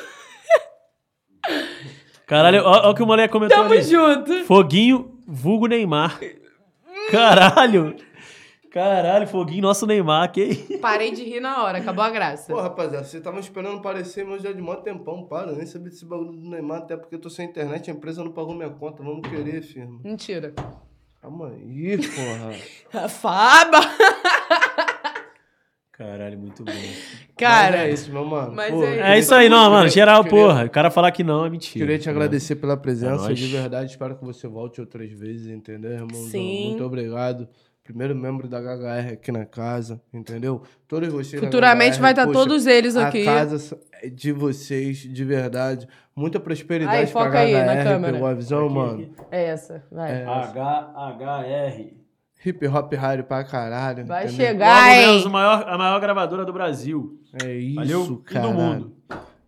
Caralho, 2.26 2.62
ó, 2.62 2.88
ó 2.88 2.90
o 2.90 2.94
que 2.94 3.02
o 3.02 3.06
moleque 3.06 3.32
comentou 3.32 3.56
Tamo 3.56 3.72
ali. 3.72 3.82
junto. 3.82 4.44
Foguinho, 4.44 5.18
vulgo 5.26 5.66
Neymar. 5.66 6.20
Caralho. 7.10 7.96
Caralho, 8.70 9.26
Foguinho, 9.26 9.62
nosso 9.62 9.86
Neymar, 9.86 10.30
que? 10.30 10.76
Parei 10.76 11.10
de 11.10 11.24
rir 11.24 11.40
na 11.40 11.64
hora, 11.64 11.78
acabou 11.78 12.04
a 12.04 12.10
graça. 12.10 12.52
Pô, 12.52 12.60
rapaziada, 12.60 13.06
vocês 13.06 13.14
estavam 13.14 13.40
esperando 13.40 13.78
aparecer, 13.78 14.22
mas 14.22 14.42
já 14.42 14.52
de 14.52 14.60
mó 14.60 14.76
tempão, 14.76 15.24
para. 15.24 15.52
Nem 15.52 15.64
sabia 15.64 15.88
desse 15.88 16.04
bagulho 16.04 16.32
do 16.32 16.50
Neymar, 16.50 16.80
até 16.82 16.98
porque 16.98 17.14
eu 17.14 17.18
tô 17.18 17.30
sem 17.30 17.48
internet, 17.48 17.90
a 17.90 17.94
empresa 17.94 18.22
não 18.22 18.30
pagou 18.30 18.54
minha 18.54 18.68
conta. 18.68 19.02
Vamos 19.02 19.26
querer, 19.26 19.62
firma. 19.62 19.98
Mentira. 20.04 20.52
Calma 21.22 21.48
aí, 21.48 21.96
porra. 21.98 23.08
Faba! 23.08 23.80
Caralho, 26.00 26.38
muito 26.38 26.64
bom. 26.64 26.72
Cara, 27.36 27.76
Mas 27.76 27.80
é 27.88 27.90
isso, 27.92 28.10
meu 28.10 28.24
mano. 28.24 28.56
Pô, 28.56 28.84
é 28.84 29.16
É 29.16 29.18
isso 29.18 29.34
aí, 29.34 29.50
não, 29.50 29.70
mano. 29.70 29.86
Geral, 29.90 30.24
queria- 30.24 30.38
porra. 30.46 30.64
O 30.64 30.70
cara 30.70 30.90
falar 30.90 31.10
que 31.12 31.22
não 31.22 31.44
é 31.44 31.50
mentira. 31.50 31.84
Queria 31.84 31.98
te 31.98 32.08
agradecer 32.08 32.56
pela 32.56 32.74
presença, 32.74 33.30
É 33.30 33.34
de 33.34 33.46
verdade. 33.48 33.90
Espero 33.90 34.16
que 34.16 34.24
você 34.24 34.48
volte 34.48 34.80
outras 34.80 35.10
vezes, 35.12 35.46
entendeu, 35.48 35.90
irmãozão? 35.90 36.30
Sim. 36.30 36.68
Muito 36.68 36.84
obrigado. 36.84 37.46
Primeiro 37.84 38.14
membro 38.16 38.48
da 38.48 38.58
HHR 38.62 39.12
aqui 39.12 39.30
na 39.30 39.44
casa, 39.44 40.00
entendeu? 40.14 40.62
Todos 40.88 41.12
vocês. 41.12 41.42
futuramente 41.42 41.96
HHR, 41.96 42.00
vai 42.00 42.12
estar 42.12 42.26
poxa, 42.26 42.38
todos 42.38 42.66
eles 42.66 42.96
A 42.96 43.08
aqui. 43.08 43.22
casa 43.24 43.78
é 44.02 44.08
de 44.08 44.32
vocês, 44.32 44.96
de 44.98 45.24
verdade. 45.24 45.86
Muita 46.16 46.40
prosperidade 46.40 46.96
Aí, 46.96 47.06
pra 47.08 47.24
foca 47.24 47.38
aí 47.40 47.52
na 47.52 47.82
câmera. 47.84 48.12
Pegou 48.14 48.26
a 48.28 48.32
visão, 48.34 48.64
Aqui, 48.64 48.74
mano? 48.74 49.02
aqui. 49.02 49.12
É 49.30 49.44
essa, 49.48 49.84
vai. 49.92 50.22
H-H-R. 50.24 51.99
Hip 52.44 52.66
hop 52.66 52.92
rádio 52.94 53.24
pra 53.24 53.44
caralho. 53.44 54.06
Vai 54.06 54.26
entendeu? 54.26 54.46
chegar, 54.46 55.06
Logo 55.06 55.18
hein? 55.18 55.28
maior, 55.28 55.64
a 55.68 55.78
maior 55.78 56.00
gravadora 56.00 56.44
do 56.44 56.52
Brasil. 56.52 57.20
É 57.44 57.54
isso, 57.54 57.74
Valeu? 57.74 58.04
E 58.04 58.08
do 58.08 58.16
cara. 58.18 58.48
mundo. 58.48 58.92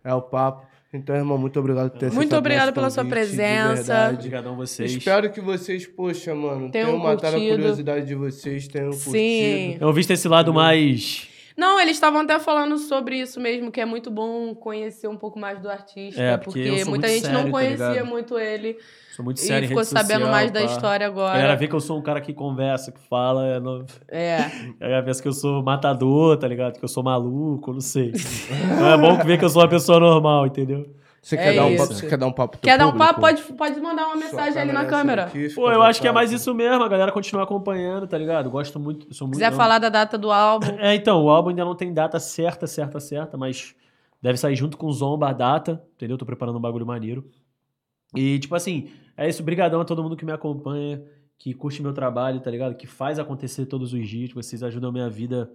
É 0.03 0.13
o 0.13 0.21
papo. 0.21 0.67
Então, 0.93 1.15
irmão, 1.15 1.39
muito 1.39 1.59
obrigado 1.59 1.89
por 1.89 1.97
ter 1.97 2.05
aceitado 2.05 2.15
Muito 2.19 2.35
obrigado 2.35 2.71
pela 2.71 2.89
sua 2.91 3.03
convite, 3.03 3.19
presença. 3.19 4.11
Obrigadão 4.13 4.55
vocês. 4.55 4.91
Espero 4.91 5.31
que 5.31 5.41
vocês, 5.41 5.87
poxa, 5.87 6.35
mano, 6.35 6.69
Tenham 6.69 6.89
tenham 6.89 6.97
matado 6.99 7.35
a 7.35 7.39
curiosidade 7.39 8.05
de 8.05 8.13
vocês, 8.13 8.67
tenham 8.67 8.91
Sim. 8.91 9.05
curtido. 9.71 9.85
Eu 9.85 9.91
vi 9.93 10.01
esse 10.01 10.27
lado 10.27 10.53
mais... 10.53 11.32
Não, 11.55 11.79
eles 11.79 11.95
estavam 11.95 12.21
até 12.21 12.39
falando 12.39 12.77
sobre 12.77 13.17
isso 13.19 13.39
mesmo, 13.39 13.71
que 13.71 13.79
é 13.79 13.85
muito 13.85 14.09
bom 14.09 14.55
conhecer 14.55 15.07
um 15.07 15.15
pouco 15.17 15.37
mais 15.39 15.59
do 15.59 15.69
artista, 15.69 16.21
É, 16.21 16.37
porque 16.37 16.63
porque, 16.67 16.85
muita 16.85 17.07
gente 17.07 17.21
sério, 17.21 17.37
não 17.37 17.45
tá 17.45 17.51
conhecia 17.51 17.89
ligado? 17.89 18.05
muito 18.07 18.39
ele 18.39 18.77
Sou 19.15 19.23
muito 19.23 19.37
e 19.37 19.41
sério 19.41 19.65
em 19.65 19.67
ficou 19.67 19.83
sabendo 19.85 20.21
social, 20.21 20.31
mais 20.31 20.51
da 20.51 20.59
pá. 20.61 20.65
história 20.65 21.07
A 21.07 21.11
galera 21.11 21.43
agora. 21.43 21.55
vê 21.55 21.67
que 21.67 21.75
eu 21.75 21.79
sou 21.79 21.99
um 21.99 22.01
cara 22.01 22.19
que 22.19 22.33
conversa, 22.33 22.91
que 22.91 22.99
fala. 23.07 23.45
é 23.45 23.59
É. 24.09 24.37
A 24.81 24.83
galera 24.85 25.03
pensa 25.03 25.21
que 25.21 25.27
eu 25.27 25.33
sou 25.33 25.61
matador, 25.61 26.35
tá 26.37 26.47
ligado? 26.47 26.79
Que 26.79 26.83
eu 26.83 26.89
sou 26.89 27.03
maluco, 27.03 27.71
não 27.71 27.81
sei. 27.81 28.11
É 28.93 28.97
bom 28.97 29.17
ver 29.23 29.37
que 29.37 29.45
eu 29.45 29.49
sou 29.49 29.61
uma 29.61 29.69
pessoa 29.69 29.99
normal, 29.99 30.47
entendeu? 30.47 30.87
Você 31.23 31.35
É 31.37 31.37
quer, 31.41 31.55
dar 31.55 31.65
um 31.65 31.77
papo, 31.77 31.93
você 31.93 32.07
quer 32.09 32.17
dar 32.17 32.27
um 32.27 32.31
papo 32.33 32.57
Quer 32.57 32.77
dar 32.77 32.85
um 32.87 32.91
público? 32.91 33.07
papo? 33.07 33.21
Pode, 33.21 33.41
pode 33.53 33.79
mandar 33.79 34.07
uma 34.07 34.17
mensagem 34.17 34.61
ali 34.61 34.73
na 34.73 34.85
câmera. 34.85 35.23
aqui, 35.23 35.53
Pô, 35.55 35.71
eu 35.71 35.81
acho 35.81 36.01
que 36.01 36.07
é 36.07 36.11
mais 36.11 36.33
isso 36.33 36.53
mesmo, 36.53 36.83
a 36.83 36.87
galera 36.89 37.13
continuar 37.13 37.43
acompanhando, 37.43 38.05
tá 38.05 38.17
ligado? 38.17 38.49
Gosto 38.49 38.77
muito, 38.77 39.13
sou 39.13 39.25
muito... 39.25 39.37
quiser 39.37 39.53
eu- 39.53 39.55
falar 39.55 39.79
da 39.79 39.87
data 39.87 40.17
do 40.17 40.29
álbum, 40.29 40.67
É, 40.79 40.93
então, 40.93 41.23
o 41.23 41.29
álbum 41.29 41.49
ainda 41.51 41.63
não 41.63 41.75
tem 41.75 41.93
data 41.93 42.19
certa, 42.19 42.67
certa, 42.67 42.99
certa, 42.99 43.37
mas 43.37 43.73
deve 44.21 44.37
sair 44.37 44.55
junto 44.57 44.75
com 44.77 44.85
o 44.87 44.91
Zomba 44.91 45.29
a 45.29 45.33
data, 45.33 45.81
entendeu? 45.95 46.17
Tô 46.17 46.25
preparando 46.25 46.57
um 46.57 46.61
bagulho 46.61 46.85
maneiro. 46.85 47.25
E, 48.13 48.37
tipo 48.39 48.53
assim, 48.53 48.89
é 49.15 49.27
isso, 49.29 49.41
brigadão 49.41 49.79
a 49.79 49.85
todo 49.85 50.03
mundo 50.03 50.17
que 50.17 50.25
me 50.25 50.31
acompanha, 50.33 51.01
que 51.37 51.53
curte 51.53 51.81
meu 51.81 51.93
trabalho, 51.93 52.41
tá 52.41 52.51
ligado? 52.51 52.75
Que 52.75 52.85
faz 52.85 53.17
acontecer 53.17 53.65
todos 53.65 53.93
os 53.93 54.07
dias, 54.07 54.31
vocês 54.33 54.61
ajudam 54.61 54.89
a 54.89 54.93
minha 54.93 55.09
vida 55.09 55.49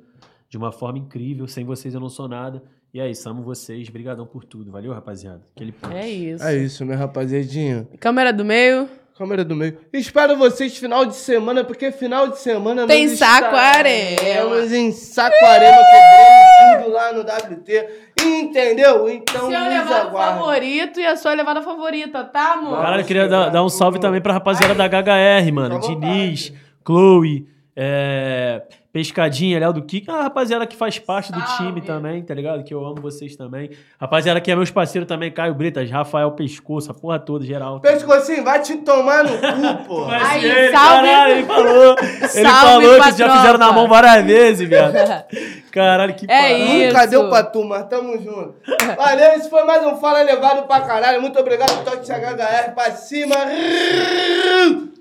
de 0.48 0.56
uma 0.56 0.72
forma 0.72 0.98
incrível, 0.98 1.46
sem 1.46 1.64
vocês 1.64 1.94
eu 1.94 2.00
não 2.00 2.08
sou 2.08 2.28
nada. 2.28 2.62
E 2.92 3.00
é 3.00 3.08
isso, 3.10 3.28
amo 3.28 3.42
vocês, 3.42 3.88
brigadão 3.90 4.26
por 4.26 4.44
tudo, 4.44 4.70
valeu, 4.72 4.92
rapaziada? 4.92 5.42
Aquele 5.54 5.72
ponto. 5.72 5.94
é 5.94 6.08
isso. 6.08 6.44
É 6.44 6.56
isso, 6.56 6.84
né, 6.84 6.94
rapaziadinha? 6.94 7.86
Câmera 8.00 8.32
do 8.32 8.44
meio. 8.44 8.88
Câmera 9.16 9.44
do 9.44 9.54
meio. 9.54 9.76
Espero 9.92 10.36
vocês 10.36 10.76
final 10.78 11.04
de 11.04 11.16
semana, 11.16 11.64
porque 11.64 11.90
final 11.90 12.28
de 12.28 12.38
semana 12.38 12.86
Tem 12.86 13.08
nós 13.08 13.18
Saquarema. 13.18 14.76
em 14.76 14.92
Saquarema, 14.92 15.76
quebrando 15.76 16.84
tudo 16.84 16.92
lá 16.94 17.12
no 17.12 17.20
WT. 17.22 17.88
Entendeu? 18.24 19.08
Então 19.08 19.50
Seu 19.50 19.60
nos 19.60 19.68
levado 19.68 20.06
aguardem. 20.08 20.38
favorito 20.38 21.00
e 21.00 21.06
a 21.06 21.16
sua 21.16 21.34
levada 21.34 21.60
favorita, 21.62 22.24
tá, 22.24 22.52
amor? 22.54 22.80
Cara, 22.80 23.00
eu 23.00 23.04
queria 23.04 23.28
dar, 23.28 23.48
dar 23.50 23.64
um 23.64 23.68
salve 23.68 23.98
também 23.98 24.20
pra 24.20 24.34
rapaziada 24.34 24.74
da 24.74 24.84
HHR, 24.88 25.52
mano. 25.52 25.80
Diniz. 25.80 26.52
Chloe, 26.86 27.46
é, 27.80 28.62
Pescadinha, 28.92 29.60
Léo 29.60 29.72
do 29.72 29.82
Kik, 29.82 30.10
a 30.10 30.14
é 30.14 30.22
rapaziada 30.22 30.66
que 30.66 30.74
faz 30.74 30.98
parte 30.98 31.28
Salve. 31.28 31.44
do 31.44 31.56
time 31.56 31.80
também, 31.80 32.20
tá 32.24 32.34
ligado? 32.34 32.64
Que 32.64 32.74
eu 32.74 32.84
amo 32.84 33.00
vocês 33.00 33.36
também. 33.36 33.70
Rapaziada 34.00 34.40
que 34.40 34.50
é 34.50 34.56
meus 34.56 34.72
parceiros 34.72 35.06
também, 35.06 35.30
Caio 35.30 35.54
Britas, 35.54 35.88
Rafael 35.88 36.32
Pescoço, 36.32 36.90
a 36.90 36.94
porra 36.94 37.20
toda, 37.20 37.44
geral. 37.44 37.78
Pescocinho, 37.78 38.42
vai 38.42 38.60
te 38.60 38.78
tomar 38.78 39.22
no 39.22 39.30
cu, 39.30 39.84
pô. 39.86 40.04
Aí, 40.06 40.44
ele, 40.44 40.72
salve. 40.72 41.06
Caralho, 41.06 41.32
ele 41.34 41.46
falou, 41.46 41.96
ele 42.34 42.48
falou 42.48 43.02
que 43.02 43.18
já 43.18 43.36
fizeram 43.36 43.58
na 43.58 43.72
mão 43.72 43.86
várias 43.86 44.24
vezes, 44.24 44.68
viado. 44.68 44.94
É 45.68 45.70
caralho, 45.70 46.14
que 46.14 46.28
é. 46.28 46.58
Isso. 46.58 46.86
Nunca 46.88 47.06
deu 47.06 47.28
pra 47.28 47.44
tu, 47.44 47.62
mas 47.62 47.86
tamo 47.86 48.18
junto. 48.18 48.54
Valeu, 48.96 49.32
esse 49.34 49.48
foi 49.48 49.62
mais 49.62 49.86
um 49.86 49.96
Fala 49.96 50.22
levado 50.22 50.66
pra 50.66 50.80
caralho. 50.80 51.20
Muito 51.20 51.38
obrigado, 51.38 51.84
Toque 51.84 52.10
HHR 52.10 52.74
pra 52.74 52.90
cima. 52.90 53.36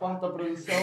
Quarta 0.00 0.28
produção. 0.30 0.74